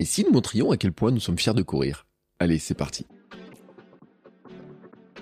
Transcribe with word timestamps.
Et 0.00 0.06
si 0.06 0.24
nous 0.24 0.32
montrions 0.32 0.70
à 0.70 0.78
quel 0.78 0.92
point 0.92 1.10
nous 1.10 1.20
sommes 1.20 1.38
fiers 1.38 1.52
de 1.52 1.60
courir 1.60 2.06
Allez, 2.38 2.58
c'est 2.58 2.74
parti. 2.74 3.04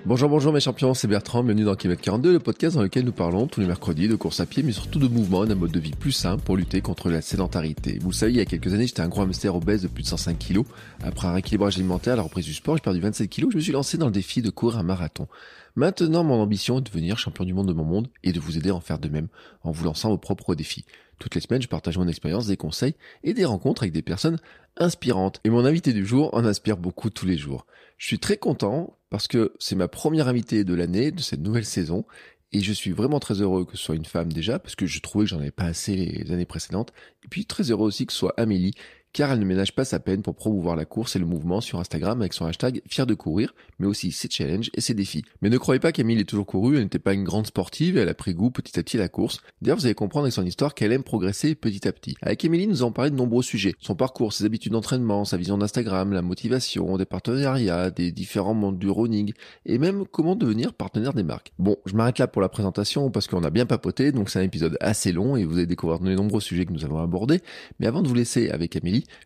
Bonjour, 0.06 0.28
bonjour 0.28 0.52
mes 0.52 0.60
champions, 0.60 0.94
c'est 0.94 1.08
Bertrand, 1.08 1.42
bienvenue 1.42 1.64
dans 1.64 1.74
Kilomètre 1.74 2.00
42, 2.00 2.32
le 2.32 2.38
podcast 2.38 2.76
dans 2.76 2.82
lequel 2.82 3.04
nous 3.04 3.10
parlons 3.10 3.48
tous 3.48 3.60
les 3.60 3.66
mercredis 3.66 4.06
de 4.06 4.14
course 4.14 4.38
à 4.38 4.46
pied, 4.46 4.62
mais 4.62 4.70
surtout 4.70 5.00
de 5.00 5.08
mouvement 5.08 5.44
et 5.44 5.48
d'un 5.48 5.56
mode 5.56 5.72
de 5.72 5.80
vie 5.80 5.90
plus 5.90 6.12
sain 6.12 6.38
pour 6.38 6.56
lutter 6.56 6.80
contre 6.80 7.10
la 7.10 7.20
sédentarité. 7.20 7.98
Vous 8.00 8.10
le 8.10 8.14
savez, 8.14 8.30
il 8.30 8.38
y 8.38 8.40
a 8.40 8.44
quelques 8.44 8.72
années, 8.72 8.86
j'étais 8.86 9.02
un 9.02 9.08
gros 9.08 9.22
hamster 9.22 9.56
obèse 9.56 9.82
de 9.82 9.88
plus 9.88 10.04
de 10.04 10.08
105 10.08 10.38
kg. 10.38 10.62
Après 11.02 11.26
un 11.26 11.32
rééquilibrage 11.32 11.76
alimentaire 11.76 12.14
la 12.14 12.22
reprise 12.22 12.46
du 12.46 12.54
sport, 12.54 12.76
j'ai 12.76 12.82
perdu 12.82 13.00
27 13.00 13.28
kg, 13.28 13.50
je 13.50 13.56
me 13.56 13.60
suis 13.60 13.72
lancé 13.72 13.98
dans 13.98 14.06
le 14.06 14.12
défi 14.12 14.42
de 14.42 14.50
courir 14.50 14.78
un 14.78 14.84
marathon. 14.84 15.26
Maintenant, 15.74 16.22
mon 16.22 16.40
ambition 16.40 16.78
est 16.78 16.82
de 16.82 16.86
devenir 16.86 17.18
champion 17.18 17.44
du 17.44 17.52
monde 17.52 17.66
de 17.66 17.72
mon 17.72 17.84
monde 17.84 18.08
et 18.22 18.32
de 18.32 18.38
vous 18.38 18.56
aider 18.56 18.70
à 18.70 18.74
en 18.76 18.80
faire 18.80 19.00
de 19.00 19.08
même 19.08 19.26
en 19.62 19.72
vous 19.72 19.84
lançant 19.84 20.10
vos 20.10 20.18
propres 20.18 20.54
défis. 20.54 20.84
Toutes 21.18 21.34
les 21.34 21.40
semaines, 21.40 21.62
je 21.62 21.68
partage 21.68 21.98
mon 21.98 22.08
expérience, 22.08 22.46
des 22.46 22.56
conseils 22.56 22.94
et 23.24 23.34
des 23.34 23.44
rencontres 23.44 23.82
avec 23.82 23.92
des 23.92 24.02
personnes 24.02 24.38
inspirantes. 24.78 25.40
Et 25.44 25.50
mon 25.50 25.64
invité 25.64 25.92
du 25.92 26.06
jour 26.06 26.32
en 26.34 26.44
inspire 26.44 26.76
beaucoup 26.76 27.10
tous 27.10 27.26
les 27.26 27.36
jours. 27.36 27.66
Je 27.96 28.06
suis 28.06 28.18
très 28.18 28.36
content 28.36 28.96
parce 29.10 29.28
que 29.28 29.52
c'est 29.58 29.76
ma 29.76 29.88
première 29.88 30.28
invitée 30.28 30.64
de 30.64 30.74
l'année, 30.74 31.10
de 31.10 31.20
cette 31.20 31.40
nouvelle 31.40 31.64
saison. 31.64 32.04
Et 32.52 32.60
je 32.60 32.72
suis 32.72 32.92
vraiment 32.92 33.20
très 33.20 33.42
heureux 33.42 33.66
que 33.66 33.76
ce 33.76 33.84
soit 33.84 33.96
une 33.96 34.06
femme 34.06 34.32
déjà, 34.32 34.58
parce 34.58 34.74
que 34.74 34.86
je 34.86 35.00
trouvais 35.00 35.24
que 35.26 35.30
j'en 35.30 35.38
avais 35.38 35.50
pas 35.50 35.64
assez 35.64 35.94
les 35.94 36.32
années 36.32 36.46
précédentes. 36.46 36.92
Et 37.24 37.28
puis 37.28 37.44
très 37.44 37.70
heureux 37.70 37.86
aussi 37.86 38.06
que 38.06 38.12
ce 38.12 38.18
soit 38.18 38.34
Amélie, 38.38 38.72
car 39.12 39.32
elle 39.32 39.40
ne 39.40 39.44
ménage 39.44 39.74
pas 39.74 39.84
sa 39.84 40.00
peine 40.00 40.22
pour 40.22 40.34
promouvoir 40.34 40.76
la 40.76 40.84
course 40.84 41.16
et 41.16 41.18
le 41.18 41.26
mouvement 41.26 41.60
sur 41.60 41.78
Instagram 41.78 42.20
avec 42.20 42.32
son 42.32 42.46
hashtag 42.46 42.82
fier 42.88 43.06
de 43.06 43.14
courir, 43.14 43.54
mais 43.78 43.86
aussi 43.86 44.12
ses 44.12 44.28
challenges 44.30 44.70
et 44.74 44.80
ses 44.80 44.94
défis. 44.94 45.24
Mais 45.42 45.50
ne 45.50 45.58
croyez 45.58 45.80
pas 45.80 45.92
qu'Amélie 45.92 46.22
ait 46.22 46.24
toujours 46.24 46.46
couru, 46.46 46.76
elle 46.76 46.84
n'était 46.84 46.98
pas 46.98 47.14
une 47.14 47.24
grande 47.24 47.46
sportive 47.46 47.88
elle 47.96 48.08
a 48.08 48.14
pris 48.14 48.34
goût 48.34 48.50
petit 48.50 48.78
à 48.78 48.82
petit 48.82 48.96
à 48.96 49.00
la 49.00 49.08
course. 49.08 49.40
D'ailleurs, 49.62 49.78
vous 49.78 49.86
allez 49.86 49.94
comprendre 49.94 50.24
avec 50.24 50.34
son 50.34 50.44
histoire 50.44 50.74
qu'elle 50.74 50.92
aime 50.92 51.02
progresser 51.02 51.54
petit 51.54 51.86
à 51.86 51.92
petit. 51.92 52.16
Avec 52.22 52.44
Amélie, 52.44 52.66
nous 52.66 52.82
avons 52.82 52.92
parlé 52.92 53.10
de 53.10 53.16
nombreux 53.16 53.42
sujets. 53.42 53.74
Son 53.80 53.94
parcours, 53.94 54.32
ses 54.32 54.44
habitudes 54.44 54.72
d'entraînement, 54.72 55.24
sa 55.24 55.36
vision 55.36 55.58
d'Instagram, 55.58 56.12
la 56.12 56.22
motivation, 56.22 56.96
des 56.96 57.04
partenariats, 57.04 57.90
des 57.90 58.12
différents 58.12 58.54
mondes 58.54 58.78
du 58.78 58.90
running, 58.90 59.32
et 59.66 59.78
même 59.78 60.04
comment 60.06 60.36
devenir 60.36 60.74
partenaire 60.74 61.14
des 61.14 61.22
marques. 61.22 61.52
Bon, 61.58 61.76
je 61.86 61.94
m'arrête 61.94 62.18
là 62.18 62.26
pour 62.26 62.42
la 62.42 62.48
présentation 62.48 63.10
parce 63.10 63.26
qu'on 63.26 63.44
a 63.44 63.50
bien 63.50 63.66
papoté, 63.66 64.12
donc 64.12 64.30
c'est 64.30 64.38
un 64.38 64.42
épisode 64.42 64.76
assez 64.80 65.12
long 65.12 65.36
et 65.36 65.44
vous 65.44 65.56
allez 65.56 65.66
découvrir 65.66 66.02
les 66.02 66.14
nombreux 66.14 66.40
sujets 66.40 66.64
que 66.64 66.72
nous 66.72 66.84
avons 66.84 66.98
abordés. 66.98 67.40
Mais 67.80 67.86
avant 67.86 68.02
de 68.02 68.08
vous 68.08 68.14
laisser 68.14 68.50
avec 68.50 68.76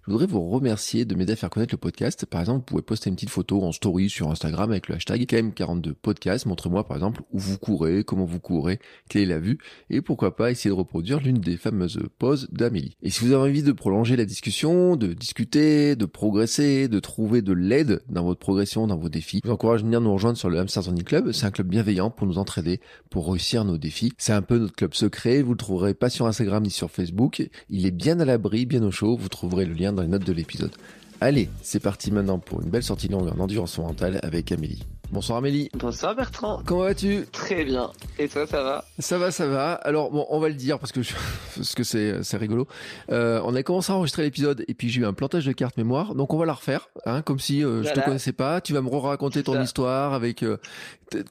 Je 0.07 0.11
voudrais 0.11 0.27
vous 0.27 0.49
remercier 0.49 1.05
de 1.05 1.15
m'aider 1.15 1.33
à 1.35 1.37
faire 1.37 1.51
connaître 1.51 1.75
le 1.75 1.79
podcast. 1.79 2.27
Par 2.27 2.41
exemple, 2.41 2.61
vous 2.61 2.65
pouvez 2.65 2.83
poster 2.83 3.11
une 3.11 3.17
petite 3.17 3.31
photo 3.31 3.63
en 3.63 3.73
story 3.73 4.09
sur 4.11 4.31
Instagram 4.31 4.71
avec 4.71 4.89
le 4.89 4.97
hashtag 4.97 5.23
KM42podcast. 5.23 6.47
Montrez-moi 6.49 6.87
par 6.87 6.97
exemple 6.97 7.23
où 7.33 7.39
vous 7.39 7.59
courez, 7.59 8.05
comment 8.05 8.25
vous 8.25 8.41
courez, 8.41 8.79
quelle 9.09 9.23
est 9.23 9.27
la 9.27 9.39
vue, 9.39 9.59
et 9.91 10.01
pourquoi 10.01 10.37
pas 10.37 10.51
essayer 10.51 10.71
de 10.71 10.75
reproduire 10.75 11.21
l'une 11.21 11.39
des 11.39 11.57
fameuses 11.57 12.01
poses 12.19 12.49
d'Amélie. 12.51 12.97
Et 13.03 13.11
si 13.11 13.25
vous 13.25 13.33
avez 13.33 13.51
envie 13.51 13.63
de 13.63 13.73
prolonger 13.73 14.17
la 14.17 14.25
discussion, 14.25 14.97
de 14.97 15.13
discuter, 15.13 15.97
de 15.97 16.07
progresser, 16.07 16.89
de 16.89 17.01
trouver 17.01 17.43
de 17.43 17.53
l'aide 17.53 18.03
dans 18.09 18.25
votre 18.25 18.41
progression, 18.41 18.87
dans 18.87 18.97
vos 18.97 19.09
défis, 19.09 19.41
je 19.43 19.49
vous 19.49 19.55
encourage 19.55 19.81
à 19.81 19.85
venir 19.85 20.01
nous 20.01 20.13
rejoindre 20.13 20.39
sur 20.39 20.51
le 20.51 20.59
Hamster 20.59 20.85
Running 20.85 21.05
Club. 21.05 21.33
C'est 21.33 21.47
un 21.47 21.51
club 21.51 21.69
bienveillant 21.69 22.11
pour 22.11 22.27
nous 22.27 22.39
entraider, 22.39 22.81
pour 23.11 23.31
réussir 23.31 23.65
nos 23.65 23.79
défis. 23.79 24.13
C'est 24.19 24.33
un 24.33 24.43
peu 24.43 24.59
notre 24.59 24.75
club 24.75 24.95
secret. 24.95 25.43
Vous 25.43 25.53
le 25.53 25.57
trouverez 25.57 25.95
pas 25.95 26.11
sur 26.11 26.27
Instagram 26.27 26.63
ni 26.63 26.71
sur 26.71 26.91
Facebook. 26.91 27.49
Il 27.69 27.87
est 27.87 27.91
bien 27.91 28.21
à 28.21 28.25
l'abri, 28.25 28.67
bien 28.67 28.83
au 28.83 28.91
chaud. 28.91 29.17
Vous 29.17 29.29
trouverez 29.29 29.62
le 29.65 29.75
lien 29.75 29.93
dans 29.93 30.03
les 30.03 30.09
notes 30.09 30.27
de 30.27 30.33
l'épisode. 30.33 30.73
Allez, 31.21 31.49
c'est 31.63 31.81
parti 31.81 32.11
maintenant 32.11 32.39
pour 32.39 32.63
une 32.63 32.71
belle 32.71 32.83
sortie 32.83 33.09
longue 33.09 33.29
en 33.29 33.39
endurance 33.39 33.79
mentale 33.79 34.19
avec 34.23 34.51
Amélie. 34.53 34.85
Bonsoir 35.13 35.37
Amélie. 35.37 35.69
Bonsoir 35.75 36.17
Bertrand. 36.17 36.63
Comment 36.65 36.85
vas-tu? 36.85 37.27
Très 37.33 37.67
bien. 37.67 37.91
Et 38.19 38.29
toi, 38.29 38.47
ça 38.47 38.63
va? 38.63 38.83
Ça 38.99 39.19
va, 39.19 39.31
ça 39.31 39.47
va. 39.47 39.75
Alors 39.75 40.11
bon, 40.11 40.27
on 40.31 40.41
va 40.41 40.49
le 40.49 40.55
dire 40.55 40.79
parce 40.79 40.91
que 40.91 41.03
je... 41.03 41.13
parce 41.55 41.75
que 41.75 41.85
c'est 41.85 42.23
c'est 42.23 42.39
rigolo. 42.39 42.67
Euh, 43.11 43.39
on 43.45 43.55
a 43.55 43.63
commencé 43.63 43.93
à 43.93 43.97
enregistrer 43.97 44.23
l'épisode 44.23 44.65
et 44.69 44.73
puis 44.73 44.89
j'ai 44.89 45.03
eu 45.03 45.05
un 45.05 45.13
plantage 45.13 45.45
de 45.45 45.53
carte 45.53 45.77
mémoire, 45.77 46.15
donc 46.15 46.33
on 46.33 46.39
va 46.39 46.47
la 46.47 46.55
refaire, 46.55 46.89
hein, 47.05 47.21
comme 47.21 47.39
si 47.39 47.63
euh, 47.63 47.83
je 47.83 47.93
te 47.93 48.01
connaissais 48.01 48.33
pas. 48.33 48.63
Tu 48.63 48.73
vas 48.73 48.81
me 48.81 48.89
raconter 48.89 49.43
ton 49.43 49.53
ça. 49.53 49.63
histoire 49.63 50.15
avec 50.15 50.43
euh, 50.43 50.57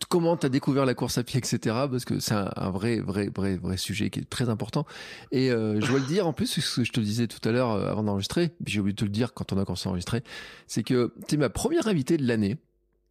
comment 0.10 0.38
t'as 0.38 0.50
découvert 0.50 0.86
la 0.86 0.94
course 0.94 1.18
à 1.18 1.24
pied, 1.24 1.40
etc. 1.40 1.60
Parce 1.90 2.06
que 2.06 2.20
c'est 2.20 2.34
un, 2.34 2.52
un 2.56 2.70
vrai, 2.70 3.00
vrai, 3.00 3.30
vrai, 3.36 3.58
vrai 3.58 3.78
sujet 3.78 4.10
qui 4.10 4.20
est 4.20 4.30
très 4.30 4.50
important. 4.50 4.86
Et 5.32 5.52
euh, 5.52 5.80
je 5.82 5.88
dois 5.88 6.00
le 6.00 6.06
dire 6.06 6.28
en 6.28 6.34
plus, 6.34 6.48
ce 6.48 6.76
que 6.82 6.84
je 6.86 6.92
te 6.92 7.00
disais 7.00 7.28
tout 7.28 7.48
à 7.48 7.52
l'heure 7.52 7.72
euh, 7.72 7.90
avant 7.92 8.04
d'enregistrer, 8.04 8.52
j'ai 8.66 8.80
oublié 8.80 8.94
de 8.94 9.00
te 9.00 9.06
le 9.06 9.12
dire 9.12 9.34
quand 9.34 9.54
on 9.54 9.58
a 9.58 9.66
commencé 9.66 9.88
à 9.88 9.90
enregistrer, 9.90 10.24
c'est 10.68 10.84
que 10.84 11.14
tu 11.28 11.36
es 11.36 11.38
ma 11.38 11.50
première 11.50 11.88
invitée 11.88 12.18
de 12.18 12.28
l'année. 12.28 12.58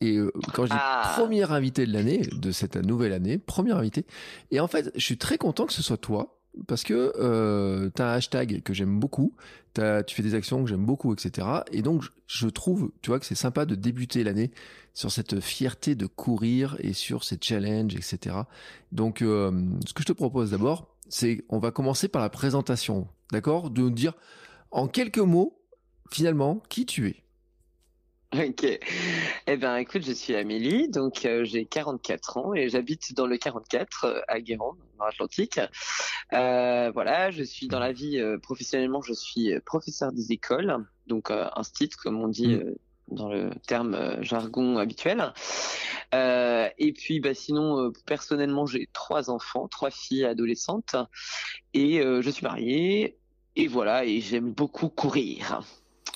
Et 0.01 0.17
euh, 0.17 0.33
quand 0.55 0.65
je 0.65 0.71
dis 0.71 0.77
Ah. 0.79 1.13
première 1.17 1.53
invitée 1.53 1.87
de 1.87 1.93
l'année, 1.93 2.23
de 2.33 2.53
cette 2.53 2.77
nouvelle 2.77 3.13
année, 3.13 3.39
première 3.39 3.77
invitée. 3.77 4.07
Et 4.51 4.61
en 4.61 4.67
fait, 4.69 4.91
je 4.95 5.05
suis 5.05 5.19
très 5.19 5.37
content 5.39 5.67
que 5.67 5.73
ce 5.73 5.83
soit 5.83 5.99
toi, 5.99 6.39
parce 6.67 6.83
que 6.85 7.13
euh, 7.19 7.91
tu 7.95 8.01
as 8.03 8.09
un 8.11 8.15
hashtag 8.15 8.63
que 8.63 8.73
j'aime 8.75 8.99
beaucoup, 8.99 9.35
t'as- 9.75 10.03
tu 10.03 10.15
fais 10.17 10.23
des 10.23 10.35
actions 10.35 10.63
que 10.65 10.69
j'aime 10.71 10.85
beaucoup, 10.87 11.13
etc. 11.13 11.47
Et 11.73 11.83
donc, 11.83 12.03
je, 12.03 12.09
je 12.27 12.49
trouve, 12.49 12.91
tu 13.03 13.11
vois, 13.11 13.21
que 13.21 13.27
c'est 13.27 13.35
sympa 13.35 13.67
de 13.67 13.75
débuter 13.75 14.25
l'année 14.25 14.51
sur 14.95 15.13
cette 15.13 15.39
fierté 15.41 15.95
de 15.95 16.07
courir 16.07 16.77
et 16.81 16.93
sur 16.95 17.23
ces 17.23 17.39
challenges, 17.41 17.95
etc. 17.95 18.37
Donc, 18.93 19.23
euh, 19.23 19.53
ce 19.87 19.93
que 19.93 20.03
je 20.03 20.07
te 20.07 20.13
propose 20.13 20.51
d'abord, 20.53 20.89
c'est 21.09 21.45
on 21.51 21.59
va 21.59 21.71
commencer 21.73 22.09
par 22.09 22.23
la 22.23 22.31
présentation, 22.31 23.07
d'accord? 23.33 23.71
De 23.71 23.83
nous 23.83 23.91
dire 23.91 24.15
en 24.71 24.89
quelques 24.89 25.19
mots, 25.19 25.61
finalement, 26.11 26.63
qui 26.69 26.87
tu 26.87 27.07
es. 27.09 27.17
Ok. 28.33 28.65
Eh 29.49 29.57
bien, 29.57 29.77
écoute, 29.79 30.03
je 30.03 30.13
suis 30.13 30.37
Amélie, 30.37 30.89
donc 30.89 31.25
euh, 31.25 31.43
j'ai 31.45 31.65
44 31.65 32.37
ans 32.37 32.55
et 32.55 32.69
j'habite 32.69 33.13
dans 33.15 33.27
le 33.27 33.37
44 33.37 34.05
euh, 34.05 34.21
à 34.29 34.41
Guérande, 34.41 34.77
dans 34.99 35.07
l'Atlantique. 35.07 35.59
Euh, 36.33 36.93
voilà, 36.95 37.33
je 37.33 37.43
suis 37.43 37.67
dans 37.67 37.81
la 37.81 37.91
vie 37.91 38.21
euh, 38.21 38.39
professionnellement, 38.39 39.03
je 39.03 39.15
suis 39.15 39.59
professeur 39.67 40.13
des 40.13 40.31
écoles, 40.31 40.77
donc 41.09 41.33
un 41.33 41.63
stit 41.65 41.89
comme 41.89 42.21
on 42.21 42.29
dit 42.29 42.55
Mm. 42.55 42.75
dans 43.09 43.29
le 43.29 43.51
terme 43.67 44.23
jargon 44.23 44.79
habituel. 44.79 45.33
Et 46.13 46.93
puis, 46.97 47.19
bah, 47.19 47.35
sinon, 47.35 47.93
personnellement, 48.07 48.65
j'ai 48.65 48.89
trois 48.93 49.29
enfants, 49.31 49.67
trois 49.67 49.91
filles 49.91 50.25
adolescentes, 50.25 50.95
et 51.75 52.01
je 52.01 52.31
suis 52.31 52.45
marié. 52.45 53.17
Et 53.57 53.67
voilà, 53.67 54.05
et 54.05 54.21
j'aime 54.21 54.53
beaucoup 54.53 54.89
courir. 54.89 55.63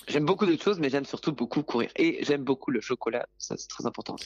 J'aime 0.09 0.25
beaucoup 0.25 0.47
d'autres 0.47 0.62
choses, 0.62 0.78
mais 0.81 0.91
j'aime 0.91 1.04
surtout 1.04 1.32
beaucoup 1.32 1.62
courir. 1.62 1.91
Et 1.97 2.19
j'aime 2.25 2.42
beaucoup 2.44 2.70
le 2.70 2.81
chocolat, 2.81 3.26
ça 3.38 3.56
c'est 3.56 3.69
très 3.69 3.87
important. 3.87 4.16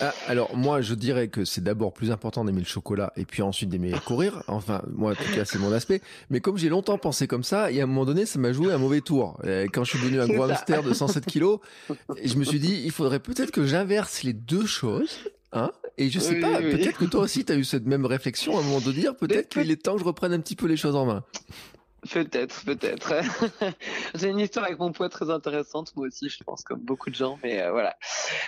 Ah, 0.00 0.14
alors 0.28 0.56
moi 0.56 0.80
je 0.80 0.94
dirais 0.94 1.26
que 1.26 1.44
c'est 1.44 1.60
d'abord 1.60 1.92
plus 1.92 2.12
important 2.12 2.44
d'aimer 2.44 2.60
le 2.60 2.66
chocolat 2.66 3.12
et 3.16 3.24
puis 3.24 3.42
ensuite 3.42 3.68
d'aimer 3.68 3.92
courir. 4.06 4.44
Enfin 4.46 4.82
moi 4.94 5.12
en 5.12 5.14
tout 5.16 5.34
cas 5.34 5.44
c'est 5.44 5.58
mon 5.58 5.72
aspect. 5.72 6.00
Mais 6.30 6.40
comme 6.40 6.56
j'ai 6.56 6.68
longtemps 6.68 6.98
pensé 6.98 7.26
comme 7.26 7.42
ça 7.42 7.72
et 7.72 7.80
à 7.80 7.82
un 7.84 7.86
moment 7.86 8.04
donné 8.04 8.24
ça 8.24 8.38
m'a 8.38 8.52
joué 8.52 8.72
un 8.72 8.78
mauvais 8.78 9.00
tour. 9.00 9.36
Et 9.44 9.66
quand 9.72 9.82
je 9.82 9.90
suis 9.96 9.98
devenu 9.98 10.20
un 10.20 10.28
gros 10.28 10.44
hamster 10.44 10.84
de 10.84 10.94
107 10.94 11.26
kilos, 11.26 11.58
je 12.24 12.34
me 12.36 12.44
suis 12.44 12.60
dit 12.60 12.80
il 12.84 12.92
faudrait 12.92 13.18
peut-être 13.18 13.50
que 13.50 13.66
j'inverse 13.66 14.22
les 14.22 14.34
deux 14.34 14.66
choses. 14.66 15.18
Hein 15.52 15.72
et 15.96 16.10
je 16.10 16.20
sais 16.20 16.34
Oui, 16.34 16.40
pas, 16.42 16.58
oui, 16.60 16.66
oui. 16.66 16.76
peut-être 16.76 16.98
que 16.98 17.06
toi 17.06 17.22
aussi 17.22 17.44
tu 17.44 17.52
as 17.52 17.56
eu 17.56 17.64
cette 17.64 17.86
même 17.86 18.06
réflexion 18.06 18.56
à 18.56 18.60
un 18.60 18.62
moment 18.62 18.80
de 18.80 18.92
dire 18.92 19.16
peut-être 19.16 19.48
qu'il 19.48 19.68
est 19.70 19.82
temps 19.82 19.94
que 19.94 20.00
je 20.00 20.04
reprenne 20.04 20.32
un 20.32 20.40
petit 20.40 20.54
peu 20.56 20.66
les 20.68 20.76
choses 20.76 20.94
en 20.94 21.06
main. 21.06 21.24
Peut-être, 22.10 22.64
peut-être. 22.64 23.12
J'ai 24.14 24.28
une 24.28 24.38
histoire 24.38 24.66
avec 24.66 24.78
mon 24.78 24.92
poids 24.92 25.08
très 25.08 25.30
intéressante, 25.30 25.94
moi 25.96 26.06
aussi, 26.06 26.28
je 26.28 26.42
pense, 26.44 26.62
comme 26.62 26.78
beaucoup 26.78 27.10
de 27.10 27.14
gens, 27.14 27.38
mais 27.42 27.60
euh, 27.60 27.72
voilà. 27.72 27.96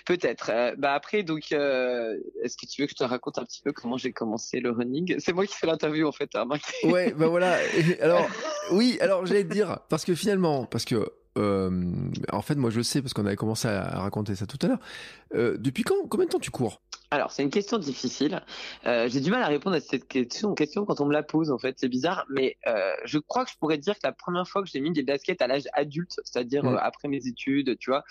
Peut-être. 0.07 0.51
Euh, 0.51 0.75
bah 0.79 0.95
après, 0.95 1.25
donc, 1.25 1.51
euh, 1.53 2.17
est-ce 2.43 2.57
que 2.57 2.67
tu 2.67 2.81
veux 2.81 2.87
que 2.87 2.93
je 2.93 2.97
te 2.97 3.05
raconte 3.05 3.39
un 3.39 3.45
petit 3.45 3.61
peu 3.61 3.73
comment 3.73 3.97
j'ai 3.97 4.13
commencé 4.13 4.61
le 4.61 4.71
running? 4.71 5.17
C'est 5.19 5.33
moi 5.33 5.47
qui 5.47 5.55
fais 5.55 5.67
l'interview, 5.67 6.07
en 6.07 6.13
fait, 6.13 6.31
Ouais, 6.85 7.13
bah 7.13 7.27
voilà. 7.27 7.59
Alors, 8.01 8.29
oui, 8.71 8.99
alors 9.01 9.27
j'allais 9.27 9.45
te 9.45 9.53
dire, 9.53 9.81
parce 9.89 10.05
que 10.05 10.15
finalement, 10.15 10.65
parce 10.65 10.85
que, 10.85 11.13
en 11.37 12.43
fait, 12.43 12.55
moi 12.55 12.71
je 12.71 12.77
le 12.79 12.83
sais, 12.83 13.03
parce 13.03 13.15
qu'on 13.15 13.27
avait 13.27 13.37
commencé 13.37 13.67
à, 13.67 14.01
raconter 14.01 14.37
ça 14.37 14.47
tout 14.47 14.59
à 14.63 14.69
l'heure. 14.69 15.57
Depuis 15.59 15.83
quand, 15.83 16.07
combien 16.09 16.27
de 16.27 16.31
temps 16.31 16.39
tu 16.39 16.51
cours? 16.51 16.81
Alors, 17.13 17.33
c'est 17.33 17.43
une 17.43 17.51
question 17.51 17.77
difficile. 17.79 18.41
Euh, 18.87 19.09
j'ai 19.09 19.21
du 19.21 19.33
mal 19.33 19.43
à 19.43 19.49
répondre 19.49 19.75
à 19.75 19.81
cette 19.81 20.07
question, 20.07 20.55
question 20.55 20.85
quand 20.85 21.01
on 21.01 21.07
me 21.07 21.13
la 21.13 21.25
pose, 21.25 21.51
en 21.51 21.59
fait. 21.59 21.77
C'est 21.77 21.89
bizarre, 21.89 22.25
mais 22.29 22.57
euh, 22.69 22.93
je 23.05 23.19
crois 23.19 23.45
que 23.45 23.51
je 23.51 23.57
pourrais 23.59 23.79
dire 23.79 23.95
que 23.95 24.01
la 24.05 24.13
première 24.13 24.47
fois 24.47 24.63
que 24.63 24.69
j'ai 24.69 24.81
mis 24.81 24.93
des 24.93 25.03
baskets 25.03 25.43
à 25.43 25.49
l'âge 25.49 25.65
adulte, 25.73 26.21
c'est-à-dire 26.23 26.63
Mm. 26.63 26.75
euh, 26.75 26.79
après 26.81 27.09
mes 27.09 27.27
études, 27.27 27.77
tu 27.79 27.91
vois, 27.91 28.05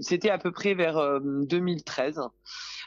c'était 0.00 0.30
à 0.30 0.38
peu 0.38 0.52
près 0.52 0.74
vers 0.74 0.98
euh, 0.98 1.20
2013. 1.20 2.20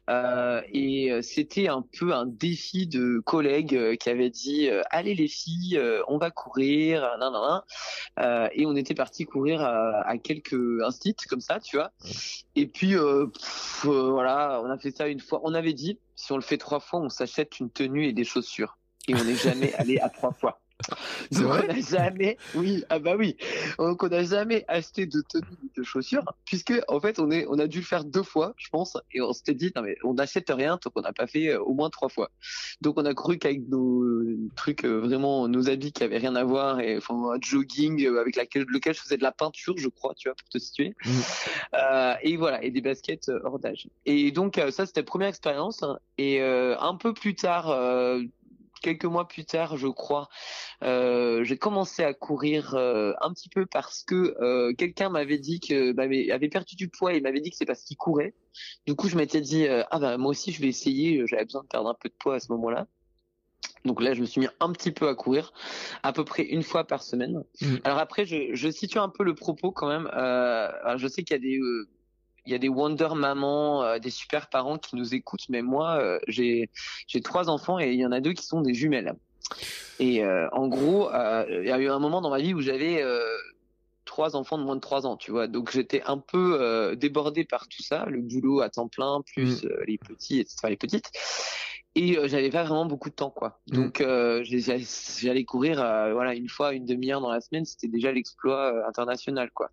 Euh, 0.09 0.61
et 0.71 1.11
euh, 1.11 1.21
c'était 1.23 1.67
un 1.67 1.81
peu 1.81 2.13
un 2.13 2.27
défi 2.27 2.85
de 2.85 3.19
collègues 3.25 3.75
euh, 3.75 3.95
qui 3.95 4.09
avaient 4.09 4.29
dit 4.29 4.69
euh, 4.69 4.83
allez 4.91 5.15
les 5.15 5.27
filles 5.27 5.77
euh, 5.79 6.03
on 6.07 6.19
va 6.19 6.29
courir 6.29 7.01
nan, 7.19 7.31
nan, 7.31 7.41
nan. 7.41 7.61
Euh, 8.19 8.47
et 8.53 8.67
on 8.67 8.75
était 8.75 8.93
parti 8.93 9.25
courir 9.25 9.61
à, 9.61 10.01
à 10.07 10.17
quelques 10.17 10.81
instits 10.83 11.15
comme 11.27 11.41
ça 11.41 11.59
tu 11.59 11.77
vois. 11.77 11.91
Et 12.55 12.67
puis 12.67 12.95
euh, 12.95 13.25
pff, 13.27 13.85
euh, 13.85 14.11
voilà 14.11 14.61
on 14.63 14.69
a 14.69 14.77
fait 14.77 14.91
ça 14.91 15.07
une 15.07 15.19
fois. 15.19 15.41
On 15.43 15.55
avait 15.55 15.73
dit 15.73 15.97
si 16.15 16.31
on 16.31 16.35
le 16.35 16.43
fait 16.43 16.57
trois 16.57 16.79
fois 16.79 16.99
on 16.99 17.09
s'achète 17.09 17.59
une 17.59 17.71
tenue 17.71 18.05
et 18.05 18.13
des 18.13 18.25
chaussures. 18.25 18.77
Et 19.07 19.15
on 19.15 19.23
n'est 19.23 19.35
jamais 19.35 19.73
allé 19.77 19.97
à 19.97 20.09
trois 20.09 20.33
fois 20.33 20.61
C'est 21.31 21.41
donc 21.41 21.47
vrai 21.47 21.61
on 21.63 21.73
n'a 21.73 21.79
jamais, 21.79 22.37
oui, 22.53 22.83
ah 22.89 22.99
bah 22.99 23.15
oui, 23.17 23.37
donc 23.79 24.03
on 24.03 24.09
n'a 24.09 24.23
jamais 24.23 24.65
acheté 24.67 25.05
de 25.05 25.21
tenue 25.21 25.45
de 25.75 25.83
chaussures, 25.83 26.25
puisque 26.45 26.73
en 26.89 26.99
fait 26.99 27.17
on 27.19 27.31
est, 27.31 27.45
on 27.49 27.57
a 27.59 27.67
dû 27.67 27.79
le 27.79 27.85
faire 27.85 28.03
deux 28.03 28.23
fois, 28.23 28.53
je 28.57 28.67
pense, 28.69 28.97
et 29.13 29.21
on 29.21 29.31
s'était 29.31 29.53
dit 29.53 29.71
non 29.75 29.81
mais 29.83 29.95
on 30.03 30.15
n'achète 30.15 30.49
rien 30.49 30.77
tant 30.77 30.89
qu'on 30.89 31.01
n'a 31.01 31.13
pas 31.13 31.27
fait 31.27 31.49
euh, 31.49 31.61
au 31.61 31.73
moins 31.73 31.89
trois 31.89 32.09
fois. 32.09 32.29
Donc 32.81 32.99
on 32.99 33.05
a 33.05 33.13
cru 33.13 33.37
qu'avec 33.37 33.67
nos 33.69 34.03
euh, 34.03 34.37
trucs 34.55 34.83
euh, 34.83 34.99
vraiment, 34.99 35.47
nos 35.47 35.69
habits 35.69 35.93
qui 35.93 36.03
avaient 36.03 36.17
rien 36.17 36.35
à 36.35 36.43
voir, 36.43 36.81
et 36.81 36.97
enfin 36.97 37.15
un 37.33 37.39
jogging 37.41 38.05
avec 38.07 38.35
laquelle, 38.35 38.65
lequel 38.67 38.93
je 38.93 39.01
faisais 39.01 39.17
de 39.17 39.23
la 39.23 39.31
peinture, 39.31 39.75
je 39.77 39.87
crois, 39.87 40.13
tu 40.15 40.27
vois, 40.27 40.35
pour 40.35 40.49
te 40.49 40.57
situer, 40.57 40.93
euh, 41.73 42.13
et 42.21 42.35
voilà, 42.35 42.63
et 42.63 42.71
des 42.71 42.81
baskets 42.81 43.31
hors 43.43 43.59
d'âge. 43.59 43.87
Et 44.05 44.31
donc 44.31 44.59
ça 44.71 44.85
c'était 44.85 45.01
la 45.01 45.05
première 45.05 45.29
expérience, 45.29 45.83
hein. 45.83 45.99
et 46.17 46.41
un 46.41 46.95
peu 46.95 47.13
plus 47.13 47.35
tard. 47.35 47.69
Quelques 48.85 49.05
mois 49.05 49.27
plus 49.27 49.45
tard, 49.45 49.77
je 49.77 49.87
crois, 49.87 50.29
euh, 50.83 51.43
j'ai 51.43 51.57
commencé 51.57 52.03
à 52.03 52.13
courir 52.13 52.75
euh, 52.75 53.13
un 53.19 53.33
petit 53.33 53.49
peu 53.49 53.65
parce 53.65 54.03
que 54.03 54.35
euh, 54.39 54.73
quelqu'un 54.73 55.09
m'avait 55.09 55.39
dit 55.39 55.59
que 55.59 55.91
m'avait 55.93 56.29
avait 56.29 56.49
perdu 56.49 56.75
du 56.75 56.87
poids 56.87 57.15
et 57.15 57.19
m'avait 57.19 57.41
dit 57.41 57.49
que 57.49 57.57
c'est 57.57 57.65
parce 57.65 57.83
qu'il 57.83 57.97
courait. 57.97 58.35
Du 58.85 58.95
coup, 58.95 59.09
je 59.09 59.17
m'étais 59.17 59.41
dit 59.41 59.67
ah 59.67 59.99
bah 59.99 60.17
moi 60.17 60.29
aussi 60.29 60.51
je 60.51 60.61
vais 60.61 60.67
essayer. 60.67 61.25
J'avais 61.25 61.45
besoin 61.45 61.63
de 61.63 61.67
perdre 61.67 61.89
un 61.89 61.95
peu 61.99 62.09
de 62.09 62.13
poids 62.13 62.35
à 62.35 62.39
ce 62.39 62.51
moment-là. 62.51 62.85
Donc 63.85 64.01
là, 64.01 64.13
je 64.13 64.21
me 64.21 64.25
suis 64.25 64.41
mis 64.41 64.47
un 64.59 64.71
petit 64.71 64.91
peu 64.91 65.07
à 65.07 65.15
courir, 65.15 65.51
à 66.03 66.13
peu 66.13 66.23
près 66.23 66.43
une 66.43 66.63
fois 66.63 66.85
par 66.85 67.01
semaine. 67.01 67.43
Mm. 67.61 67.75
Alors 67.83 67.97
après, 67.97 68.25
je, 68.25 68.53
je 68.53 68.69
situe 68.69 68.99
un 68.99 69.09
peu 69.09 69.23
le 69.23 69.33
propos 69.33 69.71
quand 69.71 69.87
même. 69.87 70.07
Je 70.13 71.07
sais 71.07 71.23
qu'il 71.23 71.35
y 71.35 71.39
a 71.39 71.41
des 71.41 71.59
il 72.45 72.51
y 72.51 72.55
a 72.55 72.57
des 72.57 72.69
Wonder 72.69 73.09
mamans, 73.15 73.83
euh, 73.83 73.99
des 73.99 74.09
super 74.09 74.49
parents 74.49 74.77
qui 74.77 74.95
nous 74.95 75.15
écoutent, 75.15 75.47
mais 75.49 75.61
moi, 75.61 75.97
euh, 75.97 76.19
j'ai 76.27 76.69
j'ai 77.07 77.21
trois 77.21 77.49
enfants 77.49 77.79
et 77.79 77.91
il 77.91 77.99
y 77.99 78.05
en 78.05 78.11
a 78.11 78.21
deux 78.21 78.33
qui 78.33 78.45
sont 78.45 78.61
des 78.61 78.73
jumelles. 78.73 79.15
Et 79.99 80.23
euh, 80.23 80.49
en 80.51 80.67
gros, 80.67 81.09
euh, 81.13 81.45
il 81.49 81.67
y 81.67 81.71
a 81.71 81.79
eu 81.79 81.89
un 81.89 81.99
moment 81.99 82.21
dans 82.21 82.29
ma 82.29 82.39
vie 82.39 82.53
où 82.53 82.61
j'avais 82.61 83.01
euh, 83.01 83.21
trois 84.05 84.35
enfants 84.35 84.57
de 84.57 84.63
moins 84.63 84.75
de 84.75 84.81
trois 84.81 85.05
ans, 85.05 85.17
tu 85.17 85.31
vois. 85.31 85.47
Donc 85.47 85.71
j'étais 85.71 86.01
un 86.03 86.17
peu 86.17 86.57
euh, 86.59 86.95
débordé 86.95 87.43
par 87.43 87.67
tout 87.67 87.83
ça, 87.83 88.05
le 88.05 88.21
boulot 88.21 88.61
à 88.61 88.69
temps 88.69 88.87
plein, 88.87 89.21
plus 89.25 89.65
euh, 89.65 89.83
les 89.87 89.97
petits, 89.97 90.39
etc., 90.39 90.55
les 90.69 90.77
petites. 90.77 91.11
Et 91.95 92.17
euh, 92.17 92.27
j'avais 92.27 92.49
pas 92.49 92.63
vraiment 92.63 92.85
beaucoup 92.85 93.09
de 93.09 93.15
temps, 93.15 93.29
quoi. 93.29 93.59
Mm. 93.67 93.75
Donc 93.75 94.01
euh, 94.01 94.43
j'allais 94.43 95.45
courir, 95.45 95.81
euh, 95.81 96.13
voilà, 96.13 96.35
une 96.35 96.49
fois, 96.49 96.73
une 96.73 96.85
demi-heure 96.85 97.21
dans 97.21 97.31
la 97.31 97.41
semaine, 97.41 97.65
c'était 97.65 97.87
déjà 97.87 98.11
l'exploit 98.11 98.87
international, 98.87 99.49
quoi. 99.53 99.71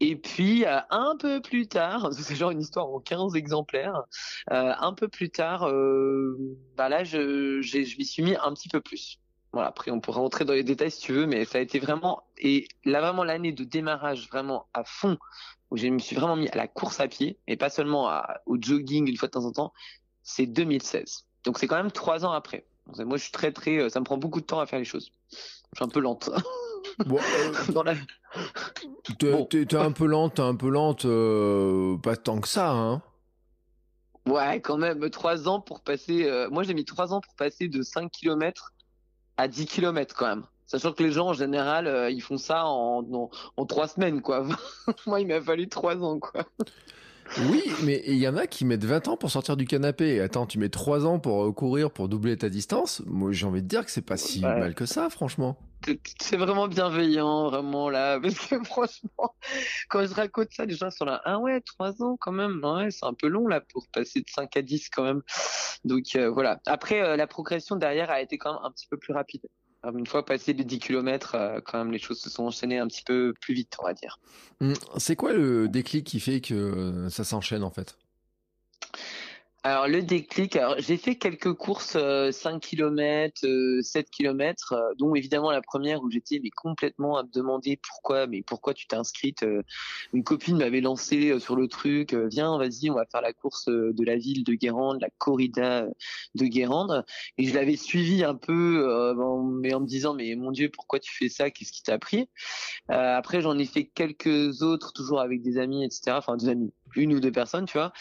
Et 0.00 0.16
puis 0.16 0.64
euh, 0.64 0.78
un 0.90 1.16
peu 1.18 1.40
plus 1.40 1.66
tard, 1.68 2.12
c'est 2.12 2.36
genre 2.36 2.50
une 2.50 2.60
histoire 2.60 2.86
en 2.88 3.00
15 3.00 3.34
exemplaires. 3.36 4.04
euh, 4.52 4.72
un 4.78 4.92
peu 4.94 5.08
plus 5.08 5.30
tard, 5.30 5.68
euh, 5.68 6.36
bah 6.76 6.88
là, 6.88 7.04
je, 7.04 7.60
je 7.62 7.78
m'y 7.98 8.04
suis 8.04 8.22
mis 8.22 8.36
un 8.36 8.52
petit 8.54 8.68
peu 8.68 8.80
plus. 8.80 9.18
Voilà, 9.52 9.68
après 9.68 9.90
on 9.90 10.00
pourra 10.00 10.20
rentrer 10.20 10.44
dans 10.44 10.52
les 10.52 10.62
détails 10.62 10.90
si 10.90 11.00
tu 11.00 11.12
veux, 11.14 11.26
mais 11.26 11.44
ça 11.46 11.56
a 11.58 11.60
été 11.62 11.78
vraiment 11.78 12.22
et 12.36 12.68
là 12.84 13.00
vraiment 13.00 13.24
l'année 13.24 13.50
de 13.52 13.64
démarrage 13.64 14.28
vraiment 14.28 14.68
à 14.74 14.84
fond 14.84 15.16
où 15.70 15.76
je 15.78 15.86
me 15.88 15.98
suis 15.98 16.14
vraiment 16.16 16.36
mis 16.36 16.48
à 16.50 16.56
la 16.56 16.68
course 16.68 17.00
à 17.00 17.08
pied 17.08 17.38
et 17.46 17.56
pas 17.56 17.70
seulement 17.70 18.08
à- 18.08 18.40
au 18.46 18.56
jogging 18.60 19.08
une 19.08 19.16
fois 19.16 19.28
de 19.28 19.32
temps 19.32 19.46
en 19.46 19.52
temps. 19.52 19.72
C'est 20.22 20.46
2016. 20.46 21.26
Donc 21.44 21.58
c'est 21.58 21.66
quand 21.66 21.76
même 21.76 21.90
trois 21.92 22.26
ans 22.26 22.32
après. 22.32 22.66
Moi 23.04 23.16
je 23.16 23.22
suis 23.22 23.32
très 23.32 23.52
très, 23.52 23.78
euh, 23.78 23.88
ça 23.88 24.00
me 24.00 24.04
prend 24.04 24.16
beaucoup 24.16 24.40
de 24.40 24.46
temps 24.46 24.60
à 24.60 24.66
faire 24.66 24.78
les 24.78 24.84
choses. 24.84 25.10
Je 25.30 25.36
suis 25.76 25.84
un 25.84 25.88
peu 25.88 26.00
lente 26.00 26.30
Bon, 27.06 27.18
euh, 27.18 27.52
la. 27.84 27.94
t'es 29.18 29.32
Bon. 29.32 29.46
un 29.80 29.92
peu 29.92 30.06
lente, 30.06 30.34
t'es 30.36 30.42
un 30.42 30.54
peu 30.56 30.68
lente, 30.70 31.04
euh, 31.04 31.96
pas 31.98 32.16
tant 32.16 32.40
que 32.40 32.48
ça, 32.48 32.70
hein. 32.70 33.02
Ouais, 34.26 34.60
quand 34.60 34.76
même, 34.76 35.08
trois 35.10 35.48
ans 35.48 35.60
pour 35.60 35.80
passer. 35.80 36.24
euh, 36.26 36.48
Moi, 36.50 36.62
j'ai 36.62 36.74
mis 36.74 36.84
trois 36.84 37.12
ans 37.14 37.20
pour 37.20 37.34
passer 37.34 37.68
de 37.68 37.82
5 37.82 38.10
km 38.12 38.72
à 39.38 39.48
10 39.48 39.66
km 39.66 40.14
quand 40.14 40.26
même. 40.28 40.44
Sachant 40.68 40.92
que 40.92 41.02
les 41.02 41.10
gens, 41.10 41.28
en 41.28 41.32
général, 41.32 41.86
euh, 41.88 42.10
ils 42.10 42.20
font 42.20 42.36
ça 42.36 42.64
en, 42.66 43.02
en, 43.12 43.30
en 43.56 43.66
trois 43.66 43.88
semaines, 43.88 44.20
quoi. 44.22 44.46
Moi, 45.06 45.20
il 45.22 45.26
m'a 45.26 45.40
fallu 45.40 45.68
trois 45.68 45.96
ans, 45.96 46.20
quoi. 46.20 46.44
Oui, 47.50 47.62
mais 47.84 48.02
il 48.06 48.16
y 48.16 48.26
en 48.28 48.36
a 48.36 48.46
qui 48.46 48.64
mettent 48.64 48.84
20 48.86 49.08
ans 49.08 49.16
pour 49.18 49.30
sortir 49.30 49.56
du 49.56 49.66
canapé. 49.66 50.18
Attends, 50.20 50.46
tu 50.46 50.58
mets 50.58 50.70
3 50.70 51.04
ans 51.04 51.18
pour 51.18 51.44
euh, 51.44 51.52
courir, 51.52 51.90
pour 51.90 52.08
doubler 52.08 52.38
ta 52.38 52.48
distance. 52.48 53.02
Moi, 53.06 53.32
j'ai 53.32 53.44
envie 53.46 53.60
de 53.62 53.66
dire 53.68 53.84
que 53.84 53.90
c'est 53.90 54.00
pas 54.00 54.16
si 54.16 54.42
Ouais. 54.44 54.58
mal 54.60 54.74
que 54.74 54.86
ça, 54.86 55.10
franchement. 55.10 55.58
C'est 56.20 56.38
vraiment 56.38 56.68
bienveillant, 56.68 57.50
vraiment, 57.50 57.90
là. 57.90 58.18
Parce 58.22 58.34
que 58.38 58.62
franchement, 58.64 59.34
quand 59.90 60.06
je 60.06 60.14
raconte 60.14 60.48
ça, 60.52 60.64
les 60.64 60.74
gens 60.74 60.90
sont 60.90 61.04
là. 61.04 61.20
Ah 61.26 61.38
ouais, 61.38 61.60
trois 61.60 62.02
ans 62.02 62.16
quand 62.18 62.32
même. 62.32 62.60
Ouais, 62.64 62.90
c'est 62.90 63.04
un 63.04 63.12
peu 63.14 63.28
long, 63.28 63.46
là, 63.46 63.60
pour 63.60 63.86
passer 63.92 64.20
de 64.20 64.26
5 64.28 64.56
à 64.56 64.62
10 64.62 64.88
quand 64.88 65.04
même. 65.04 65.20
Donc, 65.84 66.04
euh, 66.16 66.30
voilà. 66.30 66.60
Après, 66.66 67.02
euh, 67.02 67.16
la 67.16 67.26
progression 67.26 67.76
derrière 67.76 68.10
a 68.10 68.22
été 68.22 68.38
quand 68.38 68.54
même 68.54 68.62
un 68.64 68.70
petit 68.70 68.86
peu 68.88 68.96
plus 68.96 69.12
rapide. 69.12 69.42
Une 69.84 70.06
fois 70.06 70.24
passé 70.24 70.52
les 70.52 70.64
10 70.64 70.80
km, 70.80 71.36
quand 71.64 71.78
même, 71.78 71.92
les 71.92 71.98
choses 71.98 72.20
se 72.20 72.28
sont 72.28 72.44
enchaînées 72.44 72.78
un 72.78 72.88
petit 72.88 73.04
peu 73.04 73.32
plus 73.40 73.54
vite, 73.54 73.76
on 73.80 73.84
va 73.84 73.94
dire. 73.94 74.18
Hum, 74.60 74.74
C'est 74.96 75.16
quoi 75.16 75.32
le 75.32 75.68
déclic 75.68 76.04
qui 76.04 76.20
fait 76.20 76.40
que 76.40 76.54
euh, 76.54 77.10
ça 77.10 77.24
s'enchaîne 77.24 77.62
en 77.62 77.70
fait? 77.70 77.96
Alors 79.68 79.86
le 79.86 80.00
déclic, 80.00 80.56
alors 80.56 80.76
j'ai 80.78 80.96
fait 80.96 81.16
quelques 81.16 81.52
courses 81.52 81.94
euh, 81.96 82.32
5 82.32 82.58
km, 82.60 83.44
euh, 83.44 83.82
7 83.82 84.08
km, 84.08 84.72
euh, 84.72 84.94
dont 84.98 85.14
évidemment 85.14 85.50
la 85.50 85.60
première 85.60 86.00
où 86.02 86.10
j'étais 86.10 86.40
mais 86.42 86.48
complètement 86.48 87.18
à 87.18 87.22
me 87.24 87.28
demander 87.30 87.78
pourquoi, 87.86 88.26
mais 88.26 88.40
pourquoi 88.42 88.72
tu 88.72 88.86
t'es 88.86 88.96
inscrite. 88.96 89.42
euh, 89.42 89.62
une 90.14 90.24
copine 90.24 90.56
m'avait 90.56 90.80
lancé 90.80 91.32
euh, 91.32 91.38
sur 91.38 91.54
le 91.54 91.68
truc, 91.68 92.14
euh, 92.14 92.28
viens, 92.30 92.56
vas-y, 92.56 92.88
on 92.88 92.94
va 92.94 93.04
faire 93.12 93.20
la 93.20 93.34
course 93.34 93.66
de 93.66 94.04
la 94.06 94.16
ville 94.16 94.42
de 94.42 94.54
Guérande, 94.54 95.02
la 95.02 95.10
corrida 95.18 95.86
de 96.34 96.44
Guérande, 96.46 97.04
et 97.36 97.44
je 97.44 97.54
l'avais 97.54 97.76
suivi 97.76 98.24
un 98.24 98.36
peu, 98.36 99.14
en- 99.20 99.42
mais 99.42 99.74
en 99.74 99.80
me 99.80 99.86
disant 99.86 100.14
mais 100.14 100.34
mon 100.34 100.50
Dieu, 100.50 100.70
pourquoi 100.72 100.98
tu 100.98 101.14
fais 101.14 101.28
ça? 101.28 101.50
Qu'est-ce 101.50 101.72
qui 101.72 101.82
t'a 101.82 101.98
pris 101.98 102.30
Après 102.88 103.40
j'en 103.42 103.58
ai 103.58 103.66
fait 103.66 103.84
quelques 103.86 104.62
autres, 104.62 104.92
toujours 104.94 105.20
avec 105.20 105.42
des 105.42 105.58
amis, 105.58 105.84
etc. 105.84 106.18
Enfin 106.18 106.36
des 106.36 106.48
amis, 106.48 106.72
une 106.96 107.14
ou 107.14 107.20
deux 107.20 107.32
personnes, 107.32 107.66
tu 107.66 107.78
vois. 107.78 107.92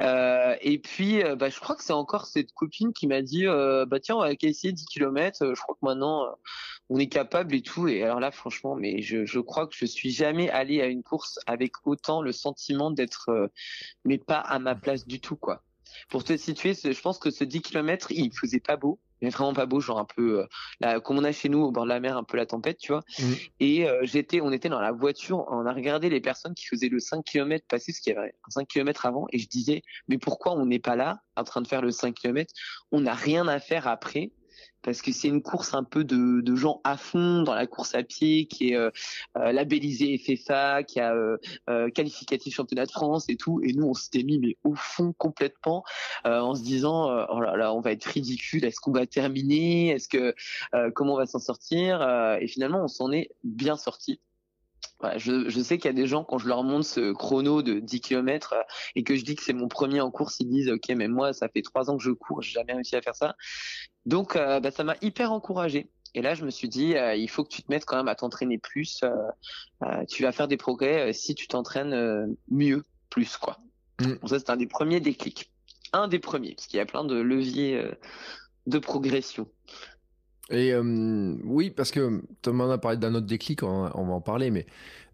Euh, 0.00 0.56
et 0.60 0.78
puis, 0.78 1.22
euh, 1.22 1.36
bah, 1.36 1.48
je 1.48 1.58
crois 1.60 1.76
que 1.76 1.82
c'est 1.82 1.92
encore 1.92 2.26
cette 2.26 2.52
copine 2.52 2.92
qui 2.92 3.06
m'a 3.06 3.22
dit, 3.22 3.46
euh, 3.46 3.86
bah 3.86 4.00
tiens, 4.00 4.16
on 4.16 4.20
va 4.20 4.32
essayer 4.32 4.72
10 4.72 4.86
km. 4.86 5.54
Je 5.54 5.60
crois 5.60 5.74
que 5.74 5.84
maintenant, 5.84 6.24
euh, 6.24 6.30
on 6.90 6.98
est 6.98 7.08
capable 7.08 7.54
et 7.54 7.62
tout. 7.62 7.88
Et 7.88 8.02
alors 8.02 8.20
là, 8.20 8.30
franchement, 8.30 8.76
mais 8.76 9.02
je, 9.02 9.24
je 9.24 9.40
crois 9.40 9.66
que 9.66 9.74
je 9.76 9.86
suis 9.86 10.10
jamais 10.10 10.50
allé 10.50 10.80
à 10.80 10.86
une 10.86 11.02
course 11.02 11.38
avec 11.46 11.72
autant 11.86 12.22
le 12.22 12.32
sentiment 12.32 12.90
d'être, 12.90 13.30
euh, 13.30 13.48
mais 14.04 14.18
pas 14.18 14.38
à 14.38 14.58
ma 14.58 14.74
place 14.74 15.06
du 15.06 15.20
tout, 15.20 15.36
quoi. 15.36 15.62
Pour 16.08 16.24
te 16.24 16.36
situer, 16.36 16.74
je 16.74 17.00
pense 17.00 17.18
que 17.18 17.30
ce 17.30 17.44
10 17.44 17.62
km, 17.62 18.10
il 18.10 18.32
faisait 18.32 18.60
pas 18.60 18.76
beau. 18.76 18.98
Mais 19.24 19.30
vraiment 19.30 19.54
pas 19.54 19.64
beau, 19.64 19.80
genre 19.80 19.98
un 19.98 20.04
peu, 20.04 20.46
euh, 20.84 21.00
comme 21.00 21.18
on 21.18 21.24
a 21.24 21.32
chez 21.32 21.48
nous 21.48 21.60
au 21.60 21.72
bord 21.72 21.84
de 21.84 21.88
la 21.88 21.98
mer, 21.98 22.16
un 22.16 22.24
peu 22.24 22.36
la 22.36 22.44
tempête, 22.44 22.76
tu 22.78 22.92
vois. 22.92 23.02
Mhm. 23.18 23.34
Et 23.60 23.88
euh, 23.88 24.00
j'étais, 24.02 24.42
on 24.42 24.52
était 24.52 24.68
dans 24.68 24.80
la 24.80 24.92
voiture, 24.92 25.46
on 25.50 25.64
a 25.64 25.72
regardé 25.72 26.10
les 26.10 26.20
personnes 26.20 26.54
qui 26.54 26.66
faisaient 26.66 26.90
le 26.90 27.00
5 27.00 27.24
km 27.24 27.64
passer, 27.66 27.92
ce 27.92 28.02
qu'il 28.02 28.12
y 28.12 28.16
avait 28.16 28.34
un 28.46 28.50
5 28.50 28.68
km 28.68 29.06
avant, 29.06 29.26
et 29.32 29.38
je 29.38 29.48
disais, 29.48 29.82
mais 30.08 30.18
pourquoi 30.18 30.52
on 30.52 30.66
n'est 30.66 30.78
pas 30.78 30.94
là, 30.94 31.20
en 31.36 31.44
train 31.44 31.62
de 31.62 31.66
faire 31.66 31.80
le 31.80 31.90
5 31.90 32.14
km 32.14 32.52
On 32.92 33.00
n'a 33.00 33.14
rien 33.14 33.48
à 33.48 33.58
faire 33.58 33.88
après, 33.88 34.30
parce 34.84 35.02
que 35.02 35.10
c'est 35.12 35.28
une 35.28 35.42
course 35.42 35.74
un 35.74 35.82
peu 35.82 36.04
de, 36.04 36.40
de 36.42 36.56
gens 36.56 36.80
à 36.84 36.96
fond 36.96 37.42
dans 37.42 37.54
la 37.54 37.66
course 37.66 37.94
à 37.94 38.02
pied, 38.02 38.46
qui 38.46 38.70
est 38.70 38.76
euh, 38.76 38.90
euh, 39.36 39.50
labellisée 39.50 40.18
FFA, 40.18 40.84
qui 40.84 41.00
a 41.00 41.14
euh, 41.14 41.38
euh, 41.70 41.90
qualificatif 41.90 42.54
championnat 42.54 42.86
de 42.86 42.90
France 42.90 43.28
et 43.28 43.36
tout, 43.36 43.60
et 43.62 43.72
nous 43.72 43.86
on 43.86 43.94
s'était 43.94 44.22
mis 44.22 44.38
mais 44.38 44.56
au 44.62 44.74
fond 44.74 45.12
complètement, 45.16 45.84
euh, 46.26 46.38
en 46.38 46.54
se 46.54 46.62
disant, 46.62 47.10
euh, 47.10 47.24
oh 47.30 47.40
là 47.40 47.56
là, 47.56 47.74
on 47.74 47.80
va 47.80 47.92
être 47.92 48.04
ridicule, 48.04 48.64
est-ce 48.64 48.80
qu'on 48.80 48.92
va 48.92 49.06
terminer, 49.06 49.90
est-ce 49.90 50.08
que 50.08 50.34
comment 50.94 51.14
on 51.14 51.18
va 51.18 51.26
s'en 51.26 51.38
sortir, 51.38 52.02
et 52.40 52.46
finalement 52.46 52.84
on 52.84 52.88
s'en 52.88 53.10
est 53.12 53.30
bien 53.42 53.76
sorti. 53.76 54.20
Voilà, 55.04 55.18
je, 55.18 55.50
je 55.50 55.60
sais 55.60 55.76
qu'il 55.76 55.84
y 55.84 55.90
a 55.90 55.92
des 55.92 56.06
gens, 56.06 56.24
quand 56.24 56.38
je 56.38 56.48
leur 56.48 56.62
montre 56.62 56.86
ce 56.86 57.12
chrono 57.12 57.60
de 57.60 57.78
10 57.78 58.00
km 58.00 58.54
et 58.94 59.04
que 59.04 59.16
je 59.16 59.22
dis 59.22 59.34
que 59.36 59.42
c'est 59.42 59.52
mon 59.52 59.68
premier 59.68 60.00
en 60.00 60.10
course, 60.10 60.36
ils 60.40 60.48
disent 60.48 60.70
Ok, 60.70 60.88
mais 60.96 61.08
moi, 61.08 61.34
ça 61.34 61.50
fait 61.50 61.60
trois 61.60 61.90
ans 61.90 61.98
que 61.98 62.02
je 62.02 62.10
cours, 62.10 62.40
j'ai 62.40 62.52
jamais 62.52 62.72
réussi 62.72 62.96
à 62.96 63.02
faire 63.02 63.14
ça. 63.14 63.36
Donc, 64.06 64.34
euh, 64.34 64.60
bah, 64.60 64.70
ça 64.70 64.82
m'a 64.82 64.96
hyper 65.02 65.30
encouragé. 65.30 65.90
Et 66.14 66.22
là, 66.22 66.32
je 66.34 66.46
me 66.46 66.50
suis 66.50 66.70
dit 66.70 66.96
euh, 66.96 67.14
Il 67.14 67.28
faut 67.28 67.44
que 67.44 67.50
tu 67.50 67.62
te 67.62 67.70
mettes 67.70 67.84
quand 67.84 67.98
même 67.98 68.08
à 68.08 68.14
t'entraîner 68.14 68.56
plus. 68.56 69.00
euh, 69.02 69.10
euh, 69.82 70.06
tu 70.08 70.22
vas 70.22 70.32
faire 70.32 70.48
des 70.48 70.56
progrès 70.56 71.10
euh, 71.10 71.12
si 71.12 71.34
tu 71.34 71.48
t'entraînes 71.48 71.92
euh, 71.92 72.24
mieux, 72.48 72.82
plus, 73.10 73.36
quoi. 73.36 73.58
Mm. 74.00 74.06
Donc, 74.06 74.30
ça, 74.30 74.38
c'est 74.38 74.48
un 74.48 74.56
des 74.56 74.66
premiers 74.66 75.00
déclics. 75.00 75.52
un 75.92 76.08
des 76.08 76.18
premiers, 76.18 76.54
parce 76.54 76.66
qu'il 76.66 76.78
y 76.78 76.80
a 76.80 76.86
plein 76.86 77.04
de 77.04 77.16
leviers 77.20 77.90
de 78.66 78.78
progression. 78.78 79.48
Et 80.50 80.74
oui, 80.76 81.70
parce 81.70 81.90
que 81.90 82.22
tu 82.42 82.50
m'en 82.50 82.70
as 82.70 82.78
parlé 82.78 82.98
d'un 82.98 83.14
autre 83.14 83.26
déclic, 83.26 83.62
on, 83.62 83.84
va 83.84 83.96
en 83.96 84.20
parler, 84.20 84.50
mais 84.50 84.66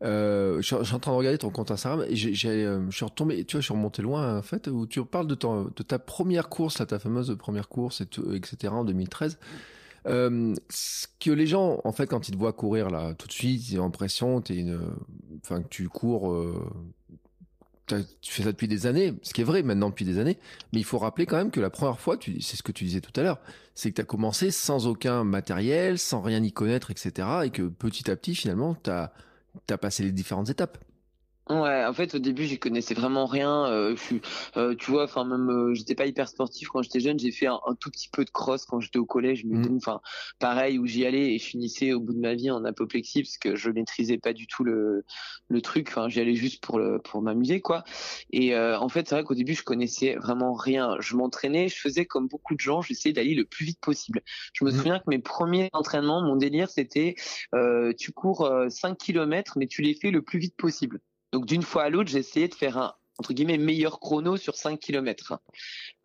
je, 0.03 0.61
suis 0.61 0.75
en 0.75 0.99
train 0.99 1.13
de 1.13 1.17
regarder 1.17 1.39
ton 1.39 1.51
compte 1.51 1.71
Instagram 1.71 2.05
et 2.09 2.17
j'ai, 2.17 2.35
je 2.35 2.91
suis 2.91 3.05
retombé, 3.05 3.45
tu 3.45 3.57
vois, 3.57 3.61
je 3.61 3.67
suis 3.67 3.75
remonté 3.75 4.03
loin 4.03 4.39
en 4.39 4.43
fait, 4.43 4.67
où 4.67 4.87
tu 4.87 5.05
parles 5.05 5.29
de, 5.29 5.35
ta 5.35 5.99
première 6.01 6.49
course, 6.49 6.79
là, 6.81 6.87
ta 6.87 6.99
fameuse 6.99 7.37
première 7.39 7.69
course, 7.69 8.01
et 8.01 8.09
etc. 8.35 8.73
en 8.73 8.85
2013. 8.85 9.39
ce 10.05 11.07
que 11.21 11.31
les 11.31 11.47
gens, 11.47 11.81
en 11.85 11.93
fait, 11.93 12.09
quand 12.09 12.29
ils 12.29 12.33
te 12.33 12.39
voient 12.39 12.53
courir 12.53 12.91
là, 12.91 13.15
tout 13.15 13.29
de 13.29 13.33
suite, 13.33 13.71
ils 13.71 13.79
ont 13.79 13.85
l'impression 13.85 14.41
que, 14.41 15.63
tu 15.69 15.89
cours 15.89 16.35
tu 18.21 18.33
fais 18.33 18.43
ça 18.43 18.53
depuis 18.53 18.69
des 18.69 18.87
années, 18.87 19.15
ce 19.23 19.33
qui 19.33 19.41
est 19.41 19.45
vrai 19.45 19.63
maintenant 19.63 19.91
depuis 19.91 20.05
des 20.05 20.19
années, 20.19 20.39
mais 20.73 20.81
il 20.81 20.85
faut 20.85 20.99
rappeler 20.99 21.27
quand 21.27 21.37
même 21.37 21.51
que 21.51 21.61
la 21.61 21.71
première 21.71 21.99
fois, 21.99 22.17
c'est 22.41 22.57
ce 22.57 22.63
que 22.63 22.73
tu 22.73 22.85
disais 22.85 23.01
tout 23.01 23.19
à 23.19 23.23
l'heure, 23.23 23.39
c'est 23.75 23.91
que 23.91 23.97
tu 23.97 24.01
as 24.01 24.05
commencé 24.05 24.51
sans 24.51 24.87
aucun 24.87 25.25
matériel, 25.25 25.99
sans 25.99 26.21
rien 26.21 26.43
y 26.43 26.53
connaître, 26.53 26.91
etc. 26.91 27.29
Et 27.45 27.51
que 27.51 27.63
petit 27.63 28.11
à 28.11 28.17
petit, 28.17 28.35
finalement, 28.35 28.77
tu 28.83 28.91
as, 28.91 29.13
as 29.69 29.79
passé 29.79 30.03
les 30.03 30.13
différentes 30.13 30.51
étapes. 30.51 30.79
Ouais, 31.51 31.85
en 31.85 31.93
fait, 31.93 32.15
au 32.15 32.21
début, 32.21 32.45
j'y 32.45 32.61
connaissais 32.61 32.95
vraiment 32.95 33.27
rien. 33.27 33.67
Euh, 33.67 33.97
je 33.97 34.01
suis, 34.01 34.21
euh, 34.57 34.77
tu 34.77 34.93
vois, 34.93 35.03
enfin 35.03 35.25
même, 35.25 35.51
euh, 35.51 35.75
j'étais 35.75 35.97
pas 35.97 36.07
hyper 36.07 36.29
sportif 36.29 36.69
quand 36.69 36.81
j'étais 36.81 37.01
jeune. 37.01 37.19
J'ai 37.19 37.33
fait 37.33 37.49
un, 37.49 37.59
tout 37.81 37.91
petit 37.91 38.09
peu 38.09 38.25
de 38.25 38.31
cross 38.31 38.65
quand 38.67 38.79
j'étais 38.79 39.01
au 39.01 39.05
collège, 39.05 39.45
mais 39.45 39.59
mmh. 39.59 39.77
enfin, 39.79 40.01
pareil 40.39 40.79
où 40.79 40.87
j'y 40.87 41.05
allais 41.05 41.35
et 41.35 41.39
je 41.39 41.45
finissais 41.45 41.93
au 41.93 41.99
bout 41.99 42.13
de 42.13 42.21
ma 42.21 42.35
vie 42.35 42.53
en 42.53 42.65
apoplexie 42.65 43.23
parce 43.23 43.37
que 43.37 43.57
je 43.57 43.69
maîtrisais 43.71 44.17
pas 44.17 44.33
du 44.33 44.47
tout 44.47 44.63
le 44.63 45.05
le 45.49 45.61
truc. 45.61 45.89
Enfin, 45.89 46.09
j'y 46.09 46.21
allais 46.21 46.37
juste 46.37 46.63
pour 46.63 46.79
le 46.79 47.01
pour 47.01 47.21
m'amuser, 47.21 47.61
quoi. 47.61 47.83
Et 48.33 48.57
en 48.57 48.89
fait, 48.89 49.09
c'est 49.09 49.17
vrai 49.17 49.25
qu'au 49.25 49.35
début, 49.35 49.55
je 49.55 49.65
connaissais 49.65 50.15
vraiment 50.15 50.53
rien. 50.55 50.97
Je 51.01 51.17
m'entraînais, 51.17 51.69
je 51.69 51.81
faisais 51.81 52.07
comme 52.07 52.29
beaucoup 52.29 52.55
de 52.55 52.61
gens, 52.61 52.81
j'essayais 52.81 53.13
d'aller 53.13 53.35
le 53.35 53.45
plus 53.45 53.65
vite 53.67 53.81
possible. 53.81 54.23
Je 54.53 54.65
me 54.65 54.71
mmh. 54.71 54.75
souviens 54.77 54.99
que 55.01 55.05
mes 55.09 55.19
premiers 55.19 55.69
entraînements, 55.73 56.23
mon 56.23 56.37
délire, 56.37 56.71
c'était, 56.71 57.17
tu 57.99 58.13
cours 58.13 58.49
5 58.69 58.97
km, 58.99 59.55
mais 59.59 59.67
tu 59.67 59.83
les 59.83 59.95
fais 59.95 60.13
le 60.13 60.23
plus 60.23 60.39
vite 60.39 60.57
possible. 60.57 61.01
Donc 61.33 61.47
d'une 61.47 61.63
fois 61.63 61.85
à 61.85 61.91
l'autre, 61.91 62.11
j'ai 62.11 62.19
essayé 62.19 62.49
de 62.49 62.55
faire 62.55 62.79
un 62.79 62.95
entre 63.19 63.35
guillemets 63.35 63.59
meilleur 63.59 64.01
chrono 64.01 64.39
sur 64.39 64.57
5 64.57 64.81
km. 64.81 65.39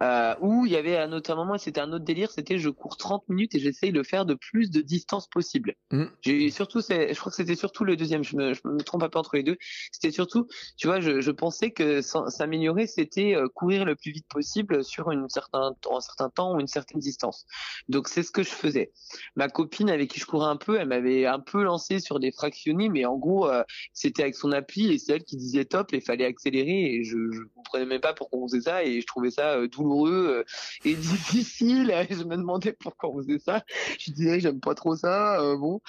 Euh, 0.06 0.36
où 0.42 0.66
il 0.66 0.72
y 0.72 0.76
avait 0.76 0.98
un 0.98 1.12
autre 1.14 1.34
moment, 1.36 1.58
c'était 1.58 1.82
un 1.82 1.92
autre 1.92 2.06
délire, 2.06 2.30
c'était 2.30 2.60
je 2.60 2.70
cours 2.70 2.98
30 2.98 3.28
minutes 3.30 3.56
et 3.56 3.60
j'essaye 3.60 3.92
de 3.92 4.04
faire 4.04 4.26
de 4.26 4.36
plus 4.36 4.70
de 4.70 4.82
distance 4.82 5.28
possible. 5.28 5.76
Mm. 5.92 6.06
J'ai 6.22 6.50
surtout, 6.52 6.82
je 6.82 7.18
crois 7.18 7.32
que 7.32 7.36
c'était 7.36 7.56
surtout 7.56 7.86
le 7.86 7.96
deuxième, 7.96 8.24
je 8.24 8.36
me, 8.36 8.54
je 8.54 8.62
me 8.66 8.78
trompe 8.84 9.08
pas 9.08 9.20
entre 9.20 9.36
les 9.36 9.44
deux. 9.44 9.58
C'était 9.92 10.12
surtout, 10.12 10.48
tu 10.78 10.88
vois, 10.88 11.00
je, 11.00 11.22
je 11.22 11.32
pensais 11.32 11.72
que 11.72 12.02
s'améliorer, 12.02 12.88
c'était 12.88 13.36
euh, 13.36 13.48
courir 13.48 13.86
le 13.86 13.96
plus 13.96 14.12
vite 14.12 14.28
possible 14.28 14.84
sur 14.84 15.12
une 15.12 15.28
certain, 15.30 15.76
un 15.90 16.00
certain 16.02 16.30
temps 16.30 16.56
ou 16.56 16.60
une 16.60 16.68
certaine 16.68 17.00
distance. 17.00 17.46
Donc 17.90 18.08
c'est 18.08 18.24
ce 18.24 18.32
que 18.32 18.44
je 18.44 18.50
faisais. 18.50 18.92
Ma 19.36 19.50
copine 19.50 19.90
avec 19.90 20.12
qui 20.12 20.20
je 20.20 20.26
courais 20.26 20.50
un 20.50 20.58
peu, 20.58 20.80
elle 20.80 20.90
m'avait 20.90 21.26
un 21.26 21.40
peu 21.40 21.64
lancé 21.64 22.00
sur 22.00 22.20
des 22.20 22.32
fractionnés, 22.32 22.90
mais 22.90 23.06
en 23.06 23.18
gros, 23.18 23.50
euh, 23.50 23.64
c'était 23.94 24.24
avec 24.24 24.36
son 24.36 24.52
appli 24.52 24.92
et 24.92 25.00
c'est 25.00 25.14
elle 25.14 25.24
qui 25.24 25.38
disait 25.38 25.66
top 25.66 25.94
et 25.94 26.02
fallait 26.02 26.26
accélérer 26.26 26.96
et 26.96 27.04
je, 27.04 27.18
je 27.32 27.42
comprenais 27.56 27.86
même 27.86 28.02
pas 28.02 28.14
pourquoi 28.14 28.40
on 28.40 28.48
faisait 28.48 28.62
ça 28.62 28.84
et 28.84 29.02
je 29.02 29.08
trouvais 29.08 29.32
ça 29.32 29.66
douloureux 29.68 29.95
euh, 30.04 30.44
et 30.86 30.96
difficile. 30.96 31.94
je 32.10 32.24
me 32.24 32.36
demandais 32.36 32.74
pourquoi 32.74 33.10
on 33.10 33.18
faisait 33.22 33.40
ça. 33.40 33.64
Je 34.00 34.12
disais 34.12 34.40
j'aime 34.40 34.60
pas 34.60 34.76
trop 34.76 34.96
ça. 34.96 35.42
Euh, 35.42 35.58
bon, 35.58 35.82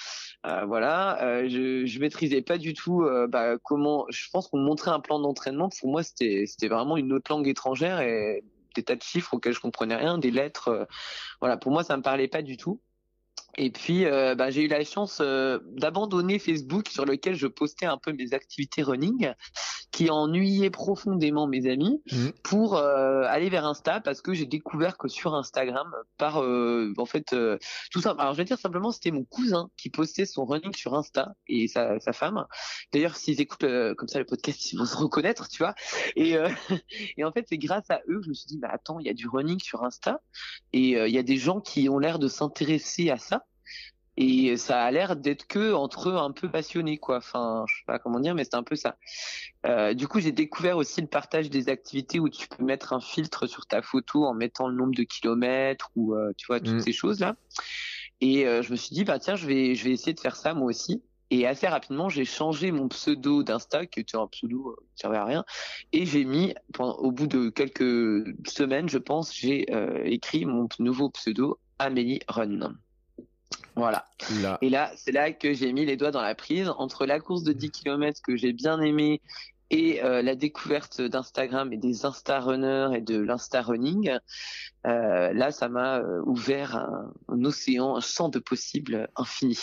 voilà, 0.43 1.47
je, 1.47 1.85
je 1.85 1.99
maîtrisais 1.99 2.41
pas 2.41 2.57
du 2.57 2.73
tout 2.73 3.05
bah, 3.29 3.57
comment. 3.63 4.05
Je 4.09 4.29
pense 4.31 4.47
qu'on 4.47 4.59
montrait 4.59 4.91
un 4.91 4.99
plan 4.99 5.19
d'entraînement. 5.19 5.69
Pour 5.79 5.89
moi, 5.89 6.03
c'était 6.03 6.45
c'était 6.47 6.67
vraiment 6.69 6.97
une 6.97 7.13
autre 7.13 7.31
langue 7.31 7.47
étrangère 7.47 8.01
et 8.01 8.43
des 8.75 8.83
tas 8.83 8.95
de 8.95 9.03
chiffres 9.03 9.33
auxquels 9.33 9.53
je 9.53 9.59
comprenais 9.59 9.95
rien, 9.95 10.17
des 10.17 10.31
lettres. 10.31 10.87
voilà, 11.41 11.57
pour 11.57 11.71
moi, 11.71 11.83
ça 11.83 11.97
me 11.97 12.01
parlait 12.03 12.27
pas 12.27 12.41
du 12.41 12.57
tout. 12.57 12.79
Et 13.57 13.71
puis, 13.71 14.05
euh, 14.05 14.35
bah, 14.35 14.51
j'ai 14.51 14.63
eu 14.63 14.67
la 14.67 14.83
chance 14.83 15.17
euh, 15.19 15.59
d'abandonner 15.71 16.37
Facebook 16.37 16.89
sur 16.89 17.05
lequel 17.05 17.33
je 17.35 17.47
postais 17.47 17.87
un 17.87 17.97
peu 17.97 18.13
mes 18.13 18.33
activités 18.33 18.83
running, 18.83 19.33
qui 19.91 20.11
ennuyait 20.11 20.69
profondément 20.69 21.47
mes 21.47 21.67
amis, 21.67 21.99
mmh. 22.11 22.27
pour 22.43 22.75
euh, 22.75 23.23
aller 23.27 23.49
vers 23.49 23.65
Insta 23.65 23.99
parce 23.99 24.21
que 24.21 24.35
j'ai 24.35 24.45
découvert 24.45 24.97
que 24.97 25.07
sur 25.07 25.33
Instagram, 25.33 25.91
par 26.17 26.37
en 26.37 27.05
fait 27.05 27.35
tout 27.91 28.01
ça. 28.01 28.15
Alors 28.19 28.33
je 28.33 28.37
vais 28.37 28.45
dire 28.45 28.59
simplement, 28.59 28.91
c'était 28.91 29.11
mon 29.11 29.23
cousin 29.23 29.69
qui 29.75 29.89
postait 29.89 30.25
son 30.25 30.45
running 30.45 30.75
sur 30.75 30.93
Insta 30.93 31.33
et 31.47 31.67
sa, 31.67 31.99
sa 31.99 32.13
femme. 32.13 32.45
D'ailleurs, 32.93 33.15
s'ils 33.15 33.41
écoutent 33.41 33.65
comme 33.95 34.07
ça 34.07 34.19
le 34.19 34.25
podcast, 34.25 34.71
ils 34.71 34.77
vont 34.77 34.85
se 34.85 34.95
reconnaître, 34.95 35.47
tu 35.49 35.59
vois. 35.63 35.73
Et, 36.15 36.35
et 37.17 37.23
en 37.23 37.31
fait, 37.31 37.45
c'est 37.49 37.57
grâce 37.57 37.89
à 37.89 38.01
eux 38.07 38.19
que 38.19 38.25
je 38.25 38.29
me 38.29 38.33
suis 38.35 38.47
dit, 38.47 38.59
bah 38.59 38.69
attends, 38.71 38.99
il 38.99 39.07
y 39.07 39.09
a 39.09 39.13
du 39.13 39.27
running 39.27 39.59
sur 39.59 39.83
Insta 39.83 40.21
et 40.73 40.91
il 40.91 41.13
y 41.13 41.17
a 41.17 41.23
des 41.23 41.37
gens 41.37 41.59
qui 41.59 41.89
ont 41.89 41.97
l'air 41.97 42.19
de 42.19 42.27
s'intéresser 42.27 43.09
à 43.09 43.17
ça 43.17 43.46
et 44.17 44.57
ça 44.57 44.83
a 44.83 44.89
l'air 44.89 45.15
d'être 45.15 45.45
que 45.45 45.73
entre 45.73 46.09
eux 46.09 46.15
un 46.15 46.31
peu 46.31 46.49
passionnés 46.49 46.97
quoi. 46.97 47.17
Enfin 47.17 47.65
je 47.69 47.75
sais 47.77 47.83
pas 47.85 47.99
comment 47.99 48.19
dire 48.19 48.33
mais 48.33 48.43
c'est 48.43 48.55
un 48.55 48.63
peu 48.63 48.75
ça. 48.75 48.97
Euh, 49.65 49.93
du 49.93 50.07
coup 50.07 50.19
j'ai 50.19 50.31
découvert 50.31 50.77
aussi 50.77 51.01
le 51.01 51.07
partage 51.07 51.49
des 51.49 51.69
activités 51.69 52.19
où 52.19 52.27
tu 52.27 52.47
peux 52.47 52.63
mettre 52.63 52.93
un 52.93 52.99
filtre 52.99 53.45
sur 53.45 53.67
ta 53.67 53.81
photo 53.81 54.25
en 54.25 54.33
mettant 54.33 54.67
le 54.67 54.75
nombre 54.75 54.95
de 54.95 55.03
kilomètres 55.03 55.91
ou 55.95 56.15
euh, 56.15 56.33
tu 56.35 56.47
vois 56.47 56.59
toutes 56.59 56.75
mm. 56.75 56.81
ces 56.81 56.93
choses 56.93 57.19
là 57.19 57.35
et 58.19 58.47
euh, 58.47 58.63
je 58.63 58.71
me 58.71 58.75
suis 58.75 58.95
dit 58.95 59.03
bah 59.03 59.19
tiens 59.19 59.35
je 59.35 59.45
vais 59.45 59.75
je 59.75 59.83
vais 59.83 59.91
essayer 59.91 60.13
de 60.13 60.19
faire 60.19 60.35
ça 60.35 60.53
moi 60.53 60.67
aussi. 60.67 61.03
Et 61.29 61.45
assez 61.45 61.67
rapidement, 61.67 62.07
j'ai 62.07 62.23
changé 62.23 62.71
mon 62.71 62.87
pseudo 62.87 63.43
d'Insta, 63.43 63.85
qui 63.85 63.99
était 63.99 64.15
un 64.15 64.27
pseudo 64.27 64.77
qui 64.95 65.01
servait 65.01 65.17
à 65.17 65.25
rien, 65.25 65.43
et 65.91 66.05
j'ai 66.05 66.23
mis, 66.23 66.55
au 66.79 67.11
bout 67.11 67.27
de 67.27 67.49
quelques 67.49 68.23
semaines, 68.47 68.87
je 68.87 68.97
pense, 68.97 69.35
j'ai 69.35 69.65
écrit 70.05 70.45
mon 70.45 70.69
nouveau 70.79 71.09
pseudo 71.09 71.59
Amélie 71.79 72.21
Run. 72.29 72.77
Voilà. 73.75 74.05
Et 74.61 74.69
là, 74.69 74.91
c'est 74.95 75.11
là 75.11 75.31
que 75.31 75.53
j'ai 75.53 75.71
mis 75.71 75.85
les 75.85 75.97
doigts 75.97 76.11
dans 76.11 76.21
la 76.21 76.35
prise 76.35 76.69
entre 76.77 77.05
la 77.05 77.19
course 77.19 77.43
de 77.43 77.53
10 77.53 77.71
km 77.71 78.21
que 78.21 78.35
j'ai 78.35 78.53
bien 78.53 78.81
aimé 78.81 79.21
et 79.69 80.03
euh, 80.03 80.21
la 80.21 80.35
découverte 80.35 81.01
d'Instagram 81.01 81.73
et 81.73 81.77
des 81.77 82.05
Insta 82.05 82.39
Runners 82.39 82.89
et 82.95 83.01
de 83.01 83.19
l'Insta 83.19 83.61
Running. 83.61 84.17
Euh, 84.85 85.33
là, 85.33 85.51
ça 85.51 85.67
m'a 85.69 85.97
euh, 85.97 86.21
ouvert 86.25 86.75
un, 86.77 87.13
un, 87.27 87.43
océan, 87.43 87.97
un 87.97 88.01
champ 88.01 88.29
de 88.29 88.39
possibles 88.39 89.09
infini. 89.15 89.59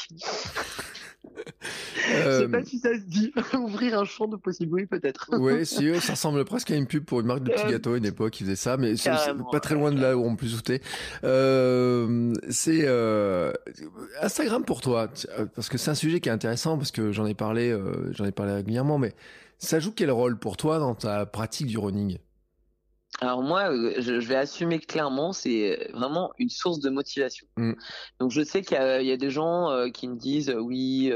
Je 2.09 2.39
sais 2.41 2.49
pas 2.49 2.65
si 2.65 2.79
ça 2.79 2.95
se 2.95 3.01
dit. 3.01 3.33
Ouvrir 3.55 3.99
un 3.99 4.05
champ 4.05 4.27
de 4.27 4.37
possibles, 4.37 4.75
oui, 4.75 4.87
peut-être. 4.87 5.31
oui, 5.33 5.65
si, 5.67 6.01
ça 6.01 6.13
ressemble 6.13 6.45
presque 6.45 6.71
à 6.71 6.77
une 6.77 6.87
pub 6.87 7.05
pour 7.05 7.21
une 7.21 7.27
marque 7.27 7.45
de 7.45 7.53
petits 7.53 7.71
gâteaux 7.71 7.95
à 7.95 7.99
une 7.99 8.05
époque 8.05 8.33
qui 8.33 8.45
faisait 8.45 8.57
ça, 8.57 8.77
mais 8.77 8.97
c'est 8.97 9.11
pas 9.51 9.61
très 9.61 9.75
loin 9.75 9.93
de 9.93 10.01
là 10.01 10.17
où 10.17 10.25
on 10.25 10.37
peut 10.37 10.47
sauter. 10.47 10.81
Euh, 11.25 12.35
c'est 12.51 12.83
euh, 12.85 13.53
Instagram 14.21 14.65
pour 14.65 14.81
toi, 14.81 15.09
parce 15.55 15.69
que 15.69 15.79
c'est 15.79 15.91
un 15.91 15.95
sujet 15.95 16.21
qui 16.21 16.29
est 16.29 16.33
intéressant, 16.33 16.77
parce 16.77 16.91
que 16.91 17.13
j'en 17.13 17.27
ai 17.27 17.35
parlé, 17.35 17.71
euh, 17.71 18.13
j'en 18.13 18.25
ai 18.25 18.33
parlé 18.33 18.53
régulièrement, 18.53 18.99
mais 18.99 19.13
ça 19.59 19.81
joue 19.81 19.93
quel 19.93 20.11
rôle 20.11 20.39
pour 20.39 20.57
toi 20.57 20.79
dans 20.79 20.95
ta 20.95 21.27
pratique 21.27 21.67
du 21.67 21.79
running? 21.79 22.19
Alors 23.25 23.43
moi, 23.43 23.73
euh, 23.73 23.95
je, 23.99 24.13
vais 24.13 24.37
assumer 24.37 24.79
clairement, 24.79 25.33
c'est 25.33 25.89
vraiment 25.95 26.33
une 26.39 26.51
source 26.51 26.79
de 26.81 26.91
motivation. 26.91 27.47
Mm. 27.57 27.73
Donc 28.21 28.31
je 28.31 28.43
sais 28.43 28.61
qu'il 28.61 28.77
y, 28.77 29.13
a 29.13 29.17
des 29.17 29.31
gens 29.31 29.71
euh, 29.71 29.89
qui 29.89 30.09
me 30.09 30.17
disent 30.17 30.51
euh, 30.51 30.59
oui, 30.59 31.11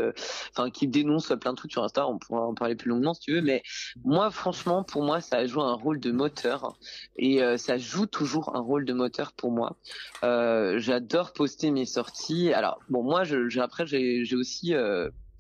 enfin 0.51 0.71
qui 0.71 0.89
dénoncent 0.89 1.35
plein 1.39 1.53
de 1.53 1.57
trucs 1.57 1.73
sur 1.73 1.85
Insta. 1.85 2.09
On 2.09 2.19
pourra 2.19 2.47
en 2.47 2.55
parler 2.55 2.77
plus 2.77 2.89
longuement 2.89 3.13
si 3.13 3.21
tu 3.21 3.35
veux, 3.35 3.43
mais 3.43 3.63
moi, 4.05 4.31
franchement, 4.31 4.85
pour 4.85 5.03
moi, 5.03 5.21
ça 5.21 5.47
joue 5.47 5.61
un 5.61 5.75
rôle 5.75 6.01
de 6.01 6.11
moteur 6.11 6.79
et 7.17 7.41
ça 7.59 7.77
joue 7.77 8.07
toujours 8.07 8.57
un 8.57 8.61
rôle 8.61 8.85
de 8.85 8.93
moteur 8.95 9.33
pour 9.33 9.51
moi. 9.51 9.77
J'adore 10.23 11.33
poster 11.33 11.71
mes 11.71 11.87
sorties. 11.87 12.53
Alors 12.55 12.81
bon, 12.89 13.03
moi, 13.03 13.25
je, 13.25 13.59
après, 13.61 13.87
j'ai 13.87 14.35
aussi 14.35 14.75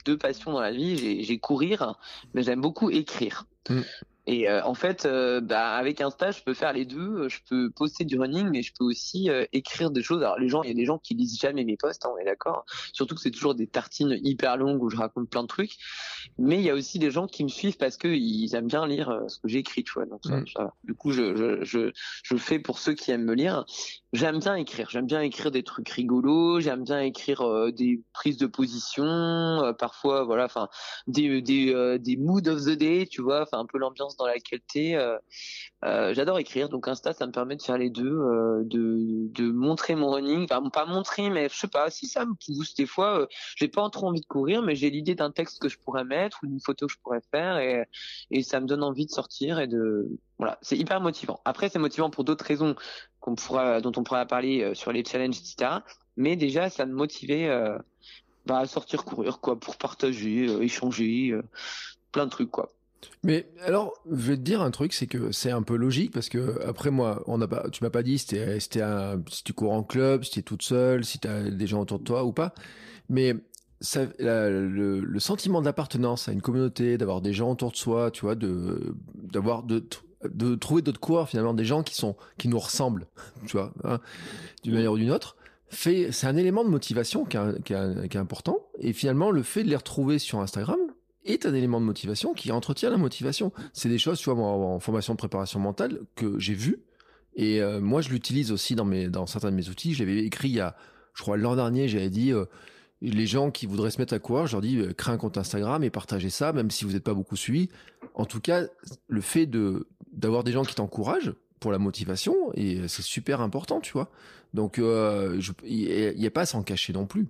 deux 0.05 0.19
passions 0.19 0.53
dans 0.53 0.61
la 0.61 0.73
vie. 0.73 1.25
J'ai 1.25 1.39
courir, 1.39 1.99
mais 2.35 2.43
j'aime 2.43 2.61
beaucoup 2.61 2.91
écrire. 2.91 3.47
Mm. 3.69 3.81
Et 4.31 4.47
euh, 4.47 4.63
en 4.63 4.75
fait, 4.75 5.07
euh, 5.07 5.41
bah, 5.41 5.71
avec 5.71 6.03
Insta, 6.03 6.33
je 6.33 6.43
peux 6.43 6.53
faire 6.53 6.75
les 6.75 6.85
deux. 6.85 7.31
Je 7.31 7.39
peux 7.49 7.71
poster 7.71 8.05
du 8.05 8.19
running, 8.19 8.51
mais 8.51 8.61
je 8.63 8.75
peux 8.79 8.85
aussi 8.85 9.31
euh, 9.31 9.47
écrire 9.55 9.91
des 9.91 10.03
choses. 10.03 10.23
Alors 10.23 10.39
les 10.39 10.51
gens, 10.51 10.63
il 10.63 10.69
y 10.69 10.71
a 10.71 10.75
des 10.75 10.85
gens 10.85 10.99
qui 10.99 11.15
lisent 11.15 11.41
jamais 11.41 11.65
mes 11.65 11.79
posts, 11.79 12.05
hein, 12.05 12.11
on 12.15 12.19
est 12.19 12.27
d'accord. 12.27 12.67
Surtout 12.93 13.15
que 13.15 13.23
c'est 13.23 13.31
toujours 13.31 13.55
des 13.55 13.67
tartines 13.67 14.19
hyper 14.23 14.59
longues 14.59 14.83
où 14.83 14.91
je 14.91 14.99
raconte 14.99 15.31
plein 15.31 15.43
de 15.43 15.49
trucs. 15.49 15.79
Mais 16.37 16.57
il 16.57 16.63
y 16.63 16.69
a 16.69 16.75
aussi 16.75 16.99
des 16.99 17.11
gens 17.11 17.27
qui 17.27 17.43
me 17.43 17.49
suivent 17.49 17.79
parce 17.79 17.97
que 17.97 18.07
ils 18.07 18.55
aiment 18.55 18.67
bien 18.67 18.87
lire 18.87 19.19
ce 19.29 19.39
que 19.39 19.49
j'écris, 19.49 19.83
tu 19.83 19.95
vois. 19.95 20.05
Donc 20.05 20.21
ça, 20.23 20.37
mm. 20.37 20.71
du 20.85 20.95
coup, 20.95 21.13
je, 21.13 21.35
je, 21.35 21.65
je, 21.65 21.91
je 22.23 22.37
fais 22.37 22.59
pour 22.59 22.81
ceux 22.81 22.93
qui 22.93 23.11
aiment 23.11 23.25
me 23.25 23.35
lire. 23.35 23.65
J'aime 24.13 24.39
bien 24.39 24.55
écrire. 24.57 24.89
J'aime 24.91 25.07
bien 25.07 25.21
écrire 25.21 25.51
des 25.51 25.63
trucs 25.63 25.89
rigolos. 25.89 26.61
J'aime 26.61 26.85
bien 26.85 27.01
écrire 27.01 27.73
des 27.73 28.03
prises 28.13 28.39
de 28.39 28.47
position, 28.47 29.75
parfois, 29.79 30.25
voilà, 30.25 30.45
enfin 30.45 30.69
des 31.07 31.43
des 31.43 31.99
des 31.99 32.17
moods 32.17 32.49
of 32.49 32.65
the 32.65 32.71
day, 32.71 33.07
tu 33.07 33.23
vois, 33.23 33.43
enfin 33.43 33.59
un 33.59 33.67
peu 33.67 33.79
l'ambiance 33.79 34.17
dans 34.17 34.27
laquelle 34.27 34.61
tu 34.69 34.79
euh, 34.97 35.19
euh, 35.85 36.15
J'adore 36.15 36.39
écrire, 36.39 36.69
donc 36.69 36.89
Insta, 36.89 37.13
ça 37.13 37.27
me 37.27 37.33
permet 37.33 37.57
de 37.57 37.63
faire 37.63 37.79
les 37.79 37.91
deux, 37.91 38.19
euh, 38.19 38.63
de, 38.65 39.29
de 39.33 39.51
montrer 39.51 39.95
mon 39.95 40.11
running, 40.11 40.45
enfin 40.45 40.69
pas 40.71 40.87
montrer, 40.87 41.31
mais 41.31 41.49
je 41.49 41.57
sais 41.57 41.69
pas, 41.69 41.91
si 41.91 42.07
ça 42.07 42.25
me 42.25 42.35
pousse 42.35 42.75
des 42.75 42.87
fois, 42.87 43.29
j'ai 43.57 43.69
pas 43.69 43.89
trop 43.91 44.09
envie 44.09 44.21
de 44.21 44.27
courir, 44.27 44.63
mais 44.63 44.75
j'ai 44.75 44.91
l'idée 44.91 45.15
d'un 45.15 45.31
texte 45.31 45.61
que 45.61 45.69
je 45.69 45.79
pourrais 45.79 46.05
mettre 46.05 46.39
ou 46.43 46.47
d'une 46.47 46.61
photo 46.61 46.87
que 46.87 46.93
je 46.93 46.99
pourrais 46.99 47.23
faire, 47.31 47.59
et, 47.59 47.85
et 48.31 48.43
ça 48.43 48.61
me 48.61 48.67
donne 48.67 48.83
envie 48.83 49.07
de 49.07 49.11
sortir 49.11 49.61
et 49.61 49.67
de 49.67 50.09
Voilà, 50.39 50.59
c'est 50.63 50.77
hyper 50.77 51.01
motivant. 51.01 51.41
Après, 51.45 51.69
c'est 51.69 51.79
motivant 51.79 52.11
pour 52.11 52.25
d'autres 52.25 52.45
raisons 52.45 52.75
dont 53.27 53.93
on 53.97 54.03
pourra 54.03 54.27
parler 54.27 54.75
sur 54.75 54.93
les 54.93 55.05
challenges, 55.05 55.39
etc. 55.39 55.81
Mais 56.17 56.37
déjà, 56.37 56.71
ça 56.71 56.87
me 56.87 56.95
motivait 56.95 57.49
bah, 58.47 58.61
à 58.61 58.67
sortir 58.67 59.05
courir, 59.05 59.41
quoi, 59.41 59.59
pour 59.59 59.77
partager, 59.77 60.45
échanger, 60.63 61.35
plein 62.13 62.27
de 62.27 62.31
trucs, 62.31 62.51
quoi. 62.51 62.73
Mais 63.23 63.49
alors, 63.65 63.93
je 64.11 64.31
vais 64.31 64.37
te 64.37 64.43
dire 64.43 64.63
un 64.63 64.71
truc, 64.71 64.93
c'est 64.93 65.07
que 65.07 65.33
c'est 65.33 65.51
un 65.51 65.63
peu 65.63 65.77
logique 65.77 66.13
parce 66.13 66.29
que 66.29 66.61
après 66.67 66.91
moi, 66.91 67.23
on 67.27 67.39
n'a 67.39 67.47
pas, 67.47 67.69
tu 67.71 67.85
m'as 67.85 67.91
pas 67.91 68.03
dit 68.03 68.19
si, 68.19 68.37
si 68.59 69.45
tu 69.45 69.53
cours 69.53 69.73
en 69.73 69.83
club, 69.83 70.25
si 70.25 70.31
tu 70.33 70.39
es 70.41 70.43
toute 70.43 70.63
seule, 70.63 71.05
si 71.05 71.19
tu 71.19 71.29
as 71.29 71.51
des 71.51 71.67
gens 71.67 71.81
autour 71.81 72.01
de 72.01 72.05
toi 72.05 72.25
ou 72.25 72.33
pas. 72.33 72.55
Mais 73.09 73.35
le, 74.19 75.19
sentiment 75.19 75.63
d'appartenance 75.63 76.29
à 76.29 76.33
une 76.33 76.43
communauté, 76.43 76.99
d'avoir 76.99 77.21
des 77.21 77.33
gens 77.33 77.53
autour 77.53 77.73
de 77.73 77.77
soi, 77.77 78.11
tu 78.11 78.23
vois, 78.23 78.35
d'avoir 78.35 79.63
de, 79.63 79.85
de 80.25 80.55
trouver 80.55 80.83
d'autres 80.83 81.01
coureurs 81.01 81.29
finalement, 81.29 81.55
des 81.55 81.65
gens 81.65 81.83
qui 81.83 81.95
sont 81.95 82.17
qui 82.39 82.49
nous 82.49 82.59
ressemblent, 82.59 83.07
tu 83.47 83.57
vois, 83.57 83.73
hein, 83.85 84.01
d'une 84.63 84.75
manière 84.75 84.93
ou 84.93 84.99
d'une 84.99 85.11
autre. 85.11 85.37
Fait, 85.71 86.13
c'est 86.13 86.27
un 86.27 86.37
élément 86.37 86.65
de 86.65 86.71
motivation 86.71 87.27
qui 87.27 87.37
est, 87.37 87.63
qui 87.63 87.75
est 87.75 88.17
important. 88.17 88.59
Et 88.79 88.95
finalement, 88.95 89.31
le 89.31 89.43
fait 89.43 89.65
de 89.65 89.69
les 89.69 89.77
retrouver 89.77 90.19
sur 90.19 90.41
Instagram, 90.41 90.79
est 91.25 91.47
un 91.47 91.55
élément 91.55 91.81
de 91.81 91.85
motivation 91.85 92.33
qui 92.33 92.51
entretient 92.53 92.91
la 92.91 92.97
motivation. 92.97 93.53
C'est 93.73 93.89
des 93.89 93.99
choses, 93.99 94.19
tu 94.19 94.31
vois, 94.31 94.43
en, 94.43 94.81
formation 94.81 95.13
de 95.13 95.19
préparation 95.19 95.61
mentale 95.61 96.01
que 96.15 96.39
j'ai 96.39 96.55
vu 96.55 96.81
et 97.39 97.63
euh, 97.63 97.81
moi 97.81 98.01
je 98.01 98.11
l'utilise 98.11 98.51
aussi 98.51 98.75
dans 98.75 98.85
mes 98.85 99.09
dans 99.09 99.27
certains 99.27 99.51
de 99.51 99.57
mes 99.57 99.69
outils. 99.69 99.95
J'avais 99.95 100.25
écrit 100.25 100.49
il 100.49 100.57
y 100.57 100.61
a, 100.61 100.77
je 101.15 101.23
crois 101.23 101.37
l'an 101.37 101.55
dernier, 101.55 101.89
j'avais 101.89 102.11
dit 102.11 102.33
euh, 102.33 102.47
les 103.01 103.27
gens 103.27 103.51
qui 103.51 103.67
voudraient 103.67 103.93
se 103.93 103.99
mettre 103.99 104.15
à 104.15 104.19
courir, 104.19 104.47
je 104.47 104.53
leur 104.53 104.61
dis 104.61 104.79
euh, 104.79 104.93
un 105.07 105.17
compte 105.17 105.39
Instagram 105.39 105.85
et 105.85 105.91
partagez 105.91 106.31
ça, 106.31 106.53
même 106.53 106.71
si 106.71 106.85
vous 106.85 106.93
n'êtes 106.93 107.05
pas 107.05 107.15
beaucoup 107.15 107.37
suivi. 107.37 107.69
En 108.15 108.25
tout 108.25 108.41
cas, 108.41 108.65
le 109.07 109.21
fait 109.21 109.47
de 109.47 109.87
d'avoir 110.19 110.45
des 110.45 110.53
gens 110.53 110.65
qui 110.65 110.75
t'encouragent 110.75 111.33
pour 111.61 111.73
la 111.73 111.79
motivation 111.79 112.35
et 112.55 112.87
c'est 112.89 113.03
super 113.03 113.41
important, 113.41 113.81
tu 113.81 113.93
vois. 113.93 114.11
Donc 114.55 114.79
il 114.79 116.15
n'y 116.17 116.27
a 116.27 116.31
pas 116.31 116.43
à 116.43 116.47
s'en 116.47 116.63
cacher 116.63 116.93
non 116.93 117.07
plus. 117.07 117.29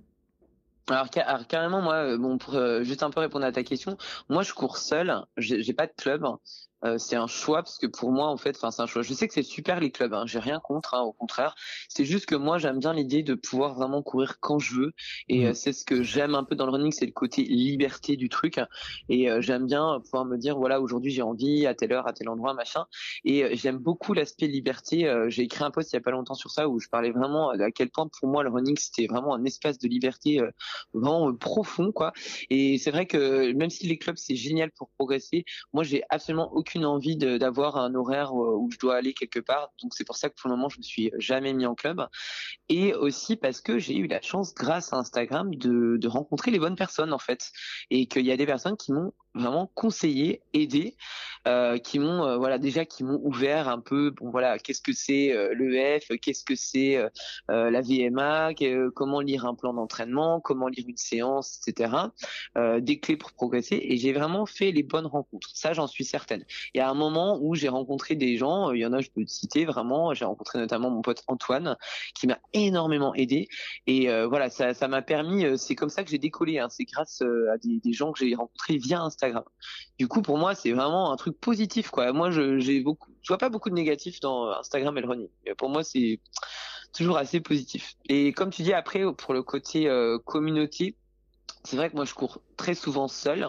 Alors, 0.89 1.09
carrément, 1.47 1.81
moi, 1.81 1.95
euh, 1.95 2.17
bon, 2.17 2.37
pour 2.37 2.55
euh, 2.55 2.83
juste 2.83 3.03
un 3.03 3.11
peu 3.11 3.19
répondre 3.19 3.45
à 3.45 3.51
ta 3.51 3.63
question, 3.63 3.97
moi 4.27 4.43
je 4.43 4.53
cours 4.53 4.77
seul, 4.77 5.13
j'ai 5.37 5.73
pas 5.73 5.87
de 5.87 5.93
club, 5.95 6.25
euh, 6.85 6.97
c'est 6.97 7.15
un 7.15 7.27
choix 7.27 7.57
parce 7.57 7.77
que 7.77 7.87
pour 7.87 8.11
moi 8.11 8.27
en 8.27 8.37
fait 8.37 8.55
enfin 8.55 8.71
c'est 8.71 8.81
un 8.81 8.87
choix. 8.87 9.01
Je 9.01 9.13
sais 9.13 9.27
que 9.27 9.33
c'est 9.33 9.43
super 9.43 9.79
les 9.79 9.91
clubs 9.91 10.13
hein, 10.13 10.23
j'ai 10.25 10.39
rien 10.39 10.59
contre 10.59 10.93
hein, 10.93 11.01
au 11.01 11.11
contraire. 11.11 11.55
C'est 11.89 12.05
juste 12.05 12.25
que 12.25 12.35
moi 12.35 12.57
j'aime 12.57 12.79
bien 12.79 12.93
l'idée 12.93 13.23
de 13.23 13.33
pouvoir 13.33 13.73
vraiment 13.73 14.01
courir 14.01 14.39
quand 14.39 14.59
je 14.59 14.75
veux. 14.75 14.93
Et 15.27 15.43
mmh. 15.43 15.47
euh, 15.47 15.53
c'est 15.53 15.73
ce 15.73 15.83
que 15.83 16.03
j'aime 16.03 16.35
un 16.35 16.43
peu 16.43 16.55
dans 16.55 16.65
le 16.65 16.71
running 16.71 16.91
c'est 16.91 17.05
le 17.05 17.11
côté 17.11 17.43
liberté 17.43 18.15
du 18.15 18.29
truc. 18.29 18.59
Et 19.09 19.29
euh, 19.29 19.41
j'aime 19.41 19.65
bien 19.65 19.99
pouvoir 20.05 20.25
me 20.25 20.37
dire 20.37 20.57
voilà 20.57 20.79
aujourd'hui 20.79 21.11
j'ai 21.11 21.21
envie 21.21 21.65
à 21.65 21.73
telle 21.73 21.91
heure 21.91 22.07
à 22.07 22.13
tel 22.13 22.29
endroit 22.29 22.53
machin. 22.53 22.85
Et 23.25 23.55
j'aime 23.57 23.77
beaucoup 23.77 24.13
l'aspect 24.13 24.47
liberté. 24.47 25.11
J'ai 25.27 25.43
écrit 25.43 25.63
un 25.63 25.71
post 25.71 25.91
il 25.91 25.95
y 25.95 25.97
a 25.97 26.01
pas 26.01 26.11
longtemps 26.11 26.33
sur 26.33 26.51
ça 26.51 26.69
où 26.69 26.79
je 26.79 26.87
parlais 26.87 27.11
vraiment 27.11 27.49
à 27.49 27.71
quel 27.71 27.89
point 27.89 28.07
pour 28.07 28.29
moi 28.29 28.43
le 28.43 28.49
running 28.49 28.77
c'était 28.77 29.07
vraiment 29.07 29.35
un 29.35 29.43
espace 29.43 29.77
de 29.79 29.87
liberté 29.87 30.41
vraiment 30.93 31.33
profond 31.33 31.91
quoi. 31.91 32.13
Et 32.49 32.77
c'est 32.77 32.91
vrai 32.91 33.05
que 33.05 33.51
même 33.53 33.69
si 33.69 33.87
les 33.87 33.97
clubs 33.97 34.17
c'est 34.17 34.35
génial 34.35 34.71
pour 34.71 34.89
progresser 34.97 35.43
moi 35.73 35.83
j'ai 35.83 36.03
absolument 36.09 36.51
aucune 36.53 36.68
aucune 36.69 36.85
envie 36.85 37.17
d'avoir 37.17 37.77
un 37.77 37.95
horaire 37.95 38.29
euh, 38.31 38.55
où 38.55 38.69
je 38.71 38.77
dois 38.77 38.95
aller 38.95 39.13
quelque 39.13 39.39
part. 39.39 39.71
Donc 39.81 39.93
c'est 39.95 40.03
pour 40.05 40.17
ça 40.17 40.29
que 40.29 40.35
pour 40.39 40.49
le 40.49 40.55
moment 40.55 40.69
je 40.69 40.77
me 40.77 40.83
suis 40.83 41.11
jamais 41.17 41.53
mis 41.53 41.65
en 41.65 41.73
club. 41.73 42.05
Et 42.69 42.93
aussi 42.93 43.35
parce 43.35 43.59
que 43.59 43.79
j'ai 43.79 43.97
eu 43.97 44.07
la 44.07 44.21
chance 44.21 44.53
grâce 44.53 44.93
à 44.93 44.97
Instagram 44.97 45.53
de, 45.55 45.97
de 45.97 46.07
rencontrer 46.07 46.51
les 46.51 46.59
bonnes 46.59 46.75
personnes 46.75 47.11
en 47.11 47.17
fait. 47.19 47.51
Et 47.89 48.05
qu'il 48.05 48.25
y 48.25 48.31
a 48.31 48.37
des 48.37 48.45
personnes 48.45 48.77
qui 48.77 48.93
m'ont 48.93 49.13
vraiment 49.35 49.69
conseillé, 49.73 50.41
aidé, 50.53 50.95
euh, 51.47 51.77
qui 51.77 51.99
m'ont 51.99 52.25
euh, 52.25 52.37
voilà 52.37 52.57
déjà 52.57 52.85
qui 52.85 53.03
m'ont 53.03 53.19
ouvert 53.23 53.69
un 53.69 53.79
peu 53.79 54.11
bon 54.11 54.29
voilà 54.29 54.59
qu'est-ce 54.59 54.81
que 54.81 54.91
c'est 54.91 55.31
euh, 55.31 55.53
l'EF, 55.55 56.07
qu'est-ce 56.21 56.43
que 56.43 56.55
c'est 56.55 56.97
euh, 56.97 57.09
la 57.69 57.81
VMA, 57.81 58.51
comment 58.95 59.21
lire 59.21 59.45
un 59.45 59.55
plan 59.55 59.73
d'entraînement, 59.73 60.41
comment 60.41 60.67
lire 60.67 60.85
une 60.87 60.97
séance, 60.97 61.59
etc. 61.59 61.93
des 62.79 62.99
clés 62.99 63.17
pour 63.17 63.31
progresser 63.31 63.79
et 63.81 63.97
j'ai 63.97 64.13
vraiment 64.13 64.45
fait 64.45 64.71
les 64.71 64.83
bonnes 64.83 65.05
rencontres. 65.05 65.49
Ça 65.53 65.73
j'en 65.73 65.87
suis 65.87 66.05
certaine. 66.05 66.43
Il 66.73 66.79
y 66.79 66.81
a 66.81 66.89
un 66.89 66.93
moment 66.93 67.39
où 67.41 67.55
j'ai 67.55 67.69
rencontré 67.69 68.15
des 68.15 68.37
gens, 68.37 68.71
il 68.71 68.81
y 68.81 68.85
en 68.85 68.93
a 68.93 69.01
je 69.01 69.09
peux 69.09 69.23
te 69.23 69.29
citer 69.29 69.65
vraiment, 69.65 70.13
j'ai 70.13 70.25
rencontré 70.25 70.59
notamment 70.59 70.89
mon 70.89 71.01
pote 71.01 71.23
Antoine 71.27 71.77
qui 72.15 72.27
m'a 72.27 72.39
énormément 72.53 73.13
aidé 73.15 73.47
et 73.87 74.07
voilà 74.25 74.49
ça 74.49 74.73
ça 74.73 74.87
m'a 74.87 75.01
permis 75.01 75.57
c'est 75.57 75.75
comme 75.75 75.89
ça 75.89 76.03
que 76.03 76.09
j'ai 76.09 76.17
décollé 76.17 76.59
hein, 76.59 76.67
c'est 76.69 76.85
grâce 76.85 77.21
à 77.21 77.57
des, 77.57 77.79
des 77.79 77.93
gens 77.93 78.11
que 78.11 78.19
j'ai 78.19 78.35
rencontrés 78.35 78.77
via 78.77 79.01
Instagram 79.01 79.18
du 79.97 80.07
coup, 80.07 80.21
pour 80.21 80.37
moi, 80.37 80.55
c'est 80.55 80.71
vraiment 80.71 81.11
un 81.11 81.15
truc 81.15 81.39
positif, 81.39 81.89
quoi. 81.89 82.11
Moi, 82.13 82.31
je, 82.31 82.59
j'ai 82.59 82.83
vois 83.27 83.37
pas 83.37 83.49
beaucoup 83.49 83.69
de 83.69 83.75
négatifs 83.75 84.19
dans 84.19 84.49
Instagram 84.51 84.97
et 84.97 85.01
le 85.01 85.07
running. 85.07 85.29
Pour 85.57 85.69
moi, 85.69 85.83
c'est 85.83 86.19
toujours 86.93 87.17
assez 87.17 87.39
positif. 87.39 87.95
Et 88.07 88.33
comme 88.33 88.49
tu 88.49 88.63
dis 88.63 88.73
après, 88.73 89.03
pour 89.15 89.33
le 89.33 89.43
côté 89.43 89.87
euh, 89.87 90.17
communauté, 90.19 90.95
c'est 91.63 91.77
vrai 91.77 91.89
que 91.89 91.95
moi, 91.95 92.05
je 92.05 92.13
cours 92.13 92.41
très 92.57 92.73
souvent 92.73 93.07
seul. 93.07 93.47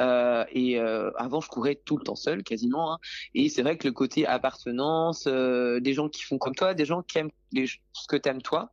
Euh, 0.00 0.44
et 0.52 0.78
euh, 0.78 1.10
avant, 1.16 1.40
je 1.40 1.48
courais 1.48 1.74
tout 1.74 1.96
le 1.96 2.04
temps 2.04 2.16
seul, 2.16 2.42
quasiment. 2.42 2.92
Hein. 2.92 2.98
Et 3.34 3.48
c'est 3.48 3.62
vrai 3.62 3.76
que 3.76 3.86
le 3.86 3.92
côté 3.92 4.26
appartenance, 4.26 5.26
des 5.26 5.92
gens 5.92 6.08
qui 6.08 6.22
font 6.22 6.38
comme 6.38 6.54
toi, 6.54 6.74
des 6.74 6.84
gens 6.84 7.02
qui 7.02 7.18
aiment 7.18 7.30
ce 7.54 8.06
que 8.08 8.16
t'aimes 8.16 8.42
toi, 8.42 8.72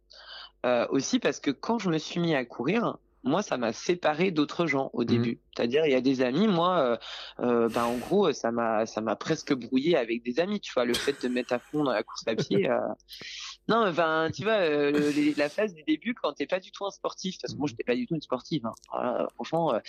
aussi 0.89 1.19
parce 1.19 1.39
que 1.39 1.51
quand 1.51 1.77
je 1.77 1.89
me 1.89 1.99
suis 1.99 2.19
mis 2.19 2.33
à 2.33 2.43
courir, 2.43 2.97
moi, 3.25 3.41
ça 3.41 3.57
m'a 3.57 3.73
séparé 3.73 4.31
d'autres 4.31 4.67
gens 4.67 4.91
au 4.93 5.01
mmh. 5.01 5.05
début. 5.05 5.39
C'est-à-dire, 5.55 5.85
il 5.85 5.91
y 5.91 5.95
a 5.95 6.01
des 6.01 6.21
amis, 6.21 6.47
moi, 6.47 6.79
euh, 6.79 6.97
euh 7.39 7.69
ben, 7.69 7.83
en 7.83 7.97
gros, 7.97 8.31
ça 8.31 8.51
m'a, 8.51 8.85
ça 8.85 9.01
m'a 9.01 9.15
presque 9.15 9.53
brouillé 9.53 9.97
avec 9.97 10.23
des 10.23 10.39
amis. 10.39 10.59
Tu 10.59 10.71
vois, 10.73 10.85
le 10.85 10.93
fait 10.93 11.21
de 11.23 11.27
mettre 11.27 11.53
à 11.53 11.59
fond 11.59 11.83
dans 11.83 11.91
la 11.91 12.03
course 12.03 12.23
à 12.27 12.35
pied. 12.35 12.69
Euh... 12.69 12.77
Non, 13.67 13.87
enfin, 13.87 14.29
tu 14.33 14.43
vois, 14.43 14.59
euh, 14.59 15.11
la 15.37 15.49
phase 15.49 15.73
du 15.73 15.81
début, 15.83 16.13
quand 16.13 16.33
t'es 16.33 16.45
pas 16.45 16.59
du 16.59 16.71
tout 16.71 16.85
un 16.85 16.91
sportif, 16.91 17.37
parce 17.41 17.53
que 17.53 17.57
moi, 17.57 17.67
j'étais 17.67 17.83
pas 17.83 17.95
du 17.95 18.05
tout 18.05 18.13
une 18.13 18.21
sportive, 18.21 18.67
hein, 18.93 19.27
franchement, 19.33 19.73
euh, 19.73 19.79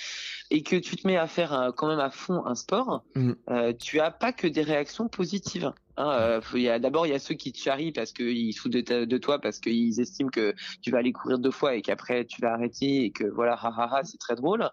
et 0.50 0.62
que 0.62 0.76
tu 0.76 0.96
te 0.96 1.06
mets 1.06 1.18
à 1.18 1.26
faire 1.26 1.72
quand 1.76 1.88
même 1.88 2.00
à 2.00 2.10
fond 2.10 2.42
un 2.46 2.54
sport, 2.54 3.04
mmh. 3.14 3.32
tu 3.78 4.00
as 4.00 4.10
pas 4.10 4.32
que 4.32 4.46
des 4.46 4.62
réactions 4.62 5.08
positives. 5.08 5.72
Hein, 5.98 6.40
euh, 6.54 6.78
d'abord 6.78 7.06
il 7.06 7.10
y 7.10 7.14
a 7.14 7.18
ceux 7.18 7.34
qui 7.34 7.52
te 7.52 7.58
charrient 7.58 7.92
parce 7.92 8.12
qu'ils 8.12 8.52
se 8.52 8.60
foutent 8.60 8.72
de, 8.72 9.18
toi 9.18 9.40
parce 9.40 9.60
qu'ils 9.60 9.98
estiment 9.98 10.28
que 10.28 10.54
tu 10.82 10.90
vas 10.90 10.98
aller 10.98 11.12
courir 11.12 11.38
deux 11.38 11.50
fois 11.50 11.74
et 11.74 11.80
qu'après 11.80 12.26
tu 12.26 12.42
vas 12.42 12.52
arrêter 12.52 13.04
et 13.04 13.10
que 13.12 13.24
voilà 13.24 13.54
ha 13.54 13.68
ha 13.68 13.96
ha 13.96 14.04
c'est 14.04 14.18
très 14.18 14.36
drôle. 14.36 14.68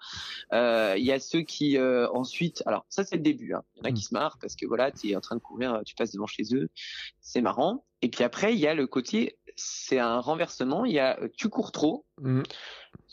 Euh, 0.52 0.96
il 0.98 1.06
y 1.06 1.14
a 1.14 1.20
ceux 1.20 1.42
qui 1.42 1.78
euh, 1.78 2.10
ensuite 2.12 2.62
alors 2.66 2.86
ça 2.90 3.06
c'est 3.06 3.16
le 3.16 3.22
début. 3.22 3.54
Hein. 3.54 3.64
Il 3.76 3.80
y 3.80 3.82
en 3.82 3.90
a 3.90 3.94
qui 3.94 4.02
mm. 4.02 4.08
se 4.08 4.14
marrent 4.14 4.38
parce 4.40 4.56
que 4.56 4.66
voilà 4.66 4.92
tu 4.92 5.12
es 5.12 5.16
en 5.16 5.22
train 5.22 5.36
de 5.36 5.42
courir, 5.42 5.82
tu 5.86 5.96
passes 5.96 6.12
devant 6.12 6.28
chez 6.28 6.44
eux, 6.54 6.70
c'est 7.22 7.42
marrant. 7.42 7.86
Et 8.02 8.10
puis 8.10 8.26
après 8.26 8.54
il 8.54 8.60
y 8.60 8.68
a 8.68 8.74
le 8.74 8.86
côté 8.86 9.38
c'est 9.56 10.00
un 10.00 10.20
renversement. 10.20 10.84
Il 10.84 10.92
y 10.92 11.00
a 11.00 11.18
tu 11.38 11.48
cours 11.48 11.72
trop, 11.72 12.06
mm. 12.22 12.42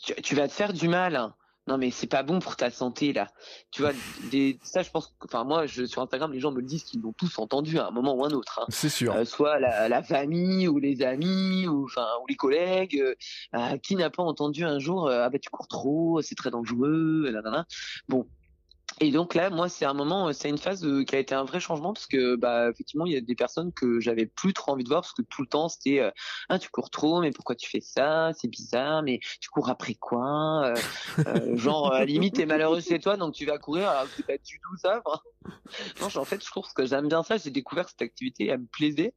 tu, 0.03 0.14
tu, 0.23 0.35
vas 0.35 0.49
te 0.49 0.53
faire 0.53 0.73
du 0.73 0.88
mal 0.88 1.33
non 1.66 1.79
mais 1.79 1.90
c'est 1.90 2.07
pas 2.07 2.23
bon 2.23 2.38
pour 2.38 2.57
ta 2.57 2.70
santé 2.70 3.12
là. 3.12 3.29
Tu 3.70 3.83
vois, 3.83 3.92
des, 4.31 4.59
ça 4.62 4.83
je 4.83 4.90
pense, 4.90 5.14
enfin 5.25 5.44
moi 5.44 5.66
je, 5.66 5.85
sur 5.85 6.03
Instagram 6.03 6.33
les 6.33 6.40
gens 6.40 6.51
me 6.53 6.61
le 6.61 6.66
disent 6.66 6.85
qu'ils 6.85 7.01
l'ont 7.01 7.12
tous 7.12 7.38
entendu 7.38 7.79
à 7.79 7.88
un 7.88 7.90
moment 7.90 8.14
ou 8.14 8.25
un 8.25 8.31
autre. 8.31 8.61
Hein. 8.61 8.66
C'est 8.68 8.88
sûr. 8.88 9.14
Euh, 9.14 9.25
soit 9.25 9.59
la, 9.59 9.88
la, 9.88 10.03
famille 10.03 10.68
ou 10.68 10.79
les 10.79 11.03
amis 11.03 11.68
ou 11.68 11.85
enfin 11.85 12.07
ou 12.23 12.27
les 12.29 12.37
collègues. 12.37 13.01
Euh, 13.01 13.14
euh, 13.55 13.77
qui 13.79 13.96
n'a 13.96 14.11
pas 14.11 14.23
entendu 14.23 14.64
un 14.64 14.79
jour 14.79 15.09
ah 15.09 15.29
bah 15.29 15.38
tu 15.38 15.51
cours 15.51 15.68
trop, 15.68 16.20
c'est 16.23 16.35
très 16.35 16.51
dangereux. 16.51 17.33
Bon, 18.09 18.27
et 19.02 19.10
donc 19.12 19.34
là, 19.34 19.48
moi, 19.48 19.70
c'est 19.70 19.86
un 19.86 19.94
moment, 19.94 20.30
c'est 20.34 20.50
une 20.50 20.58
phase 20.58 20.86
qui 21.06 21.16
a 21.16 21.18
été 21.18 21.34
un 21.34 21.44
vrai 21.44 21.58
changement 21.58 21.94
parce 21.94 22.06
que, 22.06 22.36
bah, 22.36 22.68
effectivement, 22.68 23.06
il 23.06 23.14
y 23.14 23.16
a 23.16 23.22
des 23.22 23.34
personnes 23.34 23.72
que 23.72 23.98
j'avais 23.98 24.26
plus 24.26 24.52
trop 24.52 24.72
envie 24.72 24.84
de 24.84 24.90
voir 24.90 25.00
parce 25.00 25.14
que 25.14 25.22
tout 25.22 25.40
le 25.40 25.48
temps, 25.48 25.70
c'était, 25.70 26.00
euh, 26.00 26.10
ah, 26.50 26.58
tu 26.58 26.68
cours 26.68 26.90
trop, 26.90 27.22
mais 27.22 27.30
pourquoi 27.30 27.54
tu 27.54 27.70
fais 27.70 27.80
ça? 27.80 28.32
C'est 28.34 28.48
bizarre, 28.48 29.02
mais 29.02 29.20
tu 29.40 29.48
cours 29.48 29.70
après 29.70 29.94
quoi? 29.94 30.66
Euh, 30.66 30.74
euh 31.26 31.56
Genre, 31.56 31.94
à 31.94 32.00
la 32.00 32.04
limite, 32.04 32.34
t'es 32.34 32.44
malheureux 32.44 32.82
chez 32.82 32.98
toi, 32.98 33.16
donc 33.16 33.32
tu 33.32 33.46
vas 33.46 33.56
courir 33.56 33.88
alors 33.88 34.04
que 34.04 34.10
c'est 34.18 34.26
pas 34.26 34.36
du 34.36 34.60
tout 34.60 34.76
ça. 34.76 35.02
non, 36.02 36.08
en 36.14 36.24
fait, 36.26 36.44
je 36.44 36.50
trouve 36.50 36.66
que 36.74 36.84
j'aime 36.84 37.08
bien 37.08 37.22
ça. 37.22 37.38
J'ai 37.38 37.50
découvert 37.50 37.88
cette 37.88 38.02
activité, 38.02 38.48
elle 38.48 38.60
me 38.60 38.66
plaisait 38.66 39.14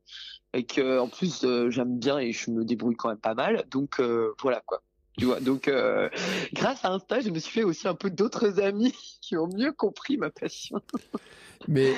et 0.53 0.65
que, 0.65 0.99
en 0.99 1.09
plus, 1.09 1.43
euh, 1.43 1.69
j'aime 1.69 1.99
bien 1.99 2.19
et 2.19 2.31
je 2.31 2.51
me 2.51 2.63
débrouille 2.63 2.95
quand 2.95 3.09
même 3.09 3.17
pas 3.17 3.33
mal. 3.33 3.65
Donc 3.69 3.99
voilà 4.41 4.61
quoi. 4.65 4.81
Tu 5.17 5.26
vois, 5.26 5.39
donc 5.39 5.67
euh, 5.67 6.10
grâce 6.54 6.84
à 6.84 6.91
Insta, 6.91 7.19
je 7.19 7.30
me 7.30 7.38
suis 7.38 7.52
fait 7.52 7.63
aussi 7.63 7.88
un 7.88 7.93
peu 7.93 8.10
d'autres 8.10 8.60
amis 8.60 8.93
qui 9.21 9.38
ont 9.38 9.47
mieux 9.47 9.71
compris 9.71 10.17
ma 10.17 10.30
passion. 10.30 10.80
Mais 11.67 11.93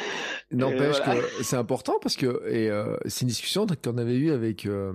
n'empêche 0.51 1.01
que 1.01 1.43
c'est 1.43 1.55
important 1.55 1.95
parce 2.01 2.15
que 2.17 2.43
et 2.47 2.69
euh, 2.69 2.97
c'est 3.05 3.21
une 3.21 3.29
discussion 3.29 3.65
qu'on 3.65 3.97
avait 3.97 4.15
eue 4.15 4.31
avec 4.31 4.65
euh, 4.65 4.93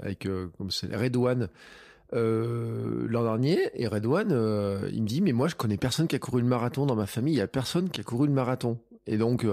avec 0.00 0.26
comme 0.58 0.70
c'est 0.70 0.94
Redouane 0.94 1.48
l'an 2.12 3.22
dernier 3.22 3.70
et 3.74 3.86
Redouane 3.86 4.30
il 4.92 5.02
me 5.02 5.06
dit 5.06 5.20
mais 5.20 5.32
moi 5.32 5.48
je 5.48 5.54
connais 5.54 5.76
personne 5.76 6.08
qui 6.08 6.16
a 6.16 6.18
couru 6.18 6.40
le 6.40 6.48
marathon 6.48 6.84
dans 6.84 6.96
ma 6.96 7.06
famille, 7.06 7.34
il 7.34 7.38
y 7.38 7.42
a 7.42 7.46
personne 7.46 7.90
qui 7.90 8.00
a 8.00 8.04
couru 8.04 8.26
le 8.26 8.32
marathon. 8.32 8.78
Et 9.06 9.18
donc 9.18 9.46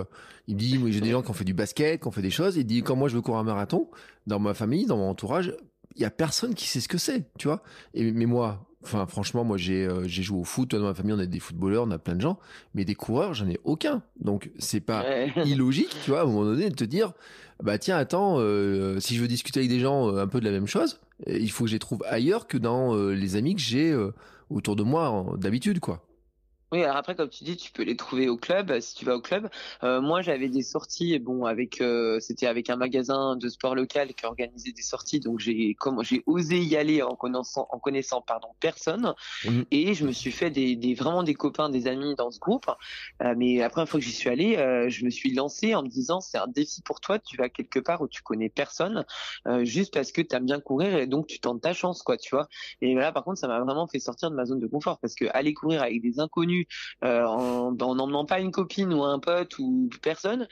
il 0.47 0.55
me 0.55 0.59
dit 0.59 0.91
j'ai 0.91 1.01
des 1.01 1.11
gens 1.11 1.21
qui 1.21 1.29
ont 1.29 1.33
fait 1.33 1.45
du 1.45 1.53
basket, 1.53 2.01
qui 2.01 2.07
ont 2.07 2.11
fait 2.11 2.21
des 2.21 2.31
choses, 2.31 2.57
il 2.57 2.65
dit 2.65 2.81
quand 2.81 2.95
moi 2.95 3.07
je 3.07 3.15
veux 3.15 3.21
courir 3.21 3.39
un 3.39 3.43
marathon 3.43 3.87
dans 4.25 4.39
ma 4.39 4.53
famille, 4.53 4.85
dans 4.87 4.97
mon 4.97 5.09
entourage, 5.09 5.53
il 5.95 6.01
y 6.01 6.05
a 6.05 6.11
personne 6.11 6.53
qui 6.53 6.67
sait 6.67 6.79
ce 6.79 6.87
que 6.87 6.97
c'est, 6.97 7.25
tu 7.37 7.47
vois. 7.47 7.61
Et 7.93 8.11
mais 8.11 8.25
moi, 8.25 8.65
enfin 8.83 9.05
franchement, 9.05 9.43
moi 9.43 9.57
j'ai 9.57 9.85
euh, 9.85 10.07
j'ai 10.07 10.23
joué 10.23 10.39
au 10.39 10.43
foot 10.43 10.71
dans 10.75 10.83
ma 10.83 10.93
famille, 10.93 11.13
on 11.13 11.19
a 11.19 11.25
des 11.25 11.39
footballeurs, 11.39 11.85
on 11.87 11.91
a 11.91 11.97
plein 11.97 12.15
de 12.15 12.21
gens, 12.21 12.39
mais 12.73 12.85
des 12.85 12.95
coureurs, 12.95 13.33
j'en 13.33 13.47
ai 13.49 13.59
aucun. 13.63 14.03
Donc 14.19 14.51
c'est 14.59 14.79
pas 14.79 15.03
illogique, 15.45 15.95
tu 16.03 16.11
vois, 16.11 16.21
à 16.21 16.23
un 16.23 16.25
moment 16.25 16.43
donné 16.43 16.69
de 16.69 16.75
te 16.75 16.83
dire 16.83 17.13
bah 17.61 17.77
tiens, 17.77 17.97
attends, 17.97 18.35
euh, 18.39 18.99
si 18.99 19.15
je 19.15 19.21
veux 19.21 19.27
discuter 19.27 19.59
avec 19.59 19.69
des 19.69 19.79
gens 19.79 20.09
euh, 20.09 20.21
un 20.21 20.27
peu 20.27 20.39
de 20.39 20.45
la 20.45 20.51
même 20.51 20.67
chose, 20.67 20.99
il 21.27 21.51
faut 21.51 21.65
que 21.65 21.69
je 21.69 21.75
les 21.75 21.79
trouve 21.79 22.03
ailleurs 22.07 22.47
que 22.47 22.57
dans 22.57 22.95
les 22.95 23.35
amis 23.35 23.55
que 23.55 23.61
j'ai 23.61 23.93
autour 24.49 24.77
de 24.77 24.83
moi 24.83 25.25
d'habitude, 25.37 25.81
quoi. 25.81 26.05
Oui, 26.71 26.83
alors 26.83 26.97
après, 26.97 27.15
comme 27.15 27.29
tu 27.29 27.43
dis, 27.43 27.57
tu 27.57 27.71
peux 27.71 27.81
les 27.81 27.95
trouver 27.95 28.29
au 28.29 28.37
club 28.37 28.79
si 28.79 28.93
tu 28.93 29.03
vas 29.03 29.15
au 29.15 29.21
club. 29.21 29.49
Euh, 29.83 30.01
moi, 30.01 30.21
j'avais 30.21 30.49
des 30.49 30.61
sorties, 30.61 31.17
bon, 31.17 31.45
avec, 31.45 31.81
euh, 31.81 32.19
c'était 32.19 32.45
avec 32.45 32.69
un 32.69 32.75
magasin 32.75 33.35
de 33.35 33.49
sport 33.49 33.73
local 33.73 34.13
qui 34.13 34.25
organisait 34.27 34.71
des 34.71 34.83
sorties, 34.83 35.19
donc 35.19 35.39
j'ai, 35.39 35.73
comment, 35.73 36.03
j'ai 36.03 36.21
osé 36.27 36.59
y 36.59 36.75
aller 36.77 37.01
en 37.01 37.15
connaissant, 37.15 37.67
en 37.71 37.79
connaissant, 37.79 38.21
pardon, 38.21 38.49
personne, 38.59 39.15
mmh. 39.45 39.61
et 39.71 39.95
je 39.95 40.05
me 40.05 40.11
suis 40.11 40.31
fait 40.31 40.51
des, 40.51 40.75
des, 40.75 40.93
vraiment 40.93 41.23
des 41.23 41.33
copains, 41.33 41.69
des 41.69 41.87
amis 41.87 42.13
dans 42.15 42.29
ce 42.29 42.39
groupe. 42.39 42.67
Euh, 43.23 43.33
mais 43.35 43.57
la 43.57 43.71
première 43.71 43.89
fois 43.89 43.99
que 43.99 44.05
j'y 44.05 44.11
suis 44.11 44.29
allé, 44.29 44.57
euh, 44.57 44.89
je 44.89 45.05
me 45.05 45.09
suis 45.09 45.33
lancé 45.33 45.73
en 45.73 45.81
me 45.81 45.89
disant, 45.89 46.21
c'est 46.21 46.37
un 46.37 46.47
défi 46.47 46.83
pour 46.83 47.01
toi, 47.01 47.17
tu 47.17 47.35
vas 47.35 47.49
quelque 47.49 47.79
part 47.79 48.01
où 48.01 48.07
tu 48.07 48.21
connais 48.21 48.49
personne, 48.49 49.05
euh, 49.47 49.65
juste 49.65 49.91
parce 49.91 50.11
que 50.11 50.21
tu 50.21 50.35
aimes 50.35 50.45
bien 50.45 50.59
courir 50.59 50.95
et 50.95 51.07
donc 51.07 51.25
tu 51.25 51.39
tentes 51.39 51.61
ta 51.61 51.73
chance, 51.73 52.03
quoi, 52.03 52.17
tu 52.17 52.35
vois. 52.35 52.47
Et 52.81 52.93
là, 52.93 53.11
par 53.11 53.23
contre, 53.23 53.39
ça 53.39 53.47
m'a 53.47 53.59
vraiment 53.59 53.87
fait 53.87 53.99
sortir 53.99 54.29
de 54.29 54.35
ma 54.35 54.45
zone 54.45 54.59
de 54.59 54.67
confort 54.67 54.99
parce 54.99 55.15
que 55.15 55.25
aller 55.33 55.55
courir 55.55 55.81
avec 55.81 56.01
des 56.03 56.19
inconnus 56.19 56.58
euh, 57.03 57.23
en 57.25 57.71
n'emmenant 57.73 58.25
pas 58.25 58.39
une 58.39 58.51
copine 58.51 58.93
ou 58.93 59.03
un 59.03 59.19
pote 59.19 59.57
ou 59.59 59.89
personne. 60.01 60.47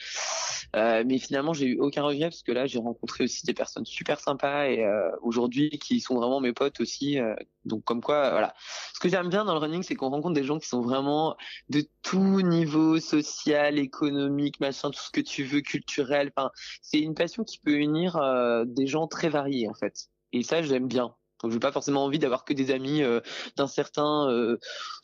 Euh, 0.76 1.04
mais 1.06 1.18
finalement, 1.18 1.54
j'ai 1.54 1.68
eu 1.68 1.80
aucun 1.80 2.04
regret 2.04 2.30
parce 2.30 2.44
que 2.44 2.52
là, 2.52 2.68
j'ai 2.68 2.80
rencontré 2.80 3.24
aussi 3.24 3.46
des 3.46 3.54
personnes 3.54 3.86
super 3.86 4.20
sympas 4.20 4.68
et 4.68 4.84
euh, 4.84 5.10
aujourd'hui 5.22 5.70
qui 5.80 6.00
sont 6.02 6.16
vraiment 6.16 6.40
mes 6.40 6.54
potes 6.54 6.80
aussi. 6.82 7.18
donc 7.66 7.84
comme 7.84 8.02
quoi, 8.02 8.32
voilà. 8.32 8.54
Ce 8.94 9.00
que 9.00 9.10
j'aime 9.10 9.30
bien 9.30 9.46
dans 9.46 9.54
le 9.54 9.60
running, 9.60 9.84
c'est 9.84 9.96
qu'on 9.96 10.10
rencontre 10.10 10.36
des 10.36 10.44
gens 10.44 10.60
qui 10.60 10.68
sont 10.68 10.82
vraiment 10.82 11.36
de 11.70 11.84
tout 12.02 12.42
niveau 12.42 13.00
social, 13.00 13.80
économique, 13.80 14.60
machin, 14.60 14.92
tout 14.92 15.02
ce 15.02 15.12
que 15.12 15.22
tu 15.22 15.44
veux, 15.44 15.62
culturel. 15.62 16.32
Enfin, 16.36 16.52
c'est 16.82 17.00
une 17.00 17.16
passion 17.16 17.44
qui 17.44 17.60
peut 17.60 17.76
unir 17.76 18.20
des 18.66 18.88
gens 18.88 19.08
très 19.08 19.30
variés 19.30 19.70
en 19.70 19.74
fait. 19.74 20.10
Et 20.34 20.44
ça, 20.44 20.62
j'aime 20.62 20.88
bien. 20.88 21.16
Donc, 21.44 21.52
j'ai 21.52 21.60
pas 21.60 21.72
forcément 21.72 22.04
envie 22.04 22.20
d'avoir 22.20 22.46
que 22.46 22.54
des 22.54 22.72
amis 22.72 23.04
euh, 23.04 23.20
d'un 23.56 23.68
certain 23.68 24.30
euh, 24.30 24.58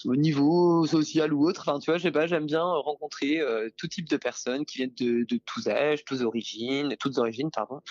niveau 0.05 0.85
social 0.87 1.33
ou 1.33 1.47
autre. 1.47 1.61
Enfin, 1.67 1.79
tu 1.79 1.91
vois, 1.91 1.97
je 1.97 2.03
sais 2.03 2.11
pas, 2.11 2.27
j'aime 2.27 2.45
bien 2.45 2.63
rencontrer 2.63 3.39
euh, 3.39 3.69
tout 3.77 3.87
type 3.87 4.09
de 4.09 4.17
personnes 4.17 4.65
qui 4.65 4.77
viennent 4.77 4.93
de, 4.97 5.39
tous 5.45 5.67
âges, 5.67 6.03
toutes 6.05 6.21
origines, 6.21 6.95
toutes 6.99 7.17
origines, 7.17 7.51
pardon. 7.51 7.81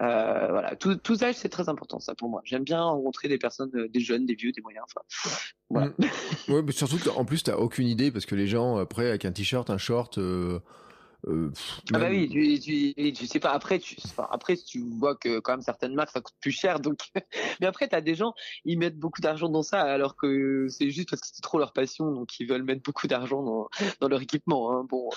voilà, 0.00 0.74
tous 0.76 1.22
âges, 1.22 1.36
c'est 1.36 1.48
très 1.48 1.68
important 1.68 2.00
ça 2.00 2.14
pour 2.14 2.28
moi. 2.28 2.40
J'aime 2.44 2.64
bien 2.64 2.82
rencontrer 2.82 3.28
des 3.28 3.38
personnes, 3.38 3.70
des 3.70 4.00
jeunes, 4.00 4.26
des 4.26 4.34
vieux, 4.34 4.52
des 4.52 4.62
moyens. 4.62 4.84
Enfin. 4.88 5.32
Mmh. 5.70 6.52
ouais, 6.52 6.62
mais 6.62 6.72
surtout 6.72 6.98
qu'en 6.98 7.24
plus, 7.24 7.42
t'as 7.42 7.56
aucune 7.56 7.86
idée 7.86 8.10
parce 8.10 8.26
que 8.26 8.34
les 8.34 8.46
gens 8.46 8.76
après 8.78 9.08
avec 9.08 9.24
un 9.24 9.32
t-shirt, 9.32 9.70
un 9.70 9.78
short 9.78 10.18
euh, 11.28 11.50
ah 11.92 11.98
bah 11.98 12.06
oui, 12.10 12.28
tu, 12.28 12.60
tu, 12.60 13.12
tu, 13.12 13.26
sais 13.26 13.40
pas. 13.40 13.50
Après, 13.50 13.78
tu, 13.78 13.96
enfin, 14.04 14.28
après, 14.30 14.56
tu 14.56 14.84
vois 14.98 15.16
que 15.16 15.40
quand 15.40 15.52
même 15.52 15.62
certaines 15.62 15.94
marques 15.94 16.10
ça 16.10 16.20
coûte 16.20 16.34
plus 16.40 16.52
cher, 16.52 16.78
donc. 16.78 17.00
Mais 17.60 17.66
après, 17.66 17.88
t'as 17.88 18.00
des 18.00 18.14
gens, 18.14 18.34
ils 18.64 18.78
mettent 18.78 18.98
beaucoup 18.98 19.20
d'argent 19.20 19.48
dans 19.48 19.62
ça, 19.62 19.80
alors 19.80 20.16
que 20.16 20.68
c'est 20.68 20.90
juste 20.90 21.10
parce 21.10 21.22
que 21.22 21.28
c'est 21.32 21.42
trop 21.42 21.58
leur 21.58 21.72
passion, 21.72 22.12
donc 22.12 22.38
ils 22.38 22.46
veulent 22.46 22.62
mettre 22.62 22.82
beaucoup 22.82 23.08
d'argent 23.08 23.42
dans, 23.42 23.68
dans 24.00 24.08
leur 24.08 24.22
équipement. 24.22 24.72
Hein. 24.72 24.86
Bon, 24.88 25.10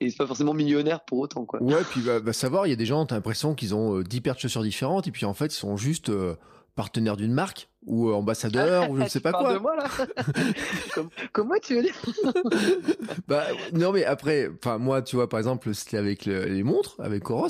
et 0.00 0.10
c'est 0.10 0.16
pas 0.16 0.26
forcément 0.26 0.54
millionnaire 0.54 1.04
pour 1.04 1.18
autant, 1.18 1.44
quoi. 1.44 1.62
Ouais, 1.62 1.82
puis 1.90 2.00
bah, 2.02 2.20
bah 2.20 2.32
savoir, 2.32 2.66
il 2.66 2.70
y 2.70 2.74
a 2.74 2.76
des 2.76 2.86
gens, 2.86 3.04
t'as 3.06 3.16
l'impression 3.16 3.54
qu'ils 3.54 3.74
ont 3.74 4.00
10 4.00 4.16
euh, 4.16 4.20
paires 4.20 4.34
de 4.34 4.40
chaussures 4.40 4.62
différentes, 4.62 5.08
et 5.08 5.10
puis 5.10 5.26
en 5.26 5.34
fait, 5.34 5.46
ils 5.46 5.58
sont 5.58 5.76
juste 5.76 6.10
euh, 6.10 6.36
partenaires 6.74 7.16
d'une 7.16 7.32
marque 7.32 7.68
ou 7.86 8.08
euh, 8.08 8.14
ambassadeur 8.14 8.90
ou 8.90 8.96
je 8.96 9.02
ne 9.02 9.08
sais 9.08 9.20
pas 9.20 9.32
quoi. 9.32 9.54
De 9.54 9.58
moi, 9.58 9.76
là. 9.76 9.88
comme, 11.32 11.48
moi 11.48 11.58
tu 11.60 11.76
veux 11.76 11.82
dire 11.82 11.94
Bah 13.28 13.44
non 13.72 13.92
mais 13.92 14.04
après, 14.04 14.48
enfin 14.58 14.78
moi 14.78 15.02
tu 15.02 15.16
vois 15.16 15.28
par 15.28 15.38
exemple 15.38 15.74
c'était 15.74 15.98
avec 15.98 16.24
les 16.26 16.62
montres 16.62 16.96
avec 17.00 17.22
Coros. 17.22 17.48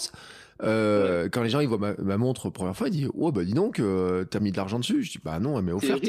Euh, 0.62 1.28
Quand 1.30 1.42
les 1.42 1.48
gens 1.48 1.58
ils 1.60 1.66
voient 1.66 1.78
ma, 1.78 1.94
ma 1.94 2.16
montre 2.16 2.48
première 2.48 2.76
fois, 2.76 2.86
ils 2.88 2.92
disent 2.92 3.10
oh 3.14 3.32
bah 3.32 3.42
dis 3.42 3.52
donc 3.52 3.80
euh, 3.80 4.24
t'as 4.24 4.38
mis 4.38 4.52
de 4.52 4.56
l'argent 4.56 4.78
dessus. 4.78 5.02
Je 5.02 5.10
dis 5.12 5.18
bah 5.22 5.40
non 5.40 5.58
elle 5.58 5.64
m'est 5.64 5.72
offerte. 5.72 6.04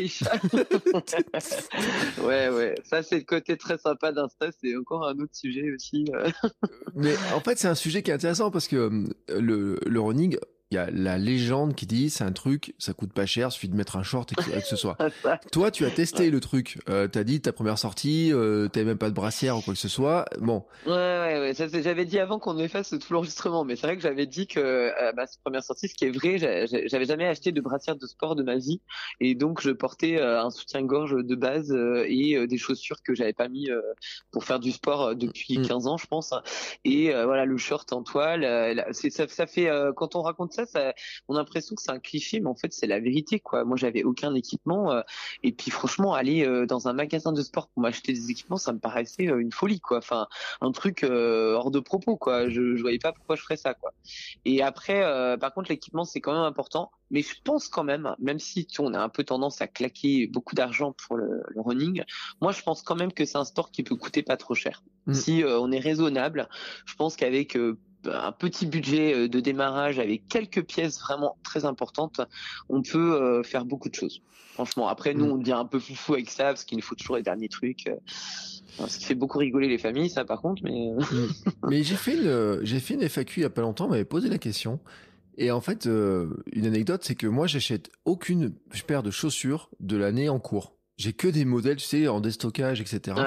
ouais 2.24 2.50
ouais 2.50 2.76
ça 2.84 3.02
c'est 3.02 3.18
le 3.18 3.24
côté 3.24 3.58
très 3.58 3.78
sympa 3.78 4.12
d'Insta 4.12 4.50
c'est 4.62 4.76
encore 4.76 5.08
un 5.08 5.18
autre 5.20 5.34
sujet 5.36 5.72
aussi. 5.74 6.06
Euh. 6.14 6.30
mais 6.96 7.16
en 7.36 7.40
fait 7.40 7.58
c'est 7.58 7.68
un 7.68 7.76
sujet 7.76 8.04
qui 8.04 8.12
est 8.12 8.14
intéressant 8.14 8.52
parce 8.52 8.68
que 8.68 9.06
le, 9.30 9.80
le 9.86 10.00
running 10.00 10.38
il 10.74 10.76
y 10.76 10.80
a 10.80 10.90
la 10.92 11.18
légende 11.18 11.76
qui 11.76 11.86
dit 11.86 12.10
c'est 12.10 12.24
un 12.24 12.32
truc, 12.32 12.74
ça 12.80 12.94
coûte 12.94 13.14
pas 13.14 13.26
cher, 13.26 13.52
suffit 13.52 13.70
de 13.70 13.76
mettre 13.76 13.96
un 13.96 14.04
short 14.04 14.32
et 14.32 14.36
que, 14.36 14.66
ce 14.66 14.76
soit. 14.76 14.98
Toi, 15.52 15.72
tu 15.72 15.86
as 15.86 15.92
testé 15.92 16.32
le 16.32 16.40
truc. 16.40 16.80
Euh, 16.90 17.08
t'as 17.08 17.24
dit 17.24 17.42
ta 17.42 17.54
première 17.54 17.78
sortie, 17.78 18.34
euh, 18.34 18.68
t'avais 18.68 18.86
même 18.86 18.98
pas 18.98 19.10
de 19.10 19.16
brassière 19.16 19.58
ou 19.58 19.62
quoi 19.62 19.74
que 19.74 19.80
ce 19.80 19.88
soit. 19.88 20.26
Bon. 20.40 20.66
Ouais, 20.88 20.94
ouais, 20.94 21.54
ouais. 21.56 21.82
j'avais 21.84 22.06
dit 22.06 22.20
avant 22.20 22.40
qu'on 22.40 22.58
efface 22.58 22.90
tout 22.90 23.14
l'enregistrement, 23.14 23.64
mais 23.64 23.76
c'est 23.76 23.88
vrai 23.88 23.96
que 23.96 24.02
j'avais 24.02 24.26
dit 24.26 24.48
que 24.48 24.60
euh, 24.60 25.12
ma 25.16 25.26
première 25.44 25.64
sortie, 25.64 25.88
ce 25.88 25.94
qui 25.94 26.06
est 26.06 26.12
vrai, 26.12 26.38
j'avais 26.38 27.06
jamais 27.06 27.28
acheté 27.28 27.52
de 27.52 27.62
brassière 27.62 27.96
de 27.96 28.06
sport 28.06 28.36
de 28.36 28.44
ma 28.44 28.58
vie, 28.58 28.82
et 29.20 29.36
donc 29.36 29.62
je 29.62 29.72
portais 29.72 30.20
euh, 30.20 30.42
un 30.42 30.50
soutien-gorge 30.50 31.16
de 31.24 31.36
base 31.36 31.72
euh, 31.72 32.06
et 32.08 32.48
des 32.48 32.58
chaussures 32.58 33.02
que 33.04 33.14
j'avais 33.14 33.34
pas 33.34 33.48
mis 33.48 33.70
pour 34.32 34.44
faire 34.44 34.60
du 34.60 34.72
sport 34.72 35.16
depuis 35.16 35.62
15 35.62 35.86
mm. 35.86 35.88
ans, 35.88 35.98
je 35.98 36.08
pense. 36.08 36.34
Et 36.84 37.12
voilà, 37.12 37.46
le 37.46 37.58
short 37.58 37.94
en 37.94 38.04
toile, 38.04 38.86
ça, 38.92 39.28
ça 39.28 39.48
fait 39.48 39.70
quand 39.96 40.16
on 40.16 40.22
raconte 40.22 40.54
ça 40.54 40.63
ça, 40.66 40.94
on 41.28 41.36
a 41.36 41.40
l'impression 41.40 41.76
que 41.76 41.82
c'est 41.82 41.92
un 41.92 42.00
cliché, 42.00 42.40
mais 42.40 42.50
en 42.50 42.56
fait, 42.56 42.74
c'est 42.74 42.88
la 42.88 43.00
vérité, 43.00 43.40
quoi. 43.40 43.64
Moi, 43.64 43.78
j'avais 43.78 44.04
aucun 44.04 44.34
équipement, 44.36 44.92
euh, 44.92 45.02
et 45.44 45.52
puis 45.52 45.72
franchement, 45.72 46.14
aller 46.14 46.46
euh, 46.46 46.66
dans 46.66 46.88
un 46.88 46.94
magasin 46.94 47.32
de 47.32 47.42
sport 47.42 47.68
pour 47.70 47.82
m'acheter 47.82 48.14
des 48.14 48.30
équipements, 48.30 48.58
ça 48.58 48.74
me 48.74 48.80
paraissait 48.80 49.30
euh, 49.30 49.40
une 49.40 49.52
folie, 49.52 49.80
quoi. 49.80 49.98
Enfin, 49.98 50.28
un 50.62 50.72
truc 50.72 51.04
hors 51.04 51.72
de 51.72 51.80
propos, 51.80 52.18
quoi. 52.18 52.50
Je, 52.50 52.76
je 52.76 52.82
voyais 52.82 53.00
pas 53.00 53.14
pourquoi 53.14 53.36
je 53.36 53.42
ferais 53.42 53.58
ça, 53.58 53.74
quoi. 53.74 53.94
Et 54.46 54.62
après, 54.62 55.02
par 55.40 55.54
contre, 55.54 55.70
l'équipement, 55.70 56.06
c'est 56.06 56.22
quand 56.22 56.34
même 56.34 56.44
important. 56.44 56.92
Mais 57.12 57.22
je 57.22 57.36
pense 57.44 57.68
quand 57.68 57.84
même, 57.84 58.16
même 58.20 58.40
si 58.40 58.66
tu, 58.66 58.82
on 58.82 58.94
a 58.94 59.00
un 59.00 59.10
peu 59.10 59.24
tendance 59.24 59.62
à 59.62 59.68
claquer 59.68 60.26
beaucoup 60.28 60.56
d'argent 60.56 60.94
pour 60.94 61.16
le, 61.16 61.44
running, 61.56 62.04
moi 62.42 62.52
je 62.52 62.64
pense 62.64 62.82
quand 62.82 62.96
même 62.96 63.14
que 63.14 63.24
c'est 63.24 63.38
un 63.38 63.46
sport 63.46 63.70
qui 63.70 63.84
peut 63.84 63.96
coûter 63.96 64.24
pas 64.24 64.36
trop 64.36 64.56
cher. 64.56 64.84
Mm. 65.06 65.14
Si 65.14 65.44
on 65.46 65.72
est 65.72 65.80
raisonnable, 65.80 66.50
je 66.86 66.96
pense 66.96 67.16
qu'avec 67.16 67.56
un 68.06 68.32
petit 68.32 68.66
budget 68.66 69.14
euh, 69.14 69.28
de 69.28 69.40
démarrage 69.40 70.00
avec 70.00 70.28
quelques 70.28 70.64
pièces 70.64 71.00
vraiment 71.00 71.38
très 71.44 71.66
importantes, 71.66 72.22
on 72.70 72.82
peut 72.82 73.22
euh, 73.22 73.44
faire 73.44 73.66
beaucoup 73.66 73.90
de 73.90 73.96
choses. 73.96 74.22
Franchement, 74.54 74.88
après 74.88 75.14
nous 75.14 75.26
mm. 75.26 75.32
on 75.32 75.38
devient 75.38 75.54
un 75.54 75.66
peu 75.66 75.80
foufou 75.80 76.14
avec 76.14 76.30
ça 76.30 76.46
parce 76.46 76.64
qu'il 76.64 76.78
nous 76.78 76.84
faut 76.84 76.96
toujours 76.96 77.16
les 77.16 77.24
derniers 77.24 77.50
trucs. 77.50 77.88
Euh, 77.88 77.96
ce 78.88 78.98
qui 78.98 79.06
fait 79.06 79.16
beaucoup 79.16 79.38
rigoler 79.38 79.68
les 79.68 79.78
familles, 79.78 80.10
ça 80.10 80.26
par 80.26 80.42
contre. 80.42 80.64
Mais 80.64 80.92
mm. 80.92 81.28
mais 81.70 81.84
j'ai 81.84 81.96
fait 81.96 82.14
une 82.14 82.60
j'ai 82.64 82.80
fait 82.80 82.96
une 82.96 83.08
FAQ 83.08 83.40
il 83.40 83.44
y 83.44 83.46
a 83.46 83.50
pas 83.50 83.62
longtemps, 83.62 83.86
on 83.86 83.90
m'avait 83.90 84.06
posé 84.06 84.30
la 84.30 84.38
question. 84.38 84.80
Et 85.36 85.50
en 85.50 85.62
fait, 85.62 85.86
une 85.86 86.66
anecdote, 86.68 87.04
c'est 87.04 87.16
que 87.16 87.26
moi, 87.26 87.48
j'achète 87.48 87.90
aucune 88.06 88.54
paire 88.86 89.02
de 89.02 89.10
chaussures 89.10 89.72
de 89.80 89.98
l'année 89.98 90.30
en 90.30 90.40
cours. 90.40 90.76
J'ai 90.98 91.14
que 91.14 91.28
des 91.28 91.44
modèles, 91.46 91.78
tu 91.78 91.86
sais, 91.86 92.08
en 92.08 92.22
déstockage, 92.22 92.80
etc. 92.82 93.18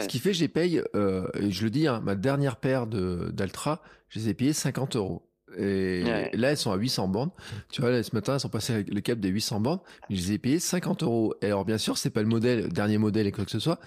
Ce 0.00 0.06
qui 0.06 0.18
fait, 0.18 0.32
je 0.32 0.40
les 0.40 0.48
paye, 0.48 0.82
euh, 0.94 1.26
et 1.34 1.50
je 1.50 1.64
le 1.64 1.70
dis, 1.70 1.88
hein, 1.88 2.00
ma 2.04 2.14
dernière 2.14 2.56
paire 2.56 2.86
de 2.86 3.30
d'Altra, 3.32 3.82
je 4.08 4.20
les 4.20 4.28
ai 4.28 4.34
payées 4.34 4.52
50 4.52 4.96
euros. 4.96 5.22
Et 5.58 6.02
là, 6.34 6.50
elles 6.50 6.56
sont 6.56 6.70
à 6.72 6.76
800 6.76 7.08
bornes. 7.08 7.30
Tu 7.70 7.80
vois, 7.80 7.90
là, 7.90 8.02
ce 8.02 8.14
matin, 8.14 8.34
elles 8.34 8.40
sont 8.40 8.48
passées 8.48 8.74
avec 8.74 8.92
le 8.92 9.00
cap 9.00 9.18
des 9.18 9.28
800 9.28 9.60
bornes, 9.60 9.80
mais 10.10 10.16
je 10.16 10.22
les 10.22 10.32
ai 10.32 10.38
payées 10.38 10.58
50 10.58 11.02
euros. 11.02 11.34
Et 11.40 11.46
alors, 11.46 11.64
bien 11.64 11.78
sûr, 11.78 11.98
c'est 11.98 12.10
pas 12.10 12.20
le 12.22 12.28
modèle, 12.28 12.68
dernier 12.68 12.98
modèle 12.98 13.26
et 13.26 13.32
quoi 13.32 13.44
que 13.44 13.50
ce 13.50 13.58
soit. 13.58 13.80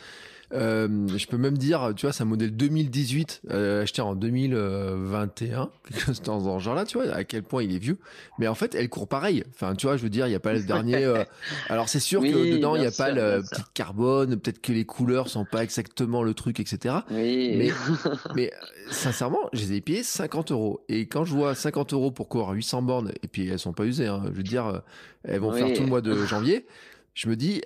Euh, 0.53 1.07
je 1.15 1.27
peux 1.27 1.37
même 1.37 1.57
dire, 1.57 1.93
tu 1.95 2.05
vois, 2.05 2.13
c'est 2.13 2.23
un 2.23 2.27
modèle 2.27 2.55
2018 2.55 3.41
euh, 3.51 3.83
acheté 3.83 4.01
en 4.01 4.15
2021, 4.15 5.69
dans 6.25 6.59
ce 6.59 6.63
genre-là, 6.63 6.85
tu 6.85 6.97
vois, 6.97 7.11
à 7.11 7.23
quel 7.23 7.43
point 7.43 7.63
il 7.63 7.75
est 7.75 7.79
vieux. 7.79 7.99
Mais 8.39 8.47
en 8.47 8.55
fait, 8.55 8.73
elle 8.73 8.89
court 8.89 9.07
pareil. 9.07 9.43
Enfin, 9.53 9.75
tu 9.75 9.85
vois, 9.85 9.97
je 9.97 10.03
veux 10.03 10.09
dire, 10.09 10.27
il 10.27 10.31
y 10.31 10.35
a 10.35 10.39
pas 10.39 10.53
le 10.53 10.63
dernier. 10.63 11.05
Euh, 11.05 11.23
alors 11.69 11.87
c'est 11.87 11.99
sûr 11.99 12.21
que 12.21 12.55
dedans, 12.55 12.75
il 12.75 12.83
y 12.83 12.87
a 12.87 12.91
pas 12.91 13.11
le 13.11 13.41
petit 13.41 13.61
carbone. 13.73 14.37
Peut-être 14.37 14.61
que 14.61 14.71
les 14.71 14.85
couleurs 14.85 15.27
sont 15.27 15.45
pas 15.45 15.63
exactement 15.63 16.23
le 16.23 16.33
truc, 16.33 16.59
etc. 16.59 16.95
Oui. 17.11 17.55
Mais, 17.57 17.71
mais 18.35 18.51
sincèrement, 18.89 19.49
je 19.53 19.59
les 19.61 19.73
ai 19.73 19.81
payés 19.81 20.03
50 20.03 20.51
euros. 20.51 20.83
Et 20.89 21.07
quand 21.07 21.25
je 21.25 21.33
vois 21.33 21.53
50 21.53 21.93
euros 21.93 22.11
pour 22.11 22.27
courir 22.27 22.49
800 22.49 22.81
bornes, 22.81 23.11
et 23.21 23.27
puis 23.27 23.47
elles 23.47 23.59
sont 23.59 23.73
pas 23.73 23.85
usées, 23.85 24.07
hein, 24.07 24.23
je 24.25 24.31
veux 24.31 24.43
dire, 24.43 24.81
elles 25.23 25.39
vont 25.39 25.51
faire 25.51 25.71
tout 25.73 25.83
le 25.83 25.89
mois 25.89 26.01
de 26.01 26.15
janvier. 26.25 26.65
Je 27.13 27.27
me 27.29 27.35
dis, 27.35 27.61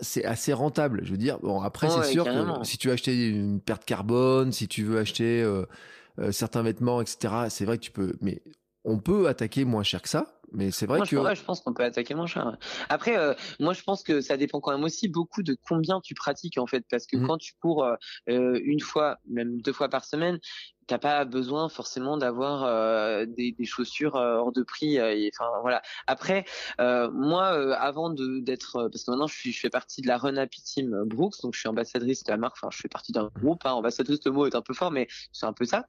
c'est 0.00 0.24
assez 0.24 0.52
rentable. 0.52 1.00
Je 1.04 1.10
veux 1.10 1.16
dire, 1.18 1.38
bon 1.40 1.60
après 1.60 1.88
c'est 1.90 2.12
sûr 2.12 2.24
que 2.24 2.64
si 2.64 2.78
tu 2.78 2.88
veux 2.88 2.94
acheter 2.94 3.28
une 3.28 3.60
perte 3.60 3.84
carbone, 3.84 4.52
si 4.52 4.68
tu 4.68 4.84
veux 4.84 4.98
acheter 4.98 5.42
euh, 5.42 5.66
euh, 6.18 6.32
certains 6.32 6.62
vêtements, 6.62 7.00
etc. 7.00 7.34
C'est 7.48 7.64
vrai 7.64 7.78
que 7.78 7.82
tu 7.82 7.90
peux, 7.90 8.14
mais 8.20 8.42
on 8.84 8.98
peut 8.98 9.28
attaquer 9.28 9.64
moins 9.64 9.82
cher 9.82 10.02
que 10.02 10.08
ça. 10.08 10.34
Mais 10.50 10.70
c'est 10.70 10.86
vrai 10.86 10.96
moi, 10.96 11.06
que 11.06 11.14
je, 11.14 11.34
je 11.34 11.44
pense 11.44 11.60
qu'on 11.60 11.74
peut 11.74 11.84
attaquer 11.84 12.14
moins 12.14 12.26
cher. 12.26 12.56
Après, 12.88 13.18
euh, 13.18 13.34
moi 13.60 13.74
je 13.74 13.82
pense 13.82 14.02
que 14.02 14.22
ça 14.22 14.38
dépend 14.38 14.60
quand 14.60 14.72
même 14.72 14.84
aussi 14.84 15.06
beaucoup 15.06 15.42
de 15.42 15.54
combien 15.68 16.00
tu 16.00 16.14
pratiques 16.14 16.56
en 16.56 16.66
fait, 16.66 16.86
parce 16.90 17.06
que 17.06 17.18
mmh. 17.18 17.26
quand 17.26 17.36
tu 17.36 17.52
cours 17.60 17.86
une 18.26 18.80
fois, 18.80 19.18
même 19.28 19.60
deux 19.60 19.74
fois 19.74 19.90
par 19.90 20.06
semaine, 20.06 20.38
t'as 20.88 20.98
pas 20.98 21.24
besoin 21.24 21.68
forcément 21.68 22.16
d'avoir 22.16 22.64
euh, 22.64 23.26
des, 23.26 23.52
des, 23.52 23.64
chaussures 23.66 24.16
euh, 24.16 24.38
hors 24.38 24.52
de 24.52 24.62
prix. 24.62 24.98
Euh, 24.98 25.28
enfin 25.32 25.50
voilà. 25.60 25.82
Après, 26.06 26.44
moi, 26.78 27.46
avant 27.78 28.10
de 28.10 28.40
d'être, 28.40 28.88
parce 28.90 29.04
que 29.04 29.10
maintenant 29.10 29.26
je 29.26 29.34
suis, 29.34 29.52
je 29.52 29.60
fais 29.60 29.70
partie 29.70 30.02
de 30.02 30.08
la 30.08 30.16
Run 30.16 30.36
Happy 30.36 30.62
Team 30.62 31.04
Brooks, 31.04 31.40
donc 31.42 31.54
je 31.54 31.60
suis 31.60 31.68
ambassadrice 31.68 32.24
de 32.24 32.32
la 32.32 32.38
marque. 32.38 32.56
Enfin, 32.60 32.70
je 32.72 32.78
fais 32.78 32.88
partie 32.88 33.12
d'un 33.12 33.30
groupe. 33.40 33.64
Hein, 33.66 33.72
ambassadrice, 33.72 34.20
le 34.24 34.32
mot 34.32 34.46
est 34.46 34.54
un 34.54 34.62
peu 34.62 34.74
fort, 34.74 34.90
mais 34.90 35.06
c'est 35.32 35.46
un 35.46 35.52
peu 35.52 35.66
ça. 35.66 35.86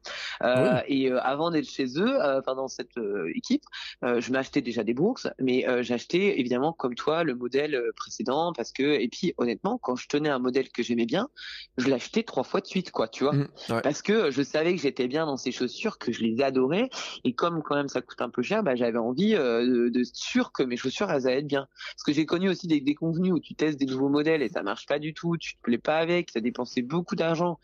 Et 0.88 1.12
avant 1.12 1.50
d'être 1.50 1.70
chez 1.70 1.98
eux, 1.98 2.20
enfin 2.22 2.56
dans 2.56 2.68
cette 2.68 3.00
équipe, 3.34 3.64
je 4.02 4.32
m'achetais 4.32 4.62
déjà 4.62 4.84
des 4.84 4.94
Brooks, 4.94 5.28
mais 5.40 5.66
j'achetais 5.82 6.40
évidemment 6.40 6.74
comme 6.74 6.96
toi 6.96 7.24
le 7.24 7.36
modèle 7.36 7.82
précédent 7.96 8.52
parce 8.56 8.74
que 8.74 8.84
et 8.84 9.08
puis 9.08 9.34
honnêtement, 9.38 9.78
quand 9.78 9.96
je 9.96 10.08
tenais 10.08 10.30
un 10.30 10.40
modèle 10.40 10.70
que 10.70 10.84
j'aimais 10.84 11.06
bien, 11.06 11.30
je 11.78 11.88
l'achetais 11.88 12.24
trois 12.24 12.44
fois 12.44 12.60
de 12.60 12.68
suite, 12.68 12.92
quoi, 12.92 13.08
tu 13.08 13.24
vois, 13.24 13.34
mmh, 13.34 13.48
parce 13.82 14.02
que 14.02 14.32
je 14.32 14.44
savais 14.44 14.76
que 14.76 14.82
j'étais 14.89 15.08
bien 15.08 15.28
dans 15.28 15.38
ces 15.38 15.52
chaussures, 15.52 15.99
que 15.99 16.12
je 16.12 16.23
les 16.23 16.41
adorais, 16.41 16.89
et 17.23 17.34
comme 17.34 17.62
quand 17.62 17.75
même 17.75 17.88
ça 17.88 18.02
coûte 18.02 18.21
un 18.21 18.30
peu 18.30 18.41
cher, 18.41 18.63
bah, 18.63 18.75
j'avais 18.75 18.97
envie 18.97 19.36
euh, 19.36 19.91
de, 19.91 20.04
sûr 20.04 20.52
que 20.52 20.63
mes 20.63 20.78
chaussures 20.78 21.12
elles 21.12 21.28
allaient 21.28 21.39
être 21.39 21.47
bien. 21.47 21.67
Parce 21.93 22.04
que 22.04 22.12
j'ai 22.12 22.25
connu 22.25 22.49
aussi 22.49 22.65
des 22.67 22.82
déconvenus 22.82 23.34
où 23.34 23.39
tu 23.39 23.54
testes 23.54 23.80
des 23.80 23.86
nouveaux 23.86 24.10
modèles 24.10 24.41
et 24.41 24.49
ça 24.49 24.63
marche 24.63 24.88
pas 24.88 24.97
du 24.97 25.13
tout, 25.13 25.38
tu 25.38 25.56
te 25.56 25.62
plais 25.62 25.78
pas 25.78 25.97
avec, 25.97 26.32
tu 26.32 26.38
as 26.39 26.41
dépensé 26.41 26.82
beaucoup 26.82 27.15
d'argent, 27.15 27.60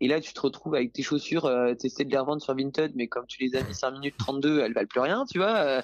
et 0.00 0.08
là 0.08 0.20
tu 0.20 0.34
te 0.34 0.40
retrouves 0.40 0.74
avec 0.74 0.92
tes 0.92 1.02
chaussures, 1.02 1.46
euh, 1.46 1.74
tu 1.80 1.86
essaies 1.86 2.04
de 2.04 2.10
les 2.10 2.18
revendre 2.18 2.42
sur 2.42 2.54
Vinted, 2.54 2.92
mais 2.94 3.08
comme 3.08 3.26
tu 3.26 3.42
les 3.42 3.56
as 3.56 3.62
mis 3.62 3.74
5 3.74 3.92
minutes 3.92 4.16
32, 4.18 4.60
elles 4.60 4.74
valent 4.74 4.86
plus 4.86 5.00
rien, 5.00 5.24
tu 5.30 5.38
vois. 5.38 5.56
Euh, 5.56 5.82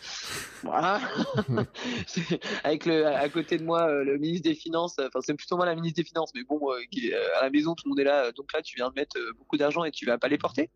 voilà. 0.63 1.01
avec 2.65 2.85
le 2.85 3.07
à 3.07 3.29
côté 3.31 3.57
de 3.57 3.65
moi 3.65 3.91
le 3.91 4.19
ministre 4.19 4.49
des 4.49 4.55
Finances, 4.55 4.97
enfin 4.99 5.21
c'est 5.23 5.35
plutôt 5.35 5.57
moi 5.57 5.65
la 5.65 5.75
ministre 5.75 5.97
des 5.97 6.07
Finances, 6.07 6.33
mais 6.35 6.43
bon, 6.45 6.61
à 6.71 7.43
la 7.43 7.51
maison 7.51 7.75
tout 7.75 7.85
le 7.87 7.91
monde 7.91 8.01
est 8.01 8.05
là, 8.05 8.31
donc 8.33 8.53
là 8.53 8.61
tu 8.61 8.77
viens 8.77 8.91
de 8.91 8.95
mettre 8.95 9.17
beaucoup 9.39 9.57
d'argent 9.57 9.85
et 9.85 9.91
tu 9.91 10.05
vas 10.05 10.19
pas 10.19 10.29
les 10.29 10.39
porter. 10.39 10.71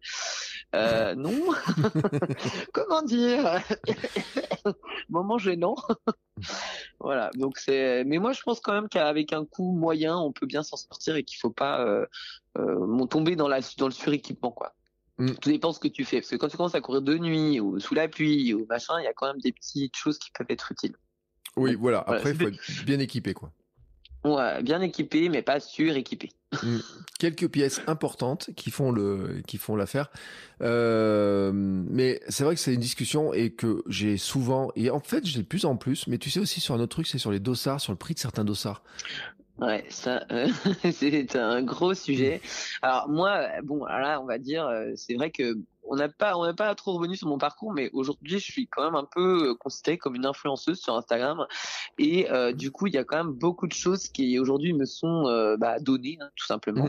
Euh, 0.74 1.14
non. 1.14 1.52
Comment 2.72 3.02
dire? 3.02 3.62
Moment 5.08 5.38
gênant. 5.38 5.76
voilà. 7.00 7.30
Donc 7.34 7.58
c'est. 7.58 8.04
Mais 8.04 8.18
moi, 8.18 8.32
je 8.32 8.42
pense 8.42 8.60
quand 8.60 8.72
même 8.72 8.88
qu'avec 8.88 9.32
un 9.32 9.44
coût 9.44 9.72
moyen, 9.72 10.16
on 10.16 10.32
peut 10.32 10.46
bien 10.46 10.62
s'en 10.62 10.76
sortir 10.76 11.16
et 11.16 11.24
qu'il 11.24 11.38
faut 11.38 11.50
pas 11.50 11.84
euh, 11.84 12.06
euh, 12.58 13.06
tomber 13.06 13.36
dans 13.36 13.48
la 13.48 13.60
dans 13.78 13.86
le 13.86 13.92
suréquipement, 13.92 14.50
quoi. 14.50 14.74
Mm. 15.18 15.34
Tout 15.34 15.50
dépend 15.50 15.72
ce 15.72 15.80
que 15.80 15.88
tu 15.88 16.04
fais, 16.04 16.20
parce 16.20 16.30
que 16.30 16.36
quand 16.36 16.48
tu 16.48 16.56
commences 16.56 16.74
à 16.74 16.80
courir 16.80 17.02
de 17.02 17.16
nuit 17.16 17.60
ou 17.60 17.80
sous 17.80 17.94
la 17.94 18.08
pluie 18.08 18.52
ou 18.52 18.66
machin, 18.68 19.00
il 19.00 19.04
y 19.04 19.08
a 19.08 19.14
quand 19.14 19.26
même 19.26 19.40
des 19.40 19.52
petites 19.52 19.96
choses 19.96 20.18
qui 20.18 20.30
peuvent 20.32 20.46
être 20.50 20.72
utiles. 20.72 20.96
Oui, 21.56 21.74
voilà. 21.74 22.00
Après, 22.00 22.32
il 22.32 22.36
faut 22.36 22.48
être 22.48 22.84
bien 22.84 22.98
équipé, 22.98 23.32
quoi. 23.32 23.50
Ouais, 24.26 24.60
bien 24.62 24.80
équipé, 24.80 25.28
mais 25.28 25.40
pas 25.40 25.60
suréquipé. 25.60 26.30
Mm. 26.62 26.78
Quelques 27.20 27.48
pièces 27.48 27.80
importantes 27.86 28.50
qui 28.56 28.72
font 28.72 28.90
le, 28.90 29.40
qui 29.46 29.56
font 29.56 29.76
l'affaire. 29.76 30.10
Euh, 30.62 31.52
mais 31.54 32.20
c'est 32.28 32.42
vrai 32.42 32.56
que 32.56 32.60
c'est 32.60 32.74
une 32.74 32.80
discussion 32.80 33.32
et 33.32 33.50
que 33.50 33.84
j'ai 33.86 34.16
souvent, 34.16 34.72
et 34.74 34.90
en 34.90 34.98
fait, 34.98 35.24
j'ai 35.24 35.38
de 35.38 35.44
plus 35.44 35.64
en 35.64 35.76
plus, 35.76 36.08
mais 36.08 36.18
tu 36.18 36.30
sais 36.30 36.40
aussi 36.40 36.60
sur 36.60 36.74
un 36.74 36.80
autre 36.80 36.96
truc, 36.96 37.06
c'est 37.06 37.18
sur 37.18 37.30
les 37.30 37.38
dossards, 37.38 37.80
sur 37.80 37.92
le 37.92 37.98
prix 37.98 38.14
de 38.14 38.18
certains 38.18 38.44
dossards. 38.44 38.82
Ouais, 39.58 39.84
ça, 39.88 40.26
euh, 40.32 40.48
c'est 40.92 41.36
un 41.36 41.62
gros 41.62 41.94
sujet. 41.94 42.40
Alors 42.82 43.08
moi, 43.08 43.46
bon, 43.62 43.84
là, 43.84 44.20
on 44.20 44.26
va 44.26 44.38
dire, 44.38 44.66
euh, 44.66 44.90
c'est 44.96 45.14
vrai 45.14 45.30
que 45.30 45.56
on 45.88 45.96
n'a 45.96 46.08
pas, 46.08 46.36
on 46.36 46.44
n'a 46.44 46.54
pas 46.54 46.74
trop 46.74 46.94
revenu 46.94 47.16
sur 47.16 47.28
mon 47.28 47.38
parcours, 47.38 47.72
mais 47.72 47.90
aujourd'hui, 47.92 48.38
je 48.38 48.44
suis 48.44 48.66
quand 48.66 48.84
même 48.84 48.94
un 48.94 49.04
peu 49.04 49.50
euh, 49.50 49.54
considérée 49.54 49.98
comme 49.98 50.14
une 50.14 50.26
influenceuse 50.26 50.80
sur 50.80 50.94
Instagram, 50.94 51.46
et 51.98 52.30
euh, 52.30 52.52
du 52.52 52.70
coup, 52.70 52.86
il 52.86 52.94
y 52.94 52.98
a 52.98 53.04
quand 53.04 53.16
même 53.16 53.32
beaucoup 53.32 53.66
de 53.66 53.72
choses 53.72 54.08
qui 54.08 54.38
aujourd'hui 54.38 54.72
me 54.72 54.84
sont 54.84 55.26
euh, 55.26 55.56
bah, 55.56 55.78
données, 55.78 56.18
hein, 56.20 56.28
tout 56.36 56.46
simplement. 56.46 56.88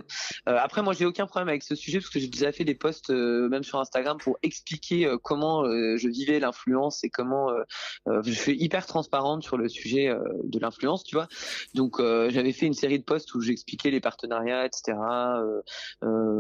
Euh, 0.50 0.58
après, 0.60 0.82
moi, 0.82 0.94
j'ai 0.94 1.06
aucun 1.06 1.28
problème 1.28 1.50
avec 1.50 1.64
ce 1.64 1.76
sujet 1.76 2.00
parce 2.00 2.10
que 2.10 2.20
j'ai 2.20 2.28
déjà 2.28 2.52
fait 2.52 2.66
des 2.66 2.76
posts 2.76 3.10
même 3.10 3.64
sur 3.64 3.80
Instagram 3.80 4.18
pour 4.18 4.38
expliquer 4.44 5.10
comment 5.24 5.64
je 5.66 6.08
vivais 6.08 6.40
l'influence 6.40 7.04
et 7.04 7.10
comment 7.10 7.50
je 8.06 8.32
suis 8.32 8.56
hyper 8.62 8.86
transparente 8.86 9.44
sur 9.44 9.58
le 9.58 9.68
sujet 9.68 10.14
de 10.44 10.60
l'influence, 10.60 11.04
tu 11.04 11.16
vois. 11.16 11.28
Donc, 11.74 12.00
j'avais 12.00 12.52
fait 12.52 12.66
une 12.66 12.74
série 12.74 13.00
de 13.00 13.04
posts 13.04 13.34
où 13.36 13.42
j'expliquais 13.42 13.92
les 13.92 14.00
partenariats, 14.00 14.66
etc., 14.66 14.98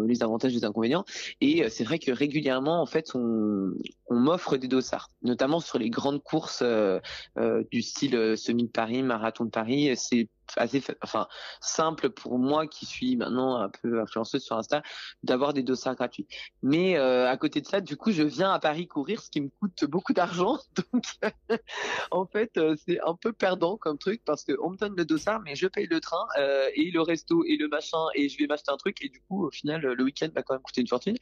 les 0.07 0.23
avantages, 0.23 0.53
les 0.53 0.65
inconvénients, 0.65 1.05
et 1.41 1.69
c'est 1.69 1.83
vrai 1.83 1.99
que 1.99 2.11
régulièrement 2.11 2.46
en 2.51 2.85
fait, 2.85 3.11
on, 3.15 3.73
m'offre 4.09 4.57
des 4.57 4.67
dossards, 4.67 5.09
notamment 5.21 5.59
sur 5.59 5.77
les 5.77 5.89
grandes 5.89 6.23
courses 6.23 6.61
euh, 6.61 6.99
euh, 7.37 7.63
du 7.71 7.81
style 7.81 8.15
euh, 8.15 8.35
semi 8.35 8.65
de 8.65 8.71
Paris, 8.71 9.03
marathon 9.03 9.45
de 9.45 9.49
Paris. 9.49 9.95
C'est 9.95 10.29
assez 10.55 10.81
enfin 11.01 11.27
simple 11.59 12.09
pour 12.09 12.39
moi 12.39 12.67
qui 12.67 12.85
suis 12.85 13.17
maintenant 13.17 13.57
un 13.57 13.69
peu 13.69 13.99
influenceuse 13.99 14.41
sur 14.41 14.55
Insta 14.55 14.81
d'avoir 15.21 15.51
des 15.51 15.61
dossards 15.61 15.95
gratuits. 15.95 16.25
Mais 16.63 16.95
à 16.95 17.35
côté 17.35 17.59
de 17.59 17.67
ça, 17.67 17.81
du 17.81 17.97
coup, 17.97 18.11
je 18.11 18.23
viens 18.23 18.53
à 18.53 18.59
Paris 18.59 18.87
courir, 18.87 19.21
ce 19.21 19.29
qui 19.29 19.41
me 19.41 19.49
coûte 19.59 19.83
beaucoup 19.83 20.13
d'argent. 20.13 20.57
Donc 20.93 21.03
en 22.11 22.25
fait, 22.27 22.57
c'est 22.85 22.99
un 23.05 23.15
peu 23.15 23.33
perdant 23.33 23.75
comme 23.75 23.97
truc 23.97 24.21
parce 24.25 24.45
que 24.45 24.53
on 24.61 24.69
me 24.69 24.77
donne 24.77 24.95
le 24.95 25.03
dossard, 25.03 25.41
mais 25.41 25.55
je 25.55 25.67
paye 25.67 25.87
le 25.87 25.99
train 25.99 26.25
et 26.37 26.91
le 26.91 27.01
resto 27.01 27.43
et 27.43 27.57
le 27.57 27.67
machin 27.67 28.05
et 28.15 28.29
je 28.29 28.37
vais 28.37 28.47
m'acheter 28.47 28.71
un 28.71 28.77
truc 28.77 29.03
et 29.03 29.09
du 29.09 29.19
coup, 29.27 29.45
au 29.45 29.51
final, 29.51 29.81
le 29.81 30.03
week-end 30.03 30.29
va 30.33 30.43
quand 30.43 30.53
même 30.53 30.63
coûter 30.63 30.79
une 30.79 30.87
fortune. 30.87 31.17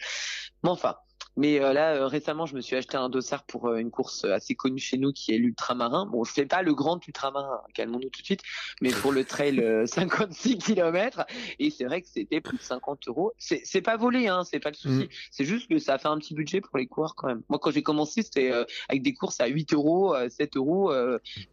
Mais 0.64 0.70
enfin, 0.70 0.96
mais 1.38 1.60
euh, 1.60 1.74
là, 1.74 1.96
euh, 1.96 2.08
récemment, 2.08 2.46
je 2.46 2.56
me 2.56 2.62
suis 2.62 2.76
acheté 2.76 2.98
un 2.98 3.10
dossard 3.10 3.44
pour 3.44 3.68
euh, 3.68 3.78
une 3.78 3.92
course 3.92 4.24
assez 4.24 4.56
connue 4.56 4.80
chez 4.80 4.98
nous 4.98 5.12
qui 5.12 5.34
est 5.34 5.38
l'ultramarin. 5.38 6.06
Bon, 6.06 6.24
je 6.24 6.32
fais 6.32 6.46
pas 6.46 6.62
le 6.62 6.74
grand 6.74 7.06
ultramarin, 7.06 7.62
calmons-nous 7.74 8.10
tout 8.10 8.22
de 8.22 8.26
suite, 8.26 8.42
mais 8.82 8.92
pour 8.92 9.12
le 9.12 9.26
trail 9.26 9.62
56 9.86 10.58
km. 10.58 11.26
Et 11.60 11.70
c'est 11.72 11.86
vrai 11.86 12.02
que 12.02 12.08
c'était 12.08 12.40
plus 12.40 12.58
de 12.58 12.64
50 12.64 13.08
euros. 13.08 13.34
C'est 13.38 13.82
pas 13.82 13.98
volé, 13.98 14.28
hein, 14.28 14.44
c'est 14.46 14.60
pas 14.60 14.70
le 14.70 14.76
souci. 14.76 15.06
Mm. 15.06 15.08
C'est 15.32 15.46
juste 15.46 15.70
que 15.70 15.78
ça 15.80 15.96
a 15.96 15.98
fait 15.98 16.08
un 16.08 16.18
petit 16.18 16.34
budget 16.34 16.62
pour 16.62 16.78
les 16.78 16.88
coureurs 16.88 17.16
quand 17.16 17.28
même. 17.28 17.42
Moi, 17.50 17.60
quand 17.60 17.72
j'ai 17.72 17.84
commencé, 17.84 18.22
c'était 18.22 18.52
avec 18.88 19.02
des 19.02 19.14
courses 19.14 19.40
à 19.42 19.48
8 19.48 19.74
euros, 19.74 20.16
7 20.30 20.56
euros, 20.56 20.94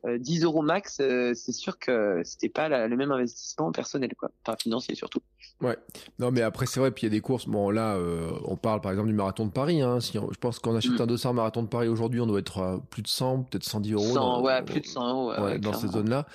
10 0.06 0.44
euros 0.44 0.62
max. 0.62 0.96
c'est 0.96 1.52
sûr 1.52 1.78
que 1.78 2.20
c'était 2.24 2.48
pas 2.48 2.86
le 2.86 2.96
même 2.96 3.10
investissement 3.10 3.72
personnel, 3.72 4.14
quoi. 4.16 4.30
Enfin, 4.44 4.56
financier 4.60 4.94
surtout. 4.94 5.20
Ouais. 5.60 5.76
Non, 6.18 6.30
mais 6.30 6.42
après, 6.42 6.66
c'est 6.66 6.80
vrai, 6.80 6.90
puis 6.90 7.02
il 7.02 7.06
y 7.06 7.12
a 7.12 7.16
des 7.16 7.20
courses. 7.20 7.46
Bon, 7.46 7.70
là, 7.70 7.98
on 8.44 8.56
parle 8.56 8.80
par 8.80 8.92
exemple 8.92 9.08
du 9.08 9.14
marathon 9.14 9.46
de 9.46 9.50
Paris 9.50 9.71
Hein. 9.80 10.00
Si 10.00 10.12
je 10.12 10.38
pense 10.38 10.58
qu'on 10.58 10.76
achète 10.76 10.98
mm. 10.98 11.02
un 11.02 11.06
dossard 11.06 11.34
marathon 11.34 11.62
de 11.62 11.68
Paris 11.68 11.88
aujourd'hui, 11.88 12.20
on 12.20 12.26
doit 12.26 12.40
être 12.40 12.58
à 12.58 12.80
plus 12.90 13.02
de 13.02 13.08
100, 13.08 13.44
peut-être 13.44 13.64
110 13.64 13.92
euros. 13.92 14.14
100, 14.14 14.42
ouais, 14.42 14.62
plus 14.62 14.80
de 14.80 14.86
100 14.86 15.08
euros. 15.08 15.58
dans 15.58 15.72
ces 15.72 15.88
zones-là. 15.88 16.26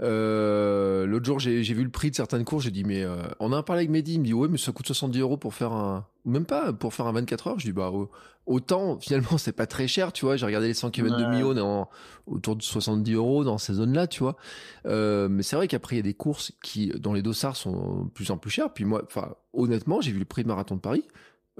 Euh, 0.00 1.06
L'autre 1.06 1.24
jour, 1.24 1.38
j'ai 1.38 1.62
vu 1.62 1.84
le 1.84 1.90
prix 1.90 2.10
de 2.10 2.16
certaines 2.16 2.44
courses. 2.44 2.64
J'ai 2.64 2.70
dit, 2.70 2.84
mais 2.84 3.02
euh, 3.02 3.16
on 3.40 3.52
a 3.52 3.56
un 3.56 3.62
parlé 3.62 3.80
avec 3.80 3.90
Mehdi. 3.90 4.14
Il 4.14 4.20
me 4.20 4.24
dit, 4.24 4.34
ouais, 4.34 4.48
mais 4.48 4.58
ça 4.58 4.72
coûte 4.72 4.86
70 4.86 5.20
euros 5.20 5.36
pour 5.36 5.54
faire 5.54 5.72
un, 5.72 6.06
même 6.24 6.44
pas 6.44 6.72
pour 6.72 6.94
faire 6.94 7.06
un 7.06 7.12
24 7.12 7.46
heures. 7.46 7.58
Je 7.58 7.66
dis, 7.66 7.72
bah, 7.72 7.92
autant 8.46 8.98
finalement, 8.98 9.38
c'est 9.38 9.52
pas 9.52 9.66
très 9.66 9.86
cher, 9.86 10.12
tu 10.12 10.24
vois. 10.24 10.36
J'ai 10.36 10.46
regardé 10.46 10.66
les 10.66 10.74
100 10.74 10.90
km 10.90 11.16
de 11.16 11.24
Millau 11.26 11.54
dans 11.54 11.88
autour 12.26 12.56
de 12.56 12.62
70 12.62 13.14
euros 13.14 13.44
dans 13.44 13.58
ces 13.58 13.74
zones-là, 13.74 14.06
tu 14.06 14.20
vois. 14.20 14.36
Euh, 14.86 15.28
mais 15.28 15.42
c'est 15.42 15.56
vrai 15.56 15.68
qu'après, 15.68 15.96
il 15.96 15.98
y 15.98 16.00
a 16.00 16.04
des 16.04 16.14
courses 16.14 16.52
qui, 16.62 16.88
dans 16.98 17.12
les 17.12 17.22
dossards, 17.22 17.56
sont 17.56 18.10
plus 18.14 18.30
en 18.30 18.38
plus 18.38 18.50
chères. 18.50 18.72
Puis 18.72 18.84
moi, 18.84 19.02
enfin, 19.04 19.34
honnêtement, 19.52 20.00
j'ai 20.00 20.12
vu 20.12 20.18
le 20.18 20.24
prix 20.24 20.42
de 20.42 20.48
marathon 20.48 20.76
de 20.76 20.80
Paris. 20.80 21.04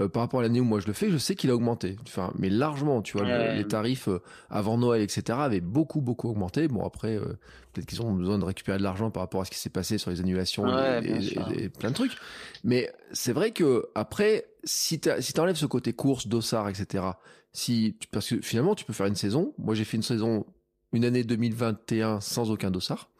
Euh, 0.00 0.09
par 0.09 0.22
rapport 0.22 0.40
à 0.40 0.42
l'année 0.42 0.59
où 0.59 0.64
moi 0.64 0.81
je 0.81 0.87
le 0.87 0.94
fais, 0.94 1.11
je 1.11 1.18
sais 1.18 1.35
qu'il 1.35 1.50
a 1.50 1.55
augmenté. 1.55 1.96
Enfin, 2.07 2.33
mais 2.38 2.48
largement, 2.48 3.02
tu 3.02 3.18
vois, 3.18 3.52
les 3.55 3.66
tarifs 3.66 4.09
euh, 4.09 4.22
avant 4.48 4.78
Noël, 4.78 5.02
etc., 5.02 5.38
avaient 5.38 5.61
beaucoup, 5.61 6.00
beaucoup 6.00 6.31
augmenté. 6.31 6.66
Bon, 6.66 6.83
après, 6.83 7.16
euh, 7.16 7.38
peut-être 7.72 7.85
qu'ils 7.85 8.00
ont 8.00 8.11
besoin 8.12 8.38
de 8.38 8.44
récupérer 8.44 8.78
de 8.78 8.83
l'argent 8.83 9.11
par 9.11 9.22
rapport 9.22 9.42
à 9.42 9.44
ce 9.44 9.50
qui 9.50 9.59
s'est 9.59 9.68
passé 9.68 9.98
sur 9.98 10.11
les 10.11 10.20
annulations 10.20 10.66
et, 11.02 11.68
plein 11.68 11.90
de 11.90 11.94
trucs. 11.94 12.16
Mais 12.64 12.90
c'est 13.12 13.35
vrai 13.35 13.50
que 13.50 13.85
après, 13.94 14.46
si 14.64 14.98
tu 14.98 15.11
si 15.20 15.38
enlèves 15.38 15.57
ce 15.57 15.66
côté 15.66 15.92
course, 15.92 16.26
dossard, 16.26 16.70
etc., 16.70 17.05
si, 17.52 17.98
parce 18.12 18.31
que 18.31 18.40
finalement, 18.40 18.74
tu 18.74 18.87
peux 18.87 18.94
faire 18.94 19.07
une 19.07 19.14
saison. 19.14 19.52
Moi, 19.59 19.74
j'ai 19.74 19.85
fait 19.85 19.98
une 19.98 20.02
saison, 20.02 20.46
une 20.94 21.05
année 21.05 21.22
2021 21.22 22.22
sans 22.22 22.50
aucun 22.50 22.70
dossard. 22.70 23.11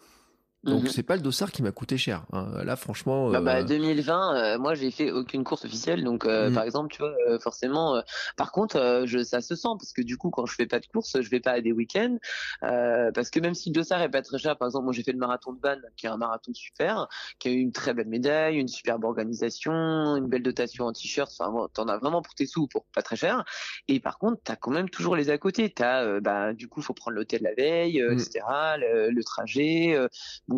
Donc 0.65 0.85
mhm. 0.85 0.89
c'est 0.89 1.03
pas 1.03 1.17
le 1.17 1.23
dossard 1.23 1.51
qui 1.51 1.63
m'a 1.63 1.73
coûté 1.73 1.99
cher. 1.99 2.25
Hein. 2.33 2.63
Là 2.65 2.77
franchement. 2.77 3.31
Bah, 3.31 3.41
bah 3.41 3.63
2020, 3.65 4.15
euh, 4.15 4.55
euh, 4.55 4.59
moi 4.59 4.75
j'ai 4.75 4.93
fait 4.93 5.11
aucune 5.11 5.43
course 5.43 5.65
officielle, 5.65 6.05
donc 6.05 6.25
euh, 6.25 6.49
mhm. 6.49 6.55
par 6.55 6.63
exemple 6.63 6.93
tu 6.93 7.03
vois 7.03 7.15
forcément. 7.41 8.01
par 8.37 8.53
contre, 8.53 9.03
je, 9.05 9.25
ça 9.25 9.41
se 9.41 9.57
sent 9.57 9.69
parce 9.79 9.93
que 9.93 10.03
du 10.03 10.17
coup 10.17 10.31
quand 10.31 10.47
je 10.47 10.55
fais 10.55 10.67
pas 10.67 10.79
de 10.79 10.87
course, 10.87 11.21
je 11.21 11.29
vais 11.31 11.41
pas 11.41 11.53
à 11.53 11.61
des 11.61 11.73
week-ends 11.73 12.17
parce 12.61 13.31
que 13.31 13.41
même 13.41 13.55
si 13.55 13.71
le 13.71 13.75
dossard 13.75 14.03
est 14.03 14.09
pas 14.09 14.23
très 14.23 14.39
cher, 14.39 14.57
par 14.57 14.69
exemple 14.69 14.85
moi 14.85 14.93
j'ai 14.93 15.03
fait 15.03 15.13
le 15.13 15.19
marathon 15.19 15.53
de 15.53 15.61
Vannes, 15.61 15.83
qui 15.97 16.07
est 16.07 16.11
un 16.11 16.17
marathon 16.17 16.55
super, 16.55 17.09
qui 17.41 17.49
a 17.49 17.51
eu 17.51 17.59
une 17.59 17.73
très 17.73 17.93
belle 17.93 18.09
médaille, 18.09 18.57
une 18.57 18.69
superbe 18.69 19.05
organisation, 19.05 19.73
une 19.73 20.29
belle 20.29 20.43
dotation 20.45 20.87
en 20.87 20.93
t-shirt. 20.93 21.33
Enfin 21.39 21.69
t'en 21.75 21.89
as 21.89 21.99
vraiment 21.99 22.23
pour 22.23 22.35
tes 22.35 22.47
sous 22.47 22.69
pour 22.69 22.85
pas 22.95 23.03
très 23.03 23.17
cher. 23.17 23.45
Et 23.89 23.99
par 23.99 24.19
contre 24.19 24.41
t'as 24.45 24.57
quand 24.57 24.71
même 24.71 24.89
toujours 24.89 25.17
les 25.17 25.31
à 25.31 25.39
côté. 25.39 25.71
T'as 25.71 26.21
bah 26.21 26.53
du 26.53 26.69
coup 26.69 26.83
faut 26.83 26.95
prendre 26.95 27.17
l'hôtel 27.17 27.43
la 27.43 27.55
veille, 27.55 28.01
mhm. 28.01 28.13
etc. 28.13 28.41
Le, 28.79 29.11
le 29.11 29.25
trajet 29.25 29.99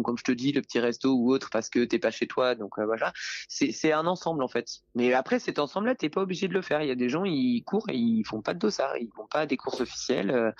comme 0.02 0.18
je 0.18 0.24
te 0.24 0.32
dis, 0.32 0.52
le 0.52 0.62
petit 0.62 0.80
resto 0.80 1.14
ou 1.14 1.32
autre 1.32 1.50
parce 1.50 1.70
que 1.70 1.84
t'es 1.84 1.98
pas 1.98 2.10
chez 2.10 2.26
toi. 2.26 2.54
Donc 2.54 2.78
euh, 2.78 2.84
voilà, 2.84 3.12
c'est 3.48 3.92
un 3.92 4.06
ensemble 4.06 4.42
en 4.42 4.48
fait. 4.48 4.68
Mais 4.94 5.12
après 5.12 5.38
cet 5.38 5.58
ensemble-là, 5.58 5.94
t'es 5.94 6.08
pas 6.08 6.22
obligé 6.22 6.48
de 6.48 6.54
le 6.54 6.62
faire. 6.62 6.82
Il 6.82 6.88
y 6.88 6.92
a 6.92 6.96
des 6.96 7.08
gens, 7.08 7.24
ils 7.24 7.62
courent 7.64 7.88
et 7.88 7.96
ils 7.96 8.24
font 8.24 8.42
pas 8.42 8.54
de 8.54 8.58
dossard, 8.58 8.96
ils 8.98 9.10
vont 9.16 9.26
pas 9.26 9.40
à 9.40 9.46
des 9.46 9.56
courses 9.56 9.80
officielles 9.80 10.30
euh, 10.30 10.50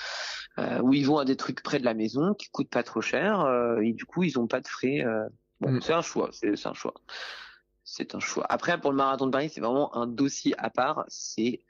euh, 0.59 0.81
ou 0.81 0.95
ils 0.95 1.07
vont 1.07 1.19
à 1.19 1.25
des 1.25 1.37
trucs 1.37 1.63
près 1.63 1.79
de 1.79 1.85
la 1.85 1.95
maison 1.95 2.35
qui 2.35 2.49
coûtent 2.51 2.71
pas 2.71 2.83
trop 2.83 3.01
cher 3.01 3.47
et 3.83 3.93
du 3.93 4.05
coup 4.05 4.23
ils 4.23 4.39
ont 4.39 4.47
pas 4.47 4.61
de 4.61 4.69
frais. 4.69 5.05
Bon, 5.61 5.71
mm. 5.71 5.81
c'est 5.81 5.93
un 5.93 6.03
choix, 6.03 6.31
c'est 6.33 6.67
un 6.67 6.75
choix. 6.75 6.95
c'est 7.85 8.15
un 8.15 8.21
choix. 8.21 8.47
Après, 8.49 8.79
pour 8.81 8.91
le 8.91 8.97
marathon 8.97 9.27
de 9.27 9.31
Paris, 9.31 9.51
c'est 9.53 9.61
vraiment 9.61 9.97
un 9.97 10.07
dossier 10.07 10.55
à 10.59 10.71
part. 10.71 11.05
C'est 11.09 11.61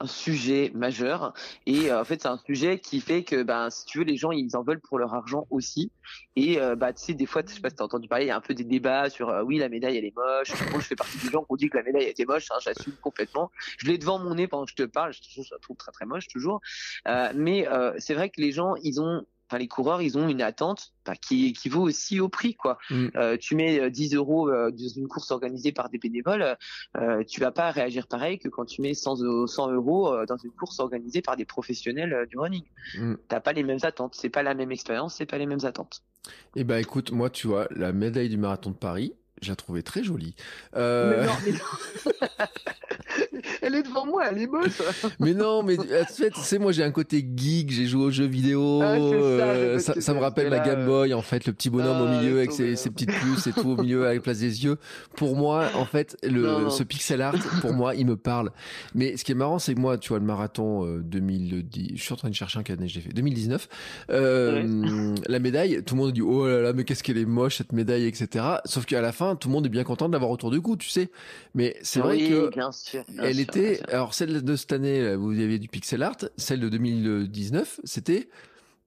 un 0.00 0.06
sujet 0.06 0.70
majeur. 0.74 1.32
Et 1.66 1.90
euh, 1.90 2.00
en 2.00 2.04
fait 2.04 2.22
c'est 2.22 2.28
un 2.28 2.38
sujet 2.38 2.78
qui 2.78 3.00
fait 3.00 3.24
que 3.24 3.42
ben 3.42 3.70
si 3.70 3.84
tu 3.86 3.98
veux 3.98 4.04
les 4.04 4.16
gens 4.16 4.30
ils 4.30 4.56
en 4.56 4.62
veulent 4.62 4.80
pour 4.80 4.98
leur 4.98 5.14
argent 5.14 5.46
aussi. 5.50 5.90
Et 6.36 6.60
euh, 6.60 6.76
bah 6.76 6.92
tu 6.92 7.04
sais 7.04 7.14
des 7.14 7.26
fois 7.26 7.42
je 7.46 7.54
sais 7.54 7.60
pas 7.60 7.70
si 7.70 7.76
t'as 7.76 7.84
entendu 7.84 8.08
parler 8.08 8.26
il 8.26 8.28
y 8.28 8.30
a 8.30 8.36
un 8.36 8.40
peu 8.40 8.54
des 8.54 8.64
débats 8.64 9.10
sur 9.10 9.28
euh, 9.28 9.42
oui 9.42 9.58
la 9.58 9.68
médaille 9.68 9.96
elle 9.96 10.04
est 10.04 10.16
moche. 10.16 10.52
Moi 10.70 10.80
je 10.80 10.86
fais 10.86 10.96
partie 10.96 11.18
des 11.18 11.30
gens 11.30 11.42
qui 11.42 11.52
ont 11.52 11.56
dit 11.56 11.70
que 11.70 11.76
la 11.76 11.82
médaille 11.82 12.04
était 12.04 12.24
moche 12.24 12.46
hein, 12.50 12.58
j'assume 12.60 12.94
complètement. 13.00 13.50
Je 13.78 13.86
l'ai 13.86 13.98
devant 13.98 14.18
mon 14.18 14.34
nez 14.34 14.48
pendant 14.48 14.64
que 14.64 14.70
je 14.70 14.76
te 14.76 14.82
parle 14.88 15.12
je, 15.12 15.42
je 15.42 15.48
la 15.50 15.58
trouve 15.58 15.76
très 15.76 15.92
très 15.92 16.06
moche 16.06 16.28
toujours. 16.28 16.60
Mais 17.34 17.66
c'est 17.98 18.14
vrai 18.14 18.30
que 18.30 18.40
les 18.40 18.52
gens 18.52 18.74
ils 18.82 19.00
ont 19.00 19.24
enfin 19.54 19.58
les 19.58 19.68
coureurs 19.68 20.02
ils 20.02 20.18
ont 20.18 20.28
une 20.28 20.42
attente 20.42 20.92
bah, 21.06 21.14
qui 21.16 21.46
équivaut 21.46 21.82
aussi 21.82 22.20
au 22.20 22.28
prix 22.28 22.54
quoi. 22.54 22.78
Mm. 22.90 23.08
Euh, 23.16 23.36
tu 23.36 23.54
mets 23.54 23.90
10 23.90 24.14
euh, 24.14 24.18
euros 24.18 24.48
euh, 24.48 24.70
dans 24.70 24.88
une 24.88 25.08
course 25.08 25.30
organisée 25.30 25.72
par 25.72 25.88
des 25.90 25.98
bénévoles, 25.98 26.56
euh, 26.96 27.22
tu 27.24 27.40
vas 27.40 27.52
pas 27.52 27.70
réagir 27.70 28.06
pareil 28.06 28.38
que 28.38 28.48
quand 28.48 28.64
tu 28.64 28.82
mets 28.82 28.94
100, 28.94 29.46
100 29.46 29.72
euros 29.72 30.24
dans 30.26 30.36
une 30.36 30.50
course 30.50 30.80
organisée 30.80 31.22
par 31.22 31.36
des 31.36 31.44
professionnels 31.44 32.26
du 32.28 32.38
running. 32.38 32.64
Mm. 32.98 33.14
T'as 33.28 33.40
pas 33.40 33.52
les 33.52 33.62
mêmes 33.62 33.78
attentes, 33.82 34.14
c'est 34.14 34.30
pas 34.30 34.42
la 34.42 34.54
même 34.54 34.72
expérience, 34.72 35.14
c'est 35.16 35.26
pas 35.26 35.38
les 35.38 35.46
mêmes 35.46 35.64
attentes. 35.64 36.02
Eh 36.56 36.64
ben 36.64 36.78
écoute, 36.78 37.12
moi 37.12 37.30
tu 37.30 37.46
vois 37.46 37.68
la 37.70 37.92
médaille 37.92 38.30
du 38.30 38.38
marathon 38.38 38.70
de 38.70 38.76
Paris, 38.76 39.12
je 39.42 39.50
la 39.50 39.56
trouvais 39.56 39.82
très 39.82 40.02
jolie. 40.02 40.34
Euh... 40.74 41.20
Mais 41.20 41.26
non, 41.26 41.32
mais 41.44 42.24
elle 43.62 43.74
est 43.74 43.82
devant 43.82 44.06
moi, 44.06 44.24
elle 44.30 44.38
est 44.42 44.46
moche. 44.46 44.82
mais 45.20 45.34
non, 45.34 45.62
mais 45.62 45.78
en 45.78 46.04
fait, 46.04 46.30
tu 46.30 46.40
sais, 46.40 46.58
moi 46.58 46.72
j'ai 46.72 46.82
un 46.82 46.90
côté 46.90 47.26
geek, 47.36 47.70
j'ai 47.70 47.86
joué 47.86 48.04
aux 48.04 48.10
jeux 48.10 48.26
vidéo, 48.26 48.80
ah, 48.82 48.94
euh, 48.94 49.78
ça, 49.78 50.00
ça, 50.00 50.14
me 50.14 50.20
rappelle 50.20 50.50
ma 50.50 50.60
Game 50.60 50.86
Boy, 50.86 51.14
en 51.14 51.22
fait, 51.22 51.46
le 51.46 51.52
petit 51.52 51.70
bonhomme 51.70 52.00
au 52.00 52.06
ah, 52.06 52.20
milieu 52.20 52.38
avec 52.38 52.52
ses, 52.52 52.76
ses, 52.76 52.90
petites 52.90 53.12
puces 53.12 53.46
et 53.46 53.52
tout 53.52 53.70
au 53.70 53.82
milieu 53.82 54.06
avec 54.06 54.18
la 54.18 54.22
place 54.22 54.38
des 54.38 54.64
yeux. 54.64 54.76
Pour 55.16 55.36
moi, 55.36 55.68
en 55.74 55.84
fait, 55.84 56.16
le, 56.22 56.70
ce 56.70 56.82
pixel 56.82 57.22
art, 57.22 57.36
pour 57.60 57.72
moi, 57.72 57.94
il 57.94 58.06
me 58.06 58.16
parle. 58.16 58.50
Mais 58.94 59.16
ce 59.16 59.24
qui 59.24 59.32
est 59.32 59.36
marrant, 59.36 59.58
c'est 59.58 59.74
que 59.74 59.80
moi, 59.80 59.98
tu 59.98 60.10
vois, 60.10 60.18
le 60.18 60.24
marathon 60.24 60.86
2010, 60.98 61.54
euh, 61.54 61.96
je 61.96 62.02
suis 62.02 62.12
en 62.12 62.16
train 62.16 62.30
de 62.30 62.34
chercher 62.34 62.58
un 62.58 62.62
cadenas, 62.62 62.88
j'ai 62.88 63.00
fait 63.00 63.12
2019, 63.12 63.68
euh, 64.10 65.14
la 65.26 65.38
médaille, 65.38 65.82
tout 65.84 65.94
le 65.94 66.00
monde 66.00 66.12
dit 66.12 66.22
oh 66.22 66.46
là 66.46 66.60
là, 66.60 66.72
mais 66.72 66.84
qu'est-ce 66.84 67.02
qu'elle 67.02 67.18
est 67.18 67.24
moche 67.24 67.58
cette 67.58 67.72
médaille, 67.72 68.06
etc. 68.06 68.44
Sauf 68.64 68.86
qu'à 68.86 69.00
la 69.00 69.12
fin, 69.12 69.36
tout 69.36 69.48
le 69.48 69.52
monde 69.54 69.66
est 69.66 69.70
bien 69.70 69.84
content 69.84 70.08
de 70.08 70.12
l'avoir 70.12 70.30
autour 70.30 70.50
du 70.50 70.60
cou, 70.60 70.76
tu 70.76 70.88
sais. 70.88 71.10
Mais 71.54 71.76
c'est 71.82 72.00
vrai 72.00 72.18
que 72.18 72.50
bien 72.50 72.72
sûr, 72.72 73.04
elle 73.22 73.33
était. 73.40 73.80
Alors 73.88 74.14
celle 74.14 74.42
de 74.42 74.56
cette 74.56 74.72
année, 74.72 75.14
vous 75.16 75.32
aviez 75.32 75.58
du 75.58 75.68
pixel 75.68 76.02
art. 76.02 76.16
Celle 76.36 76.60
de 76.60 76.68
2019, 76.68 77.80
c'était 77.84 78.28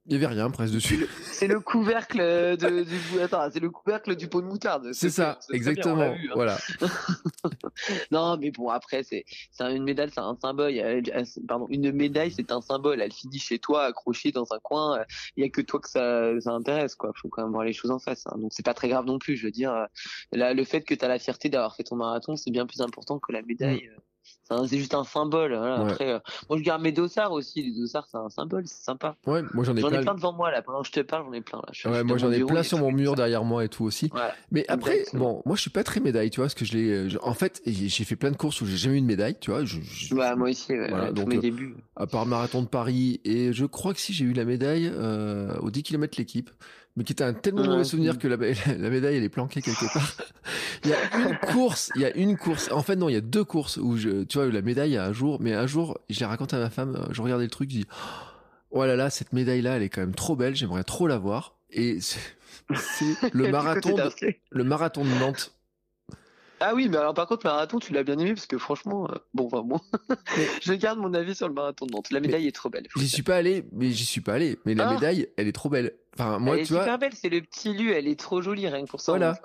il 0.07 0.13
y 0.13 0.15
avait 0.15 0.27
rien 0.27 0.49
presque 0.49 0.73
dessus. 0.73 1.05
C'est 1.33 1.47
le 1.47 1.59
couvercle 1.59 2.19
de, 2.19 2.83
du 2.83 3.21
attends, 3.21 3.49
c'est 3.51 3.59
le 3.59 3.69
couvercle 3.69 4.15
du 4.15 4.29
pot 4.29 4.41
de 4.41 4.47
moutarde. 4.47 4.93
C'est 4.93 5.09
ça, 5.09 5.37
exactement. 5.51 6.01
Hein. 6.01 6.15
Voilà. 6.33 6.57
non, 8.11 8.37
mais 8.37 8.51
bon 8.51 8.69
après 8.69 9.03
c'est 9.03 9.25
c'est 9.51 9.63
une 9.75 9.83
médaille, 9.83 10.09
c'est 10.13 10.21
un 10.21 10.37
symbole. 10.41 10.73
Pardon, 11.45 11.67
une 11.69 11.91
médaille, 11.91 12.31
c'est 12.31 12.51
un 12.53 12.61
symbole. 12.61 13.01
Elle 13.01 13.11
finit 13.11 13.39
chez 13.39 13.59
toi, 13.59 13.83
accrochée 13.83 14.31
dans 14.31 14.47
un 14.51 14.59
coin. 14.59 15.03
Il 15.35 15.43
y 15.43 15.45
a 15.45 15.49
que 15.49 15.61
toi 15.61 15.81
que 15.81 15.89
ça, 15.89 16.39
ça 16.39 16.51
intéresse 16.51 16.95
quoi. 16.95 17.11
Faut 17.21 17.27
quand 17.27 17.43
même 17.43 17.51
voir 17.51 17.65
les 17.65 17.73
choses 17.73 17.91
en 17.91 17.99
face. 17.99 18.25
Hein. 18.27 18.37
Donc 18.37 18.53
c'est 18.53 18.65
pas 18.65 18.73
très 18.73 18.87
grave 18.87 19.05
non 19.05 19.19
plus. 19.19 19.35
Je 19.35 19.45
veux 19.45 19.51
dire, 19.51 19.87
là, 20.31 20.53
le 20.53 20.63
fait 20.63 20.83
que 20.83 20.95
tu 20.95 21.03
as 21.03 21.09
la 21.09 21.19
fierté 21.19 21.49
d'avoir 21.49 21.75
fait 21.75 21.83
ton 21.83 21.97
marathon, 21.97 22.37
c'est 22.37 22.51
bien 22.51 22.65
plus 22.65 22.79
important 22.79 23.19
que 23.19 23.33
la 23.33 23.41
médaille. 23.41 23.89
Mm 23.93 24.01
c'est 24.67 24.77
juste 24.77 24.93
un 24.93 25.03
symbole. 25.03 25.53
Après, 25.53 26.13
euh, 26.13 26.19
moi 26.49 26.57
je 26.57 26.63
garde 26.63 26.81
mes 26.81 26.91
dossards 26.91 27.31
aussi. 27.31 27.63
Les 27.63 27.71
dossards, 27.71 28.07
c'est 28.09 28.17
un 28.17 28.29
symbole, 28.29 28.63
c'est 28.65 28.83
sympa. 28.83 29.15
Ouais, 29.25 29.41
moi 29.53 29.63
j'en 29.63 29.75
ai, 29.75 29.81
plein. 29.81 30.13
devant 30.13 30.33
moi 30.33 30.51
là. 30.51 30.61
Pendant 30.61 30.81
que 30.81 30.87
je 30.87 30.91
te 30.93 30.99
parle, 31.01 31.25
j'en 31.25 31.33
ai 31.33 31.41
plein 31.41 31.59
là. 31.59 31.91
ouais, 31.91 32.03
moi 32.03 32.17
j'en 32.17 32.31
ai 32.31 32.43
plein 32.43 32.63
sur 32.63 32.77
mon 32.77 32.91
mur 32.91 33.15
derrière 33.15 33.43
moi 33.43 33.65
et 33.65 33.69
tout 33.69 33.83
aussi. 33.83 34.09
Mais 34.51 34.65
après, 34.67 35.05
bon, 35.13 35.41
moi 35.45 35.55
je 35.55 35.61
suis 35.61 35.69
pas 35.69 35.83
très 35.83 35.99
médaille, 35.99 36.29
tu 36.29 36.37
vois, 36.37 36.45
parce 36.45 36.55
que 36.55 36.65
je 36.65 36.77
l'ai. 36.77 36.89
Euh, 36.89 37.17
en 37.21 37.33
fait, 37.33 37.61
j'ai 37.65 38.03
fait 38.03 38.15
plein 38.15 38.31
de 38.31 38.37
courses 38.37 38.61
où 38.61 38.65
j'ai 38.65 38.77
jamais 38.77 38.95
eu 38.95 38.99
une 38.99 39.05
médaille, 39.05 39.37
tu 39.39 39.51
vois. 39.51 39.63
Je, 39.63 39.79
Ouais, 40.13 40.35
moi 40.35 40.49
aussi. 40.49 40.75
Voilà, 40.75 41.11
donc, 41.11 41.27
mes 41.27 41.37
euh, 41.37 41.41
débuts. 41.41 41.75
À 41.95 42.07
part 42.07 42.25
marathon 42.25 42.61
de 42.61 42.67
Paris 42.67 43.19
et 43.23 43.53
je 43.53 43.65
crois 43.65 43.93
que 43.93 43.99
si 43.99 44.13
j'ai 44.13 44.25
eu 44.25 44.33
la 44.33 44.45
médaille 44.45 44.91
euh, 44.93 45.57
aux 45.59 45.71
10 45.71 45.83
km 45.83 46.17
l'équipe 46.17 46.49
mais 46.97 47.03
qui 47.03 47.13
était 47.13 47.23
un 47.23 47.33
tellement 47.33 47.63
mauvais 47.63 47.83
souvenir 47.83 48.17
que 48.17 48.27
la, 48.27 48.35
la, 48.77 48.89
médaille 48.89 49.17
elle 49.17 49.23
est 49.23 49.29
planquée 49.29 49.61
quelque 49.61 49.93
part. 49.93 50.13
il 50.83 50.89
y 50.89 50.93
a 50.93 51.17
une 51.19 51.37
course, 51.37 51.91
il 51.95 52.01
y 52.01 52.05
a 52.05 52.15
une 52.17 52.35
course. 52.35 52.71
En 52.71 52.81
fait 52.81 52.95
non, 52.95 53.07
il 53.07 53.13
y 53.13 53.17
a 53.17 53.21
deux 53.21 53.43
courses 53.43 53.77
où 53.77 53.97
je, 53.97 54.23
tu 54.23 54.39
vois, 54.39 54.47
la 54.47 54.63
médaille 54.63 54.97
un 54.97 55.13
jour, 55.13 55.37
mais 55.39 55.53
un 55.53 55.67
jour, 55.67 55.99
je 56.09 56.19
l'ai 56.19 56.25
raconté 56.25 56.55
à 56.55 56.59
ma 56.59 56.71
femme, 56.71 57.07
je 57.11 57.21
regardais 57.21 57.43
le 57.43 57.51
truc, 57.51 57.69
je 57.69 57.77
dis, 57.77 57.85
oh 58.71 58.83
là 58.83 58.95
là, 58.95 59.11
cette 59.11 59.31
médaille 59.31 59.61
là, 59.61 59.75
elle 59.75 59.83
est 59.83 59.89
quand 59.89 60.01
même 60.01 60.15
trop 60.15 60.35
belle, 60.35 60.55
j'aimerais 60.55 60.83
trop 60.83 61.05
la 61.07 61.19
voir. 61.19 61.55
Et 61.69 61.99
c'est 62.75 63.31
le 63.31 63.51
marathon, 63.51 63.95
de, 63.95 64.33
le 64.49 64.63
marathon 64.63 65.05
de 65.05 65.19
Nantes. 65.19 65.53
Ah 66.59 66.73
oui, 66.73 66.89
mais 66.89 66.97
alors 66.97 67.13
par 67.13 67.27
contre, 67.27 67.45
le 67.45 67.51
marathon, 67.51 67.77
tu 67.77 67.93
l'as 67.93 68.01
bien 68.01 68.17
aimé 68.17 68.33
parce 68.33 68.47
que 68.47 68.57
franchement, 68.57 69.07
euh, 69.11 69.15
bon, 69.35 69.45
enfin 69.45 69.61
bon, 69.61 69.79
je 70.63 70.73
garde 70.73 70.97
mon 70.97 71.13
avis 71.13 71.35
sur 71.35 71.47
le 71.47 71.53
marathon 71.53 71.85
de 71.85 71.91
Nantes. 71.91 72.09
La 72.09 72.21
médaille 72.21 72.47
est 72.47 72.55
trop 72.55 72.71
belle. 72.71 72.87
J'y 72.95 73.07
suis 73.07 73.21
pas 73.21 73.35
allé, 73.35 73.65
mais 73.71 73.91
j'y 73.91 74.05
suis 74.05 74.21
pas 74.21 74.33
allé. 74.33 74.57
Mais 74.65 74.73
la 74.73 74.89
ah. 74.89 74.93
médaille, 74.95 75.27
elle 75.37 75.47
est 75.47 75.51
trop 75.51 75.69
belle. 75.69 75.93
Enfin, 76.19 76.39
moi, 76.39 76.55
elle 76.55 76.61
est 76.61 76.65
tu 76.65 76.73
super 76.73 76.97
belle, 76.97 77.13
c'est 77.13 77.29
le 77.29 77.41
petit 77.41 77.73
lu, 77.73 77.91
elle 77.91 78.07
est 78.07 78.19
trop 78.19 78.41
jolie, 78.41 78.67
rien 78.67 78.83
que 78.83 78.89
pour 78.89 79.01
ça. 79.01 79.11
Voilà. 79.11 79.37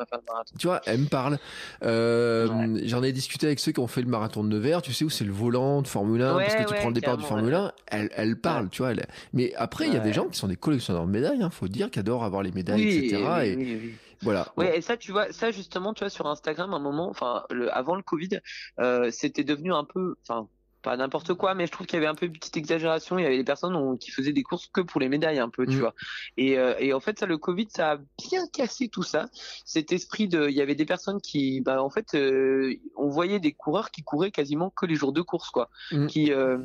Tu 0.58 0.66
vois, 0.66 0.80
elle 0.86 1.00
me 1.00 1.08
parle. 1.08 1.38
Euh, 1.84 2.80
J'en 2.84 3.02
ai 3.02 3.12
discuté 3.12 3.46
avec 3.46 3.58
ceux 3.58 3.72
qui 3.72 3.80
ont 3.80 3.86
fait 3.86 4.02
le 4.02 4.08
marathon 4.08 4.42
de 4.42 4.48
Nevers, 4.48 4.82
tu 4.82 4.92
sais 4.92 5.04
où 5.04 5.10
c'est 5.10 5.24
le 5.24 5.32
volant 5.32 5.82
de 5.82 5.88
Formule 5.88 6.22
1, 6.22 6.36
parce 6.38 6.54
que 6.54 6.68
tu 6.68 6.74
prends 6.74 6.88
le 6.88 6.94
départ 6.94 7.16
du 7.16 7.24
Formule 7.24 7.54
1, 7.54 7.72
elle, 7.88 8.10
elle 8.14 8.36
parle, 8.36 8.70
tu 8.70 8.82
vois. 8.82 8.92
Elle... 8.92 9.06
Mais 9.32 9.52
après, 9.56 9.86
il 9.86 9.94
y 9.94 9.96
a 9.96 10.00
des 10.00 10.12
gens 10.12 10.28
qui 10.28 10.38
sont 10.38 10.48
des 10.48 10.56
collectionneurs 10.56 11.06
de 11.06 11.10
médailles, 11.10 11.42
hein, 11.42 11.50
faut 11.50 11.68
dire, 11.68 11.90
qui 11.90 11.98
adorent 11.98 12.24
avoir 12.24 12.42
les 12.42 12.52
médailles, 12.52 12.82
etc. 12.82 13.22
et 13.44 13.94
voilà. 14.22 14.46
Ouais, 14.56 14.78
et 14.78 14.80
ça, 14.80 14.96
tu 14.96 15.12
vois, 15.12 15.32
ça 15.32 15.50
justement, 15.50 15.92
tu 15.94 16.00
vois, 16.00 16.10
sur 16.10 16.26
Instagram, 16.26 16.72
un 16.72 16.78
moment, 16.78 17.08
enfin, 17.08 17.42
le, 17.50 17.74
avant 17.76 17.96
le 17.96 18.02
Covid, 18.02 18.40
euh, 18.78 19.10
c'était 19.10 19.44
devenu 19.44 19.72
un 19.72 19.84
peu, 19.84 20.14
enfin, 20.22 20.48
pas 20.82 20.96
n'importe 20.96 21.34
quoi, 21.34 21.54
mais 21.54 21.66
je 21.66 21.72
trouve 21.72 21.86
qu'il 21.86 21.96
y 21.96 21.98
avait 21.98 22.08
un 22.08 22.14
peu 22.14 22.26
une 22.26 22.32
petite 22.32 22.56
exagération. 22.56 23.18
Il 23.18 23.22
y 23.22 23.26
avait 23.26 23.36
des 23.36 23.44
personnes 23.44 23.98
qui 23.98 24.10
faisaient 24.10 24.32
des 24.32 24.42
courses 24.42 24.68
que 24.72 24.80
pour 24.80 25.00
les 25.00 25.08
médailles, 25.08 25.38
un 25.38 25.48
peu, 25.48 25.66
tu 25.66 25.76
mm. 25.76 25.80
vois. 25.80 25.94
Et, 26.36 26.58
euh, 26.58 26.74
et 26.78 26.92
en 26.92 27.00
fait, 27.00 27.18
ça, 27.18 27.26
le 27.26 27.38
Covid, 27.38 27.68
ça 27.70 27.92
a 27.92 27.96
bien 28.28 28.46
cassé 28.52 28.88
tout 28.88 29.02
ça. 29.02 29.28
Cet 29.64 29.92
esprit 29.92 30.28
de, 30.28 30.48
il 30.48 30.54
y 30.54 30.60
avait 30.60 30.74
des 30.74 30.84
personnes 30.84 31.20
qui, 31.20 31.60
bah, 31.60 31.82
en 31.82 31.90
fait, 31.90 32.14
euh, 32.14 32.74
on 32.96 33.08
voyait 33.08 33.40
des 33.40 33.52
coureurs 33.52 33.90
qui 33.90 34.02
couraient 34.02 34.30
quasiment 34.32 34.70
que 34.70 34.86
les 34.86 34.94
jours 34.94 35.12
de 35.12 35.22
course, 35.22 35.50
quoi, 35.50 35.70
mm. 35.92 36.06
qui 36.06 36.32
euh, 36.32 36.58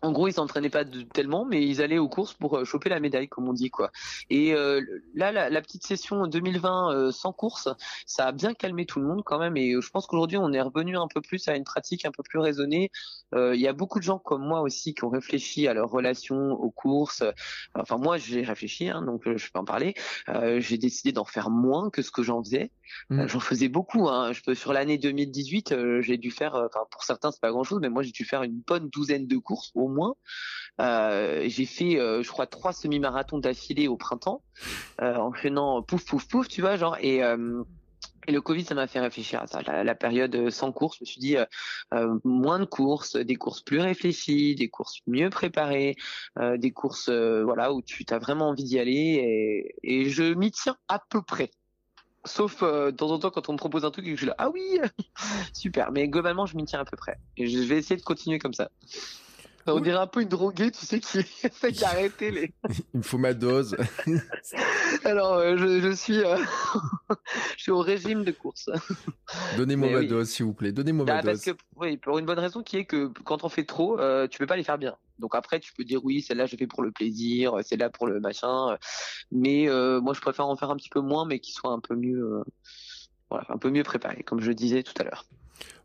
en 0.00 0.12
gros, 0.12 0.28
ils 0.28 0.32
s'entraînaient 0.32 0.70
pas 0.70 0.84
tellement, 0.84 1.44
mais 1.44 1.66
ils 1.66 1.82
allaient 1.82 1.98
aux 1.98 2.08
courses 2.08 2.34
pour 2.34 2.58
euh, 2.58 2.64
choper 2.64 2.88
la 2.88 3.00
médaille, 3.00 3.28
comme 3.28 3.48
on 3.48 3.52
dit, 3.52 3.70
quoi. 3.70 3.90
Et 4.30 4.54
euh, 4.54 4.80
là, 5.14 5.32
la, 5.32 5.62
petite 5.62 5.84
session 5.84 6.26
2020 6.26 6.92
euh, 6.92 7.12
sans 7.12 7.32
course, 7.32 7.68
ça 8.06 8.26
a 8.26 8.32
bien 8.32 8.54
calmé 8.54 8.86
tout 8.86 9.00
le 9.00 9.06
monde 9.06 9.22
quand 9.24 9.38
même. 9.38 9.56
Et 9.56 9.74
je 9.80 9.90
pense 9.90 10.06
qu'aujourd'hui, 10.06 10.38
on 10.38 10.52
est 10.52 10.60
revenu 10.60 10.96
un 10.96 11.08
peu 11.08 11.20
plus 11.20 11.46
à 11.48 11.56
une 11.56 11.64
pratique 11.64 12.04
un 12.04 12.10
peu 12.10 12.22
plus 12.22 12.38
raisonnée. 12.38 12.90
Il 13.34 13.60
y 13.60 13.66
a 13.66 13.72
beaucoup 13.72 13.98
de 13.98 14.04
gens 14.04 14.18
comme 14.18 14.46
moi 14.46 14.60
aussi 14.60 14.92
qui 14.92 15.04
ont 15.04 15.08
réfléchi 15.08 15.66
à 15.66 15.72
leur 15.72 15.88
relation 15.88 16.52
aux 16.52 16.70
courses. 16.70 17.22
Enfin, 17.74 17.96
moi, 17.96 18.18
j'ai 18.18 18.42
réfléchi, 18.42 18.90
hein, 18.90 19.00
donc 19.00 19.22
je 19.24 19.50
peux 19.50 19.58
en 19.58 19.64
parler. 19.64 19.94
j'ai 20.58 20.76
décidé 20.76 21.12
d'en 21.12 21.24
faire 21.24 21.48
moins 21.48 21.88
que 21.88 22.02
ce 22.02 22.10
que 22.10 22.22
j'en 22.22 22.42
faisais. 22.42 22.70
Mmh. 23.08 23.26
J'en 23.28 23.40
faisais 23.40 23.68
beaucoup. 23.68 24.08
Hein. 24.08 24.32
Je 24.32 24.42
peux 24.42 24.54
sur 24.54 24.74
l'année 24.74 24.98
2018, 24.98 25.74
j'ai 26.00 26.18
dû 26.18 26.30
faire. 26.30 26.54
Enfin, 26.54 26.84
pour 26.90 27.04
certains, 27.04 27.30
c'est 27.30 27.40
pas 27.40 27.50
grand-chose, 27.50 27.78
mais 27.80 27.88
moi, 27.88 28.02
j'ai 28.02 28.12
dû 28.12 28.24
faire 28.26 28.42
une 28.42 28.60
bonne 28.66 28.90
douzaine 28.90 29.26
de 29.26 29.38
courses 29.38 29.72
au 29.82 29.88
moins. 29.88 30.14
Euh, 30.80 31.44
j'ai 31.46 31.66
fait, 31.66 31.98
euh, 31.98 32.22
je 32.22 32.30
crois, 32.30 32.46
trois 32.46 32.72
semi-marathons 32.72 33.38
d'affilée 33.38 33.88
au 33.88 33.96
printemps, 33.96 34.42
euh, 35.00 35.16
enchaînant 35.16 35.82
pouf, 35.82 36.04
pouf, 36.04 36.26
pouf, 36.26 36.48
tu 36.48 36.60
vois, 36.60 36.76
genre, 36.76 36.96
et, 37.00 37.20
et 38.28 38.32
le 38.32 38.40
Covid, 38.40 38.64
ça 38.64 38.74
m'a 38.74 38.86
fait 38.86 39.00
réfléchir 39.00 39.42
à 39.42 39.46
ça. 39.46 39.60
La, 39.62 39.94
période 39.94 40.50
sans 40.50 40.72
course, 40.72 40.98
je 40.98 41.02
me 41.02 41.06
suis 41.06 41.20
dit 41.20 41.36
moins 42.24 42.58
de 42.58 42.64
courses, 42.64 43.16
des 43.16 43.36
courses 43.36 43.62
plus 43.62 43.80
réfléchies, 43.80 44.54
des 44.54 44.68
courses 44.68 45.00
mieux 45.06 45.30
préparées, 45.30 45.96
des 46.40 46.70
courses 46.70 47.10
voilà 47.10 47.72
où 47.72 47.82
tu 47.82 48.04
as 48.10 48.18
vraiment 48.18 48.48
envie 48.48 48.64
d'y 48.64 48.78
aller 48.78 49.74
et, 49.82 50.02
et 50.02 50.08
je 50.08 50.34
m'y 50.34 50.50
tiens 50.50 50.76
à 50.88 51.00
peu 51.10 51.22
près. 51.22 51.50
Sauf 52.24 52.62
de 52.62 52.92
temps 52.92 53.10
en 53.10 53.18
temps 53.18 53.30
quand 53.30 53.48
on 53.48 53.54
me 53.54 53.58
propose 53.58 53.84
un 53.84 53.90
truc 53.90 54.06
et 54.06 54.10
que 54.10 54.14
je 54.14 54.20
suis 54.20 54.28
là 54.28 54.36
ah 54.38 54.48
oui 54.48 54.78
super 55.52 55.90
mais 55.90 56.06
globalement 56.06 56.46
je 56.46 56.56
m'y 56.56 56.64
tiens 56.64 56.78
à 56.78 56.84
peu 56.84 56.96
près 56.96 57.18
et 57.36 57.48
je 57.48 57.58
vais 57.58 57.78
essayer 57.78 57.96
de 57.96 58.04
continuer 58.04 58.38
comme 58.38 58.54
ça. 58.54 58.70
On 59.66 59.80
dirait 59.80 59.98
un 59.98 60.06
peu 60.06 60.22
une 60.22 60.28
droguée, 60.28 60.70
tu 60.70 60.84
sais, 60.84 61.00
qui 61.00 61.18
essaie 61.44 61.72
d'arrêter 61.72 62.30
les. 62.30 62.52
Il 62.94 62.98
me 62.98 63.02
faut 63.02 63.18
ma 63.18 63.34
dose. 63.34 63.76
Alors, 65.04 65.34
euh, 65.34 65.56
je, 65.56 65.92
suis, 65.92 66.18
euh, 66.18 66.36
je 67.56 67.62
suis 67.62 67.70
au 67.70 67.80
régime 67.80 68.24
de 68.24 68.32
course. 68.32 68.70
Donnez-moi 69.56 69.90
ma 69.90 70.02
dose, 70.02 70.30
s'il 70.30 70.46
vous 70.46 70.54
plaît. 70.54 70.72
Donnez-moi 70.72 71.06
ma 71.06 71.18
ah, 71.18 71.22
parce 71.22 71.44
dose. 71.44 71.54
Que, 71.54 71.62
oui, 71.76 71.96
pour 71.96 72.18
une 72.18 72.26
bonne 72.26 72.38
raison 72.38 72.62
qui 72.62 72.76
est 72.78 72.84
que 72.84 73.06
quand 73.24 73.44
on 73.44 73.48
fait 73.48 73.64
trop, 73.64 73.98
euh, 74.00 74.26
tu 74.26 74.38
peux 74.38 74.46
pas 74.46 74.56
les 74.56 74.64
faire 74.64 74.78
bien. 74.78 74.96
Donc 75.18 75.34
après, 75.34 75.60
tu 75.60 75.72
peux 75.72 75.84
dire 75.84 76.04
oui, 76.04 76.22
celle-là 76.22 76.46
je 76.46 76.56
fais 76.56 76.66
pour 76.66 76.82
le 76.82 76.90
plaisir, 76.90 77.56
celle-là 77.62 77.90
pour 77.90 78.08
le 78.08 78.18
machin. 78.18 78.76
Mais 79.30 79.68
moi, 80.00 80.14
je 80.14 80.20
préfère 80.20 80.46
en 80.46 80.56
faire 80.56 80.70
un 80.70 80.76
petit 80.76 80.90
peu 80.90 81.00
moins, 81.00 81.24
mais 81.26 81.38
qui 81.38 81.52
soit 81.52 81.70
un 81.70 81.80
peu 81.80 81.94
mieux, 81.94 82.42
voilà, 83.30 83.46
un 83.50 83.58
peu 83.58 83.70
mieux 83.70 83.84
préparé, 83.84 84.24
comme 84.24 84.40
je 84.40 84.50
disais 84.50 84.82
tout 84.82 84.94
à 84.98 85.04
l'heure. 85.04 85.24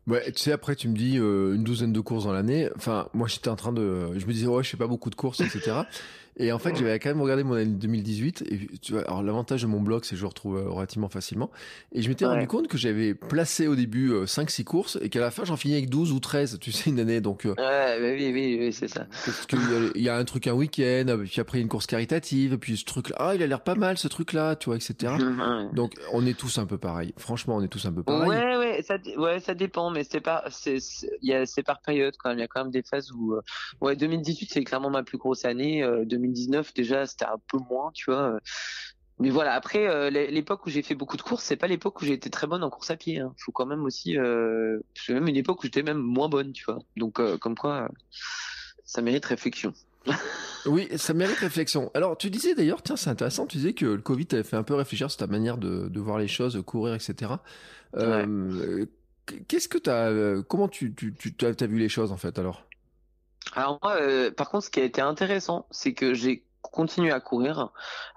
Ouais, 0.06 0.32
tu 0.32 0.42
sais, 0.42 0.52
après, 0.52 0.74
tu 0.74 0.88
me 0.88 0.96
dis 0.96 1.18
euh, 1.18 1.54
une 1.54 1.64
douzaine 1.64 1.92
de 1.92 2.00
courses 2.00 2.24
dans 2.24 2.32
l'année. 2.32 2.70
Enfin, 2.76 3.08
moi, 3.12 3.28
j'étais 3.28 3.50
en 3.50 3.56
train 3.56 3.72
de. 3.72 4.18
Je 4.18 4.24
me 4.24 4.32
disais, 4.32 4.46
ouais, 4.46 4.62
je 4.62 4.70
fais 4.70 4.78
pas 4.78 4.86
beaucoup 4.86 5.10
de 5.10 5.14
courses, 5.14 5.40
etc. 5.40 5.82
Et 6.38 6.52
en 6.52 6.58
fait, 6.58 6.76
j'avais 6.76 6.98
quand 6.98 7.10
même 7.10 7.20
regardé 7.20 7.42
mon 7.42 7.54
année 7.54 7.66
2018. 7.66 8.44
Et 8.50 8.78
tu 8.78 8.92
vois, 8.92 9.02
alors 9.02 9.22
l'avantage 9.22 9.62
de 9.62 9.66
mon 9.66 9.80
blog, 9.80 10.04
c'est 10.04 10.14
que 10.14 10.20
je 10.20 10.26
retrouve 10.26 10.56
euh, 10.56 10.68
relativement 10.68 11.08
facilement. 11.08 11.50
Et 11.92 12.02
je 12.02 12.08
m'étais 12.08 12.26
rendu 12.26 12.46
compte 12.46 12.68
que 12.68 12.78
j'avais 12.78 13.14
placé 13.14 13.66
au 13.66 13.74
début 13.74 14.12
5-6 14.24 14.64
courses 14.64 14.98
et 15.02 15.08
qu'à 15.08 15.20
la 15.20 15.30
fin, 15.30 15.44
j'en 15.44 15.56
finis 15.56 15.74
avec 15.74 15.90
12 15.90 16.12
ou 16.12 16.20
13, 16.20 16.58
tu 16.60 16.72
sais, 16.72 16.90
une 16.90 17.00
année. 17.00 17.20
Donc, 17.20 17.42
ouais, 17.44 17.54
bah 17.56 17.96
oui, 18.00 18.30
oui, 18.32 18.56
oui, 18.60 18.72
c'est 18.72 18.88
ça. 18.88 19.06
Parce 19.24 19.46
qu'il 19.46 19.58
y, 19.96 20.02
y, 20.02 20.08
a 20.08 20.16
un 20.16 20.24
truc 20.24 20.46
un 20.46 20.52
week-end, 20.52 21.18
puis 21.24 21.40
après 21.40 21.60
une 21.60 21.68
course 21.68 21.86
caritative, 21.86 22.58
puis 22.58 22.76
ce 22.76 22.84
truc-là, 22.84 23.16
ah, 23.18 23.34
il 23.34 23.42
a 23.42 23.46
l'air 23.46 23.60
pas 23.60 23.74
mal 23.74 23.98
ce 23.98 24.08
truc-là, 24.08 24.56
tu 24.56 24.66
vois, 24.66 24.76
etc. 24.76 25.14
Donc, 25.72 25.94
on 26.12 26.26
est 26.26 26.38
tous 26.38 26.58
un 26.58 26.66
peu 26.66 26.78
pareil. 26.78 27.12
Franchement, 27.16 27.56
on 27.56 27.62
est 27.62 27.68
tous 27.68 27.86
un 27.86 27.92
peu 27.92 28.02
pareil. 28.02 28.28
Ouais, 28.28 28.56
ouais, 28.56 28.82
ça, 28.82 28.96
ouais, 29.16 29.40
ça 29.40 29.54
dépend, 29.54 29.90
mais 29.90 30.04
c'est 30.04 30.20
pas, 30.20 30.44
c'est, 30.50 30.78
c'est 30.80 31.62
par 31.62 31.80
période 31.80 32.14
quand 32.18 32.30
même. 32.30 32.38
Il 32.38 32.42
y 32.42 32.44
a 32.44 32.48
quand 32.48 32.62
même 32.62 32.72
des 32.72 32.82
phases 32.82 33.10
où, 33.12 33.34
euh, 33.34 33.42
ouais, 33.80 33.96
2018 33.96 34.50
c'est 34.52 34.64
clairement 34.64 34.90
ma 34.90 35.02
plus 35.02 35.18
grosse 35.18 35.44
année. 35.44 35.82
2019 36.28 36.68
euh, 36.68 36.72
déjà 36.74 37.06
c'était 37.06 37.26
un 37.26 37.40
peu 37.50 37.58
moins, 37.70 37.90
tu 37.92 38.10
vois. 38.10 38.34
Euh. 38.34 38.38
Mais 39.20 39.30
voilà, 39.30 39.54
après 39.54 40.10
l'époque 40.10 40.64
où 40.66 40.70
j'ai 40.70 40.82
fait 40.82 40.94
beaucoup 40.94 41.16
de 41.16 41.22
courses, 41.22 41.42
c'est 41.42 41.56
pas 41.56 41.66
l'époque 41.66 42.00
où 42.00 42.04
j'ai 42.04 42.12
été 42.12 42.30
très 42.30 42.46
bonne 42.46 42.62
en 42.62 42.70
course 42.70 42.92
à 42.92 42.96
pied. 42.96 43.18
Hein. 43.18 43.34
Faut 43.36 43.50
quand 43.50 43.66
même 43.66 43.82
aussi, 43.82 44.16
euh, 44.16 44.78
c'est 44.94 45.12
même 45.12 45.26
une 45.26 45.34
époque 45.34 45.58
où 45.58 45.62
j'étais 45.64 45.82
même 45.82 45.98
moins 45.98 46.28
bonne, 46.28 46.52
tu 46.52 46.64
vois. 46.64 46.78
Donc 46.96 47.20
comme 47.40 47.56
quoi, 47.56 47.88
ça 48.84 49.02
mérite 49.02 49.24
réflexion. 49.24 49.72
oui, 50.66 50.88
ça 50.96 51.14
mérite 51.14 51.38
réflexion. 51.38 51.90
Alors, 51.94 52.16
tu 52.16 52.30
disais 52.30 52.54
d'ailleurs, 52.54 52.80
tiens, 52.82 52.94
c'est 52.94 53.10
intéressant, 53.10 53.46
tu 53.46 53.56
disais 53.56 53.72
que 53.72 53.86
le 53.86 54.00
Covid 54.00 54.26
t'avait 54.26 54.44
fait 54.44 54.56
un 54.56 54.62
peu 54.62 54.74
réfléchir 54.74 55.10
sur 55.10 55.18
ta 55.18 55.26
manière 55.26 55.58
de, 55.58 55.88
de 55.88 56.00
voir 56.00 56.18
les 56.18 56.28
choses, 56.28 56.62
courir, 56.64 56.94
etc. 56.94 57.32
Euh, 57.96 58.86
Qu'est-ce 59.46 59.68
que 59.68 59.78
tu 59.78 59.90
as, 59.90 60.08
euh, 60.08 60.42
comment 60.42 60.68
tu, 60.68 60.94
tu, 60.94 61.12
tu 61.14 61.44
as, 61.44 61.66
vu 61.66 61.78
les 61.78 61.88
choses 61.88 62.12
en 62.12 62.16
fait 62.16 62.38
alors? 62.38 62.66
Alors 63.54 63.78
moi, 63.82 63.96
euh, 64.00 64.30
par 64.30 64.50
contre, 64.50 64.64
ce 64.64 64.70
qui 64.70 64.80
a 64.80 64.84
été 64.84 65.00
intéressant, 65.00 65.66
c'est 65.70 65.94
que 65.94 66.14
j'ai 66.14 66.44
continuer 66.70 67.10
à 67.10 67.20
courir 67.20 67.70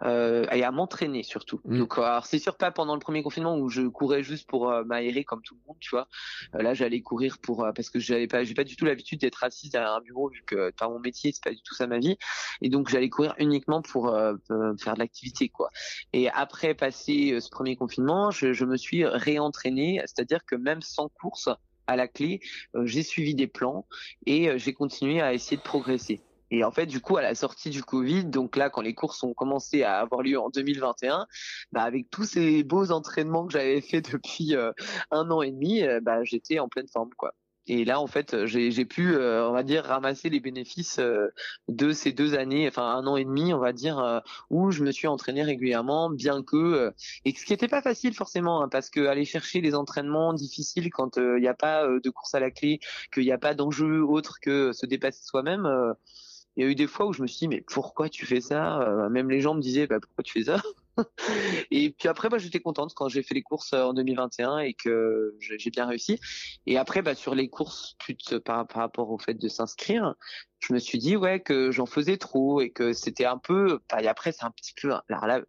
euh, 0.04 0.46
et 0.52 0.64
à 0.64 0.72
m'entraîner 0.72 1.24
surtout. 1.24 1.62
Mm. 1.66 1.80
Donc 1.80 1.98
alors 1.98 2.26
c'est 2.26 2.40
sûr 2.40 2.56
pas 2.56 2.72
pendant 2.72 2.94
le 2.94 3.00
premier 3.00 3.24
confinement 3.24 3.58
où 3.58 3.70
je 3.70 3.84
courais 3.88 4.24
juste 4.24 4.48
pour 4.48 4.70
euh, 4.70 4.84
m'aérer 4.84 5.24
comme 5.24 5.42
tout 5.42 5.56
le 5.56 5.62
monde, 5.68 5.78
tu 5.80 5.92
vois. 5.92 6.08
Euh, 6.56 6.62
là 6.62 6.74
j'allais 6.74 7.02
courir 7.02 7.38
pour 7.42 7.64
euh, 7.64 7.72
parce 7.72 7.90
que 7.90 8.00
j'avais 8.00 8.28
pas 8.28 8.44
j'ai 8.44 8.54
pas 8.54 8.64
du 8.64 8.76
tout 8.76 8.86
l'habitude 8.86 9.20
d'être 9.22 9.44
assise 9.44 9.72
derrière 9.72 9.94
un 9.94 10.02
bureau 10.02 10.30
vu 10.30 10.44
que 10.46 10.72
par 10.72 10.90
mon 10.90 11.00
métier 11.00 11.32
c'est 11.34 11.44
pas 11.44 11.52
du 11.52 11.62
tout 11.62 11.76
ça 11.76 11.88
ma 11.88 12.00
vie 12.00 12.18
et 12.62 12.70
donc 12.70 12.90
j'allais 12.90 13.10
courir 13.10 13.36
uniquement 13.38 13.82
pour 13.82 14.10
faire 14.10 14.94
de 14.94 15.00
l'activité 15.00 15.50
quoi. 15.50 15.70
Et 16.14 16.30
après 16.30 16.74
passer 16.74 17.40
ce 17.40 17.50
premier 17.50 17.76
confinement, 17.76 18.32
je, 18.32 18.54
je 18.54 18.66
me 18.66 18.78
suis 18.78 19.06
réentraîné, 19.06 20.02
c'est-à-dire 20.06 20.46
que 20.46 20.56
même 20.56 20.82
sans 20.82 21.10
course 21.10 21.50
à 21.92 21.96
la 21.96 22.08
clé, 22.08 22.42
j'ai 22.84 23.04
suivi 23.04 23.36
des 23.36 23.48
plans 23.48 23.86
et 24.26 24.58
j'ai 24.58 24.74
continué 24.74 25.22
à 25.22 25.34
essayer 25.34 25.58
de 25.58 25.62
progresser. 25.62 26.22
Et 26.52 26.66
en 26.66 26.72
fait, 26.72 26.86
du 26.86 27.00
coup, 27.00 27.16
à 27.16 27.22
la 27.22 27.34
sortie 27.34 27.70
du 27.70 27.82
Covid, 27.82 28.26
donc 28.26 28.58
là, 28.58 28.70
quand 28.70 28.82
les 28.82 28.94
courses 28.94 29.24
ont 29.24 29.34
commencé 29.34 29.84
à 29.84 30.00
avoir 30.00 30.22
lieu 30.22 30.38
en 30.38 30.50
2021, 30.50 31.26
bah, 31.72 31.84
avec 31.84 32.10
tous 32.12 32.26
ces 32.26 32.64
beaux 32.64 32.92
entraînements 32.92 33.48
que 33.48 33.54
j'avais 33.54 33.80
fait 33.80 34.02
depuis 34.12 34.56
euh, 34.56 34.72
un 35.12 35.32
an 35.32 35.42
et 35.42 35.52
demi, 35.52 35.82
euh, 35.82 36.02
bah, 36.02 36.24
j'étais 36.24 36.60
en 36.60 36.68
pleine 36.68 36.90
forme, 36.90 37.12
quoi. 37.18 37.34
Et 37.68 37.86
là, 37.86 38.00
en 38.00 38.08
fait, 38.08 38.46
j'ai 38.46 38.86
pu, 38.86 39.14
euh, 39.14 39.48
on 39.48 39.54
va 39.54 39.64
dire, 39.64 39.84
ramasser 39.86 40.30
les 40.30 40.40
bénéfices 40.40 41.00
de 41.68 41.92
ces 41.92 42.12
deux 42.12 42.36
années, 42.36 42.68
enfin 42.68 42.84
un 42.84 43.06
an 43.08 43.18
et 43.18 43.26
demi, 43.26 43.54
on 43.54 43.60
va 43.60 43.74
dire, 43.74 44.22
où 44.50 44.72
je 44.72 44.84
me 44.84 44.92
suis 44.92 45.08
entraîné 45.08 45.44
régulièrement, 45.44 46.10
bien 46.10 46.44
que, 46.44 46.94
et 47.26 47.34
ce 47.34 47.46
qui 47.46 47.54
n'était 47.54 47.68
pas 47.68 47.82
facile 47.82 48.14
forcément, 48.14 48.64
hein, 48.64 48.70
parce 48.70 48.90
que 48.90 49.06
aller 49.06 49.26
chercher 49.26 49.62
les 49.62 49.76
entraînements 49.76 50.34
difficiles 50.34 50.90
quand 50.92 51.18
il 51.18 51.42
n'y 51.42 51.48
a 51.48 51.54
pas 51.54 51.88
de 51.88 52.10
course 52.10 52.34
à 52.36 52.40
la 52.40 52.52
clé, 52.52 52.80
qu'il 53.14 53.24
n'y 53.24 53.32
a 53.32 53.38
pas 53.38 53.54
d'enjeu 53.54 54.04
autre 54.04 54.40
que 54.42 54.72
se 54.74 54.86
dépasser 54.86 55.24
soi-même 55.24 55.68
il 56.56 56.64
y 56.64 56.68
a 56.68 56.70
eu 56.70 56.76
des 56.76 56.88
fois 56.88 57.06
où 57.06 57.14
je 57.14 57.22
me 57.22 57.28
suis 57.28 57.40
dit 57.40 57.48
mais 57.48 57.62
pourquoi 57.62 58.10
tu 58.10 58.26
fais 58.26 58.42
ça? 58.42 58.82
Euh, 58.82 59.10
Même 59.10 59.30
les 59.30 59.42
gens 59.42 59.54
me 59.54 59.62
disaient 59.62 59.88
bah, 59.88 60.00
pourquoi 60.02 60.24
tu 60.24 60.34
fais 60.34 60.46
ça? 60.46 60.62
Et 61.72 61.92
puis 61.92 62.10
après 62.10 62.30
bah, 62.30 62.38
j'étais 62.38 62.60
contente 62.60 62.94
quand 62.94 63.08
j'ai 63.08 63.24
fait 63.24 63.34
les 63.34 63.42
courses 63.42 63.74
euh, 63.74 63.84
en 63.84 63.94
2021 63.94 64.60
et 64.60 64.74
que 64.74 65.36
j'ai 65.40 65.70
bien 65.70 65.86
réussi. 65.86 66.20
Et 66.66 66.78
après 66.78 67.02
bah, 67.02 67.16
sur 67.16 67.36
les 67.36 67.50
courses 67.50 67.96
par, 68.44 68.68
par 68.68 68.82
rapport 68.82 69.10
au 69.12 69.18
fait 69.18 69.36
de 69.36 69.48
s'inscrire, 69.48 70.16
je 70.60 70.74
me 70.74 70.80
suis 70.80 70.98
dit 70.98 71.16
ouais 71.16 71.40
que 71.40 71.72
j'en 71.72 71.86
faisais 71.86 72.18
trop 72.18 72.62
et 72.62 72.70
que 72.72 72.94
c'était 72.94 73.26
un 73.26 73.38
peu. 73.38 73.80
Bah, 73.90 74.02
et 74.02 74.08
après 74.08 74.32
c'est 74.32 74.44
un 74.44 74.52
petit 74.52 74.74
peu. 74.80 74.94
Alors 75.10 75.28
là 75.28 75.42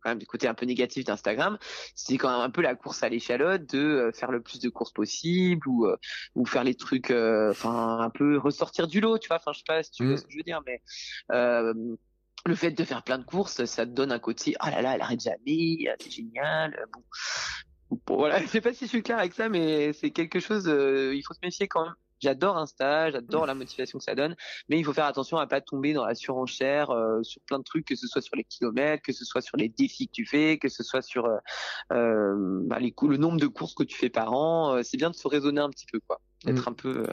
quand 0.00 0.10
même 0.10 0.18
du 0.18 0.26
côté 0.26 0.48
un 0.48 0.54
peu 0.54 0.66
négatif 0.66 1.04
d'Instagram, 1.04 1.58
c'est 1.94 2.16
quand 2.16 2.30
même 2.30 2.40
un 2.40 2.50
peu 2.50 2.62
la 2.62 2.74
course 2.74 3.02
à 3.02 3.08
l'échalote 3.08 3.66
de 3.72 3.78
euh, 3.78 4.12
faire 4.12 4.30
le 4.30 4.40
plus 4.40 4.60
de 4.60 4.68
courses 4.68 4.92
possible 4.92 5.66
ou 5.68 5.86
euh, 5.86 5.96
ou 6.34 6.46
faire 6.46 6.64
les 6.64 6.74
trucs, 6.74 7.10
euh, 7.10 7.50
enfin 7.50 7.98
un 8.00 8.10
peu 8.10 8.38
ressortir 8.38 8.86
du 8.86 9.00
lot, 9.00 9.18
tu 9.18 9.28
vois. 9.28 9.36
Enfin 9.36 9.52
je 9.52 9.58
sais 9.58 9.64
pas 9.66 9.82
si 9.82 9.90
tu 9.90 10.04
vois 10.04 10.14
mm. 10.14 10.18
ce 10.18 10.22
que 10.24 10.32
je 10.32 10.36
veux 10.36 10.42
dire, 10.42 10.62
mais 10.66 10.80
le 12.44 12.54
fait 12.54 12.70
de 12.70 12.84
faire 12.84 13.02
plein 13.02 13.18
de 13.18 13.24
courses, 13.24 13.64
ça 13.64 13.84
te 13.86 13.90
donne 13.90 14.12
un 14.12 14.20
côté 14.20 14.54
ah 14.60 14.70
là 14.70 14.80
là, 14.80 14.94
elle 14.94 15.00
arrête 15.00 15.20
jamais, 15.20 15.78
c'est 15.98 16.10
génial. 16.10 16.78
Bon. 16.92 17.02
bon. 18.06 18.16
voilà, 18.18 18.40
je 18.42 18.46
sais 18.46 18.60
pas 18.60 18.72
si 18.72 18.84
je 18.84 18.90
suis 18.90 19.02
clair 19.02 19.18
avec 19.18 19.32
ça, 19.32 19.48
mais 19.48 19.92
c'est 19.92 20.10
quelque 20.10 20.38
chose. 20.38 20.66
il 20.66 21.22
faut 21.26 21.34
se 21.34 21.40
méfier 21.42 21.66
quand 21.66 21.84
même 21.84 21.94
J'adore 22.20 22.56
Insta, 22.56 23.10
j'adore 23.10 23.46
la 23.46 23.54
motivation 23.54 23.98
que 23.98 24.04
ça 24.04 24.14
donne, 24.14 24.36
mais 24.68 24.78
il 24.78 24.84
faut 24.84 24.92
faire 24.92 25.04
attention 25.04 25.36
à 25.36 25.46
pas 25.46 25.60
tomber 25.60 25.92
dans 25.92 26.06
la 26.06 26.14
surenchère 26.14 26.90
euh, 26.90 27.22
sur 27.22 27.42
plein 27.42 27.58
de 27.58 27.64
trucs, 27.64 27.84
que 27.84 27.94
ce 27.94 28.06
soit 28.06 28.22
sur 28.22 28.36
les 28.36 28.44
kilomètres, 28.44 29.02
que 29.02 29.12
ce 29.12 29.24
soit 29.24 29.42
sur 29.42 29.56
les 29.56 29.68
défis 29.68 30.08
que 30.08 30.12
tu 30.12 30.26
fais, 30.26 30.58
que 30.58 30.68
ce 30.68 30.82
soit 30.82 31.02
sur 31.02 31.26
euh, 31.26 31.36
euh 31.92 32.60
bah, 32.64 32.78
les 32.78 32.94
le 33.02 33.16
nombre 33.18 33.38
de 33.38 33.46
courses 33.46 33.74
que 33.74 33.84
tu 33.84 33.96
fais 33.96 34.08
par 34.08 34.32
an. 34.32 34.76
Euh, 34.76 34.82
c'est 34.82 34.96
bien 34.96 35.10
de 35.10 35.14
se 35.14 35.28
raisonner 35.28 35.60
un 35.60 35.70
petit 35.70 35.86
peu, 35.90 36.00
quoi, 36.00 36.20
d'être 36.44 36.66
mmh. 36.66 36.70
un 36.70 36.72
peu. 36.72 37.06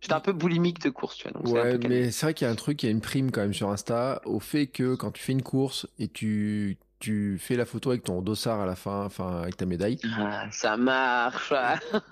J'étais 0.00 0.14
un 0.14 0.20
peu 0.20 0.32
boulimique 0.32 0.80
de 0.80 0.90
course, 0.90 1.16
tu 1.16 1.28
vois. 1.28 1.40
Donc 1.40 1.52
ouais, 1.52 1.78
mais 1.88 2.10
c'est 2.10 2.26
vrai 2.26 2.34
qu'il 2.34 2.46
y 2.46 2.48
a 2.48 2.52
un 2.52 2.56
truc, 2.56 2.82
il 2.82 2.86
y 2.86 2.88
a 2.88 2.92
une 2.92 3.02
prime 3.02 3.30
quand 3.30 3.42
même 3.42 3.54
sur 3.54 3.70
Insta 3.70 4.20
au 4.24 4.40
fait 4.40 4.66
que 4.66 4.94
quand 4.94 5.10
tu 5.12 5.22
fais 5.22 5.32
une 5.32 5.42
course 5.42 5.86
et 5.98 6.08
tu 6.08 6.78
tu 7.00 7.38
fais 7.38 7.56
la 7.56 7.64
photo 7.64 7.90
avec 7.90 8.04
ton 8.04 8.20
dossard 8.20 8.60
à 8.60 8.66
la 8.66 8.76
fin, 8.76 9.06
enfin 9.06 9.40
avec 9.40 9.56
ta 9.56 9.64
médaille. 9.64 9.98
Ah, 10.18 10.46
ça 10.52 10.76
marche. 10.76 11.52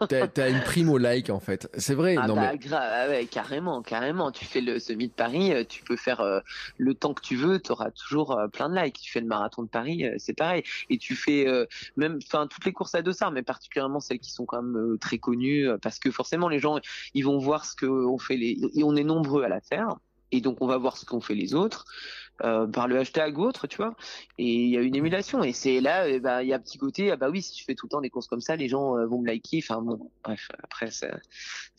t'as, 0.08 0.26
as 0.36 0.48
une 0.48 0.62
prime 0.62 0.88
au 0.88 0.96
like 0.96 1.28
en 1.28 1.40
fait. 1.40 1.70
C'est 1.76 1.94
vrai. 1.94 2.16
Ah 2.18 2.26
non 2.26 2.34
bah, 2.34 2.52
mais... 2.54 2.72
Ah 2.72 3.06
ouais, 3.08 3.26
carrément, 3.26 3.82
carrément. 3.82 4.32
Tu 4.32 4.46
fais 4.46 4.62
le 4.62 4.78
semi 4.78 5.08
de 5.08 5.12
Paris, 5.12 5.52
euh, 5.52 5.62
tu 5.68 5.82
peux 5.82 5.96
faire 5.96 6.20
euh, 6.20 6.40
le 6.78 6.94
temps 6.94 7.12
que 7.12 7.20
tu 7.20 7.36
veux, 7.36 7.60
tu 7.60 7.70
auras 7.70 7.90
toujours 7.90 8.32
euh, 8.32 8.48
plein 8.48 8.70
de 8.70 8.76
likes. 8.76 8.98
Tu 8.98 9.12
fais 9.12 9.20
le 9.20 9.26
marathon 9.26 9.62
de 9.62 9.68
Paris, 9.68 10.06
c'est 10.16 10.32
pareil. 10.36 10.62
Et 10.88 10.96
tu 10.96 11.14
fais 11.14 11.46
même, 11.96 12.18
enfin 12.24 12.46
toutes 12.46 12.64
les 12.64 12.72
courses 12.72 12.94
à 12.94 13.02
dossard, 13.02 13.30
mais 13.30 13.42
particulièrement 13.42 14.00
celles 14.00 14.20
qui 14.20 14.32
sont 14.32 14.46
quand 14.46 14.62
même 14.62 14.98
très 14.98 15.18
connues, 15.18 15.68
parce 15.82 15.98
que 15.98 16.10
forcément 16.10 16.48
les 16.48 16.60
gens, 16.60 16.78
ils 17.12 17.24
vont 17.24 17.38
voir 17.38 17.66
ce 17.66 17.76
que 17.76 17.86
on 17.86 18.18
fait 18.18 18.36
les, 18.36 18.58
et 18.74 18.84
on 18.84 18.96
est 18.96 19.04
nombreux 19.04 19.44
à 19.44 19.48
la 19.48 19.60
faire. 19.60 19.96
Et 20.30 20.40
donc 20.40 20.58
on 20.60 20.66
va 20.66 20.76
voir 20.76 20.96
ce 20.96 21.04
qu'ont 21.04 21.20
fait 21.20 21.34
les 21.34 21.54
autres. 21.54 21.84
Euh, 22.44 22.68
par 22.68 22.86
le 22.86 22.98
hashtag 22.98 23.36
ou 23.36 23.42
autre, 23.42 23.66
tu 23.66 23.78
vois. 23.78 23.96
Et 24.38 24.44
il 24.44 24.70
y 24.70 24.76
a 24.76 24.80
une 24.80 24.94
émulation. 24.94 25.42
Et 25.42 25.52
c'est 25.52 25.80
là, 25.80 26.08
eh 26.08 26.20
ben, 26.20 26.40
il 26.40 26.48
y 26.48 26.52
a 26.52 26.56
un 26.56 26.60
petit 26.60 26.78
côté, 26.78 27.10
ah 27.10 27.16
bah 27.16 27.30
oui, 27.30 27.42
si 27.42 27.52
tu 27.52 27.64
fais 27.64 27.74
tout 27.74 27.86
le 27.86 27.90
temps 27.90 28.00
des 28.00 28.10
courses 28.10 28.28
comme 28.28 28.40
ça, 28.40 28.54
les 28.54 28.68
gens 28.68 28.96
euh, 28.96 29.06
vont 29.06 29.20
me 29.20 29.26
liker. 29.26 29.60
Enfin 29.62 29.82
bon, 29.82 30.10
bref, 30.22 30.48
après 30.62 30.92
c'est 30.92 31.10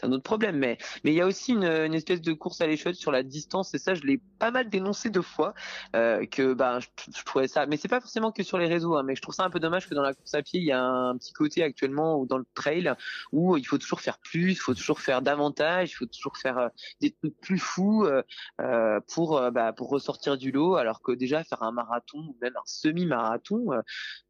un 0.04 0.12
autre 0.12 0.24
problème. 0.24 0.58
Mais 0.58 0.78
mais 1.04 1.12
il 1.12 1.16
y 1.16 1.22
a 1.22 1.26
aussi 1.26 1.54
une, 1.54 1.64
une 1.64 1.94
espèce 1.94 2.20
de 2.20 2.34
course 2.34 2.60
à 2.60 2.68
l'échelle 2.68 2.96
sur 2.96 3.12
la 3.12 3.24
distance. 3.24 3.74
Et 3.74 3.78
ça, 3.78 3.94
je 3.94 4.04
l'ai 4.04 4.20
pas 4.38 4.52
mal 4.52 4.70
dénoncé 4.70 5.10
deux 5.10 5.22
fois. 5.22 5.54
Euh, 5.96 6.26
que 6.26 6.54
bah 6.54 6.80
je, 6.80 6.88
je, 7.18 7.24
trouvais 7.24 7.48
ça. 7.48 7.66
Mais 7.66 7.78
c'est 7.78 7.88
pas 7.88 8.02
forcément 8.02 8.34
que 8.34 8.44
sur 8.44 8.58
les 8.58 8.68
réseaux. 8.68 8.96
Hein, 8.96 9.04
mais 9.04 9.16
je 9.16 9.22
trouve 9.22 9.36
ça 9.36 9.46
un 9.46 9.50
peu 9.50 9.62
dommage 9.62 9.88
que 9.88 9.96
dans 9.96 10.02
la 10.02 10.14
course 10.14 10.34
à 10.34 10.42
pied, 10.42 10.60
il 10.60 10.66
y 10.66 10.74
a 10.74 10.84
un 10.84 11.18
petit 11.18 11.32
côté 11.32 11.64
actuellement 11.64 12.20
ou 12.20 12.26
dans 12.26 12.38
le 12.38 12.46
trail 12.54 12.94
où 13.32 13.56
il 13.56 13.64
faut 13.64 13.78
toujours 13.78 14.02
faire 14.02 14.18
plus, 14.18 14.52
il 14.52 14.56
faut 14.56 14.74
toujours 14.74 15.00
faire 15.00 15.22
davantage, 15.22 15.92
il 15.92 15.94
faut 15.94 16.06
toujours 16.06 16.38
faire 16.38 16.58
euh, 16.58 16.68
des 17.00 17.12
trucs 17.12 17.40
plus 17.40 17.60
fous 17.60 18.06
euh, 18.06 19.00
pour 19.14 19.40
bah, 19.52 19.72
pour 19.72 19.90
ressortir 19.90 20.38
du 20.38 20.49
alors 20.76 21.02
que 21.02 21.12
déjà 21.12 21.44
faire 21.44 21.64
un 21.64 21.72
marathon 21.72 22.20
ou 22.20 22.38
même 22.42 22.56
un 22.56 22.66
semi-marathon, 22.66 23.72
euh, 23.72 23.82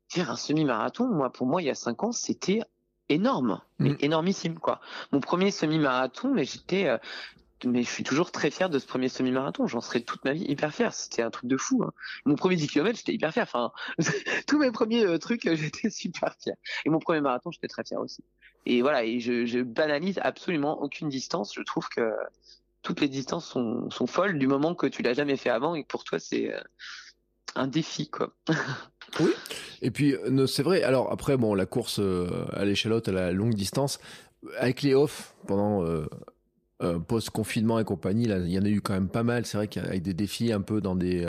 faire 0.09 0.32
un 0.32 0.36
semi-marathon, 0.36 1.07
moi 1.07 1.32
pour 1.32 1.47
moi 1.47 1.61
il 1.61 1.65
y 1.65 1.70
a 1.70 1.76
cinq 1.76 2.03
ans 2.03 2.11
c'était 2.11 2.61
énorme, 3.09 3.61
mais 3.80 3.91
mm. 3.91 3.97
énormissime 4.01 4.59
quoi. 4.59 4.80
Mon 5.11 5.20
premier 5.20 5.51
semi-marathon, 5.51 6.34
mais 6.34 6.45
j'étais 6.45 6.88
euh, 6.88 6.97
mais 7.65 7.84
je 7.84 7.89
suis 7.89 8.03
toujours 8.03 8.32
très 8.32 8.51
fier 8.51 8.70
de 8.70 8.80
ce 8.80 8.88
premier 8.88 9.09
semi-marathon. 9.09 9.67
J'en 9.67 9.82
serai 9.82 10.01
toute 10.01 10.24
ma 10.24 10.34
vie 10.34 10.45
hyper 10.45 10.74
fier. 10.74 10.93
C'était 10.93 11.22
un 11.22 11.30
truc 11.30 11.49
de 11.49 11.57
fou. 11.57 11.84
Hein. 11.84 11.91
Mon 12.26 12.36
premier 12.36 12.55
10 12.55 12.67
km, 12.67 12.97
j'étais 12.97 13.13
hyper 13.13 13.34
fier. 13.34 13.43
Enfin, 13.43 13.72
tous 14.47 14.57
mes 14.57 14.72
premiers 14.72 15.05
euh, 15.05 15.17
trucs, 15.17 15.43
j'étais 15.55 15.89
super 15.89 16.36
fier. 16.41 16.55
Et 16.86 16.89
mon 16.89 16.99
premier 16.99 17.22
marathon, 17.22 17.51
j'étais 17.51 17.67
très 17.67 17.84
fier 17.84 17.99
aussi. 17.99 18.24
Et 18.65 18.82
voilà, 18.82 19.03
et 19.03 19.20
je, 19.20 19.45
je 19.45 19.59
banalise 19.59 20.20
absolument 20.22 20.82
aucune 20.82 21.09
distance. 21.09 21.53
Je 21.53 21.61
trouve 21.61 21.88
que 21.89 22.11
toutes 22.82 23.02
les 23.02 23.10
distances 23.10 23.46
sont, 23.46 24.08
folles 24.08 24.40
du 24.40 24.48
moment 24.48 24.76
que 24.76 24.88
tu 24.88 25.02
l'as 25.02 25.14
jamais 25.14 25.38
fait 25.38 25.50
avant 25.50 25.76
et 25.76 25.84
que 25.84 25.88
pour 25.88 26.04
toi 26.04 26.20
c'est 26.20 26.54
euh, 26.54 26.60
un 27.56 27.68
défi 27.68 28.10
quoi. 28.10 28.34
oui. 29.20 29.32
Et 29.82 29.92
puis 29.92 30.14
euh, 30.14 30.48
c'est 30.48 30.64
vrai. 30.64 30.84
Alors 30.84 31.12
après 31.12 31.38
bon 31.38 31.54
la 31.54 31.66
course 31.66 32.00
euh, 32.00 32.46
à 32.54 32.66
l'échalote 32.66 33.08
à 33.08 33.12
la 33.12 33.32
longue 33.32 33.54
distance 33.54 34.00
avec 34.58 34.82
les 34.82 34.94
off 34.94 35.36
pendant 35.48 35.84
post 37.10 37.30
confinement 37.30 37.78
et 37.78 37.84
compagnie 37.84 38.24
il 38.24 38.50
y 38.50 38.58
en 38.58 38.64
a 38.64 38.70
eu 38.70 38.80
quand 38.80 38.94
même 38.94 39.10
pas 39.10 39.24
mal. 39.24 39.46
C'est 39.46 39.58
vrai 39.58 39.68
qu'avec 39.68 40.02
des 40.02 40.14
défis 40.14 40.54
un 40.54 40.62
peu 40.62 40.80
dans 40.80 40.96
des 40.96 41.28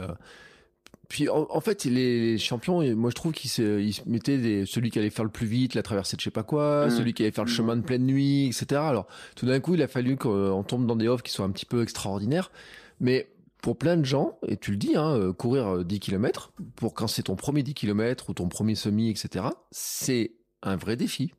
puis 1.11 1.29
en, 1.29 1.61
fait, 1.61 1.87
les, 1.87 2.39
champions, 2.39 2.83
moi 2.95 3.11
je 3.11 3.17
trouve 3.17 3.33
qu'ils 3.33 3.51
se, 3.51 3.81
ils 3.81 4.01
mettaient 4.07 4.39
des, 4.39 4.65
celui 4.65 4.93
qui 4.93 5.01
allait 5.01 5.11
faire 5.11 5.25
le 5.25 5.31
plus 5.31 5.49
vite, 5.49 5.75
la 5.75 5.83
traversée 5.83 6.17
de 6.17 6.21
je 6.21 6.25
sais 6.27 6.31
pas 6.31 6.45
quoi, 6.45 6.87
mmh. 6.87 6.91
celui 6.91 7.15
qui 7.15 7.23
allait 7.25 7.33
faire 7.33 7.45
le 7.45 7.51
chemin 7.51 7.75
de 7.75 7.83
pleine 7.83 8.07
nuit, 8.07 8.47
etc. 8.47 8.81
Alors 8.85 9.09
tout 9.35 9.45
d'un 9.45 9.59
coup, 9.59 9.75
il 9.75 9.83
a 9.83 9.89
fallu 9.89 10.17
qu'on 10.17 10.63
tombe 10.63 10.87
dans 10.87 10.95
des 10.95 11.09
offres 11.09 11.25
qui 11.25 11.33
soient 11.33 11.45
un 11.45 11.51
petit 11.51 11.67
peu 11.67 11.83
extraordinaires. 11.83 12.53
Mais 13.01 13.29
pour 13.61 13.77
plein 13.77 13.97
de 13.97 14.05
gens, 14.05 14.39
et 14.47 14.57
tu 14.57 14.71
le 14.71 14.77
dis, 14.77 14.95
hein, 14.95 15.33
courir 15.37 15.85
10 15.85 15.99
km, 15.99 16.53
pour 16.77 16.95
quand 16.95 17.09
c'est 17.09 17.25
ton 17.25 17.35
premier 17.35 17.65
10 17.65 17.75
km 17.75 18.31
ou 18.31 18.35
ton 18.35 18.49
premier 18.49 18.77
semi, 18.77 19.11
etc., 19.11 19.47
c'est 19.73 20.31
un 20.63 20.77
vrai 20.77 20.95
défi. 20.95 21.33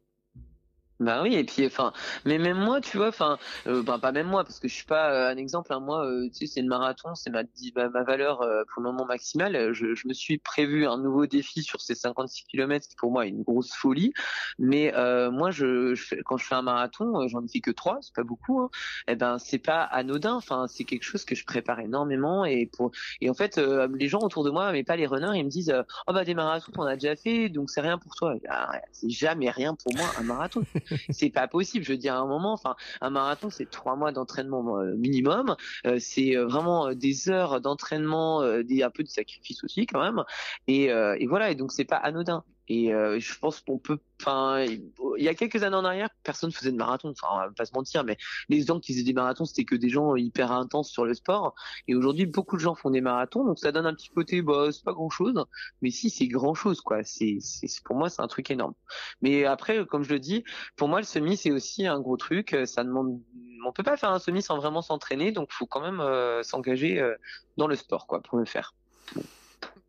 Bah 1.01 1.23
oui, 1.23 1.33
et 1.33 1.43
puis 1.43 1.65
enfin, 1.65 1.93
mais 2.25 2.37
même 2.37 2.59
moi, 2.59 2.79
tu 2.79 2.97
vois, 2.97 3.07
enfin, 3.07 3.39
euh, 3.65 3.81
bah, 3.81 3.97
pas 3.99 4.11
même 4.11 4.27
moi, 4.27 4.43
parce 4.43 4.59
que 4.59 4.67
je 4.67 4.73
suis 4.75 4.85
pas 4.85 5.11
euh, 5.11 5.31
un 5.31 5.37
exemple. 5.37 5.73
Hein, 5.73 5.79
moi, 5.79 6.05
euh, 6.05 6.29
tu 6.29 6.45
sais, 6.45 6.53
c'est 6.53 6.61
le 6.61 6.67
marathon, 6.67 7.15
c'est 7.15 7.31
ma, 7.31 7.41
ma, 7.89 8.03
valeur 8.03 8.37
pour 8.37 8.83
le 8.83 8.91
moment 8.91 9.05
maximale. 9.05 9.73
Je, 9.73 9.95
je, 9.95 10.07
me 10.07 10.13
suis 10.13 10.37
prévu 10.37 10.85
un 10.85 10.99
nouveau 10.99 11.25
défi 11.25 11.63
sur 11.63 11.81
ces 11.81 11.95
56 11.95 12.43
km, 12.43 12.87
qui 12.87 12.95
pour 12.95 13.11
moi 13.11 13.25
est 13.25 13.29
une 13.29 13.41
grosse 13.41 13.73
folie. 13.73 14.13
Mais 14.59 14.93
moi, 15.31 15.49
je, 15.49 15.95
je 15.95 16.15
quand 16.23 16.37
je 16.37 16.45
fais 16.45 16.53
un 16.53 16.61
marathon, 16.61 17.27
j'en 17.27 17.41
ai 17.43 17.61
que 17.61 17.71
trois, 17.71 17.97
c'est 18.01 18.13
pas 18.13 18.23
beaucoup. 18.23 18.59
Hein, 18.59 18.69
et 19.07 19.13
eh 19.13 19.15
ben, 19.15 19.39
c'est 19.39 19.57
pas 19.57 19.81
anodin. 19.81 20.35
Enfin, 20.35 20.67
c'est 20.67 20.83
quelque 20.83 21.03
chose 21.03 21.25
que 21.25 21.33
je 21.33 21.45
prépare 21.45 21.79
énormément. 21.79 22.45
Et 22.45 22.67
pour 22.67 22.91
et 23.21 23.29
en 23.29 23.33
fait, 23.33 23.57
les 23.57 24.07
gens 24.07 24.19
autour 24.19 24.43
de 24.43 24.51
moi, 24.51 24.71
mais 24.71 24.83
pas 24.83 24.97
les 24.97 25.07
runners, 25.07 25.35
ils 25.35 25.45
me 25.45 25.49
disent, 25.49 25.73
oh 26.05 26.13
bah 26.13 26.25
des 26.25 26.35
marathons, 26.35 26.71
on 26.77 26.83
a 26.83 26.93
déjà 26.93 27.15
fait, 27.15 27.49
donc 27.49 27.71
c'est 27.71 27.81
rien 27.81 27.97
pour 27.97 28.13
toi. 28.15 28.35
Ah, 28.47 28.71
c'est 28.91 29.09
jamais 29.09 29.49
rien 29.49 29.73
pour 29.73 29.95
moi 29.95 30.05
un 30.19 30.23
marathon. 30.23 30.61
c'est 31.09 31.29
pas 31.29 31.47
possible. 31.47 31.85
Je 31.85 31.91
veux 31.91 31.97
dire, 31.97 32.15
à 32.15 32.17
un 32.17 32.27
moment, 32.27 32.53
enfin, 32.53 32.75
un 33.01 33.09
marathon, 33.09 33.49
c'est 33.49 33.69
trois 33.69 33.95
mois 33.95 34.11
d'entraînement 34.11 34.79
euh, 34.79 34.95
minimum. 34.95 35.55
Euh, 35.85 35.97
c'est 35.99 36.35
euh, 36.35 36.45
vraiment 36.45 36.93
des 36.93 37.29
heures 37.29 37.61
d'entraînement, 37.61 38.41
des 38.63 38.83
un 38.83 38.89
peu 38.89 39.03
de 39.03 39.09
sacrifice 39.09 39.63
aussi 39.63 39.85
quand 39.85 40.01
même. 40.01 40.23
Et, 40.67 40.85
et 40.85 41.27
voilà. 41.27 41.51
Et 41.51 41.55
donc 41.55 41.71
c'est 41.71 41.85
pas 41.85 41.97
anodin. 41.97 42.43
Et 42.74 42.93
euh, 42.93 43.19
je 43.19 43.38
pense 43.38 43.59
qu'on 43.59 43.78
peut, 43.78 43.99
enfin, 44.22 44.61
il 44.61 45.22
y 45.22 45.28
a 45.28 45.36
quelques 45.36 45.61
années 45.63 45.76
en 45.76 45.84
arrière, 45.84 46.07
personne 46.24 46.53
faisait 46.53 46.72
de 46.72 46.78
marathon. 46.78 47.09
Enfin, 47.09 47.28
on 47.34 47.38
va 47.39 47.49
pas 47.49 47.65
se 47.65 47.74
mentir, 47.74 48.05
mais 48.05 48.15
les 48.47 48.63
gens 48.63 48.80
qui 48.80 48.93
faisaient 48.93 49.03
des 49.03 49.11
marathons, 49.11 49.43
c'était 49.43 49.65
que 49.65 49.76
des 49.76 49.89
gens 49.89 50.15
hyper 50.15 50.53
intenses 50.53 50.89
sur 50.89 51.03
le 51.03 51.13
sport. 51.13 51.53
Et 51.89 51.95
aujourd'hui, 51.95 52.26
beaucoup 52.26 52.55
de 52.55 52.61
gens 52.61 52.74
font 52.74 52.89
des 52.89 53.01
marathons, 53.01 53.43
donc 53.43 53.59
ça 53.59 53.74
donne 53.74 53.86
un 53.86 53.93
petit 53.93 54.07
côté, 54.07 54.41
bah, 54.41 54.69
c'est 54.72 54.86
pas 54.86 54.93
grand 54.93 55.09
chose, 55.09 55.34
mais 55.82 55.91
si, 55.91 56.09
c'est 56.09 56.30
grand 56.30 56.53
chose, 56.53 56.80
quoi. 56.80 57.03
C'est, 57.03 57.39
pour 57.84 57.97
moi, 57.97 58.09
c'est 58.09 58.22
un 58.22 58.28
truc 58.28 58.49
énorme. 58.49 58.74
Mais 59.22 59.43
après, 59.43 59.86
comme 59.86 60.03
je 60.03 60.13
le 60.13 60.19
dis, 60.19 60.45
pour 60.78 60.88
moi, 60.88 61.01
le 61.01 61.05
semi, 61.05 61.36
c'est 61.36 61.51
aussi 61.51 61.86
un 61.86 61.99
gros 61.99 62.15
truc. 62.15 62.55
Ça 62.63 62.86
demande, 62.86 63.19
on 63.67 63.74
peut 63.74 63.84
pas 63.84 63.97
faire 63.97 64.11
un 64.11 64.19
semi 64.19 64.41
sans 64.41 64.55
vraiment 64.55 64.82
s'entraîner, 64.82 65.34
donc 65.34 65.51
faut 65.51 65.65
quand 65.65 65.82
même 65.82 65.99
euh, 65.99 66.41
s'engager 66.41 67.01
euh, 67.01 67.15
dans 67.57 67.67
le 67.67 67.76
sport, 67.76 68.07
quoi, 68.07 68.22
pour 68.22 68.38
le 68.38 68.45
faire. 68.45 68.74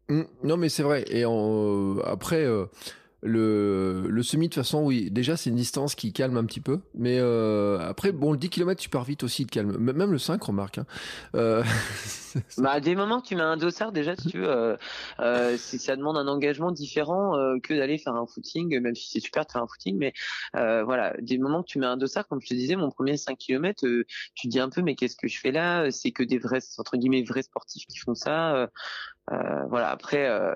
Mmh, 0.08 0.22
non, 0.44 0.56
mais 0.56 0.68
c'est 0.68 0.82
vrai. 0.82 1.04
Et 1.08 1.24
euh, 1.24 2.02
après, 2.04 2.44
euh, 2.44 2.66
le, 3.22 4.06
le 4.08 4.22
semi, 4.22 4.48
de 4.48 4.54
toute 4.54 4.62
façon, 4.62 4.84
oui, 4.84 5.10
déjà, 5.10 5.36
c'est 5.36 5.48
une 5.48 5.56
distance 5.56 5.94
qui 5.94 6.12
calme 6.12 6.36
un 6.36 6.44
petit 6.44 6.60
peu. 6.60 6.80
Mais 6.94 7.18
euh, 7.18 7.78
après, 7.78 8.12
bon, 8.12 8.32
le 8.32 8.38
10 8.38 8.50
km, 8.50 8.80
tu 8.80 8.90
pars 8.90 9.04
vite 9.04 9.22
aussi, 9.22 9.44
de 9.46 9.50
calme. 9.50 9.76
Même 9.78 10.10
le 10.10 10.18
5, 10.18 10.42
remarque. 10.42 10.78
Hein. 10.78 10.86
Bah, 12.56 12.80
des 12.80 12.94
moments 12.94 13.20
tu 13.20 13.36
mets 13.36 13.42
un 13.42 13.58
dossard, 13.58 13.92
déjà, 13.92 14.16
si 14.16 14.28
tu 14.28 14.38
veux, 14.38 14.78
ça 15.18 15.96
demande 15.96 16.16
un 16.16 16.26
engagement 16.28 16.72
différent 16.72 17.34
que 17.62 17.74
d'aller 17.74 17.98
faire 17.98 18.14
un 18.14 18.24
footing, 18.26 18.80
même 18.80 18.94
si 18.94 19.10
c'est 19.10 19.20
super 19.20 19.44
de 19.44 19.52
faire 19.52 19.62
un 19.62 19.66
footing. 19.66 19.98
Mais 19.98 20.14
voilà, 20.54 21.14
des 21.20 21.36
moments 21.36 21.62
que 21.62 21.68
tu 21.68 21.78
mets 21.78 21.84
un 21.84 21.98
dossard, 21.98 22.26
comme 22.26 22.40
je 22.40 22.46
te 22.46 22.54
disais, 22.54 22.74
mon 22.74 22.90
premier 22.90 23.18
5 23.18 23.36
km, 23.36 23.86
tu 24.34 24.48
dis 24.48 24.60
un 24.60 24.70
peu, 24.70 24.80
mais 24.80 24.94
qu'est-ce 24.94 25.16
que 25.16 25.28
je 25.28 25.38
fais 25.38 25.52
là? 25.52 25.90
C'est 25.90 26.10
que 26.10 26.22
des 26.22 26.38
vrais, 26.38 26.60
entre 26.78 26.96
guillemets, 26.96 27.22
vrais 27.22 27.42
sportifs 27.42 27.84
qui 27.86 27.98
font 27.98 28.14
ça. 28.14 28.70
Euh, 29.30 29.64
voilà. 29.68 29.90
Après, 29.90 30.28
euh, 30.28 30.54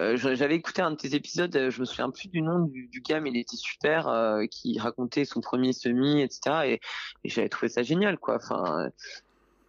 euh, 0.00 0.16
j'avais 0.16 0.56
écouté 0.56 0.82
un 0.82 0.90
de 0.90 0.96
tes 0.96 1.14
épisodes. 1.14 1.70
Je 1.70 1.80
me 1.80 1.84
souviens 1.84 2.10
plus 2.10 2.28
du 2.28 2.42
nom 2.42 2.60
du, 2.60 2.88
du 2.88 3.00
gars, 3.00 3.20
mais 3.20 3.30
il 3.30 3.36
était 3.36 3.56
super, 3.56 4.10
qui 4.50 4.78
racontait 4.78 5.24
son 5.24 5.40
premier 5.40 5.72
semi, 5.72 6.22
etc. 6.22 6.66
Et, 6.66 6.80
et 7.24 7.28
j'avais 7.28 7.48
trouvé 7.48 7.68
ça 7.68 7.82
génial, 7.82 8.18
quoi. 8.18 8.36
Enfin, 8.36 8.90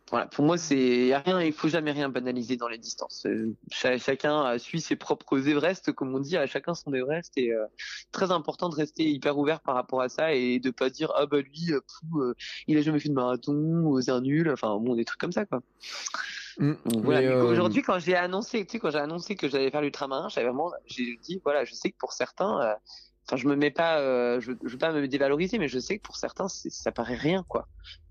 voilà, 0.09 0.25
pour 0.25 0.43
moi, 0.43 0.57
c'est 0.57 1.15
rien. 1.15 1.41
Il 1.41 1.53
faut 1.53 1.67
jamais 1.67 1.91
rien 1.91 2.09
banaliser 2.09 2.57
dans 2.57 2.67
les 2.67 2.79
distances. 2.79 3.27
chacun 3.71 4.57
suit 4.57 4.81
ses 4.81 4.95
propres 4.95 5.47
Everest, 5.47 5.91
comme 5.91 6.15
on 6.15 6.19
dit, 6.19 6.35
à 6.35 6.47
chacun 6.47 6.73
son 6.73 6.91
Everest. 6.93 7.37
Et 7.37 7.51
très 8.11 8.31
important 8.31 8.69
de 8.69 8.75
rester 8.75 9.07
hyper 9.07 9.37
ouvert 9.37 9.61
par 9.61 9.75
rapport 9.75 10.01
à 10.01 10.09
ça 10.09 10.33
et 10.33 10.59
de 10.59 10.71
pas 10.71 10.89
dire 10.89 11.11
ah 11.15 11.27
bah 11.27 11.41
lui, 11.41 11.71
il 12.67 12.77
a 12.77 12.81
jamais 12.81 12.99
fait 12.99 13.09
de 13.09 13.13
marathon, 13.13 14.01
c'est 14.01 14.11
un 14.11 14.21
nul. 14.21 14.49
Enfin 14.51 14.75
bon, 14.79 14.95
des 14.95 15.05
trucs 15.05 15.21
comme 15.21 15.31
ça, 15.31 15.45
quoi. 15.45 15.61
Mm. 16.59 16.73
Euh, 17.07 17.43
aujourd'hui, 17.43 17.81
quand 17.81 17.99
j'ai 17.99 18.15
annoncé, 18.15 18.65
tu 18.65 18.73
sais, 18.73 18.79
quand 18.79 18.91
j'ai 18.91 18.99
annoncé 18.99 19.35
que 19.35 19.47
j'allais 19.47 19.71
faire 19.71 19.81
l'ultramarin, 19.81 20.27
j'avais 20.29 20.47
vraiment, 20.47 20.71
j'ai 20.85 21.17
dit, 21.23 21.41
voilà, 21.43 21.63
je 21.63 21.73
sais 21.73 21.89
que 21.89 21.97
pour 21.97 22.11
certains, 22.11 22.61
euh, 22.61 22.73
enfin, 23.25 23.37
je 23.37 23.47
me 23.47 23.55
mets 23.55 23.71
pas, 23.71 23.99
euh, 23.99 24.41
je, 24.41 24.51
je 24.63 24.69
veux 24.69 24.77
pas 24.77 24.91
me 24.91 25.07
dévaloriser, 25.07 25.57
mais 25.57 25.69
je 25.69 25.79
sais 25.79 25.97
que 25.97 26.03
pour 26.03 26.17
certains, 26.17 26.47
ça 26.49 26.91
paraît 26.91 27.15
rien, 27.15 27.45
quoi. 27.47 27.67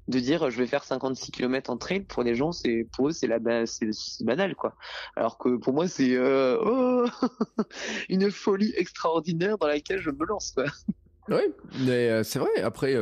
De 0.08 0.18
dire, 0.18 0.48
je 0.48 0.56
vais 0.56 0.66
faire 0.66 0.84
56 0.84 1.30
km 1.30 1.70
en 1.70 1.76
trail, 1.76 2.00
pour 2.00 2.22
les 2.22 2.34
gens, 2.34 2.52
c'est, 2.52 2.86
pour 2.96 3.08
eux, 3.08 3.12
c'est 3.12 3.26
la, 3.26 3.66
c'est 3.66 3.90
banal, 4.24 4.54
quoi. 4.54 4.74
Alors 5.14 5.36
que 5.36 5.56
pour 5.56 5.74
moi, 5.74 5.86
c'est, 5.86 6.16
oh, 6.18 7.04
une 8.08 8.30
folie 8.30 8.72
extraordinaire 8.76 9.58
dans 9.58 9.66
laquelle 9.66 10.00
je 10.00 10.10
me 10.10 10.24
lance, 10.24 10.52
quoi. 10.52 10.64
Oui, 11.28 11.42
mais 11.80 12.24
c'est 12.24 12.38
vrai. 12.38 12.62
Après, 12.62 12.96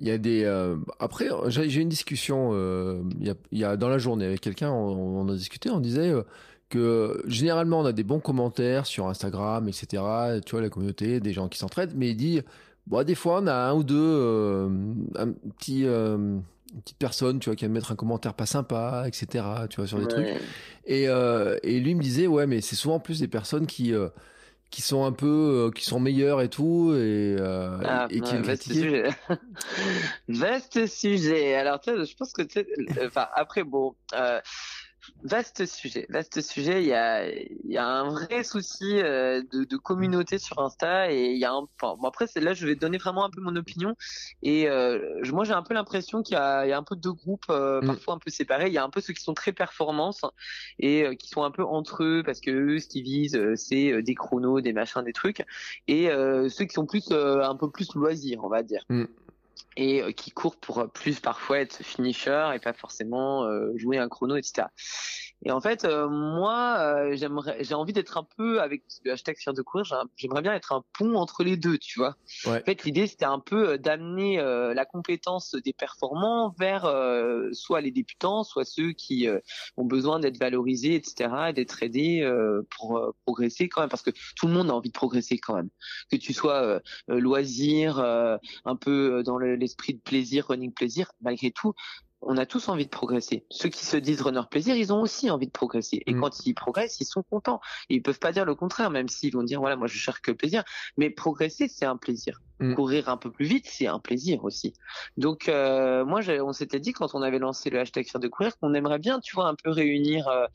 il 0.00 0.08
y 0.08 0.10
a 0.10 0.18
des. 0.18 0.44
Euh, 0.44 0.76
après, 0.98 1.28
j'ai 1.48 1.80
une 1.80 1.88
discussion. 1.88 2.50
Euh, 2.52 3.02
il, 3.20 3.58
y 3.58 3.64
a, 3.64 3.76
dans 3.76 3.88
la 3.88 3.98
journée 3.98 4.24
avec 4.24 4.40
quelqu'un, 4.40 4.70
on, 4.70 5.28
a 5.28 5.34
discuté. 5.34 5.70
On 5.70 5.80
disait 5.80 6.10
euh, 6.10 6.22
que 6.68 7.22
généralement 7.26 7.80
on 7.80 7.84
a 7.84 7.92
des 7.92 8.04
bons 8.04 8.20
commentaires 8.20 8.86
sur 8.86 9.08
Instagram, 9.08 9.68
etc. 9.68 10.02
Tu 10.44 10.52
vois 10.52 10.60
la 10.60 10.70
communauté, 10.70 11.20
des 11.20 11.32
gens 11.32 11.48
qui 11.48 11.58
s'entraident. 11.58 11.94
Mais 11.94 12.10
il 12.10 12.16
dit, 12.16 12.40
bon, 12.86 13.04
des 13.04 13.14
fois 13.14 13.40
on 13.42 13.46
a 13.46 13.54
un 13.54 13.74
ou 13.74 13.84
deux, 13.84 14.68
un 15.16 15.32
petit. 15.58 15.84
une 15.84 16.80
petite 16.80 16.98
personne, 16.98 17.38
tu 17.38 17.50
vois, 17.50 17.56
qui 17.56 17.64
va 17.64 17.70
mettre 17.70 17.92
un 17.92 17.96
commentaire 17.96 18.34
pas 18.34 18.46
sympa, 18.46 19.04
etc. 19.06 19.44
Tu 19.70 19.76
vois, 19.76 19.86
sur 19.86 20.00
des 20.00 20.08
trucs. 20.08 20.26
Et, 20.86 21.04
et 21.04 21.80
lui 21.80 21.94
me 21.94 22.02
disait, 22.02 22.26
ouais, 22.26 22.46
mais 22.46 22.60
c'est 22.60 22.76
souvent 22.76 22.98
plus 22.98 23.20
des 23.20 23.28
personnes 23.28 23.66
qui, 23.66 23.92
qui 24.74 24.82
sont 24.82 25.04
un 25.04 25.12
peu, 25.12 25.68
euh, 25.68 25.70
qui 25.70 25.84
sont 25.84 26.00
meilleurs 26.00 26.42
et 26.42 26.48
tout, 26.48 26.92
et, 26.96 27.36
euh, 27.38 27.78
ah, 27.84 28.08
et 28.10 28.20
qui 28.20 28.36
vaste 28.38 28.64
sujet. 28.64 29.08
vaste 30.28 30.86
sujet. 30.88 31.54
Alors, 31.54 31.78
tu 31.78 31.92
sais, 31.92 32.04
je 32.04 32.16
pense 32.16 32.32
que, 32.32 32.42
tu 32.42 32.54
sais, 32.54 32.66
enfin, 33.06 33.28
après, 33.36 33.62
bon, 33.62 33.94
euh, 34.14 34.40
Vaste 35.24 35.64
sujet, 35.64 36.04
vaste 36.10 36.42
sujet. 36.42 36.82
Il 36.82 36.88
y 36.88 36.92
a, 36.92 37.26
il 37.26 37.70
y 37.70 37.78
a 37.78 37.86
un 37.86 38.10
vrai 38.10 38.44
souci 38.44 39.00
euh, 39.00 39.42
de, 39.52 39.64
de, 39.64 39.76
communauté 39.78 40.36
sur 40.36 40.58
Insta 40.58 41.10
et 41.10 41.30
il 41.30 41.38
y 41.38 41.46
a 41.46 41.52
un. 41.52 41.66
Enfin, 41.80 41.96
bon 41.98 42.06
après, 42.06 42.26
là, 42.36 42.52
je 42.52 42.66
vais 42.66 42.76
donner 42.76 42.98
vraiment 42.98 43.24
un 43.24 43.30
peu 43.30 43.40
mon 43.40 43.56
opinion. 43.56 43.96
Et 44.42 44.68
euh, 44.68 45.22
moi, 45.32 45.44
j'ai 45.44 45.54
un 45.54 45.62
peu 45.62 45.72
l'impression 45.72 46.22
qu'il 46.22 46.34
y 46.34 46.38
a, 46.38 46.66
il 46.66 46.68
y 46.68 46.72
a 46.72 46.78
un 46.78 46.82
peu 46.82 46.94
deux 46.94 47.14
groupes 47.14 47.46
euh, 47.48 47.80
mm. 47.80 47.86
parfois 47.86 48.14
un 48.14 48.18
peu 48.18 48.30
séparés. 48.30 48.66
Il 48.66 48.74
y 48.74 48.78
a 48.78 48.84
un 48.84 48.90
peu 48.90 49.00
ceux 49.00 49.14
qui 49.14 49.22
sont 49.22 49.32
très 49.32 49.52
performance 49.52 50.20
et 50.78 51.16
qui 51.16 51.28
sont 51.30 51.42
un 51.42 51.50
peu 51.50 51.64
entre 51.64 52.04
eux 52.04 52.22
parce 52.22 52.40
que 52.40 52.50
eux, 52.50 52.78
ce 52.78 52.88
qu'ils 52.88 53.04
visent, 53.04 53.40
c'est 53.54 54.02
des 54.02 54.14
chronos, 54.14 54.60
des 54.60 54.74
machins, 54.74 55.02
des 55.02 55.14
trucs. 55.14 55.42
Et 55.88 56.10
ceux 56.10 56.64
qui 56.66 56.74
sont 56.74 56.84
plus 56.84 57.10
un 57.10 57.56
peu 57.56 57.70
plus 57.70 57.94
loisirs, 57.94 58.40
on 58.44 58.48
va 58.48 58.62
dire. 58.62 58.84
Mm 58.90 59.04
et 59.76 60.02
euh, 60.02 60.12
qui 60.12 60.30
court 60.30 60.56
pour 60.56 60.78
euh, 60.78 60.86
plus 60.86 61.20
parfois 61.20 61.60
être 61.60 61.82
finisher 61.82 62.50
et 62.54 62.58
pas 62.58 62.72
forcément 62.72 63.44
euh, 63.44 63.72
jouer 63.76 63.98
un 63.98 64.08
chrono, 64.08 64.36
etc. 64.36 64.68
Et 65.44 65.50
en 65.50 65.60
fait, 65.60 65.84
moi, 65.84 67.14
j'aimerais, 67.14 67.62
j'ai 67.62 67.74
envie 67.74 67.92
d'être 67.92 68.16
un 68.16 68.26
peu 68.36 68.60
avec 68.60 68.82
le 69.04 69.12
hashtag 69.12 69.36
fier 69.36 69.52
de 69.52 69.62
courir. 69.62 69.84
J'aimerais 70.16 70.42
bien 70.42 70.54
être 70.54 70.72
un 70.72 70.82
pont 70.98 71.14
entre 71.16 71.44
les 71.44 71.56
deux, 71.56 71.78
tu 71.78 71.98
vois. 71.98 72.16
En 72.46 72.58
fait, 72.60 72.84
l'idée 72.84 73.06
c'était 73.06 73.24
un 73.24 73.40
peu 73.40 73.78
d'amener 73.78 74.36
la 74.38 74.84
compétence 74.84 75.54
des 75.54 75.72
performants 75.72 76.54
vers 76.58 76.90
soit 77.52 77.80
les 77.80 77.90
débutants, 77.90 78.42
soit 78.44 78.64
ceux 78.64 78.92
qui 78.92 79.28
ont 79.76 79.84
besoin 79.84 80.18
d'être 80.20 80.38
valorisés, 80.38 80.94
etc., 80.94 81.52
d'être 81.54 81.82
aidés 81.82 82.28
pour 82.70 83.14
progresser 83.24 83.68
quand 83.68 83.82
même, 83.82 83.90
parce 83.90 84.02
que 84.02 84.12
tout 84.36 84.46
le 84.46 84.54
monde 84.54 84.70
a 84.70 84.74
envie 84.74 84.88
de 84.88 84.94
progresser 84.94 85.38
quand 85.38 85.54
même. 85.54 85.68
Que 86.10 86.16
tu 86.16 86.32
sois 86.32 86.80
loisir, 87.08 87.98
un 87.98 88.76
peu 88.76 89.22
dans 89.22 89.36
le 89.36 89.56
l'esprit 89.56 89.94
de 89.94 90.00
plaisir, 90.00 90.46
running 90.48 90.72
plaisir, 90.72 91.12
malgré 91.20 91.50
tout, 91.50 91.74
on 92.26 92.36
a 92.36 92.46
tous 92.46 92.68
envie 92.68 92.84
de 92.84 92.90
progresser. 92.90 93.44
Ceux 93.50 93.68
qui 93.68 93.84
se 93.84 93.96
disent 93.96 94.22
runner 94.22 94.42
plaisir, 94.50 94.76
ils 94.76 94.92
ont 94.92 95.00
aussi 95.00 95.30
envie 95.30 95.46
de 95.46 95.52
progresser. 95.52 96.02
Et 96.06 96.14
mm. 96.14 96.20
quand 96.20 96.46
ils 96.46 96.54
progressent, 96.54 97.00
ils 97.00 97.06
sont 97.06 97.22
contents. 97.22 97.60
ils 97.88 98.02
peuvent 98.02 98.18
pas 98.18 98.32
dire 98.32 98.44
le 98.44 98.54
contraire, 98.54 98.90
même 98.90 99.08
s'ils 99.08 99.32
vont 99.32 99.42
dire 99.42 99.60
voilà, 99.60 99.76
moi 99.76 99.86
je 99.86 99.96
cherche 99.96 100.20
que 100.20 100.30
le 100.30 100.36
plaisir. 100.36 100.64
Mais 100.96 101.10
progresser, 101.10 101.68
c'est 101.68 101.84
un 101.84 101.96
plaisir. 101.96 102.40
Mm. 102.60 102.74
Courir 102.74 103.08
un 103.08 103.16
peu 103.16 103.30
plus 103.30 103.46
vite, 103.46 103.66
c'est 103.68 103.86
un 103.86 103.98
plaisir 103.98 104.44
aussi. 104.44 104.74
Donc 105.16 105.48
euh, 105.48 106.04
moi, 106.04 106.20
on 106.42 106.52
s'était 106.52 106.80
dit 106.80 106.92
quand 106.92 107.14
on 107.14 107.22
avait 107.22 107.38
lancé 107.38 107.70
le 107.70 107.80
hashtag 107.80 108.06
faire 108.06 108.20
de 108.20 108.28
courir 108.28 108.56
qu'on 108.58 108.74
aimerait 108.74 108.98
bien, 108.98 109.20
tu 109.20 109.34
vois, 109.34 109.48
un 109.48 109.54
peu 109.54 109.70
réunir. 109.70 110.28
Euh, 110.28 110.46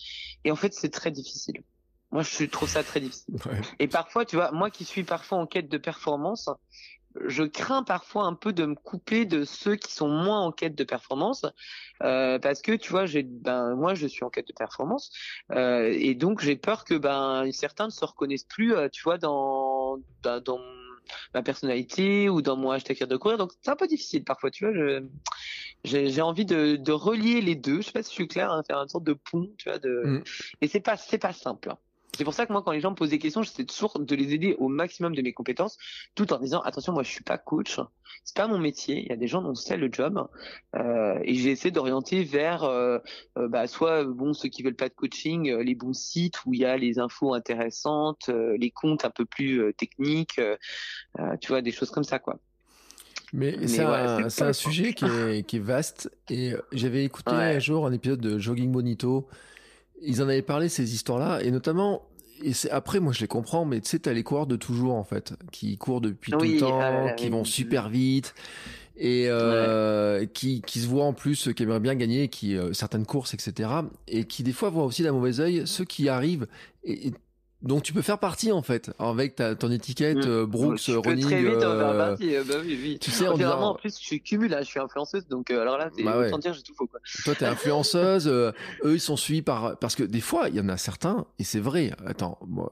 et 0.43 0.51
en 0.51 0.55
fait, 0.55 0.73
c'est 0.73 0.89
très 0.89 1.11
difficile. 1.11 1.63
Moi, 2.11 2.23
je 2.23 2.45
trouve 2.45 2.67
ça 2.67 2.83
très 2.83 2.99
difficile. 2.99 3.35
Et 3.77 3.87
parfois, 3.87 4.25
tu 4.25 4.35
vois, 4.35 4.51
moi 4.51 4.71
qui 4.71 4.83
suis 4.83 5.03
parfois 5.03 5.37
en 5.37 5.45
quête 5.45 5.69
de 5.69 5.77
performance, 5.77 6.49
je 7.25 7.43
crains 7.43 7.83
parfois 7.83 8.25
un 8.25 8.33
peu 8.33 8.53
de 8.53 8.65
me 8.65 8.75
couper 8.75 9.25
de 9.25 9.43
ceux 9.43 9.75
qui 9.75 9.91
sont 9.91 10.09
moins 10.09 10.41
en 10.41 10.51
quête 10.51 10.75
de 10.75 10.83
performance 10.83 11.45
euh, 12.03 12.39
parce 12.39 12.61
que 12.61 12.73
tu 12.73 12.91
vois 12.91 13.05
j'ai 13.05 13.23
ben 13.23 13.75
moi 13.75 13.95
je 13.95 14.07
suis 14.07 14.23
en 14.23 14.29
quête 14.29 14.47
de 14.47 14.53
performance 14.53 15.11
euh, 15.51 15.91
et 15.91 16.13
donc 16.15 16.41
j'ai 16.41 16.55
peur 16.55 16.85
que 16.85 16.93
ben 16.95 17.49
certains 17.51 17.85
ne 17.85 17.91
se 17.91 18.05
reconnaissent 18.05 18.43
plus 18.43 18.75
euh, 18.75 18.89
tu 18.89 19.01
vois 19.03 19.17
dans 19.17 19.97
dans 20.23 20.59
ma 21.33 21.41
personnalité 21.41 22.29
ou 22.29 22.41
dans 22.41 22.55
mon 22.55 22.71
hashtag 22.71 23.03
de 23.03 23.17
courir. 23.17 23.37
Donc 23.37 23.51
c'est 23.61 23.71
un 23.71 23.75
peu 23.75 23.87
difficile 23.87 24.23
parfois, 24.23 24.51
tu 24.51 24.65
vois. 24.65 24.73
Je, 24.73 25.03
j'ai 25.83 26.21
envie 26.21 26.45
de, 26.45 26.75
de, 26.75 26.91
relier 26.91 27.41
les 27.41 27.55
deux. 27.55 27.81
Je 27.81 27.87
sais 27.87 27.91
pas 27.91 28.03
si 28.03 28.09
je 28.09 28.15
suis 28.15 28.27
clair, 28.27 28.51
hein, 28.51 28.63
faire 28.67 28.77
une 28.77 28.89
sorte 28.89 29.05
de 29.05 29.13
pont, 29.13 29.49
tu 29.57 29.69
vois. 29.69 29.79
De... 29.79 30.03
Mm. 30.05 30.23
Et 30.61 30.67
c'est 30.67 30.81
pas 30.81 30.97
c'est 30.97 31.17
pas 31.17 31.33
simple. 31.33 31.71
Hein. 31.71 31.77
C'est 32.17 32.23
pour 32.23 32.33
ça 32.33 32.45
que 32.45 32.51
moi, 32.51 32.61
quand 32.63 32.71
les 32.71 32.81
gens 32.81 32.91
me 32.91 32.95
posent 32.95 33.11
des 33.11 33.19
questions, 33.19 33.43
j'essaie 33.43 33.63
toujours 33.63 33.99
de 33.99 34.15
les 34.15 34.33
aider 34.33 34.55
au 34.57 34.67
maximum 34.67 35.15
de 35.15 35.21
mes 35.21 35.31
compétences, 35.31 35.77
tout 36.15 36.33
en 36.33 36.39
disant 36.39 36.59
attention, 36.61 36.91
moi, 36.91 37.03
je 37.03 37.09
suis 37.09 37.23
pas 37.23 37.37
coach, 37.37 37.79
c'est 38.23 38.35
pas 38.35 38.47
mon 38.47 38.57
métier. 38.57 38.99
Il 38.99 39.07
y 39.07 39.11
a 39.11 39.15
des 39.15 39.27
gens 39.27 39.41
dont 39.41 39.55
c'est 39.55 39.77
le 39.77 39.89
job, 39.91 40.27
euh, 40.75 41.19
et 41.23 41.35
j'ai 41.35 41.51
essayé 41.51 41.71
d'orienter 41.71 42.23
vers 42.23 42.63
euh, 42.63 42.97
euh, 43.37 43.47
bah, 43.47 43.67
soit 43.67 44.03
bon 44.03 44.33
ceux 44.33 44.49
qui 44.49 44.63
veulent 44.63 44.75
pas 44.75 44.89
de 44.89 44.93
coaching, 44.93 45.55
les 45.55 45.75
bons 45.75 45.93
sites 45.93 46.45
où 46.45 46.53
il 46.53 46.61
y 46.61 46.65
a 46.65 46.77
les 46.77 46.99
infos 46.99 47.33
intéressantes, 47.33 48.29
les 48.29 48.71
comptes 48.71 49.05
un 49.05 49.11
peu 49.11 49.25
plus 49.25 49.73
techniques, 49.75 50.41
tu 51.39 51.47
vois, 51.47 51.61
des 51.61 51.71
choses 51.71 51.91
comme 51.91 52.03
ça, 52.03 52.19
quoi. 52.19 52.39
Mais, 53.31 53.67
c'est 53.67 53.83
un, 53.83 54.53
sujet 54.53 54.93
qui 54.93 55.05
est, 55.05 55.43
qui 55.47 55.57
est, 55.57 55.59
vaste. 55.59 56.11
Et 56.29 56.53
j'avais 56.71 57.05
écouté 57.05 57.31
un 57.31 57.59
jour 57.59 57.85
un 57.85 57.93
épisode 57.93 58.19
de 58.19 58.39
Jogging 58.39 58.71
Bonito 58.71 59.29
ils 60.01 60.21
en 60.21 60.29
avaient 60.29 60.41
parlé 60.41 60.69
ces 60.69 60.93
histoires-là, 60.93 61.41
et 61.41 61.51
notamment, 61.51 62.03
et 62.43 62.53
c'est 62.53 62.71
après 62.71 62.99
moi 62.99 63.13
je 63.13 63.21
les 63.21 63.27
comprends, 63.27 63.65
mais 63.65 63.81
tu 63.81 63.89
sais 63.89 63.99
t'as 63.99 64.13
les 64.13 64.23
coureurs 64.23 64.47
de 64.47 64.55
toujours 64.55 64.95
en 64.95 65.03
fait, 65.03 65.33
qui 65.51 65.77
courent 65.77 66.01
depuis 66.01 66.31
tout 66.31 66.39
le 66.39 66.59
temps, 66.59 66.79
ah 66.81 67.11
qui 67.13 67.29
vont 67.29 67.43
super 67.43 67.89
vite 67.89 68.33
et 68.99 69.25
euh, 69.27 70.25
qui, 70.25 70.61
qui 70.61 70.79
se 70.79 70.87
voient 70.87 71.05
en 71.05 71.13
plus, 71.13 71.49
qui 71.55 71.63
aimeraient 71.63 71.79
bien 71.79 71.95
gagner, 71.95 72.27
qui 72.27 72.57
euh, 72.57 72.73
certaines 72.73 73.05
courses, 73.05 73.33
etc. 73.33 73.69
Et 74.09 74.25
qui 74.25 74.43
des 74.43 74.51
fois 74.51 74.69
voient 74.69 74.83
aussi 74.83 75.03
d'un 75.03 75.13
mauvais 75.13 75.39
œil 75.39 75.63
ceux 75.65 75.85
qui 75.85 76.09
arrivent 76.09 76.47
et, 76.83 77.13
donc 77.61 77.83
tu 77.83 77.91
peux 77.91 78.01
faire 78.01 78.19
partie 78.19 78.53
en 78.53 78.61
fait 78.61 78.89
avec 78.99 79.35
ta, 79.35 79.53
ton 79.53 79.69
étiquette 79.69 80.25
mmh. 80.25 80.29
euh, 80.29 80.45
Brooks 80.45 80.85
peux 80.85 80.97
Running. 80.97 81.25
Très 81.25 81.43
vite 81.43 81.55
euh, 81.55 81.79
faire 81.79 82.07
partie. 82.07 82.35
Euh, 82.35 82.43
bah 82.47 82.55
oui, 82.63 82.79
oui. 82.81 82.99
Tu 83.01 83.11
sais 83.11 83.27
en, 83.27 83.33
en 83.37 83.75
plus 83.75 83.99
je 83.99 84.05
suis 84.05 84.21
cumul 84.21 84.49
là, 84.49 84.61
je 84.61 84.67
suis 84.67 84.79
influenceuse 84.79 85.27
donc 85.27 85.51
euh, 85.51 85.61
alors 85.61 85.77
là 85.77 85.89
c'est 85.93 86.03
bah 86.03 86.17
ouais. 86.17 86.31
dire 86.39 86.53
j'ai 86.53 86.61
tout 86.61 86.73
faux 86.73 86.87
quoi. 86.87 87.01
Toi 87.25 87.35
t'es 87.35 87.45
influenceuse, 87.45 88.29
eux 88.29 88.53
ils 88.85 89.01
sont 89.01 89.17
suivis 89.17 89.41
par 89.41 89.77
parce 89.77 89.95
que 89.95 90.03
des 90.03 90.21
fois 90.21 90.47
il 90.47 90.55
y 90.55 90.61
en 90.61 90.69
a 90.69 90.77
certains 90.77 91.25
et 91.37 91.43
c'est 91.43 91.59
vrai. 91.59 91.91
Attends, 92.05 92.39
moi 92.47 92.71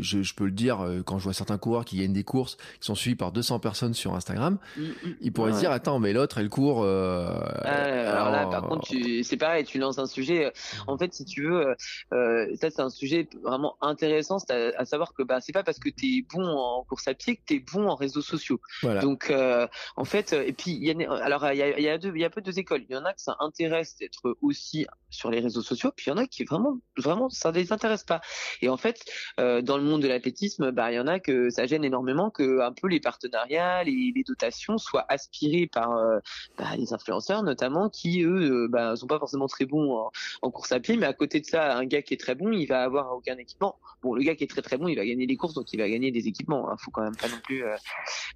je, 0.00 0.22
je, 0.22 0.34
peux 0.34 0.46
le 0.46 0.50
dire 0.50 0.84
quand 1.06 1.18
je 1.18 1.24
vois 1.24 1.32
certains 1.32 1.58
coureurs 1.58 1.84
qui 1.84 1.98
gagnent 1.98 2.12
des 2.12 2.24
courses 2.24 2.56
qui 2.80 2.86
sont 2.86 2.96
suivis 2.96 3.16
par 3.16 3.30
200 3.30 3.60
personnes 3.60 3.94
sur 3.94 4.16
Instagram, 4.16 4.58
mmh, 4.76 4.82
mmh. 4.82 4.94
ils 5.20 5.32
pourraient 5.32 5.52
se 5.52 5.60
dire 5.60 5.70
attends 5.70 6.00
mais 6.00 6.12
l'autre 6.12 6.38
elle 6.38 6.48
court. 6.48 6.84
Ah, 6.84 7.64
alors, 7.64 8.30
là 8.32 8.46
par 8.46 8.66
contre 8.66 8.88
c'est 9.22 9.36
pareil, 9.36 9.64
tu 9.64 9.78
lances 9.78 10.00
un 10.00 10.06
sujet. 10.06 10.52
En 10.88 10.98
fait 10.98 11.14
si 11.14 11.24
tu 11.24 11.48
veux, 11.48 11.76
ça 12.10 12.70
c'est 12.70 12.80
un 12.80 12.90
sujet 12.90 13.28
vraiment 13.44 13.76
intéressant 13.80 13.99
intéressant, 14.02 14.38
c'est 14.38 14.74
à, 14.74 14.84
savoir 14.84 15.12
que 15.12 15.22
bah 15.22 15.40
c'est 15.40 15.52
pas 15.52 15.62
parce 15.62 15.78
que 15.78 15.88
tu 15.88 16.18
es 16.18 16.22
bon 16.22 16.44
en 16.44 16.84
course 16.84 17.06
à 17.08 17.14
pied 17.14 17.36
que 17.36 17.42
tu 17.46 17.54
es 17.56 17.58
bon 17.60 17.88
en 17.88 17.94
réseaux 17.94 18.22
sociaux. 18.22 18.60
Donc 18.82 19.30
euh, 19.30 19.66
en 19.96 20.04
fait 20.04 20.32
et 20.32 20.52
puis 20.52 20.72
il 20.72 20.84
y 20.84 21.04
a 21.04 21.12
alors 21.22 21.46
il 21.52 21.58
y 21.58 21.62
a, 21.62 21.78
y 21.78 21.88
a 21.88 21.98
deux 21.98 22.12
il 22.14 22.20
y 22.20 22.24
a 22.24 22.30
peu 22.30 22.40
deux 22.40 22.58
écoles. 22.58 22.84
Il 22.88 22.94
y 22.94 22.96
en 22.96 23.04
a 23.04 23.12
que 23.12 23.20
ça 23.20 23.36
intéresse 23.40 23.96
d'être 23.96 24.36
aussi 24.40 24.86
sur 25.10 25.30
les 25.30 25.40
réseaux 25.40 25.62
sociaux, 25.62 25.92
puis 25.94 26.06
il 26.06 26.10
y 26.10 26.12
en 26.12 26.16
a 26.16 26.26
qui 26.26 26.44
vraiment 26.44 26.78
vraiment 26.96 27.28
ça 27.28 27.50
les 27.50 27.72
intéresse 27.72 28.04
pas. 28.04 28.20
Et 28.62 28.68
en 28.68 28.76
fait 28.76 29.04
euh, 29.38 29.60
dans 29.62 29.76
le 29.76 29.82
monde 29.82 30.02
de 30.02 30.08
l'athlétisme, 30.08 30.70
bah 30.70 30.92
il 30.92 30.96
y 30.96 31.00
en 31.00 31.06
a 31.06 31.20
que 31.20 31.50
ça 31.50 31.66
gêne 31.66 31.84
énormément 31.84 32.30
que 32.30 32.60
un 32.60 32.72
peu 32.72 32.88
les 32.88 33.00
partenariats, 33.00 33.84
les, 33.84 34.12
les 34.14 34.24
dotations 34.24 34.78
soient 34.78 35.06
aspirés 35.08 35.66
par 35.66 35.92
euh, 35.96 36.18
bah, 36.56 36.76
les 36.76 36.92
influenceurs 36.92 37.42
notamment 37.42 37.88
qui 37.88 38.22
eux 38.22 38.68
bah, 38.68 38.96
sont 38.96 39.06
pas 39.06 39.18
forcément 39.18 39.46
très 39.46 39.66
bons 39.66 39.92
en, 39.92 40.10
en 40.42 40.50
course 40.50 40.72
à 40.72 40.80
pied, 40.80 40.96
mais 40.96 41.06
à 41.06 41.12
côté 41.12 41.40
de 41.40 41.46
ça, 41.46 41.76
un 41.76 41.84
gars 41.84 42.02
qui 42.02 42.14
est 42.14 42.20
très 42.20 42.34
bon, 42.34 42.52
il 42.52 42.66
va 42.66 42.82
avoir 42.82 43.12
aucun 43.14 43.36
équipement. 43.38 43.78
Bon, 44.02 44.14
le 44.14 44.22
gars 44.22 44.34
qui 44.34 44.44
est 44.44 44.46
très 44.46 44.62
très 44.62 44.78
bon, 44.78 44.88
il 44.88 44.96
va 44.96 45.04
gagner 45.04 45.26
des 45.26 45.36
courses, 45.36 45.54
donc 45.54 45.72
il 45.72 45.78
va 45.78 45.88
gagner 45.88 46.10
des 46.10 46.26
équipements. 46.26 46.70
Hein, 46.70 46.76
faut 46.78 46.90
quand 46.90 47.02
même 47.02 47.16
pas 47.16 47.28
non 47.28 47.38
plus. 47.42 47.64
Euh, 47.64 47.76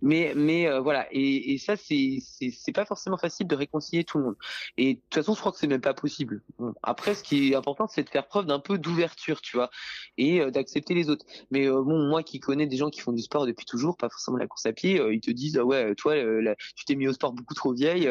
mais 0.03 0.33
mais 0.37 0.69
euh, 0.69 0.81
voilà. 0.81 1.07
Et, 1.11 1.55
et 1.55 1.59
ça, 1.59 1.77
c'est 1.77 2.19
c'est 2.21 2.73
pas 2.73 2.85
forcément 2.85 3.17
facile 3.17 3.47
de 3.47 3.55
réconcilier 3.55 4.05
tout 4.05 4.19
le 4.19 4.25
monde. 4.25 4.37
Et 4.77 4.95
de 4.95 5.01
toute 5.01 5.15
façon, 5.15 5.35
je 5.35 5.41
crois 5.41 5.53
que 5.53 5.59
c'est 5.59 5.67
même 5.67 5.81
pas 5.81 5.95
possible. 5.95 6.43
Après, 6.83 7.15
ce 7.15 7.23
qui 7.23 7.53
est 7.53 7.55
important, 7.55 7.87
c'est 7.87 8.03
de 8.03 8.09
faire 8.09 8.27
preuve 8.27 8.47
d'un 8.47 8.59
peu 8.59 8.79
d'ouverture, 8.79 9.41
tu 9.41 9.57
vois, 9.57 9.71
et 10.19 10.41
euh, 10.41 10.51
d'accepter 10.51 10.95
les 10.95 11.09
autres. 11.09 11.25
Mais 11.51 11.69
bon, 11.69 12.09
moi 12.09 12.23
qui 12.23 12.41
connais 12.41 12.67
des 12.67 12.77
gens 12.77 12.91
qui 12.91 13.01
font 13.01 13.13
du 13.13 13.23
sport 13.23 13.47
depuis 13.47 13.67
toujours, 13.67 13.97
pas 13.97 14.09
forcément 14.09 14.37
la 14.37 14.47
course 14.47 14.67
à 14.67 14.73
pied, 14.73 15.01
ils 15.11 15.21
te 15.21 15.31
disent 15.31 15.57
ah 15.59 15.65
ouais, 15.65 15.95
toi, 15.95 16.15
tu 16.77 16.85
t'es 16.85 16.95
mis 16.95 17.09
au 17.09 17.13
sport 17.13 17.33
beaucoup 17.33 17.55
trop 17.55 17.73
vieille. 17.73 18.09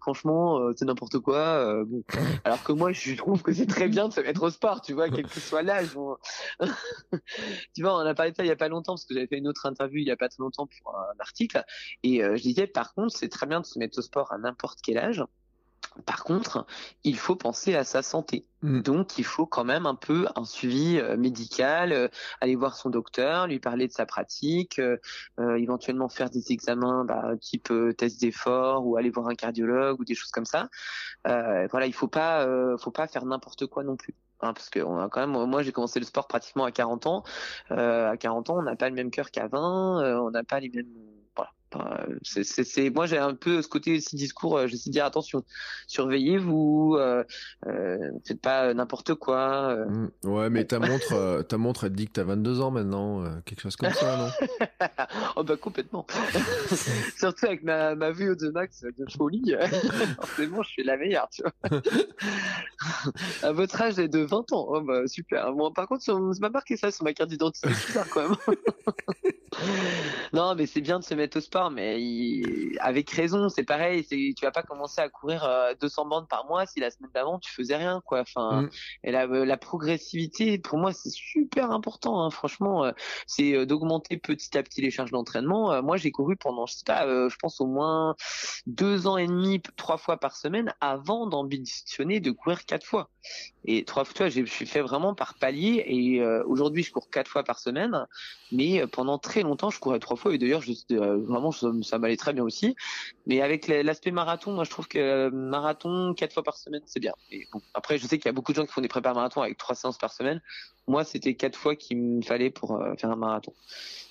franchement, 0.00 0.60
c'est 0.76 0.84
n'importe 0.84 1.18
quoi. 1.18 1.84
Bon. 1.84 2.02
Alors 2.44 2.62
que 2.62 2.72
moi, 2.72 2.92
je 2.92 3.14
trouve 3.14 3.42
que 3.42 3.52
c'est 3.52 3.66
très 3.66 3.88
bien 3.88 4.08
de 4.08 4.12
se 4.12 4.20
mettre 4.20 4.42
au 4.42 4.50
sport, 4.50 4.80
tu 4.80 4.92
vois, 4.94 5.08
quel 5.10 5.26
que 5.26 5.40
soit 5.40 5.62
l'âge. 5.62 5.90
tu 7.74 7.82
vois, 7.82 7.96
on 7.96 8.06
a 8.06 8.14
parlé 8.14 8.32
de 8.32 8.36
ça 8.36 8.44
il 8.44 8.48
y 8.48 8.52
a 8.52 8.56
pas 8.56 8.68
longtemps 8.68 8.94
parce 8.94 9.04
que 9.04 9.14
j'avais 9.14 9.26
fait 9.26 9.38
une 9.38 9.48
autre 9.48 9.66
interview 9.66 9.98
il 9.98 10.06
y 10.06 10.10
a 10.10 10.16
pas 10.16 10.28
très 10.28 10.42
longtemps 10.42 10.66
pour 10.66 10.96
un 10.96 11.20
article 11.20 11.64
et 12.02 12.22
euh, 12.22 12.36
je 12.36 12.42
disais 12.42 12.66
par 12.66 12.94
contre 12.94 13.16
c'est 13.16 13.28
très 13.28 13.46
bien 13.46 13.60
de 13.60 13.66
se 13.66 13.78
mettre 13.78 13.98
au 13.98 14.02
sport 14.02 14.32
à 14.32 14.38
n'importe 14.38 14.80
quel 14.82 14.98
âge. 14.98 15.24
Par 16.06 16.24
contre, 16.24 16.66
il 17.04 17.16
faut 17.16 17.36
penser 17.36 17.76
à 17.76 17.84
sa 17.84 18.02
santé. 18.02 18.46
Mm. 18.62 18.80
Donc, 18.80 19.16
il 19.16 19.24
faut 19.24 19.46
quand 19.46 19.62
même 19.64 19.86
un 19.86 19.94
peu 19.94 20.26
un 20.34 20.44
suivi 20.44 20.98
euh, 20.98 21.16
médical, 21.16 21.92
euh, 21.92 22.08
aller 22.40 22.56
voir 22.56 22.74
son 22.74 22.90
docteur, 22.90 23.46
lui 23.46 23.60
parler 23.60 23.86
de 23.86 23.92
sa 23.92 24.04
pratique, 24.04 24.80
éventuellement 25.38 26.08
faire 26.08 26.30
des 26.30 26.50
examens 26.50 27.04
bah, 27.04 27.36
type 27.40 27.72
test 27.96 28.20
d'effort 28.20 28.84
ou 28.84 28.96
aller 28.96 29.10
voir 29.10 29.28
un 29.28 29.36
cardiologue 29.36 30.00
ou 30.00 30.04
des 30.04 30.16
choses 30.16 30.32
comme 30.32 30.46
ça. 30.46 30.68
voilà, 31.24 31.86
il 31.86 31.94
faut 31.94 32.08
pas, 32.08 32.48
faut 32.78 32.90
pas 32.90 33.06
faire 33.06 33.24
n'importe 33.24 33.66
quoi 33.66 33.84
non 33.84 33.96
plus. 33.96 34.14
Hein, 34.44 34.52
parce 34.54 34.70
que 34.70 34.80
on 34.80 34.98
a 34.98 35.08
quand 35.08 35.20
même, 35.20 35.48
moi 35.48 35.62
j'ai 35.62 35.72
commencé 35.72 35.98
le 36.00 36.06
sport 36.06 36.26
pratiquement 36.28 36.64
à 36.64 36.72
40 36.72 37.06
ans. 37.06 37.22
Euh, 37.70 38.10
à 38.10 38.16
40 38.16 38.50
ans, 38.50 38.58
on 38.58 38.62
n'a 38.62 38.76
pas 38.76 38.88
le 38.88 38.94
même 38.94 39.10
cœur 39.10 39.30
qu'à 39.30 39.48
20, 39.48 40.02
euh, 40.02 40.18
on 40.20 40.30
n'a 40.30 40.44
pas 40.44 40.60
les 40.60 40.68
mêmes 40.70 40.86
c'est, 42.22 42.90
moi 42.90 43.06
j'ai 43.06 43.18
un 43.18 43.34
peu 43.34 43.62
ce 43.62 43.68
côté 43.68 43.96
aussi 43.96 44.16
discours. 44.16 44.58
Euh, 44.58 44.66
j'essaie 44.66 44.90
de 44.90 44.92
dire 44.92 45.04
attention, 45.04 45.44
surveillez-vous, 45.86 46.96
euh, 46.98 47.24
euh, 47.66 48.10
faites 48.26 48.40
pas 48.40 48.74
n'importe 48.74 49.14
quoi. 49.14 49.76
Mmh. 49.86 50.08
ouais, 50.24 50.50
mais 50.50 50.64
ta 50.64 50.78
montre, 50.78 51.42
ta 51.42 51.58
montre, 51.58 51.84
elle 51.84 51.92
te 51.92 51.96
dit 51.96 52.06
que 52.06 52.12
t'as 52.12 52.24
22 52.24 52.60
ans 52.60 52.70
maintenant, 52.70 53.24
quelque 53.44 53.60
chose 53.60 53.76
comme 53.76 53.92
ça, 53.92 54.16
non? 54.16 54.28
Oh 55.36 55.42
bah 55.42 55.56
complètement. 55.56 56.06
Surtout 57.18 57.46
avec 57.46 57.62
ma, 57.62 57.94
ma 57.94 58.10
vue 58.10 58.36
de 58.36 58.50
max 58.50 58.82
de 58.82 59.04
folie, 59.10 59.54
forcément 60.16 60.62
je 60.62 60.68
suis 60.68 60.84
la 60.84 60.96
meilleure, 60.96 61.28
tu 61.30 61.42
vois. 61.42 61.82
à 63.42 63.52
votre 63.52 63.80
âge, 63.80 63.98
est 63.98 64.08
de 64.08 64.20
20 64.20 64.52
ans. 64.52 64.66
Oh 64.68 64.80
bah 64.80 65.06
super. 65.06 65.52
Bon, 65.52 65.70
par 65.72 65.88
contre, 65.88 66.02
ça 66.02 66.14
m'a 66.40 66.50
marqué 66.50 66.76
ça 66.76 66.90
sur 66.90 67.04
ma 67.04 67.12
carte 67.12 67.30
d'identité, 67.30 67.72
super 67.74 68.08
quand 68.08 68.28
même. 68.28 68.36
non, 70.32 70.54
mais 70.54 70.66
c'est 70.66 70.80
bien 70.80 70.98
de 70.98 71.04
se 71.04 71.14
mettre 71.14 71.38
au 71.38 71.40
sport 71.40 71.70
mais 71.70 72.00
avec 72.80 73.10
raison, 73.10 73.48
c'est 73.48 73.64
pareil. 73.64 74.04
Tu 74.06 74.34
vas 74.42 74.50
pas 74.50 74.62
commencer 74.62 75.00
à 75.00 75.08
courir 75.08 75.48
200 75.80 76.04
euh, 76.04 76.08
bandes 76.08 76.28
par 76.28 76.46
mois 76.46 76.66
si 76.66 76.80
la 76.80 76.90
semaine 76.90 77.10
d'avant 77.14 77.38
tu 77.38 77.52
faisais 77.52 77.76
rien, 77.76 78.02
quoi. 78.04 78.20
Enfin, 78.20 78.62
mm. 78.62 78.70
et 79.04 79.12
la, 79.12 79.26
euh, 79.26 79.44
la, 79.44 79.56
progressivité, 79.56 80.58
pour 80.58 80.78
moi, 80.78 80.92
c'est 80.92 81.10
super 81.10 81.70
important. 81.70 82.22
Hein. 82.22 82.30
Franchement, 82.30 82.84
euh, 82.84 82.92
c'est 83.26 83.66
d'augmenter 83.66 84.16
petit 84.16 84.56
à 84.56 84.62
petit 84.62 84.80
les 84.80 84.90
charges 84.90 85.10
d'entraînement. 85.10 85.82
Moi, 85.82 85.96
j'ai 85.96 86.10
couru 86.10 86.36
pendant, 86.36 86.66
je 86.66 86.74
sais 86.74 86.84
pas, 86.84 87.06
je 87.06 87.36
pense 87.36 87.60
au 87.60 87.66
moins 87.66 88.16
deux 88.66 89.06
ans 89.06 89.16
et 89.16 89.26
demi, 89.26 89.60
trois 89.76 89.98
fois 89.98 90.18
par 90.18 90.36
semaine, 90.36 90.74
avant 90.80 91.26
d'ambitionner 91.26 92.20
de 92.20 92.30
courir 92.30 92.64
quatre 92.64 92.86
fois. 92.86 93.10
Et 93.64 93.84
trois 93.84 94.04
fois, 94.04 94.28
je 94.28 94.44
suis 94.44 94.66
fait 94.66 94.82
vraiment 94.82 95.14
par 95.14 95.34
palier. 95.34 95.82
Et 95.86 96.24
aujourd'hui, 96.44 96.82
je 96.82 96.92
cours 96.92 97.08
quatre 97.10 97.28
fois 97.28 97.44
par 97.44 97.58
semaine, 97.58 98.06
mais 98.52 98.86
pendant 98.86 99.18
très 99.18 99.43
longtemps, 99.44 99.70
je 99.70 99.78
courais 99.78 99.98
trois 99.98 100.16
fois. 100.16 100.34
Et 100.34 100.38
d'ailleurs, 100.38 100.62
je, 100.62 100.72
vraiment, 100.94 101.52
ça, 101.52 101.98
m'allait 101.98 102.16
très 102.16 102.32
bien 102.32 102.42
aussi. 102.42 102.74
Mais 103.26 103.40
avec 103.40 103.68
l'aspect 103.68 104.10
marathon, 104.10 104.52
moi 104.52 104.64
je 104.64 104.70
trouve 104.70 104.88
que 104.88 105.30
marathon 105.30 106.14
quatre 106.14 106.32
fois 106.32 106.42
par 106.42 106.56
semaine, 106.56 106.82
c'est 106.86 107.00
bien. 107.00 107.12
Après, 107.74 107.98
je 107.98 108.06
sais 108.06 108.18
qu'il 108.18 108.26
y 108.26 108.28
a 108.28 108.32
beaucoup 108.32 108.52
de 108.52 108.56
gens 108.56 108.66
qui 108.66 108.72
font 108.72 108.80
des 108.80 108.88
prépares 108.88 109.14
marathon 109.14 109.42
avec 109.42 109.58
trois 109.58 109.74
séances 109.74 109.98
par 109.98 110.12
semaine. 110.12 110.40
Moi, 110.86 111.04
c'était 111.04 111.34
quatre 111.34 111.58
fois 111.58 111.76
qu'il 111.76 111.98
me 111.98 112.22
fallait 112.22 112.50
pour 112.50 112.76
euh, 112.76 112.94
faire 112.96 113.10
un 113.10 113.16
marathon. 113.16 113.54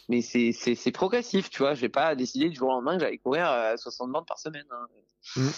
Mais 0.10 0.22
c'est 0.22 0.92
progressif, 0.92 1.50
tu 1.50 1.60
vois. 1.60 1.76
J'ai 1.76 1.90
pas 1.90 2.16
décidé 2.16 2.50
du 2.50 2.56
jour 2.56 2.70
au 2.70 2.72
lendemain 2.74 2.96
que 2.96 3.02
j'allais 3.02 3.18
courir 3.18 3.74
60 3.78 4.08
euh, 4.08 4.12
bandes 4.12 4.26
par 4.26 4.40
semaine. 4.40 4.66
Hein. 4.72 4.88
Mmh. 5.36 5.50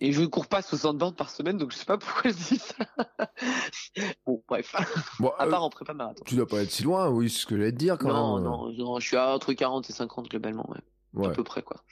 Et 0.00 0.12
je 0.12 0.20
ne 0.20 0.26
cours 0.26 0.46
pas 0.46 0.62
60 0.62 0.98
bandes 0.98 1.16
par 1.16 1.30
semaine, 1.30 1.56
donc 1.56 1.72
je 1.72 1.76
sais 1.76 1.84
pas 1.84 1.98
pourquoi 1.98 2.30
je 2.30 2.36
dis 2.36 2.58
ça. 2.58 2.74
bon, 4.26 4.42
bref. 4.48 4.74
à 4.74 5.46
part 5.46 5.62
euh, 5.62 5.66
en 5.66 5.70
prépa 5.70 5.94
marathon. 5.94 6.24
Tu 6.26 6.36
dois 6.36 6.46
pas 6.46 6.62
être 6.62 6.70
si 6.70 6.82
loin, 6.82 7.08
oui, 7.08 7.30
c'est 7.30 7.40
ce 7.40 7.46
que 7.46 7.56
j'allais 7.56 7.72
te 7.72 7.76
dire 7.76 7.98
quand 7.98 8.08
non, 8.08 8.36
même. 8.36 8.44
Non, 8.44 8.72
non, 8.72 9.00
je 9.00 9.06
suis 9.06 9.16
à 9.16 9.34
entre 9.34 9.52
40 9.52 9.88
et 9.88 9.92
50 9.92 10.28
globalement, 10.28 10.68
ouais. 10.70 11.26
À 11.26 11.30
peu 11.30 11.44
près, 11.44 11.62
quoi. 11.62 11.82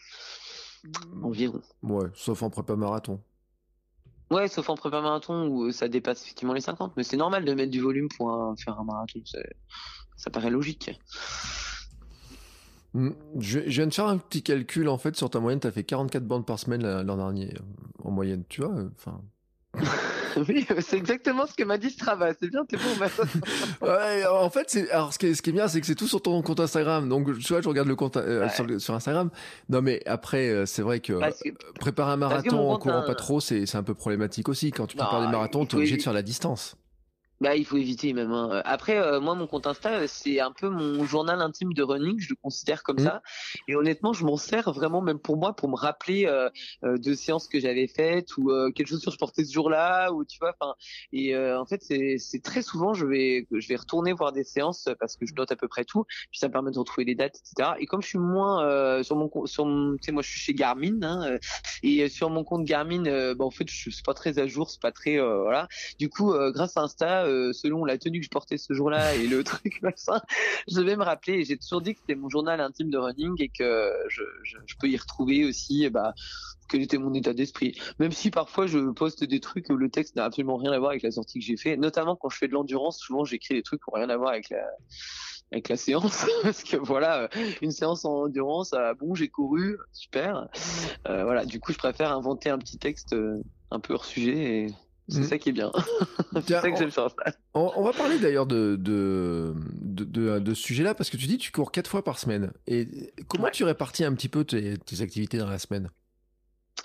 Environ. 1.23 1.61
Ouais, 1.83 2.09
sauf 2.15 2.43
en 2.43 2.51
prépa 2.51 2.75
marathon. 2.75 3.21
Ouais, 4.31 4.49
sauf 4.49 4.71
en 4.71 4.77
prépa 4.77 5.01
marathon 5.01 5.49
où 5.49 5.73
ça 5.73 5.89
dépasse 5.89 6.23
effectivement 6.23 6.55
les 6.55 6.61
50, 6.61 6.97
mais 6.97 7.03
c'est 7.03 7.17
normal 7.17 7.45
de 7.45 7.53
mettre 7.53 7.71
du 7.71 7.81
volume 7.81 8.09
pour 8.17 8.55
faire 8.63 8.79
un 8.79 8.85
marathon, 8.85 9.21
ça 10.17 10.31
paraît 10.31 10.51
logique. 10.51 10.91
Mm. 12.95 13.11
Je, 13.39 13.61
viens 13.61 13.87
de 13.87 13.95
faire 13.95 14.07
un 14.07 14.19
petit 14.19 14.43
calcul 14.43 14.89
en 14.89 14.99
fait 14.99 15.17
sur 15.17 15.31
ta 15.31 15.41
moyenne. 15.41 15.61
Tu 15.61 15.67
as 15.67 15.73
fait 15.73 15.85
44 15.85 16.25
bandes 16.25 16.47
par 16.47 16.59
semaine 16.59 16.83
l'an 17.03 17.17
dernier 17.17 17.55
euh, 17.55 18.05
en 18.05 18.11
moyenne, 18.11 18.45
tu 18.49 18.63
vois. 18.63 18.75
Euh, 18.75 18.89
enfin. 18.97 19.21
oui, 20.49 20.67
c'est 20.81 20.97
exactement 20.97 21.47
ce 21.47 21.55
que 21.55 21.65
m'a 21.65 21.79
dit 21.79 21.91
Strava. 21.91 22.33
C'est 22.39 22.49
bien, 22.49 22.65
t'es 22.65 22.77
bon. 22.77 23.87
ouais, 23.87 24.27
en 24.27 24.51
fait, 24.51 24.65
c'est 24.69 24.91
alors 24.91 25.13
ce 25.13 25.19
qui 25.19 25.27
est, 25.27 25.35
ce 25.35 25.43
qui 25.43 25.51
est 25.51 25.53
bien, 25.53 25.69
c'est 25.69 25.81
que 25.81 25.87
c'est 25.87 25.95
tout 25.95 26.09
sur 26.09 26.23
ton 26.23 26.41
compte 26.43 26.61
Instagram. 26.61 27.09
Donc, 27.09 27.27
tu 27.39 27.53
vois, 27.53 27.63
je 27.63 27.69
regarde 27.69 27.89
le 27.89 27.97
compte 27.97 28.17
euh, 28.17 28.49
sur, 28.79 28.95
Instagram. 28.95 29.31
Non, 29.69 29.83
mais 29.83 30.03
après, 30.07 30.49
euh, 30.49 30.67
c'est 30.67 30.83
vrai 30.83 31.01
que, 31.01 31.13
préparer 31.79 32.13
un 32.13 32.17
marathon 32.17 32.71
en 32.71 32.79
courant 32.79 33.03
pas 33.03 33.15
trop, 33.15 33.41
c'est 33.41 33.75
un 33.75 33.83
peu 33.83 33.95
problématique 33.95 34.49
aussi. 34.49 34.71
Quand 34.71 34.87
tu 34.87 34.97
prépares 34.97 35.23
des 35.23 35.33
marathons, 35.33 35.67
tu 35.67 35.77
es 35.77 35.79
obligé 35.79 35.97
de 35.97 36.03
faire 36.03 36.13
la 36.13 36.23
distance. 36.23 36.77
Bah, 37.41 37.57
il 37.57 37.65
faut 37.65 37.79
éviter 37.79 38.13
même. 38.13 38.33
Hein. 38.33 38.61
Après, 38.67 38.99
euh, 38.99 39.19
moi, 39.19 39.35
mon 39.35 39.47
compte 39.47 39.67
Insta, 39.67 40.07
c'est 40.07 40.41
un 40.41 40.53
peu 40.53 40.69
mon 40.69 41.05
journal 41.07 41.41
intime 41.41 41.73
de 41.73 41.83
running. 41.83 42.21
Je 42.21 42.29
le 42.29 42.37
considère 42.37 42.83
comme 42.83 42.97
mmh. 42.97 43.05
ça. 43.05 43.23
Et 43.67 43.75
honnêtement, 43.75 44.13
je 44.13 44.27
m'en 44.27 44.37
sers 44.37 44.71
vraiment 44.73 45.01
même 45.01 45.19
pour 45.19 45.39
moi, 45.39 45.55
pour 45.57 45.71
me 45.71 45.77
rappeler 45.77 46.27
euh, 46.27 46.51
euh 46.85 46.99
de 46.99 47.15
séances 47.15 47.49
que 47.49 47.59
j'avais 47.59 47.87
faites 47.87 48.37
ou 48.37 48.51
euh, 48.51 48.71
quelle 48.75 48.87
chaussure 48.87 49.11
je 49.11 49.17
portais 49.17 49.45
ce 49.45 49.55
jour-là, 49.55 50.13
ou 50.13 50.23
tu 50.27 50.39
vois. 50.39 50.55
Enfin, 50.61 50.75
et 51.15 51.35
en 51.37 51.65
fait, 51.65 51.83
c'est 51.83 52.43
très 52.43 52.61
souvent, 52.61 52.93
je 52.93 53.07
vais, 53.07 53.47
je 53.51 53.69
vais 53.69 53.77
retourner 53.77 54.13
voir 54.13 54.33
des 54.33 54.45
séances 54.45 54.89
parce 54.99 55.17
que 55.17 55.25
je 55.25 55.33
note 55.35 55.51
à 55.51 55.57
peu 55.57 55.69
près 55.69 55.85
tout. 55.87 56.05
Puis 56.31 56.39
ça 56.39 56.49
me 56.49 56.53
permet 56.53 56.71
de 56.73 56.79
retrouver 56.79 57.07
les 57.07 57.15
dates, 57.15 57.39
etc. 57.39 57.71
Et 57.79 57.87
comme 57.87 58.03
je 58.03 58.09
suis 58.09 58.19
moins 58.19 59.03
sur 59.03 59.17
mon, 59.17 59.31
sur, 59.47 59.65
tu 59.65 59.99
sais, 60.03 60.13
moi, 60.13 60.23
je 60.23 60.29
suis 60.29 60.41
chez 60.41 60.53
Garmin, 60.53 61.03
hein, 61.03 61.39
et 61.83 62.09
sur 62.11 62.29
mon 62.29 62.45
compte 62.45 62.65
Garmin, 62.65 63.35
bah, 63.35 63.45
en 63.47 63.51
fait, 63.51 63.69
je 63.71 63.91
suis 63.91 64.03
pas 64.03 64.15
très 64.15 64.39
à 64.39 64.47
jour, 64.47 64.69
c'est 64.69 64.83
pas 64.83 64.93
très, 64.93 65.19
voilà. 65.19 65.69
Du 65.99 66.11
coup, 66.11 66.35
grâce 66.53 66.77
à 66.77 66.83
Insta 66.83 67.30
euh, 67.31 67.53
selon 67.53 67.85
la 67.85 67.99
tenue 67.99 68.21
que 68.21 68.25
je 68.25 68.31
portais 68.31 68.59
ce 68.59 68.73
jour-là 68.73 69.15
et 69.15 69.27
le 69.27 69.45
truc 69.45 69.81
je 70.69 70.81
vais 70.81 70.97
me 70.97 71.03
rappeler. 71.03 71.45
J'ai 71.45 71.57
toujours 71.57 71.81
dit 71.81 71.95
que 71.95 72.01
c'était 72.01 72.15
mon 72.15 72.29
journal 72.29 72.61
intime 72.61 72.91
de 72.91 72.99
running 72.99 73.35
et 73.39 73.49
que 73.49 73.93
je, 74.09 74.23
peux 74.79 74.89
y 74.89 74.97
retrouver 74.97 75.45
aussi, 75.45 75.85
eh 75.85 75.91
bah, 75.91 76.15
quel 76.69 76.83
était 76.83 76.99
mon 76.99 77.15
état 77.15 77.33
d'esprit. 77.33 77.79
Même 77.99 78.13
si 78.13 78.31
parfois 78.31 78.67
je 78.67 78.91
poste 78.91 79.25
des 79.25 79.41
trucs 79.41 79.69
où 79.71 79.77
le 79.77 79.91
texte 79.91 80.17
n'a 80.17 80.25
absolument 80.25 80.57
rien 80.57 80.73
à 80.73 80.79
voir 80.79 80.91
avec 80.91 81.03
la 81.03 81.11
sortie 81.11 81.39
que 81.39 81.45
j'ai 81.45 81.57
fait, 81.57 81.77
notamment 81.77 82.17
quand 82.17 82.29
je 82.29 82.39
fais 82.39 82.49
de 82.49 82.53
l'endurance, 82.53 82.99
souvent 82.99 83.25
j'écris 83.25 83.55
des 83.55 83.63
trucs 83.63 83.83
qui 83.83 83.91
n'ont 83.91 84.01
rien 84.01 84.11
à 84.11 84.17
voir 84.17 84.31
avec 84.31 85.69
la 85.69 85.77
séance 85.77 86.27
parce 86.43 86.63
que 86.63 86.77
voilà 86.77 87.29
une 87.61 87.73
séance 87.73 88.05
en 88.05 88.25
endurance 88.25 88.73
ah, 88.73 88.95
bon 88.95 89.15
j'ai 89.15 89.29
couru 89.29 89.79
super 89.93 90.49
euh, 91.09 91.25
voilà 91.25 91.45
du 91.45 91.59
coup 91.59 91.73
je 91.73 91.79
préfère 91.79 92.13
inventer 92.13 92.51
un 92.51 92.59
petit 92.59 92.79
texte 92.79 93.15
euh, 93.15 93.43
un 93.71 93.81
peu 93.81 93.95
hors 93.95 94.05
sujet 94.05 94.37
et 94.37 94.67
c'est 95.11 95.21
mm. 95.21 95.25
ça 95.25 95.39
qui 95.39 95.49
est 95.51 95.53
bien. 95.53 95.71
c'est 96.47 96.61
ça 96.61 96.71
que 96.71 96.79
j'aime 96.79 96.91
sur 96.91 97.15
on, 97.55 97.73
on, 97.77 97.83
va 97.83 97.93
parler 97.93 98.19
d'ailleurs 98.19 98.47
de, 98.47 98.77
de, 98.77 99.55
de, 99.81 100.39
de, 100.39 100.55
ce 100.55 100.63
sujet-là 100.63 100.95
parce 100.95 101.11
que 101.11 101.17
tu 101.17 101.27
dis 101.27 101.39
que 101.39 101.43
tu 101.43 101.53
cours 101.53 101.73
quatre 101.73 101.91
fois 101.91 102.05
par 102.05 102.19
semaine. 102.19 102.53
Et 102.67 103.13
comment 103.29 103.51
tu 103.51 103.65
répartis 103.65 104.05
un 104.05 104.15
petit 104.15 104.29
peu 104.29 104.45
tes, 104.45 104.79
tes 104.79 105.03
activités 105.03 105.39
dans 105.39 105.51
la 105.51 105.59
semaine? 105.59 105.91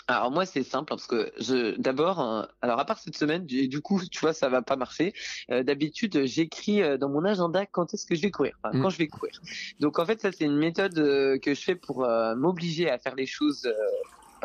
Alors 0.07 0.29
moi 0.29 0.45
c'est 0.45 0.63
simple 0.63 0.89
parce 0.89 1.07
que 1.07 1.31
je 1.39 1.79
d'abord 1.79 2.19
euh, 2.19 2.43
alors 2.61 2.79
à 2.79 2.85
part 2.85 2.99
cette 2.99 3.17
semaine 3.17 3.45
et 3.49 3.67
du 3.67 3.81
coup 3.81 4.01
tu 4.11 4.19
vois 4.19 4.33
ça 4.33 4.49
va 4.49 4.61
pas 4.61 4.75
marcher 4.75 5.13
euh, 5.49 5.63
d'habitude 5.63 6.25
j'écris 6.25 6.81
euh, 6.81 6.97
dans 6.97 7.09
mon 7.09 7.25
agenda 7.25 7.65
quand 7.65 7.93
est-ce 7.93 8.05
que 8.05 8.15
je 8.15 8.21
vais 8.21 8.31
courir 8.31 8.55
enfin, 8.63 8.77
mm. 8.77 8.81
quand 8.81 8.89
je 8.89 8.97
vais 8.97 9.07
courir 9.07 9.41
donc 9.79 9.97
en 9.97 10.05
fait 10.05 10.21
ça 10.21 10.31
c'est 10.31 10.45
une 10.45 10.57
méthode 10.57 10.93
que 10.93 11.53
je 11.53 11.61
fais 11.61 11.75
pour 11.75 12.07
m'obliger 12.35 12.89
à 12.89 12.99
faire 12.99 13.15
les 13.15 13.25
choses 13.25 13.67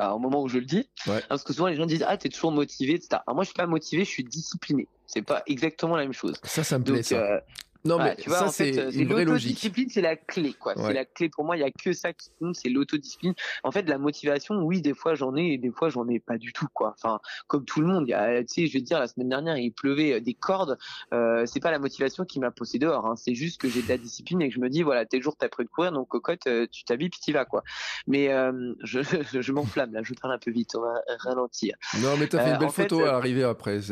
au 0.08 0.18
moment 0.18 0.42
où 0.42 0.48
je 0.48 0.58
le 0.58 0.64
dis. 0.64 0.88
Parce 1.28 1.42
que 1.42 1.52
souvent 1.52 1.68
les 1.68 1.76
gens 1.76 1.86
disent 1.86 2.04
ah 2.06 2.16
t'es 2.16 2.28
toujours 2.28 2.52
motivé, 2.52 2.94
etc. 2.94 3.20
Alors 3.26 3.34
moi 3.34 3.44
je 3.44 3.48
suis 3.48 3.56
pas 3.56 3.66
motivé, 3.66 4.04
je 4.04 4.10
suis 4.10 4.24
discipliné. 4.24 4.88
C'est 5.06 5.22
pas 5.22 5.42
exactement 5.46 5.96
la 5.96 6.02
même 6.02 6.12
chose. 6.12 6.36
Ça, 6.44 6.62
ça 6.64 6.78
me 6.78 6.84
plaît. 6.84 7.02
ça. 7.02 7.16
Euh, 7.16 7.40
non, 7.84 7.98
mais 7.98 8.16
tu 8.16 8.28
vois, 8.28 8.38
ça, 8.38 8.48
c'est 8.48 8.70
une 8.70 9.08
vraie 9.08 9.24
logique. 9.24 9.50
L'autodiscipline, 9.50 9.88
c'est 9.88 10.00
la 10.02 10.16
clé, 10.16 10.52
quoi. 10.52 10.74
C'est 10.76 10.92
la 10.92 11.04
clé 11.04 11.28
pour 11.28 11.44
moi. 11.44 11.56
Il 11.56 11.60
y 11.60 11.64
a 11.64 11.70
que 11.70 11.92
ça 11.92 12.12
qui 12.12 12.30
compte, 12.38 12.56
c'est 12.56 12.68
l'autodiscipline. 12.68 13.34
En 13.64 13.70
fait, 13.70 13.88
la 13.88 13.98
motivation, 13.98 14.56
oui, 14.62 14.82
des 14.82 14.94
fois 14.94 15.14
j'en 15.14 15.34
ai, 15.36 15.54
et 15.54 15.58
des 15.58 15.70
fois 15.70 15.88
j'en 15.88 16.06
ai 16.08 16.20
pas 16.20 16.38
du 16.38 16.52
tout, 16.52 16.68
quoi. 16.72 16.94
Enfin, 16.96 17.20
comme 17.46 17.64
tout 17.64 17.80
le 17.80 17.86
monde. 17.86 18.04
Il 18.06 18.10
y 18.10 18.14
a, 18.14 18.42
tu 18.44 18.46
sais, 18.48 18.66
je 18.66 18.74
vais 18.74 18.80
te 18.80 18.84
dire, 18.84 18.98
la 18.98 19.08
semaine 19.08 19.28
dernière, 19.28 19.56
il 19.56 19.72
pleuvait 19.72 20.14
euh, 20.14 20.20
des 20.20 20.34
cordes. 20.34 20.78
Euh, 21.12 21.44
c'est 21.46 21.60
pas 21.60 21.70
la 21.70 21.78
motivation 21.78 22.24
qui 22.24 22.40
m'a 22.40 22.50
poussé 22.50 22.78
dehors. 22.78 23.06
Hein. 23.06 23.16
C'est 23.16 23.34
juste 23.34 23.60
que 23.60 23.68
j'ai 23.68 23.82
de 23.82 23.88
la 23.88 23.98
discipline 23.98 24.42
et 24.42 24.48
que 24.48 24.54
je 24.54 24.60
me 24.60 24.68
dis, 24.68 24.82
voilà, 24.82 25.06
tel 25.06 25.22
jour 25.22 25.36
t'as 25.36 25.48
prévu 25.48 25.66
de 25.66 25.70
courir, 25.72 25.92
donc 25.92 26.08
cocotte, 26.08 26.46
euh, 26.46 26.66
tu 26.70 26.84
t'habilles 26.84 27.10
puis 27.10 27.20
t'y 27.20 27.32
vas, 27.32 27.44
quoi. 27.44 27.62
Mais 28.06 28.32
euh, 28.32 28.74
je, 28.82 29.00
je 29.40 29.52
m'enflamme 29.52 29.92
là. 29.92 30.00
Je 30.02 30.14
parle 30.14 30.34
un 30.34 30.38
peu 30.38 30.50
vite. 30.50 30.74
On 30.76 30.82
va 30.82 31.00
ralentir. 31.18 31.76
Non, 32.02 32.16
mais 32.18 32.26
t'as 32.26 32.44
fait 32.44 32.50
une 32.52 32.58
belle 32.58 32.70
photo 32.70 33.04
à 33.04 33.14
arriver 33.14 33.42
après. 33.42 33.80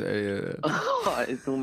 Oh, 1.46 1.62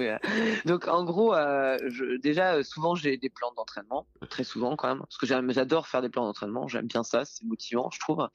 donc 0.66 0.88
en 0.88 1.04
gros, 1.04 1.34
je, 1.34 2.15
déjà 2.18 2.64
souvent 2.64 2.96
j'ai 2.96 3.18
des 3.18 3.30
plans 3.30 3.52
d'entraînement, 3.56 4.08
très 4.30 4.44
souvent 4.44 4.76
quand 4.76 4.88
même, 4.88 5.00
parce 5.00 5.18
que 5.18 5.26
j'adore 5.26 5.88
faire 5.88 6.02
des 6.02 6.10
plans 6.10 6.26
d'entraînement, 6.26 6.68
j'aime 6.68 6.88
bien 6.88 7.04
ça, 7.04 7.26
c'est 7.26 7.44
motivant, 7.46 7.90
je 7.94 8.00
trouve. 8.00 8.28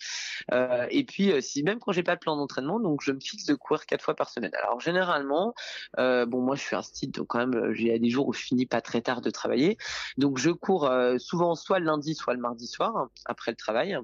Euh, 0.52 0.86
et 0.90 1.04
puis, 1.04 1.32
euh, 1.32 1.40
si 1.40 1.62
même 1.62 1.78
quand 1.78 1.92
j'ai 1.92 2.02
pas 2.02 2.16
de 2.16 2.20
plan 2.20 2.36
d'entraînement, 2.36 2.80
donc 2.80 3.02
je 3.02 3.12
me 3.12 3.20
fixe 3.20 3.44
de 3.44 3.54
courir 3.54 3.86
quatre 3.86 4.04
fois 4.04 4.14
par 4.14 4.28
semaine. 4.30 4.52
Alors 4.62 4.80
généralement, 4.80 5.54
euh, 5.98 6.26
bon 6.26 6.40
moi 6.40 6.56
je 6.56 6.62
suis 6.62 6.76
un 6.76 6.82
style, 6.82 7.10
donc 7.10 7.28
quand 7.28 7.38
même, 7.38 7.72
j'ai 7.74 7.98
des 7.98 8.10
jours 8.10 8.28
où 8.28 8.32
je 8.32 8.42
finis 8.42 8.66
pas 8.66 8.80
très 8.80 9.00
tard 9.00 9.20
de 9.20 9.30
travailler, 9.30 9.76
donc 10.16 10.38
je 10.38 10.50
cours 10.50 10.90
souvent 11.18 11.54
soit 11.54 11.78
le 11.78 11.86
lundi, 11.86 12.14
soit 12.14 12.34
le 12.34 12.40
mardi 12.40 12.66
soir 12.66 13.08
après 13.24 13.50
le 13.50 13.56
travail, 13.56 13.96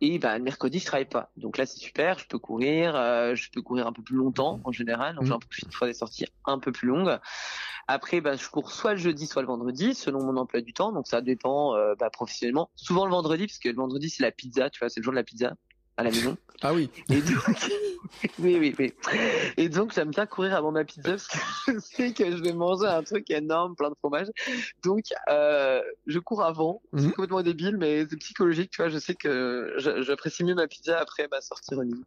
et 0.00 0.18
bah, 0.18 0.36
le 0.38 0.44
mercredi 0.44 0.78
je 0.78 0.86
travaille 0.86 1.08
pas. 1.08 1.30
Donc 1.36 1.58
là 1.58 1.66
c'est 1.66 1.78
super, 1.78 2.18
je 2.18 2.26
peux 2.26 2.38
courir, 2.38 2.94
je 3.34 3.50
peux 3.50 3.62
courir 3.62 3.86
un 3.86 3.92
peu 3.92 4.02
plus 4.02 4.16
longtemps 4.16 4.60
en 4.64 4.72
général, 4.72 5.16
donc 5.16 5.26
j'en 5.26 5.38
profite 5.38 5.70
pour 5.76 5.86
des 5.86 5.94
sorties 5.94 6.26
un 6.44 6.58
peu 6.58 6.72
plus 6.72 6.88
longues. 6.88 7.18
Après, 7.86 8.22
bah, 8.22 8.34
je 8.34 8.48
cours 8.48 8.72
soit 8.72 8.92
le 8.92 8.98
jeudi, 8.98 9.13
soit 9.26 9.42
le 9.42 9.48
vendredi, 9.48 9.94
selon 9.94 10.22
mon 10.24 10.36
emploi 10.36 10.60
du 10.60 10.72
temps. 10.72 10.92
Donc 10.92 11.06
ça 11.06 11.20
dépend 11.20 11.74
euh, 11.74 11.94
bah, 11.98 12.10
professionnellement. 12.10 12.70
Souvent 12.76 13.06
le 13.06 13.10
vendredi, 13.12 13.46
parce 13.46 13.58
que 13.58 13.68
le 13.68 13.76
vendredi 13.76 14.10
c'est 14.10 14.22
la 14.22 14.32
pizza, 14.32 14.70
tu 14.70 14.80
vois, 14.80 14.88
c'est 14.88 15.00
le 15.00 15.04
jour 15.04 15.12
de 15.12 15.18
la 15.18 15.24
pizza 15.24 15.54
à 15.96 16.02
la 16.02 16.10
maison. 16.10 16.36
Ah 16.62 16.72
oui. 16.72 16.88
Et 17.10 17.20
donc, 17.20 17.70
oui, 18.38 18.56
oui, 18.58 18.74
oui. 18.78 18.94
Et 19.56 19.68
donc, 19.68 19.92
j'aime 19.92 20.10
bien 20.10 20.24
courir 20.24 20.54
avant 20.54 20.72
ma 20.72 20.84
pizza 20.84 21.10
parce 21.10 21.28
que 21.28 21.38
je 21.66 21.78
sais 21.80 22.12
que 22.12 22.36
je 22.36 22.42
vais 22.42 22.52
manger 22.52 22.86
un 22.86 23.02
truc 23.02 23.30
énorme, 23.30 23.76
plein 23.76 23.90
de 23.90 23.94
fromage. 23.96 24.28
Donc, 24.82 25.04
euh, 25.28 25.82
je 26.06 26.18
cours 26.18 26.42
avant. 26.42 26.80
C'est 26.94 27.02
mhm. 27.02 27.12
complètement 27.12 27.42
débile, 27.42 27.76
mais 27.76 28.06
c'est 28.08 28.16
psychologique, 28.16 28.70
tu 28.70 28.82
vois. 28.82 28.88
Je 28.88 28.98
sais 28.98 29.14
que 29.14 29.74
j'apprécie 29.78 30.44
mieux 30.44 30.54
ma 30.54 30.66
pizza 30.66 30.98
après 30.98 31.28
ma 31.30 31.40
sortie 31.40 31.74
running. 31.74 32.02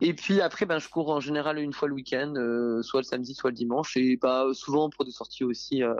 Et 0.00 0.14
puis 0.14 0.40
après, 0.40 0.66
ben, 0.66 0.78
je 0.78 0.88
cours 0.88 1.10
en 1.10 1.20
général 1.20 1.58
une 1.58 1.72
fois 1.72 1.88
le 1.88 1.94
week-end, 1.94 2.34
euh, 2.36 2.82
soit 2.82 3.00
le 3.00 3.04
samedi, 3.04 3.34
soit 3.34 3.50
le 3.50 3.56
dimanche, 3.56 3.96
et 3.96 4.16
pas 4.16 4.52
souvent 4.54 4.90
pour 4.90 5.04
des 5.04 5.12
sorties 5.12 5.44
aussi. 5.44 5.82
Euh, 5.82 5.94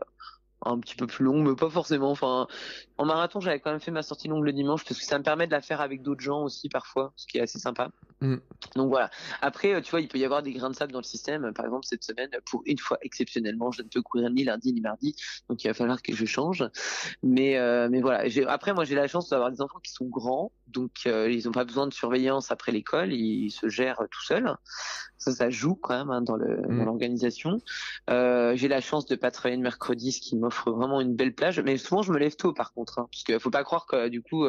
un 0.65 0.79
petit 0.81 0.97
peu 0.97 1.07
plus 1.07 1.25
longue, 1.25 1.47
mais 1.47 1.55
pas 1.55 1.71
forcément. 1.71 2.11
Enfin, 2.11 2.47
en 2.97 3.05
marathon, 3.05 3.41
j'avais 3.41 3.61
quand 3.61 3.71
même 3.71 3.81
fait 3.81 3.91
ma 3.91 4.03
sortie 4.03 4.29
longue 4.29 4.45
le 4.45 4.53
dimanche 4.53 4.85
parce 4.85 4.99
que 4.99 5.07
ça 5.07 5.19
me 5.19 5.25
permet 5.25 5.47
de 5.47 5.53
la 5.53 5.61
faire 5.61 5.81
avec 5.81 6.03
d'autres 6.03 6.21
gens 6.21 6.43
aussi 6.43 6.69
parfois, 6.69 7.13
ce 7.17 7.27
qui 7.27 7.39
est 7.39 7.43
assez 7.43 7.59
sympa. 7.59 7.91
Mm. 8.21 8.37
Donc 8.75 8.89
voilà. 8.89 9.11
Après, 9.41 9.75
euh, 9.75 9.81
tu 9.81 9.91
vois, 9.91 10.01
il 10.01 10.09
peut 10.09 10.19
y 10.19 10.25
avoir 10.25 10.43
des 10.43 10.53
grains 10.53 10.71
de 10.71 10.75
sable 10.75 10.93
dans 10.93 10.99
le 10.99 11.05
système. 11.05 11.53
Par 11.53 11.65
exemple, 11.65 11.87
cette 11.87 12.03
semaine, 12.03 12.31
pour 12.51 12.63
une 12.67 12.79
fois 12.79 12.99
exceptionnellement, 13.03 13.71
je 13.71 13.83
ne 13.83 13.89
peux 13.89 14.03
courir 14.03 14.31
ni 14.31 14.45
lundi 14.45 14.73
ni 14.73 14.81
mardi, 14.81 15.15
donc 15.49 15.63
il 15.63 15.69
va 15.69 15.75
falloir 15.75 16.03
que 16.03 16.15
je 16.15 16.25
change. 16.25 16.65
Mais 17.23 17.57
euh, 17.59 17.89
mais 17.91 18.01
voilà. 18.01 18.25
Après, 18.49 18.75
moi, 18.75 18.85
j'ai 18.85 18.95
la 18.95 19.07
chance 19.07 19.29
d'avoir 19.29 19.51
des 19.51 19.61
enfants 19.61 19.79
qui 19.79 19.93
sont 19.93 20.07
grands, 20.07 20.53
donc 20.67 20.91
euh, 21.07 21.31
ils 21.31 21.47
n'ont 21.47 21.53
pas 21.53 21.65
besoin 21.65 21.87
de 21.87 21.95
surveillance 21.95 22.51
après 22.51 22.73
l'école, 22.73 23.13
ils 23.13 23.51
se 23.51 23.69
gèrent 23.69 24.03
tout 24.11 24.25
seuls. 24.25 24.55
Ça, 25.19 25.33
ça 25.33 25.51
joue 25.51 25.75
quand 25.75 25.99
même 25.99 26.11
hein, 26.11 26.23
dans 26.23 26.37
mm. 26.37 26.79
dans 26.79 26.85
l'organisation. 26.85 27.61
Euh, 28.11 28.55
j'ai 28.57 28.69
la 28.69 28.81
chance 28.81 29.07
de 29.07 29.17
pas 29.17 29.31
travailler 29.31 29.57
le 29.57 29.63
mercredi, 29.63 30.13
ce 30.13 30.21
qui 30.21 30.37
m'offre 30.37 30.71
vraiment 30.71 31.01
une 31.01 31.15
belle 31.15 31.35
plage. 31.35 31.61
Mais 31.61 31.77
souvent, 31.77 32.03
je 32.03 32.13
me 32.13 32.19
lève 32.19 32.37
tôt, 32.37 32.53
par 32.53 32.73
contre, 32.73 32.99
hein, 32.99 33.09
parce 33.11 33.23
qu'il 33.23 33.39
faut 33.39 33.51
pas 33.51 33.65
croire 33.65 33.87
que 33.87 34.09
du 34.09 34.23
coup, 34.23 34.47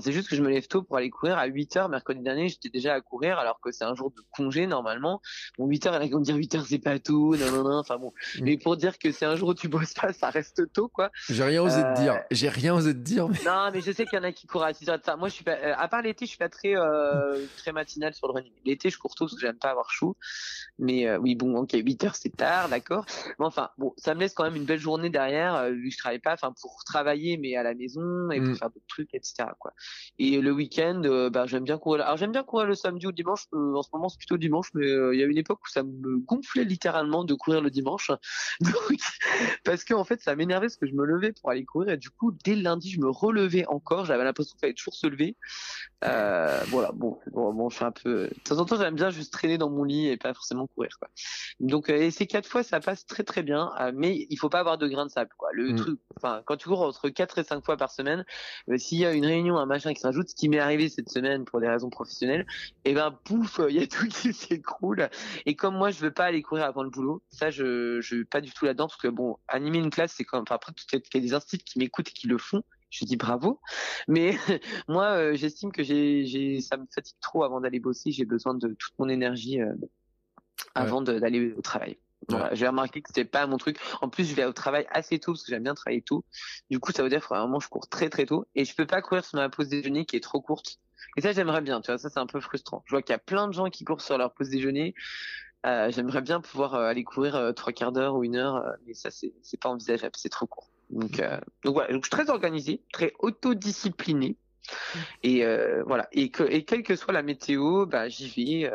c'est 0.00 0.12
juste 0.12 0.28
que 0.28 0.36
je 0.36 0.42
me 0.42 0.48
lève 0.48 0.68
tôt 0.68 0.82
pour 0.82 0.96
aller 0.96 1.10
courir 1.10 1.38
à 1.38 1.46
8 1.46 1.76
heures. 1.76 1.88
Mercredi 1.88 2.20
dernier, 2.20 2.48
j'étais 2.48 2.68
déjà 2.68 2.91
à 2.92 3.00
courir, 3.00 3.38
alors 3.38 3.60
que 3.60 3.72
c'est 3.72 3.84
un 3.84 3.94
jour 3.94 4.10
de 4.10 4.22
congé 4.30 4.66
normalement. 4.66 5.20
Bon, 5.58 5.66
8 5.66 5.86
heures, 5.86 5.94
il 5.94 5.96
y 5.96 5.98
en 5.98 6.02
a 6.02 6.06
qui 6.06 6.12
vont 6.12 6.20
dire 6.20 6.36
8 6.36 6.54
heures, 6.54 6.66
c'est 6.66 6.78
pas 6.78 6.98
tôt, 6.98 7.36
non, 7.36 7.50
non, 7.50 7.62
non. 7.64 7.78
Enfin 7.78 7.98
bon, 7.98 8.12
mm. 8.38 8.44
mais 8.44 8.56
pour 8.58 8.76
dire 8.76 8.98
que 8.98 9.10
c'est 9.12 9.26
un 9.26 9.36
jour 9.36 9.50
où 9.50 9.54
tu 9.54 9.68
bosses 9.68 9.94
pas, 9.94 10.12
ça 10.12 10.30
reste 10.30 10.72
tôt, 10.72 10.88
quoi. 10.88 11.10
J'ai 11.28 11.44
rien 11.44 11.62
osé 11.62 11.82
te 11.82 12.00
dire. 12.00 12.20
J'ai 12.30 12.48
rien 12.48 12.74
osé 12.74 12.92
te 12.92 12.98
dire. 12.98 13.28
Mais... 13.28 13.38
Non, 13.44 13.70
mais 13.72 13.80
je 13.80 13.92
sais 13.92 14.06
qu'il 14.06 14.18
y 14.18 14.20
en 14.20 14.24
a 14.24 14.32
qui 14.32 14.46
courent 14.46 14.64
à 14.64 14.72
6 14.72 14.88
heures 14.88 14.98
de 14.98 15.04
ça. 15.04 15.16
Moi, 15.16 15.28
je 15.28 15.34
suis 15.34 15.44
pas. 15.44 15.56
À 15.76 15.88
part 15.88 16.02
l'été, 16.02 16.26
je 16.26 16.30
suis 16.30 16.38
pas 16.38 16.48
très 16.48 16.74
très 17.56 17.72
matinal 17.72 18.14
sur 18.14 18.28
le 18.28 18.34
running. 18.34 18.52
L'été, 18.64 18.90
je 18.90 18.98
cours 18.98 19.14
tôt 19.14 19.24
parce 19.24 19.34
que 19.34 19.40
j'aime 19.40 19.58
pas 19.58 19.70
avoir 19.70 19.90
chaud. 19.90 20.16
Mais 20.78 21.06
euh, 21.06 21.18
oui, 21.18 21.34
bon, 21.34 21.56
ok, 21.56 21.72
8 21.74 22.04
heures, 22.04 22.16
c'est 22.16 22.34
tard, 22.34 22.68
d'accord. 22.68 23.04
Mais 23.38 23.44
enfin, 23.44 23.70
bon, 23.78 23.94
ça 23.96 24.14
me 24.14 24.20
laisse 24.20 24.34
quand 24.34 24.44
même 24.44 24.56
une 24.56 24.64
belle 24.64 24.78
journée 24.78 25.10
derrière, 25.10 25.54
euh, 25.54 25.70
vu 25.70 25.88
que 25.88 25.94
je 25.94 25.98
travaille 25.98 26.18
pas, 26.18 26.32
enfin, 26.32 26.52
pour 26.60 26.82
travailler, 26.84 27.36
mais 27.36 27.56
à 27.56 27.62
la 27.62 27.74
maison 27.74 28.30
et 28.30 28.40
pour 28.40 28.50
mm. 28.50 28.56
faire 28.56 28.70
d'autres 28.70 28.86
trucs, 28.88 29.14
etc. 29.14 29.48
Quoi. 29.58 29.72
Et 30.18 30.40
le 30.40 30.52
week-end, 30.52 31.02
euh, 31.04 31.30
bah, 31.30 31.46
j'aime 31.46 31.64
bien 31.64 31.78
courir. 31.78 32.04
Alors, 32.04 32.16
j'aime 32.16 32.32
bien 32.32 32.42
courir 32.42 32.66
le 32.66 32.74
samedi 32.82 33.06
ou 33.06 33.12
dimanche. 33.12 33.46
en 33.52 33.82
ce 33.82 33.88
moment, 33.92 34.08
c'est 34.08 34.18
plutôt 34.18 34.36
dimanche, 34.36 34.68
mais 34.74 34.86
il 34.86 35.18
y 35.18 35.22
a 35.22 35.26
une 35.26 35.38
époque 35.38 35.60
où 35.64 35.68
ça 35.68 35.82
me 35.82 36.18
gonflait 36.18 36.64
littéralement 36.64 37.24
de 37.24 37.34
courir 37.34 37.60
le 37.60 37.70
dimanche. 37.70 38.10
Donc, 38.60 38.98
parce 39.64 39.84
que 39.84 39.94
en 39.94 40.04
fait, 40.04 40.20
ça 40.20 40.36
m'énervait 40.36 40.66
parce 40.66 40.76
que 40.76 40.86
je 40.86 40.94
me 40.94 41.04
levais 41.04 41.32
pour 41.32 41.50
aller 41.50 41.64
courir 41.64 41.90
et 41.90 41.96
du 41.96 42.10
coup, 42.10 42.32
dès 42.44 42.54
le 42.54 42.62
lundi, 42.62 42.90
je 42.90 43.00
me 43.00 43.08
relevais 43.08 43.66
encore. 43.66 44.04
J'avais 44.04 44.24
l'impression 44.24 44.52
qu'il 44.52 44.60
fallait 44.60 44.74
toujours 44.74 44.94
se 44.94 45.06
lever. 45.06 45.36
Euh, 46.04 46.60
voilà, 46.68 46.90
bon, 46.92 47.18
bon, 47.30 47.70
je 47.70 47.76
suis 47.76 47.84
un 47.84 47.92
peu. 47.92 48.28
De 48.28 48.40
temps 48.44 48.58
en 48.58 48.64
temps, 48.64 48.76
j'aime 48.76 48.94
bien 48.94 49.10
juste 49.10 49.32
traîner 49.32 49.58
dans 49.58 49.70
mon 49.70 49.84
lit 49.84 50.08
et 50.08 50.16
pas 50.16 50.34
forcément 50.34 50.66
courir, 50.66 50.90
quoi. 50.98 51.08
Donc, 51.60 51.90
euh, 51.90 51.96
et 51.96 52.10
ces 52.10 52.26
quatre 52.26 52.48
fois, 52.48 52.62
ça 52.62 52.80
passe 52.80 53.06
très 53.06 53.22
très 53.22 53.42
bien, 53.42 53.70
euh, 53.80 53.92
mais 53.94 54.26
il 54.28 54.36
faut 54.36 54.48
pas 54.48 54.60
avoir 54.60 54.78
de 54.78 54.88
grain 54.88 55.06
de 55.06 55.10
sable, 55.10 55.30
quoi. 55.36 55.48
Le 55.52 55.72
mm. 55.72 55.76
truc, 55.76 56.00
enfin, 56.16 56.42
quand 56.44 56.56
tu 56.56 56.68
cours 56.68 56.82
entre 56.82 57.08
quatre 57.08 57.38
et 57.38 57.44
cinq 57.44 57.64
fois 57.64 57.76
par 57.76 57.90
semaine, 57.90 58.24
s'il 58.76 58.98
y 58.98 59.06
a 59.06 59.12
une 59.12 59.26
réunion, 59.26 59.58
un 59.58 59.66
machin 59.66 59.92
qui 59.94 60.00
se 60.00 60.06
rajoute, 60.06 60.28
ce 60.28 60.34
qui 60.34 60.48
m'est 60.48 60.58
arrivé 60.58 60.88
cette 60.88 61.08
semaine 61.08 61.44
pour 61.44 61.60
des 61.60 61.68
raisons 61.68 61.90
professionnelles, 61.90 62.46
et 62.84 62.90
eh 62.90 62.94
ben, 62.94 63.16
pouf, 63.24 63.60
il 63.68 63.76
y 63.76 63.82
a 63.82 63.86
tout 63.86 64.08
qui 64.08 64.32
s'écroule. 64.32 65.08
Et 65.46 65.54
comme 65.54 65.76
moi, 65.76 65.90
je 65.90 66.00
veux 66.00 66.10
pas 66.10 66.24
aller 66.24 66.42
courir 66.42 66.64
avant 66.64 66.82
le 66.82 66.90
boulot, 66.90 67.22
ça, 67.30 67.50
je, 67.50 68.00
je 68.00 68.24
pas 68.24 68.40
du 68.40 68.50
tout 68.50 68.64
là-dedans, 68.64 68.88
parce 68.88 69.00
que 69.00 69.08
bon, 69.08 69.36
animer 69.46 69.78
une 69.78 69.90
classe, 69.90 70.14
c'est 70.16 70.24
comme, 70.24 70.42
enfin, 70.42 70.56
après, 70.56 70.72
il 70.92 71.00
y 71.14 71.16
a 71.16 71.20
des 71.20 71.34
instituts 71.34 71.64
qui 71.64 71.78
m'écoutent 71.78 72.08
et 72.08 72.12
qui 72.12 72.26
le 72.26 72.38
font 72.38 72.62
je 72.92 73.04
dis 73.04 73.16
bravo. 73.16 73.60
Mais 74.06 74.36
moi, 74.88 75.16
euh, 75.16 75.34
j'estime 75.34 75.72
que 75.72 75.82
j'ai, 75.82 76.24
j'ai, 76.26 76.60
ça 76.60 76.76
me 76.76 76.86
fatigue 76.94 77.16
trop 77.20 77.42
avant 77.42 77.60
d'aller 77.60 77.80
bosser. 77.80 78.12
J'ai 78.12 78.26
besoin 78.26 78.54
de 78.54 78.68
toute 78.68 78.98
mon 78.98 79.08
énergie 79.08 79.60
euh, 79.60 79.72
avant 80.74 81.02
d'aller 81.02 81.52
au 81.52 81.62
travail. 81.62 81.98
Voilà, 82.28 82.54
j'ai 82.54 82.66
remarqué 82.66 83.02
que 83.02 83.08
c'était 83.08 83.24
pas 83.24 83.46
mon 83.46 83.56
truc. 83.58 83.78
En 84.00 84.08
plus, 84.08 84.24
je 84.24 84.34
vais 84.34 84.44
au 84.44 84.52
travail 84.52 84.86
assez 84.90 85.18
tôt 85.18 85.32
parce 85.32 85.42
que 85.42 85.50
j'aime 85.50 85.64
bien 85.64 85.74
travailler 85.74 86.02
tôt. 86.02 86.24
Du 86.70 86.78
coup, 86.78 86.92
ça 86.92 87.02
veut 87.02 87.08
dire 87.08 87.20
que 87.20 87.34
vraiment 87.34 87.60
je 87.60 87.68
cours 87.68 87.88
très 87.88 88.08
très 88.08 88.26
tôt 88.26 88.46
et 88.54 88.64
je 88.64 88.74
peux 88.74 88.86
pas 88.86 89.02
courir 89.02 89.24
sur 89.24 89.38
ma 89.38 89.48
pause 89.48 89.68
déjeuner 89.68 90.04
qui 90.04 90.16
est 90.16 90.20
trop 90.20 90.40
courte. 90.40 90.78
Et 91.16 91.20
ça, 91.20 91.32
j'aimerais 91.32 91.60
bien. 91.60 91.80
Tu 91.80 91.90
vois, 91.90 91.98
ça 91.98 92.10
c'est 92.10 92.20
un 92.20 92.26
peu 92.26 92.40
frustrant. 92.40 92.82
Je 92.86 92.90
vois 92.94 93.02
qu'il 93.02 93.12
y 93.12 93.16
a 93.16 93.18
plein 93.18 93.48
de 93.48 93.52
gens 93.52 93.70
qui 93.70 93.84
courent 93.84 94.00
sur 94.00 94.18
leur 94.18 94.32
pause 94.32 94.48
déjeuner. 94.48 94.94
Euh, 95.64 95.90
j'aimerais 95.92 96.22
bien 96.22 96.40
pouvoir 96.40 96.74
aller 96.74 97.04
courir 97.04 97.52
trois 97.54 97.72
quarts 97.72 97.92
d'heure 97.92 98.16
ou 98.16 98.24
une 98.24 98.36
heure, 98.36 98.64
mais 98.86 98.94
ça 98.94 99.12
c'est 99.12 99.32
c'est 99.42 99.60
pas 99.60 99.68
envisageable, 99.68 100.14
c'est 100.16 100.28
trop 100.28 100.46
court. 100.46 100.72
Donc, 100.92 101.20
euh, 101.20 101.38
donc 101.64 101.74
voilà, 101.74 101.92
donc 101.92 102.04
je 102.04 102.08
suis 102.08 102.24
très 102.24 102.30
organisé, 102.30 102.82
très 102.92 103.12
autodiscipliné. 103.18 104.36
Et 105.22 105.44
euh, 105.44 105.82
voilà, 105.86 106.08
et 106.12 106.30
que 106.30 106.44
et 106.44 106.64
quelle 106.64 106.82
que 106.82 106.94
soit 106.96 107.12
la 107.12 107.22
météo, 107.22 107.86
bah 107.86 108.08
j'y 108.08 108.28
vais. 108.28 108.70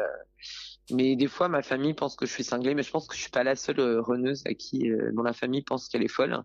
Euh, 0.92 0.96
mais 0.96 1.16
des 1.16 1.28
fois, 1.28 1.48
ma 1.48 1.62
famille 1.62 1.94
pense 1.94 2.16
que 2.16 2.26
je 2.26 2.32
suis 2.32 2.44
cinglé, 2.44 2.76
mais 2.76 2.84
je 2.84 2.92
pense 2.92 3.08
que 3.08 3.16
je 3.16 3.22
suis 3.22 3.30
pas 3.30 3.44
la 3.44 3.56
seule 3.56 3.80
euh, 3.80 4.02
reneuse 4.02 4.44
à 4.46 4.54
qui 4.54 4.92
euh, 4.92 5.12
dont 5.14 5.24
la 5.24 5.34
famille 5.34 5.62
pense 5.62 5.88
qu'elle 5.90 6.04
est 6.04 6.08
folle. 6.08 6.42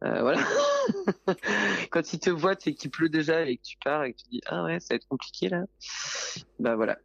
voilà. 0.00 0.40
Quand 1.90 2.12
ils 2.12 2.18
te 2.18 2.30
voient, 2.30 2.54
c'est 2.58 2.74
qu'il 2.74 2.90
pleut 2.90 3.08
déjà 3.08 3.42
et 3.42 3.56
que 3.56 3.62
tu 3.62 3.76
pars 3.84 4.04
et 4.04 4.12
que 4.12 4.18
tu 4.18 4.28
dis 4.30 4.40
ah 4.46 4.64
ouais, 4.64 4.80
ça 4.80 4.94
va 4.94 4.96
être 4.96 5.08
compliqué 5.08 5.48
là. 5.48 5.64
Bah 6.58 6.76
voilà. 6.76 6.98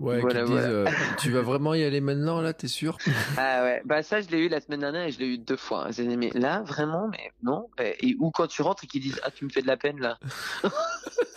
Ouais, 0.00 0.18
voilà, 0.18 0.44
disent, 0.44 0.56
euh, 0.56 0.86
tu 1.18 1.30
vas 1.30 1.42
vraiment 1.42 1.74
y 1.74 1.84
aller 1.84 2.00
maintenant, 2.00 2.40
là, 2.40 2.54
t'es 2.54 2.68
sûr? 2.68 2.96
Ah 3.36 3.62
ouais, 3.62 3.82
bah 3.84 4.02
ça, 4.02 4.22
je 4.22 4.28
l'ai 4.30 4.38
eu 4.38 4.48
la 4.48 4.60
semaine 4.60 4.80
dernière 4.80 5.02
et 5.02 5.12
je 5.12 5.18
l'ai 5.18 5.26
eu 5.26 5.38
deux 5.38 5.58
fois. 5.58 5.88
Hein. 5.88 6.16
Mais 6.16 6.30
là, 6.30 6.62
vraiment, 6.62 7.08
mais 7.08 7.30
non? 7.42 7.68
Et 7.78 8.16
ou 8.18 8.30
quand 8.30 8.46
tu 8.46 8.62
rentres 8.62 8.84
et 8.84 8.86
qu'ils 8.86 9.02
disent, 9.02 9.20
ah, 9.24 9.30
tu 9.30 9.44
me 9.44 9.50
fais 9.50 9.60
de 9.60 9.66
la 9.66 9.76
peine, 9.76 10.00
là? 10.00 10.18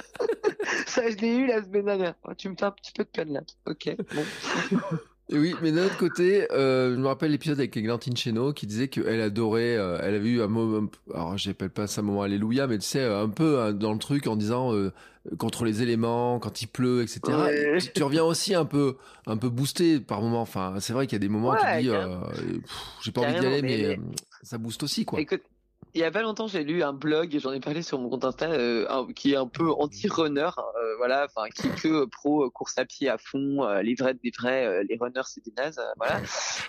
ça, 0.88 1.10
je 1.10 1.18
l'ai 1.18 1.36
eu 1.36 1.48
la 1.48 1.64
semaine 1.64 1.86
dernière. 1.86 2.16
Oh, 2.24 2.34
tu 2.38 2.50
me 2.50 2.56
fais 2.56 2.66
un 2.66 2.72
petit 2.72 2.92
peu 2.92 3.04
de 3.04 3.10
peine, 3.10 3.34
là. 3.34 3.42
Ok, 3.66 3.96
bon. 4.14 4.78
oui, 5.32 5.56
mais 5.62 5.72
d'un 5.72 5.86
autre 5.86 5.98
côté, 5.98 6.52
euh, 6.52 6.94
je 6.94 7.00
me 7.00 7.08
rappelle 7.08 7.32
l'épisode 7.32 7.60
avec 7.60 7.76
Églantine 7.78 8.16
Chéneau 8.16 8.54
qui 8.54 8.68
disait 8.68 8.88
qu'elle 8.88 9.22
adorait, 9.22 9.76
euh, 9.78 10.00
elle 10.02 10.16
avait 10.16 10.30
eu 10.30 10.42
un 10.42 10.48
moment, 10.48 10.90
alors 11.14 11.38
j'appelle 11.38 11.70
pas 11.70 11.88
ça 11.88 12.02
un 12.02 12.04
moment 12.04 12.24
alléluia, 12.24 12.68
mais 12.68 12.78
tu 12.78 12.86
sais, 12.86 13.04
un 13.04 13.30
peu 13.30 13.60
hein, 13.60 13.74
dans 13.74 13.94
le 13.94 14.00
truc 14.00 14.28
en 14.28 14.36
disant 14.36 14.74
euh, 14.74 14.92
contre 15.38 15.64
les 15.64 15.82
éléments, 15.82 16.40
quand 16.40 16.62
il 16.62 16.68
pleut, 16.68 17.02
etc. 17.02 17.22
tu, 17.94 18.04
reviens 18.04 18.24
aussi 18.24 18.54
un 18.56 18.66
peu, 18.66 18.98
un 19.26 19.38
peu 19.38 19.50
boosté 19.50 20.00
par 20.00 20.22
moment. 20.22 20.42
Enfin, 20.42 20.76
c'est 20.80 20.94
vrai 20.94 21.08
qu'il 21.08 21.16
y 21.16 21.22
a 21.22 21.26
des 21.26 21.30
moments 21.30 21.52
où 21.52 21.56
tu 21.56 21.82
dis, 21.82 21.90
euh, 21.90 22.18
j'ai 23.02 23.12
pas 23.12 23.22
envie 23.22 23.40
d'y 23.40 23.46
aller, 23.46 23.62
mais, 23.62 24.00
ça 24.42 24.58
booste 24.58 24.84
aussi, 24.84 25.06
quoi. 25.06 25.22
Écoute, 25.22 25.42
il 25.96 26.02
y 26.02 26.04
a 26.04 26.12
pas 26.12 26.24
longtemps, 26.24 26.48
j'ai 26.48 26.64
lu 26.64 26.82
un 26.82 26.94
blog 26.94 27.36
et 27.36 27.40
j'en 27.40 27.52
ai 27.52 27.60
parlé 27.60 27.84
sur 27.84 28.00
mon 28.00 28.10
compte 28.10 28.26
Insta 28.26 28.50
euh, 28.50 29.06
qui 29.14 29.34
est 29.34 29.36
un 29.36 29.48
peu 29.48 29.70
anti-runner, 29.72 30.50
euh, 30.58 30.96
voilà, 30.98 31.28
enfin 31.30 31.50
qui 31.50 31.68
est 31.68 31.82
que 31.82 32.06
pro 32.06 32.50
course 32.50 32.78
à 32.80 32.86
pied 32.86 33.10
à 33.10 33.20
fond, 33.20 33.64
euh, 33.64 33.84
les 33.84 33.94
vrais 33.94 34.16
des 34.16 34.32
vrais, 34.36 34.84
les 34.86 34.98
runners 35.00 35.22
c'est 35.26 35.46
des 35.46 35.54
nazes, 35.56 35.80
voilà. 35.98 36.20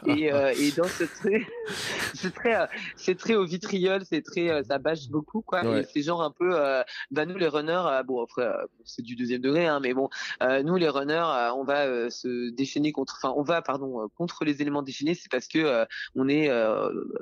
Et, 0.06 0.26
et 0.26 0.72
dans 0.72 0.84
ce 0.84 1.04
trait, 1.04 1.46
c'est 2.14 2.34
très, 2.34 2.68
c'est 2.96 3.16
très 3.16 3.34
au 3.34 3.46
vitriol, 3.46 4.02
c'est 4.04 4.20
très, 4.20 4.62
ça 4.64 4.78
bâche 4.78 5.08
beaucoup 5.08 5.40
quoi. 5.40 5.64
Et 5.78 5.84
c'est 5.84 6.02
genre 6.02 6.22
un 6.22 6.30
peu, 6.30 6.50
bah 7.10 7.24
nous 7.24 7.36
les 7.36 7.48
runners, 7.48 8.02
bon 8.06 8.22
après 8.22 8.46
c'est 8.84 9.02
du 9.02 9.16
deuxième 9.16 9.40
degré, 9.40 9.66
hein, 9.66 9.80
mais 9.80 9.94
bon, 9.94 10.10
nous 10.42 10.76
les 10.76 10.88
runners, 10.88 11.52
on 11.56 11.64
va 11.64 12.10
se 12.10 12.50
déchaîner 12.50 12.92
contre, 12.92 13.18
enfin 13.22 13.34
on 13.38 13.42
va 13.42 13.62
pardon 13.62 14.06
contre 14.18 14.44
les 14.44 14.60
éléments 14.60 14.82
déchaînés, 14.82 15.14
c'est 15.14 15.30
parce 15.30 15.48
que 15.48 15.86
on 16.14 16.28
est 16.28 16.50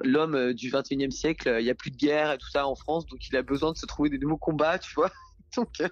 l'homme 0.02 0.52
du 0.52 0.70
21e 0.70 1.12
siècle, 1.12 1.58
il 1.60 1.64
y 1.64 1.70
a 1.70 1.74
plus 1.76 1.91
guerre 1.96 2.32
et 2.32 2.38
tout 2.38 2.50
ça 2.50 2.66
en 2.66 2.74
France, 2.74 3.06
donc 3.06 3.20
il 3.28 3.36
a 3.36 3.42
besoin 3.42 3.72
de 3.72 3.76
se 3.76 3.86
trouver 3.86 4.10
des 4.10 4.18
nouveaux 4.18 4.38
combats, 4.38 4.78
tu 4.78 4.92
vois. 4.94 5.10
Donc, 5.56 5.80
euh, 5.80 5.88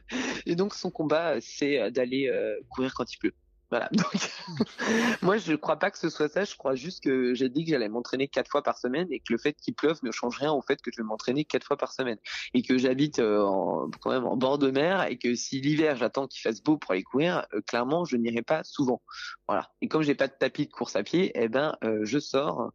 et 0.47 0.55
donc 0.55 0.75
son 0.75 0.91
combat, 0.91 1.41
c'est 1.41 1.81
euh, 1.81 1.91
d'aller 1.91 2.29
euh, 2.29 2.57
courir 2.71 2.95
quand 2.95 3.13
il 3.13 3.19
pleut. 3.19 3.35
Voilà. 3.71 3.89
Donc, 3.93 4.13
moi, 5.23 5.37
je 5.37 5.55
crois 5.55 5.79
pas 5.79 5.91
que 5.91 5.99
ce 5.99 6.09
soit 6.09 6.29
ça. 6.29 6.45
Je 6.45 6.57
crois 6.57 6.75
juste 6.75 7.05
que 7.05 7.35
j'ai 7.35 7.49
dit 7.49 7.65
que 7.65 7.71
j'allais 7.71 7.89
m'entraîner 7.89 8.27
quatre 8.27 8.51
fois 8.51 8.63
par 8.63 8.79
semaine 8.79 9.07
et 9.13 9.21
que 9.21 9.33
le 9.33 9.39
fait 9.39 9.53
qu'il 9.53 9.75
pleuve 9.75 9.99
ne 10.03 10.11
change 10.11 10.39
rien 10.39 10.51
au 10.51 10.61
fait 10.61 10.81
que 10.83 10.91
je 10.93 11.01
vais 11.01 11.07
m'entraîner 11.07 11.45
quatre 11.45 11.65
fois 11.65 11.77
par 11.77 11.93
semaine 11.93 12.19
et 12.53 12.63
que 12.63 12.79
j'habite 12.79 13.21
en, 13.21 13.89
quand 14.01 14.11
même 14.11 14.25
en 14.25 14.37
bord 14.37 14.59
de 14.59 14.71
mer 14.71 15.05
et 15.05 15.19
que 15.19 15.37
si 15.37 15.61
l'hiver 15.61 15.95
j'attends 15.97 16.27
qu'il 16.27 16.41
fasse 16.41 16.63
beau 16.63 16.79
pour 16.79 16.93
aller 16.93 17.05
courir, 17.05 17.47
clairement, 17.69 18.05
je 18.05 18.17
n'irai 18.17 18.43
pas 18.43 18.65
souvent. 18.65 19.03
Voilà. 19.47 19.71
Et 19.83 19.89
comme 19.89 20.03
j'ai 20.03 20.17
pas 20.17 20.27
de 20.27 20.35
tapis 20.37 20.67
de 20.67 20.73
course 20.73 20.97
à 20.97 21.05
pied, 21.05 21.31
eh 21.37 21.49
ben, 21.49 21.77
je 22.03 22.19
sors 22.19 22.73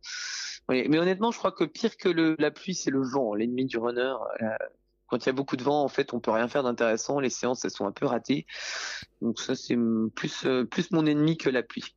mais 0.70 0.97
honnêtement, 0.97 1.32
je 1.32 1.38
crois 1.38 1.51
que 1.51 1.63
pire 1.63 1.97
que 1.97 2.09
le, 2.09 2.36
la 2.39 2.51
pluie, 2.51 2.74
c'est 2.74 2.91
le 2.91 3.01
vent, 3.01 3.34
l'ennemi 3.34 3.66
du 3.66 3.78
runner. 3.78 4.16
Euh, 4.41 4.47
quand 5.07 5.24
il 5.24 5.28
y 5.28 5.30
a 5.30 5.34
beaucoup 5.34 5.57
de 5.57 5.63
vent, 5.63 5.84
en 5.84 5.88
fait, 5.88 6.13
on 6.13 6.20
peut 6.20 6.32
rien 6.32 6.47
faire 6.47 6.63
d'intéressant. 6.63 7.20
Les 7.20 7.30
séances, 7.30 7.63
elles 7.63 7.72
sont 7.72 7.86
un 7.86 7.91
peu 7.91 8.07
ratées. 8.07 8.47
Donc 9.22 9.39
ça, 9.39 9.55
c'est 9.55 9.78
plus 10.16 10.45
euh, 10.45 10.66
plus 10.66 10.91
mon 10.91 11.05
ennemi 11.05 11.38
que 11.38 11.49
la 11.49 11.61
pluie. 11.61 11.95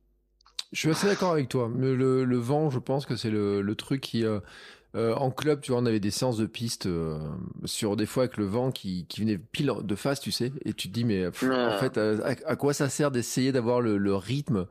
Je 0.71 0.79
suis 0.81 0.89
assez 0.89 1.07
d'accord 1.07 1.31
avec 1.31 1.49
toi. 1.49 1.71
Le, 1.75 1.95
le, 2.23 2.37
vent, 2.37 2.69
je 2.69 2.77
pense 2.77 3.07
que 3.07 3.15
c'est 3.15 3.31
le, 3.31 3.63
le 3.63 3.75
truc 3.75 4.01
qui 4.01 4.23
euh, 4.95 5.13
en 5.13 5.29
club, 5.29 5.61
tu 5.61 5.71
vois, 5.71 5.81
on 5.81 5.85
avait 5.85 5.99
des 5.99 6.09
séances 6.09 6.37
de 6.37 6.47
piste 6.47 6.87
euh, 6.87 7.19
sur 7.65 7.95
des 7.95 8.07
fois 8.07 8.23
avec 8.23 8.37
le 8.37 8.45
vent 8.45 8.71
qui, 8.71 9.05
qui 9.07 9.21
venait 9.21 9.37
pile 9.37 9.71
de 9.83 9.95
face, 9.95 10.19
tu 10.19 10.31
sais, 10.31 10.51
et 10.65 10.73
tu 10.73 10.87
te 10.87 10.93
dis 10.93 11.05
mais 11.05 11.27
en 11.27 11.31
fait 11.31 11.99
à, 11.99 12.55
quoi 12.55 12.73
ça 12.73 12.89
sert 12.89 13.11
d'essayer 13.11 13.51
d'avoir 13.51 13.81
le, 13.81 13.99
le, 13.99 14.15
rythme, 14.15 14.65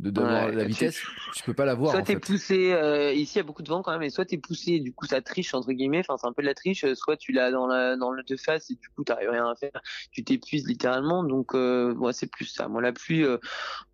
de 0.00 0.10
d'avoir 0.10 0.48
la 0.48 0.64
vitesse, 0.64 1.00
tu, 1.34 1.42
peux 1.42 1.54
pas 1.54 1.64
l'avoir. 1.64 1.92
Soit 1.92 2.02
t'es 2.02 2.18
poussé, 2.18 2.72
euh, 2.72 3.12
ici 3.12 3.34
il 3.34 3.38
y 3.38 3.40
a 3.40 3.44
beaucoup 3.44 3.62
de 3.62 3.68
vent 3.68 3.82
quand 3.82 3.92
même, 3.92 4.02
et 4.02 4.10
soit 4.10 4.24
t'es 4.24 4.38
poussé, 4.38 4.80
du 4.80 4.92
coup 4.92 5.06
ça 5.06 5.20
triche 5.20 5.54
entre 5.54 5.72
guillemets, 5.72 6.00
enfin 6.00 6.16
c'est 6.18 6.26
un 6.26 6.32
peu 6.32 6.42
de 6.42 6.48
la 6.48 6.54
triche, 6.54 6.84
soit 6.94 7.16
tu 7.16 7.32
l'as 7.32 7.50
dans 7.50 7.66
la 7.66 7.96
dans 7.96 8.10
le 8.10 8.22
de 8.22 8.36
face 8.36 8.70
et 8.70 8.74
du 8.74 8.88
coup 8.88 9.04
t'arrives 9.04 9.30
rien 9.30 9.48
à 9.48 9.54
faire, 9.54 9.80
tu 10.10 10.24
t'épuises 10.24 10.66
littéralement, 10.66 11.24
donc 11.24 11.54
moi 11.54 12.12
c'est 12.12 12.30
plus 12.30 12.46
ça. 12.46 12.68
Moi 12.68 12.82
la 12.82 12.92
pluie, 12.92 13.24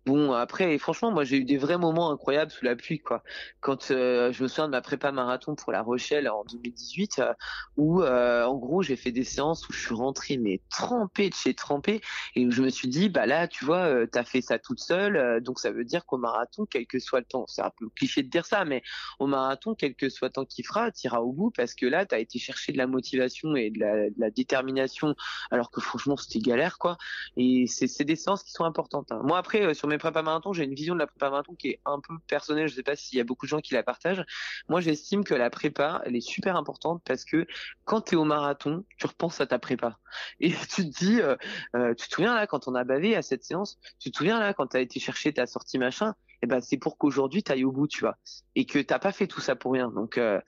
bon 0.05 0.33
après 0.33 0.77
franchement 0.77 1.11
moi 1.11 1.23
j'ai 1.23 1.37
eu 1.37 1.45
des 1.45 1.57
vrais 1.57 1.77
moments 1.77 2.11
incroyables 2.11 2.51
sous 2.51 2.65
la 2.65 2.75
pluie 2.75 2.99
quoi. 2.99 3.23
Quand 3.59 3.87
je 3.87 4.41
me 4.41 4.47
souviens 4.47 4.67
de 4.67 4.71
ma 4.71 4.81
prépa 4.81 5.11
marathon 5.11 5.55
pour 5.55 5.71
la 5.71 5.81
Rochelle 5.81 6.29
en 6.29 6.43
2018 6.45 7.19
euh, 7.19 7.33
où 7.77 8.01
euh, 8.01 8.43
en 8.45 8.55
gros 8.55 8.81
j'ai 8.81 8.95
fait 8.95 9.11
des 9.11 9.23
séances 9.23 9.67
où 9.67 9.73
je 9.73 9.79
suis 9.79 9.95
rentré 9.95 10.37
mais 10.37 10.61
trempé 10.69 11.29
de 11.29 11.35
chez 11.35 11.53
trempé 11.53 12.01
et 12.35 12.45
où 12.45 12.51
je 12.51 12.61
me 12.61 12.69
suis 12.69 12.87
dit 12.87 13.09
bah 13.09 13.25
là 13.25 13.47
tu 13.47 13.65
vois 13.65 13.85
euh, 13.85 14.05
t'as 14.05 14.23
fait 14.23 14.41
ça 14.41 14.59
toute 14.59 14.79
seule 14.79 15.41
donc 15.41 15.59
ça 15.59 15.71
veut 15.71 15.85
dire 15.85 15.98
qu'au 16.05 16.17
marathon 16.17 16.65
quel 16.65 16.87
que 16.87 16.99
soit 16.99 17.19
le 17.19 17.25
temps 17.25 17.45
c'est 17.47 17.61
un 17.61 17.71
peu 17.77 17.89
cliché 17.89 18.23
de 18.23 18.29
dire 18.29 18.45
ça 18.45 18.65
mais 18.65 18.81
au 19.19 19.27
marathon 19.27 19.75
quel 19.75 19.95
que 19.95 20.09
soit 20.09 20.29
le 20.29 20.33
temps 20.33 20.45
qu'il 20.45 20.65
fera 20.65 20.91
t'iras 20.91 21.19
au 21.19 21.31
bout 21.31 21.51
parce 21.51 21.73
que 21.73 21.85
là 21.85 22.05
t'as 22.05 22.19
été 22.19 22.39
chercher 22.39 22.71
de 22.71 22.77
la 22.77 22.87
motivation 22.87 23.55
et 23.55 23.69
de 23.69 23.79
la, 23.79 24.29
détermination 24.31 25.15
alors 25.49 25.71
que 25.71 25.81
franchement 25.81 26.15
c'était 26.15 26.39
galère 26.39 26.77
quoi 26.77 26.97
et 27.35 27.65
c'est 27.67 28.03
des 28.03 28.15
séances 28.15 28.43
qui 28.43 28.51
sont 28.51 28.63
importantes 28.63 29.11
hein. 29.11 29.21
moi 29.23 29.37
après 29.37 29.73
sur 29.73 29.87
mes 29.87 29.97
prépa 29.97 30.21
marathon 30.21 30.53
j'ai 30.53 30.63
une 30.63 30.75
vision 30.75 30.93
de 30.93 30.99
la 30.99 31.07
prépa 31.07 31.29
marathon 31.29 31.55
qui 31.55 31.69
est 31.69 31.79
un 31.85 31.99
peu 31.99 32.13
personnelle 32.27 32.67
je 32.67 32.75
sais 32.75 32.83
pas 32.83 32.95
s'il 32.95 33.17
y 33.17 33.21
a 33.21 33.23
beaucoup 33.23 33.45
de 33.45 33.49
gens 33.49 33.59
qui 33.59 33.73
la 33.73 33.83
partagent 33.83 34.23
moi 34.67 34.81
j'estime 34.81 35.23
que 35.23 35.33
la 35.33 35.49
prépa, 35.49 36.01
elle 36.05 36.15
est 36.15 36.21
super 36.21 36.55
importante 36.55 37.01
parce 37.05 37.25
que 37.25 37.47
quand 37.85 38.01
tu 38.01 38.15
es 38.15 38.17
au 38.17 38.25
marathon, 38.25 38.85
tu 38.97 39.07
repenses 39.07 39.41
à 39.41 39.47
ta 39.47 39.59
prépa. 39.59 39.97
Et 40.39 40.51
tu 40.75 40.89
te 40.89 40.99
dis, 40.99 41.21
euh, 41.21 41.35
euh, 41.75 41.93
tu 41.95 42.07
te 42.07 42.13
souviens 42.13 42.35
là 42.35 42.47
quand 42.47 42.67
on 42.67 42.75
a 42.75 42.83
bavé 42.83 43.15
à 43.15 43.21
cette 43.21 43.43
séance, 43.43 43.79
tu 43.99 44.11
te 44.11 44.17
souviens 44.17 44.39
là 44.39 44.53
quand 44.53 44.67
tu 44.67 44.77
as 44.77 44.81
été 44.81 44.99
chercher 44.99 45.33
ta 45.33 45.47
sortie 45.47 45.78
machin, 45.79 46.13
et 46.41 46.45
eh 46.45 46.47
ben 46.47 46.61
c'est 46.61 46.77
pour 46.77 46.97
qu'aujourd'hui 46.97 47.43
tu 47.43 47.51
ailles 47.51 47.65
au 47.65 47.71
bout, 47.73 47.87
tu 47.87 47.99
vois. 47.99 48.17
Et 48.55 48.65
que 48.65 48.79
t'as 48.79 48.99
pas 48.99 49.11
fait 49.11 49.27
tout 49.27 49.41
ça 49.41 49.57
pour 49.57 49.73
rien. 49.73 49.91
Donc 49.91 50.17
euh, 50.17 50.39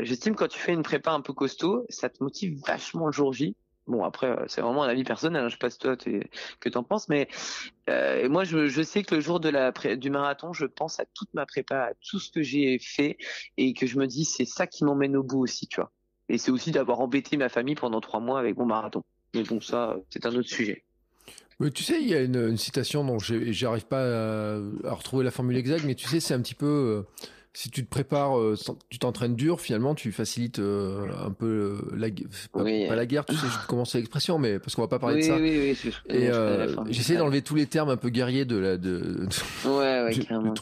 j'estime 0.00 0.34
quand 0.34 0.48
tu 0.48 0.58
fais 0.58 0.72
une 0.72 0.82
prépa 0.82 1.12
un 1.12 1.20
peu 1.20 1.32
costaud, 1.32 1.86
ça 1.90 2.08
te 2.08 2.22
motive 2.24 2.60
vachement 2.66 3.06
le 3.06 3.12
jour 3.12 3.32
J. 3.32 3.54
Bon 3.86 4.02
après 4.02 4.26
euh, 4.26 4.44
c'est 4.48 4.60
vraiment 4.60 4.82
un 4.82 4.88
avis 4.88 5.04
personnel, 5.04 5.44
hein, 5.44 5.48
je 5.48 5.52
sais 5.52 5.58
pas 5.58 5.70
si 5.70 5.78
toi 5.78 5.96
es, 6.06 6.28
que 6.58 6.68
t'en 6.68 6.82
penses, 6.82 7.08
mais 7.08 7.28
euh, 7.88 8.28
moi 8.28 8.42
je, 8.42 8.66
je, 8.66 8.82
sais 8.82 9.04
que 9.04 9.14
le 9.14 9.20
jour 9.20 9.38
de 9.38 9.48
la 9.48 9.70
du 9.96 10.10
marathon, 10.10 10.52
je 10.52 10.66
pense 10.66 10.98
à 10.98 11.04
toute 11.14 11.32
ma 11.34 11.46
prépa, 11.46 11.76
à 11.76 11.92
tout 11.94 12.18
ce 12.18 12.32
que 12.32 12.42
j'ai 12.42 12.80
fait 12.80 13.16
et 13.56 13.74
que 13.74 13.86
je 13.86 13.98
me 13.98 14.06
dis 14.08 14.24
c'est 14.24 14.44
ça 14.44 14.66
qui 14.66 14.84
m'emmène 14.84 15.16
au 15.16 15.22
bout 15.22 15.40
aussi, 15.40 15.68
tu 15.68 15.80
vois. 15.80 15.92
Et 16.28 16.38
c'est 16.38 16.50
aussi 16.50 16.72
d'avoir 16.72 17.00
embêté 17.00 17.36
ma 17.36 17.48
famille 17.48 17.76
pendant 17.76 18.00
trois 18.00 18.20
mois 18.20 18.40
avec 18.40 18.56
mon 18.56 18.66
marathon. 18.66 19.04
Mais 19.34 19.44
bon 19.44 19.60
ça 19.60 19.96
c'est 20.10 20.26
un 20.26 20.34
autre 20.34 20.48
sujet. 20.48 20.84
Tu 21.70 21.84
sais, 21.84 22.00
il 22.00 22.08
y 22.08 22.14
a 22.14 22.20
une, 22.20 22.56
citation 22.56 23.04
dont 23.04 23.18
j'arrive 23.18 23.86
pas 23.86 24.02
à, 24.02 24.58
à, 24.84 24.94
retrouver 24.94 25.24
la 25.24 25.30
formule 25.30 25.56
exacte, 25.56 25.84
mais 25.84 25.94
tu 25.94 26.08
sais 26.08 26.20
c'est 26.20 26.34
un 26.34 26.40
petit 26.40 26.54
peu 26.54 26.66
euh, 26.66 27.02
si 27.54 27.70
tu 27.70 27.84
te 27.84 27.90
prépares, 27.90 28.38
euh, 28.38 28.56
tu 28.88 28.98
t'entraînes 28.98 29.36
dur, 29.36 29.60
finalement, 29.60 29.94
tu 29.94 30.10
facilites 30.10 30.58
euh, 30.58 31.06
un 31.22 31.32
peu 31.32 31.82
la, 31.94 32.08
pas, 32.50 32.96
la 32.96 33.06
guerre, 33.06 33.26
tu 33.26 33.34
sais, 33.34 33.46
je 33.46 33.66
commencer 33.66 33.98
l'expression, 33.98 34.38
mais 34.38 34.58
parce 34.58 34.74
qu'on 34.74 34.82
va 34.82 34.88
pas 34.88 34.98
parler 34.98 35.20
de 35.20 35.26
ça. 35.26 35.36
Oui, 35.36 35.74
oui, 35.74 35.92
Et 36.08 36.30
j'essaie 36.88 37.16
d'enlever 37.16 37.42
tous 37.42 37.54
les 37.54 37.66
termes 37.66 37.90
un 37.90 37.98
peu 37.98 38.08
guerriers 38.08 38.46
de 38.46 38.56
la, 38.56 38.76
de, 38.78 39.28
ouais, 39.66 40.04
ouais, 40.04 40.14
carrément, 40.28 40.54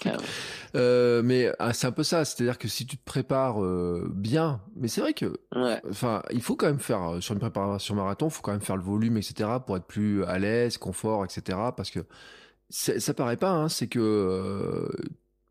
Euh, 0.75 1.23
mais 1.25 1.53
ah, 1.61 1.73
c'est 1.73 1.87
un 1.87 1.93
peu 1.93 2.03
ça, 2.03 2.25
c'est-à-dire 2.25 2.59
que 2.59 2.67
si 2.67 2.87
tu 2.87 2.97
te 2.97 3.05
prépares 3.05 3.61
bien, 4.09 4.61
mais 4.75 4.89
c'est 4.89 5.01
vrai 5.01 5.15
que, 5.15 5.39
enfin, 5.89 6.23
il 6.33 6.43
faut 6.43 6.57
quand 6.57 6.67
même 6.67 6.81
faire 6.81 7.19
sur 7.21 7.35
une 7.35 7.41
préparation 7.41 7.95
marathon, 7.95 8.27
il 8.27 8.33
faut 8.33 8.43
quand 8.43 8.53
même 8.53 8.61
faire 8.61 8.77
le 8.77 8.83
volume, 8.83 9.17
etc., 9.17 9.49
pour 9.65 9.77
être 9.77 9.87
plus 9.87 10.25
à 10.25 10.41
l'aise, 10.41 10.77
confort, 10.77 11.25
etc., 11.25 11.57
parce 11.77 11.91
que 11.91 12.01
ça 12.69 13.15
paraît 13.15 13.37
pas, 13.37 13.51
hein, 13.51 13.69
c'est 13.69 13.87
que 13.87 14.89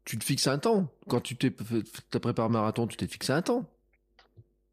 tu 0.10 0.18
te 0.18 0.24
fixes 0.24 0.48
un 0.48 0.58
temps. 0.58 0.88
Quand 1.08 1.22
tu 1.22 1.36
t'es 1.36 1.52
préparé 1.52 2.50
marathon, 2.50 2.88
tu 2.88 2.98
t'es 2.98 3.06
fixé 3.06 3.32
un 3.32 3.44
temps. 3.44 3.70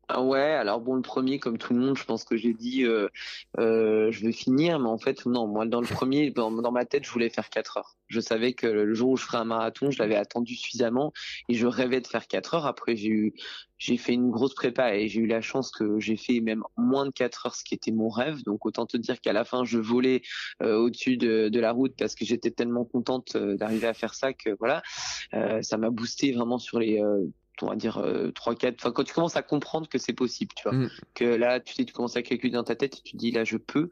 Ah 0.09 0.23
ouais, 0.23 0.39
alors 0.41 0.81
bon, 0.81 0.95
le 0.95 1.03
premier, 1.03 1.41
comme 1.41 1.59
tout 1.59 1.75
le 1.75 1.81
monde, 1.81 1.99
je 1.99 2.05
pense 2.05 2.23
que 2.23 2.37
j'ai 2.37 2.55
dit, 2.55 2.85
euh, 2.85 3.09
euh, 3.59 4.13
je 4.13 4.25
vais 4.25 4.31
finir, 4.31 4.79
mais 4.79 4.89
en 4.89 4.99
fait, 4.99 5.27
non, 5.27 5.49
moi, 5.49 5.67
dans 5.67 5.81
le 5.81 5.87
premier, 5.89 6.31
dans, 6.37 6.51
ma 6.71 6.85
tête, 6.85 7.05
je 7.05 7.11
voulais 7.11 7.29
faire 7.29 7.51
4 7.51 7.79
heures. 7.79 7.97
Je 8.07 8.21
savais 8.21 8.53
que 8.53 8.69
le 8.69 8.95
jour 8.95 9.11
où 9.11 9.17
je 9.17 9.25
ferais 9.25 9.39
un 9.39 9.45
marathon, 9.45 9.91
je 9.91 9.99
l'avais 9.99 10.15
attendu 10.15 10.55
suffisamment 10.55 11.13
et 11.49 11.55
je 11.55 11.67
rêvais 11.67 12.01
de 12.01 12.07
faire 12.07 12.29
4 12.29 12.55
heures. 12.55 12.67
Après, 12.67 12.95
j'ai 12.95 13.09
eu, 13.09 13.35
j'ai 13.79 13.97
fait 13.97 14.13
une 14.13 14.31
grosse 14.31 14.55
prépa 14.55 14.95
et 14.95 15.09
j'ai 15.09 15.23
eu 15.23 15.27
la 15.27 15.41
chance 15.41 15.73
que 15.73 15.99
j'ai 15.99 16.17
fait 16.17 16.41
même 16.41 16.63
moins 16.77 17.07
de 17.07 17.11
4 17.11 17.47
heures, 17.47 17.57
ce 17.57 17.65
qui 17.65 17.75
était 17.75 17.91
mon 17.91 18.09
rêve. 18.09 18.45
Donc, 18.45 18.65
autant 18.65 18.87
te 18.87 18.97
dire 18.97 19.21
qu'à 19.21 19.33
la 19.33 19.45
fin, 19.45 19.65
je 19.65 19.79
volais 19.79 20.23
euh, 20.63 20.77
au-dessus 20.77 21.17
de, 21.17 21.49
de, 21.49 21.61
la 21.61 21.73
route 21.73 21.95
parce 21.99 22.15
que 22.15 22.25
j'étais 22.25 22.53
tellement 22.53 22.85
contente 22.85 23.37
d'arriver 23.37 23.89
à 23.89 23.95
faire 23.95 24.15
ça 24.15 24.33
que 24.33 24.51
voilà, 24.61 24.83
ça 25.63 25.77
m'a 25.79 25.91
boosté 25.91 26.31
vraiment 26.31 26.59
sur 26.59 26.79
les 26.79 27.03
on 27.63 27.69
va 27.69 27.77
dire 27.77 27.99
euh, 27.99 28.31
trois 28.33 28.55
quatre 28.55 28.77
enfin 28.81 28.93
quand 28.93 29.05
tu 29.05 29.15
commences 29.15 29.37
à 29.37 29.43
comprendre 29.43 29.89
que 29.89 29.99
c'est 29.99 30.13
possible 30.13 30.53
tu 30.57 30.69
vois 30.69 30.77
mm. 30.79 30.91
que 31.15 31.25
là 31.25 31.61
tu 31.61 31.75
sais 31.75 31.85
tu 31.85 31.93
commences 31.93 32.17
à 32.17 32.23
calculer 32.23 32.53
dans 32.53 32.65
ta 32.65 32.77
tête 32.77 32.97
et 32.99 33.03
tu 33.03 33.13
te 33.13 33.17
dis 33.17 33.31
là 33.31 33.45
je 33.45 33.57
peux 33.57 33.91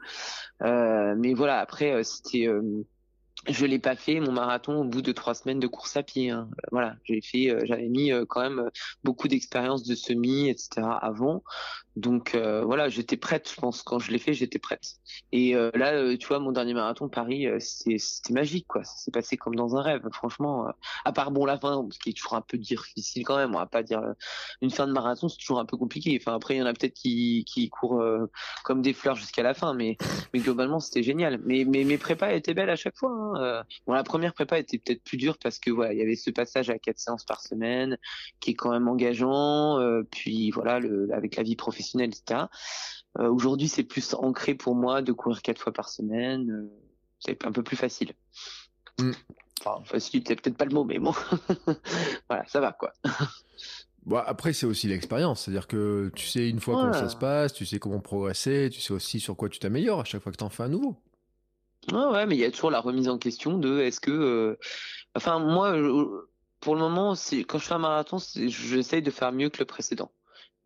euh, 0.63 1.15
mais 1.19 1.35
voilà 1.35 1.61
après 1.61 1.93
euh, 1.93 2.03
c'était 2.03 2.49
je 3.49 3.67
l'ai 3.67 3.79
pas 3.79 3.97
fait 3.97 4.21
mon 4.21 4.33
marathon 4.33 4.81
au 4.81 4.85
bout 4.85 5.03
de 5.03 5.13
trois 5.13 5.35
semaines 5.35 5.61
de 5.61 5.67
course 5.67 5.97
à 5.97 6.03
pied. 6.03 6.31
Hein. 6.31 6.49
Voilà, 6.73 6.97
j'ai 7.05 7.21
fait, 7.21 7.57
j'avais 7.65 7.89
mis 7.89 8.11
quand 8.29 8.41
même 8.41 8.71
beaucoup 9.03 9.29
d'expérience 9.29 9.85
de 9.85 9.95
semi, 9.95 10.49
etc. 10.49 10.87
avant. 11.01 11.43
Donc 11.97 12.35
euh, 12.35 12.65
voilà, 12.65 12.89
j'étais 12.89 13.17
prête, 13.17 13.49
je 13.55 13.61
pense. 13.61 13.83
Quand 13.83 13.99
je 13.99 14.11
l'ai 14.11 14.19
fait, 14.19 14.35
j'étais 14.35 14.59
prête. 14.59 14.83
Et 15.31 15.55
euh, 15.55 15.71
là, 15.75 15.93
euh, 15.93 16.17
tu 16.17 16.27
vois, 16.27 16.41
mon 16.41 16.51
dernier 16.51 16.75
marathon 16.75 17.09
Paris, 17.09 17.47
c'était 17.61 18.33
magique, 18.33 18.67
quoi. 18.67 18.83
Ça 18.83 18.97
s'est 18.97 19.11
passé 19.13 19.37
comme 19.37 19.55
dans 19.55 19.77
un 19.77 19.83
rêve, 19.83 20.03
franchement. 20.13 20.67
à 21.05 21.13
part 21.13 21.31
bon 21.31 21.45
la 21.45 21.59
fin, 21.59 21.87
ce 21.91 21.99
qui 21.99 22.11
est 22.11 22.13
toujours 22.15 22.35
un 22.35 22.41
peu 22.41 22.59
difficile 22.59 23.25
quand 23.25 23.37
même. 23.37 23.55
On 23.55 23.59
va 23.59 23.67
pas 23.67 23.83
dire 23.83 24.03
une 24.61 24.71
fin 24.71 24.87
de 24.89 24.93
marathon, 24.93 25.29
c'est 25.29 25.39
toujours 25.39 25.61
un 25.61 25.65
peu 25.67 25.77
compliqué. 25.77 26.19
Enfin 26.21 26.35
après, 26.35 26.57
il 26.57 26.59
y 26.59 26.63
en 26.63 26.67
a 26.67 26.73
peut-être 26.73 26.95
qui 26.95 27.45
qui 27.47 27.69
courent 27.69 28.03
comme 28.65 28.83
des 28.83 28.93
fleurs 28.93 29.17
jusqu'à 29.17 29.43
la 29.43 29.55
fin, 29.55 29.75
mais 29.75 29.97
mais 30.33 30.41
globalement, 30.41 30.81
c'était 30.81 31.03
génial. 31.05 31.41
Mais 31.45 31.65
mais 31.65 31.85
mes 31.85 31.99
prépas 31.99 32.33
étaient 32.33 32.55
belles 32.55 32.71
à 32.71 32.77
chaque 32.77 32.97
fois. 32.97 33.11
Hein. 33.13 33.34
Bon, 33.87 33.93
la 33.93 34.05
première 34.05 34.35
prépa 34.35 34.59
était 34.59 34.79
peut-être 34.79 35.03
plus 35.03 35.17
dure 35.17 35.39
parce 35.39 35.59
que 35.59 35.71
voilà, 35.71 35.93
il 35.93 35.99
y 35.99 36.03
avait 36.03 36.17
ce 36.17 36.31
passage 36.31 36.71
à 36.71 36.79
quatre 36.79 36.99
séances 36.99 37.25
par 37.25 37.41
semaine 37.41 37.99
qui 38.41 38.53
est 38.53 38.55
quand 38.55 38.71
même 38.71 38.89
engageant. 38.89 39.79
puis 40.11 40.51
voilà, 40.51 40.81
le, 40.81 41.09
avec 41.13 41.37
la 41.37 41.43
vie 41.43 41.57
professionnelle 41.57 42.11
etc. 42.11 42.47
Euh, 43.19 43.31
aujourd'hui, 43.31 43.69
c'est 43.69 43.85
plus 43.85 44.15
ancré 44.15 44.55
pour 44.55 44.75
moi 44.75 45.03
de 45.03 45.13
courir 45.13 45.43
quatre 45.43 45.61
fois 45.61 45.73
par 45.73 45.89
semaine. 45.89 46.51
Euh, 46.51 46.73
c'est 47.21 47.45
un 47.47 47.53
peu 47.53 47.63
plus 47.63 47.77
facile. 47.77 48.13
Mm. 48.99 49.13
Enfin, 49.61 49.83
facile, 49.85 50.23
c'est 50.27 50.41
peut-être 50.41 50.57
pas 50.57 50.65
le 50.65 50.75
mot, 50.75 50.85
mais 50.85 50.99
bon, 50.99 51.15
voilà, 52.29 52.45
ça 52.49 52.61
va 52.61 52.73
quoi. 52.73 52.93
Bon, 54.05 54.19
après, 54.19 54.53
c'est 54.53 54.67
aussi 54.67 54.89
l'expérience. 54.89 55.43
C'est-à-dire 55.43 55.67
que 55.67 56.13
tu 56.15 56.27
sais 56.27 56.51
une 56.51 56.61
fois 56.61 56.75
comment 56.75 56.93
ça 56.93 57.09
se 57.09 57.17
passe, 57.17 57.55
tu 57.55 57.65
sais 57.65 57.79
comment 57.79 58.01
progresser, 58.01 58.69
tu 58.71 58.81
sais 58.81 58.93
aussi 58.93 59.21
sur 59.21 59.37
quoi 59.37 59.49
tu 59.49 59.59
t'améliores 59.59 60.01
à 60.01 60.05
chaque 60.05 60.23
fois 60.23 60.31
que 60.31 60.37
tu 60.37 60.45
en 60.45 60.51
fais 60.51 60.65
un 60.65 60.69
nouveau. 60.69 60.97
Ouais, 61.93 62.07
ouais, 62.07 62.27
mais 62.27 62.37
il 62.37 62.41
y 62.41 62.45
a 62.45 62.51
toujours 62.51 62.71
la 62.71 62.81
remise 62.81 63.09
en 63.09 63.19
question 63.19 63.59
de 63.59 63.81
est-ce 63.81 64.01
que. 64.01 64.11
Euh, 64.11 64.59
enfin, 65.15 65.39
moi, 65.39 65.75
pour 66.61 66.75
le 66.75 66.81
moment, 66.81 67.15
quand 67.49 67.59
je 67.59 67.65
fais 67.65 67.75
un 67.75 67.79
marathon, 67.79 68.19
j'essaye 68.35 69.03
de 69.03 69.11
faire 69.11 69.33
mieux 69.33 69.51
que 69.51 69.59
le 69.59 69.67
précédent. 69.67 70.11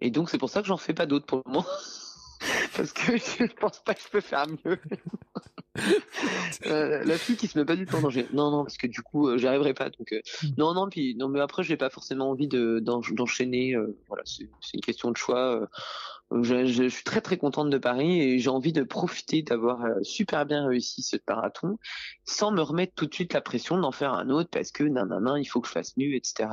Et 0.00 0.10
donc 0.10 0.30
c'est 0.30 0.38
pour 0.38 0.48
ça 0.48 0.62
que 0.62 0.68
j'en 0.68 0.76
fais 0.76 0.94
pas 0.94 1.06
d'autres 1.06 1.26
pour 1.26 1.42
le 1.44 1.50
moment. 1.50 1.66
Parce 2.76 2.92
que 2.92 3.16
je 3.16 3.52
pense 3.54 3.80
pas 3.80 3.94
que 3.94 4.00
je 4.00 4.08
peux 4.08 4.20
faire 4.20 4.46
mieux. 4.46 4.78
euh, 6.66 7.04
la 7.04 7.18
fille 7.18 7.36
qui 7.36 7.48
se 7.48 7.58
met 7.58 7.64
pas 7.64 7.74
du 7.74 7.84
tout 7.84 7.96
en 7.96 8.00
danger. 8.00 8.26
Non, 8.32 8.50
non, 8.50 8.62
parce 8.64 8.76
que 8.76 8.86
du 8.86 9.02
coup, 9.02 9.28
euh, 9.28 9.38
j'y 9.38 9.46
arriverai 9.46 9.74
pas. 9.74 9.90
Donc, 9.90 10.12
euh, 10.12 10.20
hmm. 10.42 10.48
non, 10.56 10.74
non, 10.74 10.88
puis 10.88 11.14
non, 11.16 11.28
mais 11.28 11.40
après, 11.40 11.62
j'ai 11.64 11.76
pas 11.76 11.90
forcément 11.90 12.30
envie 12.30 12.48
de 12.48 12.80
d'enchaîner. 12.80 13.74
Euh, 13.74 13.96
voilà, 14.06 14.22
c'est 14.24 14.48
une 14.74 14.80
question 14.80 15.10
de 15.10 15.16
choix. 15.16 15.68
Je, 16.42 16.66
je, 16.66 16.88
suis 16.88 17.04
très 17.04 17.20
très 17.20 17.38
contente 17.38 17.70
de 17.70 17.78
Paris 17.78 18.20
et 18.20 18.38
j'ai 18.38 18.50
envie 18.50 18.72
de 18.72 18.82
profiter 18.82 19.42
d'avoir 19.42 19.82
super 20.02 20.44
bien 20.44 20.66
réussi 20.66 21.02
ce 21.02 21.16
marathon, 21.26 21.78
sans 22.24 22.50
me 22.50 22.60
remettre 22.60 22.92
tout 22.94 23.06
de 23.06 23.14
suite 23.14 23.32
la 23.32 23.40
pression 23.40 23.78
d'en 23.78 23.92
faire 23.92 24.12
un 24.12 24.28
autre 24.28 24.50
parce 24.50 24.70
que 24.70 24.84
nan, 24.84 25.08
nan, 25.08 25.24
nan 25.24 25.38
il 25.38 25.46
faut 25.46 25.60
que 25.60 25.68
je 25.68 25.72
fasse 25.72 25.96
mieux, 25.96 26.14
etc. 26.14 26.50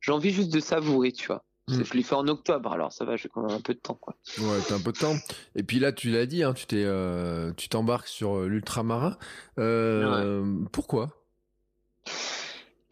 j'ai 0.00 0.12
envie 0.12 0.30
juste 0.30 0.52
de 0.52 0.60
savourer, 0.60 1.12
tu 1.12 1.26
vois. 1.26 1.44
Mm. 1.68 1.84
Je 1.84 1.94
l'ai 1.94 2.02
fait 2.02 2.14
en 2.14 2.26
octobre, 2.26 2.72
alors 2.72 2.92
ça 2.92 3.04
va, 3.04 3.16
j'ai 3.16 3.28
quand 3.28 3.42
même 3.42 3.56
un 3.56 3.60
peu 3.60 3.74
de 3.74 3.78
temps, 3.78 3.94
quoi. 3.94 4.16
Ouais, 4.38 4.58
t'as 4.66 4.74
un 4.74 4.80
peu 4.80 4.92
de 4.92 4.98
temps. 4.98 5.16
Et 5.54 5.62
puis 5.62 5.78
là, 5.78 5.92
tu 5.92 6.10
l'as 6.10 6.26
dit, 6.26 6.42
hein, 6.42 6.54
tu 6.54 6.66
t'es, 6.66 6.84
euh, 6.84 7.52
tu 7.56 7.68
t'embarques 7.68 8.08
sur 8.08 8.38
euh, 8.38 8.48
l'ultramarin. 8.48 9.16
Euh, 9.58 10.44
Pourquoi? 10.72 11.10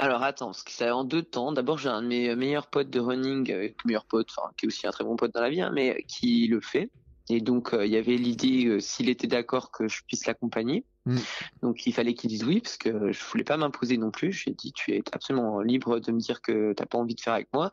Alors 0.01 0.22
attends, 0.22 0.46
parce 0.46 0.62
que 0.62 0.70
c'est 0.72 0.90
en 0.90 1.05
deux 1.05 1.22
temps. 1.22 1.53
D'abord, 1.53 1.78
j'ai 1.78 1.88
un 1.88 2.03
de 2.03 2.09
mes 2.09 2.34
meilleurs 2.34 2.66
potes 2.66 2.90
de 2.90 3.01
running, 3.01 3.51
euh, 3.53 3.68
meilleur 3.84 4.05
pote, 4.07 4.28
enfin 4.36 4.51
qui 4.57 4.66
est 4.66 4.68
aussi 4.68 4.86
un 4.86 4.90
très 4.90 5.05
bon 5.05 5.16
pote 5.16 5.32
dans 5.34 5.40
la 5.40 5.51
vie, 5.51 5.61
hein, 5.61 5.70
mais 5.74 6.05
qui 6.09 6.46
le 6.48 6.61
fait. 6.61 6.90
Et 7.28 7.40
donc 7.40 7.70
il 7.72 7.90
y 7.90 7.96
avait 7.96 8.16
l'idée, 8.16 8.80
s'il 8.80 9.09
était 9.09 9.28
d'accord, 9.28 9.70
que 9.70 9.86
je 9.86 10.03
puisse 10.05 10.26
l'accompagner. 10.26 10.84
Mm. 11.07 11.16
Donc 11.62 11.86
il 11.86 11.94
fallait 11.94 12.12
qu'ils 12.12 12.28
disent 12.28 12.44
oui 12.44 12.61
parce 12.61 12.76
que 12.76 13.11
je 13.11 13.24
voulais 13.24 13.44
pas 13.44 13.57
m'imposer 13.57 13.96
non 13.96 14.11
plus. 14.11 14.32
J'ai 14.32 14.51
dit 14.51 14.72
tu 14.72 14.92
es 14.92 15.03
absolument 15.12 15.61
libre 15.61 15.98
de 15.98 16.12
me 16.12 16.20
dire 16.20 16.42
que 16.42 16.74
t'as 16.74 16.84
pas 16.84 16.98
envie 16.98 17.14
de 17.14 17.20
faire 17.20 17.32
avec 17.32 17.48
moi. 17.55 17.72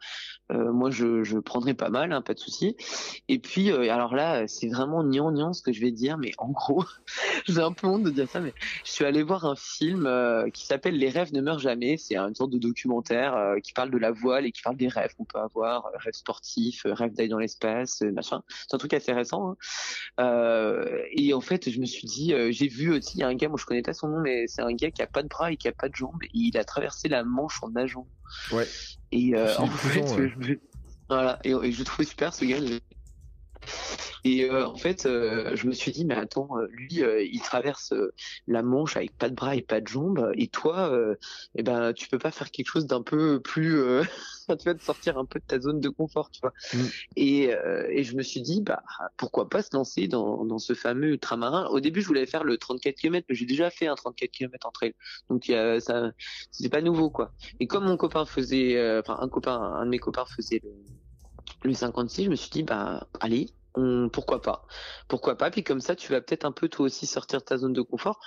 Euh, 0.52 0.72
moi 0.72 0.92
je, 0.92 1.24
je 1.24 1.38
prendrai 1.38 1.74
pas 1.74 1.90
mal, 1.90 2.14
hein, 2.14 2.22
pas 2.22 2.34
de 2.34 2.40
souci. 2.40 2.78
Et 3.28 3.40
puis 3.40 3.72
euh, 3.72 3.92
alors 3.92 4.16
là 4.16 4.48
c'est 4.48 4.70
vraiment 4.70 5.04
niant 5.04 5.54
ce 5.54 5.62
que 5.62 5.74
je 5.74 5.82
vais 5.82 5.92
dire, 5.92 6.18
mais 6.18 6.32
en 6.38 6.50
gros 6.50 6.86
j'ai 7.48 7.60
un 7.60 7.74
peu 7.74 7.88
honte 7.88 8.04
de 8.04 8.12
dire 8.12 8.30
ça, 8.30 8.40
mais 8.40 8.54
je 8.86 8.92
suis 8.92 9.04
allé 9.04 9.24
voir 9.24 9.46
un 9.46 9.56
film 9.56 10.06
euh, 10.06 10.50
qui 10.50 10.66
s'appelle 10.66 10.98
Les 10.98 11.10
rêves 11.10 11.34
ne 11.34 11.42
meurent 11.42 11.60
jamais. 11.60 11.98
C'est 11.98 12.16
une 12.16 12.36
sorte 12.36 12.52
de 12.52 12.58
documentaire 12.58 13.56
qui 13.62 13.74
parle 13.74 13.92
de 13.92 13.98
la 13.98 14.12
voile 14.12 14.46
et 14.46 14.52
qui 14.52 14.62
parle 14.62 14.78
des 14.78 14.88
rêves 14.88 15.16
qu'on 15.18 15.26
peut 15.26 15.40
avoir, 15.40 15.92
rêves 15.96 16.14
sportifs, 16.14 16.84
rêves 16.86 17.14
d'aller 17.14 17.30
dans 17.30 17.40
l'espace, 17.40 18.02
machin. 18.02 18.42
C'est 18.68 18.74
un 18.74 18.78
truc 18.78 18.94
assez 18.94 19.12
récent. 19.12 19.58
Hein. 20.18 20.84
et 21.12 21.34
en 21.34 21.42
fait 21.42 21.70
je 21.70 21.80
me 21.80 21.86
suis 21.86 22.08
dit 22.08 22.34
j'ai 22.52 22.68
vu 22.68 22.94
aussi 22.94 23.17
il 23.18 23.22
y 23.22 23.24
a 23.24 23.28
un 23.28 23.34
gars, 23.34 23.50
moi 23.50 23.58
je 23.60 23.66
connais 23.66 23.82
pas 23.82 23.94
son 23.94 24.10
nom, 24.10 24.20
mais 24.22 24.46
c'est 24.48 24.62
un 24.62 24.74
gars 24.74 24.92
qui 24.92 25.02
a 25.02 25.08
pas 25.08 25.24
de 25.24 25.28
bras 25.28 25.52
et 25.52 25.58
qui 25.58 25.68
a 25.68 25.72
pas 25.72 25.90
de 25.90 25.96
jambes. 25.96 26.22
Et 26.24 26.30
il 26.34 26.58
a 26.58 26.64
traversé 26.64 27.10
la 27.10 27.24
Manche 27.24 27.64
en 27.64 27.70
nageant. 27.70 28.08
Ouais. 28.52 28.68
Et 29.12 29.36
euh, 29.36 29.58
en 29.58 29.66
fait, 29.68 30.06
je, 30.40 30.54
voilà. 31.10 31.40
Et, 31.44 31.50
et, 31.50 31.72
je 31.72 31.84
trouvais 31.84 32.08
super 32.08 32.32
ce 32.34 32.46
gars. 32.46 32.60
Et 34.24 34.50
euh, 34.50 34.68
en 34.68 34.76
fait, 34.76 35.06
euh, 35.06 35.56
je 35.56 35.68
me 35.68 35.72
suis 35.72 35.92
dit, 35.92 36.06
mais 36.06 36.16
attends, 36.16 36.50
euh, 36.58 36.68
lui, 36.72 37.02
il 37.32 37.42
traverse 37.42 37.94
la 38.48 38.62
Manche 38.62 38.98
avec 38.98 39.16
pas 39.18 39.30
de 39.30 39.36
bras 39.36 39.56
et 39.56 39.62
pas 39.62 39.82
de 39.82 39.88
jambes, 39.88 40.32
et 40.36 40.48
toi, 40.48 40.92
eh 41.56 41.64
ben, 41.64 41.94
tu 41.94 42.10
peux 42.10 42.18
pas 42.20 42.32
faire 42.32 42.52
quelque 42.52 42.68
chose 42.68 42.86
d'un 42.86 43.02
peu 43.02 43.40
plus, 43.40 43.80
tu 44.60 44.66
vas 44.66 44.74
te 44.76 44.84
sortir 44.84 45.18
un 45.18 45.26
peu 45.26 45.40
de 45.40 45.46
ta 45.46 45.60
zone 45.60 45.80
de 45.80 45.90
confort, 45.90 46.30
tu 46.32 46.42
vois. 46.42 46.54
Mm. 46.74 46.88
Et, 47.16 47.44
et 47.90 48.04
je 48.04 48.16
me 48.16 48.24
suis 48.24 48.42
dit, 48.42 48.62
bah, 48.62 48.84
pourquoi 49.16 49.50
pas 49.50 49.62
se 49.62 49.70
lancer 49.74 50.08
dans, 50.08 50.44
dans 50.46 50.60
ce 50.60 50.74
fameux 50.74 51.10
ultramarin. 51.10 51.68
Au 51.68 51.80
début, 51.80 52.02
je 52.02 52.08
voulais 52.08 52.26
faire 52.26 52.44
le 52.44 52.58
34 52.58 52.96
km, 52.96 53.26
mais 53.30 53.36
j'ai 53.36 53.46
déjà 53.46 53.70
fait 53.70 53.88
un 53.88 53.96
34 53.96 54.32
km 54.32 54.68
en 54.68 54.72
trail, 54.72 54.94
donc 55.30 55.46
ça, 55.46 56.12
c'était 56.52 56.70
pas 56.70 56.82
nouveau, 56.82 57.10
quoi. 57.10 57.32
Et 57.60 57.68
comme 57.68 57.86
mon 57.86 57.98
copain 57.98 58.26
faisait, 58.26 59.00
enfin, 59.00 59.18
un 59.22 59.30
copain, 59.30 59.58
un 59.58 59.86
de 59.86 59.92
mes 59.92 60.00
copains 60.00 60.26
faisait 60.26 60.60
le 60.64 60.72
le 61.64 61.74
56, 61.74 62.26
je 62.26 62.30
me 62.30 62.36
suis 62.36 62.50
dit, 62.50 62.64
bah, 62.64 63.08
allez, 63.20 63.50
pourquoi 64.12 64.42
pas 64.42 64.66
Pourquoi 65.08 65.38
pas 65.38 65.52
Puis 65.52 65.64
comme 65.64 65.82
ça, 65.82 65.96
tu 65.96 66.12
vas 66.12 66.22
peut-être 66.22 66.46
un 66.46 66.52
peu 66.52 66.70
toi 66.70 66.86
aussi 66.86 67.06
sortir 67.06 67.40
de 67.40 67.46
ta 67.46 67.58
zone 67.58 67.74
de 67.74 67.82
confort, 67.82 68.20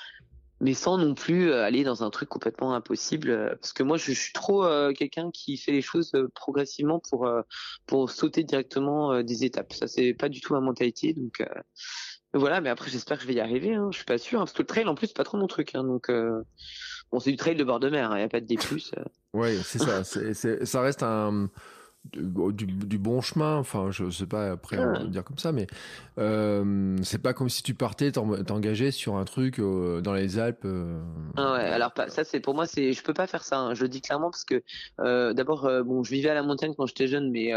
mais 0.61 0.75
sans 0.75 0.99
non 0.99 1.15
plus 1.15 1.51
euh, 1.51 1.65
aller 1.65 1.85
dans 1.85 2.05
un 2.05 2.11
truc 2.11 2.29
complètement 2.29 2.75
impossible. 2.75 3.31
Euh, 3.31 3.57
parce 3.57 3.73
que 3.73 3.83
moi, 3.83 3.97
je, 3.97 4.13
suis 4.13 4.33
trop 4.33 4.65
euh, 4.65 4.93
quelqu'un 4.93 5.31
qui 5.33 5.57
fait 5.57 5.73
les 5.73 5.83
choses 5.83 6.13
progressivement 6.35 7.01
pour 7.01 7.29
pour 7.87 8.11
sauter 8.11 8.45
directement 8.45 9.23
des 9.23 9.45
étapes. 9.45 9.73
Ça, 9.73 9.89
c'est 9.89 10.15
pas 10.15 10.29
du 10.29 10.41
tout 10.41 10.53
ma 10.53 10.61
mentalité. 10.61 11.15
Donc 11.15 11.43
voilà, 12.33 12.61
mais 12.61 12.69
après, 12.71 12.91
j'espère 12.91 13.17
que 13.17 13.23
je 13.23 13.29
vais 13.29 13.35
y 13.35 13.41
arriver. 13.41 13.75
Hein. 13.75 13.89
Je 13.91 13.97
suis 13.97 14.07
pas 14.07 14.19
sûr, 14.19 14.41
hein, 14.41 14.45
parce 14.45 14.53
que 14.53 14.63
le 14.63 14.67
trail, 14.67 14.87
en 14.87 14.95
plus, 14.95 15.09
c'est 15.09 15.17
pas 15.17 15.25
trop 15.25 15.39
mon 15.39 15.49
truc. 15.49 15.75
Hein, 15.75 15.85
donc 15.85 16.11
bon, 17.11 17.19
c'est 17.19 17.31
du 17.31 17.37
trail 17.37 17.57
de 17.57 17.65
bord 17.65 17.81
de 17.81 17.91
mer. 17.91 18.11
Il 18.13 18.19
n'y 18.19 18.23
a 18.23 18.29
pas 18.29 18.41
de 18.41 18.47
D+. 18.47 18.57
ouais, 19.33 19.57
c'est 19.65 19.79
ça. 19.79 20.05
Ça 20.05 20.81
reste 20.81 21.03
un 21.03 21.51
du, 22.05 22.67
du, 22.67 22.99
bon 22.99 23.21
chemin. 23.21 23.57
Enfin, 23.57 23.91
je 23.91 24.11
sais 24.11 24.27
pas 24.27 24.53
après 24.53 24.79
on 24.79 24.93
va 24.93 25.05
dire 25.05 25.25
comme 25.25 25.39
ça, 25.39 25.53
mais 25.53 25.67
euh, 26.19 26.97
c'est 27.03 27.21
pas 27.21 27.33
comme 27.33 27.49
si 27.49 27.63
tu 27.63 27.75
partais 27.75 28.11
t'engager 28.13 28.91
sur 28.91 29.17
un 29.17 29.25
truc 29.25 29.59
euh, 29.59 30.01
dans 30.01 30.15
les 30.15 30.39
Alpes. 30.39 30.65
Euh. 30.65 31.01
Ah 31.37 31.53
ouais, 31.53 31.61
alors 31.61 31.93
ça 32.09 32.25
c'est 32.25 32.41
pour 32.41 32.55
moi 32.55 32.67
c'est 32.67 32.93
je 32.93 33.03
peux 33.03 33.15
pas 33.15 33.27
faire 33.27 33.45
ça. 33.45 33.59
Hein. 33.59 33.75
Je 33.75 33.83
le 33.83 33.89
dis 33.89 34.01
clairement 34.01 34.31
parce 34.31 34.45
que 34.45 34.63
euh, 35.01 35.33
d'abord 35.33 35.71
bon 35.85 36.03
je 36.03 36.11
vivais 36.11 36.31
à 36.31 36.35
la 36.35 36.43
montagne 36.43 36.75
quand 36.77 36.87
j'étais 36.87 37.07
jeune, 37.07 37.31
mais 37.31 37.53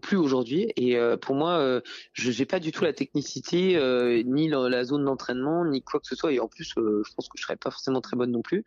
plus 0.00 0.16
aujourd'hui. 0.16 0.72
Et 0.76 0.96
pour 1.20 1.34
moi, 1.34 1.80
je 2.12 2.30
j'ai 2.30 2.46
pas 2.46 2.60
du 2.60 2.72
tout 2.72 2.84
la 2.84 2.92
technicité 2.92 3.78
ni 4.24 4.48
la, 4.48 4.84
zone 4.84 5.04
d'entraînement 5.04 5.64
ni 5.64 5.82
quoi 5.82 6.00
que 6.00 6.06
ce 6.06 6.16
soit. 6.16 6.32
Et 6.32 6.40
en 6.40 6.48
plus, 6.48 6.72
je 6.76 7.14
pense 7.14 7.28
que 7.28 7.36
je 7.36 7.42
serais 7.42 7.56
pas 7.56 7.70
forcément 7.70 8.00
très 8.00 8.16
bonne 8.16 8.30
non 8.30 8.42
plus. 8.42 8.64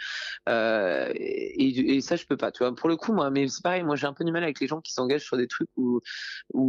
Et, 0.47 1.95
et, 1.95 2.01
ça 2.01 2.15
je 2.15 2.25
peux 2.25 2.37
pas. 2.37 2.51
Tu 2.51 2.63
vois, 2.63 2.75
pour 2.75 2.89
le 2.89 2.95
coup 2.95 3.13
moi, 3.13 3.29
mais 3.29 3.47
c'est 3.47 3.63
pareil. 3.63 3.83
Moi 3.83 3.95
j'ai 3.95 4.07
un 4.07 4.13
peu 4.13 4.23
du 4.23 4.31
mal 4.31 4.43
avec 4.43 4.59
les 4.59 4.67
gens 4.67 4.81
qui 4.81 4.93
s'engagent 5.05 5.23
sur 5.23 5.37
des 5.37 5.47
trucs 5.47 5.69
où, 5.77 6.01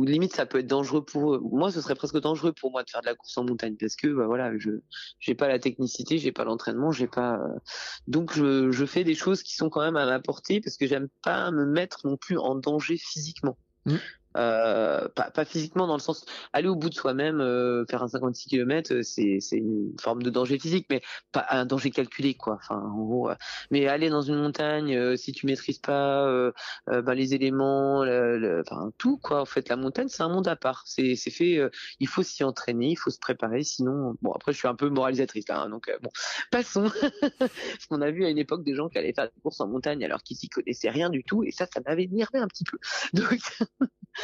limite 0.05 0.35
ça 0.35 0.47
peut 0.47 0.59
être 0.59 0.67
dangereux 0.67 1.05
pour 1.05 1.35
eux. 1.35 1.41
Moi, 1.51 1.71
ce 1.71 1.81
serait 1.81 1.95
presque 1.95 2.21
dangereux 2.21 2.53
pour 2.53 2.71
moi 2.71 2.83
de 2.83 2.91
faire 2.91 3.01
de 3.01 3.07
la 3.07 3.15
course 3.15 3.37
en 3.39 3.45
montagne 3.45 3.77
parce 3.79 3.97
que 3.97 4.09
bah, 4.09 4.27
voilà, 4.27 4.57
je 4.59 4.71
j'ai 5.19 5.35
pas 5.35 5.49
la 5.49 5.59
technicité, 5.59 6.19
j'ai 6.19 6.33
pas 6.33 6.45
l'entraînement, 6.45 6.93
j'ai 6.93 7.07
pas 7.07 7.37
euh, 7.37 7.59
donc 8.07 8.35
je, 8.35 8.71
je 8.71 8.85
fais 8.85 9.05
des 9.05 9.15
choses 9.15 9.43
qui 9.43 9.55
sont 9.55 9.71
quand 9.71 9.81
même 9.81 9.97
à 9.97 10.07
ma 10.07 10.21
portée 10.21 10.61
parce 10.61 10.77
que 10.77 10.87
j'aime 10.87 11.09
pas 11.23 11.51
me 11.51 11.65
mettre 11.65 12.07
non 12.07 12.17
plus 12.17 12.39
en 12.39 12.55
danger 12.55 12.97
physiquement. 12.97 13.57
Mmh. 13.87 13.97
Euh, 14.37 15.09
pas, 15.15 15.31
pas, 15.31 15.45
physiquement 15.45 15.87
dans 15.87 15.95
le 15.95 16.01
sens 16.01 16.25
aller 16.53 16.69
au 16.69 16.77
bout 16.77 16.91
de 16.91 16.95
soi-même, 16.95 17.41
euh, 17.41 17.85
faire 17.89 18.03
un 18.03 18.09
56 18.09 18.49
km, 18.49 18.93
euh, 18.93 19.03
c'est 19.03 19.39
c'est 19.41 19.57
une 19.57 19.95
forme 20.01 20.23
de 20.23 20.31
danger 20.31 20.59
physique, 20.59 20.87
mais 20.91 21.01
pas 21.33 21.47
un 21.51 21.65
danger 21.65 21.91
calculé 21.91 22.35
quoi. 22.35 22.59
Enfin 22.61 22.77
en 22.77 23.03
gros, 23.03 23.31
mais 23.71 23.87
aller 23.87 24.11
dans 24.11 24.21
une 24.21 24.37
montagne 24.37 25.17
si 25.17 25.33
tu 25.33 25.47
maîtrises 25.47 25.79
pas 25.79 26.53
bah, 26.87 27.15
les 27.15 27.35
éléments, 27.35 28.05
le, 28.05 28.63
enfin 28.67 28.91
tout 28.99 29.19
quoi. 29.19 29.41
En 29.41 29.47
fait, 29.47 29.69
la 29.69 29.77
montagne 29.77 30.09
c'est 30.09 30.23
un 30.23 30.29
monde 30.29 30.49
à 30.49 30.57
part. 30.57 30.83
C'est 30.87 31.17
c'est 31.17 31.31
fait. 31.31 31.61
il 32.01 32.09
faut 32.09 32.23
s'y 32.23 32.45
entraîner, 32.45 32.91
il 32.91 32.97
faut 32.97 33.11
se 33.11 33.19
préparer. 33.19 33.63
Sinon, 33.65 34.17
bon 34.23 34.33
après 34.33 34.53
je 34.53 34.59
suis 34.59 34.69
un 34.69 34.75
peu 34.75 34.89
moralisatrice 34.89 35.45
hein, 35.49 35.69
donc 35.71 35.91
bon 36.03 36.11
passons. 36.51 36.91
Parce 37.39 37.87
qu'on 37.89 38.03
a 38.03 38.11
vu 38.11 38.25
à 38.25 38.31
une 38.31 38.39
époque 38.39 38.65
des 38.65 38.75
gens 38.75 38.89
qui 38.89 38.99
allaient 38.99 39.15
faire 39.15 39.27
des 39.27 39.41
courses 39.41 39.61
en 39.61 39.69
montagne 39.69 40.05
alors 40.05 40.23
qu'ils 40.23 40.37
s'y 40.37 40.49
connaissaient 40.49 40.91
rien 40.91 41.11
du 41.11 41.25
tout, 41.25 41.43
et 41.45 41.51
ça 41.51 41.67
ça 41.73 41.81
m'avait 41.87 42.05
énervé 42.05 42.39
un 42.39 42.49
petit 42.49 42.65
peu. 42.65 42.79
Donc 43.15 43.41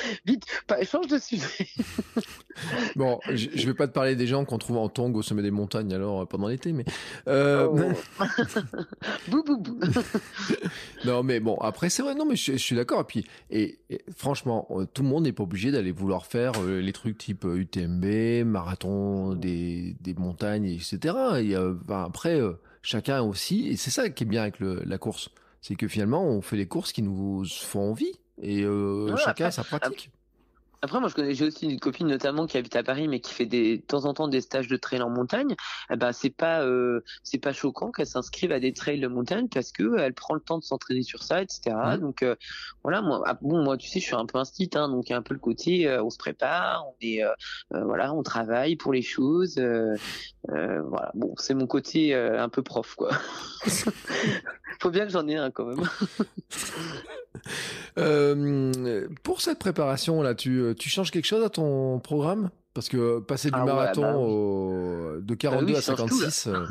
Vite, 0.26 0.44
change 0.84 1.06
de 1.08 1.18
sujet. 1.18 1.66
bon, 2.96 3.20
je, 3.30 3.48
ne 3.48 3.66
vais 3.66 3.74
pas 3.74 3.86
te 3.86 3.92
parler 3.92 4.16
des 4.16 4.26
gens 4.26 4.44
qu'on 4.44 4.58
trouve 4.58 4.78
en 4.78 4.88
tongue 4.88 5.16
au 5.16 5.22
sommet 5.22 5.42
des 5.42 5.50
montagnes 5.50 5.92
alors 5.92 6.22
euh, 6.22 6.26
pendant 6.26 6.48
l'été, 6.48 6.72
mais. 6.72 6.84
Euh... 7.28 7.94
Oh. 8.20 8.24
bou, 9.28 9.42
bou, 9.42 9.58
bou. 9.58 9.78
non, 11.04 11.22
mais 11.22 11.40
bon, 11.40 11.56
après, 11.56 11.90
c'est 11.90 12.02
vrai, 12.02 12.14
non, 12.14 12.24
mais 12.24 12.36
je, 12.36 12.56
suis 12.56 12.76
d'accord. 12.76 13.00
Et 13.00 13.04
puis, 13.04 13.26
et, 13.50 13.78
franchement, 14.16 14.66
euh, 14.70 14.86
tout 14.92 15.02
le 15.02 15.08
monde 15.08 15.24
n'est 15.24 15.32
pas 15.32 15.44
obligé 15.44 15.70
d'aller 15.70 15.92
vouloir 15.92 16.26
faire 16.26 16.52
euh, 16.60 16.80
les 16.80 16.92
trucs 16.92 17.18
type 17.18 17.44
UTMB, 17.44 18.44
marathon 18.46 19.34
des, 19.34 19.96
des 20.00 20.14
montagnes, 20.14 20.66
etc. 20.66 21.14
Et, 21.40 21.54
après, 21.88 22.40
chacun 22.82 23.22
aussi, 23.22 23.68
et 23.68 23.76
c'est 23.76 23.90
ça 23.90 24.08
qui 24.10 24.24
est 24.24 24.26
bien 24.26 24.42
avec 24.42 24.58
le, 24.58 24.82
la 24.84 24.98
course, 24.98 25.30
c'est 25.60 25.76
que 25.76 25.88
finalement, 25.88 26.24
on 26.24 26.40
fait 26.40 26.56
les 26.56 26.66
courses 26.66 26.92
qui 26.92 27.02
nous 27.02 27.44
font 27.44 27.90
envie. 27.90 28.12
Et 28.42 28.62
euh, 28.62 29.16
chacun 29.16 29.50
sa 29.50 29.64
pratique. 29.64 30.10
Après, 30.84 30.98
moi, 30.98 31.08
je 31.08 31.14
connais, 31.14 31.32
j'ai 31.32 31.46
aussi 31.46 31.66
une 31.66 31.78
copine 31.78 32.08
notamment 32.08 32.46
qui 32.46 32.58
habite 32.58 32.74
à 32.74 32.82
Paris, 32.82 33.06
mais 33.06 33.20
qui 33.20 33.32
fait 33.32 33.46
des, 33.46 33.78
de 33.78 33.82
temps 33.82 34.04
en 34.04 34.14
temps 34.14 34.26
des 34.26 34.40
stages 34.40 34.66
de 34.66 34.76
trail 34.76 35.00
en 35.00 35.10
montagne. 35.10 35.54
Eh 35.90 35.96
ben, 35.96 36.10
c'est 36.10 36.30
pas, 36.30 36.64
euh, 36.64 37.04
c'est 37.22 37.38
pas 37.38 37.52
choquant 37.52 37.92
qu'elle 37.92 38.08
s'inscrive 38.08 38.50
à 38.50 38.58
des 38.58 38.72
trails 38.72 38.98
de 38.98 39.06
montagne 39.06 39.46
parce 39.48 39.70
que 39.70 39.96
elle 40.00 40.12
prend 40.12 40.34
le 40.34 40.40
temps 40.40 40.58
de 40.58 40.64
s'entraîner 40.64 41.04
sur 41.04 41.22
ça, 41.22 41.40
etc. 41.40 41.76
Donc, 42.00 42.24
euh, 42.24 42.34
voilà, 42.82 43.00
moi, 43.00 43.22
ah, 43.26 43.38
bon, 43.40 43.62
moi, 43.62 43.76
tu 43.76 43.88
sais, 43.88 44.00
je 44.00 44.06
suis 44.06 44.16
un 44.16 44.26
peu 44.26 44.38
un 44.38 44.42
hein, 44.42 44.88
donc 44.88 45.08
il 45.08 45.12
y 45.12 45.14
a 45.14 45.18
un 45.18 45.22
peu 45.22 45.34
le 45.34 45.40
côté, 45.40 45.86
euh, 45.86 46.02
on 46.02 46.10
se 46.10 46.18
prépare, 46.18 46.84
on 46.88 46.94
est, 47.00 47.22
voilà, 47.70 48.12
on 48.12 48.24
travaille 48.24 48.74
pour 48.74 48.92
les 48.92 49.02
choses. 49.02 49.58
voilà, 50.48 51.12
bon, 51.14 51.32
c'est 51.38 51.54
mon 51.54 51.68
côté 51.68 52.12
un 52.14 52.48
peu 52.48 52.62
prof, 52.62 52.96
quoi. 52.96 53.10
Faut 54.80 54.90
bien 54.90 55.04
que 55.04 55.12
j'en 55.12 55.28
ai 55.28 55.36
un 55.36 55.52
quand 55.52 55.66
même. 55.66 55.88
Euh, 57.98 59.06
pour 59.22 59.40
cette 59.40 59.58
préparation 59.58 60.22
là, 60.22 60.34
tu, 60.34 60.71
euh, 60.72 60.74
tu 60.74 60.88
changes 60.88 61.10
quelque 61.10 61.26
chose 61.26 61.44
à 61.44 61.50
ton 61.50 61.98
programme? 62.00 62.50
Parce 62.74 62.88
que 62.88 63.20
passer 63.20 63.50
du 63.50 63.58
ah 63.58 63.66
marathon 63.66 64.00
bah 64.00 64.16
au... 64.16 65.20
de 65.20 65.34
42 65.34 65.72
bah 65.72 65.78
à 65.78 65.82
56. 65.82 66.46
Euh, 66.46 66.64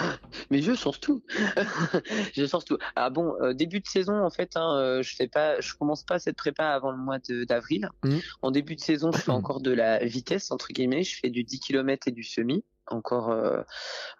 Mais 0.50 0.60
je 0.60 0.74
change 0.74 0.98
tout. 0.98 1.22
je 2.36 2.46
change 2.46 2.64
tout. 2.64 2.78
Ah 2.96 3.10
bon, 3.10 3.32
début 3.54 3.78
de 3.78 3.86
saison 3.86 4.24
en 4.24 4.30
fait, 4.30 4.56
hein, 4.56 5.00
je 5.02 5.14
fais 5.14 5.28
pas, 5.28 5.60
je 5.60 5.74
commence 5.74 6.02
pas 6.02 6.18
cette 6.18 6.36
prépa 6.36 6.66
avant 6.66 6.90
le 6.90 6.98
mois 6.98 7.18
d'avril. 7.48 7.90
Mmh. 8.02 8.16
En 8.42 8.50
début 8.50 8.74
de 8.74 8.80
saison, 8.80 9.12
je 9.12 9.18
fais 9.18 9.30
encore 9.30 9.60
de 9.60 9.70
la 9.70 10.04
vitesse 10.04 10.50
entre 10.50 10.72
guillemets. 10.72 11.04
Je 11.04 11.16
fais 11.16 11.30
du 11.30 11.44
10 11.44 11.60
km 11.60 12.08
et 12.08 12.12
du 12.12 12.24
semi 12.24 12.64
encore 12.88 13.30
euh, 13.30 13.62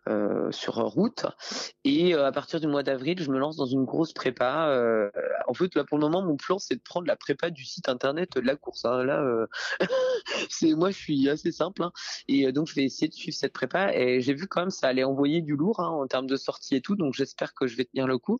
euh, 0.08 0.50
sur 0.52 0.74
route. 0.74 1.26
Et 1.84 2.14
euh, 2.14 2.26
à 2.26 2.32
partir 2.32 2.60
du 2.60 2.66
mois 2.66 2.82
d'avril, 2.82 3.20
je 3.20 3.30
me 3.30 3.38
lance 3.38 3.56
dans 3.56 3.66
une 3.66 3.84
grosse 3.84 4.12
prépa. 4.12 4.68
Euh, 4.68 5.10
en 5.48 5.54
fait, 5.54 5.74
là 5.74 5.84
pour 5.84 5.98
le 5.98 6.02
moment, 6.02 6.22
mon 6.22 6.36
plan 6.36 6.58
c'est 6.58 6.76
de 6.76 6.80
prendre 6.80 7.06
la 7.06 7.16
prépa 7.16 7.50
du 7.50 7.64
site 7.64 7.88
internet 7.88 8.36
de 8.36 8.40
la 8.40 8.56
course. 8.56 8.84
Hein. 8.84 9.04
Là, 9.04 9.46
c'est 10.50 10.74
moi, 10.74 10.90
je 10.90 10.96
suis 10.98 11.28
assez 11.28 11.52
simple. 11.52 11.82
Hein. 11.82 11.92
Et 12.28 12.50
donc, 12.52 12.68
je 12.68 12.74
vais 12.74 12.84
essayer 12.84 13.08
de 13.08 13.14
suivre 13.14 13.36
cette 13.36 13.52
prépa. 13.52 13.92
Et 13.94 14.20
j'ai 14.20 14.34
vu 14.34 14.46
quand 14.46 14.60
même 14.60 14.70
ça 14.70 14.88
allait 14.88 15.04
envoyer 15.04 15.42
du 15.42 15.56
lourd 15.56 15.80
hein, 15.80 15.88
en 15.88 16.06
termes 16.06 16.26
de 16.26 16.36
sortie 16.36 16.76
et 16.76 16.80
tout. 16.80 16.96
Donc, 16.96 17.14
j'espère 17.14 17.54
que 17.54 17.66
je 17.66 17.76
vais 17.76 17.84
tenir 17.84 18.06
le 18.06 18.18
coup. 18.18 18.38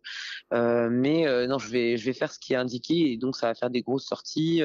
mais 0.51 1.47
non, 1.47 1.57
je 1.57 1.69
vais 1.69 1.97
je 1.97 2.05
vais 2.05 2.13
faire 2.13 2.31
ce 2.31 2.39
qui 2.39 2.53
est 2.53 2.57
indiqué. 2.57 3.11
Et 3.11 3.17
donc, 3.17 3.35
ça 3.35 3.47
va 3.47 3.55
faire 3.55 3.69
des 3.69 3.81
grosses 3.81 4.05
sorties, 4.05 4.61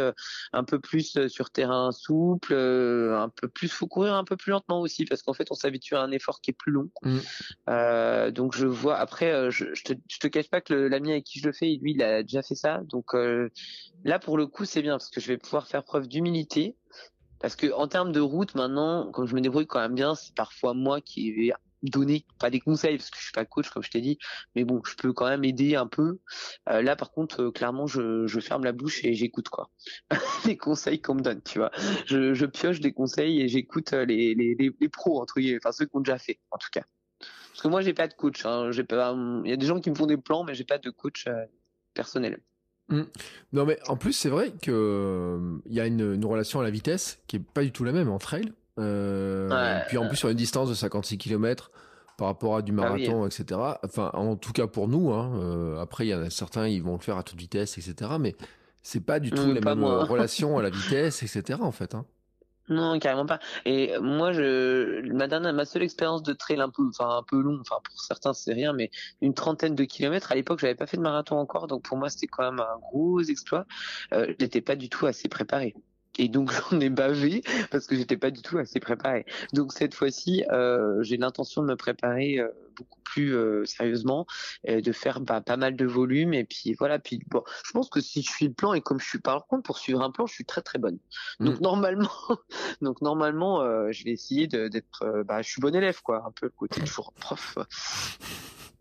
un 0.53 0.65
peu 0.65 0.79
plus 0.79 1.27
sur 1.29 1.51
terrain 1.51 1.91
souple, 1.93 2.55
un 2.55 3.29
peu 3.29 3.49
plus 3.49 3.69
faut 3.69 3.87
courir 3.87 4.15
un 4.15 4.25
peu 4.25 4.37
plus 4.37 4.51
lentement 4.51 4.81
aussi 4.81 5.05
parce 5.05 5.23
qu'en 5.23 5.33
fait 5.33 5.51
on 5.53 5.55
s'habitue 5.55 5.95
à 5.95 6.01
un 6.01 6.11
effort 6.11 6.41
qui 6.41 6.51
est 6.51 6.55
plus 6.55 6.73
long. 6.73 6.91
Mm. 7.03 7.19
Euh, 7.69 8.31
donc 8.31 8.57
je 8.57 8.67
vois 8.67 8.97
après, 8.97 9.33
euh, 9.33 9.51
je, 9.51 9.75
je, 9.75 9.85
te, 9.85 9.93
je 10.09 10.19
te 10.19 10.27
cache 10.27 10.51
pas 10.51 10.61
que 10.61 10.75
l'ami 10.75 11.13
avec 11.13 11.25
qui 11.25 11.39
je 11.39 11.47
le 11.47 11.53
fais, 11.53 11.79
lui, 11.81 11.93
il 11.93 12.03
a 12.03 12.23
déjà 12.23 12.43
fait 12.43 12.55
ça. 12.55 12.81
Donc 12.85 13.15
euh, 13.15 13.51
là, 14.05 14.19
pour 14.19 14.37
le 14.37 14.47
coup, 14.47 14.65
c'est 14.65 14.83
bien 14.83 14.95
parce 14.95 15.11
que 15.11 15.21
je 15.21 15.29
vais 15.29 15.39
pouvoir 15.39 15.67
faire 15.69 15.85
preuve 15.85 16.09
d'humilité. 16.09 16.77
Parce 17.39 17.57
que 17.57 17.73
en 17.73 17.89
termes 17.89 18.13
de 18.13 18.21
route, 18.21 18.55
maintenant, 18.55 19.11
comme 19.11 19.27
je 19.27 19.35
me 19.35 19.41
débrouille 19.41 19.67
quand 19.67 19.81
même 19.81 19.97
bien, 19.97 20.15
c'est 20.15 20.35
parfois 20.35 20.75
moi 20.75 21.01
qui 21.01 21.33
vais 21.33 21.53
donner 21.83 22.25
pas 22.39 22.51
des 22.51 22.61
conseils 22.61 22.97
parce 22.97 23.11
que 23.11 23.19
je 23.19 23.25
suis 23.25 23.33
pas 23.33 23.45
coach 23.45 23.69
comme 23.71 23.83
je 23.83 23.91
t'ai 23.91 24.01
dit 24.01 24.19
mais 24.55 24.65
bon 24.65 24.83
je 24.85 24.95
peux 24.95 25.13
quand 25.13 25.29
même 25.29 25.45
aider 25.45 25.77
un 25.77 25.87
peu. 25.87 26.19
Euh, 26.69 26.83
là 26.83 26.97
par 26.97 27.11
contre 27.11 27.43
euh, 27.43 27.51
clairement 27.51 27.87
je, 27.87 28.27
je 28.27 28.41
ferme 28.41 28.65
la 28.65 28.73
bouche 28.73 29.05
et 29.05 29.15
j'écoute 29.15 29.49
quoi. 29.49 29.71
Les 30.47 30.57
conseils 30.57 31.01
qu'on 31.01 31.15
me 31.15 31.23
donne 31.23 31.43
tu 31.43 31.59
vois. 31.59 31.71
Je, 32.07 32.45
pioche 32.47 32.81
des 32.81 32.93
conseils 32.93 33.41
et 33.41 33.49
j'écoute 33.49 33.93
euh, 33.93 34.05
les, 34.05 34.35
les, 34.35 34.55
les, 34.55 34.89
pros 34.89 35.21
entre 35.21 35.41
guillemets 35.41 35.59
enfin 35.63 35.73
ceux 35.73 35.87
qui 35.87 35.97
ont 35.97 36.01
déjà 36.01 36.19
fait 36.19 36.39
en 36.51 36.59
tout 36.59 36.69
cas. 36.71 36.85
Parce 37.19 37.63
que 37.63 37.69
moi 37.69 37.81
j'ai 37.83 37.95
pas 37.95 38.09
de 38.09 38.15
coach 38.15 38.45
hein. 38.47 38.71
j'ai 38.71 38.85
pas 38.85 39.17
il 39.45 39.51
y 39.51 39.53
a 39.53 39.57
des 39.57 39.67
gens 39.67 39.81
qui 39.81 39.91
me 39.91 39.95
font 39.95 40.07
des 40.07 40.17
plans 40.17 40.45
mais 40.45 40.55
j'ai 40.55 40.65
pas 40.65 40.79
de 40.79 40.91
coach 40.91 41.27
personnel. 41.95 42.41
Mmh. 42.89 43.03
Non 43.53 43.65
mais 43.65 43.79
en 43.89 43.97
plus 43.97 44.13
c'est 44.13 44.29
vrai 44.29 44.53
que 44.61 45.61
il 45.67 45.75
y 45.75 45.81
a 45.81 45.87
une, 45.87 46.15
une 46.15 46.25
relation 46.25 46.61
à 46.61 46.63
la 46.63 46.71
vitesse 46.71 47.21
qui 47.27 47.37
est 47.37 47.45
pas 47.45 47.63
du 47.63 47.73
tout 47.73 47.85
la 47.85 47.93
même 47.93 48.11
en 48.11 48.19
trail 48.19 48.53
euh, 48.79 49.81
puis 49.89 49.99
en 49.99 50.09
plus 50.09 50.17
sur 50.17 50.29
une 50.29 50.37
distance 50.37 50.69
de 50.69 50.75
56 50.75 51.19
km 51.19 51.71
par 52.17 52.29
rapport 52.29 52.57
à 52.57 52.63
du 52.63 52.73
ah 52.73 52.77
marathon, 52.77 53.27
etc. 53.27 53.61
Enfin, 53.85 54.11
en 54.15 54.37
tout 54.37 54.53
cas 54.53 54.67
pour 54.67 54.89
nous. 54.89 55.13
Hein, 55.13 55.33
euh, 55.37 55.81
après, 55.81 56.07
il 56.07 56.11
y 56.11 56.15
en 56.15 56.23
a 56.23 56.31
certains, 56.31 56.69
ils 56.69 56.83
vont 56.83 56.93
le 56.93 57.01
faire 57.01 57.17
à 57.17 57.23
toute 57.23 57.39
vitesse, 57.39 57.79
etc. 57.79 58.13
Mais 58.21 58.37
c'est 58.83 59.05
pas 59.05 59.21
du 59.21 59.31
tout 59.31 59.47
mmh, 59.47 59.55
la 59.55 59.61
même 59.61 59.85
relation 59.85 60.59
à 60.59 60.63
la 60.63 60.71
vitesse, 60.71 61.23
etc. 61.23 61.59
En 61.63 61.73
fait. 61.73 61.95
Hein. 61.95 62.05
Non, 62.69 62.99
carrément 62.99 63.27
pas. 63.27 63.41
Et 63.65 63.99
moi, 64.01 64.33
je, 64.33 65.03
ma 65.13 65.27
dernière, 65.27 65.53
ma 65.53 65.65
seule 65.65 65.83
expérience 65.83 66.23
de 66.23 66.33
trail 66.33 66.61
un 66.61 66.71
peu, 66.71 66.87
enfin 66.89 67.19
un 67.19 67.23
peu 67.23 67.41
long, 67.41 67.59
enfin 67.61 67.77
pour 67.85 68.01
certains 68.01 68.33
c'est 68.33 68.53
rien, 68.53 68.73
mais 68.73 68.91
une 69.21 69.35
trentaine 69.35 69.75
de 69.75 69.85
kilomètres. 69.85 70.31
À 70.33 70.37
l'époque, 70.37 70.61
j'avais 70.61 70.77
pas 70.77 70.87
fait 70.87 70.97
de 70.97 71.03
marathon 71.03 71.37
encore, 71.37 71.67
donc 71.67 71.83
pour 71.83 71.97
moi 71.99 72.09
c'était 72.09 72.29
quand 72.29 72.45
même 72.45 72.61
un 72.61 72.79
gros 72.81 73.21
exploit. 73.21 73.67
Euh, 74.13 74.27
je 74.39 74.45
n'étais 74.45 74.61
pas 74.61 74.77
du 74.77 74.89
tout 74.89 75.07
assez 75.07 75.29
préparé 75.29 75.75
et 76.19 76.29
donc 76.29 76.53
j'en 76.71 76.81
ai 76.81 76.91
bavé 76.91 77.43
parce 77.71 77.87
que 77.87 77.97
j'étais 77.97 78.17
pas 78.17 78.31
du 78.31 78.43
tout 78.43 78.59
assez 78.59 78.81
préparé. 78.81 79.25
Donc 79.53 79.73
cette 79.73 79.95
fois-ci, 79.95 80.45
euh, 80.51 81.03
j'ai 81.03 81.17
l'intention 81.17 81.63
de 81.63 81.69
me 81.69 81.77
préparer 81.77 82.39
euh, 82.39 82.49
beaucoup 82.77 83.01
plus 83.03 83.35
euh, 83.35 83.65
sérieusement, 83.67 84.27
et 84.65 84.81
de 84.81 84.93
faire 84.93 85.21
bah, 85.21 85.41
pas 85.41 85.57
mal 85.57 85.77
de 85.77 85.85
volume 85.85 86.33
et 86.35 86.45
puis 86.45 86.75
voilà. 86.75 86.99
Puis 86.99 87.21
bon, 87.29 87.43
je 87.65 87.73
pense 87.73 87.91
que 87.91 88.01
si 88.01 88.23
je 88.23 88.31
suis 88.31 88.47
le 88.49 88.55
plan 88.55 88.73
et 88.73 88.81
comme 88.81 89.01
je 89.01 89.07
suis 89.07 89.19
par 89.19 89.47
contre 89.47 89.63
pour 89.63 89.79
suivre 89.79 90.03
un 90.03 90.11
plan, 90.11 90.27
je 90.27 90.35
suis 90.35 90.45
très 90.45 90.63
très 90.63 90.79
bonne. 90.79 90.99
Donc 91.41 91.61
mmh. 91.61 91.63
normalement, 91.63 92.11
donc 92.81 93.03
normalement, 93.03 93.61
je 93.91 94.05
vais 94.05 94.13
essayer 94.13 94.47
d'être, 94.47 95.23
bah, 95.27 95.43
je 95.43 95.51
suis 95.51 95.61
bon 95.61 95.75
élève 95.75 96.01
quoi, 96.03 96.25
un 96.27 96.31
peu 96.33 96.47
le 96.47 96.53
côté 96.57 96.81
toujours 96.81 97.13
prof. 97.13 97.59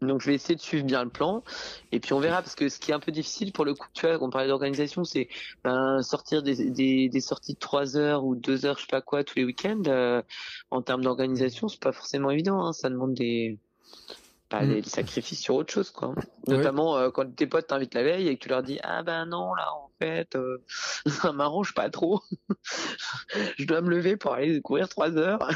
Donc 0.02 0.22
je 0.22 0.28
vais 0.28 0.36
essayer 0.36 0.56
de 0.56 0.62
suivre 0.62 0.86
bien 0.86 1.04
le 1.04 1.10
plan 1.10 1.44
et 1.92 2.00
puis 2.00 2.14
on 2.14 2.20
verra 2.20 2.42
parce 2.42 2.56
que 2.56 2.70
ce 2.70 2.80
qui 2.80 2.92
est 2.92 2.94
un 2.94 3.00
peu 3.00 3.12
difficile 3.12 3.52
pour 3.52 3.66
le 3.66 3.76
coup, 3.76 3.88
tu 3.94 4.08
vois, 4.08 4.18
on 4.22 4.30
parlait 4.30 4.48
d'organisation, 4.48 5.04
c'est 5.04 5.30
ben, 5.64 6.02
sortir 6.02 6.42
des, 6.42 6.72
des, 6.72 7.08
des, 7.08 7.22
sorties 7.22 7.54
de 7.54 7.60
3 7.60 7.98
heures 7.98 8.26
ou 8.26 8.36
2 8.36 8.66
heures, 8.66 8.78
je 8.78 8.82
sais 8.82 8.88
pas 8.90 9.02
quoi, 9.02 9.24
tous 9.24 9.36
les 9.36 9.46
week-ends. 9.46 9.84
Euh, 9.88 10.22
en 10.72 10.82
termes 10.82 11.04
d'organisation, 11.04 11.68
c'est 11.68 11.80
pas 11.80 11.92
forcément 11.92 12.32
évident. 12.32 12.66
Hein, 12.66 12.74
ça 12.74 12.90
demande 12.90 13.14
des 13.14 13.60
pas 14.50 14.64
les, 14.64 14.82
sacrifices 14.84 15.40
sur 15.40 15.56
autre 15.56 15.72
chose, 15.72 15.92
quoi. 15.92 16.14
Notamment 16.48 17.10
quand 17.12 17.34
tes 17.36 17.48
potes 17.48 17.68
t'invitent 17.68 17.94
la 17.94 18.04
veille 18.04 18.28
et 18.28 18.38
que 18.38 18.44
tu 18.44 18.50
leur 18.50 18.64
dis 18.64 18.80
ah 18.84 19.02
ben 19.02 19.26
non 19.26 19.54
là 19.54 19.72
en 19.74 19.90
fait 19.98 20.38
ça 21.06 21.32
m'arrange 21.32 21.74
pas 21.74 21.90
trop, 21.90 22.22
je 23.58 23.66
dois 23.66 23.82
me 23.82 23.90
lever 23.90 24.18
pour 24.18 24.34
aller 24.34 24.60
courir 24.62 24.90
trois 24.90 25.16
heures. 25.16 25.48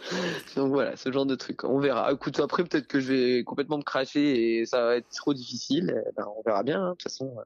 Donc 0.56 0.72
voilà, 0.72 0.96
ce 0.96 1.10
genre 1.12 1.26
de 1.26 1.34
truc. 1.34 1.64
On 1.64 1.78
verra. 1.78 2.12
Écoute, 2.12 2.40
après 2.40 2.64
peut-être 2.64 2.86
que 2.86 3.00
je 3.00 3.12
vais 3.12 3.44
complètement 3.44 3.78
me 3.78 3.82
cracher 3.82 4.58
et 4.58 4.66
ça 4.66 4.84
va 4.84 4.96
être 4.96 5.08
trop 5.10 5.34
difficile. 5.34 6.02
Eh 6.08 6.12
ben, 6.16 6.26
on 6.36 6.42
verra 6.42 6.62
bien. 6.62 6.82
Hein. 6.82 6.90
De 6.90 6.94
toute 6.94 7.02
façon, 7.02 7.36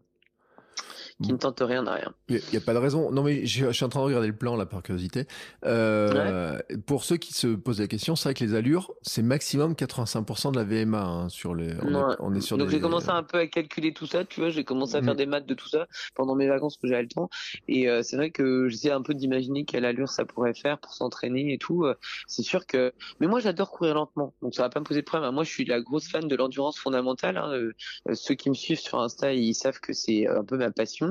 qui 1.22 1.32
ne 1.32 1.38
tente 1.38 1.60
rien 1.60 1.82
n'a 1.82 1.92
rien. 1.94 2.12
Il 2.28 2.40
n'y 2.50 2.56
a, 2.56 2.60
pas 2.60 2.74
de 2.74 2.78
raison. 2.78 3.10
Non, 3.12 3.22
mais 3.22 3.46
je, 3.46 3.70
suis 3.70 3.84
en 3.84 3.88
train 3.88 4.00
de 4.00 4.04
regarder 4.06 4.26
le 4.26 4.36
plan, 4.36 4.56
là, 4.56 4.66
par 4.66 4.82
curiosité. 4.82 5.26
Euh, 5.64 6.58
Pour 6.86 7.04
ceux 7.04 7.16
qui 7.16 7.32
se 7.32 7.46
posent 7.46 7.80
la 7.80 7.86
question, 7.86 8.16
c'est 8.16 8.28
vrai 8.28 8.34
que 8.34 8.44
les 8.44 8.54
allures, 8.54 8.92
c'est 9.02 9.22
maximum 9.22 9.74
85% 9.74 10.52
de 10.52 10.56
la 10.56 10.64
VMA 10.64 11.02
hein, 11.02 11.28
sur 11.28 11.54
les. 11.54 11.72
On, 12.18 12.34
est, 12.34 12.40
sur 12.40 12.58
Donc 12.58 12.68
j'ai 12.68 12.80
commencé 12.80 13.10
un 13.10 13.22
peu 13.22 13.38
à 13.38 13.46
calculer 13.46 13.92
tout 13.92 14.06
ça, 14.06 14.24
tu 14.24 14.40
vois. 14.40 14.50
J'ai 14.50 14.64
commencé 14.64 14.96
à 14.96 15.02
faire 15.02 15.14
mm. 15.14 15.18
des 15.18 15.26
maths 15.26 15.46
de 15.46 15.54
tout 15.54 15.68
ça 15.68 15.86
pendant 16.14 16.34
mes 16.34 16.48
vacances 16.48 16.76
que 16.78 16.88
j'avais 16.88 17.02
le 17.02 17.08
temps. 17.08 17.30
Et 17.68 17.88
euh, 17.88 18.02
c'est 18.02 18.16
vrai 18.16 18.30
que 18.30 18.68
j'essaie 18.68 18.90
un 18.90 19.02
peu 19.02 19.14
d'imaginer 19.14 19.64
quelle 19.64 19.84
allure 19.84 20.08
ça 20.08 20.24
pourrait 20.24 20.54
faire 20.54 20.78
pour 20.78 20.94
s'entraîner 20.94 21.52
et 21.52 21.58
tout. 21.58 21.84
Euh, 21.84 21.94
c'est 22.26 22.42
sûr 22.42 22.66
que. 22.66 22.92
Mais 23.20 23.28
moi, 23.28 23.38
j'adore 23.38 23.70
courir 23.70 23.94
lentement. 23.94 24.34
Donc 24.42 24.54
ça 24.54 24.62
va 24.62 24.68
pas 24.68 24.80
me 24.80 24.84
poser 24.84 25.00
de 25.00 25.06
problème. 25.06 25.32
Moi, 25.32 25.44
je 25.44 25.50
suis 25.50 25.64
la 25.64 25.80
grosse 25.80 26.08
fan 26.08 26.26
de 26.26 26.36
l'endurance 26.36 26.78
fondamentale. 26.78 27.36
Hein. 27.36 27.50
Euh, 27.52 27.72
ceux 28.14 28.34
qui 28.34 28.50
me 28.50 28.54
suivent 28.54 28.80
sur 28.80 29.00
Insta, 29.00 29.32
ils 29.32 29.54
savent 29.54 29.80
que 29.80 29.92
c'est 29.92 30.26
un 30.26 30.44
peu 30.44 30.56
ma 30.56 30.70
passion. 30.70 31.03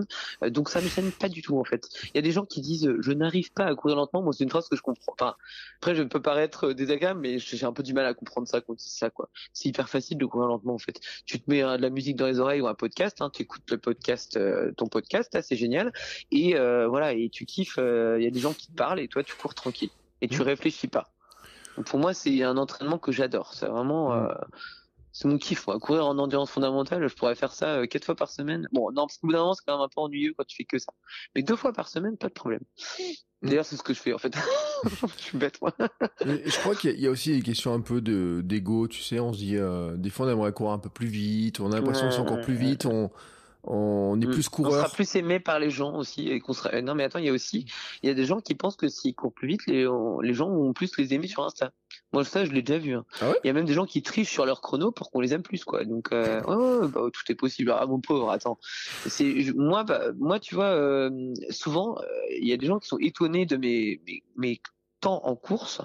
Euh, 0.44 0.50
donc 0.50 0.70
ça 0.70 0.82
ne 0.82 0.86
me 0.86 1.12
pas 1.12 1.30
du 1.30 1.42
tout 1.42 1.58
en 1.58 1.64
fait. 1.64 1.90
Il 2.06 2.12
y 2.16 2.20
a 2.20 2.22
des 2.22 2.32
gens 2.32 2.46
qui 2.46 2.62
disent 2.62 2.90
je 3.00 3.12
n'arrive 3.12 3.52
pas 3.54 3.66
à 3.66 3.76
courir 3.76 3.96
lentement. 3.98 4.22
Moi 4.22 4.34
c'est 4.34 4.44
une 4.44 4.50
phrase 4.50 4.68
que 4.70 4.76
je 4.76 4.82
comprends. 4.82 5.14
Enfin 5.14 5.36
après 5.78 5.96
je 5.96 6.04
peux 6.04 6.22
paraître 6.22 6.74
désagréable 6.74 7.20
mais 7.20 7.40
j'ai 7.40 7.66
un 7.66 7.74
peu 7.74 7.84
du 7.84 7.94
mal 7.94 8.06
à 8.06 8.14
comprendre 8.14 8.48
ça 8.48 8.62
quand 8.62 8.80
ça 8.80 9.10
quoi. 9.10 9.30
C'est 9.54 9.70
hyper 9.70 9.90
facile 9.90 10.18
de 10.18 10.26
courir 10.26 10.48
lentement 10.48 10.74
en 10.74 10.80
fait. 10.80 11.00
Tu 11.26 11.40
te 11.40 11.50
mets 11.50 11.62
de 11.62 11.82
la 11.82 11.90
musique 11.90 12.16
dans 12.16 12.28
les 12.28 12.40
oreilles 12.40 12.62
ou 12.62 12.68
un 12.68 12.76
podcast, 12.76 13.22
hein, 13.22 13.30
tu 13.34 13.44
écoutes 13.44 13.70
le 13.70 13.78
podcast, 13.78 14.38
euh, 14.38 14.72
ton 14.74 14.88
podcast, 14.88 15.38
c'est 15.42 15.56
génial 15.56 15.92
et 16.32 16.56
euh, 16.56 16.88
voilà 16.88 17.14
et 17.14 17.30
tu 17.30 17.46
kiffes. 17.46 17.78
Il 17.78 18.24
y 18.24 18.28
a 18.28 18.32
des 18.32 18.40
gens 18.40 18.54
qui 18.54 18.68
te 18.68 18.76
parlent 18.76 19.00
et 19.00 19.08
toi 19.08 19.24
tu 19.24 19.36
cours 19.36 19.56
tranquille 19.56 19.90
et 20.22 20.28
tu 20.28 20.40
mmh. 20.40 20.44
réfléchis 20.44 20.88
pas. 20.88 21.10
pour 21.86 22.00
moi 22.00 22.14
c'est 22.14 22.44
un 22.44 22.58
entraînement 22.58 22.98
que 22.98 23.12
j'adore. 23.12 23.54
C'est 23.54 23.68
vraiment 23.68 24.16
mmh 24.16 24.30
c'est 25.14 25.28
mon 25.28 25.38
kiff, 25.38 25.68
moi. 25.68 25.80
Courir 25.80 26.08
en 26.08 26.18
endurance 26.18 26.50
fondamentale, 26.50 27.08
je 27.08 27.16
pourrais 27.16 27.36
faire 27.36 27.54
ça 27.54 27.76
euh, 27.76 27.86
quatre 27.86 28.04
fois 28.04 28.16
par 28.16 28.32
semaine. 28.32 28.68
Bon, 28.74 28.92
non, 28.92 29.06
parce 29.06 29.18
qu'au 29.20 29.28
bout 29.28 29.34
d'un 29.34 29.40
moment, 29.40 29.54
c'est 29.54 29.64
quand 29.66 29.78
même 29.78 29.86
un 29.86 29.88
peu 29.88 30.02
ennuyeux 30.02 30.34
quand 30.36 30.44
tu 30.46 30.58
fais 30.58 30.64
que 30.64 30.80
ça. 30.80 30.92
Mais 31.36 31.44
deux 31.44 31.56
fois 31.56 31.72
par 31.72 31.88
semaine, 31.88 32.18
pas 32.18 32.30
de 32.30 32.34
problème. 32.34 32.62
Mm. 33.00 33.50
D'ailleurs, 33.50 33.66
c'est 33.66 33.78
ce 33.78 33.84
que 33.84 33.94
je 33.94 34.00
fais, 34.00 34.12
en 34.12 34.18
fait. 34.18 34.34
je 35.18 35.24
suis 35.24 35.38
bête, 35.38 35.62
moi. 35.62 35.72
je 36.26 36.60
crois 36.60 36.76
qu'il 36.76 37.00
y, 37.00 37.06
a 37.06 37.12
aussi 37.12 37.32
des 37.32 37.44
questions 37.44 37.76
un 37.76 37.82
peu 37.82 38.02
de, 38.02 38.42
d'ego, 38.44 38.88
tu 38.88 39.04
sais. 39.04 39.20
On 39.20 39.34
se 39.34 39.38
dit, 39.38 39.56
euh, 39.56 39.96
des 39.98 40.10
fois, 40.10 40.26
on 40.26 40.30
aimerait 40.30 40.52
courir 40.52 40.74
un 40.74 40.80
peu 40.80 40.90
plus 40.90 41.08
vite. 41.08 41.60
On 41.60 41.72
a 41.72 41.76
l'impression 41.76 42.08
que 42.08 42.14
c'est 42.14 42.20
encore 42.20 42.42
plus 42.42 42.56
vite. 42.56 42.88
On, 42.88 43.12
on 43.66 44.20
est 44.20 44.26
mm. 44.26 44.32
plus 44.32 44.50
coureur. 44.50 44.74
On 44.74 44.78
sera 44.78 44.90
plus 44.90 45.16
aimé 45.16 45.40
par 45.40 45.60
les 45.60 45.70
gens 45.70 45.96
aussi 45.96 46.28
et 46.30 46.40
qu'on 46.40 46.54
sera. 46.54 46.82
Non 46.82 46.96
mais 46.96 47.04
attends, 47.04 47.20
il 47.20 47.26
y 47.26 47.30
a 47.30 47.34
aussi, 47.34 47.66
il 48.02 48.08
y 48.08 48.10
a 48.10 48.16
des 48.16 48.26
gens 48.26 48.42
qui 48.42 48.56
pensent 48.56 48.76
que 48.76 48.90
s'ils 48.90 49.16
courent 49.16 49.34
plus 49.34 49.48
vite, 49.48 49.68
les, 49.68 49.88
les 50.22 50.34
gens 50.34 50.50
vont 50.50 50.74
plus 50.74 50.98
les 50.98 51.14
aimer 51.14 51.28
sur 51.28 51.44
Insta. 51.44 51.72
Moi 52.14 52.24
ça, 52.24 52.46
je 52.46 52.52
l'ai 52.52 52.62
déjà 52.62 52.80
vu. 52.80 52.94
Hein. 52.94 53.06
Ah 53.22 53.34
il 53.44 53.48
y 53.48 53.50
a 53.50 53.54
même 53.54 53.66
des 53.66 53.74
gens 53.74 53.86
qui 53.86 54.02
trichent 54.02 54.32
sur 54.32 54.46
leur 54.46 54.62
chrono 54.62 54.92
pour 54.92 55.12
qu'on 55.12 55.20
les 55.20 55.34
aime 55.34 55.44
plus 55.44 55.66
quoi. 55.66 55.84
Donc 55.84 56.12
euh, 56.12 56.42
ouais, 56.44 56.88
bah, 56.88 57.02
tout 57.12 57.32
est 57.32 57.36
possible. 57.36 57.74
Ah 57.76 57.86
mon 57.86 58.00
pauvre, 58.00 58.30
attends. 58.30 58.60
C'est 59.08 59.52
moi, 59.56 59.84
bah, 59.84 60.12
moi 60.18 60.40
tu 60.40 60.56
vois, 60.56 60.72
euh, 60.72 61.34
souvent 61.50 61.98
euh, 61.98 62.04
il 62.40 62.48
y 62.48 62.54
a 62.54 62.58
des 62.58 62.68
gens 62.68 62.80
qui 62.80 62.88
sont 62.88 63.00
étonnés 63.00 63.46
de 63.46 63.58
mes 63.58 64.02
mes, 64.06 64.24
mes 64.38 64.62
temps 65.02 65.26
en 65.26 65.36
course 65.36 65.82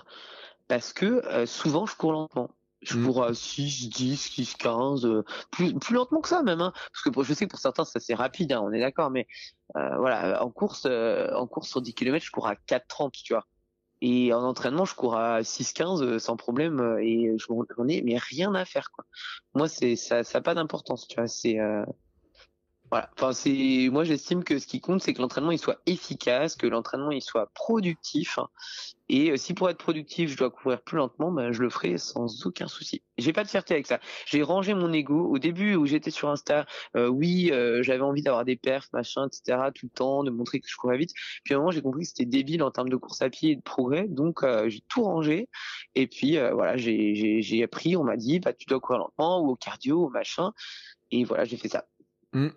parce 0.68 0.92
que 0.92 1.26
euh, 1.26 1.46
souvent 1.46 1.86
je 1.86 1.96
cours 1.96 2.12
lentement 2.12 2.50
je 2.82 2.96
mmh. 2.96 3.06
cours 3.06 3.24
à 3.24 3.34
6, 3.34 3.88
10, 3.88 4.16
6, 4.16 4.54
15, 4.54 5.08
plus, 5.50 5.74
plus 5.74 5.94
lentement 5.94 6.20
que 6.20 6.28
ça 6.28 6.42
même, 6.42 6.60
hein, 6.60 6.72
parce 6.92 7.02
que 7.02 7.24
je 7.24 7.34
sais 7.34 7.46
que 7.46 7.50
pour 7.50 7.58
certains 7.58 7.84
ça 7.84 7.98
c'est 8.00 8.14
rapide, 8.14 8.52
hein, 8.52 8.62
on 8.62 8.72
est 8.72 8.80
d'accord, 8.80 9.10
mais 9.10 9.26
euh, 9.76 9.96
voilà, 9.98 10.44
en 10.44 10.50
course, 10.50 10.86
euh, 10.86 11.32
en 11.34 11.46
course 11.46 11.68
sur 11.68 11.82
10 11.82 11.94
km, 11.94 12.24
je 12.24 12.30
cours 12.30 12.46
à 12.46 12.54
4,30, 12.54 13.10
tu 13.22 13.32
vois. 13.32 13.46
Et 14.00 14.32
en 14.32 14.42
entraînement, 14.42 14.84
je 14.84 14.94
cours 14.94 15.16
à 15.16 15.40
6,15 15.42 16.02
euh, 16.02 16.18
sans 16.18 16.36
problème 16.36 16.98
et 17.00 17.36
je 17.38 17.46
m'en 17.52 17.88
ai 17.88 18.02
mais 18.02 18.16
rien 18.16 18.54
à 18.54 18.64
faire 18.64 18.90
quoi. 18.92 19.04
Moi 19.54 19.68
c'est 19.68 19.96
ça, 19.96 20.24
ça 20.24 20.38
a 20.38 20.40
pas 20.40 20.54
d'importance, 20.54 21.08
tu 21.08 21.16
vois. 21.16 21.26
C'est 21.26 21.58
euh, 21.58 21.84
voilà. 22.90 23.10
Enfin, 23.16 23.32
c'est 23.32 23.88
moi 23.92 24.04
j'estime 24.04 24.44
que 24.44 24.58
ce 24.58 24.66
qui 24.66 24.80
compte 24.80 25.02
c'est 25.02 25.12
que 25.12 25.20
l'entraînement 25.20 25.50
il 25.50 25.58
soit 25.58 25.80
efficace, 25.84 26.56
que 26.56 26.66
l'entraînement 26.66 27.10
il 27.10 27.20
soit 27.20 27.50
productif. 27.54 28.38
Et 29.10 29.30
euh, 29.30 29.36
si 29.36 29.52
pour 29.54 29.68
être 29.68 29.78
productif 29.78 30.30
je 30.30 30.36
dois 30.36 30.50
courir 30.50 30.80
plus 30.82 30.96
lentement, 30.96 31.30
ben 31.30 31.52
je 31.52 31.62
le 31.62 31.68
ferai 31.68 31.98
sans 31.98 32.46
aucun 32.46 32.66
souci. 32.66 33.02
J'ai 33.18 33.32
pas 33.34 33.44
de 33.44 33.48
fierté 33.48 33.74
avec 33.74 33.86
ça. 33.86 34.00
J'ai 34.26 34.42
rangé 34.42 34.72
mon 34.72 34.92
ego 34.92 35.28
au 35.28 35.38
début 35.38 35.74
où 35.74 35.84
j'étais 35.86 36.10
sur 36.10 36.30
Insta. 36.30 36.66
Euh, 36.96 37.08
oui, 37.08 37.50
euh, 37.52 37.82
j'avais 37.82 38.02
envie 38.02 38.22
d'avoir 38.22 38.44
des 38.44 38.56
perfs, 38.56 38.88
machin, 38.92 39.26
etc. 39.26 39.70
tout 39.74 39.86
le 39.86 39.90
temps, 39.94 40.24
de 40.24 40.30
montrer 40.30 40.60
que 40.60 40.68
je 40.68 40.76
courais 40.76 40.98
vite. 40.98 41.12
Puis 41.44 41.54
à 41.54 41.56
un 41.58 41.60
moment 41.60 41.72
j'ai 41.72 41.82
compris 41.82 42.02
que 42.02 42.08
c'était 42.08 42.24
débile 42.24 42.62
en 42.62 42.70
termes 42.70 42.88
de 42.88 42.96
course 42.96 43.20
à 43.20 43.28
pied 43.28 43.52
et 43.52 43.56
de 43.56 43.62
progrès, 43.62 44.06
donc 44.08 44.44
j'ai 44.68 44.80
tout 44.88 45.02
rangé. 45.02 45.48
Et 45.94 46.06
puis 46.06 46.38
voilà, 46.38 46.76
j'ai 46.78 47.62
appris. 47.62 47.96
On 47.96 48.04
m'a 48.04 48.16
dit 48.16 48.40
bah 48.40 48.52
tu 48.54 48.66
dois 48.66 48.80
courir 48.80 49.00
lentement 49.00 49.40
ou 49.42 49.50
au 49.50 49.56
cardio, 49.56 50.06
ou 50.06 50.08
machin. 50.10 50.52
Et 51.10 51.24
voilà, 51.24 51.44
j'ai 51.44 51.56
fait 51.56 51.68
ça. 51.68 51.84
Mmh 52.32 52.48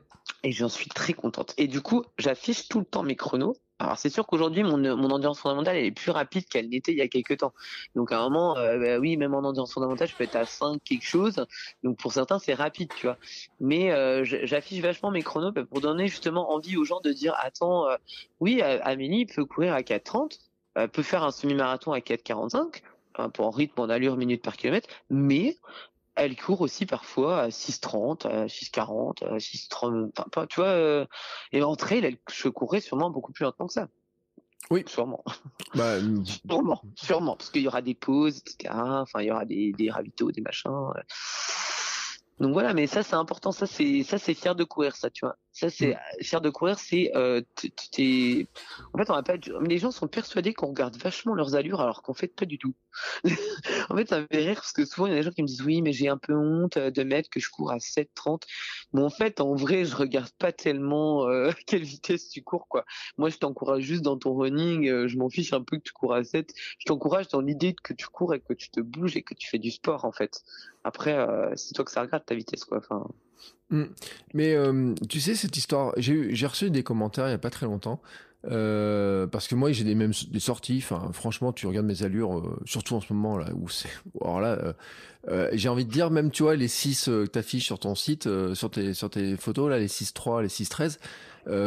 et 0.43 0.51
j'en 0.51 0.69
suis 0.69 0.89
très 0.89 1.13
contente. 1.13 1.53
Et 1.57 1.67
du 1.67 1.81
coup, 1.81 2.03
j'affiche 2.17 2.67
tout 2.67 2.79
le 2.79 2.85
temps 2.85 3.03
mes 3.03 3.15
chronos. 3.15 3.55
Alors 3.79 3.97
c'est 3.97 4.09
sûr 4.09 4.27
qu'aujourd'hui 4.27 4.61
mon, 4.61 4.77
mon 4.77 5.09
endurance 5.09 5.39
fondamentale 5.39 5.75
elle 5.75 5.85
est 5.85 5.91
plus 5.91 6.11
rapide 6.11 6.45
qu'elle 6.45 6.69
n'était 6.69 6.91
il 6.91 6.99
y 6.99 7.01
a 7.01 7.07
quelques 7.07 7.37
temps. 7.37 7.51
Donc 7.95 8.11
à 8.11 8.19
un 8.19 8.29
moment, 8.29 8.55
euh, 8.57 8.77
bah 8.77 8.99
oui, 8.99 9.17
même 9.17 9.33
en 9.33 9.39
endurance 9.39 9.73
fondamentale, 9.73 10.07
je 10.07 10.15
peux 10.15 10.23
être 10.23 10.35
à 10.35 10.45
5 10.45 10.79
quelque 10.83 11.05
chose. 11.05 11.43
Donc 11.83 11.97
pour 11.97 12.13
certains 12.13 12.37
c'est 12.37 12.53
rapide, 12.53 12.91
tu 12.95 13.07
vois. 13.07 13.17
Mais 13.59 13.91
euh, 13.91 14.23
j'affiche 14.23 14.81
vachement 14.81 15.09
mes 15.09 15.23
chronos 15.23 15.51
bah, 15.51 15.65
pour 15.65 15.81
donner 15.81 16.07
justement 16.07 16.53
envie 16.53 16.77
aux 16.77 16.85
gens 16.85 17.01
de 17.01 17.11
dire 17.11 17.33
attends, 17.39 17.89
euh, 17.89 17.95
oui, 18.39 18.61
Amélie 18.61 19.25
peut 19.25 19.45
courir 19.45 19.73
à 19.73 19.81
4,30, 19.81 20.37
peut 20.89 21.03
faire 21.03 21.23
un 21.23 21.31
semi-marathon 21.31 21.91
à 21.91 21.99
4,45 21.99 22.83
hein, 23.15 23.29
pour 23.29 23.47
un 23.47 23.51
rythme 23.51 23.81
en 23.81 23.89
allure 23.89 24.15
minute 24.15 24.43
par 24.43 24.57
kilomètre, 24.57 24.89
mais 25.09 25.57
elle 26.15 26.35
court 26.35 26.61
aussi 26.61 26.85
parfois 26.85 27.41
à 27.41 27.49
6,30, 27.49 28.27
à 28.27 28.45
6,40, 28.47 29.25
à 29.25 29.37
6,30, 29.37 30.11
enfin, 30.27 30.45
tu 30.47 30.59
vois, 30.59 30.69
euh, 30.69 31.05
et 31.51 31.63
entre 31.63 31.91
elles, 31.93 32.17
je 32.31 32.49
courrais 32.49 32.81
sûrement 32.81 33.09
beaucoup 33.09 33.31
plus 33.31 33.43
lentement 33.43 33.67
que 33.67 33.73
ça. 33.73 33.87
Oui. 34.69 34.83
Sûrement. 34.87 35.23
Bah, 35.73 35.95
sûrement, 36.49 36.81
sûrement, 36.95 37.37
parce 37.37 37.49
qu'il 37.49 37.61
y 37.61 37.67
aura 37.67 37.81
des 37.81 37.95
pauses, 37.95 38.39
etc. 38.39 38.73
Enfin, 38.75 39.21
il 39.21 39.27
y 39.27 39.31
aura 39.31 39.45
des, 39.45 39.71
des 39.71 39.89
ravitaux, 39.89 40.29
des 40.31 40.41
machins. 40.41 40.69
Donc 42.41 42.53
voilà, 42.53 42.73
mais 42.73 42.87
ça 42.87 43.03
c'est 43.03 43.15
important, 43.15 43.51
ça 43.51 43.67
c'est 43.67 44.03
ça 44.03 44.17
c'est 44.17 44.33
fier 44.33 44.55
de 44.55 44.63
courir, 44.63 44.95
ça 44.95 45.11
tu 45.11 45.25
vois. 45.25 45.37
Ça 45.53 45.69
c'est 45.69 45.95
mm. 45.95 46.23
fier 46.23 46.41
de 46.41 46.49
courir, 46.49 46.79
c'est 46.79 47.11
euh, 47.15 47.41
t'es 47.91 48.47
en 48.93 48.97
fait 48.97 49.09
on 49.09 49.13
va 49.13 49.23
pas 49.23 49.35
les 49.61 49.77
gens 49.79 49.91
sont 49.91 50.07
persuadés 50.07 50.53
qu'on 50.53 50.67
regarde 50.67 50.95
vachement 50.95 51.33
leurs 51.33 51.55
allures 51.55 51.81
alors 51.81 52.03
qu'en 52.03 52.13
fait 52.13 52.29
pas 52.29 52.45
du 52.45 52.57
tout. 52.57 52.73
en 53.89 53.95
fait 53.95 54.07
ça 54.07 54.21
me 54.21 54.27
fait 54.31 54.37
rire 54.37 54.55
parce 54.55 54.71
que 54.71 54.85
souvent 54.85 55.07
il 55.07 55.11
y 55.11 55.13
a 55.13 55.17
des 55.17 55.23
gens 55.23 55.31
qui 55.31 55.41
me 55.41 55.47
disent 55.47 55.61
oui 55.61 55.81
mais 55.81 55.91
j'ai 55.91 56.07
un 56.07 56.17
peu 56.17 56.33
honte 56.35 56.77
de 56.77 57.03
mettre 57.03 57.29
que 57.29 57.41
je 57.41 57.49
cours 57.49 57.71
à 57.71 57.79
7:30. 57.79 58.43
Mais 58.93 59.01
en 59.01 59.09
fait 59.09 59.41
en 59.41 59.53
vrai 59.53 59.83
je 59.83 59.95
regarde 59.95 60.31
pas 60.39 60.53
tellement 60.53 61.27
euh, 61.27 61.51
quelle 61.67 61.83
vitesse 61.83 62.29
tu 62.29 62.41
cours 62.43 62.69
quoi. 62.69 62.85
Moi 63.17 63.29
je 63.29 63.37
t'encourage 63.37 63.83
juste 63.83 64.03
dans 64.03 64.17
ton 64.17 64.33
running, 64.33 64.87
euh, 64.87 65.07
je 65.09 65.17
m'en 65.17 65.29
fiche 65.29 65.51
un 65.51 65.63
peu 65.63 65.77
que 65.77 65.83
tu 65.83 65.91
cours 65.91 66.13
à 66.13 66.23
7. 66.23 66.53
Je 66.79 66.85
t'encourage 66.85 67.27
dans 67.27 67.41
l'idée 67.41 67.75
que 67.83 67.93
tu 67.93 68.07
cours 68.07 68.33
et 68.33 68.39
que 68.39 68.53
tu 68.53 68.69
te 68.69 68.79
bouges 68.79 69.17
et 69.17 69.21
que 69.21 69.33
tu 69.33 69.49
fais 69.49 69.59
du 69.59 69.71
sport 69.71 70.05
en 70.05 70.13
fait. 70.13 70.43
Après 70.85 71.13
euh, 71.13 71.51
c'est 71.57 71.73
toi 71.73 71.83
que 71.83 71.91
ça 71.91 72.01
regarde 72.01 72.25
ta 72.25 72.35
vitesse 72.35 72.63
quoi. 72.63 72.77
Enfin. 72.77 73.05
Mm. 73.71 73.85
Mais 74.33 74.53
euh, 74.53 74.93
tu 75.09 75.19
sais, 75.19 75.33
cette 75.33 75.57
histoire, 75.57 75.93
j'ai 75.97 76.45
reçu 76.45 76.69
des 76.69 76.83
commentaires 76.83 77.25
il 77.25 77.29
n'y 77.29 77.35
a 77.35 77.39
pas 77.39 77.49
très 77.49 77.65
longtemps. 77.65 78.01
Euh, 78.49 79.27
parce 79.27 79.47
que 79.47 79.53
moi 79.53 79.71
j'ai 79.71 79.83
des 79.83 79.93
mêmes 79.93 80.13
des 80.31 80.39
sorties 80.39 80.79
enfin 80.83 81.11
franchement 81.13 81.53
tu 81.53 81.67
regardes 81.67 81.85
mes 81.85 82.01
allures 82.01 82.39
euh, 82.39 82.59
surtout 82.65 82.95
en 82.95 82.99
ce 82.99 83.13
moment 83.13 83.37
là 83.37 83.45
où 83.53 83.69
c'est 83.69 83.87
alors 84.19 84.41
là 84.41 84.73
j'ai 85.53 85.69
envie 85.69 85.85
de 85.85 85.91
dire 85.91 86.09
même 86.09 86.31
tu 86.31 86.41
vois 86.41 86.55
les 86.55 86.67
6 86.67 87.05
que 87.05 87.27
tu 87.27 87.37
affiches 87.37 87.65
sur 87.65 87.77
ton 87.77 87.93
site 87.93 88.27
sur 88.55 88.71
tes 88.71 88.95
sur 88.95 89.11
tes 89.11 89.37
photos 89.37 89.69
là 89.69 89.77
les 89.77 89.87
6 89.87 90.13
3 90.13 90.41
les 90.41 90.49
6 90.49 90.69
13 90.69 90.99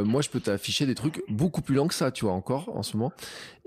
moi 0.05 0.21
je 0.21 0.31
peux 0.31 0.41
t'afficher 0.41 0.85
des 0.85 0.97
trucs 0.97 1.23
beaucoup 1.29 1.63
plus 1.63 1.77
lents 1.77 1.87
que 1.87 1.95
ça 1.95 2.11
tu 2.11 2.25
vois 2.25 2.35
encore 2.35 2.77
en 2.77 2.83
ce 2.83 2.97
moment 2.97 3.13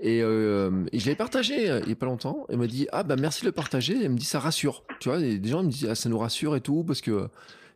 et, 0.00 0.20
je 0.20 1.06
l'avais 1.06 1.14
partagé 1.14 1.80
il 1.82 1.88
y 1.88 1.92
a 1.92 1.96
pas 1.96 2.04
longtemps 2.04 2.44
et 2.50 2.58
m'a 2.58 2.66
dit 2.66 2.88
ah 2.92 3.04
bah 3.04 3.16
merci 3.16 3.40
de 3.40 3.46
le 3.46 3.52
partager 3.52 3.96
elle 3.98 4.10
me 4.10 4.18
dit 4.18 4.26
ça 4.26 4.38
rassure 4.38 4.84
tu 5.00 5.08
vois 5.08 5.18
des 5.18 5.48
gens 5.48 5.62
me 5.62 5.70
disent 5.70 5.88
ah 5.90 5.94
ça 5.94 6.10
nous 6.10 6.18
rassure 6.18 6.56
et 6.56 6.60
tout 6.60 6.84
parce 6.84 7.00
que 7.00 7.30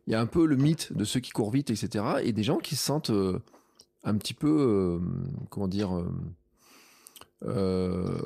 il 0.07 0.13
y 0.13 0.15
a 0.15 0.19
un 0.19 0.25
peu 0.25 0.45
le 0.45 0.55
mythe 0.55 0.93
de 0.93 1.05
ceux 1.05 1.19
qui 1.19 1.31
courent 1.31 1.51
vite, 1.51 1.69
etc. 1.69 2.05
Et 2.23 2.33
des 2.33 2.43
gens 2.43 2.57
qui 2.57 2.75
se 2.75 2.83
sentent 2.83 3.09
euh, 3.09 3.39
un 4.03 4.17
petit 4.17 4.33
peu, 4.33 4.49
euh, 4.49 4.99
comment 5.49 5.67
dire, 5.67 5.91
euh, 7.45 8.21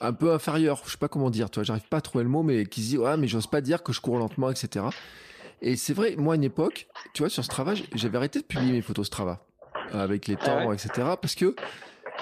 un 0.00 0.12
peu 0.12 0.32
inférieurs. 0.32 0.82
Je 0.84 0.92
sais 0.92 0.98
pas 0.98 1.08
comment 1.08 1.30
dire, 1.30 1.50
toi, 1.50 1.64
j'arrive 1.64 1.88
pas 1.88 1.98
à 1.98 2.00
trouver 2.00 2.24
le 2.24 2.30
mot, 2.30 2.42
mais 2.42 2.66
qui 2.66 2.82
se 2.82 2.86
disent, 2.90 2.98
ouais, 2.98 3.16
mais 3.16 3.26
j'ose 3.26 3.48
pas 3.48 3.60
dire 3.60 3.82
que 3.82 3.92
je 3.92 4.00
cours 4.00 4.18
lentement, 4.18 4.50
etc. 4.50 4.86
Et 5.60 5.74
c'est 5.74 5.94
vrai, 5.94 6.14
moi, 6.16 6.34
à 6.34 6.36
une 6.36 6.44
époque, 6.44 6.86
tu 7.14 7.22
vois, 7.22 7.30
sur 7.30 7.44
Strava, 7.44 7.74
j'avais 7.94 8.16
arrêté 8.16 8.40
de 8.40 8.44
publier 8.44 8.72
mes 8.72 8.82
photos 8.82 9.08
Strava 9.08 9.44
avec 9.90 10.28
les 10.28 10.36
ah 10.42 10.44
temps, 10.44 10.72
etc. 10.72 10.90
Parce 11.20 11.34
que 11.34 11.56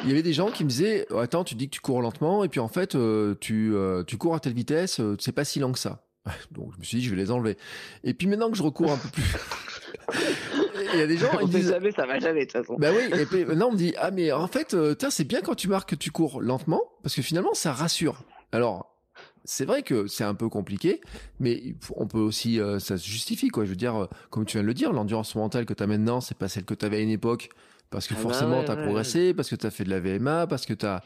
il 0.02 0.08
y 0.08 0.12
avait 0.12 0.22
des 0.22 0.32
gens 0.32 0.50
qui 0.50 0.64
me 0.64 0.68
disaient, 0.68 1.06
attends, 1.18 1.44
tu 1.44 1.54
dis 1.54 1.68
que 1.68 1.74
tu 1.74 1.80
cours 1.80 2.00
lentement, 2.00 2.44
et 2.44 2.48
puis 2.48 2.60
en 2.60 2.68
fait, 2.68 2.96
tu, 3.40 3.74
tu 4.06 4.16
cours 4.16 4.34
à 4.34 4.40
telle 4.40 4.54
vitesse, 4.54 5.00
c'est 5.18 5.32
pas 5.32 5.44
si 5.44 5.58
lent 5.58 5.72
que 5.72 5.78
ça. 5.78 6.05
Donc 6.52 6.72
je 6.74 6.78
me 6.78 6.84
suis 6.84 6.98
dit, 6.98 7.04
je 7.04 7.10
vais 7.10 7.16
les 7.16 7.30
enlever. 7.30 7.56
Et 8.04 8.14
puis 8.14 8.26
maintenant 8.26 8.50
que 8.50 8.56
je 8.56 8.62
recours 8.62 8.90
un 8.92 8.96
peu 8.96 9.08
plus, 9.08 9.22
il 10.94 10.98
y 10.98 11.02
a 11.02 11.06
des 11.06 11.16
gens 11.16 11.28
On 11.34 11.46
ils 11.46 11.50
disent, 11.50 11.70
jamais, 11.70 11.92
ça 11.92 12.06
va 12.06 12.18
jamais 12.18 12.46
de 12.46 12.50
toute 12.50 12.60
façon. 12.60 12.76
bah 12.78 12.90
oui. 12.92 13.18
Et 13.20 13.26
puis 13.26 13.44
maintenant 13.44 13.68
on 13.68 13.72
me 13.72 13.76
dit, 13.78 13.94
ah 13.98 14.10
mais 14.10 14.32
en 14.32 14.46
fait, 14.48 14.74
euh, 14.74 14.94
c'est 15.10 15.24
bien 15.24 15.40
quand 15.40 15.54
tu 15.54 15.68
marques 15.68 15.90
que 15.90 15.94
tu 15.96 16.10
cours 16.10 16.40
lentement, 16.40 16.82
parce 17.02 17.14
que 17.14 17.22
finalement 17.22 17.54
ça 17.54 17.72
rassure. 17.72 18.22
Alors. 18.52 18.92
C'est 19.48 19.64
vrai 19.64 19.82
que 19.82 20.08
c'est 20.08 20.24
un 20.24 20.34
peu 20.34 20.48
compliqué, 20.48 21.00
mais 21.38 21.76
on 21.94 22.08
peut 22.08 22.18
aussi, 22.18 22.60
euh, 22.60 22.80
ça 22.80 22.98
se 22.98 23.06
justifie 23.06 23.46
quoi. 23.46 23.64
Je 23.64 23.70
veux 23.70 23.76
dire, 23.76 23.94
euh, 23.94 24.06
comme 24.28 24.44
tu 24.44 24.54
viens 24.56 24.62
de 24.62 24.66
le 24.66 24.74
dire, 24.74 24.92
l'endurance 24.92 25.36
mentale 25.36 25.66
que 25.66 25.72
tu 25.72 25.84
as 25.84 25.86
maintenant, 25.86 26.20
c'est 26.20 26.36
pas 26.36 26.48
celle 26.48 26.64
que 26.64 26.74
tu 26.74 26.84
avais 26.84 26.96
à 26.96 27.00
une 27.00 27.10
époque, 27.10 27.50
parce 27.90 28.08
que 28.08 28.14
Ah 28.14 28.16
bah 28.16 28.22
forcément 28.22 28.64
tu 28.64 28.72
as 28.72 28.74
ouais, 28.74 28.82
progressé, 28.82 29.34
parce 29.34 29.48
que 29.48 29.54
tu 29.54 29.64
as 29.64 29.70
fait 29.70 29.84
de 29.84 29.90
la 29.90 30.00
VMA, 30.00 30.48
parce 30.48 30.66
que 30.66 30.74
tu 30.74 30.84
as, 30.84 31.00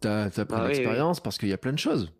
t'as, 0.00 0.30
t'as 0.30 0.44
pris 0.44 0.56
Ah 0.56 0.60
de 0.60 0.66
oui, 0.66 0.70
oui. 0.70 0.76
l'expérience, 0.78 1.18
parce 1.18 1.36
qu'il 1.36 1.48
y 1.48 1.52
a 1.52 1.58
plein 1.58 1.72
de 1.72 1.80
choses. 1.80 2.12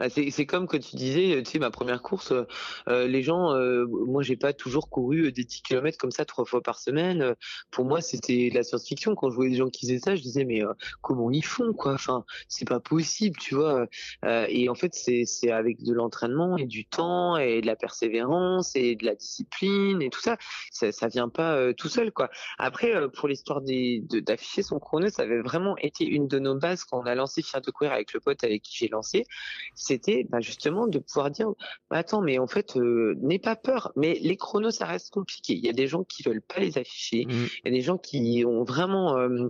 Bah, 0.00 0.08
c'est 0.08 0.46
comme 0.46 0.66
quand 0.66 0.78
tu 0.78 0.96
disais, 0.96 1.42
tu 1.42 1.50
sais, 1.50 1.58
ma 1.58 1.70
première 1.70 2.00
course, 2.00 2.32
euh, 2.32 2.44
euh, 2.88 3.06
les 3.06 3.22
gens, 3.22 3.52
euh, 3.52 3.84
moi 3.86 4.22
j'ai 4.22 4.36
pas 4.36 4.54
toujours 4.54 4.88
couru 4.88 5.26
euh, 5.26 5.30
des 5.30 5.44
10 5.44 5.60
km 5.60 5.98
comme 5.98 6.10
ça 6.10 6.24
trois 6.24 6.46
fois 6.46 6.62
par 6.62 6.78
semaine. 6.78 7.20
Euh, 7.20 7.34
Pour 7.70 7.84
moi, 7.84 8.00
c'était 8.00 8.48
de 8.48 8.54
la 8.54 8.62
science-fiction. 8.62 9.14
Quand 9.14 9.28
je 9.28 9.34
voyais 9.34 9.50
des 9.50 9.58
gens 9.58 9.68
qui 9.68 9.84
faisaient 9.86 9.98
ça, 9.98 10.16
je 10.16 10.22
disais 10.22 10.46
mais 10.46 10.64
euh, 10.64 10.72
comment 11.02 11.30
ils 11.30 11.44
font 11.44 11.74
quoi? 11.74 11.92
Enfin, 11.92 12.24
c'est 12.48 12.66
pas 12.66 12.80
possible, 12.80 13.36
tu 13.38 13.54
vois? 13.54 13.88
Euh, 14.24 14.46
et 14.48 14.70
en 14.70 14.74
fait, 14.74 14.94
c'est 14.94 15.50
avec 15.50 15.82
de 15.82 15.92
l'entraînement 15.92 16.56
et 16.56 16.64
du 16.64 16.86
temps 16.86 17.36
et 17.36 17.60
de 17.60 17.66
la 17.66 17.76
persévérance 17.76 18.74
et 18.76 18.96
de 18.96 19.04
la 19.04 19.14
discipline 19.14 20.00
et 20.00 20.08
tout 20.08 20.22
ça. 20.22 20.38
Ça, 20.72 20.92
ça 20.92 21.08
vient 21.08 21.28
pas 21.28 21.56
euh, 21.56 21.74
tout 21.74 21.90
seul 21.90 22.10
quoi. 22.10 22.30
Après, 22.56 22.96
euh, 22.96 23.08
pour 23.08 23.28
l'histoire 23.28 23.60
d'afficher 23.60 24.62
son 24.62 24.78
chrono, 24.78 25.10
ça 25.10 25.24
avait 25.24 25.42
vraiment 25.42 25.76
été 25.76 26.06
une 26.06 26.26
de 26.26 26.38
nos 26.38 26.54
bases 26.54 26.84
quand 26.84 27.00
on 27.00 27.06
a 27.06 27.14
lancé 27.14 27.42
Fier 27.42 27.60
de 27.60 27.70
courir 27.70 27.92
avec 27.92 28.14
le 28.14 28.20
pote 28.20 28.42
avec 28.44 28.62
qui 28.62 28.78
j'ai 28.78 28.88
lancé 28.88 29.26
c'était 29.90 30.26
bah, 30.28 30.40
justement 30.40 30.86
de 30.86 31.00
pouvoir 31.00 31.30
dire 31.30 31.48
bah, 31.90 31.98
attends 31.98 32.22
mais 32.22 32.38
en 32.38 32.46
fait 32.46 32.76
euh, 32.76 33.16
n'aie 33.20 33.38
pas 33.40 33.56
peur. 33.56 33.92
Mais 33.96 34.18
les 34.20 34.36
chronos 34.36 34.70
ça 34.70 34.86
reste 34.86 35.10
compliqué. 35.10 35.54
Il 35.54 35.64
y 35.64 35.68
a 35.68 35.72
des 35.72 35.88
gens 35.88 36.04
qui 36.04 36.22
veulent 36.22 36.42
pas 36.42 36.60
les 36.60 36.78
afficher. 36.78 37.26
Mm. 37.26 37.30
il 37.30 37.60
y 37.64 37.68
a 37.68 37.70
des 37.72 37.82
gens 37.82 37.98
qui 37.98 38.44
ont 38.46 38.62
vraiment 38.62 39.18
euh, 39.18 39.48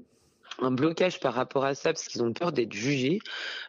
un 0.60 0.70
blocage 0.70 1.20
par 1.20 1.34
rapport 1.34 1.64
à 1.64 1.74
ça 1.74 1.92
parce 1.92 2.06
qu'ils 2.08 2.22
ont 2.22 2.32
peur 2.32 2.52
d'être 2.52 2.72
jugés. 2.72 3.18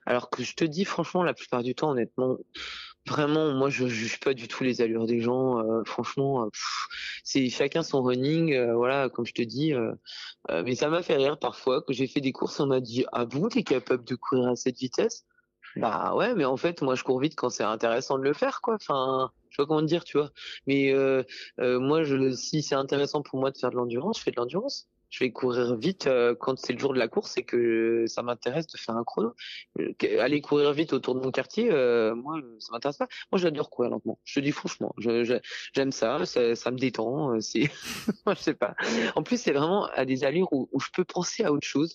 Alors 0.05 0.29
que 0.29 0.43
je 0.43 0.55
te 0.55 0.63
dis 0.63 0.85
franchement 0.85 1.23
la 1.23 1.33
plupart 1.33 1.63
du 1.63 1.75
temps 1.75 1.91
honnêtement 1.91 2.37
vraiment 3.07 3.51
moi 3.53 3.69
je 3.69 3.87
juge 3.87 4.19
pas 4.19 4.33
du 4.33 4.47
tout 4.47 4.63
les 4.63 4.81
allures 4.81 5.07
des 5.07 5.19
gens. 5.19 5.59
Euh, 5.59 5.83
franchement 5.85 6.49
c'est 7.23 7.49
chacun 7.49 7.83
son 7.83 8.01
running 8.01 8.53
euh, 8.53 8.75
voilà 8.75 9.09
comme 9.09 9.25
je 9.25 9.33
te 9.33 9.41
dis 9.41 9.73
euh, 9.73 9.93
mais 10.49 10.75
ça 10.75 10.89
m'a 10.89 11.01
fait 11.01 11.15
rire 11.15 11.37
parfois 11.37 11.81
que 11.81 11.93
j'ai 11.93 12.07
fait 12.07 12.21
des 12.21 12.31
courses 12.31 12.59
on 12.59 12.67
m'a 12.67 12.79
dit 12.79 13.05
ah 13.11 13.25
bon 13.25 13.49
t'es 13.49 13.63
capable 13.63 14.03
de 14.05 14.15
courir 14.15 14.47
à 14.49 14.55
cette 14.55 14.77
vitesse? 14.77 15.25
Bah 15.75 16.15
ouais, 16.15 16.33
mais 16.35 16.45
en 16.45 16.57
fait, 16.57 16.81
moi, 16.81 16.95
je 16.95 17.03
cours 17.03 17.19
vite 17.19 17.35
quand 17.35 17.49
c'est 17.49 17.63
intéressant 17.63 18.17
de 18.17 18.23
le 18.23 18.33
faire, 18.33 18.61
quoi. 18.61 18.75
Enfin, 18.75 19.31
je 19.49 19.55
sais 19.55 19.63
pas 19.63 19.67
comment 19.67 19.81
dire, 19.81 20.03
tu 20.03 20.17
vois. 20.17 20.31
Mais 20.67 20.91
euh, 20.93 21.23
euh, 21.59 21.79
moi, 21.79 22.03
je, 22.03 22.31
si 22.31 22.61
c'est 22.61 22.75
intéressant 22.75 23.21
pour 23.21 23.39
moi 23.39 23.51
de 23.51 23.57
faire 23.57 23.71
de 23.71 23.75
l'endurance, 23.75 24.19
je 24.19 24.23
fais 24.23 24.31
de 24.31 24.37
l'endurance. 24.37 24.89
Je 25.11 25.19
vais 25.19 25.31
courir 25.31 25.75
vite 25.75 26.07
euh, 26.07 26.33
quand 26.33 26.57
c'est 26.57 26.71
le 26.71 26.79
jour 26.79 26.93
de 26.93 26.97
la 26.97 27.09
course 27.09 27.37
et 27.37 27.43
que 27.43 28.05
ça 28.07 28.23
m'intéresse 28.23 28.65
de 28.67 28.77
faire 28.77 28.95
un 28.95 29.03
chrono. 29.03 29.33
Euh, 29.79 29.93
Aller 30.19 30.39
courir 30.39 30.71
vite 30.71 30.93
autour 30.93 31.15
de 31.15 31.19
mon 31.19 31.31
quartier, 31.31 31.69
euh, 31.69 32.15
moi, 32.15 32.39
ça 32.59 32.71
m'intéresse 32.71 32.97
pas. 32.97 33.09
Moi, 33.31 33.37
j'adore 33.37 33.69
courir 33.69 33.91
lentement. 33.91 34.17
Je 34.23 34.39
te 34.39 34.39
dis 34.39 34.51
franchement, 34.51 34.95
j'aime 34.97 35.91
ça, 35.91 36.25
ça, 36.25 36.55
ça 36.55 36.71
me 36.71 36.77
détend. 36.77 37.41
C'est, 37.41 37.63
je 38.27 38.35
sais 38.35 38.53
pas. 38.53 38.73
En 39.15 39.23
plus, 39.23 39.39
c'est 39.39 39.51
vraiment 39.51 39.85
à 39.87 40.05
des 40.05 40.23
allures 40.23 40.51
où, 40.53 40.69
où 40.71 40.79
je 40.79 40.87
peux 40.93 41.03
penser 41.03 41.43
à 41.43 41.51
autre 41.51 41.67
chose 41.67 41.93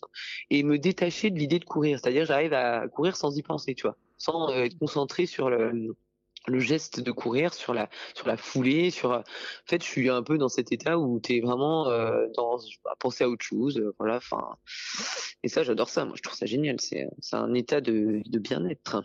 et 0.50 0.62
me 0.62 0.78
détacher 0.78 1.30
de 1.30 1.38
l'idée 1.38 1.58
de 1.58 1.64
courir. 1.64 1.98
C'est-à-dire, 1.98 2.26
j'arrive 2.26 2.52
à 2.52 2.86
courir 2.86 3.16
sans 3.16 3.34
y 3.34 3.42
penser, 3.42 3.74
tu 3.74 3.86
vois, 3.86 3.96
sans 4.18 4.50
être 4.50 4.78
concentré 4.78 5.24
sur 5.24 5.48
le, 5.48 5.96
le 6.46 6.60
geste 6.60 7.00
de 7.00 7.10
courir, 7.10 7.54
sur 7.54 7.74
la, 7.74 7.88
sur 8.14 8.26
la 8.26 8.36
foulée, 8.36 8.90
sur. 8.90 9.10
En 9.10 9.22
fait, 9.66 9.82
je 9.82 9.88
suis 9.88 10.08
un 10.10 10.22
peu 10.22 10.38
dans 10.38 10.48
cet 10.48 10.72
état 10.72 10.98
où 10.98 11.20
tu 11.20 11.36
es 11.36 11.40
vraiment 11.40 11.88
euh, 11.88 12.26
dans 12.34 12.58
à 12.90 12.96
penser 12.96 13.24
à 13.24 13.28
autre 13.28 13.44
chose, 13.44 13.78
euh, 13.78 13.94
voilà. 13.98 14.16
Enfin, 14.16 14.56
et 15.42 15.48
ça, 15.48 15.62
j'adore 15.62 15.88
ça. 15.88 16.04
Moi, 16.04 16.14
je 16.16 16.22
trouve 16.22 16.36
ça 16.36 16.46
génial. 16.46 16.80
C'est, 16.80 17.08
c'est 17.20 17.36
un 17.36 17.54
état 17.54 17.80
de, 17.80 18.22
de 18.24 18.38
bien-être 18.38 19.02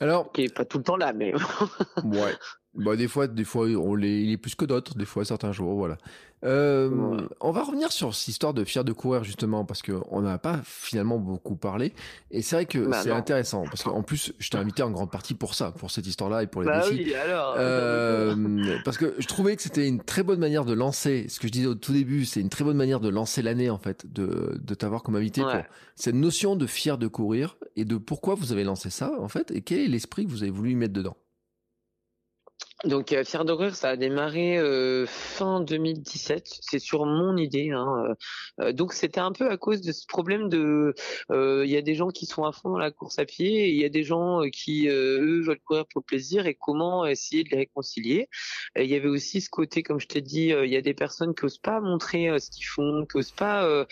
Alors, 0.00 0.32
qui 0.32 0.42
est 0.42 0.54
pas 0.54 0.64
tout 0.64 0.78
le 0.78 0.84
temps 0.84 0.96
là, 0.96 1.12
mais 1.12 1.32
ouais. 2.04 2.34
Bah, 2.74 2.96
des 2.96 3.06
fois, 3.08 3.26
des 3.26 3.44
fois, 3.44 3.66
on 3.66 3.94
l'est, 3.94 4.22
il 4.22 4.30
est 4.32 4.38
plus 4.38 4.54
que 4.54 4.64
d'autres, 4.64 4.96
des 4.96 5.04
fois, 5.04 5.24
certains 5.26 5.52
jours, 5.52 5.74
voilà. 5.74 5.98
Euh, 6.44 6.88
Ouais. 6.88 7.22
On 7.40 7.52
va 7.52 7.62
revenir 7.62 7.92
sur 7.92 8.14
cette 8.14 8.28
histoire 8.28 8.52
de 8.54 8.64
fier 8.64 8.82
de 8.82 8.92
courir, 8.92 9.22
justement, 9.24 9.64
parce 9.64 9.80
que 9.82 9.92
on 10.10 10.22
n'a 10.22 10.38
pas 10.38 10.60
finalement 10.64 11.18
beaucoup 11.18 11.54
parlé. 11.54 11.92
Et 12.30 12.40
c'est 12.42 12.56
vrai 12.56 12.64
que 12.66 12.78
Bah, 12.78 13.00
c'est 13.02 13.10
intéressant, 13.12 13.64
parce 13.64 13.82
qu'en 13.82 14.02
plus, 14.02 14.32
je 14.38 14.48
t'ai 14.50 14.56
invité 14.56 14.82
en 14.82 14.90
grande 14.90 15.10
partie 15.10 15.34
pour 15.34 15.54
ça, 15.54 15.70
pour 15.70 15.90
cette 15.90 16.06
histoire-là 16.06 16.42
et 16.42 16.46
pour 16.46 16.62
les 16.62 16.68
bah 16.68 16.88
défis. 16.88 17.04
oui. 17.04 17.14
Alors. 17.14 17.54
Euh, 17.58 18.34
parce 18.84 18.96
que 18.96 19.14
je 19.18 19.26
trouvais 19.26 19.54
que 19.54 19.62
c'était 19.62 19.86
une 19.86 20.02
très 20.02 20.22
bonne 20.22 20.40
manière 20.40 20.64
de 20.64 20.72
lancer, 20.72 21.26
ce 21.28 21.38
que 21.38 21.46
je 21.46 21.52
disais 21.52 21.66
au 21.66 21.74
tout 21.74 21.92
début, 21.92 22.24
c'est 22.24 22.40
une 22.40 22.48
très 22.50 22.64
bonne 22.64 22.76
manière 22.78 23.00
de 23.00 23.08
lancer 23.10 23.42
l'année 23.42 23.70
en 23.70 23.78
fait, 23.78 24.10
de, 24.10 24.58
de 24.60 24.74
t'avoir 24.74 25.02
comme 25.02 25.16
invité 25.16 25.42
Ouais. 25.44 25.52
pour 25.52 25.62
cette 25.94 26.14
notion 26.14 26.56
de 26.56 26.66
fier 26.66 26.96
de 26.98 27.06
courir 27.06 27.56
et 27.76 27.84
de 27.84 27.96
pourquoi 27.98 28.34
vous 28.34 28.50
avez 28.52 28.64
lancé 28.64 28.88
ça 28.90 29.12
en 29.20 29.28
fait 29.28 29.50
et 29.50 29.60
quel 29.60 29.78
est 29.80 29.88
l'esprit 29.88 30.24
que 30.24 30.30
vous 30.30 30.42
avez 30.42 30.50
voulu 30.50 30.70
y 30.72 30.74
mettre 30.74 30.94
dedans. 30.94 31.16
Donc 32.84 33.12
euh, 33.12 33.22
Fier 33.24 33.44
ça 33.74 33.90
a 33.90 33.96
démarré 33.96 34.58
euh, 34.58 35.06
fin 35.06 35.60
2017. 35.60 36.58
C'est 36.60 36.80
sur 36.80 37.06
mon 37.06 37.36
idée. 37.36 37.70
Hein. 37.70 38.06
euh, 38.08 38.14
euh, 38.60 38.72
donc 38.72 38.92
c'était 38.92 39.20
un 39.20 39.32
peu 39.32 39.48
à 39.50 39.56
cause 39.56 39.82
de 39.82 39.92
ce 39.92 40.04
problème 40.06 40.48
de, 40.48 40.94
euh, 41.30 41.62
il 41.64 41.70
y 41.70 41.76
a 41.76 41.82
des 41.82 41.94
gens 41.94 42.08
qui 42.08 42.26
sont 42.26 42.44
à 42.44 42.52
fond 42.52 42.70
dans 42.70 42.78
la 42.78 42.90
course 42.90 43.18
à 43.20 43.24
pied, 43.24 43.68
il 43.68 43.76
y 43.76 43.84
a 43.84 43.88
des 43.88 44.02
gens 44.02 44.42
euh, 44.42 44.48
qui 44.48 44.88
eux 44.88 45.42
veulent 45.42 45.60
courir 45.60 45.86
pour 45.86 46.02
plaisir 46.04 46.46
et 46.46 46.54
comment 46.54 47.06
essayer 47.06 47.44
de 47.44 47.50
les 47.50 47.58
réconcilier. 47.58 48.28
Il 48.76 48.86
y 48.86 48.94
avait 48.96 49.08
aussi 49.08 49.40
ce 49.40 49.50
côté, 49.50 49.82
comme 49.82 50.00
je 50.00 50.08
t'ai 50.08 50.20
dit, 50.20 50.48
il 50.48 50.70
y 50.70 50.76
a 50.76 50.80
des 50.82 50.94
personnes 50.94 51.34
qui 51.34 51.44
osent 51.44 51.58
pas 51.58 51.80
montrer 51.80 52.38
ce 52.40 52.50
qu'ils 52.50 52.66
font, 52.66 53.06
qui 53.06 53.18
osent 53.18 53.30
pas, 53.32 53.86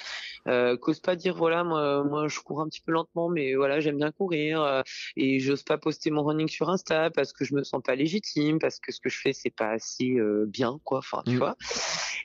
qui 0.46 0.50
osent 0.90 1.00
pas 1.00 1.16
dire 1.16 1.36
voilà 1.36 1.64
moi, 1.64 2.04
moi 2.04 2.28
je 2.28 2.40
cours 2.40 2.60
un 2.60 2.68
petit 2.68 2.80
peu 2.80 2.92
lentement, 2.92 3.28
mais 3.28 3.54
voilà 3.54 3.80
j'aime 3.80 3.98
bien 3.98 4.10
courir 4.12 4.82
et 5.16 5.38
j'ose 5.40 5.62
pas 5.62 5.78
poster 5.78 6.10
mon 6.10 6.24
running 6.24 6.48
sur 6.48 6.70
Insta 6.70 7.10
parce 7.10 7.32
que 7.32 7.44
je 7.44 7.54
me 7.54 7.62
sens 7.62 7.82
pas 7.82 7.94
légitime, 7.94 8.58
parce 8.58 8.79
que 8.80 8.92
ce 8.92 9.00
que 9.00 9.08
je 9.08 9.18
fais 9.20 9.32
c'est 9.32 9.54
pas 9.54 9.70
assez 9.70 10.16
euh, 10.18 10.44
bien 10.46 10.78
quoi. 10.84 10.98
Enfin 10.98 11.22
tu 11.26 11.34
Mm. 11.34 11.38
vois. 11.38 11.56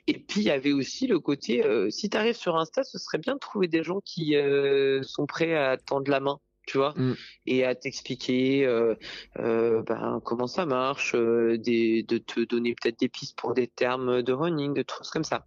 Et 0.06 0.18
puis 0.18 0.40
il 0.40 0.46
y 0.46 0.50
avait 0.50 0.72
aussi 0.72 1.06
le 1.06 1.18
côté 1.20 1.64
euh, 1.64 1.90
si 1.90 2.08
tu 2.10 2.16
arrives 2.16 2.36
sur 2.36 2.56
Insta, 2.56 2.82
ce 2.84 2.98
serait 2.98 3.18
bien 3.18 3.34
de 3.34 3.38
trouver 3.40 3.68
des 3.68 3.82
gens 3.82 4.00
qui 4.04 4.36
euh, 4.36 5.02
sont 5.02 5.26
prêts 5.26 5.54
à 5.54 5.76
tendre 5.76 6.10
la 6.10 6.20
main. 6.20 6.38
Tu 6.68 6.78
vois, 6.78 6.94
Mm. 6.96 7.12
et 7.46 7.64
à 7.64 7.76
t'expliquer 7.76 8.66
euh, 8.66 8.96
euh, 9.38 9.82
ben, 9.82 10.20
comment 10.24 10.48
ça 10.48 10.66
marche, 10.66 11.14
euh, 11.14 11.56
des, 11.58 12.02
de 12.02 12.18
te 12.18 12.40
donner 12.40 12.74
peut-être 12.74 12.98
des 12.98 13.08
pistes 13.08 13.38
pour 13.38 13.54
des 13.54 13.68
termes 13.68 14.20
de 14.20 14.32
running, 14.32 14.74
de 14.74 14.82
trucs 14.82 15.06
comme 15.12 15.22
ça. 15.22 15.46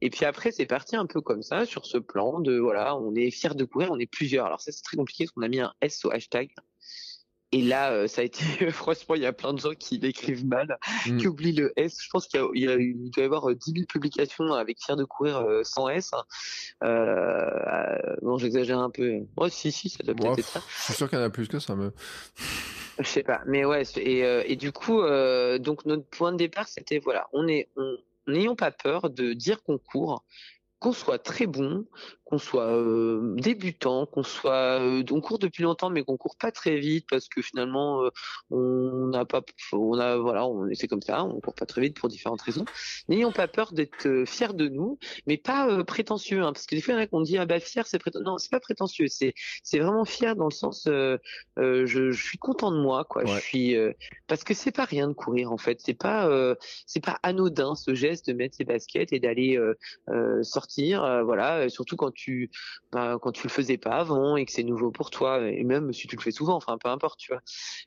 Et 0.00 0.10
puis 0.10 0.24
après, 0.26 0.52
c'est 0.52 0.66
parti 0.66 0.94
un 0.94 1.06
peu 1.06 1.20
comme 1.22 1.42
ça, 1.42 1.66
sur 1.66 1.86
ce 1.86 1.98
plan 1.98 2.38
de, 2.38 2.56
voilà, 2.56 2.96
on 2.96 3.16
est 3.16 3.32
fiers 3.32 3.56
de 3.56 3.64
courir, 3.64 3.90
on 3.90 3.98
est 3.98 4.06
plusieurs. 4.06 4.46
Alors 4.46 4.60
ça, 4.60 4.70
c'est 4.70 4.82
très 4.84 4.96
compliqué 4.96 5.24
parce 5.24 5.32
qu'on 5.32 5.42
a 5.42 5.48
mis 5.48 5.58
un 5.58 5.72
S 5.80 6.04
au 6.04 6.12
hashtag. 6.12 6.50
Et 7.52 7.62
là, 7.62 7.90
euh, 7.90 8.06
ça 8.06 8.20
a 8.20 8.24
été, 8.24 8.44
franchement, 8.70 9.14
il 9.16 9.22
y 9.22 9.26
a 9.26 9.32
plein 9.32 9.52
de 9.52 9.58
gens 9.60 9.74
qui 9.74 9.98
l'écrivent 9.98 10.46
mal, 10.46 10.78
Mm. 11.06 11.16
qui 11.18 11.28
oublient 11.28 11.52
le 11.52 11.72
S. 11.76 11.98
Je 12.02 12.08
pense 12.10 12.26
qu'il 12.26 12.40
y 12.54 12.68
a, 12.68 12.74
il 12.76 13.10
doit 13.10 13.22
y 13.22 13.26
avoir 13.26 13.50
euh, 13.50 13.54
10 13.54 13.72
000 13.72 13.86
publications 13.86 14.52
avec 14.52 14.78
fiers 14.82 14.96
de 14.96 15.04
courir 15.04 15.38
euh, 15.38 15.62
sans 15.64 15.88
S. 15.88 16.10
Euh, 16.84 16.86
euh, 16.86 18.16
non, 18.22 18.38
j'exagère 18.38 18.78
un 18.78 18.90
peu. 18.90 19.20
Oh, 19.36 19.48
si, 19.48 19.72
si, 19.72 19.88
ça 19.88 20.02
doit 20.02 20.14
peut-être 20.14 20.38
être 20.38 20.48
ça. 20.48 20.62
je 20.78 20.84
suis 20.84 20.94
sûr 20.94 21.08
qu'il 21.08 21.18
y 21.18 21.22
en 21.22 21.24
a 21.24 21.30
plus 21.30 21.48
que 21.48 21.58
ça. 21.58 21.74
Mais... 21.74 21.88
Je 22.98 23.08
sais 23.08 23.22
pas, 23.22 23.40
mais 23.46 23.64
ouais. 23.64 23.82
Et, 23.96 24.24
euh, 24.24 24.42
et 24.46 24.56
du 24.56 24.72
coup, 24.72 25.00
euh, 25.00 25.58
donc 25.58 25.86
notre 25.86 26.04
point 26.04 26.32
de 26.32 26.36
départ, 26.36 26.68
c'était 26.68 26.98
voilà, 26.98 27.28
on 27.32 27.48
est, 27.48 27.68
on, 27.76 27.96
n'ayons 28.26 28.56
pas 28.56 28.70
peur 28.70 29.10
de 29.10 29.32
dire 29.32 29.62
qu'on 29.62 29.78
court, 29.78 30.24
qu'on 30.78 30.92
soit 30.92 31.18
très 31.18 31.46
bon, 31.46 31.86
qu'on 32.30 32.38
soit 32.38 32.72
euh, 32.72 33.34
débutant, 33.36 34.06
qu'on 34.06 34.22
soit, 34.22 34.80
euh, 34.80 35.02
on 35.10 35.20
court 35.20 35.38
depuis 35.40 35.64
longtemps, 35.64 35.90
mais 35.90 36.04
qu'on 36.04 36.16
court 36.16 36.36
pas 36.36 36.52
très 36.52 36.78
vite 36.78 37.06
parce 37.10 37.28
que 37.28 37.42
finalement, 37.42 38.04
euh, 38.04 38.10
on 38.50 39.08
n'a 39.08 39.24
pas, 39.24 39.42
on 39.72 39.98
a, 39.98 40.16
voilà, 40.16 40.46
on 40.46 40.68
c'est 40.74 40.86
comme 40.86 41.02
ça, 41.02 41.24
on 41.24 41.40
court 41.40 41.54
pas 41.54 41.66
très 41.66 41.80
vite 41.80 41.98
pour 41.98 42.08
différentes 42.08 42.40
raisons. 42.42 42.64
N'ayons 43.08 43.32
pas 43.32 43.48
peur 43.48 43.72
d'être 43.72 44.06
euh, 44.06 44.24
fiers 44.24 44.54
de 44.54 44.68
nous, 44.68 44.98
mais 45.26 45.36
pas 45.36 45.68
euh, 45.68 45.82
prétentieux, 45.82 46.42
hein, 46.42 46.52
parce 46.52 46.66
que 46.66 46.76
des 46.76 46.80
fois, 46.80 46.94
il 46.94 46.96
y 46.98 47.00
en 47.00 47.02
a 47.02 47.06
qui 47.06 47.14
ont 47.14 47.20
dit 47.20 47.36
ah 47.38 47.46
bah 47.46 47.58
fier, 47.58 47.86
c'est 47.86 47.98
prétentieux. 47.98 48.24
Non, 48.24 48.38
c'est 48.38 48.50
pas 48.50 48.60
prétentieux, 48.60 49.08
c'est, 49.08 49.34
c'est 49.64 49.80
vraiment 49.80 50.04
fier 50.04 50.36
dans 50.36 50.48
le 50.48 50.54
sens, 50.54 50.86
euh, 50.86 51.18
euh, 51.58 51.84
je, 51.86 52.12
je 52.12 52.22
suis 52.22 52.38
content 52.38 52.70
de 52.70 52.80
moi, 52.80 53.04
quoi. 53.04 53.24
Ouais. 53.24 53.34
Je 53.34 53.40
suis, 53.40 53.76
euh, 53.76 53.92
parce 54.28 54.44
que 54.44 54.54
c'est 54.54 54.72
pas 54.72 54.84
rien 54.84 55.08
de 55.08 55.14
courir 55.14 55.50
en 55.52 55.58
fait, 55.58 55.80
c'est 55.84 55.94
pas, 55.94 56.28
euh, 56.28 56.54
c'est 56.86 57.04
pas 57.04 57.18
anodin 57.24 57.74
ce 57.74 57.94
geste 57.94 58.28
de 58.28 58.34
mettre 58.34 58.56
ses 58.56 58.64
baskets 58.64 59.12
et 59.12 59.18
d'aller 59.18 59.58
sortir, 60.42 61.02
euh, 61.02 61.22
voilà, 61.24 61.68
surtout 61.68 61.96
quand 61.96 62.12
tu, 62.12 62.19
bah, 62.92 63.18
quand 63.20 63.32
tu 63.32 63.44
le 63.44 63.50
faisais 63.50 63.78
pas 63.78 63.92
avant 63.92 64.36
et 64.36 64.44
que 64.44 64.52
c'est 64.52 64.62
nouveau 64.62 64.90
pour 64.90 65.10
toi, 65.10 65.40
et 65.48 65.64
même 65.64 65.92
si 65.92 66.06
tu 66.06 66.16
le 66.16 66.22
fais 66.22 66.30
souvent, 66.30 66.54
enfin 66.56 66.78
peu 66.78 66.88
importe, 66.88 67.18
tu 67.18 67.32
vois. 67.32 67.42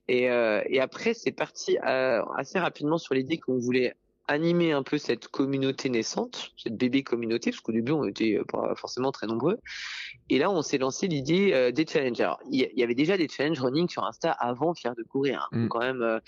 Et, 0.07 0.29
euh, 0.29 0.61
et 0.67 0.79
après 0.79 1.13
c'est 1.13 1.31
parti 1.31 1.77
euh, 1.85 2.23
assez 2.37 2.59
rapidement 2.59 2.97
sur 2.97 3.13
l'idée 3.13 3.37
qu'on 3.37 3.57
voulait 3.57 3.95
animer 4.29 4.71
un 4.71 4.83
peu 4.83 4.97
cette 4.97 5.27
communauté 5.27 5.89
naissante, 5.89 6.53
cette 6.55 6.77
bébé 6.77 7.03
communauté, 7.03 7.51
parce 7.51 7.59
qu'au 7.59 7.73
début 7.73 7.91
on 7.91 8.05
était 8.05 8.39
pas 8.47 8.73
forcément 8.75 9.11
très 9.11 9.27
nombreux. 9.27 9.59
Et 10.29 10.37
là 10.37 10.49
on 10.49 10.61
s'est 10.61 10.77
lancé 10.77 11.07
l'idée 11.07 11.71
des 11.73 11.85
challenges. 11.85 12.21
Alors 12.21 12.39
il 12.49 12.69
y, 12.73 12.83
avait 12.83 12.95
déjà 12.95 13.17
des 13.17 13.27
challenges 13.27 13.59
running 13.59 13.89
sur 13.89 14.05
Insta 14.05 14.31
avant 14.31 14.73
Fier 14.73 14.95
de 14.95 15.03
courir. 15.03 15.49
Hein. 15.51 15.65
Mm. 15.65 15.67
Quand 15.67 15.79
même, 15.79 16.21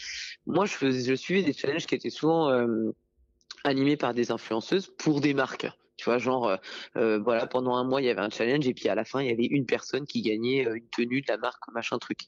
moi 0.45 0.65
je, 0.65 0.73
faisais, 0.73 1.09
je 1.09 1.15
suivais 1.15 1.43
des 1.43 1.53
challenges 1.53 1.85
qui 1.85 1.95
étaient 1.95 2.09
souvent 2.09 2.51
animés 3.63 3.97
par 3.97 4.13
des 4.13 4.31
influenceuses 4.31 4.91
pour 4.97 5.21
des 5.21 5.33
marques. 5.33 5.67
Tu 5.97 6.05
vois, 6.05 6.17
genre, 6.17 6.47
euh, 6.47 6.57
euh, 6.97 7.19
voilà, 7.19 7.47
pendant 7.47 7.75
un 7.75 7.83
mois, 7.83 8.01
il 8.01 8.05
y 8.05 8.09
avait 8.09 8.21
un 8.21 8.29
challenge 8.29 8.67
et 8.67 8.73
puis 8.73 8.89
à 8.89 8.95
la 8.95 9.05
fin, 9.05 9.21
il 9.21 9.27
y 9.27 9.31
avait 9.31 9.45
une 9.45 9.65
personne 9.65 10.05
qui 10.05 10.21
gagnait 10.21 10.67
euh, 10.67 10.75
une 10.75 10.87
tenue 10.89 11.21
de 11.21 11.27
la 11.29 11.37
marque, 11.37 11.61
machin 11.73 11.97
truc. 11.99 12.19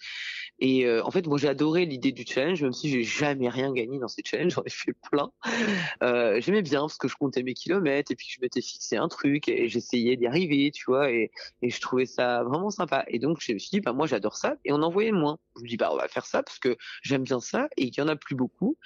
Et 0.59 0.89
en 1.01 1.11
fait, 1.11 1.27
moi, 1.27 1.37
j'ai 1.37 1.47
adoré 1.49 1.85
l'idée 1.85 2.11
du 2.11 2.25
challenge, 2.25 2.63
même 2.63 2.73
si 2.73 2.89
j'ai 2.89 3.03
jamais 3.03 3.47
rien 3.49 3.71
gagné 3.73 3.99
dans 3.99 4.07
ces 4.07 4.23
challenges, 4.25 4.53
j'en 4.55 4.63
ai 4.63 4.69
fait 4.69 4.93
plein. 5.11 5.31
J'aimais 6.39 6.61
bien 6.61 6.81
parce 6.81 6.97
que 6.97 7.07
je 7.07 7.15
comptais 7.15 7.43
mes 7.43 7.53
kilomètres 7.53 8.11
et 8.11 8.15
puis 8.15 8.27
je 8.29 8.41
m'étais 8.41 8.61
fixé 8.61 8.97
un 8.97 9.07
truc 9.07 9.47
et 9.49 9.67
j'essayais 9.67 10.15
d'y 10.17 10.25
arriver, 10.27 10.71
tu 10.71 10.85
vois, 10.87 11.11
et, 11.11 11.31
et 11.61 11.69
je 11.69 11.79
trouvais 11.81 12.05
ça 12.05 12.43
vraiment 12.43 12.69
sympa. 12.71 13.05
Et 13.07 13.19
donc, 13.19 13.39
je 13.41 13.53
me 13.53 13.59
suis 13.59 13.69
dit, 13.69 13.81
bah 13.81 13.93
moi, 13.93 14.07
j'adore 14.07 14.35
ça 14.35 14.55
et 14.65 14.71
on 14.71 14.81
en 14.81 14.89
voyait 14.89 15.11
moins. 15.11 15.37
Je 15.57 15.63
me 15.63 15.67
dis, 15.67 15.77
bah 15.77 15.89
on 15.91 15.97
va 15.97 16.07
faire 16.07 16.25
ça 16.25 16.43
parce 16.43 16.59
que 16.59 16.77
j'aime 17.01 17.23
bien 17.23 17.39
ça 17.39 17.67
et 17.77 17.89
qu'il 17.89 18.03
y 18.03 18.05
en 18.05 18.09
a 18.09 18.15
plus 18.15 18.35
beaucoup. 18.35 18.77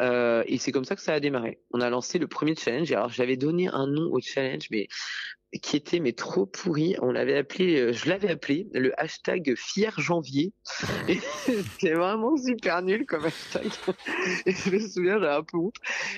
et 0.00 0.58
c'est 0.58 0.72
comme 0.72 0.84
ça 0.84 0.96
que 0.96 1.02
ça 1.02 1.14
a 1.14 1.20
démarré. 1.20 1.60
On 1.72 1.80
a 1.80 1.90
lancé 1.90 2.18
le 2.18 2.26
premier 2.26 2.54
challenge. 2.56 2.90
alors, 2.92 3.08
j'avais 3.08 3.36
donné 3.36 3.68
un 3.68 3.86
nom 3.86 4.10
au 4.12 4.20
challenge, 4.20 4.68
mais 4.70 4.88
qui 5.60 5.76
était 5.76 6.00
mais 6.00 6.12
trop 6.12 6.46
pourri. 6.46 6.96
On 7.00 7.12
l'avait 7.12 7.36
appelé, 7.36 7.80
euh, 7.80 7.92
je 7.92 8.08
l'avais 8.08 8.30
appelé 8.30 8.66
le 8.72 8.98
hashtag 9.00 9.54
fier 9.56 9.98
janvier. 9.98 10.52
c'était 11.44 11.94
vraiment 11.94 12.36
super 12.36 12.82
nul 12.82 13.06
comme 13.06 13.24
hashtag. 13.24 13.70
Et 14.46 14.52
je 14.52 14.70
me 14.70 14.80
souviens, 14.80 15.18
j'avais 15.20 15.34
un 15.34 15.42
peu 15.42 15.58
honte. 15.58 15.76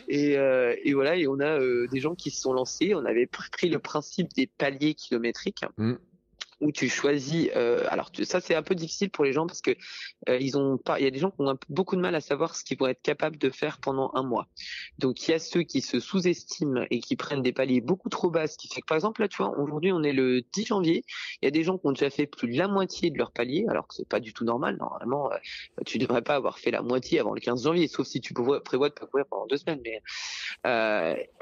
Et, 0.09 0.37
euh, 0.39 0.75
et 0.83 0.95
voilà, 0.95 1.17
et 1.17 1.27
on 1.27 1.41
a 1.41 1.61
euh, 1.61 1.87
des 1.89 2.01
gens 2.01 2.15
qui 2.15 2.31
se 2.31 2.41
sont 2.41 2.53
lancés. 2.53 2.95
On 2.95 3.05
avait 3.05 3.27
pris 3.27 3.69
le 3.69 3.79
principe 3.79 4.33
des 4.35 4.47
paliers 4.47 4.95
kilométriques. 4.95 5.65
Mmh 5.77 5.95
où 6.61 6.73
tu 6.73 6.89
choisis. 6.89 7.51
Euh, 7.55 7.87
alors 7.91 8.11
ça 8.23 8.41
c'est 8.41 8.55
un 8.55 8.63
peu 8.63 8.75
difficile 8.75 9.11
pour 9.11 9.25
les 9.25 9.33
gens 9.33 9.47
parce 9.47 9.61
que 9.61 9.73
euh, 10.29 10.39
ils 10.41 10.57
ont 10.57 10.79
pas. 10.79 10.99
Il 10.99 11.05
y 11.05 11.09
a 11.09 11.11
des 11.11 11.19
gens 11.19 11.31
qui 11.31 11.41
ont 11.41 11.59
beaucoup 11.69 11.97
de 11.97 12.01
mal 12.01 12.15
à 12.15 12.21
savoir 12.21 12.57
ce 12.57 12.65
qu'ils 12.65 12.79
vont 12.79 12.87
être 12.87 13.03
capables 13.03 13.37
de 13.37 13.51
faire 13.51 13.79
pendant 13.79 14.11
un 14.15 14.23
mois. 14.23 14.49
Donc 14.99 15.27
il 15.27 15.33
y 15.33 15.35
a 15.35 15.39
ceux 15.39 15.63
qui 15.63 15.83
se 15.83 16.01
sous-estiment 16.01 16.85
et 16.91 17.01
qui 17.01 17.17
prennent 17.17 17.43
des 17.43 17.53
paliers 17.53 17.81
beaucoup 17.81 18.09
trop 18.09 18.31
bas, 18.31 18.47
ce 18.47 18.57
qui 18.57 18.69
fait 18.69 18.81
que 18.81 18.87
par 18.87 18.97
exemple 18.97 19.21
là 19.21 19.29
tu 19.29 19.37
vois 19.39 19.59
aujourd'hui 19.59 19.93
on 19.93 20.03
est 20.03 20.13
le 20.13 20.43
10 20.53 20.67
janvier, 20.67 21.05
il 21.43 21.47
y 21.47 21.49
a 21.49 21.51
des 21.51 21.63
gens 21.63 21.79
qui 21.79 21.87
ont 21.87 21.93
déjà 21.93 22.11
fait 22.11 22.27
plus 22.27 22.49
de 22.49 22.57
la 22.57 22.69
moitié 22.69 23.11
de 23.11 23.19
leur 23.19 23.33
palier 23.33 23.67
alors 23.69 23.87
que 23.87 23.95
c'est 23.95 24.09
pas 24.09 24.21
du 24.21 24.33
tout 24.33 24.45
normal. 24.45 24.77
Normalement 24.79 25.33
euh, 25.33 25.37
tu 25.85 25.99
devrais 25.99 26.23
pas 26.23 26.37
avoir 26.37 26.59
fait 26.59 26.71
la 26.71 26.83
moitié 26.83 27.21
avant 27.21 27.35
le 27.35 27.41
15 27.41 27.65
janvier, 27.65 27.89
sauf 27.89 28.07
si 28.07 28.21
tu 28.21 28.33
prévois 28.35 28.89
de 28.89 28.95
pas 28.95 29.07
courir 29.07 29.27
pendant 29.29 29.47
deux 29.47 29.59
semaines. 29.59 29.81
Mais 29.85 30.01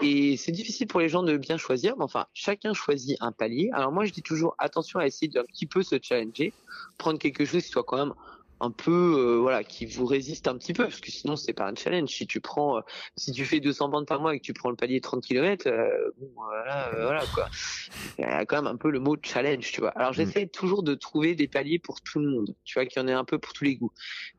et 0.02 0.36
c'est 0.36 0.52
difficile 0.52 0.86
pour 0.86 1.00
les 1.00 1.08
gens 1.08 1.22
de 1.22 1.36
bien 1.36 1.56
choisir. 1.56 1.96
Mais 1.96 2.04
enfin 2.04 2.26
chacun 2.34 2.72
choisit 2.74 3.16
un 3.20 3.32
palier. 3.32 3.70
Alors 3.72 3.92
moi 3.92 4.04
je 4.04 4.12
dis 4.12 4.22
toujours 4.22 4.54
attention 4.58 4.98
à 4.98 5.03
essayer 5.06 5.28
d'un 5.28 5.44
petit 5.44 5.66
peu 5.66 5.82
se 5.82 5.96
challenger, 6.00 6.52
prendre 6.98 7.18
quelque 7.18 7.44
chose 7.44 7.62
qui 7.62 7.70
soit 7.70 7.84
quand 7.84 7.98
même 7.98 8.14
un 8.60 8.70
peu 8.70 9.16
euh, 9.18 9.38
voilà 9.40 9.64
qui 9.64 9.84
vous 9.84 10.06
résiste 10.06 10.48
un 10.48 10.56
petit 10.56 10.72
peu 10.72 10.84
parce 10.84 11.00
que 11.00 11.10
sinon 11.10 11.36
c'est 11.36 11.52
pas 11.52 11.68
un 11.68 11.74
challenge. 11.74 12.08
Si 12.08 12.26
tu 12.26 12.40
prends 12.40 12.78
euh, 12.78 12.80
si 13.16 13.32
tu 13.32 13.44
fais 13.44 13.60
200 13.60 13.88
bandes 13.88 14.06
par 14.06 14.20
mois 14.20 14.34
et 14.34 14.38
que 14.38 14.44
tu 14.44 14.54
prends 14.54 14.70
le 14.70 14.76
palier 14.76 15.00
30 15.00 15.22
km 15.22 15.66
euh, 15.66 15.88
bon 16.18 16.30
voilà, 16.34 16.90
voilà 16.94 17.24
quoi. 17.34 17.48
Il 18.18 18.22
y 18.22 18.24
a 18.24 18.44
quand 18.44 18.56
même 18.56 18.72
un 18.72 18.76
peu 18.76 18.90
le 18.90 19.00
mot 19.00 19.16
challenge 19.20 19.70
tu 19.72 19.80
vois. 19.80 19.90
Alors 19.90 20.10
mm. 20.10 20.14
j'essaie 20.14 20.46
toujours 20.46 20.82
de 20.82 20.94
trouver 20.94 21.34
des 21.34 21.48
paliers 21.48 21.78
pour 21.78 22.00
tout 22.00 22.20
le 22.20 22.28
monde 22.28 22.54
tu 22.64 22.74
vois 22.74 22.86
qu'il 22.86 23.00
y 23.00 23.04
en 23.04 23.08
ait 23.08 23.12
un 23.12 23.24
peu 23.24 23.38
pour 23.38 23.52
tous 23.52 23.64
les 23.64 23.76
goûts. 23.76 23.92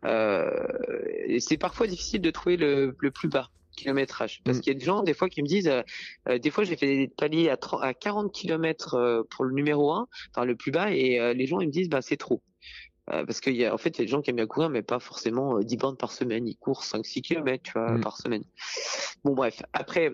C'est 0.03 1.57
parfois 1.57 1.87
difficile 1.87 2.21
de 2.21 2.31
trouver 2.31 2.57
le, 2.57 2.95
le 2.99 3.11
plus 3.11 3.27
bas 3.27 3.49
kilométrage. 3.75 4.41
Parce 4.43 4.57
mm. 4.57 4.61
qu'il 4.61 4.73
y 4.73 4.75
a 4.75 4.79
des 4.79 4.85
gens, 4.85 5.03
des 5.03 5.13
fois, 5.13 5.29
qui 5.29 5.41
me 5.41 5.47
disent, 5.47 5.67
euh, 5.67 5.81
euh, 6.29 6.37
des 6.37 6.49
fois, 6.49 6.63
j'ai 6.63 6.75
fait 6.75 6.87
des 6.87 7.07
paliers 7.07 7.49
à, 7.49 7.57
30, 7.57 7.83
à 7.83 7.93
40 7.93 8.33
km 8.33 8.95
euh, 8.95 9.23
pour 9.29 9.45
le 9.45 9.53
numéro 9.53 9.91
1, 9.91 10.07
enfin 10.31 10.45
le 10.45 10.55
plus 10.55 10.71
bas, 10.71 10.91
et 10.91 11.33
les 11.33 11.45
gens, 11.47 11.59
ils 11.59 11.67
me 11.67 11.71
disent, 11.71 11.89
bah, 11.89 12.01
c'est 12.01 12.17
trop. 12.17 12.41
parce 13.07 13.39
qu'il 13.39 13.55
y 13.55 13.65
a, 13.65 13.73
en 13.73 13.77
fait, 13.77 13.89
il 13.89 13.99
y 13.99 14.01
a 14.01 14.05
des 14.05 14.11
gens 14.11 14.21
qui 14.21 14.29
aiment 14.29 14.37
bien 14.37 14.47
courir, 14.47 14.69
mais 14.69 14.81
pas 14.81 14.99
forcément 14.99 15.59
10 15.59 15.77
bandes 15.77 15.97
par 15.97 16.11
semaine. 16.11 16.47
Ils 16.47 16.57
courent 16.57 16.83
5-6 16.83 17.21
km, 17.21 17.63
tu 17.63 17.71
vois, 17.73 17.91
mm. 17.91 18.01
par 18.01 18.17
semaine. 18.17 18.43
Bon, 19.23 19.33
bref. 19.33 19.61
Après, 19.73 20.11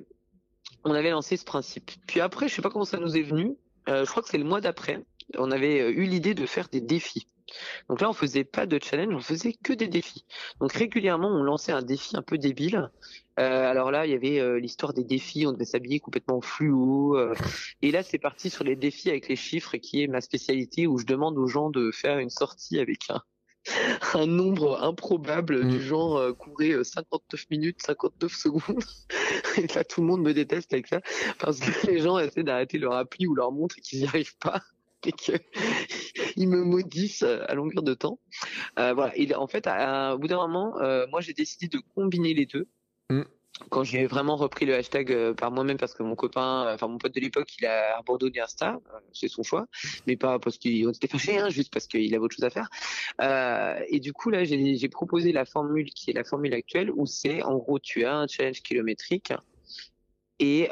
on 0.83 0.91
avait 0.91 1.11
lancé 1.11 1.37
ce 1.37 1.45
principe. 1.45 1.91
Puis 2.07 2.19
après, 2.19 2.47
je 2.47 2.55
sais 2.55 2.61
pas 2.61 2.69
comment 2.69 2.85
ça 2.85 2.97
nous 2.97 3.15
est 3.17 3.23
venu. 3.23 3.55
je 3.87 4.05
crois 4.05 4.23
que 4.23 4.29
c'est 4.29 4.37
le 4.37 4.43
mois 4.43 4.61
d'après. 4.61 5.03
On 5.37 5.51
avait 5.51 5.89
eu 5.91 6.03
l'idée 6.03 6.33
de 6.33 6.45
faire 6.45 6.67
des 6.69 6.81
défis. 6.81 7.27
Donc 7.89 8.01
là, 8.01 8.09
on 8.09 8.13
faisait 8.13 8.43
pas 8.43 8.65
de 8.65 8.79
challenge, 8.81 9.13
on 9.13 9.19
faisait 9.19 9.53
que 9.53 9.73
des 9.73 9.87
défis. 9.87 10.25
Donc 10.59 10.73
régulièrement, 10.73 11.29
on 11.29 11.43
lançait 11.43 11.71
un 11.71 11.81
défi 11.81 12.15
un 12.15 12.21
peu 12.21 12.37
débile. 12.37 12.89
Euh, 13.39 13.69
alors 13.69 13.91
là, 13.91 14.05
il 14.05 14.11
y 14.11 14.15
avait 14.15 14.39
euh, 14.39 14.59
l'histoire 14.59 14.93
des 14.93 15.03
défis, 15.03 15.45
on 15.47 15.51
devait 15.51 15.65
s'habiller 15.65 15.99
complètement 15.99 16.41
fluo. 16.41 17.17
Euh. 17.17 17.33
et 17.81 17.91
là, 17.91 18.03
c'est 18.03 18.19
parti 18.19 18.49
sur 18.49 18.63
les 18.63 18.75
défis 18.75 19.09
avec 19.09 19.27
les 19.27 19.35
chiffres, 19.35 19.77
qui 19.77 20.03
est 20.03 20.07
ma 20.07 20.21
spécialité, 20.21 20.87
où 20.87 20.97
je 20.97 21.05
demande 21.05 21.37
aux 21.37 21.47
gens 21.47 21.69
de 21.69 21.91
faire 21.91 22.19
une 22.19 22.29
sortie 22.29 22.79
avec 22.79 23.09
un, 23.09 23.21
un 24.13 24.27
nombre 24.27 24.81
improbable 24.83 25.67
du 25.67 25.77
mmh. 25.77 25.81
genre 25.81 26.37
courir 26.37 26.85
59 26.85 27.49
minutes, 27.49 27.81
59 27.81 28.33
secondes. 28.33 28.83
et 29.57 29.67
là, 29.67 29.83
tout 29.83 30.01
le 30.01 30.07
monde 30.07 30.21
me 30.21 30.33
déteste 30.33 30.73
avec 30.73 30.87
ça, 30.87 31.01
parce 31.39 31.59
que 31.59 31.87
les 31.87 31.99
gens 31.99 32.17
essaient 32.19 32.43
d'arrêter 32.43 32.77
leur 32.77 32.93
appli 32.93 33.27
ou 33.27 33.35
leur 33.35 33.51
montre 33.51 33.77
et 33.77 33.81
qu'ils 33.81 33.99
n'y 33.99 34.07
arrivent 34.07 34.37
pas. 34.37 34.61
et 35.05 35.11
qu'ils 35.11 36.49
me 36.49 36.63
maudissent 36.63 37.23
à 37.23 37.53
longueur 37.53 37.83
de 37.83 37.93
temps. 37.93 38.19
Euh, 38.79 38.93
voilà. 38.93 39.17
Et 39.17 39.33
en 39.35 39.47
fait, 39.47 39.67
à, 39.67 40.15
au 40.15 40.19
bout 40.19 40.27
d'un 40.27 40.47
moment, 40.47 40.79
euh, 40.81 41.05
moi, 41.07 41.21
j'ai 41.21 41.33
décidé 41.33 41.67
de 41.67 41.81
combiner 41.95 42.33
les 42.33 42.45
deux. 42.45 42.67
Mm. 43.09 43.23
Quand 43.69 43.83
j'ai 43.83 44.07
vraiment 44.07 44.37
repris 44.37 44.65
le 44.65 44.75
hashtag 44.75 45.11
euh, 45.11 45.33
par 45.33 45.51
moi-même 45.51 45.77
parce 45.77 45.93
que 45.93 46.01
mon 46.01 46.15
copain, 46.15 46.73
enfin 46.73 46.87
mon 46.87 46.97
pote 46.97 47.13
de 47.13 47.19
l'époque, 47.19 47.49
il 47.59 47.65
a 47.65 47.97
abandonné 47.97 48.39
Insta, 48.39 48.79
c'est 49.13 49.27
son 49.27 49.43
choix, 49.43 49.67
mais 50.07 50.15
pas 50.15 50.39
parce 50.39 50.57
qu'il 50.57 50.89
était 50.89 51.07
fâché, 51.07 51.37
hein, 51.37 51.49
juste 51.49 51.71
parce 51.71 51.85
qu'il 51.85 52.15
avait 52.15 52.23
autre 52.23 52.35
chose 52.35 52.45
à 52.45 52.49
faire. 52.49 52.69
et 53.87 53.99
du 53.99 54.13
coup 54.13 54.31
là, 54.31 54.45
j'ai 54.45 54.89
proposé 54.89 55.31
la 55.31 55.45
formule 55.45 55.89
qui 55.91 56.09
est 56.09 56.13
la 56.13 56.23
formule 56.23 56.53
actuelle 56.55 56.89
où 56.91 57.05
c'est 57.05 57.43
en 57.43 57.57
gros 57.57 57.77
tu 57.77 58.05
as 58.05 58.15
un 58.15 58.27
challenge 58.27 58.63
kilométrique 58.63 59.33
et 60.39 60.69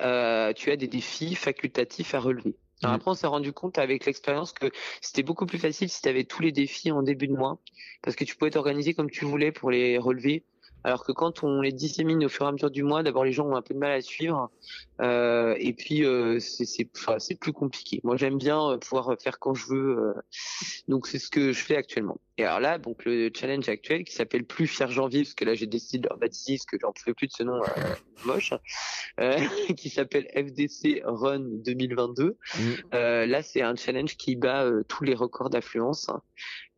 tu 0.55 0.71
as 0.71 0.75
des 0.77 0.87
défis 0.87 1.35
facultatifs 1.35 2.15
à 2.15 2.19
relever. 2.19 2.55
Alors 2.81 2.95
après, 2.95 3.11
on 3.11 3.13
s'est 3.13 3.27
rendu 3.27 3.51
compte 3.51 3.77
avec 3.77 4.05
l'expérience 4.05 4.53
que 4.53 4.71
c'était 5.01 5.23
beaucoup 5.23 5.45
plus 5.45 5.59
facile 5.59 5.89
si 5.89 6.01
tu 6.01 6.07
avais 6.07 6.23
tous 6.23 6.41
les 6.41 6.51
défis 6.51 6.91
en 6.91 7.03
début 7.03 7.27
de 7.27 7.33
mois, 7.33 7.59
parce 8.01 8.15
que 8.15 8.23
tu 8.23 8.35
pouvais 8.35 8.51
t'organiser 8.51 8.93
comme 8.93 9.09
tu 9.09 9.25
voulais 9.25 9.51
pour 9.51 9.69
les 9.69 9.97
relever. 9.97 10.45
Alors 10.83 11.03
que 11.03 11.11
quand 11.11 11.43
on 11.43 11.61
les 11.61 11.73
dissémine 11.73 12.23
au 12.23 12.29
fur 12.29 12.45
et 12.45 12.49
à 12.49 12.51
mesure 12.51 12.71
du 12.71 12.83
mois, 12.83 13.03
d'abord 13.03 13.25
les 13.25 13.33
gens 13.33 13.45
ont 13.45 13.55
un 13.55 13.61
peu 13.61 13.73
de 13.73 13.79
mal 13.79 13.91
à 13.91 14.01
suivre, 14.01 14.49
euh, 15.01 15.55
et 15.59 15.73
puis 15.73 16.05
euh, 16.05 16.39
c'est 16.39 17.35
plus 17.35 17.51
compliqué. 17.51 17.99
Moi 18.03 18.15
j'aime 18.15 18.37
bien 18.37 18.71
euh, 18.71 18.77
pouvoir 18.77 19.13
faire 19.21 19.39
quand 19.39 19.53
je 19.53 19.67
veux, 19.67 20.13
donc 20.87 21.07
c'est 21.07 21.19
ce 21.19 21.29
que 21.29 21.51
je 21.51 21.63
fais 21.63 21.75
actuellement. 21.75 22.17
Et 22.37 22.45
alors 22.45 22.61
là, 22.61 22.77
donc 22.77 23.03
le 23.03 23.29
challenge 23.35 23.67
actuel 23.67 24.05
qui 24.05 24.13
s'appelle 24.13 24.45
plus 24.45 24.67
Fier 24.67 24.89
Janvier, 24.89 25.23
parce 25.23 25.33
que 25.33 25.43
là 25.43 25.53
j'ai 25.53 25.67
décidé 25.67 25.99
de 25.99 26.07
leur 26.07 26.17
baptiser, 26.17 26.57
parce 26.57 26.65
que 26.65 26.77
j'en 26.79 26.93
pouvais 26.93 27.13
plus 27.13 27.27
de 27.27 27.33
ce 27.33 27.43
nom 27.43 27.59
moche, 28.23 28.53
qui 29.75 29.89
s'appelle 29.89 30.27
FDC 30.33 31.01
Run 31.03 31.43
2022. 31.65 32.37
Mmh. 32.57 32.61
là 32.93 33.43
c'est 33.43 33.61
un 33.61 33.75
challenge 33.75 34.15
qui 34.15 34.37
bat 34.37 34.65
tous 34.87 35.03
les 35.03 35.15
records 35.15 35.49
d'affluence 35.49 36.09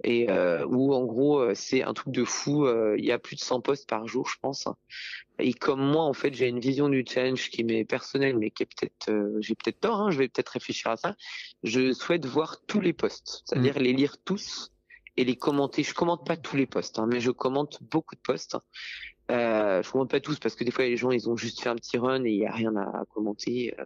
et 0.03 0.27
où 0.67 0.95
en 0.95 1.05
gros 1.05 1.53
c'est 1.53 1.83
un 1.83 1.93
truc 1.93 2.13
de 2.13 2.25
fou. 2.25 2.67
Il 2.97 3.05
y 3.05 3.11
a 3.11 3.19
plus 3.19 3.35
de 3.35 3.41
100 3.41 3.61
postes 3.61 3.90
par 3.91 4.07
jour, 4.07 4.25
je 4.29 4.37
pense. 4.41 4.69
Et 5.37 5.53
comme 5.53 5.81
moi, 5.81 6.03
en 6.03 6.13
fait, 6.13 6.33
j'ai 6.33 6.47
une 6.47 6.61
vision 6.61 6.87
du 6.87 7.03
challenge 7.05 7.49
qui 7.49 7.65
m'est 7.65 7.83
personnelle, 7.83 8.37
mais 8.37 8.49
qui 8.49 8.63
est 8.63 8.65
peut-être, 8.65 9.09
euh, 9.09 9.37
j'ai 9.41 9.53
peut-être 9.53 9.81
tort. 9.81 9.99
Hein, 9.99 10.11
je 10.11 10.17
vais 10.17 10.29
peut-être 10.29 10.53
réfléchir 10.53 10.91
à 10.91 10.95
ça. 10.95 11.15
Je 11.63 11.91
souhaite 11.91 12.25
voir 12.25 12.61
tous 12.67 12.79
les 12.79 12.93
posts, 12.93 13.43
c'est-à-dire 13.45 13.75
mm. 13.75 13.83
les 13.83 13.93
lire 13.93 14.15
tous 14.23 14.71
et 15.17 15.25
les 15.25 15.35
commenter. 15.35 15.83
Je 15.83 15.93
commente 15.93 16.25
pas 16.25 16.37
tous 16.37 16.55
les 16.55 16.67
posts, 16.67 16.99
hein, 16.99 17.07
mais 17.11 17.19
je 17.19 17.31
commente 17.31 17.83
beaucoup 17.83 18.15
de 18.15 18.21
posts. 18.21 18.55
Euh, 19.31 19.81
je 19.81 19.89
commente 19.89 20.09
pas 20.09 20.19
tous 20.19 20.39
parce 20.39 20.55
que 20.55 20.63
des 20.63 20.71
fois 20.71 20.85
les 20.85 20.97
gens 20.97 21.11
ils 21.11 21.29
ont 21.29 21.37
juste 21.37 21.61
fait 21.61 21.69
un 21.69 21.75
petit 21.75 21.97
run 21.97 22.23
et 22.25 22.31
il 22.31 22.39
y 22.39 22.45
a 22.45 22.51
rien 22.51 22.75
à 22.75 23.03
commenter. 23.13 23.73
Euh, 23.79 23.85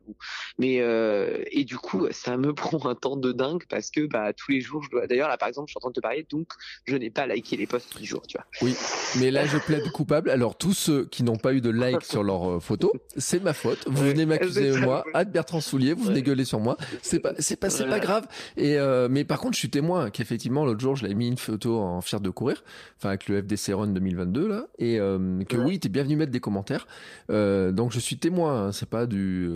mais 0.57 0.79
euh, 0.79 1.43
et 1.51 1.63
du 1.63 1.77
coup 1.77 2.07
ça 2.11 2.37
me 2.37 2.53
prend 2.53 2.83
un 2.87 2.95
temps 2.95 3.15
de 3.15 3.31
dingue 3.31 3.63
parce 3.69 3.91
que 3.91 4.07
bah 4.07 4.33
tous 4.33 4.51
les 4.51 4.61
jours 4.61 4.83
je 4.83 4.89
dois. 4.89 5.07
D'ailleurs 5.07 5.29
là 5.29 5.37
par 5.37 5.47
exemple 5.47 5.67
je 5.67 5.73
suis 5.73 5.77
en 5.77 5.81
train 5.81 5.89
de 5.89 5.95
te 5.95 5.99
parler 5.99 6.25
donc 6.29 6.47
je 6.85 6.95
n'ai 6.95 7.09
pas 7.09 7.27
liké 7.27 7.57
les 7.57 7.67
posts 7.67 7.97
du 7.97 8.05
jour 8.05 8.23
tu 8.27 8.37
vois. 8.37 8.45
Oui 8.61 8.75
mais 9.19 9.29
là 9.31 9.45
je 9.45 9.57
plaide 9.57 9.91
coupable. 9.91 10.29
Alors 10.29 10.57
tous 10.57 10.73
ceux 10.73 11.05
qui 11.05 11.23
n'ont 11.23 11.37
pas 11.37 11.53
eu 11.53 11.61
de 11.61 11.69
like 11.69 12.03
sur 12.03 12.23
leur 12.23 12.61
photo 12.61 12.91
c'est 13.15 13.43
ma 13.43 13.53
faute. 13.53 13.87
Vous 13.87 14.03
venez 14.03 14.25
m'accuser 14.25 14.71
moi. 14.79 15.03
Ad 15.13 15.31
Bertrand 15.31 15.61
Soulier 15.61 15.93
vous 15.93 16.05
venez 16.05 16.23
gueuler 16.23 16.45
sur 16.45 16.59
moi. 16.59 16.77
C'est 17.01 17.19
pas 17.19 17.33
c'est 17.37 17.59
pas 17.59 17.69
c'est 17.69 17.87
pas 17.87 17.99
grave. 17.99 18.27
Et 18.57 18.77
mais 19.09 19.25
par 19.25 19.39
contre 19.39 19.53
je 19.53 19.59
suis 19.59 19.69
témoin 19.69 20.09
qu'effectivement 20.09 20.65
l'autre 20.65 20.81
jour 20.81 20.95
je 20.95 21.03
l'avais 21.03 21.15
mis 21.15 21.27
une 21.27 21.37
photo 21.37 21.77
en 21.77 22.01
fier 22.01 22.19
de 22.19 22.29
courir 22.29 22.63
enfin 22.97 23.09
avec 23.09 23.27
le 23.27 23.41
FDC 23.41 23.73
Run 23.73 23.87
2022 23.87 24.47
là 24.47 24.67
et 24.79 24.99
que 25.43 25.57
oui, 25.57 25.79
tu 25.79 25.87
es 25.87 25.89
bienvenu 25.89 26.15
mettre 26.15 26.31
des 26.31 26.39
commentaires. 26.39 26.87
donc 27.29 27.91
je 27.91 27.99
suis 27.99 28.17
témoin, 28.17 28.67
hein, 28.67 28.71
c'est 28.71 28.89
pas 28.89 29.05
du. 29.05 29.51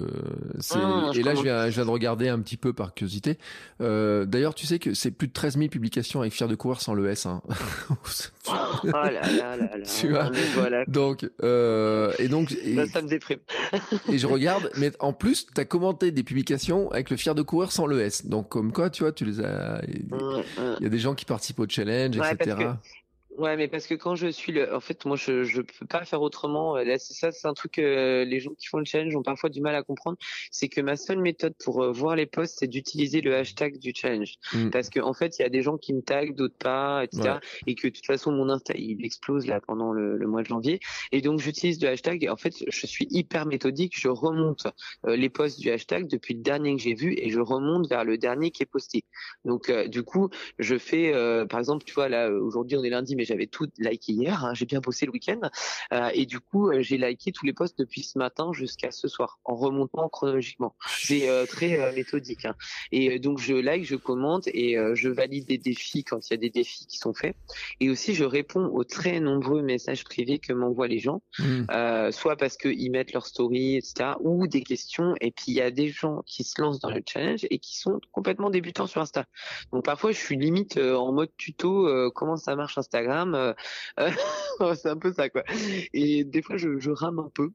et 1.13 1.23
là, 1.23 1.35
je 1.35 1.41
viens, 1.41 1.69
je 1.69 1.75
viens 1.75 1.85
de 1.85 1.89
regarder 1.89 2.27
un 2.27 2.39
petit 2.39 2.57
peu 2.57 2.73
par 2.73 2.93
curiosité. 2.93 3.37
D'ailleurs, 3.79 4.55
tu 4.55 4.65
sais 4.65 4.79
que 4.79 4.93
c'est 4.93 5.11
plus 5.11 5.27
de 5.27 5.33
13 5.33 5.57
000 5.57 5.69
publications 5.69 6.21
avec 6.21 6.33
Fier 6.33 6.47
de 6.47 6.55
courir 6.55 6.81
sans 6.81 6.93
le 6.93 7.09
S. 7.09 7.25
Hein. 7.25 7.41
oh 7.89 8.53
là 8.83 9.11
là 9.11 9.55
là 9.55 9.57
là. 9.57 9.67
Tu 9.99 10.09
vois? 10.09 10.31
Voilà. 10.55 10.85
Donc, 10.85 11.23
et 11.23 12.27
donc. 12.27 12.51
Et, 12.51 12.85
ça, 12.87 13.01
me 13.01 13.07
déprime. 13.07 13.39
et 14.11 14.17
je 14.17 14.27
regarde, 14.39 14.71
mais 14.77 14.91
en 14.99 15.13
plus, 15.13 15.47
tu 15.53 15.61
as 15.61 15.65
commenté 15.65 16.11
des 16.11 16.23
publications 16.23 16.91
avec 16.91 17.09
le 17.09 17.17
Fier 17.17 17.35
de 17.35 17.41
courir 17.41 17.71
sans 17.71 17.85
le 17.85 17.99
S. 18.01 18.25
Donc, 18.25 18.49
comme 18.49 18.71
quoi, 18.71 18.89
tu 18.89 19.03
vois, 19.03 19.11
tu 19.11 19.25
les 19.25 19.41
as. 19.41 19.81
Il 19.87 20.83
y 20.83 20.85
a 20.85 20.89
des 20.89 20.99
gens 20.99 21.15
qui 21.15 21.25
participent 21.25 21.59
au 21.59 21.67
challenge, 21.67 22.17
etc. 22.17 22.57
Ouais, 23.39 23.55
mais 23.55 23.69
parce 23.69 23.87
que 23.87 23.93
quand 23.93 24.15
je 24.15 24.27
suis 24.27 24.51
le, 24.51 24.75
en 24.75 24.81
fait, 24.81 25.05
moi, 25.05 25.15
je 25.15 25.43
je 25.45 25.61
peux 25.61 25.85
pas 25.85 26.03
faire 26.03 26.21
autrement. 26.21 26.75
Là, 26.75 26.99
c'est 26.99 27.13
ça, 27.13 27.31
c'est 27.31 27.47
un 27.47 27.53
truc 27.53 27.71
que 27.73 28.25
les 28.27 28.39
gens 28.41 28.51
qui 28.51 28.67
font 28.67 28.79
le 28.79 28.85
challenge 28.85 29.15
ont 29.15 29.23
parfois 29.23 29.49
du 29.49 29.61
mal 29.61 29.75
à 29.75 29.81
comprendre. 29.81 30.17
C'est 30.51 30.67
que 30.67 30.81
ma 30.81 30.97
seule 30.97 31.19
méthode 31.19 31.53
pour 31.63 31.81
euh, 31.81 31.89
voir 31.93 32.17
les 32.17 32.25
posts, 32.25 32.57
c'est 32.59 32.67
d'utiliser 32.67 33.21
le 33.21 33.33
hashtag 33.33 33.77
du 33.77 33.93
challenge. 33.95 34.33
Mm. 34.53 34.71
Parce 34.71 34.89
que 34.89 34.99
en 34.99 35.13
fait, 35.13 35.39
il 35.39 35.43
y 35.43 35.45
a 35.45 35.49
des 35.49 35.61
gens 35.61 35.77
qui 35.77 35.93
me 35.93 36.01
taguent, 36.01 36.35
d'autres 36.35 36.57
pas, 36.57 37.05
etc. 37.05 37.37
Et 37.65 37.75
que 37.75 37.87
de 37.87 37.93
toute 37.93 38.05
façon, 38.05 38.33
mon 38.33 38.49
Insta, 38.49 38.73
il 38.75 39.05
explose 39.05 39.47
là 39.47 39.61
pendant 39.61 39.93
le, 39.93 40.17
le 40.17 40.27
mois 40.27 40.41
de 40.41 40.47
janvier. 40.47 40.81
Et 41.13 41.21
donc, 41.21 41.39
j'utilise 41.39 41.81
le 41.81 41.87
hashtag. 41.87 42.25
Et 42.25 42.29
en 42.29 42.35
fait, 42.35 42.53
je 42.67 42.87
suis 42.87 43.07
hyper 43.09 43.45
méthodique. 43.45 43.93
Je 43.97 44.09
remonte 44.09 44.67
euh, 45.07 45.15
les 45.15 45.29
posts 45.29 45.61
du 45.61 45.71
hashtag 45.71 46.07
depuis 46.07 46.33
le 46.33 46.41
dernier 46.41 46.75
que 46.75 46.81
j'ai 46.81 46.93
vu 46.93 47.13
et 47.17 47.29
je 47.29 47.39
remonte 47.39 47.87
vers 47.87 48.03
le 48.03 48.17
dernier 48.17 48.51
qui 48.51 48.63
est 48.63 48.69
posté. 48.69 49.05
Donc, 49.45 49.69
euh, 49.69 49.87
du 49.87 50.03
coup, 50.03 50.29
je 50.57 50.77
fais, 50.77 51.13
par 51.49 51.59
exemple, 51.59 51.85
tu 51.85 51.93
vois, 51.93 52.09
là, 52.09 52.29
aujourd'hui, 52.29 52.75
on 52.75 52.83
est 52.83 52.89
lundi, 52.89 53.15
mais 53.15 53.28
j'avais 53.29 53.47
tout 53.47 53.67
liké 53.77 54.13
hier. 54.13 54.43
Hein, 54.43 54.53
j'ai 54.53 54.65
bien 54.65 54.79
bossé 54.79 55.05
le 55.05 55.11
week-end 55.11 55.39
euh, 55.93 56.09
et 56.13 56.25
du 56.25 56.39
coup 56.39 56.69
euh, 56.69 56.81
j'ai 56.81 56.97
liké 56.97 57.31
tous 57.31 57.45
les 57.45 57.53
posts 57.53 57.77
depuis 57.77 58.03
ce 58.03 58.17
matin 58.17 58.51
jusqu'à 58.53 58.91
ce 58.91 59.07
soir 59.07 59.39
en 59.45 59.55
remontant 59.55 60.09
chronologiquement. 60.09 60.75
C'est 60.87 61.29
euh, 61.29 61.45
très 61.45 61.93
méthodique. 61.93 62.45
Hein. 62.45 62.55
Et 62.91 63.19
donc 63.19 63.39
je 63.39 63.53
like, 63.53 63.85
je 63.85 63.95
commente 63.95 64.47
et 64.47 64.77
je 64.93 65.09
valide 65.09 65.45
des 65.45 65.57
défis 65.57 66.03
quand 66.03 66.29
il 66.29 66.33
y 66.33 66.35
a 66.35 66.37
des 66.37 66.49
défis 66.49 66.85
qui 66.87 66.97
sont 66.97 67.13
faits. 67.13 67.35
Et 67.79 67.89
aussi 67.89 68.15
je 68.15 68.23
réponds 68.23 68.65
aux 68.65 68.83
très 68.83 69.19
nombreux 69.19 69.61
messages 69.61 70.03
privés 70.03 70.39
que 70.39 70.53
m'envoient 70.53 70.87
les 70.87 70.99
gens, 70.99 71.21
mmh. 71.39 72.11
soit 72.11 72.35
parce 72.37 72.57
qu'ils 72.57 72.91
mettent 72.91 73.13
leur 73.13 73.25
story, 73.25 73.75
etc., 73.75 74.11
ou 74.21 74.47
des 74.47 74.63
questions. 74.63 75.13
Et 75.21 75.31
puis 75.31 75.45
il 75.47 75.53
y 75.53 75.61
a 75.61 75.71
des 75.71 75.89
gens 75.89 76.21
qui 76.25 76.43
se 76.43 76.59
lancent 76.61 76.79
dans 76.79 76.89
le 76.89 77.01
challenge 77.05 77.45
et 77.49 77.59
qui 77.59 77.77
sont 77.77 77.99
complètement 78.11 78.49
débutants 78.49 78.87
sur 78.87 79.01
Insta. 79.01 79.25
Donc 79.71 79.85
parfois 79.85 80.11
je 80.11 80.17
suis 80.17 80.37
limite 80.37 80.77
en 80.77 81.11
mode 81.11 81.29
tuto 81.37 82.11
comment 82.13 82.37
ça 82.37 82.55
marche 82.55 82.77
Instagram 82.77 83.18
euh, 83.27 83.53
euh, 83.99 84.11
c'est 84.75 84.89
un 84.89 84.97
peu 84.97 85.13
ça 85.13 85.29
quoi. 85.29 85.43
Et 85.93 86.23
des 86.23 86.41
fois 86.41 86.57
je, 86.57 86.89
rame 86.89 87.19
un 87.19 87.29
peu. 87.33 87.51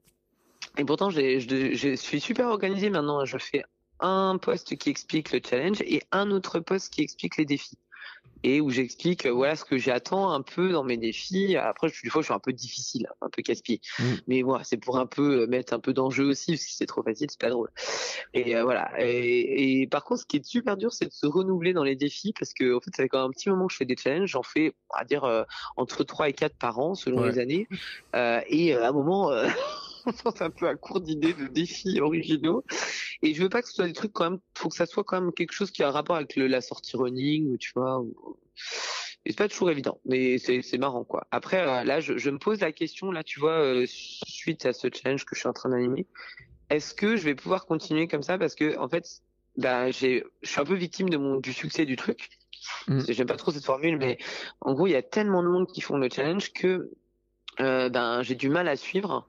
Et 0.77 0.85
pourtant 0.85 1.09
je, 1.09 1.39
je 1.39 1.95
suis 1.95 2.19
super 2.19 2.47
organisé 2.47 2.89
maintenant. 2.89 3.25
Je 3.25 3.37
fais 3.37 3.63
un 3.99 4.37
post 4.37 4.75
qui 4.77 4.89
explique 4.89 5.31
le 5.31 5.39
challenge 5.47 5.81
et 5.81 6.01
un 6.11 6.31
autre 6.31 6.59
post 6.59 6.93
qui 6.93 7.01
explique 7.01 7.37
les 7.37 7.45
défis 7.45 7.77
et 8.45 8.61
où 8.61 8.69
j'explique 8.69 9.25
euh, 9.25 9.31
voilà 9.31 9.55
ce 9.55 9.65
que 9.65 9.77
j'attends 9.77 10.31
un 10.31 10.41
peu 10.43 10.71
dans 10.71 10.83
mes 10.83 10.97
défis. 10.97 11.57
Après, 11.57 11.87
des 11.87 12.09
fois, 12.09 12.21
je 12.21 12.25
suis 12.25 12.33
un 12.33 12.39
peu 12.39 12.53
difficile, 12.53 13.07
un 13.21 13.29
peu 13.29 13.41
casse-pied, 13.41 13.81
mm. 13.97 14.03
mais 14.27 14.43
voilà, 14.43 14.63
c'est 14.63 14.77
pour 14.77 14.99
un 14.99 15.07
peu 15.07 15.41
euh, 15.41 15.47
mettre 15.47 15.73
un 15.73 15.79
peu 15.79 15.93
d'enjeu 15.93 16.25
aussi, 16.25 16.51
parce 16.51 16.65
que 16.65 16.71
c'est 16.71 16.85
trop 16.85 17.01
facile, 17.01 17.27
c'est 17.31 17.39
pas 17.39 17.49
drôle. 17.49 17.71
Et 18.35 18.55
euh, 18.55 18.63
voilà. 18.63 18.91
Et, 18.99 19.87
par 19.87 20.03
contre, 20.03 20.21
ce 20.21 20.25
qui 20.27 20.37
est 20.37 20.45
super 20.45 20.77
dur, 20.77 20.93
c'est 20.93 21.05
de 21.05 21.11
se 21.11 21.25
renouveler 21.25 21.73
dans 21.73 21.83
les 21.83 21.95
défis, 21.95 22.33
parce 22.37 22.53
que 22.53 22.75
en 22.75 22.79
fait, 22.79 22.95
ça 22.95 23.03
fait 23.03 23.09
quand 23.09 23.19
même 23.19 23.29
un 23.29 23.31
petit 23.31 23.49
moment 23.49 23.65
que 23.65 23.73
je 23.73 23.77
fais 23.77 23.85
des 23.85 23.97
challenges. 23.97 24.29
J'en 24.29 24.43
fais, 24.43 24.73
on 24.93 24.99
va 24.99 25.05
dire, 25.05 25.45
entre 25.75 26.03
3 26.03 26.29
et 26.29 26.33
4 26.33 26.55
par 26.55 26.77
an, 26.77 26.93
selon 26.93 27.23
les 27.23 27.39
années. 27.39 27.67
et 28.13 28.73
à 28.73 28.89
un 28.89 28.91
moment. 28.91 29.31
C'est 30.13 30.41
un 30.41 30.49
peu 30.49 30.67
à 30.67 30.75
court 30.75 31.01
d'idées 31.01 31.33
de 31.33 31.47
défis 31.47 31.99
originaux. 31.99 32.63
Et 33.21 33.33
je 33.33 33.41
veux 33.43 33.49
pas 33.49 33.61
que 33.61 33.67
ce 33.67 33.75
soit 33.75 33.87
des 33.87 33.93
trucs 33.93 34.13
quand 34.13 34.29
même, 34.29 34.39
faut 34.57 34.69
que 34.69 34.75
ça 34.75 34.85
soit 34.85 35.03
quand 35.03 35.19
même 35.19 35.31
quelque 35.33 35.53
chose 35.53 35.71
qui 35.71 35.83
a 35.83 35.87
un 35.87 35.91
rapport 35.91 36.15
avec 36.15 36.35
le, 36.35 36.47
la 36.47 36.61
sortie 36.61 36.97
running, 36.97 37.51
ou 37.51 37.57
tu 37.57 37.71
vois. 37.75 37.99
Ou... 37.99 38.37
Et 39.25 39.31
c'est 39.31 39.37
pas 39.37 39.47
toujours 39.47 39.71
évident, 39.71 39.99
mais 40.05 40.37
c'est 40.37 40.77
marrant 40.77 41.03
quoi. 41.03 41.25
Après 41.31 41.59
euh, 41.59 41.83
là, 41.83 41.99
je, 41.99 42.17
je, 42.17 42.29
me 42.29 42.37
pose 42.37 42.59
la 42.59 42.71
question 42.71 43.11
là, 43.11 43.23
tu 43.23 43.39
vois, 43.39 43.59
euh, 43.59 43.85
suite 43.87 44.65
à 44.67 44.73
ce 44.73 44.87
challenge 44.93 45.25
que 45.25 45.35
je 45.35 45.39
suis 45.39 45.49
en 45.49 45.53
train 45.53 45.69
d'animer, 45.69 46.05
est-ce 46.69 46.93
que 46.93 47.15
je 47.15 47.23
vais 47.23 47.33
pouvoir 47.33 47.65
continuer 47.65 48.07
comme 48.07 48.21
ça? 48.21 48.37
Parce 48.37 48.53
que 48.53 48.77
en 48.77 48.87
fait, 48.87 49.21
bah, 49.57 49.89
j'ai, 49.89 50.23
je 50.43 50.49
suis 50.49 50.61
un 50.61 50.65
peu 50.65 50.75
victime 50.75 51.09
de 51.09 51.17
mon 51.17 51.37
du 51.37 51.53
succès 51.53 51.85
du 51.85 51.95
truc. 51.95 52.29
Mmh. 52.87 52.99
J'aime 53.09 53.27
pas 53.27 53.37
trop 53.37 53.51
cette 53.51 53.65
formule, 53.65 53.97
mais 53.97 54.17
en 54.61 54.73
gros, 54.73 54.87
il 54.87 54.91
y 54.91 54.95
a 54.95 55.03
tellement 55.03 55.43
de 55.43 55.47
monde 55.47 55.67
qui 55.67 55.81
font 55.81 55.97
le 55.97 56.09
challenge 56.09 56.53
que 56.53 56.91
euh, 57.61 57.89
ben 57.89 58.21
j'ai 58.21 58.35
du 58.35 58.49
mal 58.49 58.67
à 58.67 58.75
suivre 58.75 59.27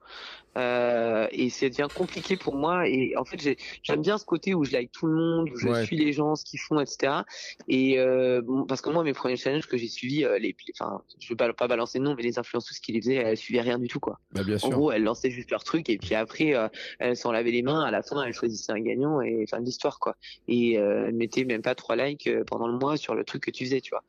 euh, 0.57 1.27
et 1.31 1.49
c'est 1.49 1.69
devient 1.69 1.87
compliqué 1.93 2.35
pour 2.35 2.55
moi. 2.55 2.87
Et 2.87 3.15
en 3.15 3.25
fait, 3.25 3.57
j'aime 3.83 4.01
bien 4.01 4.17
ce 4.17 4.25
côté 4.25 4.53
où 4.53 4.63
je 4.63 4.71
like 4.71 4.91
tout 4.91 5.05
le 5.05 5.13
monde, 5.13 5.49
où 5.49 5.57
je 5.57 5.83
suis 5.83 5.97
les 5.97 6.13
gens, 6.13 6.35
ce 6.35 6.43
qu'ils 6.43 6.59
font, 6.59 6.79
etc. 6.79 7.21
Et 7.67 7.99
euh, 7.99 8.41
parce 8.67 8.81
que 8.81 8.89
moi, 8.89 9.03
mes 9.03 9.13
premiers 9.13 9.35
challenges 9.35 9.67
que 9.67 9.77
j'ai 9.77 9.87
suivis, 9.87 10.25
euh, 10.25 10.39
les, 10.39 10.55
enfin, 10.79 11.01
je 11.19 11.29
veux 11.29 11.35
pas, 11.35 11.51
pas 11.53 11.67
balancer 11.67 11.99
de 11.99 12.03
nom, 12.03 12.15
mais 12.15 12.23
les 12.23 12.39
influenceuses 12.39 12.79
qui 12.79 12.91
les 12.91 13.01
faisaient, 13.01 13.15
elles 13.15 13.37
suivaient 13.37 13.61
rien 13.61 13.77
du 13.77 13.87
tout, 13.87 13.99
quoi. 13.99 14.19
Bah, 14.31 14.43
bien 14.43 14.57
en 14.61 14.69
gros, 14.69 14.91
elles 14.91 15.03
lançaient 15.03 15.31
juste 15.31 15.51
leur 15.51 15.63
truc 15.63 15.89
et 15.89 15.97
puis 15.97 16.15
après, 16.15 16.53
elles 16.99 17.15
s'en 17.15 17.31
lavaient 17.31 17.51
les 17.51 17.61
mains. 17.61 17.83
À 17.83 17.91
la 17.91 18.01
fin, 18.01 18.23
elles 18.23 18.33
choisissaient 18.33 18.71
un 18.71 18.79
gagnant 18.79 19.21
et 19.21 19.45
fin 19.47 19.59
de 19.59 19.65
l'histoire, 19.65 19.99
quoi. 19.99 20.15
Et 20.47 20.73
elles 20.73 21.13
mettaient 21.13 21.45
même 21.45 21.61
pas 21.61 21.75
trois 21.75 21.95
likes 21.95 22.29
pendant 22.47 22.67
le 22.67 22.77
mois 22.77 22.97
sur 22.97 23.15
le 23.15 23.23
truc 23.23 23.43
que 23.43 23.51
tu 23.51 23.65
faisais, 23.65 23.81
tu 23.81 23.91
vois. 23.91 24.03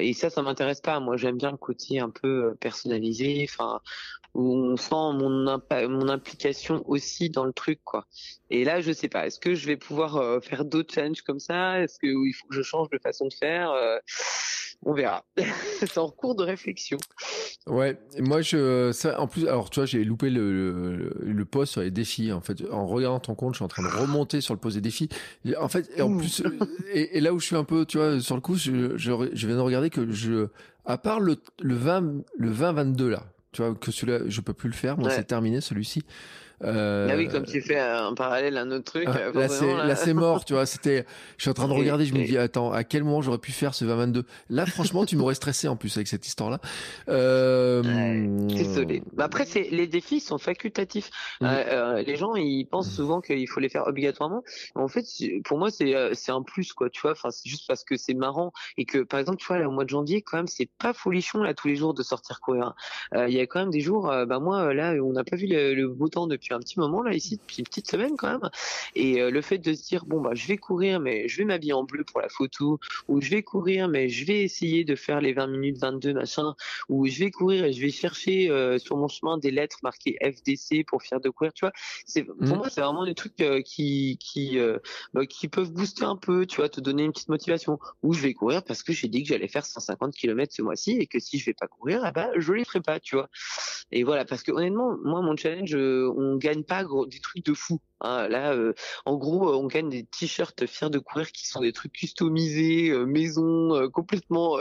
Et 0.00 0.12
ça, 0.12 0.30
ça 0.30 0.42
m'intéresse 0.42 0.80
pas. 0.80 1.00
Moi, 1.00 1.16
j'aime 1.16 1.36
bien 1.36 1.50
le 1.50 1.56
côté 1.56 2.00
un 2.00 2.10
peu 2.10 2.54
personnalisé. 2.60 3.46
Enfin, 3.48 3.80
où 4.34 4.54
on 4.54 4.76
sent 4.76 4.94
mon, 4.94 5.60
mon 5.88 6.08
implication 6.08 6.82
aussi 6.86 7.30
dans 7.30 7.44
le 7.44 7.52
truc 7.52 7.80
quoi. 7.84 8.06
Et 8.50 8.64
là 8.64 8.80
je 8.80 8.92
sais 8.92 9.08
pas, 9.08 9.26
est-ce 9.26 9.40
que 9.40 9.54
je 9.54 9.66
vais 9.66 9.76
pouvoir 9.76 10.16
euh, 10.16 10.40
faire 10.40 10.64
d'autres 10.64 10.94
challenges 10.94 11.22
comme 11.22 11.40
ça? 11.40 11.80
Est-ce 11.80 11.98
qu'il 11.98 12.32
faut 12.34 12.46
que 12.46 12.54
je 12.54 12.62
change 12.62 12.88
de 12.90 12.98
façon 12.98 13.26
de 13.26 13.34
faire? 13.34 13.70
Euh, 13.70 13.98
On 14.84 14.92
verra. 14.92 15.24
C'est 15.78 15.98
en 15.98 16.08
cours 16.08 16.34
de 16.34 16.44
réflexion. 16.44 16.98
Ouais, 17.66 17.98
moi 18.20 18.40
je 18.40 18.92
ça 18.92 19.20
en 19.20 19.26
plus 19.26 19.46
alors 19.46 19.70
tu 19.70 19.80
vois 19.80 19.86
j'ai 19.86 20.04
loupé 20.04 20.30
le, 20.30 21.12
le, 21.20 21.44
post 21.44 21.72
sur 21.72 21.82
les 21.82 21.90
défis 21.90 22.32
en 22.32 22.40
fait 22.40 22.62
en 22.70 22.86
regardant 22.86 23.20
ton 23.20 23.34
compte 23.34 23.54
je 23.54 23.58
suis 23.58 23.64
en 23.64 23.68
train 23.68 23.82
de 23.82 23.88
remonter 23.88 24.40
sur 24.40 24.54
le 24.54 24.60
post 24.60 24.76
des 24.76 24.80
défis 24.80 25.08
en 25.60 25.68
fait 25.68 25.90
et 25.96 26.02
en 26.02 26.16
plus 26.16 26.42
et, 26.92 27.20
là 27.20 27.34
où 27.34 27.40
je 27.40 27.46
suis 27.46 27.56
un 27.56 27.64
peu 27.64 27.84
tu 27.84 27.98
vois 27.98 28.20
sur 28.20 28.36
le 28.36 28.40
coup 28.40 28.54
je, 28.54 28.96
je, 28.96 29.12
je 29.32 29.46
viens 29.46 29.56
de 29.56 29.60
regarder 29.60 29.90
que 29.90 30.10
je 30.10 30.48
à 30.86 30.96
part 30.96 31.20
le 31.20 31.36
le 31.60 31.74
20 31.74 32.24
le 32.38 32.50
20 32.50 32.72
22 32.72 33.08
là 33.10 33.24
tu 33.52 33.62
vois, 33.62 33.74
que 33.74 33.90
celui-là, 33.90 34.20
je 34.26 34.40
peux 34.40 34.52
plus 34.52 34.68
le 34.68 34.74
faire. 34.74 34.98
Moi, 34.98 35.10
c'est 35.10 35.24
terminé 35.24 35.60
celui-ci. 35.60 36.02
Euh, 36.64 37.08
ah 37.10 37.16
oui, 37.16 37.28
comme 37.28 37.44
tu 37.44 37.60
fais 37.60 37.78
un 37.78 38.14
parallèle 38.14 38.56
à 38.56 38.62
un 38.62 38.70
autre 38.70 38.84
truc. 38.84 39.08
Euh, 39.08 39.32
là, 39.32 39.96
c'est 39.96 40.14
mort, 40.14 40.44
tu 40.44 40.54
vois. 40.54 40.66
C'était, 40.66 41.04
je 41.36 41.42
suis 41.42 41.50
en 41.50 41.54
train 41.54 41.68
de 41.68 41.72
regarder, 41.72 42.04
je 42.04 42.14
me 42.14 42.24
dis, 42.24 42.36
attends, 42.36 42.72
à 42.72 42.84
quel 42.84 43.04
moment 43.04 43.22
j'aurais 43.22 43.38
pu 43.38 43.52
faire 43.52 43.74
ce 43.74 43.84
2022 43.84 44.24
Là, 44.50 44.66
franchement, 44.66 45.04
tu 45.06 45.16
m'aurais 45.16 45.34
stressé 45.34 45.68
en 45.68 45.76
plus 45.76 45.96
avec 45.96 46.08
cette 46.08 46.26
histoire-là. 46.26 46.60
Euh... 47.08 47.82
Désolé. 48.48 49.02
Bah, 49.12 49.24
après, 49.24 49.44
c'est 49.44 49.68
les 49.70 49.86
défis 49.86 50.20
sont 50.20 50.38
facultatifs. 50.38 51.10
Euh, 51.42 51.46
euh, 51.46 52.02
les 52.02 52.16
gens, 52.16 52.34
ils 52.34 52.64
pensent 52.64 52.90
souvent 52.90 53.20
qu'il 53.20 53.48
faut 53.48 53.60
les 53.60 53.68
faire 53.68 53.86
obligatoirement. 53.86 54.42
En 54.74 54.88
fait, 54.88 55.04
pour 55.44 55.58
moi, 55.58 55.70
c'est 55.70 55.94
c'est 56.14 56.32
un 56.32 56.42
plus, 56.42 56.72
quoi. 56.72 56.90
Tu 56.90 57.00
vois, 57.00 57.12
enfin, 57.12 57.30
c'est 57.30 57.48
juste 57.48 57.66
parce 57.68 57.84
que 57.84 57.96
c'est 57.96 58.14
marrant 58.14 58.52
et 58.76 58.84
que, 58.84 58.98
par 58.98 59.20
exemple, 59.20 59.38
tu 59.38 59.46
vois, 59.46 59.58
là, 59.58 59.68
au 59.68 59.72
mois 59.72 59.84
de 59.84 59.90
janvier, 59.90 60.22
quand 60.22 60.38
même, 60.38 60.46
c'est 60.48 60.68
pas 60.78 60.92
folichon 60.92 61.42
là 61.42 61.54
tous 61.54 61.68
les 61.68 61.76
jours 61.76 61.94
de 61.94 62.02
sortir 62.02 62.40
courir. 62.40 62.74
Il 63.14 63.30
y 63.30 63.40
a 63.40 63.46
quand 63.46 63.60
même 63.60 63.70
des 63.70 63.80
jours, 63.80 64.12
bah 64.26 64.38
moi, 64.40 64.74
là, 64.74 64.94
on 65.02 65.12
n'a 65.12 65.24
pas 65.24 65.36
vu 65.36 65.46
le, 65.46 65.74
le 65.74 65.88
beau 65.88 66.08
temps 66.08 66.26
depuis 66.26 66.47
un 66.54 66.60
petit 66.60 66.78
moment 66.78 67.02
là 67.02 67.14
ici, 67.14 67.36
depuis 67.36 67.58
une 67.58 67.64
petite 67.64 67.90
semaine 67.90 68.16
quand 68.16 68.30
même. 68.30 68.50
Et 68.94 69.20
euh, 69.20 69.30
le 69.30 69.42
fait 69.42 69.58
de 69.58 69.72
se 69.74 69.86
dire 69.86 70.04
bon 70.06 70.20
bah 70.20 70.30
je 70.34 70.46
vais 70.46 70.56
courir, 70.56 71.00
mais 71.00 71.28
je 71.28 71.38
vais 71.38 71.44
m'habiller 71.44 71.72
en 71.72 71.84
bleu 71.84 72.04
pour 72.04 72.20
la 72.20 72.28
photo, 72.28 72.78
ou 73.08 73.20
je 73.20 73.30
vais 73.30 73.42
courir, 73.42 73.88
mais 73.88 74.08
je 74.08 74.24
vais 74.24 74.42
essayer 74.42 74.84
de 74.84 74.94
faire 74.94 75.20
les 75.20 75.32
20 75.32 75.46
minutes 75.48 75.78
22 75.78 76.14
machin, 76.14 76.54
ou 76.88 77.06
je 77.06 77.18
vais 77.18 77.30
courir 77.30 77.64
et 77.64 77.72
je 77.72 77.80
vais 77.80 77.90
chercher 77.90 78.50
euh, 78.50 78.78
sur 78.78 78.96
mon 78.96 79.08
chemin 79.08 79.38
des 79.38 79.50
lettres 79.50 79.78
marquées 79.82 80.16
FDC 80.22 80.84
pour 80.86 81.02
faire 81.02 81.20
de 81.20 81.28
courir, 81.28 81.52
tu 81.52 81.64
vois. 81.64 81.72
C'est 82.06 82.24
pour 82.24 82.36
mmh. 82.38 82.48
moi 82.48 82.68
c'est 82.70 82.80
vraiment 82.80 83.04
des 83.04 83.14
trucs 83.14 83.40
euh, 83.40 83.62
qui 83.62 84.18
qui 84.20 84.58
bah, 85.14 85.26
qui 85.26 85.48
peuvent 85.48 85.72
booster 85.72 86.04
un 86.04 86.16
peu, 86.16 86.46
tu 86.46 86.56
vois, 86.56 86.68
te 86.68 86.80
donner 86.80 87.04
une 87.04 87.12
petite 87.12 87.28
motivation. 87.28 87.78
Ou 88.02 88.12
je 88.12 88.20
vais 88.20 88.34
courir 88.34 88.62
parce 88.64 88.82
que 88.82 88.92
j'ai 88.92 89.08
dit 89.08 89.22
que 89.22 89.28
j'allais 89.28 89.48
faire 89.48 89.64
150 89.64 90.14
km 90.14 90.52
ce 90.54 90.62
mois-ci 90.62 90.92
et 90.92 91.06
que 91.06 91.18
si 91.18 91.38
je 91.38 91.46
vais 91.46 91.54
pas 91.54 91.66
courir, 91.66 92.04
eh 92.06 92.12
ben 92.12 92.30
je 92.36 92.52
les 92.52 92.64
ferai 92.64 92.80
pas, 92.80 93.00
tu 93.00 93.16
vois. 93.16 93.28
Et 93.92 94.04
voilà 94.04 94.24
parce 94.24 94.42
que 94.42 94.52
honnêtement, 94.52 94.96
moi 95.04 95.22
mon 95.22 95.36
challenge, 95.36 95.74
on 95.74 96.37
gagne 96.38 96.62
pas 96.62 96.84
des 97.08 97.20
trucs 97.20 97.44
de 97.44 97.54
fou. 97.54 97.80
Hein. 98.00 98.28
Là, 98.28 98.52
euh, 98.52 98.74
en 99.04 99.16
gros, 99.16 99.52
on 99.54 99.66
gagne 99.66 99.88
des 99.88 100.04
t-shirts 100.04 100.66
fiers 100.66 100.90
de 100.90 100.98
courir 100.98 101.32
qui 101.32 101.46
sont 101.46 101.60
des 101.60 101.72
trucs 101.72 101.92
customisés, 101.92 102.90
euh, 102.90 103.04
maison, 103.04 103.74
euh, 103.74 103.88
complètement. 103.88 104.58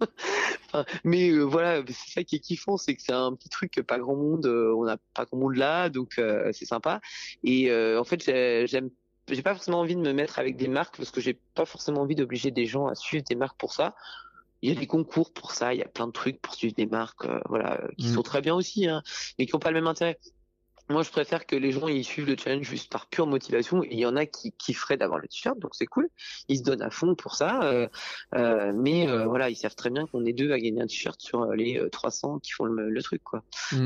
mais 1.04 1.30
voilà, 1.38 1.82
c'est 1.86 2.10
ça 2.10 2.24
qui 2.24 2.36
est 2.36 2.40
kiffant, 2.40 2.76
c'est 2.76 2.94
que 2.94 3.02
c'est 3.02 3.12
un 3.12 3.34
petit 3.34 3.48
truc 3.48 3.72
que 3.72 3.80
pas 3.80 3.98
grand 3.98 4.16
monde, 4.16 4.46
on 4.46 4.84
n'a 4.84 4.96
pas 5.14 5.24
grand 5.24 5.38
monde 5.38 5.56
là, 5.56 5.88
donc 5.88 6.20
c'est 6.52 6.66
sympa. 6.66 7.00
Et 7.44 7.72
en 7.72 8.04
fait, 8.04 8.22
j'aime 8.66 8.90
j'ai 9.28 9.42
pas 9.42 9.54
forcément 9.54 9.80
envie 9.80 9.94
de 9.94 10.00
me 10.00 10.12
mettre 10.12 10.40
avec 10.40 10.56
des 10.56 10.66
marques 10.66 10.96
parce 10.96 11.12
que 11.12 11.20
j'ai 11.20 11.38
pas 11.54 11.64
forcément 11.64 12.00
envie 12.00 12.16
d'obliger 12.16 12.50
des 12.50 12.66
gens 12.66 12.88
à 12.88 12.96
suivre 12.96 13.22
des 13.28 13.36
marques 13.36 13.58
pour 13.58 13.72
ça 13.72 13.94
il 14.62 14.72
y 14.72 14.76
a 14.76 14.78
des 14.78 14.86
concours 14.86 15.32
pour 15.32 15.52
ça, 15.52 15.72
il 15.72 15.78
y 15.78 15.82
a 15.82 15.88
plein 15.88 16.06
de 16.06 16.12
trucs 16.12 16.40
pour 16.40 16.54
suivre 16.54 16.74
des 16.74 16.86
marques, 16.86 17.26
voilà, 17.48 17.80
qui 17.98 18.08
mmh. 18.08 18.14
sont 18.14 18.22
très 18.22 18.40
bien 18.40 18.54
aussi, 18.54 18.86
hein, 18.86 19.02
mais 19.38 19.46
qui 19.46 19.54
n'ont 19.54 19.60
pas 19.60 19.70
le 19.70 19.80
même 19.80 19.86
intérêt. 19.86 20.18
Moi, 20.90 21.04
je 21.04 21.10
préfère 21.10 21.46
que 21.46 21.54
les 21.54 21.70
gens 21.70 21.86
ils 21.86 22.04
suivent 22.04 22.26
le 22.26 22.36
challenge 22.36 22.66
juste 22.66 22.90
par 22.90 23.06
pure 23.06 23.28
motivation. 23.28 23.84
il 23.84 23.98
y 23.98 24.06
en 24.06 24.16
a 24.16 24.26
qui 24.26 24.52
kifferaient 24.52 24.96
d'avoir 24.96 25.20
le 25.20 25.28
t-shirt, 25.28 25.56
donc 25.58 25.74
c'est 25.74 25.86
cool. 25.86 26.08
Ils 26.48 26.58
se 26.58 26.62
donnent 26.64 26.82
à 26.82 26.90
fond 26.90 27.14
pour 27.14 27.36
ça. 27.36 27.62
Euh, 27.62 27.88
euh, 28.34 28.72
mais 28.74 29.08
euh, 29.08 29.24
voilà, 29.26 29.50
ils 29.50 29.56
savent 29.56 29.76
très 29.76 29.90
bien 29.90 30.06
qu'on 30.06 30.24
est 30.24 30.32
deux 30.32 30.52
à 30.52 30.58
gagner 30.58 30.82
un 30.82 30.86
t-shirt 30.86 31.20
sur 31.20 31.46
les 31.52 31.80
300 31.92 32.40
qui 32.40 32.50
font 32.50 32.64
le, 32.64 33.02
truc, 33.02 33.22
quoi. 33.22 33.42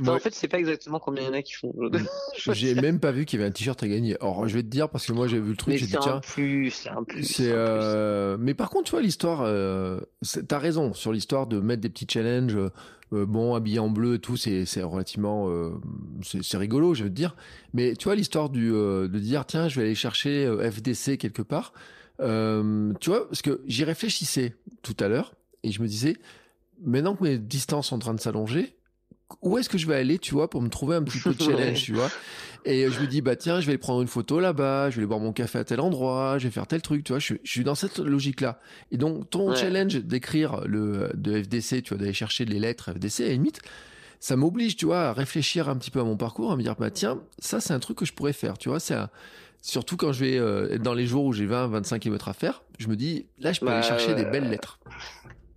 Mmh. 0.00 0.08
En 0.08 0.18
fait, 0.18 0.34
c'est 0.34 0.48
pas 0.48 0.58
exactement 0.58 0.98
combien 0.98 1.22
il 1.22 1.26
y 1.26 1.28
en 1.28 1.32
a 1.34 1.42
qui 1.42 1.52
font. 1.52 1.72
j'ai 2.52 2.74
même 2.74 2.98
pas 2.98 3.12
vu 3.12 3.24
qu'il 3.24 3.38
y 3.38 3.42
avait 3.42 3.48
un 3.48 3.52
t-shirt 3.52 3.80
à 3.82 3.86
gagner. 3.86 4.16
Alors, 4.20 4.48
je 4.48 4.54
vais 4.54 4.64
te 4.64 4.68
dire 4.68 4.88
parce 4.88 5.06
que 5.06 5.12
moi 5.12 5.28
j'ai 5.28 5.38
vu 5.38 5.50
le 5.50 5.56
truc. 5.56 5.78
c'est 5.78 5.96
un 5.96 6.18
plus, 6.18 6.70
c'est 6.70 6.88
un 6.88 7.04
plus. 7.04 7.22
C'est. 7.22 7.52
Euh... 7.52 8.36
Mais 8.38 8.54
par 8.54 8.68
contre, 8.68 8.86
tu 8.86 8.90
vois 8.90 9.00
l'histoire. 9.00 9.42
Euh... 9.42 10.00
T'as 10.48 10.58
raison 10.58 10.92
sur 10.92 11.12
l'histoire 11.12 11.46
de 11.46 11.60
mettre 11.60 11.82
des 11.82 11.88
petits 11.88 12.08
challenges. 12.10 12.58
Euh, 13.12 13.24
bon, 13.24 13.54
habillé 13.54 13.78
en 13.78 13.88
bleu 13.88 14.14
et 14.14 14.18
tout, 14.18 14.36
c'est 14.36 14.82
relativement, 14.82 15.48
euh, 15.48 15.70
c'est 16.22 16.56
rigolo, 16.56 16.94
je 16.94 17.04
veux 17.04 17.10
te 17.10 17.14
dire. 17.14 17.36
Mais 17.72 17.94
tu 17.94 18.04
vois 18.04 18.16
l'histoire 18.16 18.50
euh, 18.54 19.08
de 19.08 19.18
dire 19.18 19.46
tiens, 19.46 19.68
je 19.68 19.76
vais 19.76 19.86
aller 19.86 19.94
chercher 19.94 20.46
FDC 20.70 21.16
quelque 21.18 21.42
part. 21.42 21.72
tu 22.18 23.10
vois, 23.10 23.28
parce 23.28 23.42
que 23.42 23.62
j'y 23.66 23.84
réfléchissais 23.84 24.56
tout 24.82 24.96
à 25.00 25.08
l'heure 25.08 25.34
et 25.62 25.70
je 25.70 25.82
me 25.82 25.86
disais 25.86 26.16
maintenant 26.84 27.14
que 27.14 27.22
mes 27.24 27.38
distances 27.38 27.88
sont 27.88 27.96
en 27.96 28.00
train 28.00 28.14
de 28.14 28.20
s'allonger, 28.20 28.76
où 29.42 29.58
est-ce 29.58 29.68
que 29.68 29.78
je 29.78 29.86
vais 29.86 29.94
aller, 29.94 30.18
tu 30.18 30.34
vois, 30.34 30.48
pour 30.48 30.62
me 30.62 30.68
trouver 30.68 30.96
un 30.96 31.02
petit 31.02 31.18
peu 31.18 31.34
de 31.34 31.42
challenge, 31.42 31.82
tu 31.82 31.92
vois. 31.92 32.10
Et 32.64 32.90
je 32.90 33.00
me 33.00 33.06
dis, 33.06 33.20
bah 33.20 33.36
tiens, 33.36 33.60
je 33.60 33.66
vais 33.66 33.72
aller 33.72 33.78
prendre 33.78 34.02
une 34.02 34.08
photo 34.08 34.40
là-bas, 34.40 34.90
je 34.90 34.96
vais 34.96 35.00
aller 35.00 35.06
boire 35.06 35.20
mon 35.20 35.32
café 35.32 35.58
à 35.58 35.64
tel 35.64 35.80
endroit, 35.80 36.38
je 36.38 36.44
vais 36.44 36.50
faire 36.50 36.66
tel 36.66 36.82
truc, 36.82 37.04
tu 37.04 37.12
vois. 37.12 37.20
Je, 37.20 37.34
suis 37.44 37.64
dans 37.64 37.76
cette 37.76 37.98
logique-là. 37.98 38.60
Et 38.90 38.96
donc, 38.96 39.30
ton 39.30 39.54
challenge 39.54 39.96
d'écrire 39.96 40.62
le 40.66 41.10
de 41.14 41.42
FDC, 41.42 41.82
tu 41.82 41.90
vois, 41.90 41.98
d'aller 41.98 42.12
chercher 42.12 42.44
les 42.44 42.58
lettres 42.58 42.92
FDC, 42.92 43.20
à 43.20 43.28
la 43.28 43.32
limite, 43.34 43.60
ça 44.18 44.36
m'oblige, 44.36 44.76
tu 44.76 44.86
vois, 44.86 45.08
à 45.08 45.12
réfléchir 45.12 45.68
un 45.68 45.76
petit 45.76 45.90
peu 45.90 46.00
à 46.00 46.04
mon 46.04 46.16
parcours, 46.16 46.50
à 46.50 46.56
me 46.56 46.62
dire, 46.62 46.74
bah 46.76 46.90
tiens, 46.90 47.20
ça 47.38 47.60
c'est 47.60 47.72
un 47.72 47.78
truc 47.78 47.98
que 47.98 48.04
je 48.04 48.12
pourrais 48.12 48.32
faire, 48.32 48.58
tu 48.58 48.68
vois. 48.68 48.80
C'est 48.80 48.96
surtout 49.62 49.96
quand 49.96 50.12
je 50.12 50.24
vais 50.24 50.38
euh, 50.38 50.78
dans 50.78 50.94
les 50.94 51.06
jours 51.06 51.24
où 51.24 51.32
j'ai 51.32 51.46
20, 51.46 51.68
25 51.68 52.00
km 52.00 52.28
à 52.28 52.32
faire, 52.32 52.62
je 52.78 52.88
me 52.88 52.96
dis, 52.96 53.26
là, 53.38 53.52
je 53.52 53.60
peux 53.60 53.68
aller 53.68 53.80
bah, 53.80 53.82
chercher 53.82 54.14
des 54.14 54.24
belles 54.24 54.48
lettres. 54.48 54.80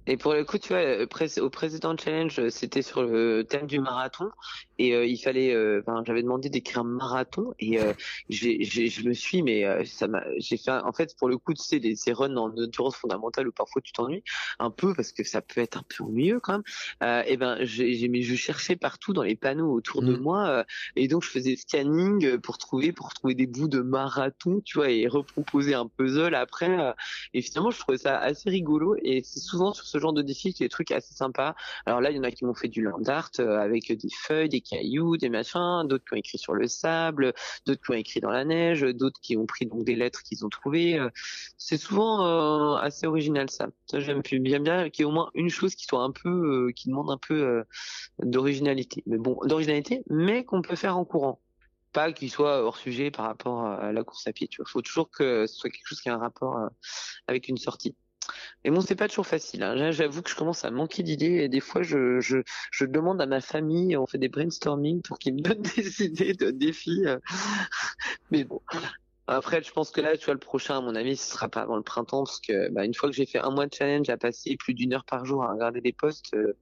Et 0.09 0.17
pour 0.17 0.33
le 0.33 0.43
coup, 0.43 0.57
tu 0.57 0.69
vois, 0.69 0.81
euh, 0.81 1.05
au 1.39 1.49
président 1.51 1.95
challenge, 1.95 2.39
euh, 2.39 2.49
c'était 2.49 2.81
sur 2.81 3.03
le 3.03 3.43
thème 3.43 3.67
du 3.67 3.79
marathon 3.79 4.31
et 4.79 4.95
euh, 4.95 5.05
il 5.05 5.17
fallait, 5.17 5.55
enfin, 5.81 6.03
j'avais 6.07 6.23
demandé 6.23 6.49
d'écrire 6.49 6.79
un 6.79 6.83
marathon 6.85 7.53
et 7.59 7.77
j'ai, 8.29 8.63
je 8.63 9.07
me 9.07 9.13
suis, 9.13 9.43
mais 9.43 9.85
ça 9.85 10.07
m'a, 10.07 10.23
j'ai 10.37 10.57
fait, 10.57 10.71
en 10.71 10.93
fait, 10.93 11.15
pour 11.17 11.27
le 11.27 11.37
coup, 11.37 11.53
tu 11.53 11.61
sais, 11.61 11.81
ces 11.95 12.13
runs 12.13 12.37
en 12.37 12.49
endurance 12.57 12.95
fondamentale 12.95 13.49
où 13.49 13.51
parfois 13.51 13.81
tu 13.81 13.91
t'ennuies 13.91 14.23
un 14.57 14.71
peu 14.71 14.93
parce 14.95 15.11
que 15.11 15.25
ça 15.25 15.41
peut 15.41 15.59
être 15.59 15.77
un 15.77 15.83
peu 15.83 16.05
ennuyeux 16.05 16.39
quand 16.39 16.61
même. 17.01 17.23
et 17.27 17.35
ben, 17.35 17.57
j'ai, 17.61 18.07
mais 18.07 18.21
je 18.21 18.35
cherchais 18.35 18.77
partout 18.77 19.11
dans 19.11 19.23
les 19.23 19.35
panneaux 19.35 19.73
autour 19.73 20.01
de 20.01 20.15
mmh. 20.15 20.21
moi 20.21 20.65
et 20.95 21.09
donc 21.09 21.23
je 21.23 21.29
faisais 21.29 21.57
scanning 21.57 22.37
pour 22.37 22.57
trouver, 22.57 22.93
pour 22.93 23.13
trouver 23.13 23.35
des 23.35 23.47
bouts 23.47 23.67
de 23.67 23.81
marathon, 23.81 24.61
tu 24.63 24.77
vois, 24.77 24.89
et 24.89 25.07
reproposer 25.07 25.73
un 25.73 25.87
puzzle 25.87 26.35
après. 26.35 26.95
et 27.33 27.41
finalement, 27.41 27.71
je 27.71 27.79
trouvais 27.79 27.97
ça 27.97 28.17
assez 28.17 28.49
rigolo 28.49 28.95
et 29.03 29.21
c'est 29.25 29.41
souvent 29.41 29.73
sur 29.73 29.85
ce 29.85 29.98
genre 29.99 30.13
de 30.13 30.21
défi 30.21 30.53
qui 30.53 30.63
des 30.63 30.69
trucs 30.69 30.91
assez 30.91 31.13
sympas. 31.13 31.55
Alors 31.85 32.01
là, 32.01 32.11
il 32.11 32.17
y 32.17 32.19
en 32.19 32.23
a 32.23 32.31
qui 32.31 32.45
m'ont 32.45 32.53
fait 32.53 32.67
du 32.67 32.81
land 32.81 33.03
art 33.07 33.31
euh, 33.39 33.59
avec 33.59 33.91
des 33.91 34.09
feuilles, 34.13 34.49
des 34.49 34.61
cailloux, 34.61 35.17
des 35.17 35.29
machins, 35.29 35.87
d'autres 35.87 36.05
qui 36.05 36.13
ont 36.13 36.17
écrit 36.17 36.37
sur 36.37 36.53
le 36.53 36.67
sable, 36.67 37.33
d'autres 37.65 37.81
qui 37.81 37.91
ont 37.91 37.95
écrit 37.95 38.19
dans 38.19 38.31
la 38.31 38.45
neige, 38.45 38.81
d'autres 38.81 39.19
qui 39.21 39.37
ont 39.37 39.45
pris 39.45 39.65
donc 39.65 39.83
des 39.83 39.95
lettres 39.95 40.23
qu'ils 40.23 40.45
ont 40.45 40.49
trouvées. 40.49 40.97
Euh. 40.99 41.09
C'est 41.57 41.77
souvent 41.77 42.25
euh, 42.25 42.77
assez 42.77 43.07
original 43.07 43.49
ça. 43.49 43.67
J'aime 43.93 44.21
bien 44.21 44.59
bien 44.59 44.89
qu'il 44.89 45.03
y 45.03 45.07
ait 45.07 45.09
au 45.09 45.13
moins 45.13 45.29
une 45.33 45.49
chose 45.49 45.75
qui 45.75 45.85
soit 45.85 46.01
un 46.03 46.11
peu 46.11 46.71
qui 46.75 46.89
demande 46.89 47.09
un 47.09 47.17
peu 47.17 47.63
d'originalité. 48.23 49.03
Mais 49.05 49.17
bon, 49.17 49.39
d'originalité, 49.45 50.03
mais 50.09 50.45
qu'on 50.45 50.61
peut 50.61 50.75
faire 50.75 50.97
en 50.97 51.05
courant 51.05 51.39
pas 51.91 52.11
qu'il 52.13 52.29
soit 52.29 52.61
hors 52.63 52.77
sujet 52.77 53.11
par 53.11 53.25
rapport 53.25 53.65
à 53.65 53.91
la 53.91 54.03
course 54.03 54.27
à 54.27 54.33
pied. 54.33 54.49
Vois, 54.57 54.65
faut 54.67 54.81
toujours 54.81 55.09
que 55.09 55.47
ce 55.47 55.55
soit 55.55 55.69
quelque 55.69 55.87
chose 55.87 56.01
qui 56.01 56.09
a 56.09 56.13
un 56.13 56.19
rapport 56.19 56.69
avec 57.27 57.47
une 57.47 57.57
sortie. 57.57 57.95
Mais 58.63 58.71
bon, 58.71 58.81
c'est 58.81 58.95
pas 58.95 59.07
toujours 59.07 59.27
facile. 59.27 59.63
Hein. 59.63 59.91
J'avoue 59.91 60.21
que 60.21 60.29
je 60.29 60.35
commence 60.35 60.65
à 60.65 60.71
manquer 60.71 61.03
d'idées 61.03 61.43
et 61.43 61.49
des 61.49 61.61
fois, 61.61 61.83
je, 61.83 62.19
je, 62.19 62.37
je, 62.71 62.85
demande 62.85 63.21
à 63.21 63.25
ma 63.25 63.41
famille, 63.41 63.95
on 63.95 64.05
fait 64.05 64.17
des 64.17 64.29
brainstorming 64.29 65.01
pour 65.01 65.17
qu'ils 65.19 65.35
me 65.35 65.41
donnent 65.41 65.61
des 65.61 66.03
idées 66.03 66.33
de 66.33 66.51
défis. 66.51 67.05
Euh. 67.05 67.19
Mais 68.31 68.43
bon. 68.43 68.61
Après, 69.29 69.61
je 69.63 69.71
pense 69.71 69.91
que 69.91 70.01
là, 70.01 70.17
tu 70.17 70.25
vois, 70.25 70.33
le 70.33 70.39
prochain, 70.39 70.77
à 70.77 70.81
mon 70.81 70.95
avis, 70.95 71.15
ce 71.15 71.31
sera 71.31 71.49
pas 71.49 71.61
avant 71.61 71.77
le 71.77 71.83
printemps 71.83 72.23
parce 72.23 72.39
que, 72.39 72.69
bah, 72.69 72.85
une 72.85 72.93
fois 72.93 73.09
que 73.09 73.15
j'ai 73.15 73.25
fait 73.25 73.39
un 73.39 73.51
mois 73.51 73.67
de 73.67 73.73
challenge 73.73 74.09
à 74.09 74.17
passer 74.17 74.57
plus 74.57 74.73
d'une 74.73 74.93
heure 74.93 75.05
par 75.05 75.25
jour 75.25 75.43
à 75.43 75.51
regarder 75.51 75.81
des 75.81 75.93
posts, 75.93 76.33
euh, 76.33 76.57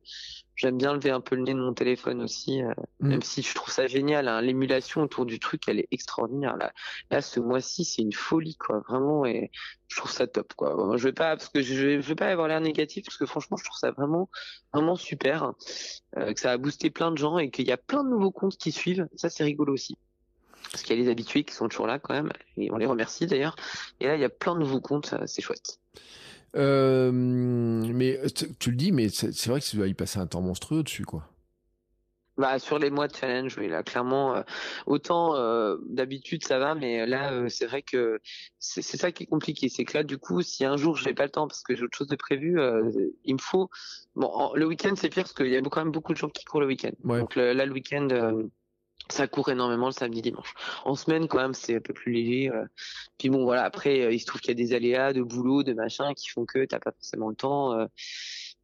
J'aime 0.57 0.79
bien 0.79 0.93
lever 0.93 1.11
un 1.11 1.21
peu 1.21 1.35
le 1.35 1.43
nez 1.43 1.53
de 1.53 1.59
mon 1.59 1.75
téléphone 1.75 2.19
aussi, 2.23 2.63
euh, 2.63 2.73
mm. 2.99 3.07
même 3.09 3.21
si 3.21 3.43
je 3.43 3.53
trouve 3.53 3.71
ça 3.71 3.85
génial. 3.85 4.27
Hein. 4.27 4.41
L'émulation 4.41 5.03
autour 5.03 5.27
du 5.27 5.39
truc, 5.39 5.61
elle 5.67 5.79
est 5.79 5.87
extraordinaire. 5.91 6.57
Là, 6.57 6.73
là 7.11 7.21
ce 7.21 7.39
mois-ci, 7.39 7.85
c'est 7.85 8.01
une 8.01 8.11
folie, 8.11 8.57
quoi, 8.57 8.79
vraiment. 8.89 9.23
Et 9.27 9.51
je 9.87 9.97
trouve 9.97 10.11
ça 10.11 10.25
top, 10.25 10.55
quoi. 10.55 10.97
je 10.97 11.03
vais 11.03 11.13
pas, 11.13 11.37
parce 11.37 11.49
que 11.49 11.61
je 11.61 11.85
vais, 11.85 12.01
je 12.01 12.07
vais 12.07 12.15
pas 12.15 12.27
avoir 12.29 12.47
l'air 12.47 12.59
négatif, 12.59 13.05
parce 13.05 13.17
que 13.17 13.27
franchement, 13.27 13.55
je 13.55 13.65
trouve 13.65 13.77
ça 13.77 13.91
vraiment, 13.91 14.31
vraiment 14.73 14.95
super. 14.95 15.53
Euh, 16.17 16.33
que 16.33 16.39
ça 16.39 16.51
a 16.53 16.57
boosté 16.57 16.89
plein 16.89 17.11
de 17.11 17.17
gens 17.19 17.37
et 17.37 17.51
qu'il 17.51 17.67
y 17.67 17.71
a 17.71 17.77
plein 17.77 18.03
de 18.03 18.09
nouveaux 18.09 18.31
comptes 18.31 18.57
qui 18.57 18.71
suivent. 18.71 19.07
Ça, 19.15 19.29
c'est 19.29 19.43
rigolo 19.43 19.73
aussi 19.73 19.95
parce 20.71 20.83
qu'il 20.83 20.97
y 20.97 20.99
a 20.99 21.03
les 21.03 21.09
habitués 21.09 21.43
qui 21.43 21.53
sont 21.53 21.67
toujours 21.67 21.87
là 21.87 21.99
quand 21.99 22.13
même, 22.13 22.31
et 22.57 22.71
on 22.71 22.77
les 22.77 22.85
remercie 22.85 23.27
d'ailleurs. 23.27 23.55
Et 23.99 24.07
là, 24.07 24.15
il 24.15 24.21
y 24.21 24.25
a 24.25 24.29
plein 24.29 24.55
de 24.55 24.59
nouveaux 24.59 24.81
comptes, 24.81 25.13
c'est 25.25 25.41
chouette. 25.41 25.79
Euh, 26.55 27.11
mais 27.11 28.19
tu 28.59 28.71
le 28.71 28.77
dis, 28.77 28.91
mais 28.91 29.09
c'est 29.09 29.47
vrai 29.47 29.59
que 29.59 29.65
tu 29.65 29.75
dois 29.75 29.87
y 29.87 29.93
passer 29.93 30.19
un 30.19 30.27
temps 30.27 30.41
monstrueux 30.41 30.83
dessus, 30.83 31.05
quoi. 31.05 31.27
Bah 32.37 32.59
sur 32.59 32.77
les 32.77 32.91
mois 32.91 33.07
de 33.07 33.15
challenge, 33.15 33.57
oui 33.57 33.67
là 33.67 33.81
clairement 33.81 34.35
euh, 34.35 34.43
autant 34.85 35.35
euh, 35.35 35.77
d'habitude 35.89 36.45
ça 36.45 36.59
va, 36.59 36.75
mais 36.75 37.07
là 37.07 37.49
c'est 37.49 37.65
vrai 37.65 37.81
que 37.81 38.19
c'est 38.59 38.83
ça 38.83 39.11
qui 39.11 39.23
est 39.23 39.25
compliqué, 39.25 39.69
c'est 39.69 39.85
que 39.85 39.97
là 39.97 40.03
du 40.03 40.19
coup 40.19 40.43
si 40.43 40.63
un 40.63 40.77
jour 40.77 40.95
je 40.95 41.05
n'ai 41.05 41.15
pas 41.15 41.23
le 41.23 41.31
temps 41.31 41.47
parce 41.47 41.63
que 41.63 41.75
j'ai 41.75 41.81
autre 41.83 41.97
chose 41.97 42.09
de 42.09 42.15
prévu, 42.15 42.59
il 43.23 43.33
me 43.33 43.39
faut 43.41 43.71
bon 44.15 44.53
le 44.53 44.67
week-end 44.67 44.93
c'est 44.95 45.09
pire 45.09 45.23
parce 45.23 45.33
qu'il 45.33 45.47
y 45.47 45.57
a 45.57 45.61
quand 45.63 45.83
même 45.83 45.91
beaucoup 45.91 46.13
de 46.13 46.19
gens 46.19 46.29
qui 46.29 46.45
courent 46.45 46.61
le 46.61 46.67
week-end. 46.67 46.91
Donc 47.03 47.35
là 47.35 47.65
le 47.65 47.73
week-end 47.73 48.07
ça 49.09 49.27
court 49.27 49.49
énormément 49.49 49.87
le 49.87 49.91
samedi 49.91 50.21
dimanche. 50.21 50.53
En 50.85 50.95
semaine 50.95 51.27
quand 51.27 51.39
même 51.39 51.53
c'est 51.53 51.75
un 51.75 51.79
peu 51.79 51.93
plus 51.93 52.11
léger. 52.11 52.49
Euh. 52.49 52.65
Puis 53.17 53.29
bon 53.29 53.43
voilà 53.43 53.63
après 53.63 54.01
euh, 54.01 54.11
il 54.11 54.19
se 54.19 54.25
trouve 54.25 54.41
qu'il 54.41 54.49
y 54.49 54.51
a 54.51 54.65
des 54.65 54.73
aléas 54.73 55.13
de 55.13 55.21
boulot, 55.21 55.63
de 55.63 55.73
machin 55.73 56.13
qui 56.13 56.29
font 56.29 56.45
que 56.45 56.65
t'as 56.65 56.79
pas 56.79 56.91
forcément 56.91 57.29
le 57.29 57.35
temps. 57.35 57.73
Euh. 57.73 57.85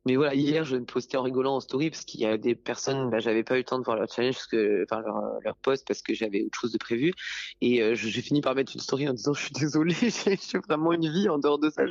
Mais 0.06 0.16
voilà, 0.18 0.36
hier, 0.36 0.66
je 0.66 0.76
me 0.76 0.86
postais 0.86 1.18
en 1.18 1.24
rigolant 1.24 1.56
en 1.56 1.60
story 1.60 1.90
parce 1.90 2.04
qu'il 2.04 2.20
y 2.20 2.26
a 2.26 2.38
des 2.38 2.56
personnes, 2.56 3.10
bah, 3.10 3.20
j'avais 3.20 3.44
pas 3.44 3.56
eu 3.56 3.60
le 3.60 3.64
temps 3.64 3.80
de 3.80 3.86
voir 3.86 3.98
leur 3.98 4.12
challenge, 4.12 4.36
parce 4.36 4.48
que, 4.48 4.84
enfin 4.84 5.02
leur, 5.02 5.40
leur 5.44 5.56
post 5.56 5.88
parce 5.88 6.02
que 6.02 6.14
j'avais 6.14 6.44
autre 6.44 6.60
chose 6.60 6.72
de 6.72 6.78
prévu. 6.78 7.14
Et 7.62 7.82
euh, 7.82 7.96
j'ai 7.96 8.22
fini 8.22 8.42
par 8.42 8.56
mettre 8.56 8.74
une 8.74 8.82
story 8.82 9.08
en 9.08 9.14
disant 9.14 9.34
je 9.34 9.44
suis 9.44 9.54
désolé, 9.54 9.96
j'ai 10.02 10.58
vraiment 10.68 10.94
une 10.94 11.10
vie 11.12 11.30
en 11.30 11.38
dehors 11.38 11.60
de 11.60 11.70
ça. 11.70 11.84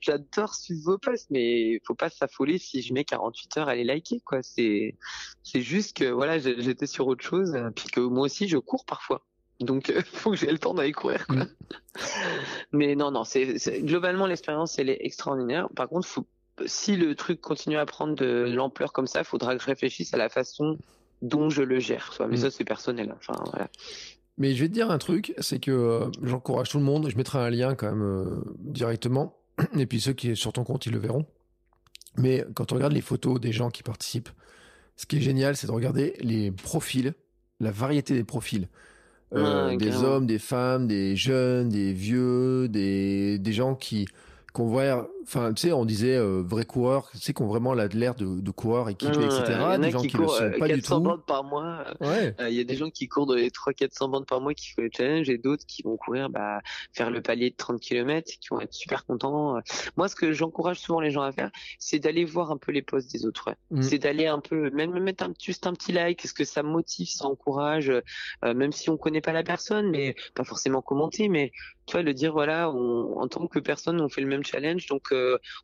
J'adore 0.00 0.54
suivre 0.54 0.82
vos 0.84 0.98
posts, 0.98 1.30
mais 1.30 1.80
faut 1.86 1.94
pas 1.94 2.10
s'affoler 2.10 2.58
si 2.58 2.82
je 2.82 2.92
mets 2.92 3.04
48 3.04 3.56
heures 3.58 3.68
à 3.68 3.74
les 3.74 3.84
liker, 3.84 4.20
quoi. 4.24 4.42
C'est 4.42 4.96
c'est 5.42 5.62
juste 5.62 5.96
que 5.96 6.10
voilà, 6.10 6.38
j'étais 6.38 6.86
sur 6.86 7.06
autre 7.06 7.24
chose, 7.24 7.56
puis 7.76 7.88
que 7.88 8.00
moi 8.00 8.24
aussi 8.24 8.48
je 8.48 8.58
cours 8.58 8.84
parfois. 8.84 9.24
Donc, 9.60 9.88
il 9.88 10.02
faut 10.04 10.30
que 10.30 10.36
j'ai 10.36 10.50
le 10.50 10.58
temps 10.58 10.74
d'aller 10.74 10.92
courir. 10.92 11.26
Quoi. 11.26 11.36
Mm. 11.36 11.48
Mais 12.72 12.94
non, 12.94 13.10
non, 13.10 13.24
c'est 13.24 13.56
globalement 13.82 14.26
l'expérience, 14.26 14.78
elle 14.78 14.90
est 14.90 14.98
extraordinaire. 15.00 15.68
Par 15.74 15.88
contre, 15.88 16.06
faut 16.06 16.26
si 16.66 16.96
le 16.96 17.14
truc 17.14 17.40
continue 17.40 17.76
à 17.76 17.86
prendre 17.86 18.14
de 18.14 18.52
l'ampleur 18.52 18.92
comme 18.92 19.06
ça, 19.06 19.20
il 19.20 19.24
faudra 19.24 19.56
que 19.56 19.62
je 19.62 19.66
réfléchisse 19.66 20.12
à 20.14 20.16
la 20.16 20.28
façon 20.28 20.78
dont 21.22 21.50
je 21.50 21.62
le 21.62 21.78
gère. 21.78 22.16
Mais 22.20 22.36
mm. 22.36 22.40
ça, 22.40 22.50
c'est 22.50 22.64
personnel. 22.64 23.14
Enfin, 23.16 23.42
voilà. 23.50 23.68
Mais 24.38 24.54
je 24.54 24.62
vais 24.62 24.68
te 24.68 24.74
dire 24.74 24.90
un 24.90 24.98
truc, 24.98 25.34
c'est 25.38 25.60
que 25.60 25.70
euh, 25.70 26.10
j'encourage 26.22 26.70
tout 26.70 26.78
le 26.78 26.84
monde. 26.84 27.08
Je 27.10 27.16
mettrai 27.16 27.38
un 27.38 27.50
lien 27.50 27.74
quand 27.74 27.90
même 27.90 28.02
euh, 28.02 28.42
directement. 28.58 29.38
Et 29.78 29.86
puis 29.86 30.00
ceux 30.00 30.12
qui 30.12 30.28
sont 30.30 30.34
sur 30.34 30.52
ton 30.52 30.64
compte, 30.64 30.86
ils 30.86 30.92
le 30.92 30.98
verront. 30.98 31.26
Mais 32.16 32.44
quand 32.54 32.72
on 32.72 32.74
regarde 32.74 32.92
les 32.92 33.00
photos 33.00 33.40
des 33.40 33.52
gens 33.52 33.70
qui 33.70 33.82
participent, 33.82 34.30
ce 34.96 35.06
qui 35.06 35.16
est 35.16 35.20
génial, 35.20 35.56
c'est 35.56 35.66
de 35.66 35.72
regarder 35.72 36.14
les 36.20 36.50
profils, 36.50 37.14
la 37.60 37.70
variété 37.70 38.14
des 38.14 38.24
profils. 38.24 38.68
Euh, 39.34 39.76
des 39.76 39.96
hommes, 40.02 40.26
des 40.26 40.38
femmes, 40.38 40.86
des 40.86 41.16
jeunes, 41.16 41.70
des 41.70 41.94
vieux, 41.94 42.68
des, 42.68 43.38
des 43.38 43.52
gens 43.54 43.74
qui 43.74 44.06
qu'on 44.52 44.66
voit, 44.66 45.08
enfin, 45.22 45.52
tu 45.52 45.62
sais, 45.62 45.72
on 45.72 45.84
disait 45.84 46.16
euh, 46.16 46.42
vrais 46.44 46.64
coureurs, 46.64 47.10
tu 47.12 47.18
sais, 47.18 47.32
qu'on 47.32 47.46
vraiment 47.46 47.74
l'air 47.74 48.14
de, 48.14 48.40
de 48.40 48.50
coureurs 48.50 48.88
équipés, 48.88 49.24
etc. 49.24 49.42
Il 49.48 49.76
y 49.76 49.78
des 49.78 49.90
gens 49.90 50.00
qui, 50.00 50.08
qui 50.08 50.16
courent, 50.16 50.38
le 50.40 50.52
sont 50.52 50.58
pas 50.58 50.68
400 50.68 50.74
du 50.74 50.82
tout. 50.82 51.00
bandes 51.00 51.26
par 51.26 51.44
mois. 51.44 51.84
Euh, 52.02 52.32
il 52.48 52.54
y 52.54 52.60
a 52.60 52.64
des 52.64 52.76
gens 52.76 52.90
qui 52.90 53.08
courent 53.08 53.26
de 53.26 53.36
les 53.36 53.50
300-400 53.50 54.10
bandes 54.10 54.26
par 54.26 54.40
mois 54.40 54.54
qui 54.54 54.70
font 54.70 54.82
le 54.82 54.90
challenge 54.94 55.28
et 55.30 55.38
d'autres 55.38 55.64
qui 55.66 55.82
vont 55.82 55.96
courir, 55.96 56.30
bah, 56.30 56.60
faire 56.92 57.10
le 57.10 57.22
palier 57.22 57.50
de 57.50 57.56
30 57.56 57.80
km, 57.80 58.30
qui 58.40 58.48
vont 58.50 58.60
être 58.60 58.74
super 58.74 59.04
contents. 59.04 59.58
Moi, 59.96 60.08
ce 60.08 60.14
que 60.14 60.32
j'encourage 60.32 60.80
souvent 60.80 61.00
les 61.00 61.10
gens 61.10 61.22
à 61.22 61.32
faire, 61.32 61.50
c'est 61.78 61.98
d'aller 61.98 62.24
voir 62.24 62.50
un 62.50 62.56
peu 62.56 62.72
les 62.72 62.82
posts 62.82 63.12
des 63.12 63.26
autres. 63.26 63.48
Ouais. 63.48 63.56
Mm. 63.70 63.82
C'est 63.82 63.98
d'aller 63.98 64.26
un 64.26 64.40
peu, 64.40 64.70
même 64.70 64.98
mettre 64.98 65.24
un, 65.24 65.32
juste 65.40 65.66
un 65.66 65.72
petit 65.72 65.92
like, 65.92 66.24
est-ce 66.24 66.34
que 66.34 66.44
ça 66.44 66.62
motive, 66.62 67.08
ça 67.08 67.26
encourage, 67.26 67.90
euh, 67.90 68.54
même 68.54 68.72
si 68.72 68.90
on 68.90 68.96
connaît 68.96 69.20
pas 69.20 69.32
la 69.32 69.42
personne, 69.42 69.90
mais 69.90 70.14
pas 70.34 70.44
forcément 70.44 70.82
commenter, 70.82 71.28
mais 71.28 71.52
tu 71.86 71.92
vois, 71.92 72.02
le 72.02 72.14
dire 72.14 72.32
voilà, 72.32 72.70
on, 72.70 73.18
en 73.18 73.28
tant 73.28 73.46
que 73.46 73.58
personne, 73.58 74.00
on 74.00 74.08
fait 74.08 74.20
le 74.20 74.28
même 74.28 74.44
challenge, 74.44 74.86
donc 74.86 75.11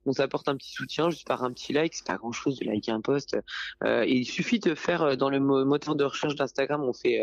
on 0.07 0.13
s'apporte 0.13 0.49
un 0.49 0.57
petit 0.57 0.73
soutien 0.73 1.11
juste 1.11 1.27
par 1.27 1.45
un 1.45 1.53
petit 1.53 1.73
like. 1.73 1.95
C'est 1.95 2.07
pas 2.07 2.17
grand 2.17 2.33
chose 2.33 2.59
de 2.59 2.67
liker 2.67 2.93
un 2.93 3.01
post. 3.01 3.37
et 3.85 4.13
il 4.13 4.25
suffit 4.25 4.59
de 4.59 4.75
faire 4.75 5.17
dans 5.17 5.31
le 5.31 5.41
moteur 5.41 5.95
de 5.95 6.05
recherche 6.05 6.35
d'Instagram, 6.35 6.83
on 6.83 6.93
fait 6.93 7.21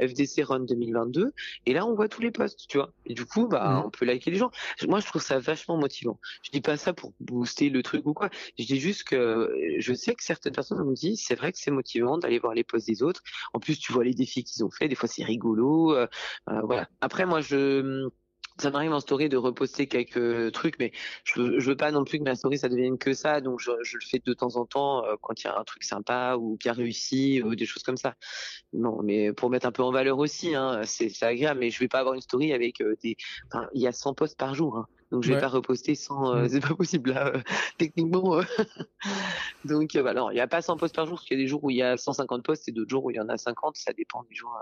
FDC 0.00 0.44
Run 0.44 0.60
2022 0.60 1.32
et 1.66 1.72
là 1.72 1.86
on 1.86 1.94
voit 1.94 2.08
tous 2.08 2.20
les 2.20 2.30
posts, 2.30 2.66
tu 2.68 2.78
vois. 2.78 2.92
Et 3.06 3.14
du 3.14 3.24
coup, 3.24 3.48
bah, 3.48 3.68
mmh. 3.68 3.86
on 3.86 3.90
peut 3.90 4.04
liker 4.04 4.30
les 4.30 4.36
gens. 4.36 4.50
Moi, 4.86 5.00
je 5.00 5.06
trouve 5.06 5.22
ça 5.22 5.38
vachement 5.38 5.76
motivant. 5.76 6.18
Je 6.42 6.50
dis 6.50 6.60
pas 6.60 6.76
ça 6.76 6.92
pour 6.92 7.12
booster 7.20 7.70
le 7.70 7.82
truc 7.82 8.06
ou 8.06 8.14
quoi. 8.14 8.30
Je 8.58 8.64
dis 8.64 8.80
juste 8.80 9.04
que 9.04 9.50
je 9.78 9.94
sais 9.94 10.14
que 10.14 10.22
certaines 10.22 10.54
personnes 10.54 10.82
me 10.84 10.94
disent, 10.94 11.22
c'est 11.26 11.34
vrai 11.34 11.52
que 11.52 11.58
c'est 11.58 11.70
motivant 11.70 12.18
d'aller 12.18 12.38
voir 12.38 12.54
les 12.54 12.64
posts 12.64 12.86
des 12.86 13.02
autres. 13.02 13.22
En 13.52 13.60
plus, 13.60 13.78
tu 13.78 13.92
vois 13.92 14.04
les 14.04 14.14
défis 14.14 14.44
qu'ils 14.44 14.64
ont 14.64 14.70
fait. 14.70 14.88
Des 14.88 14.94
fois, 14.94 15.08
c'est 15.08 15.24
rigolo. 15.24 15.94
Euh, 15.94 16.06
euh, 16.50 16.60
voilà. 16.62 16.88
Après, 17.00 17.26
moi, 17.26 17.40
je 17.40 18.08
ça 18.60 18.70
m'arrive 18.70 18.92
en 18.92 19.00
story 19.00 19.28
de 19.28 19.36
reposter 19.36 19.86
quelques 19.86 20.52
trucs, 20.52 20.78
mais 20.78 20.92
je, 21.24 21.58
je 21.58 21.70
veux 21.70 21.76
pas 21.76 21.90
non 21.90 22.04
plus 22.04 22.18
que 22.18 22.24
ma 22.24 22.34
story 22.34 22.58
ça 22.58 22.68
devienne 22.68 22.98
que 22.98 23.14
ça, 23.14 23.40
donc 23.40 23.60
je, 23.60 23.70
le 23.70 24.04
fais 24.06 24.20
de 24.24 24.32
temps 24.32 24.56
en 24.56 24.66
temps 24.66 25.04
euh, 25.04 25.14
quand 25.20 25.42
il 25.42 25.46
y 25.46 25.50
a 25.50 25.58
un 25.58 25.64
truc 25.64 25.84
sympa 25.84 26.36
ou 26.36 26.56
bien 26.56 26.72
réussi 26.72 27.42
ou 27.42 27.54
des 27.54 27.66
choses 27.66 27.82
comme 27.82 27.96
ça. 27.96 28.14
Non, 28.72 29.02
mais 29.02 29.32
pour 29.32 29.50
mettre 29.50 29.66
un 29.66 29.72
peu 29.72 29.82
en 29.82 29.92
valeur 29.92 30.18
aussi, 30.18 30.54
hein, 30.54 30.82
c'est 30.84 31.22
agréable, 31.22 31.60
mais 31.60 31.70
je 31.70 31.78
vais 31.78 31.88
pas 31.88 32.00
avoir 32.00 32.14
une 32.14 32.20
story 32.20 32.52
avec 32.52 32.82
des, 33.02 33.16
enfin, 33.52 33.68
il 33.74 33.82
y 33.82 33.86
a 33.86 33.92
100 33.92 34.14
posts 34.14 34.38
par 34.38 34.54
jour. 34.54 34.76
Hein. 34.78 34.86
Donc 35.10 35.24
je 35.24 35.32
vais 35.32 35.40
pas 35.40 35.48
reposter 35.48 35.94
sans, 35.94 36.34
euh, 36.34 36.44
mm. 36.44 36.48
c'est 36.48 36.60
pas 36.60 36.74
possible 36.74 37.12
là, 37.12 37.28
euh, 37.28 37.40
techniquement. 37.78 38.38
Euh. 38.38 38.42
Donc 39.64 39.96
bah 39.96 40.12
non, 40.12 40.30
il 40.30 40.34
n'y 40.34 40.40
a 40.40 40.46
pas 40.46 40.60
100 40.60 40.76
posts 40.76 40.94
par 40.94 41.06
jour, 41.06 41.16
parce 41.16 41.26
qu'il 41.26 41.38
y 41.38 41.40
a 41.40 41.42
des 41.42 41.48
jours 41.48 41.64
où 41.64 41.70
il 41.70 41.76
y 41.76 41.82
a 41.82 41.96
150 41.96 42.42
posts 42.42 42.68
et 42.68 42.72
d'autres 42.72 42.90
jours 42.90 43.04
où 43.04 43.10
il 43.10 43.16
y 43.16 43.20
en 43.20 43.28
a 43.28 43.38
50, 43.38 43.76
ça 43.76 43.92
dépend 43.92 44.22
des 44.28 44.34
jours. 44.34 44.54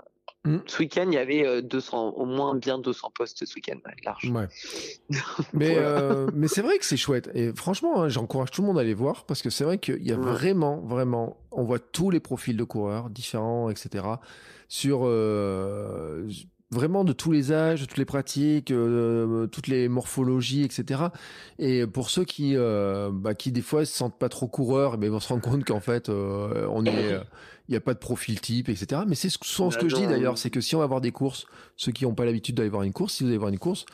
Mm. 0.45 0.57
Ce 0.65 0.79
week-end, 0.79 1.05
il 1.07 1.13
y 1.13 1.17
avait 1.17 1.61
200, 1.61 2.11
au 2.11 2.25
moins 2.25 2.55
bien 2.55 2.79
200 2.79 3.11
posts 3.13 3.45
ce 3.45 3.55
week-end, 3.55 3.77
large. 4.05 4.31
Ouais. 4.31 4.47
mais 5.53 5.77
mais 6.33 6.47
c'est 6.47 6.61
vrai 6.61 6.77
que 6.77 6.85
c'est 6.85 6.97
chouette 6.97 7.29
et 7.33 7.51
franchement, 7.53 8.03
hein, 8.03 8.09
j'encourage 8.09 8.51
tout 8.51 8.61
le 8.61 8.67
monde 8.67 8.77
à 8.77 8.81
aller 8.81 8.93
voir 8.93 9.25
parce 9.25 9.41
que 9.41 9.49
c'est 9.49 9.65
vrai 9.65 9.79
qu'il 9.79 10.03
y 10.03 10.11
a 10.11 10.17
vraiment, 10.17 10.77
vraiment, 10.77 11.37
on 11.51 11.63
voit 11.63 11.79
tous 11.79 12.09
les 12.09 12.19
profils 12.19 12.55
de 12.55 12.63
coureurs 12.63 13.09
différents, 13.09 13.69
etc. 13.69 14.05
Sur 14.69 15.05
vraiment 16.71 17.03
de 17.03 17.13
tous 17.13 17.31
les 17.31 17.51
âges, 17.51 17.81
de 17.81 17.85
toutes 17.85 17.97
les 17.97 18.05
pratiques, 18.05 18.71
euh, 18.71 19.47
toutes 19.47 19.67
les 19.67 19.87
morphologies, 19.87 20.63
etc. 20.63 21.01
Et 21.59 21.87
pour 21.87 22.09
ceux 22.09 22.25
qui, 22.25 22.55
euh, 22.55 23.09
bah, 23.11 23.35
qui 23.35 23.51
des 23.51 23.61
fois 23.61 23.85
se 23.85 23.93
sentent 23.93 24.19
pas 24.19 24.29
trop 24.29 24.47
coureurs, 24.47 24.97
mais 24.97 25.07
vont 25.07 25.19
se 25.19 25.29
rendre 25.29 25.41
compte 25.41 25.63
qu'en 25.63 25.79
fait, 25.79 26.09
euh, 26.09 26.67
on 26.71 26.85
est, 26.85 27.19
il 27.67 27.71
n'y 27.71 27.77
a 27.77 27.81
pas 27.81 27.93
de 27.93 27.99
profil 27.99 28.39
type, 28.41 28.69
etc. 28.69 29.01
Mais 29.07 29.15
c'est 29.15 29.29
souvent 29.29 29.71
ce 29.71 29.77
que 29.77 29.87
je 29.87 29.95
dis 29.95 30.07
d'ailleurs, 30.07 30.37
c'est 30.37 30.49
que 30.49 30.61
si 30.61 30.75
on 30.75 30.79
va 30.79 30.87
voir 30.87 31.01
des 31.01 31.11
courses, 31.11 31.45
ceux 31.75 31.91
qui 31.91 32.05
n'ont 32.05 32.15
pas 32.15 32.25
l'habitude 32.25 32.55
d'aller 32.55 32.69
voir 32.69 32.83
une 32.83 32.93
course, 32.93 33.13
si 33.13 33.23
vous 33.23 33.29
allez 33.29 33.37
voir 33.37 33.49
une 33.49 33.59
course, 33.59 33.85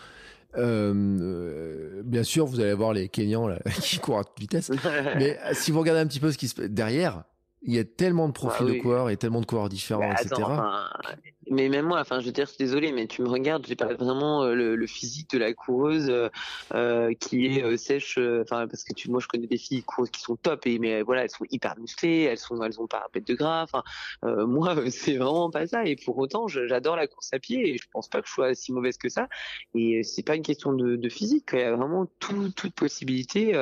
bien 0.56 2.24
sûr, 2.24 2.46
vous 2.46 2.60
allez 2.60 2.74
voir 2.74 2.94
les 2.94 3.08
Kenyans 3.08 3.48
là, 3.48 3.60
qui 3.82 4.00
courent 4.00 4.20
à 4.20 4.24
toute 4.24 4.40
vitesse. 4.40 4.72
mais 5.18 5.38
si 5.54 5.72
vous 5.72 5.80
regardez 5.80 6.02
un 6.02 6.08
petit 6.08 6.20
peu 6.20 6.32
ce 6.32 6.38
qui 6.38 6.48
se 6.48 6.56
passe 6.56 6.70
derrière, 6.70 7.24
il 7.66 7.74
y 7.74 7.80
a 7.80 7.86
tellement 7.86 8.28
de 8.28 8.34
profils 8.34 8.66
bah 8.66 8.74
de 8.74 8.80
coureurs 8.80 9.10
et 9.10 9.16
tellement 9.16 9.40
de 9.40 9.46
coureurs 9.46 9.70
différents, 9.70 10.10
bah, 10.10 10.16
etc 10.22 10.44
mais 11.50 11.70
même 11.70 11.86
moi, 11.86 12.00
enfin, 12.00 12.20
je 12.20 12.26
veux 12.26 12.32
dire, 12.32 12.46
je 12.46 12.52
suis 12.52 12.64
désolé, 12.64 12.92
mais 12.92 13.08
tu 13.08 13.22
me 13.22 13.28
regardes, 13.28 13.66
j'ai 13.66 13.76
pas 13.76 13.94
vraiment 13.94 14.44
euh, 14.44 14.54
le, 14.54 14.88
physique 14.88 15.30
de 15.32 15.38
la 15.38 15.54
coureuse 15.54 16.10
euh, 16.10 16.30
euh 16.74 17.14
qui 17.20 17.46
est 17.46 17.64
euh, 17.64 17.78
sèche. 17.78 18.18
Enfin, 18.18 18.68
parce 18.68 18.84
que 18.84 18.94
tu, 18.94 19.10
moi, 19.10 19.20
je 19.20 19.28
connais 19.28 19.48
des 19.48 19.58
filles 19.58 19.84
qui 20.12 20.22
sont 20.22 20.36
top, 20.36 20.66
et 20.66 20.80
mais 20.80 21.02
voilà, 21.02 21.24
elles 21.24 21.30
sont 21.30 21.46
hyper 21.50 21.78
musclées, 21.80 22.24
elles 22.24 22.38
sont, 22.38 22.62
elles 22.64 22.80
ont 22.80 22.88
pas 22.88 23.04
un 23.06 23.10
pète 23.12 23.28
de 23.28 23.34
gras. 23.34 23.64
Enfin, 23.64 23.84
moi, 24.24 24.76
c'est 24.90 25.18
vraiment 25.18 25.50
pas 25.50 25.68
ça. 25.68 25.86
Et 25.86 25.96
pour 25.96 26.18
autant, 26.18 26.48
j'adore 26.48 26.96
la 26.96 27.08
course 27.08 27.30
à 27.34 27.40
pied, 27.40 27.74
et 27.74 27.78
je 27.78 27.88
pense 27.92 28.08
pas 28.08 28.22
que 28.22 28.28
je 28.28 28.34
sois 28.34 28.56
si 28.56 28.72
mauvaise 28.72 28.98
que 28.98 29.10
ça. 29.10 29.28
Et 29.76 30.04
c'est 30.04 30.24
pas 30.24 30.36
une 30.36 30.44
question 30.44 30.74
de, 30.74 30.96
de 30.96 31.10
physique. 31.10 31.50
Il 31.54 31.60
y 31.60 31.64
a 31.64 31.76
vraiment 31.76 32.08
tout, 32.20 32.50
toute 32.50 32.74
possibilité. 32.74 33.54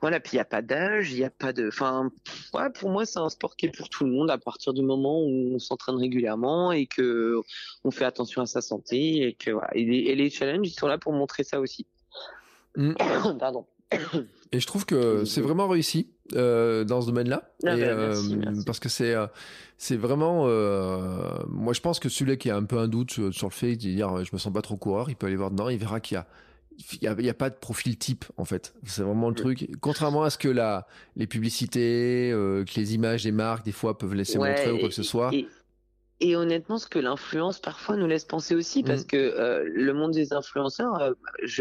voilà, 0.00 0.20
puis 0.20 0.34
il 0.34 0.36
y 0.36 0.40
a 0.40 0.44
pas 0.44 0.62
d'âge, 0.62 1.12
il 1.12 1.18
y 1.18 1.24
a 1.24 1.30
pas 1.30 1.52
de. 1.52 1.68
Enfin, 1.68 2.10
ouais, 2.54 2.70
pour 2.70 2.90
moi, 2.90 3.06
c'est 3.06 3.18
un 3.18 3.28
sport 3.28 3.56
qui 3.56 3.66
est 3.66 3.76
pour 3.76 3.88
tout 3.88 4.04
le 4.04 4.10
monde 4.10 4.30
à 4.30 4.38
partir 4.38 4.72
du 4.72 4.82
moment 4.82 5.20
où 5.22 5.54
on 5.54 5.58
s'entraîne 5.58 5.96
régulièrement 5.96 6.72
et 6.72 6.86
que 6.94 7.40
on 7.84 7.90
fait 7.90 8.04
attention 8.04 8.42
à 8.42 8.46
sa 8.46 8.60
santé 8.60 9.26
et 9.26 9.34
que 9.34 9.50
voilà. 9.50 9.70
et, 9.74 10.14
les, 10.14 10.30
challenges 10.30 10.66
ils 10.68 10.78
sont 10.78 10.86
là 10.86 10.98
pour 10.98 11.12
montrer 11.12 11.44
ça 11.44 11.60
aussi. 11.60 11.86
Mm. 12.76 12.94
Pardon. 13.38 13.66
Et 14.52 14.60
je 14.60 14.66
trouve 14.66 14.86
que 14.86 15.24
c'est 15.24 15.40
vraiment 15.40 15.68
réussi 15.68 16.08
euh, 16.34 16.84
dans 16.84 17.02
ce 17.02 17.06
domaine-là, 17.06 17.42
ah 17.64 17.76
ben, 17.76 17.82
euh, 17.82 18.62
parce 18.64 18.78
que 18.78 18.88
c'est 18.88 19.14
euh, 19.14 19.26
c'est 19.78 19.96
vraiment. 19.96 20.46
moi, 21.48 21.72
je 21.72 21.80
pense 21.80 21.98
que 21.98 22.08
celui 22.08 22.38
qui 22.38 22.50
a 22.50 22.56
un 22.56 22.64
peu 22.64 22.78
un 22.78 22.88
doute 22.88 23.10
sur, 23.10 23.48
le 23.48 23.52
fait 23.52 23.72
de 23.72 23.76
dire 23.76 24.24
je 24.24 24.30
me 24.32 24.38
sens 24.38 24.52
pas 24.52 24.62
trop 24.62 24.76
coureur, 24.76 25.10
il 25.10 25.16
peut 25.16 25.26
aller 25.26 25.36
voir 25.36 25.50
dedans, 25.50 25.68
il 25.68 25.78
verra 25.78 26.00
qu'il 26.00 26.16
y 26.16 26.18
a 26.18 26.26
il 27.02 27.22
n'y 27.22 27.28
a, 27.28 27.34
pas 27.34 27.50
de 27.50 27.54
profil 27.54 27.96
type 27.96 28.24
en 28.36 28.44
fait. 28.44 28.74
C'est 28.84 29.02
vraiment 29.02 29.28
le 29.28 29.36
truc. 29.36 29.70
Contrairement 29.80 30.24
à 30.24 30.30
ce 30.30 30.38
que 30.38 30.48
la, 30.48 30.88
les 31.14 31.28
publicités, 31.28 32.30
que 32.32 32.74
les 32.74 32.94
images 32.94 33.22
des 33.22 33.30
marques 33.30 33.64
des 33.64 33.72
fois 33.72 33.96
peuvent 33.96 34.14
laisser 34.14 34.38
montrer 34.38 34.72
ou 34.72 34.78
quoi 34.78 34.88
que 34.88 34.94
ce 34.94 35.04
soit 35.04 35.32
et 35.32 35.46
honnêtement, 36.20 36.78
ce 36.78 36.86
que 36.86 36.98
l'influence 36.98 37.58
parfois 37.58 37.96
nous 37.96 38.06
laisse 38.06 38.24
penser 38.24 38.54
aussi, 38.54 38.82
parce 38.82 39.02
mmh. 39.02 39.06
que 39.06 39.16
euh, 39.16 39.64
le 39.66 39.92
monde 39.92 40.12
des 40.12 40.32
influenceurs, 40.32 40.94
euh, 41.00 41.12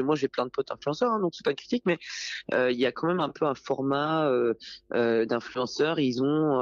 moi 0.04 0.16
j'ai 0.16 0.28
plein 0.28 0.46
de 0.46 0.52
potes 0.52 0.72
influenceurs, 0.72 1.12
hein, 1.12 1.20
donc 1.20 1.34
c'est 1.34 1.44
pas 1.44 1.56
critique, 1.56 1.84
mais 1.86 1.98
euh, 2.54 2.72
il 2.72 2.80
y 2.80 2.86
a 2.86 2.92
quand 2.92 3.08
même 3.08 3.20
un 3.20 3.30
peu 3.30 3.46
un 3.46 3.56
format 3.56 4.30
d'influenceurs. 4.92 6.00
Ils 6.00 6.22
ont, 6.22 6.54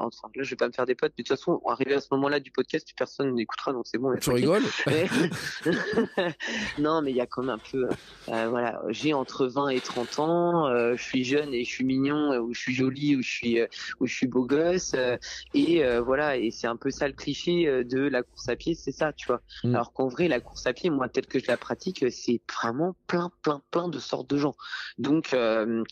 enfin 0.00 0.28
là 0.34 0.42
je 0.42 0.50
vais 0.50 0.56
pas 0.56 0.66
me 0.66 0.72
faire 0.72 0.86
des 0.86 0.94
potes, 0.94 1.12
mais 1.18 1.24
de 1.24 1.28
toute 1.28 1.36
façon, 1.36 1.60
arrivé 1.68 1.94
à 1.94 2.00
ce 2.00 2.08
moment-là 2.12 2.40
du 2.40 2.50
podcast, 2.50 2.88
personne 2.96 3.34
n'écoutera, 3.34 3.72
donc 3.72 3.86
c'est 3.86 3.98
bon. 3.98 4.16
Tu 4.16 4.30
rigoles 4.30 4.62
Non, 6.78 7.02
mais 7.02 7.10
il 7.10 7.16
y 7.16 7.20
a 7.20 7.26
quand 7.26 7.42
même 7.42 7.50
un 7.50 7.58
peu, 7.58 7.86
voilà, 8.26 8.80
j'ai 8.88 9.12
entre 9.12 9.46
20 9.46 9.68
et 9.68 9.80
30 9.80 10.18
ans, 10.20 10.94
je 10.94 11.02
suis 11.02 11.24
jeune 11.24 11.52
et 11.52 11.64
je 11.64 11.70
suis 11.70 11.84
mignon, 11.84 12.38
ou 12.38 12.54
je 12.54 12.60
suis 12.60 12.74
jolie, 12.74 13.16
ou 13.16 13.22
je 13.22 13.30
suis, 13.30 13.60
ou 14.00 14.06
je 14.06 14.14
suis 14.14 14.26
beau 14.26 14.46
gosse, 14.46 14.94
et 15.52 15.84
voilà, 15.98 16.38
et 16.38 16.50
c'est 16.50 16.66
un 16.66 16.76
peu 16.76 16.90
ça 16.90 17.06
le 17.06 17.14
euh, 17.48 17.84
de 17.84 18.00
la 18.00 18.22
course 18.22 18.48
à 18.48 18.56
pied, 18.56 18.74
c'est 18.74 18.92
ça, 18.92 19.12
tu 19.12 19.26
vois. 19.26 19.42
Mm. 19.64 19.74
Alors 19.74 19.92
qu'en 19.92 20.08
vrai, 20.08 20.28
la 20.28 20.40
course 20.40 20.66
à 20.66 20.72
pied, 20.72 20.90
moi, 20.90 21.08
telle 21.08 21.26
que 21.26 21.38
je 21.38 21.46
la 21.48 21.56
pratique, 21.56 22.04
c'est 22.10 22.40
vraiment 22.60 22.96
plein, 23.06 23.30
plein, 23.42 23.62
plein 23.70 23.88
de 23.88 23.98
sortes 23.98 24.28
de 24.30 24.36
gens. 24.36 24.54
Donc, 24.98 25.32
euh, 25.34 25.82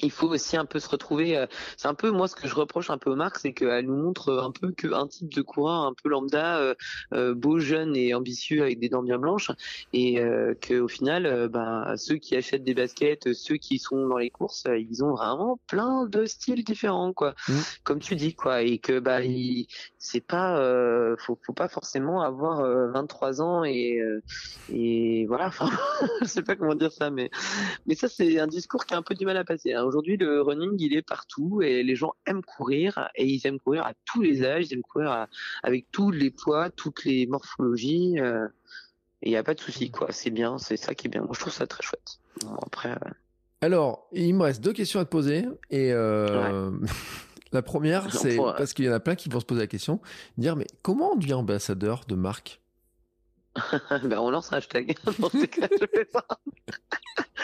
il 0.00 0.10
faut 0.10 0.28
aussi 0.28 0.56
un 0.56 0.64
peu 0.64 0.78
se 0.78 0.88
retrouver. 0.88 1.36
Euh, 1.36 1.46
c'est 1.76 1.88
un 1.88 1.94
peu 1.94 2.10
moi 2.10 2.28
ce 2.28 2.34
que 2.34 2.48
je 2.48 2.54
reproche 2.54 2.90
un 2.90 2.98
peu 2.98 3.10
aux 3.10 3.16
marques, 3.16 3.38
c'est 3.38 3.52
qu'elle 3.52 3.86
nous 3.86 3.96
montre 3.96 4.32
un 4.32 4.50
peu 4.50 4.72
qu'un 4.72 5.06
type 5.06 5.32
de 5.32 5.42
coureur 5.42 5.84
un 5.84 5.94
peu 5.94 6.08
lambda, 6.08 6.58
euh, 6.58 6.74
euh, 7.12 7.34
beau, 7.34 7.58
jeune 7.58 7.96
et 7.96 8.14
ambitieux 8.14 8.62
avec 8.62 8.80
des 8.80 8.88
dents 8.88 9.02
bien 9.02 9.18
blanches, 9.18 9.50
et 9.92 10.20
euh, 10.20 10.54
qu'au 10.54 10.88
final, 10.88 11.48
bah, 11.48 11.94
ceux 11.96 12.16
qui 12.16 12.36
achètent 12.36 12.64
des 12.64 12.74
baskets, 12.74 13.32
ceux 13.32 13.56
qui 13.56 13.78
sont 13.78 14.06
dans 14.06 14.18
les 14.18 14.30
courses, 14.30 14.66
ils 14.66 15.04
ont 15.04 15.12
vraiment 15.12 15.58
plein 15.66 16.06
de 16.06 16.24
styles 16.26 16.64
différents, 16.64 17.12
quoi. 17.12 17.34
Mmh. 17.48 17.52
Comme 17.84 18.00
tu 18.00 18.16
dis, 18.16 18.34
quoi, 18.34 18.62
et 18.62 18.78
que 18.78 18.98
bah, 18.98 19.20
c'est 19.98 20.20
pas, 20.20 20.58
faut, 21.18 21.38
faut 21.42 21.52
pas 21.52 21.68
forcément 21.68 22.22
avoir 22.22 22.62
23 22.92 23.40
ans 23.40 23.64
et 23.64 24.00
et 24.72 25.26
voilà. 25.26 25.44
Enfin, 25.54 25.70
je 26.22 26.26
sais 26.26 26.42
pas 26.42 26.56
comment 26.56 26.74
dire 26.74 26.90
ça, 26.90 27.10
mais 27.10 27.30
mais 27.86 27.94
ça 27.94 28.08
c'est 28.08 28.40
un 28.40 28.46
discours 28.46 28.86
qui 28.86 28.94
a 28.94 28.96
un 28.96 29.02
peu 29.02 29.14
du 29.14 29.24
mal 29.24 29.36
à 29.36 29.44
passer. 29.44 29.72
Hein. 29.72 29.83
Aujourd'hui, 29.84 30.16
le 30.16 30.42
running, 30.42 30.76
il 30.78 30.94
est 30.94 31.02
partout 31.02 31.62
et 31.62 31.82
les 31.82 31.96
gens 31.96 32.14
aiment 32.26 32.42
courir 32.42 33.08
et 33.14 33.26
ils 33.26 33.46
aiment 33.46 33.60
courir 33.60 33.86
à 33.86 33.92
tous 34.04 34.22
les 34.22 34.44
âges, 34.44 34.66
ils 34.70 34.74
aiment 34.74 34.82
courir 34.82 35.26
avec 35.62 35.90
tous 35.90 36.10
les 36.10 36.30
poids, 36.30 36.70
toutes 36.70 37.04
les 37.04 37.26
morphologies. 37.26 38.18
Euh, 38.18 38.46
et 39.22 39.28
il 39.28 39.30
n'y 39.30 39.36
a 39.36 39.42
pas 39.42 39.54
de 39.54 39.60
souci, 39.60 39.90
quoi. 39.90 40.08
C'est 40.10 40.30
bien, 40.30 40.58
c'est 40.58 40.76
ça 40.76 40.94
qui 40.94 41.06
est 41.06 41.10
bien. 41.10 41.22
Moi, 41.22 41.30
je 41.34 41.40
trouve 41.40 41.52
ça 41.52 41.66
très 41.66 41.82
chouette. 41.82 42.18
après. 42.66 42.90
Euh, 42.90 43.10
Alors, 43.60 44.08
il 44.12 44.34
me 44.34 44.42
reste 44.42 44.62
deux 44.62 44.72
questions 44.72 45.00
à 45.00 45.04
te 45.04 45.10
poser 45.10 45.46
et. 45.70 45.92
Euh, 45.92 46.70
la 47.52 47.62
première, 47.62 48.12
c'est 48.12 48.36
parce 48.36 48.72
qu'il 48.72 48.84
y 48.84 48.90
en 48.90 48.92
a 48.92 49.00
plein 49.00 49.14
qui 49.14 49.28
vont 49.28 49.40
se 49.40 49.46
poser 49.46 49.60
la 49.60 49.66
question, 49.66 50.00
dire 50.36 50.56
mais 50.56 50.66
comment 50.82 51.12
on 51.12 51.16
devient 51.16 51.34
ambassadeur 51.34 52.04
de 52.06 52.14
marque? 52.14 52.60
Ben 54.02 54.18
on 54.18 54.30
lance 54.30 54.52
un 54.52 54.56
hashtag. 54.56 54.94
Cas, 55.04 55.68
je 55.80 55.86
fais 55.86 56.08
ça. 56.12 56.26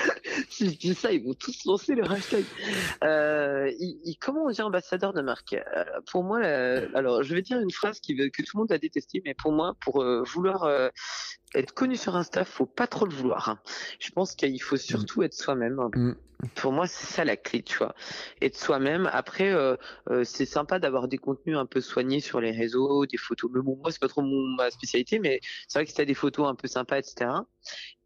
si 0.48 0.70
je 0.70 0.78
dis 0.78 0.94
ça, 0.94 1.12
ils 1.12 1.24
vont 1.24 1.34
tous 1.34 1.64
lancer 1.64 1.94
le 1.94 2.04
hashtag. 2.04 2.44
Euh, 3.04 3.70
comment 4.20 4.44
on 4.44 4.50
dit 4.50 4.62
ambassadeur 4.62 5.12
de 5.12 5.22
marque? 5.22 5.54
Euh, 5.54 5.84
Pour 6.10 6.24
moi, 6.24 6.40
alors 6.94 7.22
je 7.22 7.34
vais 7.34 7.42
dire 7.42 7.60
une 7.60 7.70
phrase 7.70 8.00
qui, 8.00 8.16
que 8.16 8.42
tout 8.42 8.56
le 8.56 8.60
monde 8.60 8.72
a 8.72 8.78
détesté, 8.78 9.22
mais 9.24 9.34
pour 9.34 9.52
moi, 9.52 9.74
pour 9.80 10.02
euh, 10.02 10.22
vouloir 10.22 10.64
euh, 10.64 10.88
être 11.54 11.72
connu 11.72 11.96
sur 11.96 12.16
Insta, 12.16 12.44
faut 12.44 12.66
pas 12.66 12.86
trop 12.86 13.06
le 13.06 13.14
vouloir. 13.14 13.48
Hein. 13.48 13.58
Je 13.98 14.10
pense 14.10 14.34
qu'il 14.34 14.62
faut 14.62 14.76
surtout 14.76 15.22
être 15.22 15.34
soi-même. 15.34 15.80
Mm. 15.94 16.14
Pour 16.54 16.72
moi, 16.72 16.86
c'est 16.86 17.06
ça 17.06 17.24
la 17.24 17.36
clé, 17.36 17.62
tu 17.62 17.76
vois. 17.76 17.94
Être 18.40 18.56
soi-même. 18.56 19.08
Après, 19.12 19.52
euh, 19.52 19.76
euh, 20.08 20.24
c'est 20.24 20.46
sympa 20.46 20.78
d'avoir 20.78 21.06
des 21.06 21.18
contenus 21.18 21.56
un 21.56 21.66
peu 21.66 21.80
soignés 21.80 22.20
sur 22.20 22.40
les 22.40 22.50
réseaux, 22.50 23.04
des 23.04 23.18
photos. 23.18 23.50
Mais 23.52 23.60
bon, 23.60 23.76
moi, 23.76 23.92
c'est 23.92 24.00
pas 24.00 24.08
trop 24.08 24.22
mon, 24.22 24.46
ma 24.56 24.70
spécialité, 24.70 25.18
mais 25.18 25.40
c'est 25.68 25.78
vrai 25.78 25.86
que 25.86 25.92
si 25.92 26.00
as 26.00 26.04
des 26.04 26.14
photos 26.14 26.48
un 26.48 26.54
peu 26.54 26.66
sympas, 26.66 26.98
etc. 26.98 27.30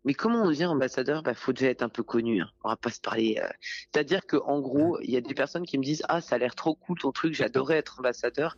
Mais 0.04 0.14
comment 0.14 0.42
on 0.42 0.48
devient 0.48 0.66
ambassadeur? 0.66 1.22
Bah, 1.22 1.34
faut 1.34 1.52
déjà 1.52 1.70
être 1.70 1.82
un 1.82 1.88
peu 1.88 2.02
connu. 2.02 2.42
Hein. 2.42 2.50
On 2.64 2.70
va 2.70 2.76
pas 2.76 2.90
se 2.90 3.00
parler. 3.00 3.40
Euh. 3.40 3.48
C'est-à-dire 3.92 4.26
que 4.26 4.36
en 4.36 4.60
gros, 4.60 4.98
il 5.00 5.10
y 5.10 5.16
a 5.16 5.20
des 5.20 5.34
personnes 5.34 5.64
qui 5.64 5.78
me 5.78 5.84
disent 5.84 6.02
ah 6.08 6.20
ça 6.20 6.34
a 6.34 6.38
l'air 6.38 6.56
trop 6.56 6.74
cool 6.74 6.98
ton 6.98 7.12
truc, 7.12 7.34
j'adorais 7.34 7.76
être 7.76 8.00
ambassadeur. 8.00 8.56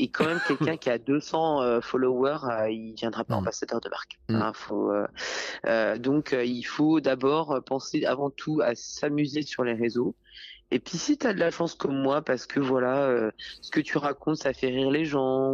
Et 0.00 0.10
quand 0.10 0.26
même 0.26 0.40
quelqu'un 0.46 0.76
qui 0.76 0.90
a 0.90 0.98
200 0.98 1.80
followers, 1.80 2.70
il 2.70 2.94
viendra 2.94 3.24
pas 3.24 3.36
mm. 3.36 3.38
ambassadeur 3.38 3.80
de 3.80 3.88
marque. 3.88 4.18
Mm. 4.32 4.42
Hein, 4.42 4.52
faut, 4.54 4.92
donc 5.98 6.36
il 6.44 6.62
faut 6.64 7.00
d'abord 7.00 7.62
penser 7.64 8.04
avant 8.04 8.30
tout 8.30 8.60
à 8.62 8.74
s'amuser 8.74 9.42
sur 9.42 9.64
les 9.64 9.74
réseaux. 9.74 10.14
Et 10.70 10.78
puis 10.78 10.96
si 10.96 11.18
tu 11.18 11.26
as 11.26 11.34
de 11.34 11.38
la 11.38 11.50
chance 11.50 11.74
comme 11.74 12.00
moi, 12.00 12.22
parce 12.22 12.46
que 12.46 12.58
voilà, 12.58 13.30
ce 13.60 13.70
que 13.70 13.80
tu 13.80 13.98
racontes, 13.98 14.38
ça 14.38 14.54
fait 14.54 14.68
rire 14.68 14.90
les 14.90 15.04
gens, 15.04 15.52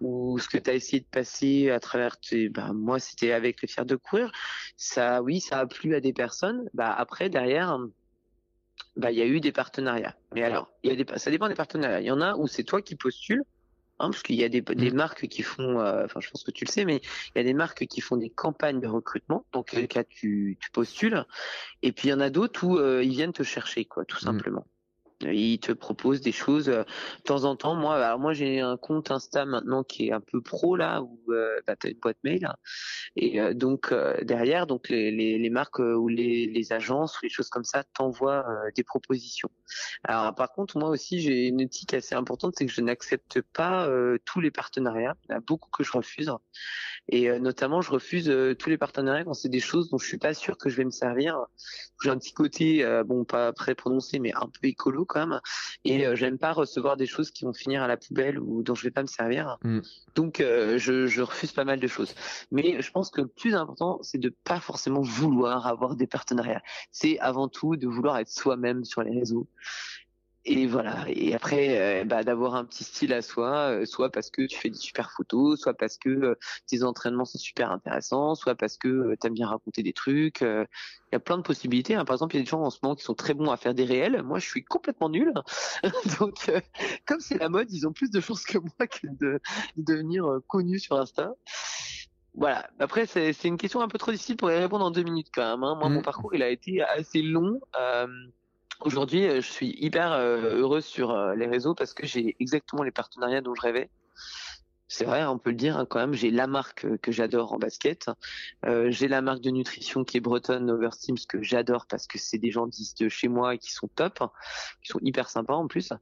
ou, 0.00 0.38
ce 0.38 0.48
que 0.48 0.58
tu 0.58 0.68
as 0.68 0.74
essayé 0.74 1.00
de 1.00 1.06
passer 1.06 1.70
à 1.70 1.80
travers. 1.80 2.16
Bah, 2.50 2.72
moi, 2.74 2.98
c'était 2.98 3.32
avec 3.32 3.62
le 3.62 3.68
fier 3.68 3.86
de 3.86 3.96
courir, 3.96 4.30
ça, 4.76 5.22
oui, 5.22 5.40
ça 5.40 5.60
a 5.60 5.66
plu 5.66 5.94
à 5.94 6.00
des 6.00 6.12
personnes. 6.12 6.68
Bah, 6.74 6.94
après, 6.94 7.30
derrière, 7.30 7.78
bah, 8.96 9.10
il 9.10 9.18
y 9.18 9.22
a 9.22 9.26
eu 9.26 9.40
des 9.40 9.52
partenariats. 9.52 10.16
Mais 10.34 10.42
alors, 10.42 10.70
ça 11.16 11.30
dépend 11.30 11.48
des 11.48 11.54
partenariats. 11.54 12.00
Il 12.00 12.06
y 12.06 12.10
en 12.10 12.20
a 12.20 12.34
où 12.36 12.46
c'est 12.46 12.64
toi 12.64 12.82
qui 12.82 12.94
postules, 12.94 13.42
hein, 13.98 14.10
parce 14.10 14.22
qu'il 14.22 14.36
y 14.36 14.44
a 14.44 14.48
des, 14.48 14.60
des, 14.60 14.90
mmh. 14.90 14.94
marques 14.94 15.28
qui 15.28 15.42
font, 15.42 15.80
euh, 15.80 16.04
enfin, 16.04 16.20
je 16.20 16.30
pense 16.30 16.44
que 16.44 16.50
tu 16.50 16.64
le 16.64 16.70
sais, 16.70 16.84
mais 16.84 17.00
il 17.34 17.38
y 17.38 17.40
a 17.40 17.44
des 17.44 17.54
marques 17.54 17.86
qui 17.86 18.00
font 18.00 18.16
des 18.16 18.30
campagnes 18.30 18.80
de 18.80 18.88
recrutement. 18.88 19.46
Donc, 19.52 19.68
quel 19.70 19.88
cas 19.88 20.04
tu, 20.04 20.58
tu 20.60 20.70
postules. 20.70 21.24
Et 21.82 21.92
puis, 21.92 22.08
il 22.08 22.10
y 22.10 22.14
en 22.14 22.20
a 22.20 22.30
d'autres 22.30 22.64
où 22.64 22.78
euh, 22.78 23.02
ils 23.02 23.12
viennent 23.12 23.32
te 23.32 23.42
chercher, 23.42 23.84
quoi, 23.84 24.04
tout 24.04 24.16
mmh. 24.16 24.26
simplement. 24.26 24.66
Il 25.22 25.58
te 25.58 25.72
propose 25.72 26.20
des 26.20 26.32
choses 26.32 26.68
euh, 26.68 26.82
de 26.82 27.22
temps 27.24 27.44
en 27.44 27.56
temps. 27.56 27.74
Moi, 27.74 27.96
alors 27.96 28.18
moi 28.18 28.34
j'ai 28.34 28.60
un 28.60 28.76
compte 28.76 29.10
Insta 29.10 29.46
maintenant 29.46 29.82
qui 29.82 30.08
est 30.08 30.12
un 30.12 30.20
peu 30.20 30.42
pro 30.42 30.76
là 30.76 31.02
où 31.02 31.32
euh, 31.32 31.60
bah, 31.66 31.74
une 31.84 31.98
boîte 31.98 32.18
mail 32.22 32.48
et 33.16 33.40
euh, 33.40 33.54
donc 33.54 33.92
euh, 33.92 34.16
derrière 34.22 34.66
donc 34.66 34.88
les, 34.88 35.10
les, 35.10 35.38
les 35.38 35.50
marques 35.50 35.78
ou 35.78 36.08
les, 36.08 36.46
les, 36.46 36.72
agences 36.72 37.16
ou 37.18 37.24
les 37.24 37.30
choses 37.30 37.48
comme 37.48 37.64
ça 37.64 37.84
t'envoient 37.94 38.44
des 38.74 38.82
propositions. 38.82 39.48
Alors 40.04 40.34
par 40.34 40.52
contre 40.52 40.78
moi 40.78 40.90
aussi 40.90 41.20
j'ai 41.20 41.46
une 41.46 41.60
éthique 41.60 41.94
assez 41.94 42.14
importante 42.14 42.54
c'est 42.56 42.66
que 42.66 42.72
je 42.72 42.80
n'accepte 42.80 43.40
pas 43.40 43.88
tous 44.24 44.40
les 44.40 44.50
partenariats. 44.50 45.14
Il 45.24 45.32
y 45.32 45.34
en 45.34 45.38
a 45.38 45.40
beaucoup 45.40 45.70
que 45.70 45.84
je 45.84 45.92
refuse 45.92 46.32
et 47.08 47.38
notamment 47.38 47.80
je 47.80 47.90
refuse 47.90 48.32
tous 48.58 48.68
les 48.68 48.78
partenariats 48.78 49.24
quand 49.24 49.34
c'est 49.34 49.48
des 49.48 49.60
choses 49.60 49.90
dont 49.90 49.98
je 49.98 50.06
suis 50.06 50.18
pas 50.18 50.34
sûr 50.34 50.58
que 50.58 50.68
je 50.68 50.76
vais 50.76 50.84
me 50.84 50.90
servir. 50.90 51.38
J'ai 52.02 52.10
un 52.10 52.18
petit 52.18 52.32
côté 52.32 52.84
bon 53.06 53.24
pas 53.24 53.52
très 53.52 53.74
prononcé 53.74 54.18
mais 54.18 54.34
un 54.34 54.48
peu 54.48 54.66
écolo 54.68 55.05
quand 55.06 55.26
même. 55.26 55.40
Et 55.84 56.06
euh, 56.06 56.14
j'aime 56.14 56.38
pas 56.38 56.52
recevoir 56.52 56.96
des 56.96 57.06
choses 57.06 57.30
qui 57.30 57.44
vont 57.44 57.52
finir 57.52 57.82
à 57.82 57.88
la 57.88 57.96
poubelle 57.96 58.38
ou 58.38 58.62
dont 58.62 58.74
je 58.74 58.82
vais 58.82 58.90
pas 58.90 59.02
me 59.02 59.06
servir. 59.06 59.58
Mm. 59.62 59.80
Donc 60.14 60.40
euh, 60.40 60.78
je, 60.78 61.06
je, 61.06 61.22
refuse 61.22 61.52
pas 61.52 61.64
mal 61.64 61.80
de 61.80 61.86
choses. 61.86 62.14
Mais 62.50 62.80
je 62.80 62.90
pense 62.90 63.10
que 63.10 63.20
le 63.22 63.28
plus 63.28 63.54
important, 63.54 63.98
c'est 64.02 64.18
de 64.18 64.34
pas 64.44 64.60
forcément 64.60 65.00
vouloir 65.00 65.66
avoir 65.66 65.96
des 65.96 66.06
partenariats. 66.06 66.62
C'est 66.90 67.18
avant 67.18 67.48
tout 67.48 67.76
de 67.76 67.86
vouloir 67.86 68.18
être 68.18 68.30
soi-même 68.30 68.84
sur 68.84 69.02
les 69.02 69.18
réseaux 69.18 69.46
et 70.48 70.68
voilà. 70.68 71.04
Et 71.08 71.34
après, 71.34 72.02
euh, 72.02 72.04
bah, 72.04 72.22
d'avoir 72.22 72.54
un 72.54 72.64
petit 72.64 72.84
style 72.84 73.12
à 73.12 73.20
soi, 73.20 73.70
euh, 73.72 73.84
soit 73.84 74.10
parce 74.10 74.30
que 74.30 74.42
tu 74.42 74.56
fais 74.56 74.70
des 74.70 74.78
super 74.78 75.10
photos, 75.10 75.60
soit 75.60 75.74
parce 75.74 75.98
que 75.98 76.08
euh, 76.08 76.38
tes 76.68 76.84
entraînements 76.84 77.24
sont 77.24 77.38
super 77.38 77.72
intéressants, 77.72 78.36
soit 78.36 78.54
parce 78.54 78.78
que 78.78 79.16
tu 79.20 79.26
aimes 79.26 79.34
bien 79.34 79.48
raconter 79.48 79.82
des 79.82 79.92
trucs. 79.92 80.42
Il 80.42 80.66
y 81.12 81.16
a 81.16 81.18
plein 81.18 81.36
de 81.36 81.42
possibilités. 81.42 81.96
Hein. 81.96 82.04
Par 82.04 82.14
exemple, 82.14 82.36
il 82.36 82.38
y 82.38 82.40
a 82.42 82.44
des 82.44 82.50
gens 82.50 82.62
en 82.62 82.70
ce 82.70 82.78
moment 82.80 82.94
qui 82.94 83.02
sont 83.02 83.14
très 83.14 83.34
bons 83.34 83.50
à 83.50 83.56
faire 83.56 83.74
des 83.74 83.84
réels. 83.84 84.22
Moi, 84.22 84.38
je 84.38 84.46
suis 84.48 84.64
complètement 84.64 85.08
nul. 85.08 85.34
Donc, 86.20 86.48
comme 87.06 87.20
c'est 87.20 87.38
la 87.38 87.48
mode, 87.48 87.72
ils 87.72 87.84
ont 87.88 87.92
plus 87.92 88.12
de 88.12 88.20
chances 88.20 88.44
que 88.44 88.58
moi 88.58 88.86
que 88.86 89.08
de, 89.20 89.40
devenir 89.76 90.38
connu 90.46 90.78
sur 90.78 90.96
Insta 90.96 91.34
voilà. 92.34 92.68
Après, 92.78 93.06
c'est 93.06 93.32
une 93.44 93.56
question 93.56 93.80
un 93.80 93.88
peu 93.88 93.96
trop 93.96 94.12
difficile 94.12 94.36
pour 94.36 94.50
y 94.50 94.58
répondre 94.58 94.84
en 94.84 94.90
deux 94.90 95.02
minutes 95.02 95.28
quand 95.34 95.42
même. 95.42 95.64
Hein. 95.64 95.74
Moi, 95.74 95.88
mon 95.88 96.00
mmh. 96.00 96.02
parcours, 96.02 96.34
il 96.34 96.42
a 96.42 96.50
été 96.50 96.82
assez 96.82 97.22
long. 97.22 97.60
Euh, 97.80 98.06
Aujourd'hui, 98.80 99.26
euh, 99.26 99.40
je 99.40 99.50
suis 99.50 99.74
hyper 99.78 100.12
euh, 100.12 100.56
heureuse 100.58 100.84
sur 100.84 101.10
euh, 101.10 101.34
les 101.34 101.46
réseaux 101.46 101.74
parce 101.74 101.94
que 101.94 102.06
j'ai 102.06 102.36
exactement 102.40 102.82
les 102.82 102.90
partenariats 102.90 103.40
dont 103.40 103.54
je 103.54 103.62
rêvais. 103.62 103.90
C'est 104.88 105.04
vrai, 105.04 105.24
on 105.24 105.36
peut 105.36 105.50
le 105.50 105.56
dire 105.56 105.76
hein, 105.76 105.84
quand 105.84 105.98
même. 105.98 106.14
J'ai 106.14 106.30
la 106.30 106.46
marque 106.46 106.86
que 106.98 107.10
j'adore 107.10 107.52
en 107.52 107.58
basket. 107.58 108.08
Euh, 108.64 108.88
j'ai 108.90 109.08
la 109.08 109.20
marque 109.20 109.40
de 109.40 109.50
nutrition 109.50 110.04
qui 110.04 110.16
est 110.16 110.20
Breton 110.20 110.68
Oversteams 110.68 111.18
que 111.28 111.42
j'adore 111.42 111.86
parce 111.86 112.06
que 112.06 112.18
c'est 112.18 112.38
des 112.38 112.52
gens 112.52 112.68
de 112.68 113.08
chez 113.08 113.26
moi 113.26 113.56
et 113.56 113.58
qui 113.58 113.72
sont 113.72 113.88
top, 113.88 114.22
qui 114.82 114.88
sont 114.92 115.00
hyper 115.02 115.28
sympas 115.28 115.54
en 115.54 115.66
plus. 115.66 115.92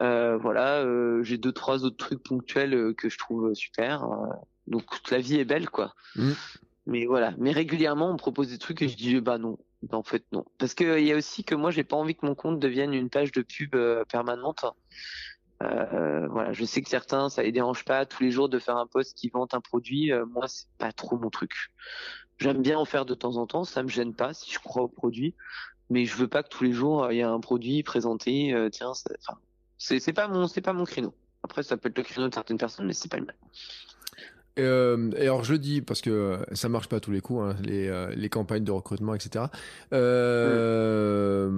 Euh, 0.00 0.38
voilà, 0.38 0.82
j'ai 1.22 1.36
deux 1.36 1.52
trois 1.52 1.84
autres 1.84 1.98
trucs 1.98 2.22
ponctuels 2.22 2.94
que 2.96 3.10
je 3.10 3.18
trouve 3.18 3.52
super. 3.52 4.08
donc 4.66 4.84
la 5.10 5.18
vie 5.18 5.38
est 5.38 5.44
belle 5.44 5.68
quoi. 5.68 5.94
Mmh. 6.16 6.30
Mais 6.86 7.04
voilà, 7.04 7.34
mais 7.36 7.52
régulièrement 7.52 8.08
on 8.08 8.12
me 8.14 8.18
propose 8.18 8.48
des 8.48 8.58
trucs 8.58 8.80
et 8.80 8.88
je 8.88 8.96
dis 8.96 9.20
bah 9.20 9.36
non, 9.36 9.58
en 9.90 10.02
fait, 10.02 10.24
non. 10.32 10.44
Parce 10.58 10.74
qu'il 10.74 11.04
y 11.04 11.12
a 11.12 11.16
aussi 11.16 11.44
que 11.44 11.54
moi, 11.54 11.70
j'ai 11.70 11.84
pas 11.84 11.96
envie 11.96 12.14
que 12.14 12.24
mon 12.24 12.34
compte 12.34 12.58
devienne 12.58 12.94
une 12.94 13.10
page 13.10 13.32
de 13.32 13.42
pub 13.42 13.74
euh, 13.74 14.04
permanente. 14.04 14.64
Euh, 15.62 16.26
voilà, 16.28 16.52
je 16.52 16.64
sais 16.64 16.82
que 16.82 16.88
certains, 16.88 17.28
ça 17.28 17.42
les 17.42 17.52
dérange 17.52 17.84
pas 17.84 18.06
tous 18.06 18.22
les 18.22 18.30
jours 18.30 18.48
de 18.48 18.58
faire 18.58 18.76
un 18.76 18.86
post 18.86 19.16
qui 19.16 19.28
vante 19.28 19.54
un 19.54 19.60
produit. 19.60 20.12
Euh, 20.12 20.24
moi, 20.26 20.48
c'est 20.48 20.68
pas 20.78 20.92
trop 20.92 21.16
mon 21.16 21.30
truc. 21.30 21.52
J'aime 22.38 22.62
bien 22.62 22.78
en 22.78 22.84
faire 22.84 23.04
de 23.04 23.14
temps 23.14 23.36
en 23.36 23.46
temps, 23.46 23.64
ça 23.64 23.82
me 23.82 23.88
gêne 23.88 24.14
pas 24.14 24.34
si 24.34 24.52
je 24.52 24.58
crois 24.58 24.82
au 24.82 24.88
produit, 24.88 25.34
mais 25.90 26.06
je 26.06 26.16
veux 26.16 26.26
pas 26.26 26.42
que 26.42 26.48
tous 26.48 26.64
les 26.64 26.72
jours 26.72 27.12
il 27.12 27.18
y 27.18 27.22
a 27.22 27.30
un 27.30 27.38
produit 27.38 27.84
présenté. 27.84 28.52
tiens, 28.72 28.92
c'est 29.78 30.12
pas 30.12 30.26
mon, 30.26 30.48
c'est 30.48 30.60
pas 30.60 30.72
mon 30.72 30.84
créneau. 30.84 31.14
Après, 31.44 31.62
ça 31.62 31.76
peut 31.76 31.88
être 31.88 31.98
le 31.98 32.02
créneau 32.02 32.28
de 32.28 32.34
certaines 32.34 32.58
personnes, 32.58 32.86
mais 32.86 32.94
c'est 32.94 33.10
pas 33.10 33.18
le 33.18 33.26
même. 33.26 33.36
Euh, 34.58 35.10
et 35.16 35.22
alors 35.22 35.44
je 35.44 35.52
le 35.52 35.58
dis 35.58 35.80
parce 35.80 36.02
que 36.02 36.38
ça 36.52 36.68
marche 36.68 36.88
pas 36.88 37.00
tous 37.00 37.10
les 37.10 37.20
coups, 37.20 37.42
hein, 37.42 37.56
les, 37.62 37.88
euh, 37.88 38.12
les 38.14 38.28
campagnes 38.28 38.64
de 38.64 38.70
recrutement, 38.70 39.14
etc. 39.14 39.46
Euh... 39.92 41.50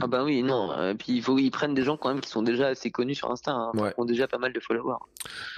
Ah 0.00 0.06
bah 0.06 0.24
oui, 0.24 0.42
non. 0.42 0.72
Euh, 0.72 0.94
puis 0.94 1.12
il 1.16 1.22
faut 1.22 1.36
qu'ils 1.36 1.50
prennent 1.50 1.74
des 1.74 1.82
gens 1.82 1.98
quand 1.98 2.08
même 2.08 2.20
qui 2.20 2.30
sont 2.30 2.42
déjà 2.42 2.68
assez 2.68 2.90
connus 2.90 3.16
sur 3.16 3.30
Insta, 3.30 3.52
hein, 3.52 3.72
qui 3.74 4.00
ont 4.00 4.06
déjà 4.06 4.26
pas 4.28 4.38
mal 4.38 4.54
de 4.54 4.60
followers. 4.60 4.96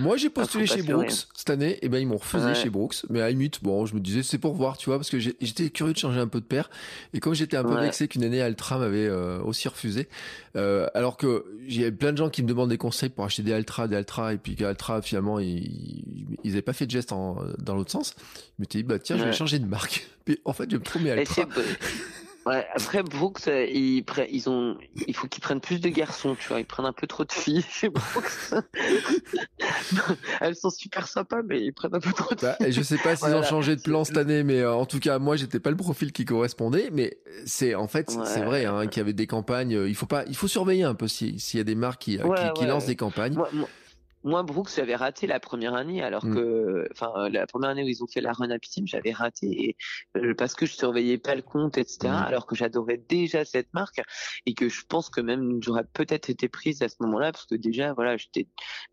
Moi 0.01 0.17
j'ai 0.17 0.31
postulé 0.31 0.67
chez 0.67 0.83
Brooks 0.83 1.29
cette 1.35 1.51
année, 1.51 1.79
et 1.83 1.89
ben 1.89 1.99
ils 1.99 2.07
m'ont 2.07 2.17
refusé 2.17 2.55
chez 2.55 2.71
Brooks, 2.71 3.05
mais 3.09 3.21
à 3.21 3.25
la 3.25 3.31
limite, 3.31 3.63
bon, 3.63 3.87
je 3.87 3.95
me 3.95 4.01
disais 4.01 4.23
c'est 4.25 4.39
pour 4.39 4.55
voir, 4.55 4.77
tu 4.77 4.91
vois, 4.91 4.99
parce 4.99 5.11
que 5.11 5.21
j'étais 5.21 5.71
curieux 5.71 5.93
de 5.93 5.99
changer 5.99 6.19
un 6.19 6.29
peu 6.29 6.41
de 6.41 6.47
paire, 6.47 6.71
et 7.15 7.21
comme 7.21 7.35
j'étais 7.35 7.57
un 7.57 7.65
peu 7.65 7.79
vexé 7.79 8.09
qu'une 8.09 8.25
année 8.25 8.43
Altra 8.43 8.79
m'avait 8.79 9.09
aussi 9.45 9.69
refusé, 9.69 10.09
alors 10.55 11.17
que 11.17 11.45
j'ai 11.69 11.93
plein 11.93 12.11
de 12.11 12.17
gens 12.17 12.31
qui 12.31 12.43
me 12.43 12.49
demandent 12.49 12.71
des 12.71 12.79
conseils 12.79 13.11
pour 13.11 13.25
acheter 13.25 13.43
des 13.43 13.53
Altra, 13.53 13.87
des 13.87 13.97
Altra, 13.97 14.35
et 14.35 14.39
puis 14.39 14.57
qu'Altra 14.57 15.03
finalement 15.03 15.39
ils, 15.39 16.03
ils 16.43 16.53
avaient 16.53 16.63
pas 16.63 16.73
fait 16.73 16.80
de 16.87 16.91
geste 16.91 17.13
en, 17.13 17.39
dans 17.59 17.75
l'autre 17.75 17.91
sens. 17.91 18.15
Je 18.19 18.63
m'étais 18.63 18.79
dit, 18.79 18.85
bah 18.85 18.99
tiens, 18.99 19.17
je 19.17 19.25
vais 19.25 19.33
changer 19.33 19.59
de 19.59 19.67
marque. 19.67 20.09
Puis 20.25 20.39
en 20.45 20.53
fait, 20.53 20.71
je 20.71 20.77
me 20.77 20.83
promets 20.83 21.11
à 21.11 21.17
Ouais, 22.47 22.67
après 22.75 23.03
Brooks, 23.03 23.49
euh, 23.49 23.67
ils, 23.67 24.03
ils 24.31 24.49
ont, 24.49 24.79
il 25.07 25.15
faut 25.15 25.29
qu'ils 25.29 25.43
prennent 25.43 25.61
plus 25.61 25.79
de 25.79 25.91
garçons, 25.91 26.35
tu 26.41 26.49
vois. 26.49 26.59
Ils 26.59 26.65
prennent 26.65 26.87
un 26.87 26.93
peu 26.93 27.07
trop 27.07 27.25
de 27.25 27.33
filles 27.33 27.65
chez 27.69 27.91
Brooks. 27.91 28.65
Elles 30.41 30.57
sont 30.57 30.71
super 30.71 31.07
sympas, 31.07 31.43
mais 31.43 31.61
ils 31.61 31.73
prennent 31.73 31.95
un 31.95 32.01
peu 32.01 32.13
trop 32.13 32.35
de 32.35 32.41
bah, 32.41 32.57
filles. 32.59 32.73
je 32.73 32.81
sais 32.83 32.97
pas 32.97 33.15
s'ils 33.15 33.35
ont 33.35 33.43
changé 33.43 33.77
de 33.77 33.83
plan 33.83 34.05
cette 34.05 34.17
année, 34.17 34.43
mais 34.43 34.61
euh, 34.61 34.73
en 34.73 34.87
tout 34.87 35.01
cas, 35.01 35.19
moi, 35.19 35.37
j'étais 35.37 35.61
pas 35.61 35.71
le 35.71 35.77
profil 35.77 36.13
qui 36.13 36.25
correspondait. 36.25 36.89
Mais 36.93 37.19
c'est, 37.45 37.75
en 37.75 37.89
fait, 37.89 38.11
c'est 38.25 38.43
vrai, 38.43 38.65
hein, 38.65 38.87
qu'il 38.87 39.01
y 39.01 39.03
avait 39.03 39.13
des 39.13 39.27
campagnes. 39.27 39.75
Euh, 39.75 39.89
il 39.89 39.95
faut 39.95 40.07
pas, 40.07 40.25
il 40.27 40.37
faut 40.37 40.49
surveiller 40.49 40.85
un 40.85 40.95
peu 40.95 41.09
s'il 41.09 41.37
y 41.55 41.61
a 41.61 41.65
des 41.65 41.75
marques 41.75 42.01
qui, 42.01 42.19
qui, 42.55 42.65
lancent 42.65 42.87
des 42.87 42.97
campagnes 42.97 43.35
moi, 43.35 43.51
Brooks, 44.23 44.71
j'avais 44.77 44.97
raté 44.97 45.27
la 45.27 45.41
première 45.41 45.75
année, 45.75 46.03
alors 46.03 46.25
mm. 46.25 46.35
que, 46.35 46.89
enfin, 46.93 47.29
la 47.29 47.47
première 47.47 47.71
année 47.71 47.83
où 47.83 47.89
ils 47.89 48.03
ont 48.03 48.07
fait 48.07 48.21
la 48.21 48.33
Run 48.33 48.49
j'avais 48.85 49.13
raté 49.13 49.47
et, 49.47 49.77
euh, 50.17 50.35
parce 50.35 50.55
que 50.55 50.67
je 50.67 50.75
surveillais 50.75 51.19
pas 51.19 51.35
le 51.35 51.43
compte, 51.43 51.79
etc. 51.79 51.99
Mm. 52.05 52.27
Alors 52.27 52.47
que 52.47 52.55
j'adorais 52.55 52.99
déjà 52.99 53.45
cette 53.45 53.73
marque 53.73 54.01
et 54.47 54.55
que 54.55 54.69
je 54.69 54.85
pense 54.87 55.11
que 55.11 55.21
même 55.21 55.63
j'aurais 55.63 55.85
peut-être 55.85 56.31
été 56.31 56.49
prise 56.49 56.83
à 56.83 56.89
ce 56.89 56.97
moment-là 57.01 57.33
parce 57.33 57.47
que 57.47 57.55
déjà, 57.55 57.93
voilà, 57.95 58.17
j'étais, 58.17 58.47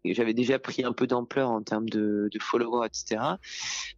j'avais 0.06 0.34
déjà 0.34 0.60
pris 0.60 0.84
un 0.84 0.94
peu 0.94 1.08
d'ampleur 1.08 1.50
en 1.50 1.62
termes 1.62 1.90
de, 1.90 2.30
de 2.32 2.40
followers, 2.40 2.88
etc. 2.88 3.22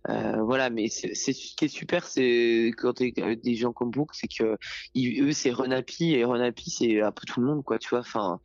Euh, 0.10 0.42
voilà, 0.42 0.70
mais 0.70 0.88
c'est 0.90 1.14
ce 1.14 1.32
qui 1.56 1.66
est 1.66 1.68
super, 1.68 2.06
c'est 2.06 2.72
quand 2.78 2.94
t'es 2.94 3.14
avec 3.22 3.42
des 3.42 3.56
gens 3.56 3.74
comme 3.74 3.92
Brooks, 3.92 4.16
c'est 4.16 4.28
que 4.28 4.58
eux, 4.98 5.32
c'est 5.32 5.52
Run 5.52 5.72
Happy 5.72 6.14
et 6.14 6.24
Run 6.24 6.42
Happy, 6.42 6.70
c'est 6.70 7.02
un 7.02 7.12
peu 7.12 7.26
tout 7.28 7.42
le 7.42 7.48
monde, 7.48 7.64
quoi, 7.64 7.78
tu 7.80 7.90
vois. 7.90 8.00
Enfin, 8.00 8.40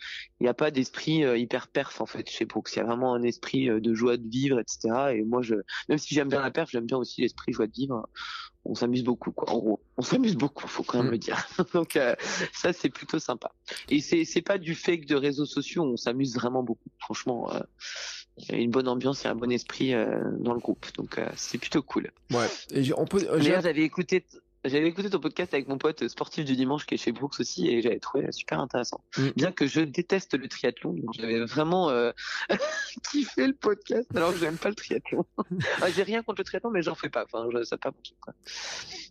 il 0.45 0.49
n'y 0.49 0.51
a 0.51 0.55
pas 0.55 0.71
d'esprit 0.71 1.25
euh, 1.25 1.39
hyper 1.39 1.69
perf 1.69 2.03
en 2.03 2.07
fait 2.07 2.29
chez 2.29 2.45
Brooks 2.45 2.69
il 2.75 2.77
y 2.77 2.83
a 2.83 2.85
vraiment 2.85 3.15
un 3.15 3.23
esprit 3.23 3.71
euh, 3.71 3.81
de 3.81 3.95
joie 3.95 4.19
de 4.19 4.29
vivre, 4.29 4.61
etc. 4.61 5.15
Et 5.15 5.23
moi, 5.23 5.41
je, 5.41 5.55
même 5.89 5.97
si 5.97 6.15
j'aime 6.15 6.29
bien 6.29 6.43
la 6.43 6.51
perf, 6.51 6.69
j'aime 6.71 6.85
bien 6.85 6.99
aussi 6.99 7.23
l'esprit 7.23 7.55
joie 7.55 7.66
de 7.66 7.73
vivre. 7.73 8.07
On 8.66 8.75
s'amuse 8.75 9.05
beaucoup, 9.05 9.33
quoi. 9.33 9.51
En 9.51 9.59
gros, 9.59 9.81
on 9.97 10.03
s'amuse 10.03 10.37
beaucoup, 10.37 10.69
faut 10.69 10.83
quand 10.83 10.99
même 10.99 11.09
mm. 11.09 11.12
le 11.12 11.19
dire. 11.19 11.47
Donc 11.73 11.97
euh, 11.97 12.15
ça, 12.53 12.75
c'est 12.75 12.91
plutôt 12.91 13.19
sympa. 13.19 13.53
Et 13.89 14.01
c'est 14.01 14.27
c'est 14.27 14.43
pas 14.43 14.59
du 14.59 14.75
fake 14.75 15.07
de 15.07 15.15
réseaux 15.15 15.47
sociaux. 15.47 15.83
On 15.83 15.97
s'amuse 15.97 16.35
vraiment 16.35 16.62
beaucoup. 16.62 16.91
Franchement, 16.99 17.51
euh, 17.55 17.61
une 18.51 18.71
bonne 18.71 18.89
ambiance 18.89 19.25
et 19.25 19.29
un 19.29 19.35
bon 19.35 19.51
esprit 19.51 19.95
dans 20.41 20.53
le 20.53 20.61
groupe. 20.61 20.85
Donc 20.99 21.19
c'est 21.37 21.57
plutôt 21.57 21.81
cool. 21.81 22.11
Ouais. 22.31 22.49
Et 22.71 22.93
on 22.99 23.07
peut. 23.07 23.23
D'ailleurs, 23.23 23.62
j'avais 23.62 23.83
écouté 23.83 24.27
j'avais 24.65 24.89
écouté 24.89 25.11
ton 25.11 25.20
podcast 25.20 25.53
avec 25.53 25.69
mon 25.69 25.78
pote 25.78 26.09
sportif 26.09 26.45
du 26.45 26.57
dimanche 26.57 26.86
qui 26.86 26.95
est 26.95 26.99
chez 26.99 27.12
Brooks 27.12 27.39
aussi 27.39 27.69
et 27.69 27.82
j'avais 27.82 27.99
trouvé 27.99 28.32
super 28.32 28.61
intéressant. 28.61 29.03
Mm. 29.19 29.28
Bien 29.36 29.53
que 29.53 29.66
je 29.66 29.81
déteste 29.81 30.35
le 30.39 30.49
triathlon, 30.49 30.97
j'avais 31.19 31.45
vraiment 31.45 31.91
euh, 31.91 32.12
kiffé 33.11 33.47
le 33.47 33.53
podcast 33.53 34.09
alors 34.15 34.32
que 34.32 34.39
j'aime 34.39 34.57
pas 34.57 34.70
le 34.70 34.74
triathlon. 34.74 35.24
Ah, 35.82 35.91
j'ai 35.91 36.03
rien 36.03 36.23
contre 36.23 36.41
le 36.41 36.45
triathlon 36.45 36.70
mais 36.70 36.82
j'en 36.82 36.95
fais 36.95 37.09
pas. 37.09 37.24
Enfin, 37.24 37.47
je, 37.53 37.62
ça 37.65 37.77
pas 37.77 37.93
quoi. 38.20 38.35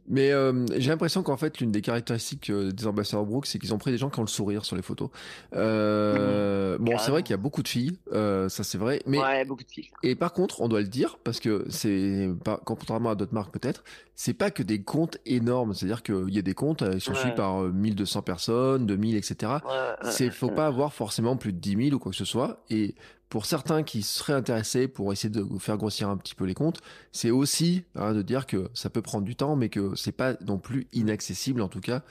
Mais 0.08 0.32
euh, 0.32 0.66
j'ai 0.78 0.90
l'impression 0.90 1.24
qu'en 1.24 1.38
fait 1.38 1.60
l'une 1.60 1.72
des 1.72 1.82
caractéristiques 1.82 2.50
euh, 2.50 2.72
des 2.72 2.88
ambassadeurs 2.88 3.26
Brooks 3.26 3.46
c'est 3.46 3.60
qu'ils 3.60 3.74
ont 3.74 3.78
pris 3.78 3.92
des 3.92 3.98
gens 3.98 4.10
qui 4.10 4.20
ont 4.20 4.24
le 4.24 4.28
sourire 4.28 4.66
sur 4.66 4.76
les 4.76 4.82
photos. 4.82 5.10
Euh, 5.56 6.78
bon, 6.80 6.98
c'est 6.98 7.12
vrai 7.12 7.24
qu'il 7.24 7.32
y 7.32 7.36
a 7.36 7.38
beaucoup 7.38 7.64
de 7.64 7.68
filles, 7.68 7.98
ça 8.12 8.50
c'est 8.50 8.78
vrai. 8.78 9.02
Mais 9.06 9.20
ouais, 9.20 9.46
beaucoup 9.46 9.64
de 9.64 9.70
filles. 9.72 9.90
Et 10.02 10.16
par 10.16 10.34
contre, 10.34 10.62
on 10.62 10.68
doit 10.68 10.82
le 10.82 10.88
dire 10.88 11.18
parce 11.24 11.40
que 11.40 11.66
c'est 11.70 12.30
pas 12.44 12.60
contrairement 12.66 13.12
à 13.12 13.16
d'autres 13.16 13.34
marques 13.34 13.54
peut-être, 13.54 13.84
c'est 14.16 14.34
pas 14.34 14.52
que 14.52 14.64
des 14.64 14.82
comptes 14.82 15.18
énormes. 15.26 15.43
C'est-à-dire 15.74 16.03
qu'il 16.03 16.34
y 16.34 16.40
a 16.40 16.41
des 16.41 16.53
comptes, 16.53 16.84
ils 16.94 17.02
sont 17.02 17.14
suivis 17.14 17.36
par 17.36 17.61
1200 17.61 18.20
euh, 18.20 18.22
personnes, 18.22 18.86
2000, 18.86 19.15
etc. 19.15 19.53
Ouais, 19.65 20.11
c'est, 20.11 20.30
faut 20.30 20.49
pas 20.49 20.68
avoir 20.68 20.94
forcément 20.94 21.38
plus 21.38 21.53
de 21.53 21.60
10 21.60 21.86
000 21.86 21.95
ou 21.95 21.99
quoi 21.99 22.11
que 22.11 22.18
ce 22.18 22.26
soit. 22.26 22.64
Et 22.70 22.95
pour 23.30 23.48
certains 23.48 23.82
qui 23.82 24.03
seraient 24.03 24.34
intéressés 24.34 24.88
pour 24.88 25.11
essayer 25.11 25.30
de 25.30 25.44
faire 25.57 25.78
grossir 25.78 26.07
un 26.07 26.18
petit 26.18 26.36
peu 26.36 26.45
les 26.45 26.53
comptes, 26.53 26.82
c'est 27.11 27.32
aussi 27.32 27.84
hein, 27.95 28.14
de 28.14 28.22
dire 28.22 28.45
que 28.45 28.70
ça 28.76 28.91
peut 28.91 29.02
prendre 29.02 29.26
du 29.26 29.36
temps, 29.36 29.56
mais 29.56 29.70
que 29.70 29.95
c'est 29.95 30.11
pas 30.11 30.36
non 30.45 30.60
plus 30.60 30.88
inaccessible 30.94 31.61
en 31.61 31.68
tout 31.68 31.82
cas 31.82 32.03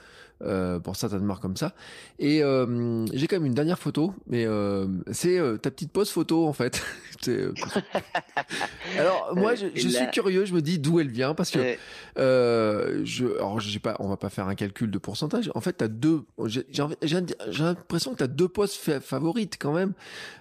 euh, 0.43 0.79
pour 0.79 0.95
certaines 0.95 1.23
marques 1.23 1.41
comme 1.41 1.57
ça. 1.57 1.73
Et 2.19 2.43
euh, 2.43 3.05
j'ai 3.13 3.27
quand 3.27 3.37
même 3.37 3.45
une 3.45 3.53
dernière 3.53 3.79
photo, 3.79 4.13
mais 4.27 4.45
euh, 4.45 4.87
c'est 5.11 5.37
euh, 5.37 5.57
ta 5.57 5.71
petite 5.71 5.91
pose 5.91 6.09
photo 6.09 6.47
en 6.47 6.53
fait. 6.53 6.81
Euh, 7.29 7.53
alors 8.99 9.33
moi, 9.33 9.55
je, 9.55 9.67
je 9.73 9.87
suis 9.87 10.11
curieux, 10.11 10.43
je 10.43 10.53
me 10.53 10.61
dis 10.61 10.77
d'où 10.77 10.99
elle 10.99 11.07
vient 11.07 11.33
parce 11.33 11.51
que 11.51 11.77
je, 12.17 13.37
alors 13.37 13.61
j'ai 13.61 13.79
pas, 13.79 13.95
on 13.99 14.09
va 14.09 14.17
pas 14.17 14.29
faire 14.29 14.49
un 14.49 14.55
calcul 14.55 14.91
de 14.91 14.97
pourcentage. 14.97 15.49
En 15.55 15.61
fait, 15.61 15.71
t'as 15.71 15.87
deux, 15.87 16.23
j'ai 16.45 16.65
l'impression 17.59 18.11
que 18.11 18.17
t'as 18.17 18.27
deux 18.27 18.49
poses 18.49 18.73
favorites 18.73 19.55
quand 19.57 19.71
même, 19.71 19.93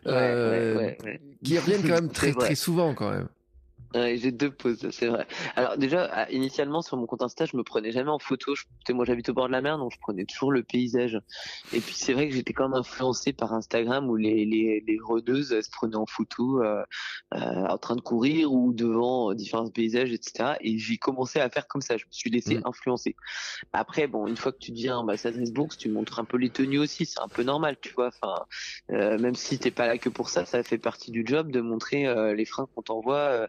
ouais, 0.07 0.99
qui 1.45 1.57
reviennent 1.57 1.83
quand 1.83 1.95
même 1.95 2.09
très 2.13 2.33
très 2.33 2.57
souvent 2.57 2.95
quand 2.95 3.11
même. 3.11 3.29
Ouais, 3.95 4.17
j'ai 4.17 4.33
deux 4.33 4.51
poses, 4.51 4.91
c'est 4.91 5.07
vrai. 5.07 5.27
Alors 5.57 5.77
déjà, 5.77 6.31
initialement 6.31 6.83
sur 6.83 6.97
mon 6.97 7.07
compte 7.07 7.23
Insta, 7.23 7.45
je 7.45 7.57
me 7.57 7.63
prenais 7.63 7.93
jamais 7.93 8.11
en 8.11 8.19
photo. 8.19 8.55
Je, 8.55 8.65
moi, 8.93 9.05
j'habite 9.05 9.29
au 9.29 9.35
bord 9.35 9.47
de 9.47 9.53
la 9.53 9.61
mer, 9.61 9.79
donc 9.79 9.93
je 9.93 9.99
prenais 10.01 10.25
toujours 10.25 10.53
le 10.53 10.63
paysage. 10.63 11.21
Et 11.73 11.81
puis 11.81 11.95
c'est 11.95 12.13
vrai 12.13 12.29
que 12.29 12.35
j'étais 12.35 12.53
quand 12.53 12.69
même 12.69 12.79
influencé 12.79 13.33
par 13.33 13.53
Instagram 13.53 14.09
où 14.09 14.17
les 14.17 14.45
les, 14.45 14.83
les 14.87 14.99
rôdeuses 14.99 15.53
elles 15.53 15.65
se 15.65 15.71
prenaient 15.71 15.97
en 15.97 16.07
photo 16.07 16.63
euh, 16.63 16.83
euh, 17.35 17.39
en 17.39 17.79
train 17.79 17.97
de 17.97 18.01
courir 18.01 18.53
ou 18.53 18.73
devant 18.73 19.35
différents 19.35 19.69
paysages, 19.69 20.13
etc. 20.13 20.55
Et 20.61 20.79
j'ai 20.79 20.97
commencé 20.97 21.41
à 21.41 21.49
faire 21.51 21.67
comme 21.67 21.83
ça. 21.83 21.97
Je 21.97 22.05
me 22.05 22.13
suis 22.13 22.31
laissé 22.31 22.57
mmh. 22.57 22.63
influencer. 22.67 23.17
Après, 23.73 24.07
bon, 24.07 24.27
une 24.27 24.37
fois 24.37 24.53
que 24.53 24.59
tu 24.59 24.73
deviens 24.73 24.99
ambassadrice 24.99 25.53
Brooks, 25.53 25.77
tu 25.77 25.89
montres 25.89 26.19
un 26.19 26.25
peu 26.25 26.37
les 26.37 26.51
tenues 26.51 26.79
aussi. 26.79 27.07
C'est 27.07 27.21
un 27.21 27.29
peu 27.29 27.43
normal, 27.43 27.77
tu 27.81 27.93
vois. 27.95 28.09
Enfin, 28.09 28.45
euh, 28.91 29.19
même 29.19 29.35
si 29.35 29.59
t'es 29.59 29.71
pas 29.71 29.87
là 29.87 29.99
que 29.99 30.09
pour 30.09 30.29
ça, 30.29 30.45
ça 30.45 30.63
fait 30.63 30.79
partie 30.79 31.11
du 31.11 31.25
job 31.27 31.51
de 31.51 31.61
montrer 31.61 32.07
euh, 32.07 32.35
les 32.35 32.45
freins 32.45 32.69
qu'on 32.75 32.83
t'envoie 32.83 33.49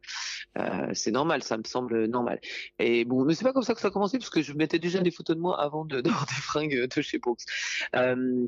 euh, 0.57 0.89
c'est 0.93 1.11
normal, 1.11 1.43
ça 1.43 1.57
me 1.57 1.63
semble 1.63 2.05
normal. 2.05 2.39
Et 2.79 3.05
bon, 3.05 3.25
mais 3.25 3.35
c'est 3.35 3.43
pas 3.43 3.53
comme 3.53 3.63
ça 3.63 3.73
que 3.73 3.81
ça 3.81 3.87
a 3.87 3.91
commencé, 3.91 4.17
parce 4.17 4.29
que 4.29 4.41
je 4.41 4.53
mettais 4.53 4.79
déjà 4.79 4.99
des 4.99 5.11
photos 5.11 5.35
de 5.35 5.41
moi 5.41 5.59
avant 5.61 5.85
de 5.85 6.01
d'avoir 6.01 6.25
des 6.25 6.33
fringues 6.33 6.87
de 6.87 7.01
chez 7.01 7.19
Brooks. 7.19 7.43
Euh, 7.95 8.47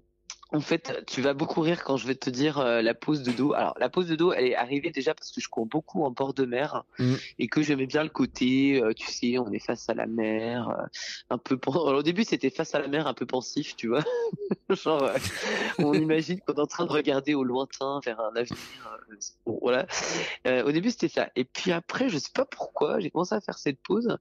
en 0.55 0.61
fait, 0.61 1.03
tu 1.05 1.21
vas 1.21 1.33
beaucoup 1.33 1.59
rire 1.59 1.83
quand 1.83 1.97
je 1.97 2.07
vais 2.07 2.15
te 2.15 2.29
dire 2.29 2.59
euh, 2.59 2.81
la 2.81 2.93
pose 2.93 3.23
de 3.23 3.31
dos. 3.31 3.53
Alors, 3.53 3.75
la 3.77 3.89
pose 3.89 4.07
de 4.07 4.15
dos, 4.15 4.31
elle 4.31 4.45
est 4.45 4.55
arrivée 4.55 4.89
déjà 4.89 5.13
parce 5.13 5.31
que 5.31 5.41
je 5.41 5.49
cours 5.49 5.65
beaucoup 5.65 6.03
en 6.03 6.11
bord 6.11 6.33
de 6.33 6.45
mer 6.45 6.85
mm. 6.97 7.15
et 7.39 7.47
que 7.47 7.61
j'aimais 7.61 7.87
bien 7.87 8.03
le 8.03 8.09
côté, 8.09 8.81
euh, 8.81 8.93
tu 8.93 9.11
sais, 9.11 9.37
on 9.37 9.51
est 9.51 9.59
face 9.59 9.89
à 9.89 9.93
la 9.93 10.07
mer, 10.07 10.69
euh, 10.69 10.85
un 11.29 11.37
peu. 11.37 11.59
Alors, 11.67 11.87
au 11.87 12.03
début, 12.03 12.23
c'était 12.23 12.49
face 12.49 12.73
à 12.73 12.79
la 12.79 12.87
mer, 12.87 13.05
un 13.05 13.13
peu 13.13 13.25
pensif, 13.25 13.75
tu 13.75 13.89
vois. 13.89 14.03
Genre, 14.69 15.11
on 15.79 15.93
imagine 15.93 16.39
qu'on 16.39 16.53
est 16.53 16.59
en 16.59 16.67
train 16.67 16.85
de 16.85 16.91
regarder 16.91 17.33
au 17.33 17.43
lointain 17.43 17.99
vers 18.05 18.19
un 18.21 18.35
avenir. 18.35 18.57
Bon, 19.45 19.59
voilà. 19.61 19.85
au 20.45 20.71
début, 20.71 20.91
c'était 20.91 21.09
ça. 21.09 21.29
Et 21.35 21.43
puis 21.43 21.71
après, 21.71 22.07
je 22.07 22.17
sais 22.17 22.31
pas 22.33 22.45
pourquoi, 22.45 22.99
j'ai 22.99 23.11
commencé 23.11 23.35
à 23.35 23.41
faire 23.41 23.57
cette 23.57 23.79
pose 23.81 24.17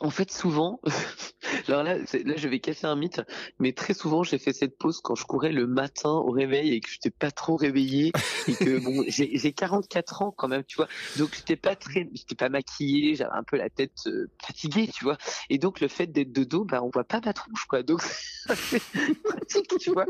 en 0.00 0.10
fait, 0.10 0.32
souvent, 0.32 0.80
alors 1.68 1.84
là, 1.84 1.96
là, 1.96 2.34
je 2.36 2.48
vais 2.48 2.58
casser 2.58 2.86
un 2.86 2.96
mythe, 2.96 3.22
mais 3.60 3.72
très 3.72 3.94
souvent, 3.94 4.24
j'ai 4.24 4.38
fait 4.38 4.52
cette 4.52 4.76
pause 4.76 5.00
quand 5.00 5.14
je 5.14 5.24
courais 5.24 5.52
le 5.52 5.68
matin 5.68 6.10
au 6.10 6.30
réveil 6.30 6.74
et 6.74 6.80
que 6.80 6.90
je 6.90 6.96
n'étais 6.96 7.10
pas 7.10 7.30
trop 7.30 7.56
réveillé 7.56 8.12
et 8.48 8.54
que 8.54 8.78
bon, 8.84 9.04
j'ai 9.06 9.52
44 9.52 10.22
ans 10.22 10.34
quand 10.36 10.48
même, 10.48 10.64
tu 10.64 10.76
vois. 10.76 10.88
Donc, 11.16 11.34
j'étais 11.36 11.56
pas 11.56 11.76
très, 11.76 12.08
j'étais 12.12 12.34
pas 12.34 12.48
maquillée, 12.48 13.14
j'avais 13.14 13.34
un 13.34 13.44
peu 13.44 13.56
la 13.56 13.70
tête 13.70 13.92
euh, 14.06 14.28
fatiguée, 14.44 14.88
tu 14.92 15.04
vois. 15.04 15.16
Et 15.48 15.58
donc, 15.58 15.80
le 15.80 15.86
fait 15.86 16.08
d'être 16.08 16.32
de 16.32 16.42
dos, 16.42 16.64
bah, 16.64 16.82
on 16.82 16.90
voit 16.90 17.04
pas 17.04 17.20
ma 17.24 17.32
tronche, 17.32 17.64
quoi. 17.66 17.84
Donc, 17.84 18.02
c'est 18.46 18.82
pratique, 19.22 19.78
tu 19.78 19.92
vois, 19.92 20.06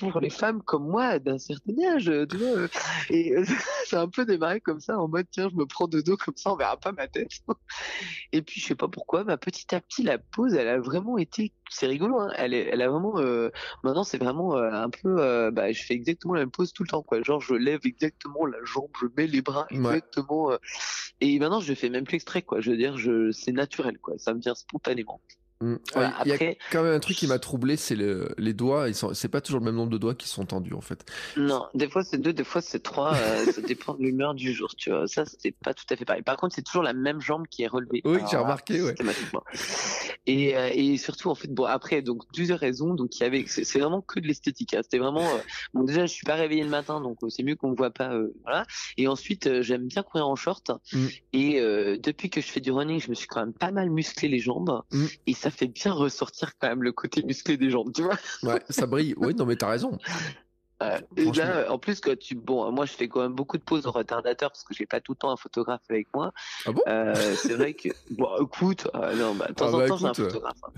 pour 0.00 0.18
les 0.18 0.30
femmes 0.30 0.62
comme 0.62 0.88
moi 0.88 1.20
d'un 1.20 1.38
certain 1.38 1.74
âge, 1.94 2.10
tu 2.28 2.36
vois. 2.36 2.66
Et 3.08 3.36
euh, 3.36 3.44
c'est 3.86 3.96
un 3.96 4.08
peu 4.08 4.26
démarré 4.26 4.60
comme 4.60 4.80
ça, 4.80 4.98
en 4.98 5.06
mode, 5.06 5.26
tiens, 5.30 5.48
je 5.48 5.56
me 5.56 5.64
prends 5.64 5.86
de 5.86 6.00
dos 6.00 6.16
comme 6.16 6.36
ça, 6.36 6.52
on 6.52 6.56
verra 6.56 6.76
pas 6.76 6.90
ma 6.90 7.06
tête. 7.06 7.30
Et 8.32 8.42
puis, 8.42 8.60
je 8.60 8.66
sais 8.66 8.74
pas 8.74 8.88
pourquoi, 8.88 9.17
bah, 9.24 9.36
petit 9.36 9.74
à 9.74 9.80
petit, 9.80 10.02
la 10.02 10.18
pose, 10.18 10.54
elle 10.54 10.68
a 10.68 10.78
vraiment 10.78 11.18
été, 11.18 11.52
c'est 11.70 11.86
rigolo, 11.86 12.18
hein, 12.20 12.32
elle, 12.36 12.54
est, 12.54 12.68
elle 12.72 12.82
a 12.82 12.88
vraiment, 12.88 13.18
euh, 13.18 13.50
maintenant 13.84 14.04
c'est 14.04 14.18
vraiment 14.18 14.56
euh, 14.56 14.70
un 14.70 14.90
peu, 14.90 15.16
euh, 15.20 15.50
bah, 15.50 15.72
je 15.72 15.82
fais 15.82 15.94
exactement 15.94 16.34
la 16.34 16.40
même 16.40 16.50
pose 16.50 16.72
tout 16.72 16.82
le 16.82 16.88
temps, 16.88 17.02
quoi. 17.02 17.22
Genre, 17.22 17.40
je 17.40 17.54
lève 17.54 17.80
exactement 17.84 18.46
la 18.46 18.58
jambe, 18.64 18.90
je 19.00 19.06
mets 19.16 19.26
les 19.26 19.42
bras 19.42 19.66
exactement, 19.70 20.50
et 21.20 21.38
maintenant 21.38 21.60
je 21.60 21.74
fais 21.74 21.90
même 21.90 22.04
plus 22.04 22.16
exprès, 22.16 22.42
quoi. 22.42 22.60
Je 22.60 22.70
veux 22.70 22.76
dire, 22.76 22.96
je, 22.96 23.30
c'est 23.32 23.52
naturel, 23.52 23.98
quoi. 23.98 24.14
Ça 24.18 24.34
me 24.34 24.40
vient 24.40 24.54
spontanément. 24.54 25.20
Mm. 25.60 25.74
il 26.24 26.28
y 26.28 26.32
a 26.32 26.38
quand 26.70 26.84
même 26.84 26.94
un 26.94 27.00
truc 27.00 27.16
qui 27.16 27.26
m'a 27.26 27.40
troublé, 27.40 27.76
c'est 27.76 27.96
le, 27.96 28.28
les 28.38 28.52
doigts. 28.52 28.88
Ils 28.88 28.94
sont, 28.94 29.12
c'est 29.12 29.28
pas 29.28 29.40
toujours 29.40 29.58
le 29.58 29.66
même 29.66 29.74
nombre 29.74 29.90
de 29.90 29.98
doigts 29.98 30.14
qui 30.14 30.28
sont 30.28 30.44
tendus 30.44 30.74
en 30.74 30.80
fait. 30.80 31.04
Non, 31.36 31.66
des 31.74 31.88
fois 31.88 32.04
c'est 32.04 32.18
deux, 32.18 32.32
des 32.32 32.44
fois 32.44 32.60
c'est 32.60 32.80
trois. 32.80 33.14
Euh, 33.14 33.44
ça 33.52 33.60
dépend 33.60 33.94
de 33.94 34.02
l'humeur 34.02 34.34
du 34.34 34.52
jour, 34.52 34.74
tu 34.76 34.90
vois. 34.90 35.08
Ça 35.08 35.26
c'était 35.26 35.50
pas 35.50 35.74
tout 35.74 35.84
à 35.90 35.96
fait 35.96 36.04
pareil. 36.04 36.22
Par 36.22 36.36
contre, 36.36 36.54
c'est 36.54 36.62
toujours 36.62 36.84
la 36.84 36.92
même 36.92 37.20
jambe 37.20 37.46
qui 37.48 37.64
est 37.64 37.66
relevée. 37.66 38.02
Oui, 38.04 38.20
j'ai 38.30 38.36
remarqué, 38.36 38.82
ouais. 38.82 38.94
Et, 40.26 40.56
euh, 40.56 40.70
et 40.72 40.96
surtout 40.98 41.30
en 41.30 41.34
fait, 41.34 41.52
bon 41.52 41.64
après 41.64 42.02
donc 42.02 42.22
plusieurs 42.32 42.60
raisons. 42.60 42.94
Donc 42.94 43.16
il 43.16 43.22
y 43.22 43.26
avait, 43.26 43.44
c'est, 43.48 43.78
vraiment 43.78 44.00
que 44.00 44.20
de 44.20 44.26
l'esthétique. 44.28 44.74
Hein. 44.74 44.80
C'était 44.82 44.98
vraiment, 44.98 45.26
euh, 45.26 45.38
bon 45.74 45.84
déjà 45.84 46.06
je 46.06 46.12
suis 46.12 46.24
pas 46.24 46.34
réveillé 46.34 46.62
le 46.62 46.70
matin, 46.70 47.00
donc 47.00 47.18
c'est 47.30 47.42
mieux 47.42 47.56
qu'on 47.56 47.70
me 47.70 47.76
voit 47.76 47.90
pas, 47.90 48.16
voilà. 48.44 48.64
Et 48.96 49.08
ensuite 49.08 49.62
j'aime 49.62 49.88
bien 49.88 50.04
courir 50.04 50.28
en 50.28 50.36
short. 50.36 50.70
Mm. 50.92 51.06
Et 51.32 51.60
depuis 51.98 52.30
que 52.30 52.40
je 52.40 52.46
fais 52.46 52.60
du 52.60 52.70
running, 52.70 53.00
je 53.00 53.08
me 53.10 53.14
suis 53.14 53.26
quand 53.26 53.40
même 53.40 53.54
pas 53.54 53.72
mal 53.72 53.90
musclé 53.90 54.28
les 54.28 54.38
jambes. 54.38 54.82
Mm. 54.92 55.06
Et 55.26 55.34
ça 55.34 55.47
ça 55.50 55.56
fait 55.56 55.68
bien 55.68 55.92
ressortir 55.92 56.52
quand 56.58 56.68
même 56.68 56.82
le 56.82 56.92
côté 56.92 57.22
musclé 57.22 57.56
des 57.56 57.70
jambes, 57.70 57.92
tu 57.94 58.02
vois. 58.02 58.16
Ouais, 58.42 58.60
ça 58.68 58.86
brille. 58.86 59.14
Oui, 59.16 59.34
non, 59.34 59.46
mais 59.46 59.56
t'as 59.56 59.70
raison. 59.70 59.98
Euh, 60.82 60.98
et 61.16 61.32
là, 61.32 61.72
en 61.72 61.78
plus, 61.78 62.00
quand 62.00 62.16
tu, 62.16 62.36
bon, 62.36 62.70
moi, 62.70 62.86
je 62.86 62.92
fais 62.92 63.08
quand 63.08 63.20
même 63.20 63.32
beaucoup 63.32 63.58
de 63.58 63.62
pauses 63.62 63.86
au 63.86 63.90
retardateur 63.90 64.50
parce 64.50 64.62
que 64.62 64.74
j'ai 64.74 64.86
pas 64.86 65.00
tout 65.00 65.12
le 65.12 65.16
temps 65.16 65.30
un 65.30 65.36
photographe 65.36 65.80
avec 65.90 66.06
moi. 66.14 66.32
Ah 66.66 66.72
bon? 66.72 66.82
Euh, 66.86 67.34
C'est 67.34 67.54
vrai 67.54 67.74
que, 67.74 67.88
bon, 68.10 68.28
écoute, 68.40 68.88
euh, 68.94 69.14
non, 69.16 69.34
bah, 69.34 69.46
de 69.48 69.54
temps 69.54 69.66
ah 69.68 69.74
en 69.74 69.78
bah, 69.78 69.88
temps, 69.88 69.96
j'ai 69.96 70.06
un 70.06 70.14
photographe. 70.14 70.58
Hein. 70.64 70.70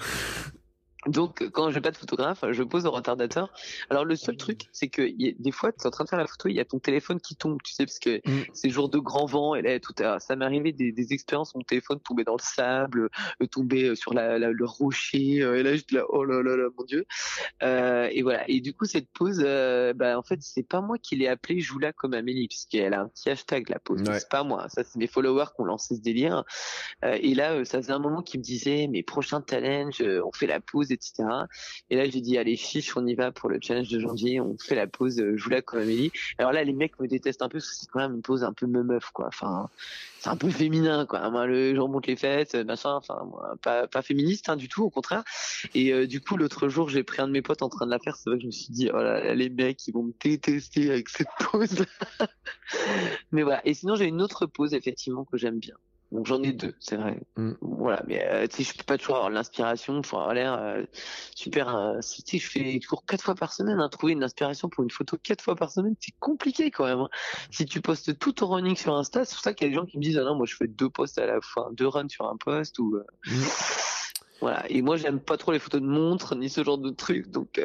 Donc, 1.06 1.48
quand 1.52 1.70
j'ai 1.70 1.80
pas 1.80 1.90
de 1.90 1.96
photographe, 1.96 2.44
je 2.50 2.62
pose 2.62 2.84
au 2.84 2.90
retardateur. 2.90 3.52
Alors, 3.88 4.04
le 4.04 4.16
seul 4.16 4.36
truc, 4.36 4.68
c'est 4.72 4.88
que 4.88 5.02
y 5.02 5.28
a, 5.28 5.32
des 5.38 5.50
fois, 5.50 5.72
tu 5.72 5.80
es 5.82 5.86
en 5.86 5.90
train 5.90 6.04
de 6.04 6.10
faire 6.10 6.18
la 6.18 6.26
photo, 6.26 6.48
il 6.48 6.54
y 6.54 6.60
a 6.60 6.64
ton 6.64 6.78
téléphone 6.78 7.20
qui 7.20 7.36
tombe, 7.36 7.58
tu 7.62 7.72
sais, 7.72 7.86
parce 7.86 7.98
que 7.98 8.18
mm. 8.18 8.44
c'est 8.52 8.68
jour 8.68 8.90
de 8.90 8.98
grand 8.98 9.24
vent, 9.24 9.54
et 9.54 9.62
là, 9.62 9.80
tout 9.80 9.94
ça 9.96 10.36
m'est 10.36 10.44
arrivé 10.44 10.72
des, 10.72 10.92
des, 10.92 11.12
expériences 11.12 11.54
où 11.54 11.58
mon 11.58 11.64
téléphone 11.64 12.00
tombait 12.00 12.24
dans 12.24 12.36
le 12.36 12.42
sable, 12.42 13.08
euh, 13.42 13.46
tombait 13.46 13.88
euh, 13.88 13.94
sur 13.94 14.12
la, 14.12 14.38
la, 14.38 14.50
le 14.50 14.64
rocher, 14.64 15.42
euh, 15.42 15.58
et 15.58 15.62
là, 15.62 15.74
j'étais 15.74 15.96
là, 15.96 16.04
oh 16.10 16.24
là 16.24 16.42
là 16.42 16.56
là, 16.56 16.68
mon 16.76 16.84
dieu. 16.84 17.06
Euh, 17.62 18.08
et 18.12 18.22
voilà. 18.22 18.48
Et 18.48 18.60
du 18.60 18.74
coup, 18.74 18.84
cette 18.84 19.08
pause, 19.08 19.40
bah, 19.96 20.18
en 20.18 20.22
fait, 20.22 20.38
c'est 20.42 20.62
pas 20.62 20.80
moi 20.80 20.98
qui 20.98 21.16
l'ai 21.16 21.28
appelée 21.28 21.60
Joula 21.60 21.92
comme 21.92 22.12
Amélie, 22.12 22.48
puisqu'elle 22.48 22.92
a 22.92 23.00
un 23.00 23.08
petit 23.08 23.30
hashtag, 23.30 23.70
la 23.70 23.78
pause. 23.78 24.02
C'est 24.04 24.28
pas 24.28 24.44
moi. 24.44 24.68
Ça, 24.68 24.84
c'est 24.84 24.96
mes 24.96 25.06
followers 25.06 25.46
qui 25.56 25.62
ont 25.62 25.64
lancé 25.64 25.96
ce 25.96 26.00
délire. 26.00 26.44
et 27.02 27.34
là, 27.34 27.64
ça 27.64 27.80
faisait 27.80 27.92
un 27.92 27.98
moment 27.98 28.22
qu'ils 28.22 28.40
me 28.40 28.44
disaient, 28.44 28.86
mes 28.86 29.02
prochains 29.02 29.42
challenges, 29.48 30.02
on 30.02 30.32
fait 30.32 30.46
la 30.46 30.60
pause 30.60 30.89
etc. 30.92 31.28
Et 31.90 31.96
là, 31.96 32.08
j'ai 32.08 32.20
dit, 32.20 32.38
allez, 32.38 32.56
fiche, 32.56 32.96
on 32.96 33.06
y 33.06 33.14
va 33.14 33.32
pour 33.32 33.48
le 33.48 33.58
challenge 33.60 33.88
de 33.88 33.98
janvier, 33.98 34.40
on 34.40 34.56
fait 34.58 34.74
la 34.74 34.86
pause, 34.86 35.20
euh, 35.20 35.36
je 35.36 35.44
vous 35.44 35.50
la 35.50 35.62
comme 35.62 35.80
Amélie. 35.80 36.12
Alors 36.38 36.52
là, 36.52 36.64
les 36.64 36.72
mecs 36.72 36.98
me 37.00 37.06
détestent 37.06 37.42
un 37.42 37.48
peu 37.48 37.58
parce 37.58 37.70
que 37.70 37.76
c'est 37.76 37.86
quand 37.86 38.00
même 38.00 38.14
une 38.14 38.22
pause 38.22 38.44
un 38.44 38.52
peu 38.52 38.66
meuf, 38.66 39.10
quoi. 39.10 39.26
Enfin, 39.28 39.68
c'est 40.20 40.28
un 40.28 40.36
peu 40.36 40.50
féminin, 40.50 41.06
quoi. 41.06 41.28
Moi, 41.30 41.46
je 41.48 41.78
remonte 41.78 42.06
les 42.06 42.16
fesses, 42.16 42.54
machin, 42.54 42.92
enfin, 42.92 43.28
pas, 43.62 43.86
pas 43.86 44.02
féministe, 44.02 44.48
hein, 44.48 44.56
du 44.56 44.68
tout, 44.68 44.82
au 44.82 44.90
contraire. 44.90 45.24
Et 45.74 45.92
euh, 45.92 46.06
du 46.06 46.20
coup, 46.20 46.36
l'autre 46.36 46.68
jour, 46.68 46.88
j'ai 46.88 47.02
pris 47.02 47.22
un 47.22 47.26
de 47.26 47.32
mes 47.32 47.42
potes 47.42 47.62
en 47.62 47.68
train 47.68 47.86
de 47.86 47.90
la 47.90 47.98
faire, 47.98 48.16
c'est 48.16 48.30
vrai 48.30 48.36
que 48.36 48.42
je 48.42 48.46
me 48.46 48.52
suis 48.52 48.72
dit, 48.72 48.90
oh 48.92 48.98
là, 48.98 49.34
les 49.34 49.48
mecs, 49.48 49.86
ils 49.86 49.92
vont 49.92 50.02
me 50.02 50.12
détester 50.22 50.90
avec 50.90 51.08
cette 51.08 51.28
pause. 51.50 51.84
Mais 53.32 53.42
voilà. 53.42 53.66
Et 53.66 53.74
sinon, 53.74 53.94
j'ai 53.94 54.06
une 54.06 54.22
autre 54.22 54.46
pause, 54.46 54.74
effectivement, 54.74 55.24
que 55.24 55.36
j'aime 55.36 55.58
bien. 55.58 55.76
Donc 56.12 56.26
j'en 56.26 56.42
ai 56.42 56.52
deux, 56.52 56.74
c'est 56.80 56.96
vrai. 56.96 57.20
Mm. 57.36 57.52
Voilà, 57.60 58.02
mais 58.08 58.24
euh, 58.24 58.46
tu 58.48 58.56
sais, 58.56 58.72
je 58.72 58.76
peux 58.76 58.84
pas 58.84 58.98
toujours 58.98 59.16
avoir 59.16 59.30
l'inspiration 59.30 60.02
pour 60.02 60.18
avoir 60.20 60.34
l'air 60.34 60.54
euh, 60.54 60.82
super. 61.36 61.74
Euh, 61.74 62.00
tu 62.00 62.22
sais, 62.24 62.38
je 62.38 62.50
fais 62.50 62.78
toujours 62.80 63.04
quatre 63.06 63.22
fois 63.22 63.36
par 63.36 63.52
semaine. 63.52 63.78
Hein, 63.78 63.88
trouver 63.88 64.14
une 64.14 64.24
inspiration 64.24 64.68
pour 64.68 64.82
une 64.82 64.90
photo 64.90 65.16
quatre 65.22 65.42
fois 65.42 65.54
par 65.54 65.70
semaine, 65.70 65.94
c'est 66.00 66.14
compliqué 66.18 66.72
quand 66.72 66.84
même. 66.84 66.98
Hein. 66.98 67.08
Si 67.52 67.64
tu 67.64 67.80
postes 67.80 68.18
tout 68.18 68.32
ton 68.32 68.48
running 68.48 68.76
sur 68.76 68.94
Insta, 68.96 69.24
c'est 69.24 69.34
pour 69.36 69.44
ça 69.44 69.54
qu'il 69.54 69.68
y 69.68 69.70
a 69.70 69.70
des 69.70 69.76
gens 69.76 69.86
qui 69.86 69.98
me 69.98 70.02
disent 70.02 70.18
ah 70.18 70.24
non, 70.24 70.34
moi 70.34 70.46
je 70.46 70.56
fais 70.56 70.66
deux 70.66 70.90
posts 70.90 71.18
à 71.18 71.26
la 71.26 71.40
fois, 71.40 71.70
deux 71.72 71.86
runs 71.86 72.08
sur 72.08 72.26
un 72.28 72.36
post 72.36 72.78
ou. 72.80 72.98
Mm. 73.26 73.42
Voilà. 74.40 74.64
Et 74.68 74.82
moi 74.82 74.96
j'aime 74.96 75.20
pas 75.20 75.36
trop 75.36 75.52
les 75.52 75.60
photos 75.60 75.80
de 75.80 75.86
montres 75.86 76.34
ni 76.34 76.48
ce 76.48 76.64
genre 76.64 76.78
de 76.78 76.90
trucs, 76.90 77.30
donc 77.30 77.60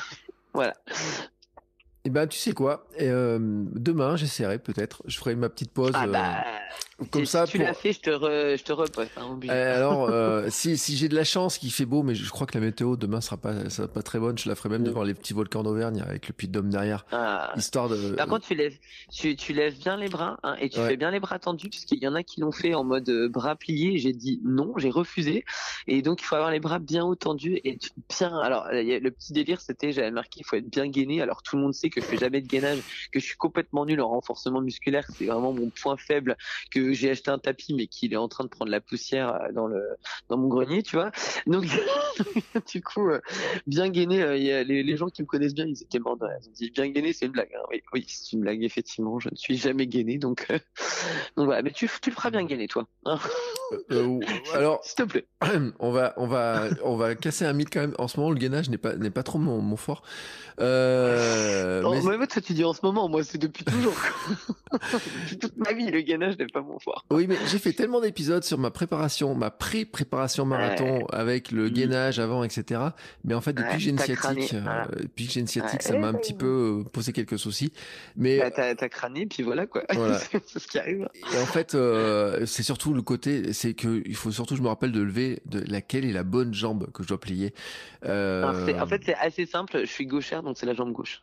voilà. 0.54 0.74
Eh 2.04 2.08
ben, 2.08 2.26
tu 2.26 2.38
sais 2.38 2.52
quoi 2.52 2.86
Demain, 2.98 4.16
j'essaierai 4.16 4.58
peut-être. 4.58 5.02
Je 5.04 5.18
ferai 5.18 5.34
ma 5.34 5.50
petite 5.50 5.70
pause. 5.70 5.92
Ah 5.92 6.06
bah, 6.06 6.44
comme 7.10 7.26
ça. 7.26 7.46
Si 7.46 7.52
tu 7.52 7.58
l'as 7.58 7.74
fait, 7.74 7.92
je 7.92 8.00
te, 8.00 8.10
re, 8.10 8.56
je 8.56 8.62
te. 8.62 8.72
Hein, 8.72 9.38
euh, 9.48 9.76
alors, 9.76 10.04
euh, 10.10 10.46
si, 10.50 10.76
si 10.76 10.96
j'ai 10.96 11.08
de 11.08 11.14
la 11.14 11.24
chance 11.24 11.58
qu'il 11.58 11.72
fait 11.72 11.86
beau, 11.86 12.02
mais 12.02 12.14
je 12.14 12.28
crois 12.30 12.46
que 12.46 12.56
la 12.56 12.64
météo 12.64 12.96
demain 12.96 13.20
sera 13.20 13.36
pas, 13.36 13.70
sera 13.70 13.88
pas 13.88 14.02
très 14.02 14.18
bonne, 14.18 14.38
je 14.38 14.48
la 14.48 14.54
ferai 14.54 14.68
même 14.68 14.84
devant 14.84 15.02
les 15.02 15.14
petits 15.14 15.32
volcans 15.32 15.62
d'Auvergne 15.62 16.02
avec 16.06 16.28
le 16.28 16.34
puits 16.34 16.48
d'homme 16.48 16.70
derrière. 16.70 17.06
Ah. 17.12 17.52
Histoire 17.56 17.88
de. 17.88 18.12
Par 18.12 18.26
contre, 18.26 18.46
tu 18.46 18.54
lèves, 18.54 18.76
tu, 19.12 19.36
tu 19.36 19.52
lèves 19.52 19.78
bien 19.78 19.96
les 19.96 20.08
bras 20.08 20.38
hein, 20.42 20.56
et 20.60 20.68
tu 20.68 20.80
fais 20.80 20.96
bien 20.96 21.10
les 21.10 21.20
bras 21.20 21.38
tendus, 21.38 21.68
parce 21.68 21.84
qu'il 21.84 22.02
y 22.02 22.08
en 22.08 22.14
a 22.14 22.22
qui 22.22 22.40
l'ont 22.40 22.52
fait 22.52 22.74
en 22.74 22.84
mode 22.84 23.08
euh, 23.08 23.28
bras 23.28 23.56
pliés. 23.56 23.98
J'ai 23.98 24.12
dit 24.12 24.40
non, 24.44 24.74
j'ai 24.76 24.90
refusé. 24.90 25.44
Et 25.86 26.02
donc, 26.02 26.20
il 26.20 26.24
faut 26.24 26.36
avoir 26.36 26.50
les 26.50 26.60
bras 26.60 26.78
bien 26.78 27.04
haut 27.04 27.14
tendus 27.14 27.60
et 27.64 27.78
bien. 28.08 28.38
Alors, 28.38 28.68
le 28.70 29.08
petit 29.10 29.32
délire, 29.32 29.60
c'était, 29.60 29.92
j'avais 29.92 30.10
marqué, 30.10 30.40
il 30.40 30.44
faut 30.44 30.56
être 30.56 30.70
bien 30.70 30.88
gainé. 30.88 31.22
Alors, 31.22 31.42
tout 31.42 31.56
le 31.56 31.62
monde 31.62 31.74
sait 31.74 31.90
que 31.90 32.00
je 32.00 32.06
fais 32.06 32.18
jamais 32.18 32.40
de 32.40 32.46
gainage, 32.46 32.78
que 33.12 33.20
je 33.20 33.24
suis 33.24 33.36
complètement 33.36 33.84
nul 33.86 34.00
en 34.00 34.08
renforcement 34.08 34.60
musculaire. 34.60 35.06
C'est 35.16 35.26
vraiment 35.26 35.52
mon 35.52 35.70
point 35.70 35.96
faible 35.96 36.36
que 36.70 36.89
j'ai 36.92 37.10
acheté 37.10 37.30
un 37.30 37.38
tapis 37.38 37.74
mais 37.74 37.86
qu'il 37.86 38.12
est 38.12 38.16
en 38.16 38.28
train 38.28 38.44
de 38.44 38.48
prendre 38.48 38.70
la 38.70 38.80
poussière 38.80 39.34
euh, 39.34 39.52
dans 39.52 39.66
le 39.66 39.82
dans 40.28 40.36
mon 40.36 40.48
grenier, 40.48 40.82
tu 40.82 40.96
vois. 40.96 41.10
Donc 41.46 41.64
du 42.72 42.82
coup, 42.82 43.08
euh, 43.08 43.20
bien 43.66 43.88
gainé, 43.88 44.22
euh, 44.22 44.64
les, 44.64 44.96
gens 44.96 45.08
qui 45.08 45.22
me 45.22 45.26
connaissent 45.26 45.54
bien, 45.54 45.66
ils 45.66 45.82
étaient 45.82 45.98
morts 45.98 46.18
Ils 46.20 46.48
ont 46.48 46.52
dit 46.52 46.70
bien 46.70 46.88
gainé, 46.88 47.12
c'est 47.12 47.26
une 47.26 47.32
blague. 47.32 47.50
Hein. 47.54 47.62
Oui, 47.70 47.82
oui 47.92 48.04
c'est 48.08 48.32
une 48.32 48.40
blague 48.40 48.62
effectivement. 48.62 49.18
Je 49.18 49.28
ne 49.30 49.36
suis 49.36 49.56
jamais 49.56 49.86
gainé, 49.86 50.18
donc 50.18 50.46
donc 51.36 51.46
voilà. 51.46 51.62
Mais 51.62 51.72
tu 51.72 51.88
tu 52.02 52.10
le 52.10 52.14
feras 52.14 52.30
bien 52.30 52.44
gainé, 52.44 52.68
toi. 52.68 52.86
Hein. 53.04 53.18
Alors, 54.54 54.80
s'il 54.84 54.96
te 54.96 55.02
plaît. 55.02 55.26
On 55.78 55.90
va 55.90 56.12
on 56.16 56.26
va 56.26 56.64
on 56.84 56.96
va 56.96 57.14
casser 57.14 57.44
un 57.44 57.52
mythe 57.52 57.70
quand 57.72 57.80
même. 57.80 57.94
En 57.98 58.08
ce 58.08 58.18
moment, 58.18 58.30
le 58.30 58.38
gainage 58.38 58.68
n'est 58.68 58.78
pas 58.78 58.94
n'est 58.94 59.10
pas 59.10 59.22
trop 59.22 59.38
mon, 59.38 59.60
mon 59.60 59.76
fort. 59.76 60.02
Euh, 60.60 61.82
oh, 61.84 61.94
mais... 61.94 62.26
ça 62.28 62.40
tu 62.40 62.52
dis 62.52 62.64
en 62.64 62.74
ce 62.74 62.80
moment, 62.82 63.08
moi 63.08 63.24
c'est 63.24 63.38
depuis 63.38 63.64
toujours. 63.64 63.94
depuis 64.72 65.38
toute 65.38 65.56
ma 65.56 65.72
vie, 65.72 65.90
le 65.90 66.00
gainage 66.00 66.38
n'est 66.38 66.46
pas 66.46 66.60
mon 66.60 66.78
fort. 66.78 67.04
Oui, 67.10 67.26
mais 67.26 67.36
j'ai 67.46 67.58
fait 67.58 67.72
tellement 67.72 68.00
d'épisodes 68.00 68.44
sur 68.44 68.58
ma 68.58 68.70
préparation, 68.70 69.34
ma 69.34 69.50
pré-préparation 69.50 70.44
marathon 70.44 71.06
avec 71.12 71.50
le 71.50 71.66
mm. 71.66 71.70
gainage 71.70 72.18
avant, 72.18 72.44
etc. 72.44 72.80
Mais 73.24 73.34
en 73.34 73.40
fait, 73.40 73.52
depuis 73.52 73.74
que 73.74 73.78
j'ai 73.78 73.90
une 73.90 73.98
sciatique, 73.98 74.54
euh, 74.54 74.84
depuis 75.00 75.26
que 75.26 75.32
j'ai 75.32 75.40
une 75.40 75.46
sciatique, 75.46 75.82
ça 75.82 75.98
m'a 75.98 76.08
un 76.08 76.14
petit 76.14 76.34
peu 76.34 76.80
euh, 76.80 76.88
posé 76.90 77.12
quelques 77.12 77.38
soucis. 77.38 77.72
Mais 78.16 78.38
bah, 78.38 78.50
t'as, 78.50 78.74
t'as 78.74 78.88
crâné, 78.88 79.26
puis 79.26 79.42
voilà 79.42 79.66
quoi. 79.66 79.84
Voilà. 79.94 80.18
c'est 80.46 80.58
ce 80.58 80.66
qui 80.66 80.78
arrive. 80.78 81.08
Et 81.34 81.38
en 81.38 81.46
fait, 81.46 81.74
euh, 81.74 82.44
c'est 82.46 82.62
surtout 82.62 82.92
le 82.92 83.02
côté, 83.02 83.52
c'est 83.60 83.74
que 83.74 84.02
il 84.06 84.16
faut 84.16 84.30
surtout, 84.30 84.56
je 84.56 84.62
me 84.62 84.68
rappelle 84.68 84.90
de 84.90 85.02
lever 85.02 85.42
de 85.44 85.60
laquelle 85.60 86.06
est 86.06 86.12
la 86.12 86.24
bonne 86.24 86.54
jambe 86.54 86.90
que 86.92 87.02
je 87.02 87.08
dois 87.08 87.20
plier. 87.20 87.52
Euh... 88.06 88.42
en 88.80 88.86
fait, 88.86 89.02
c'est 89.04 89.14
assez 89.16 89.44
simple. 89.44 89.80
Je 89.80 89.90
suis 89.90 90.06
gauchère, 90.06 90.42
donc 90.42 90.56
c'est 90.56 90.64
la 90.66 90.72
jambe 90.72 90.92
gauche. 90.92 91.22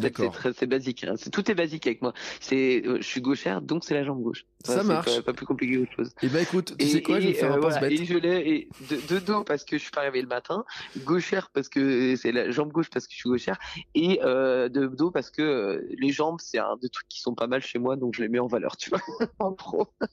D'accord. 0.00 0.34
C'est 0.56 0.66
basique. 0.66 1.04
Hein. 1.04 1.14
tout 1.30 1.50
est 1.50 1.54
basique 1.54 1.86
avec 1.86 2.02
moi. 2.02 2.12
C'est, 2.40 2.82
euh, 2.86 2.96
je 3.00 3.06
suis 3.06 3.20
gauchère, 3.20 3.60
donc 3.60 3.84
c'est 3.84 3.94
la 3.94 4.04
jambe 4.04 4.22
gauche. 4.22 4.46
ça 4.64 4.82
marche. 4.82 5.16
Pas, 5.16 5.22
pas, 5.22 5.32
plus 5.32 5.46
compliqué 5.46 5.78
autre 5.78 5.92
chose. 5.94 6.08
Et 6.22 6.26
eh 6.26 6.28
ben 6.28 6.42
écoute, 6.42 6.74
tu 6.78 6.86
sais 6.86 7.02
quoi, 7.02 7.20
je 7.20 7.28
vais 7.28 7.34
faire 7.34 7.52
un 7.52 7.56
euh, 7.56 7.60
voilà, 7.60 7.90
Et 7.90 8.04
je 8.04 8.16
l'ai 8.16 8.48
et 8.50 8.68
de, 8.90 9.18
dos 9.18 9.44
parce 9.44 9.64
que 9.64 9.76
je 9.76 9.82
suis 9.82 9.90
pas 9.90 10.00
arrivé 10.00 10.22
le 10.22 10.28
matin, 10.28 10.64
gauchère 11.04 11.50
parce 11.50 11.68
que 11.68 12.16
c'est 12.16 12.32
la 12.32 12.50
jambe 12.50 12.72
gauche 12.72 12.88
parce 12.90 13.06
que 13.06 13.12
je 13.12 13.18
suis 13.18 13.28
gauchère, 13.28 13.58
et 13.94 14.20
euh, 14.22 14.68
de 14.68 14.86
dos 14.86 15.10
parce 15.10 15.30
que 15.30 15.42
euh, 15.42 15.88
les 15.98 16.10
jambes 16.10 16.38
c'est 16.40 16.58
un 16.58 16.76
des 16.80 16.88
trucs 16.88 17.08
qui 17.08 17.20
sont 17.20 17.34
pas 17.34 17.46
mal 17.46 17.60
chez 17.62 17.78
moi, 17.78 17.96
donc 17.96 18.14
je 18.14 18.22
les 18.22 18.28
mets 18.28 18.38
en 18.38 18.46
valeur, 18.46 18.76
tu 18.76 18.90
vois, 18.90 19.00
en 19.38 19.52
pro. 19.52 19.88
Et 20.02 20.06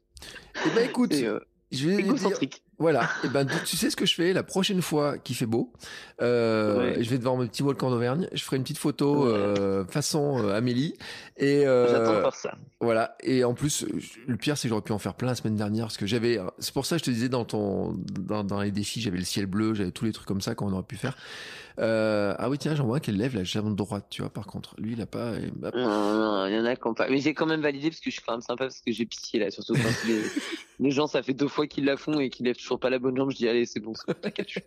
eh 0.66 0.76
ben 0.76 0.86
écoute. 0.86 1.14
Je 1.72 1.90
vais 1.90 2.02
dire, 2.02 2.16
voilà. 2.80 3.10
Et 3.24 3.30
ben, 3.30 3.46
tu 3.66 3.76
sais 3.76 3.90
ce 3.90 3.96
que 3.96 4.06
je 4.06 4.14
fais 4.14 4.34
la 4.34 4.44
prochaine 4.44 4.82
fois 4.82 5.18
qu'il 5.18 5.36
fait 5.36 5.48
beau, 5.48 5.74
euh, 6.22 6.96
je 7.00 7.10
vais 7.10 7.18
devant 7.18 7.36
mon 7.36 7.48
petit 7.48 7.64
volcan 7.64 7.90
d'Auvergne. 7.90 8.30
Je 8.34 8.44
ferai 8.44 8.58
une 8.58 8.64
petite 8.64 8.78
photo 8.78 9.28
euh, 9.28 9.84
façon 9.86 10.44
euh, 10.44 10.56
Amélie. 10.56 10.94
Et 11.38 11.66
euh, 11.66 11.88
j'attends 11.90 12.20
voir 12.20 12.36
ça. 12.36 12.56
Voilà. 12.80 13.16
Et 13.22 13.44
en 13.44 13.54
plus, 13.54 13.86
le 14.28 14.38
pire, 14.38 14.58
c'est 14.58 14.68
que 14.68 14.70
j'aurais 14.70 14.84
pu 14.84 14.92
en 14.92 15.00
faire 15.00 15.16
plein 15.16 15.30
la 15.30 15.36
semaine 15.36 15.56
dernière 15.56 15.86
parce 15.86 15.98
que 15.98 16.06
j'avais. 16.06 16.40
C'est 16.60 16.74
pour 16.74 16.86
ça 16.86 16.96
que 16.96 17.00
je 17.00 17.06
te 17.06 17.12
disais 17.12 17.30
dans 17.30 17.46
ton 17.46 17.96
dans, 18.20 18.44
dans 18.44 18.62
les 18.62 18.72
défis, 18.72 19.02
j'avais 19.02 19.18
le 19.18 19.26
ciel 19.26 19.48
bleu, 19.48 19.74
j'avais 19.74 19.92
tous 19.92 20.06
les 20.06 20.14
trucs 20.14 20.28
comme 20.28 20.42
ça 20.42 20.54
qu'on 20.54 20.72
aurait 20.72 20.84
pu 20.84 20.98
faire. 20.98 21.18
Euh, 21.80 22.34
ah 22.40 22.50
oui, 22.50 22.58
tiens, 22.58 22.76
j'en 22.76 22.86
vois 22.86 23.00
qu'elle 23.00 23.18
lève 23.18 23.36
la 23.36 23.44
jambe 23.44 23.76
droite, 23.76 24.08
tu 24.10 24.22
vois, 24.22 24.32
par 24.32 24.48
contre. 24.48 24.74
Lui, 24.80 24.94
il 24.94 25.02
a 25.02 25.06
pas. 25.06 25.34
Non, 25.38 25.72
non, 25.74 26.46
il 26.48 26.56
y 26.56 26.60
en 26.60 26.66
a 26.66 26.76
qui 26.76 26.88
ont 26.88 26.94
pas. 26.94 27.08
Mais 27.10 27.20
j'ai 27.20 27.34
quand 27.34 27.46
même 27.46 27.62
validé 27.62 27.90
parce 27.90 28.00
que 28.00 28.10
je 28.10 28.16
suis 28.16 28.24
quand 28.26 28.34
même 28.34 28.42
sympa 28.42 28.66
parce 28.66 28.82
que 28.82 28.92
j'ai 28.92 29.06
pitié 29.06 29.40
là, 29.40 29.52
surtout 29.52 29.74
quand 29.74 29.82
les, 30.08 30.24
les, 30.80 30.92
gens, 30.92 31.06
ça 31.06 31.22
fait 31.22 31.34
deux 31.34 31.48
fois 31.48 31.68
qu'ils 31.68 31.86
la 31.86 31.96
font 31.96 32.20
et 32.20 32.30
qu'ils 32.30 32.46
lèvent 32.48 32.58
toujours 32.58 32.80
pas 32.80 32.90
la 32.90 32.98
bonne 32.98 33.16
jambe. 33.16 33.30
Je 33.30 33.38
dis, 33.38 33.48
allez, 33.48 33.66
c'est 33.66 33.80
bon, 33.80 33.94
t'inquiète. 34.22 34.50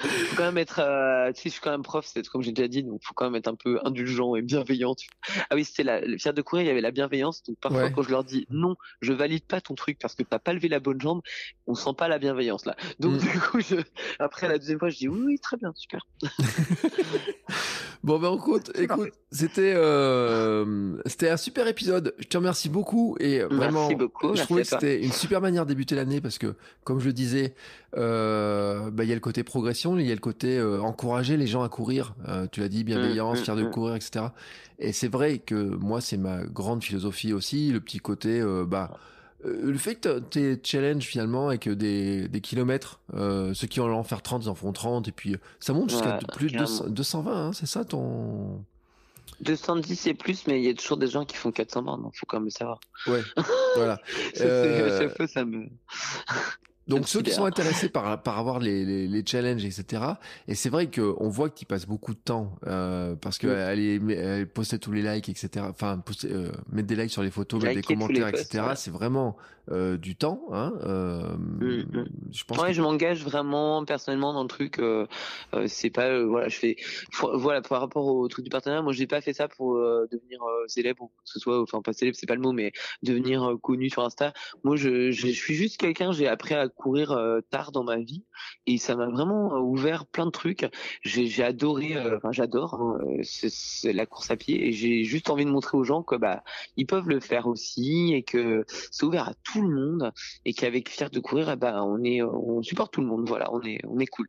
faut 0.00 0.36
quand 0.36 0.44
même 0.44 0.58
être. 0.58 0.80
Euh, 0.80 1.32
tu 1.32 1.42
sais, 1.42 1.48
je 1.50 1.52
suis 1.54 1.60
quand 1.60 1.70
même 1.70 1.82
prof, 1.82 2.04
c'est 2.04 2.26
comme 2.26 2.42
j'ai 2.42 2.52
déjà 2.52 2.66
dit, 2.66 2.82
donc 2.82 3.00
faut 3.04 3.14
quand 3.14 3.26
même 3.26 3.36
être 3.36 3.48
un 3.48 3.54
peu 3.54 3.78
indulgent 3.84 4.34
et 4.34 4.42
bienveillant. 4.42 4.96
Tu... 4.96 5.08
Ah 5.50 5.54
oui, 5.54 5.64
c'était 5.64 5.84
la, 5.84 6.00
le 6.00 6.18
fier 6.18 6.34
de 6.34 6.42
courir, 6.42 6.64
il 6.64 6.66
y 6.66 6.70
avait 6.70 6.80
la 6.80 6.90
bienveillance. 6.90 7.44
Donc 7.44 7.58
parfois, 7.60 7.90
quand 7.90 8.02
je 8.02 8.10
leur 8.10 8.24
dis 8.24 8.46
non, 8.50 8.74
je 9.02 9.12
valide 9.12 9.44
pas 9.44 9.60
ton 9.60 9.76
truc 9.76 9.98
parce 10.00 10.16
que 10.16 10.24
t'as 10.24 10.40
pas 10.40 10.52
levé 10.52 10.68
la 10.68 10.80
bonne 10.80 11.00
jambe, 11.00 11.20
on 11.68 11.74
sent 11.74 11.94
pas 11.96 12.08
la 12.08 12.18
bienveillance 12.18 12.66
là. 12.66 12.76
Donc 12.98 13.14
mm. 13.14 13.18
du 13.18 13.40
coup, 13.40 13.60
je... 13.60 13.76
après 14.18 14.48
la 14.48 14.58
deuxième 14.58 14.80
fois, 14.80 14.88
je 14.88 14.98
dis 14.98 15.08
oui, 15.08 15.22
oui, 15.24 15.38
très 15.38 15.59
bien, 15.60 15.72
super. 15.74 16.06
bon 18.02 18.18
ben 18.18 18.34
écoute, 18.34 18.70
écoute, 18.74 19.12
c'était 19.30 19.74
euh, 19.76 20.96
c'était 21.06 21.30
un 21.30 21.36
super 21.36 21.68
épisode. 21.68 22.14
Je 22.18 22.26
te 22.26 22.36
remercie 22.36 22.68
beaucoup 22.68 23.16
et 23.20 23.40
vraiment, 23.40 23.90
beaucoup, 23.92 24.34
je 24.34 24.42
trouvais 24.42 24.62
que 24.62 24.68
c'était 24.68 25.02
une 25.02 25.12
super 25.12 25.40
manière 25.40 25.64
de 25.64 25.68
débuter 25.70 25.94
l'année 25.94 26.20
parce 26.20 26.38
que, 26.38 26.54
comme 26.84 27.00
je 27.00 27.06
le 27.06 27.12
disais, 27.12 27.54
euh, 27.96 28.90
bah, 28.90 29.04
il 29.04 29.08
y 29.08 29.12
a 29.12 29.16
le 29.16 29.20
côté 29.20 29.42
progression, 29.42 29.98
il 29.98 30.06
y 30.06 30.12
a 30.12 30.14
le 30.14 30.20
côté 30.20 30.58
euh, 30.58 30.80
encourager 30.80 31.36
les 31.36 31.46
gens 31.46 31.62
à 31.62 31.68
courir. 31.68 32.14
Euh, 32.28 32.46
tu 32.50 32.60
l'as 32.60 32.68
dit, 32.68 32.84
bienveillance, 32.84 33.40
mmh, 33.40 33.44
fier 33.44 33.56
de 33.56 33.62
mmh. 33.62 33.70
courir, 33.70 33.94
etc. 33.96 34.26
Et 34.78 34.92
c'est 34.92 35.08
vrai 35.08 35.38
que 35.38 35.54
moi, 35.54 36.00
c'est 36.00 36.16
ma 36.16 36.44
grande 36.44 36.82
philosophie 36.82 37.32
aussi, 37.32 37.70
le 37.70 37.80
petit 37.80 37.98
côté, 37.98 38.42
bah 38.66 38.90
euh, 38.92 38.96
le 39.44 39.78
fait 39.78 39.96
que 39.96 40.18
tes 40.18 40.60
challenges 40.62 41.04
finalement 41.04 41.48
avec 41.48 41.68
des, 41.68 42.28
des 42.28 42.40
kilomètres, 42.40 43.00
euh, 43.14 43.54
ceux 43.54 43.66
qui 43.66 43.80
en 43.80 43.90
en 43.90 44.02
faire 44.02 44.22
30, 44.22 44.44
ils 44.44 44.48
en 44.48 44.54
font 44.54 44.72
30, 44.72 45.08
et 45.08 45.12
puis 45.12 45.34
euh, 45.34 45.38
ça 45.60 45.72
monte 45.72 45.90
jusqu'à 45.90 46.18
plus 46.34 46.50
de 46.50 46.88
220, 46.88 47.32
hein, 47.32 47.52
c'est 47.52 47.66
ça 47.66 47.84
ton... 47.84 48.64
210 49.40 50.06
et 50.08 50.14
plus, 50.14 50.46
mais 50.46 50.60
il 50.60 50.66
y 50.66 50.68
a 50.68 50.74
toujours 50.74 50.98
des 50.98 51.06
gens 51.06 51.24
qui 51.24 51.36
font 51.36 51.50
400 51.50 51.82
bornes, 51.82 52.02
donc 52.02 52.14
faut 52.14 52.26
quand 52.26 52.36
même 52.36 52.44
le 52.44 52.50
savoir. 52.50 52.80
Ouais, 53.06 53.22
voilà. 53.76 53.98
euh... 54.40 55.08
ça 55.26 55.44
me... 55.46 55.68
Donc 56.90 57.08
ceux 57.08 57.22
qui 57.22 57.30
sont 57.30 57.44
intéressés 57.44 57.88
par 57.88 58.22
par 58.22 58.38
avoir 58.38 58.58
les, 58.58 58.84
les, 58.84 59.06
les 59.06 59.26
challenges 59.26 59.64
etc. 59.64 60.02
Et 60.48 60.54
c'est 60.54 60.70
vrai 60.70 60.88
que 60.88 61.14
on 61.18 61.28
voit 61.28 61.50
qu'ils 61.50 61.66
passent 61.66 61.86
beaucoup 61.86 62.12
de 62.12 62.18
temps 62.18 62.56
euh, 62.66 63.14
parce 63.16 63.38
que 63.38 63.46
oui. 63.46 64.14
elle, 64.14 64.78
tous 64.80 64.92
les 64.92 65.02
likes 65.02 65.28
etc. 65.28 65.66
Enfin 65.68 66.02
euh, 66.24 66.50
mettre 66.72 66.88
des 66.88 66.96
likes 66.96 67.10
sur 67.10 67.22
les 67.22 67.30
photos, 67.30 67.62
mettre 67.62 67.76
des 67.76 67.82
commentaires 67.82 68.28
etc. 68.28 68.64
C'est 68.74 68.90
vraiment 68.90 69.36
euh, 69.70 69.96
du 69.96 70.16
temps. 70.16 70.42
Hein, 70.50 70.72
euh, 70.84 71.36
mm, 71.36 71.82
mm. 71.92 72.08
Je 72.32 72.44
pense. 72.44 72.58
Ouais, 72.58 72.72
je 72.72 72.82
m'engage 72.82 73.22
vraiment 73.22 73.84
personnellement 73.84 74.32
dans 74.32 74.42
le 74.42 74.48
truc. 74.48 74.80
C'est 75.66 75.90
pas 75.90 76.22
voilà, 76.24 76.48
je 76.48 76.58
fais 76.58 76.76
voilà 77.34 77.62
par 77.62 77.80
rapport 77.80 78.06
au 78.06 78.26
truc 78.28 78.44
du 78.44 78.50
partenariat. 78.50 78.82
Moi, 78.82 78.92
j'ai 78.92 79.06
pas 79.06 79.20
fait 79.20 79.32
ça 79.32 79.48
pour 79.48 79.76
devenir 79.76 80.40
célèbre 80.66 81.04
ou 81.04 81.06
que 81.08 81.12
ce 81.24 81.38
soit. 81.38 81.60
Enfin, 81.60 81.82
pas 81.82 81.92
célèbre, 81.92 82.16
c'est 82.18 82.26
pas 82.26 82.34
le 82.34 82.40
mot, 82.40 82.52
mais 82.52 82.72
devenir 83.02 83.56
connu 83.62 83.90
sur 83.90 84.04
Insta. 84.04 84.32
Moi, 84.64 84.76
je, 84.76 85.10
je, 85.10 85.28
je 85.28 85.32
suis 85.32 85.54
juste 85.54 85.76
quelqu'un. 85.76 86.12
J'ai 86.12 86.26
appris 86.26 86.54
à 86.54 86.68
courir 86.80 87.18
tard 87.50 87.72
dans 87.72 87.84
ma 87.84 87.98
vie 87.98 88.24
et 88.66 88.78
ça 88.78 88.96
m'a 88.96 89.06
vraiment 89.06 89.58
ouvert 89.58 90.06
plein 90.06 90.26
de 90.26 90.30
trucs. 90.30 90.66
J'ai 91.02 91.44
adoré. 91.44 91.96
Enfin, 92.16 92.32
j'adore 92.32 92.74
hein, 92.74 92.98
la 93.84 94.06
course 94.06 94.30
à 94.30 94.36
pied 94.36 94.68
et 94.68 94.72
j'ai 94.72 95.04
juste 95.04 95.30
envie 95.30 95.44
de 95.44 95.50
montrer 95.50 95.76
aux 95.76 95.84
gens 95.84 96.02
que 96.02 96.16
bah 96.16 96.42
ils 96.76 96.86
peuvent 96.86 97.08
le 97.08 97.20
faire 97.20 97.46
aussi 97.46 98.12
et 98.14 98.22
que 98.22 98.64
c'est 98.90 99.04
ouvert 99.04 99.28
à 99.28 99.34
tout 99.44 99.62
le 99.62 99.74
monde 99.74 100.12
et 100.44 100.52
qu'avec 100.52 100.88
Fier 100.88 101.10
de 101.10 101.20
courir, 101.20 101.56
ben, 101.56 101.82
on 101.82 102.02
est, 102.02 102.22
on 102.22 102.62
supporte 102.62 102.92
tout 102.92 103.00
le 103.00 103.06
monde. 103.06 103.28
Voilà, 103.28 103.52
on 103.52 103.62
est, 103.62 103.80
on 103.86 103.98
est 103.98 104.06
cool. 104.06 104.28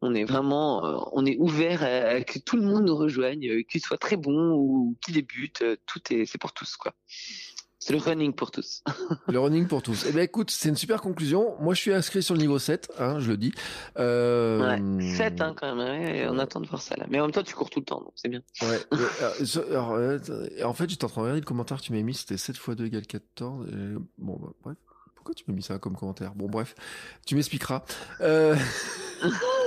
On 0.00 0.14
est 0.14 0.24
vraiment, 0.24 0.84
euh, 0.84 0.98
on 1.12 1.26
est 1.26 1.36
ouvert 1.38 1.82
à, 1.82 2.22
que 2.22 2.38
tout 2.38 2.56
le 2.56 2.62
monde 2.62 2.84
nous 2.84 2.96
rejoigne, 2.96 3.48
euh, 3.48 3.62
qu'il 3.62 3.80
soit 3.80 3.98
très 3.98 4.16
bon 4.16 4.52
ou 4.52 4.96
qu'il 5.04 5.14
débute. 5.14 5.62
Euh, 5.62 5.76
tout 5.86 6.00
est, 6.12 6.24
c'est 6.24 6.38
pour 6.38 6.52
tous, 6.52 6.76
quoi. 6.76 6.94
C'est 7.82 7.94
le 7.94 7.98
running 7.98 8.34
pour 8.34 8.50
tous. 8.50 8.84
le 9.28 9.40
running 9.40 9.66
pour 9.66 9.82
tous. 9.82 10.04
Eh 10.06 10.12
ben 10.12 10.20
écoute, 10.20 10.50
c'est 10.50 10.68
une 10.68 10.76
super 10.76 11.00
conclusion. 11.00 11.56
Moi, 11.60 11.72
je 11.72 11.80
suis 11.80 11.94
inscrit 11.94 12.22
sur 12.22 12.34
le 12.34 12.40
niveau 12.40 12.58
7, 12.58 12.92
hein, 12.98 13.18
je 13.20 13.30
le 13.30 13.38
dis. 13.38 13.52
Euh... 13.98 14.76
Ouais, 14.98 15.16
7 15.16 15.40
hein, 15.40 15.54
quand 15.56 15.74
même. 15.74 16.28
on 16.30 16.38
attend 16.38 16.60
de 16.60 16.66
voir 16.66 16.82
ça 16.82 16.94
là. 16.96 17.06
Mais 17.08 17.18
en 17.20 17.24
même 17.24 17.32
temps, 17.32 17.42
tu 17.42 17.54
cours 17.54 17.70
tout 17.70 17.80
le 17.80 17.86
temps, 17.86 18.00
donc 18.00 18.12
c'est 18.16 18.28
bien. 18.28 18.42
Ouais. 18.60 18.80
alors, 19.70 19.94
alors, 19.94 20.70
en 20.70 20.74
fait, 20.74 20.90
j'étais 20.90 21.04
en 21.04 21.08
train 21.08 21.22
de 21.22 21.24
regarder 21.24 21.40
le 21.40 21.46
commentaire 21.46 21.78
que 21.78 21.82
tu 21.82 21.94
m'as 21.94 22.02
mis, 22.02 22.12
c'était 22.12 22.36
7 22.36 22.56
x 22.56 22.68
2 22.68 22.84
égale 22.84 23.06
14. 23.06 23.66
Et... 23.68 23.72
Bon, 24.18 24.38
bah, 24.38 24.52
bref. 24.62 24.76
pourquoi 25.14 25.34
tu 25.34 25.44
m'as 25.48 25.54
mis 25.54 25.62
ça 25.62 25.78
comme 25.78 25.96
commentaire? 25.96 26.34
Bon, 26.34 26.48
bref, 26.48 26.74
tu 27.26 27.34
m'expliqueras. 27.34 27.82
Euh... 28.20 28.56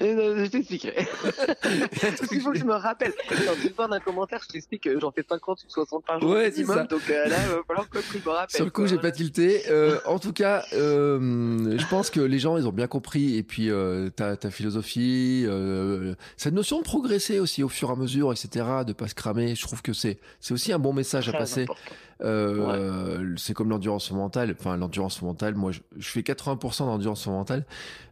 je 0.00 0.46
t'expliquerai. 0.46 1.06
Il 2.32 2.40
faut 2.40 2.52
que 2.52 2.58
je 2.58 2.64
me 2.64 2.74
rappelle. 2.74 3.12
Quand 3.28 3.36
tu 3.60 3.70
parles 3.70 3.90
d'un 3.90 4.00
commentaire, 4.00 4.40
je 4.42 4.48
t'explique 4.48 4.82
que 4.84 4.98
j'en 4.98 5.10
fais 5.10 5.24
50 5.28 5.64
ou 5.64 5.70
60 5.70 6.04
par 6.04 6.20
jour 6.20 6.30
ouais, 6.30 6.44
maximum. 6.44 6.86
Donc 6.86 7.02
euh, 7.10 7.28
là, 7.28 7.36
il 7.42 7.50
va 7.50 7.62
falloir 7.66 7.88
que 7.88 7.98
je 8.00 8.18
me 8.18 8.30
rappelle. 8.30 8.56
Sur 8.56 8.64
le 8.64 8.70
coup, 8.70 8.86
j'ai 8.86 8.98
pas 8.98 9.10
tilté. 9.10 9.62
Euh, 9.70 9.98
en 10.06 10.18
tout 10.18 10.32
cas, 10.32 10.64
euh, 10.72 11.76
je 11.78 11.86
pense 11.88 12.10
que 12.10 12.20
les 12.20 12.38
gens, 12.38 12.56
ils 12.56 12.66
ont 12.66 12.72
bien 12.72 12.86
compris. 12.86 13.36
Et 13.36 13.42
puis, 13.42 13.70
euh, 13.70 14.10
ta, 14.10 14.36
ta 14.36 14.50
philosophie, 14.50 15.44
euh, 15.46 16.14
cette 16.36 16.54
notion 16.54 16.78
de 16.78 16.84
progresser 16.84 17.38
aussi 17.38 17.62
au 17.62 17.68
fur 17.68 17.90
et 17.90 17.92
à 17.92 17.96
mesure, 17.96 18.32
etc., 18.32 18.64
de 18.86 18.92
pas 18.92 19.08
se 19.08 19.14
cramer. 19.14 19.54
Je 19.54 19.62
trouve 19.62 19.82
que 19.82 19.92
c'est 19.92 20.18
c'est 20.40 20.54
aussi 20.54 20.72
un 20.72 20.78
bon 20.78 20.92
message 20.92 21.28
à 21.28 21.32
passer. 21.32 21.66
Euh, 22.24 23.18
ouais. 23.18 23.34
C'est 23.36 23.54
comme 23.54 23.70
l'endurance 23.70 24.10
mentale. 24.12 24.54
Enfin, 24.58 24.76
l'endurance 24.76 25.22
mentale, 25.22 25.54
moi, 25.54 25.72
je, 25.72 25.80
je 25.98 26.08
fais 26.08 26.20
80% 26.20 26.86
d'endurance 26.86 27.26
mentale. 27.26 27.64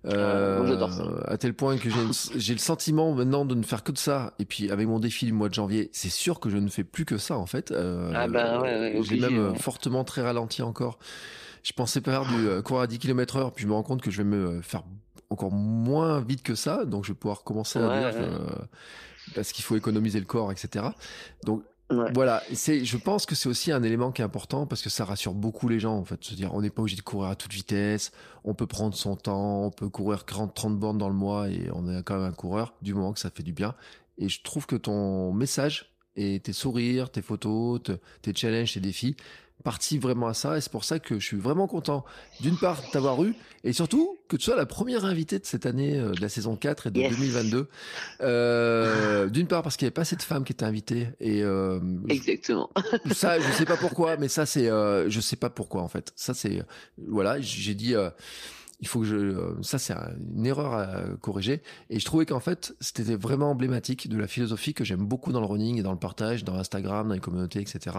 Euh, 0.07 0.67
J'adore 0.67 0.93
ça. 0.93 1.05
À 1.31 1.39
tel 1.39 1.55
point 1.55 1.77
que 1.79 1.89
j'ai 2.37 2.53
le 2.53 2.59
sentiment 2.59 3.15
maintenant 3.15 3.45
de 3.45 3.55
ne 3.55 3.63
faire 3.63 3.85
que 3.85 3.93
de 3.93 3.99
ça. 3.99 4.35
Et 4.41 4.45
puis, 4.45 4.69
avec 4.71 4.89
mon 4.89 4.99
défi 4.99 5.27
le 5.27 5.33
mois 5.33 5.49
de 5.49 5.55
janvier, 5.55 5.89
c'est 5.93 6.11
sûr 6.11 6.41
que 6.41 6.51
je 6.51 6.57
ne 6.57 6.69
fais 6.69 6.83
plus 6.83 7.05
que 7.05 7.19
ça, 7.19 7.39
en 7.39 7.47
fait. 7.47 7.71
Euh, 7.71 8.13
ah 8.17 8.27
ben 8.27 8.61
ouais, 8.61 8.97
ouais, 8.97 9.03
J'ai 9.03 9.21
même 9.21 9.53
ouais. 9.53 9.59
fortement 9.59 10.03
très 10.03 10.23
ralenti 10.23 10.61
encore. 10.63 10.99
Je 11.63 11.73
pensais 11.73 12.01
faire 12.01 12.25
du 12.25 12.49
euh, 12.49 12.63
courir 12.63 12.83
à 12.83 12.87
10 12.89 12.99
km 12.99 13.37
heure, 13.37 13.53
puis 13.53 13.63
je 13.63 13.69
me 13.69 13.75
rends 13.75 13.85
compte 13.85 14.03
que 14.03 14.11
je 14.11 14.19
vais 14.19 14.29
me 14.29 14.61
faire 14.61 14.83
encore 15.29 15.53
moins 15.53 16.21
vite 16.21 16.43
que 16.43 16.57
ça. 16.57 16.85
Donc, 16.85 17.05
je 17.05 17.13
vais 17.13 17.19
pouvoir 17.19 17.45
commencer 17.45 17.79
à 17.79 18.11
dire 18.11 18.21
euh, 18.21 18.39
parce 19.37 19.53
qu'il 19.53 19.65
faut 19.65 19.77
économiser 19.77 20.19
le 20.19 20.27
corps, 20.27 20.51
etc. 20.51 20.87
Donc, 21.45 21.63
Voilà, 22.15 22.43
c'est, 22.55 22.85
je 22.85 22.97
pense 22.97 23.27
que 23.27 23.35
c'est 23.35 23.49
aussi 23.49 23.73
un 23.73 23.83
élément 23.83 24.13
qui 24.13 24.23
est 24.23 24.25
important 24.25 24.67
parce 24.67 24.81
que 24.81 24.91
ça 24.91 25.05
rassure 25.05 25.35
beaucoup 25.35 25.69
les 25.69 25.81
gens 25.81 25.97
en 25.97 26.05
fait, 26.05 26.23
se 26.23 26.35
dire 26.35 26.55
on 26.55 26.63
n'est 26.63 26.71
pas 26.71 26.83
obligé 26.83 26.97
de 26.97 27.03
courir 27.03 27.31
à 27.31 27.35
toute 27.35 27.53
vitesse, 27.53 28.13
on 28.45 28.55
peut 28.55 28.67
prendre 28.67 28.95
son 28.95 29.17
temps, 29.17 29.65
on 29.65 29.71
peut 29.71 29.89
courir 29.89 30.25
40 30.25 30.55
30 30.55 30.79
bornes 30.79 30.99
dans 30.99 31.09
le 31.09 31.15
mois 31.15 31.49
et 31.49 31.69
on 31.73 31.89
est 31.89 32.03
quand 32.05 32.15
même 32.17 32.27
un 32.27 32.33
coureur 32.33 32.75
du 32.81 32.95
moment 32.95 33.13
que 33.13 33.19
ça 33.19 33.31
fait 33.31 33.43
du 33.43 33.53
bien. 33.53 33.75
Et 34.19 34.29
je 34.29 34.41
trouve 34.43 34.67
que 34.67 34.77
ton 34.77 35.33
message 35.33 35.93
et 36.15 36.39
tes 36.41 36.53
sourires, 36.53 37.11
tes 37.11 37.23
photos, 37.23 37.81
tes 38.23 38.35
challenges, 38.35 38.75
tes 38.75 38.81
défis 38.81 39.17
partie 39.63 39.99
vraiment 39.99 40.27
à 40.29 40.35
ça 40.35 40.57
et 40.57 40.61
c'est 40.61 40.73
pour 40.73 40.85
ça 40.85 40.99
que 40.99 41.19
je 41.19 41.25
suis 41.27 41.37
vraiment 41.37 41.67
content 41.67 42.05
d'une 42.41 42.57
part 42.57 42.81
de 42.81 42.87
t'avoir 42.91 43.23
eu 43.25 43.35
et 43.65 43.73
surtout 43.73 44.19
que 44.29 44.37
tu 44.37 44.45
sois 44.45 44.57
la 44.57 44.67
première 44.67 45.05
invitée 45.05 45.39
de 45.39 45.45
cette 45.47 45.67
année 45.67 45.99
euh, 45.99 46.13
de 46.13 46.21
la 46.21 46.29
saison 46.29 46.57
4 46.57 46.87
et 46.87 46.91
de 46.91 47.01
Yes. 47.01 47.11
2022 47.17 47.69
euh, 48.23 49.27
d'une 49.29 49.47
part 49.47 49.63
parce 49.63 49.77
qu'il 49.77 49.85
n'y 49.87 49.89
avait 49.89 49.95
pas 49.95 50.03
assez 50.03 50.17
de 50.17 50.23
femmes 50.23 50.45
qui 50.45 50.53
étaient 50.53 50.65
invitées 50.65 51.09
et 51.21 51.43
euh, 51.43 51.81
Exactement. 52.09 52.71
ça 53.13 53.39
je 53.41 53.51
sais 53.53 53.65
pas 53.65 53.77
pourquoi 53.77 54.17
mais 54.17 54.29
ça 54.29 54.47
c'est 54.47 54.69
euh, 54.69 55.09
je 55.11 55.21
sais 55.21 55.37
pas 55.37 55.51
pourquoi 55.51 55.83
en 55.83 55.89
fait 55.89 56.13
ça 56.17 56.35
c'est 56.35 56.63
voilà 57.09 57.41
j'ai 57.41 57.75
dit 57.75 57.95
euh, 57.95 58.11
il 58.81 58.89
faut 58.89 59.01
que 59.01 59.07
je 59.07 59.17
euh, 59.17 59.63
ça 59.63 59.79
c'est 59.79 59.95
une 60.35 60.47
erreur 60.47 60.75
à 60.75 61.03
corriger. 61.21 61.63
Et 61.89 61.99
je 61.99 62.05
trouvais 62.05 62.27
qu'en 62.27 62.41
fait 62.41 62.75
c'était 62.81 63.15
vraiment 63.17 63.51
emblématique 63.51 64.09
de 64.09 64.19
la 64.19 64.27
philosophie 64.27 64.75
que 64.75 64.85
j'aime 64.85 65.05
beaucoup 65.05 65.33
dans 65.33 65.41
le 65.41 65.47
running 65.47 65.79
et 65.79 65.83
dans 65.83 65.93
le 65.93 65.99
partage 65.99 66.45
dans 66.45 66.55
Instagram 66.55 67.09
dans 67.09 67.15
les 67.15 67.21
communautés 67.21 67.61
etc 67.61 67.99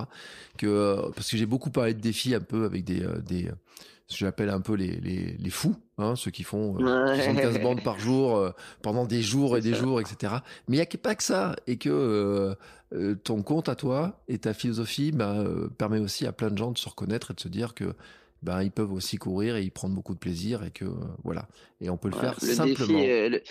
que 0.57 0.67
euh, 0.67 1.09
parce 1.15 1.29
que 1.29 1.37
j'ai 1.37 1.45
beaucoup 1.45 1.71
parlé 1.71 1.93
de 1.93 1.99
défis 1.99 2.33
un 2.35 2.39
peu 2.39 2.65
avec 2.65 2.83
des 2.83 3.03
euh, 3.03 3.19
des 3.21 3.49
ce 4.11 4.17
que 4.19 4.25
j'appelle 4.25 4.49
un 4.49 4.59
peu 4.59 4.73
les, 4.73 4.99
les, 4.99 5.37
les 5.37 5.49
fous, 5.49 5.75
hein, 5.97 6.15
ceux 6.15 6.31
qui 6.31 6.43
font 6.43 6.75
euh, 6.79 7.15
75 7.15 7.61
bandes 7.61 7.81
par 7.81 7.97
jour 7.97 8.35
euh, 8.35 8.51
pendant 8.81 9.05
des 9.05 9.21
jours 9.21 9.57
et 9.57 9.61
des 9.61 9.73
jours, 9.73 10.01
etc. 10.01 10.35
Mais 10.67 10.77
il 10.77 10.79
n'y 10.79 10.85
a 10.85 10.97
pas 11.01 11.15
que 11.15 11.23
ça, 11.23 11.55
et 11.65 11.77
que 11.77 12.55
euh, 12.93 13.15
ton 13.23 13.41
compte 13.41 13.69
à 13.69 13.75
toi 13.75 14.21
et 14.27 14.37
ta 14.37 14.53
philosophie 14.53 15.13
bah, 15.13 15.45
permet 15.77 15.99
aussi 15.99 16.27
à 16.27 16.33
plein 16.33 16.51
de 16.51 16.57
gens 16.57 16.71
de 16.71 16.77
se 16.77 16.89
reconnaître 16.89 17.31
et 17.31 17.33
de 17.33 17.39
se 17.39 17.47
dire 17.47 17.73
que 17.73 17.95
ben 18.41 18.61
ils 18.63 18.71
peuvent 18.71 18.91
aussi 18.93 19.17
courir 19.17 19.55
et 19.55 19.63
y 19.63 19.69
prendre 19.69 19.95
beaucoup 19.95 20.13
de 20.13 20.19
plaisir 20.19 20.63
et 20.63 20.71
que 20.71 20.85
euh, 20.85 20.95
voilà 21.23 21.47
et 21.79 21.89
on 21.89 21.97
peut 21.97 22.09
le 22.09 22.15
Ouais, 22.15 22.21
faire 22.21 22.35
le 22.41 22.53
simplement. 22.53 22.99
Défi, 22.99 23.09
euh, 23.09 23.29
le, 23.29 23.43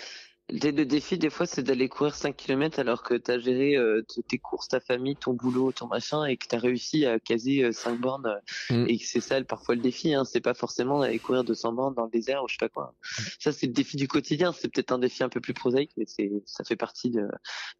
le- 0.51 0.85
défi, 0.85 1.17
des 1.17 1.29
fois, 1.29 1.45
c'est 1.45 1.63
d'aller 1.63 1.87
courir 1.89 2.15
5 2.15 2.35
km 2.35 2.79
alors 2.79 3.03
que 3.03 3.13
tu 3.15 3.31
as 3.31 3.39
géré 3.39 3.75
euh, 3.77 4.03
tes 4.27 4.37
courses, 4.37 4.67
ta 4.67 4.79
famille, 4.79 5.15
ton 5.15 5.33
boulot, 5.33 5.71
ton 5.71 5.87
machin, 5.87 6.25
et 6.25 6.37
que 6.37 6.47
tu 6.47 6.55
as 6.55 6.59
réussi 6.59 7.05
à 7.05 7.19
caser 7.19 7.71
5 7.71 7.99
bornes. 7.99 8.25
euh, 8.27 8.73
Mm. 8.75 8.85
Et 8.89 8.97
que 8.97 9.05
c'est 9.05 9.21
ça, 9.21 9.41
parfois, 9.43 9.75
le 9.75 9.81
défi. 9.81 10.13
Hein, 10.13 10.23
c'est 10.25 10.41
pas 10.41 10.53
forcément 10.53 10.99
d'aller 10.99 11.19
courir 11.19 11.43
200 11.43 11.73
bornes 11.73 11.93
dans 11.95 12.05
le 12.05 12.09
désert 12.11 12.43
ou 12.43 12.47
je 12.47 12.53
sais 12.53 12.57
pas 12.59 12.69
quoi. 12.69 12.93
Ça, 13.39 13.51
c'est 13.51 13.67
le 13.67 13.73
défi 13.73 13.97
du 13.97 14.07
quotidien. 14.07 14.51
C'est 14.51 14.67
peut-être 14.71 14.91
un 14.91 14.99
défi 14.99 15.23
un 15.23 15.29
peu 15.29 15.39
plus 15.41 15.53
prosaïque, 15.53 15.91
mais 15.97 16.05
c'est 16.07 16.31
ça 16.45 16.63
fait 16.63 16.75
partie 16.75 17.09
de, 17.09 17.27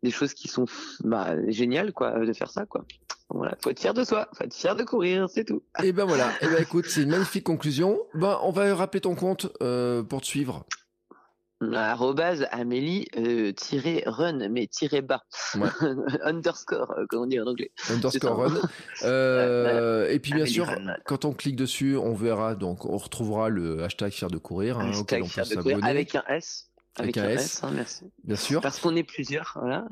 des 0.04 0.12
choses 0.12 0.34
qui 0.34 0.48
sont 0.48 0.66
bah, 1.04 1.36
géniales 1.50 1.94
quoi, 1.94 2.20
de 2.26 2.34
faire 2.34 2.50
ça. 2.52 2.66
quoi. 2.66 2.86
Voilà, 3.30 3.56
faut 3.64 3.70
être 3.70 3.80
fier 3.80 3.94
de 3.94 4.04
soi, 4.04 4.28
faut 4.38 4.44
être 4.44 4.54
fier 4.54 4.76
de 4.76 4.84
courir, 4.84 5.30
c'est 5.30 5.46
tout. 5.46 5.64
Et 5.84 5.94
ben 5.94 6.04
voilà, 6.06 6.32
et 6.42 6.48
ben 6.48 6.62
écoute, 6.62 6.86
c'est 6.90 7.04
une 7.04 7.12
magnifique 7.12 7.46
conclusion. 7.46 7.98
Ben 8.14 8.38
on 8.44 8.52
va 8.52 8.76
rappeler 8.76 9.00
ton 9.02 9.16
compte 9.16 9.48
euh, 9.62 10.04
pour 10.04 10.20
te 10.22 10.26
suivre. 10.28 10.66
Arrobase 11.74 12.48
Amélie 12.52 13.08
euh, 13.18 13.52
tiré 13.54 14.04
run 14.06 14.50
mais 14.50 14.68
tiré 14.68 15.02
bas 15.02 15.24
Ouais. 15.56 15.68
underscore 16.24 16.92
euh, 16.98 17.06
comme 17.10 17.24
on 17.24 17.26
dit 17.28 17.40
en 17.40 17.46
anglais? 17.48 17.72
Underscore 17.90 18.38
run. 18.38 18.62
Euh, 19.04 20.10
et 20.10 20.20
puis 20.20 20.32
bien 20.32 20.42
Amélie 20.44 20.54
sûr, 20.54 20.68
Run. 20.68 20.96
quand 21.06 21.26
on 21.26 21.34
clique 21.34 21.56
dessus, 21.56 21.96
on 21.98 22.14
verra 22.14 22.56
donc 22.56 22.86
on 22.86 22.98
retrouvera 22.98 23.50
le 23.50 23.84
hashtag 23.84 24.12
fier 24.12 24.30
de 24.30 24.38
courir 24.38 24.80
hein, 24.80 24.92
auquel 24.98 25.24
Hashtag 25.24 25.46
on 25.46 25.50
peut 25.50 25.56
de 25.56 25.62
courir 25.62 25.86
avec 25.86 26.16
un 26.16 26.24
S 26.30 26.71
Avec 26.98 27.16
avec, 27.18 27.18
un 27.18 27.24
un 27.24 27.40
S. 27.40 27.46
S, 27.46 27.64
hein, 27.64 27.72
merci 27.74 28.06
Bien 28.24 28.36
sûr, 28.36 28.62
parce 28.62 28.80
qu'on 28.80 28.96
est 28.96 29.04
plusieurs 29.04 29.58
voilà 29.62 29.86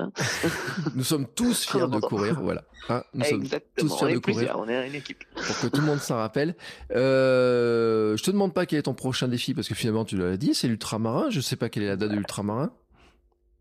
nous 0.96 1.04
sommes 1.04 1.28
tous 1.28 1.66
fiers 1.66 1.88
de 1.88 2.00
courir. 2.00 2.42
Voilà, 2.42 2.64
Hein, 2.90 3.04
nous 3.14 3.24
sommes 3.24 3.48
tous 3.78 3.92
on 3.92 3.98
fiers 3.98 4.10
est 4.10 4.14
de 4.16 4.20
courir. 4.20 4.38
plusieurs 4.38 4.60
on 4.60 4.68
est 4.68 4.88
une 4.88 4.96
équipe 4.96 5.24
pour 5.36 5.60
que 5.60 5.68
tout 5.68 5.82
le 5.82 5.88
monde 5.88 6.00
s'en 6.00 6.18
rappelle. 6.18 6.56
Euh, 6.92 8.18
je 8.18 8.24
te 8.24 8.32
demande 8.32 8.54
pas 8.54 8.66
quel 8.66 8.80
est 8.80 8.84
ton 8.84 8.94
prochain 8.94 9.28
défi 9.28 9.54
parce 9.54 9.68
que 9.68 9.76
finalement 9.76 10.06
tu 10.06 10.18
l'as 10.18 10.38
dit, 10.38 10.54
c'est 10.54 10.68
l'ultramarin. 10.68 11.30
Je 11.30 11.40
sais 11.40 11.56
pas 11.56 11.70
quelle 11.70 11.84
est 11.84 11.88
la 11.88 11.96
date 11.98 12.10
de 12.12 12.16
l'ultramarin. 12.16 12.72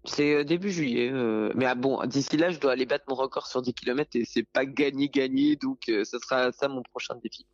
C'est 0.09 0.35
euh, 0.35 0.45
début 0.45 0.71
juillet 0.71 1.11
euh, 1.13 1.53
mais 1.55 1.67
ah 1.67 1.75
bon 1.75 2.05
d'ici 2.07 2.37
là 2.37 2.51
je 2.51 2.59
dois 2.59 2.73
aller 2.73 2.87
battre 2.87 3.05
mon 3.09 3.15
record 3.15 3.47
sur 3.47 3.63
10 3.63 3.75
km 3.75 4.11
et 4.15 4.25
c'est 4.25 4.43
pas 4.43 4.65
gagné 4.65 5.09
gagné 5.09 5.57
donc 5.57 5.81
euh, 5.89 6.05
ce 6.05 6.19
sera 6.19 6.51
ça 6.53 6.69
mon 6.69 6.83
prochain 6.83 7.15
défi 7.23 7.47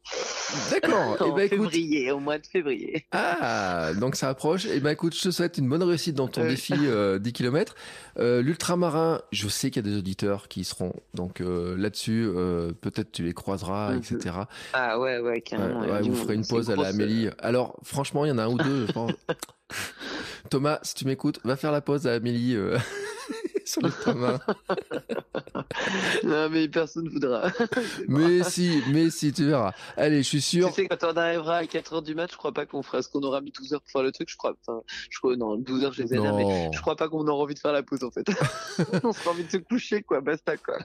D'accord. 0.71 1.17
En 1.21 1.35
ben 1.35 1.43
écoute, 1.47 1.71
février 1.71 2.11
au 2.13 2.21
mois 2.21 2.39
de 2.39 2.47
février 2.47 3.07
ah 3.13 3.93
donc 3.99 4.17
ça 4.17 4.29
approche. 4.29 4.67
Et 4.67 4.81
ben 4.81 4.91
écoute, 4.91 5.15
je 5.17 5.23
te 5.23 5.31
souhaite 5.31 5.59
une 5.59 5.69
bonne 5.69 5.83
réussite 5.83 6.15
dans 6.15 6.29
ton 6.29 6.43
Ouais. 6.43 6.49
défi 6.51 6.75
euh, 6.77 7.19
10 7.19 7.33
km. 7.33 7.75
Euh, 8.19 8.43
l'ultramarin, 8.43 9.21
je 9.33 9.49
sais 9.49 9.71
qu'il 9.71 9.85
y 9.85 9.89
a 9.89 9.91
des 9.91 9.99
auditeurs 9.99 10.49
qui 10.49 10.61
y 10.61 10.65
seront. 10.65 10.93
Donc 11.15 11.41
euh, 11.41 11.77
là-dessus, 11.77 12.25
euh, 12.27 12.73
peut-être 12.81 13.13
tu 13.13 13.23
les 13.25 13.33
croiseras, 13.33 13.93
Mhm. 13.93 13.99
etc. 13.99 14.35
ah 14.75 14.99
ouais 14.99 15.19
ouais 15.19 15.35
Ouais, 15.35 15.41
carrément 15.41 15.81
ouais, 15.81 16.03
du 16.03 16.11
vous 16.11 16.17
ferez 16.17 16.35
une 16.35 16.47
pause 16.47 16.71
à 16.71 16.77
la 16.77 16.89
Amélie. 16.89 17.29
Alors, 17.41 17.77
franchement, 17.83 18.25
il 18.25 18.29
y 18.29 18.33
en 18.33 18.39
a 18.39 18.45
un 18.45 18.49
ou 18.49 18.59
deux, 18.59 18.87
je 18.87 18.93
pense. 18.93 19.11
Thomas, 20.51 20.79
si 20.83 20.95
tu 20.95 21.07
m'écoutes, 21.07 21.41
va 21.45 21.57
faire 21.57 21.73
la 21.73 21.81
pause 21.81 22.07
à 22.07 22.15
Amélie 22.15 22.55
euh, 22.55 22.79
sur 23.65 23.83
le 23.83 23.91
train. 24.01 24.39
Non, 26.23 26.49
mais 26.51 26.69
personne 26.69 27.09
voudra. 27.09 27.51
mais 28.09 28.43
si, 28.45 28.83
mais 28.89 29.11
si, 29.11 29.33
tu 29.33 29.47
verras. 29.47 29.73
Allez, 29.97 30.23
je 30.23 30.29
suis 30.29 30.41
sûr. 30.41 30.69
Tu 30.69 30.75
sais, 30.75 30.89
quand 30.89 31.05
on 31.05 31.17
arrivera 31.17 31.59
à 31.59 31.67
4 31.67 31.95
heures 31.95 32.03
du 32.03 32.15
match, 32.15 32.33
je 32.33 32.37
crois 32.37 32.53
pas 32.53 32.67
qu'on 32.67 32.83
fera 32.83 33.03
ce 33.03 33.09
qu'on 33.09 33.23
aura 33.23 33.41
mis 33.41 33.53
12 33.53 33.75
heures 33.75 33.81
pour 33.81 33.91
faire 33.91 34.03
le 34.03 34.13
truc. 34.13 34.29
Je 34.31 34.37
crois, 34.37 34.55
enfin, 34.67 34.83
je 35.11 35.19
crois, 35.19 35.37
non, 35.37 35.57
12 35.57 35.85
heures, 35.85 35.93
je 35.93 36.03
les 36.03 36.15
ai 36.15 36.19
mais 36.19 36.71
je 36.73 36.81
crois 36.81 36.97
pas 36.97 37.09
qu'on 37.09 37.27
aura 37.27 37.43
envie 37.43 37.55
de 37.55 37.59
faire 37.59 37.73
la 37.73 37.83
pause, 37.83 38.05
en 38.05 38.11
fait. 38.11 38.27
on 39.03 39.13
sera 39.13 39.31
envie 39.31 39.45
de 39.45 39.51
se 39.51 39.57
coucher, 39.57 40.03
quoi, 40.03 40.21
basta, 40.21 40.57
quoi. 40.57 40.79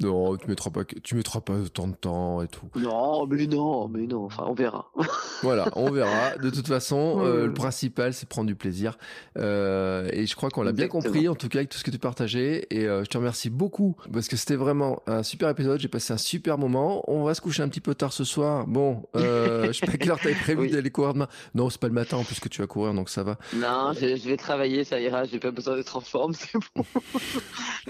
Non, 0.00 0.36
tu 0.36 0.46
mettras 0.48 0.70
pas, 0.70 0.84
tu 0.84 1.14
mettras 1.14 1.40
pas 1.40 1.54
autant 1.54 1.86
de 1.88 1.94
temps 1.94 2.42
et 2.42 2.48
tout. 2.48 2.66
Non, 2.76 3.26
mais 3.26 3.46
non, 3.46 3.88
mais 3.88 4.06
non, 4.06 4.24
enfin, 4.24 4.44
on 4.46 4.54
verra. 4.54 4.90
Voilà, 5.42 5.68
on 5.74 5.90
verra. 5.90 6.36
De 6.36 6.50
toute 6.50 6.66
façon, 6.68 7.20
euh, 7.24 7.46
le 7.46 7.54
principal, 7.54 8.12
c'est 8.12 8.28
prendre 8.28 8.46
du 8.46 8.54
plaisir. 8.54 8.98
Euh, 9.38 10.06
et 10.12 10.26
je 10.26 10.36
crois 10.36 10.50
qu'on 10.50 10.62
l'a 10.62 10.72
bien 10.72 10.86
compris, 10.88 11.28
en 11.28 11.34
tout 11.34 11.48
cas, 11.48 11.60
avec 11.60 11.70
tout 11.70 11.78
ce 11.78 11.84
que 11.84 11.90
tu 11.90 11.98
partageais. 11.98 12.66
Et 12.70 12.86
euh, 12.86 13.04
je 13.04 13.08
te 13.08 13.16
remercie 13.16 13.48
beaucoup 13.48 13.96
parce 14.12 14.28
que 14.28 14.36
c'était 14.36 14.56
vraiment 14.56 15.02
un 15.06 15.22
super 15.22 15.48
épisode. 15.48 15.80
J'ai 15.80 15.88
passé 15.88 16.12
un 16.12 16.18
super 16.18 16.58
moment. 16.58 17.04
On 17.08 17.24
va 17.24 17.32
se 17.34 17.40
coucher 17.40 17.62
un 17.62 17.68
petit 17.68 17.80
peu 17.80 17.94
tard 17.94 18.12
ce 18.12 18.24
soir. 18.24 18.66
Bon, 18.66 19.02
je 19.14 19.72
sais 19.72 19.86
pas 19.86 19.92
quelle 19.96 20.10
heure 20.10 20.20
t'avais 20.20 20.34
prévu 20.34 20.60
Oui. 20.62 20.70
d'aller 20.70 20.90
courir 20.90 21.14
demain. 21.14 21.28
Non, 21.54 21.70
c'est 21.70 21.80
pas 21.80 21.88
le 21.88 21.94
matin 21.94 22.18
en 22.18 22.24
plus 22.24 22.38
que 22.38 22.48
tu 22.50 22.60
vas 22.60 22.66
courir, 22.66 22.92
donc 22.92 23.08
ça 23.08 23.22
va. 23.22 23.38
Non, 23.54 23.92
je, 23.94 24.16
je 24.16 24.28
vais 24.28 24.36
travailler, 24.36 24.84
ça 24.84 25.00
ira, 25.00 25.24
j'ai 25.24 25.38
pas 25.40 25.52
besoin 25.52 25.76
d'être 25.76 25.96
en 25.96 26.00
forme, 26.00 26.32
c'est 26.34 26.58
bon. 26.76 26.84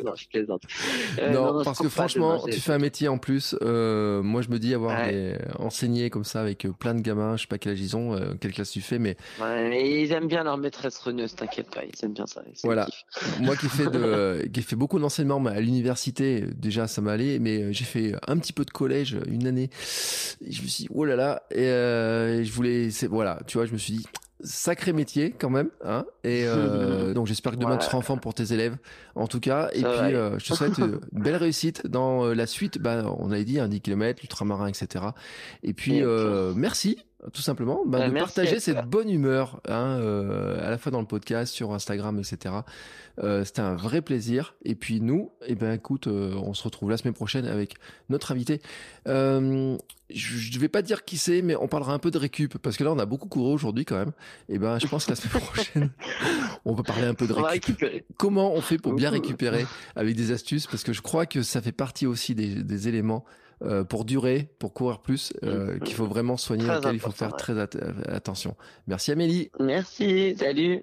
non, 0.04 0.12
je 0.14 0.28
plaisante. 0.28 0.62
Non, 1.32 1.58
je 1.58 1.64
parce 1.64 1.78
que 1.80 1.88
franchement, 2.00 2.42
tu 2.46 2.60
fais 2.60 2.72
un 2.72 2.78
métier 2.78 3.08
en 3.08 3.18
plus. 3.18 3.56
Euh, 3.62 4.22
moi, 4.22 4.42
je 4.42 4.48
me 4.48 4.58
dis 4.58 4.74
avoir 4.74 4.98
Ouais. 4.98 5.12
des 5.12 5.36
enseigné 5.58 6.10
comme 6.10 6.24
ça 6.24 6.40
avec 6.40 6.64
euh, 6.64 6.72
plein 6.72 6.94
de 6.94 7.00
gamins. 7.00 7.36
Je 7.36 7.42
sais 7.42 7.46
pas 7.48 7.58
quel 7.58 7.72
âge 7.72 7.80
ils 7.80 7.96
ont, 7.96 8.14
euh, 8.14 8.34
quelle 8.40 8.52
classe 8.52 8.70
tu 8.70 8.80
fais, 8.80 8.98
mais 8.98 9.16
Ouais, 9.40 9.68
mais 9.68 10.02
ils 10.02 10.12
aiment 10.12 10.28
bien 10.28 10.44
leur 10.44 10.58
maîtresse 10.58 10.98
reneuse, 10.98 11.34
t'inquiète 11.34 11.70
pas, 11.70 11.82
ils 11.84 12.04
aiment 12.04 12.12
bien 12.14 12.26
ça. 12.26 12.42
Voilà. 12.64 12.86
moi 13.40 13.56
qui 13.56 13.68
fais 13.68 13.86
de, 13.86 14.46
qui 14.52 14.60
ai 14.60 14.62
fait 14.62 14.76
beaucoup 14.76 14.98
d'enseignement 14.98 15.44
à 15.46 15.60
l'université, 15.60 16.44
déjà 16.56 16.86
ça 16.86 17.00
m'allait, 17.00 17.38
mais 17.38 17.62
euh, 17.62 17.72
j'ai 17.72 17.84
fait 17.84 18.14
un 18.26 18.36
petit 18.38 18.52
peu 18.52 18.64
de 18.64 18.70
collège 18.70 19.16
une 19.28 19.46
année. 19.46 19.70
Et 20.44 20.52
je 20.52 20.62
me 20.62 20.66
suis 20.68 20.84
dit, 20.84 20.88
oh 20.92 21.04
là 21.04 21.16
là, 21.16 21.42
et, 21.50 21.64
euh, 21.66 22.42
je 22.44 22.52
voulais, 22.52 22.88
voilà, 23.08 23.38
tu 23.46 23.58
vois, 23.58 23.66
je 23.66 23.72
me 23.72 23.78
suis 23.78 23.94
dit, 23.94 24.06
sacré 24.42 24.92
métier 24.92 25.30
quand 25.30 25.50
même. 25.50 25.70
Hein 25.84 26.04
et 26.24 26.44
euh, 26.46 27.12
donc 27.14 27.26
j'espère 27.26 27.52
que 27.52 27.56
demain 27.56 27.76
tu 27.76 27.86
seras 27.86 27.98
en 27.98 28.02
forme 28.02 28.20
pour 28.20 28.34
tes 28.34 28.52
élèves, 28.52 28.76
en 29.14 29.26
tout 29.26 29.40
cas. 29.40 29.68
Et 29.72 29.82
puis 29.82 30.14
euh, 30.14 30.38
je 30.38 30.46
te 30.46 30.54
souhaite 30.54 30.78
une 30.78 31.00
belle 31.12 31.36
réussite 31.36 31.86
dans 31.86 32.26
euh, 32.26 32.34
la 32.34 32.46
suite. 32.46 32.78
Bah, 32.78 33.04
on 33.18 33.30
avait 33.30 33.44
dit 33.44 33.60
un 33.60 33.68
10 33.68 33.80
km, 33.80 34.20
l'ultramarin, 34.22 34.66
etc. 34.66 35.04
Et 35.62 35.72
puis 35.72 36.02
merci 36.54 37.04
tout 37.32 37.42
simplement 37.42 37.82
bah, 37.86 38.08
de 38.08 38.14
partager 38.14 38.60
cette 38.60 38.86
bonne 38.86 39.10
humeur 39.10 39.60
hein, 39.68 40.00
à 40.62 40.70
la 40.70 40.78
fois 40.78 40.90
dans 40.92 41.00
le 41.00 41.06
podcast, 41.06 41.52
sur 41.52 41.72
Instagram, 41.72 42.18
etc. 42.18 42.54
C'était 43.44 43.60
un 43.60 43.74
vrai 43.74 44.00
plaisir. 44.00 44.54
Et 44.64 44.74
puis 44.74 45.00
nous, 45.00 45.30
eh 45.46 45.54
ben 45.54 45.74
écoute, 45.74 46.06
on 46.06 46.54
se 46.54 46.62
retrouve 46.62 46.90
la 46.90 46.96
semaine 46.96 47.14
prochaine 47.14 47.46
avec 47.46 47.74
notre 48.08 48.32
invité. 48.32 48.60
Euh, 49.08 49.76
je 50.12 50.56
ne 50.56 50.60
vais 50.60 50.68
pas 50.68 50.82
dire 50.82 51.04
qui 51.04 51.16
c'est, 51.16 51.42
mais 51.42 51.56
on 51.56 51.68
parlera 51.68 51.92
un 51.92 51.98
peu 51.98 52.10
de 52.10 52.18
récup 52.18 52.58
parce 52.58 52.76
que 52.76 52.84
là 52.84 52.92
on 52.92 52.98
a 52.98 53.06
beaucoup 53.06 53.28
couru 53.28 53.52
aujourd'hui 53.52 53.84
quand 53.84 53.96
même. 53.96 54.12
Et 54.48 54.58
ben 54.58 54.78
je 54.78 54.86
pense 54.86 55.04
que 55.06 55.10
la 55.10 55.16
semaine 55.16 55.42
prochaine 55.46 55.90
on 56.64 56.74
va 56.74 56.82
parler 56.82 57.06
un 57.06 57.14
peu 57.14 57.26
de 57.26 57.32
récup. 57.32 57.84
Comment 58.16 58.52
on 58.52 58.60
fait 58.60 58.78
pour 58.78 58.94
bien 58.94 59.10
récupérer 59.10 59.66
avec 59.96 60.16
des 60.16 60.32
astuces? 60.32 60.66
Parce 60.66 60.82
que 60.82 60.92
je 60.92 61.02
crois 61.02 61.26
que 61.26 61.42
ça 61.42 61.60
fait 61.60 61.72
partie 61.72 62.06
aussi 62.06 62.34
des, 62.34 62.88
éléments 62.88 63.24
euh, 63.62 63.84
pour 63.84 64.04
durer, 64.04 64.48
pour 64.58 64.72
courir 64.72 65.00
plus, 65.00 65.32
euh, 65.44 65.78
qu'il 65.80 65.94
faut 65.94 66.06
vraiment 66.06 66.36
soigner, 66.36 66.64
auquel 66.70 66.94
il 66.94 67.00
faut 67.00 67.10
faire 67.10 67.36
très 67.36 67.58
attention. 68.08 68.56
Merci 68.86 69.12
Amélie. 69.12 69.50
Merci, 69.60 70.34
salut. 70.38 70.82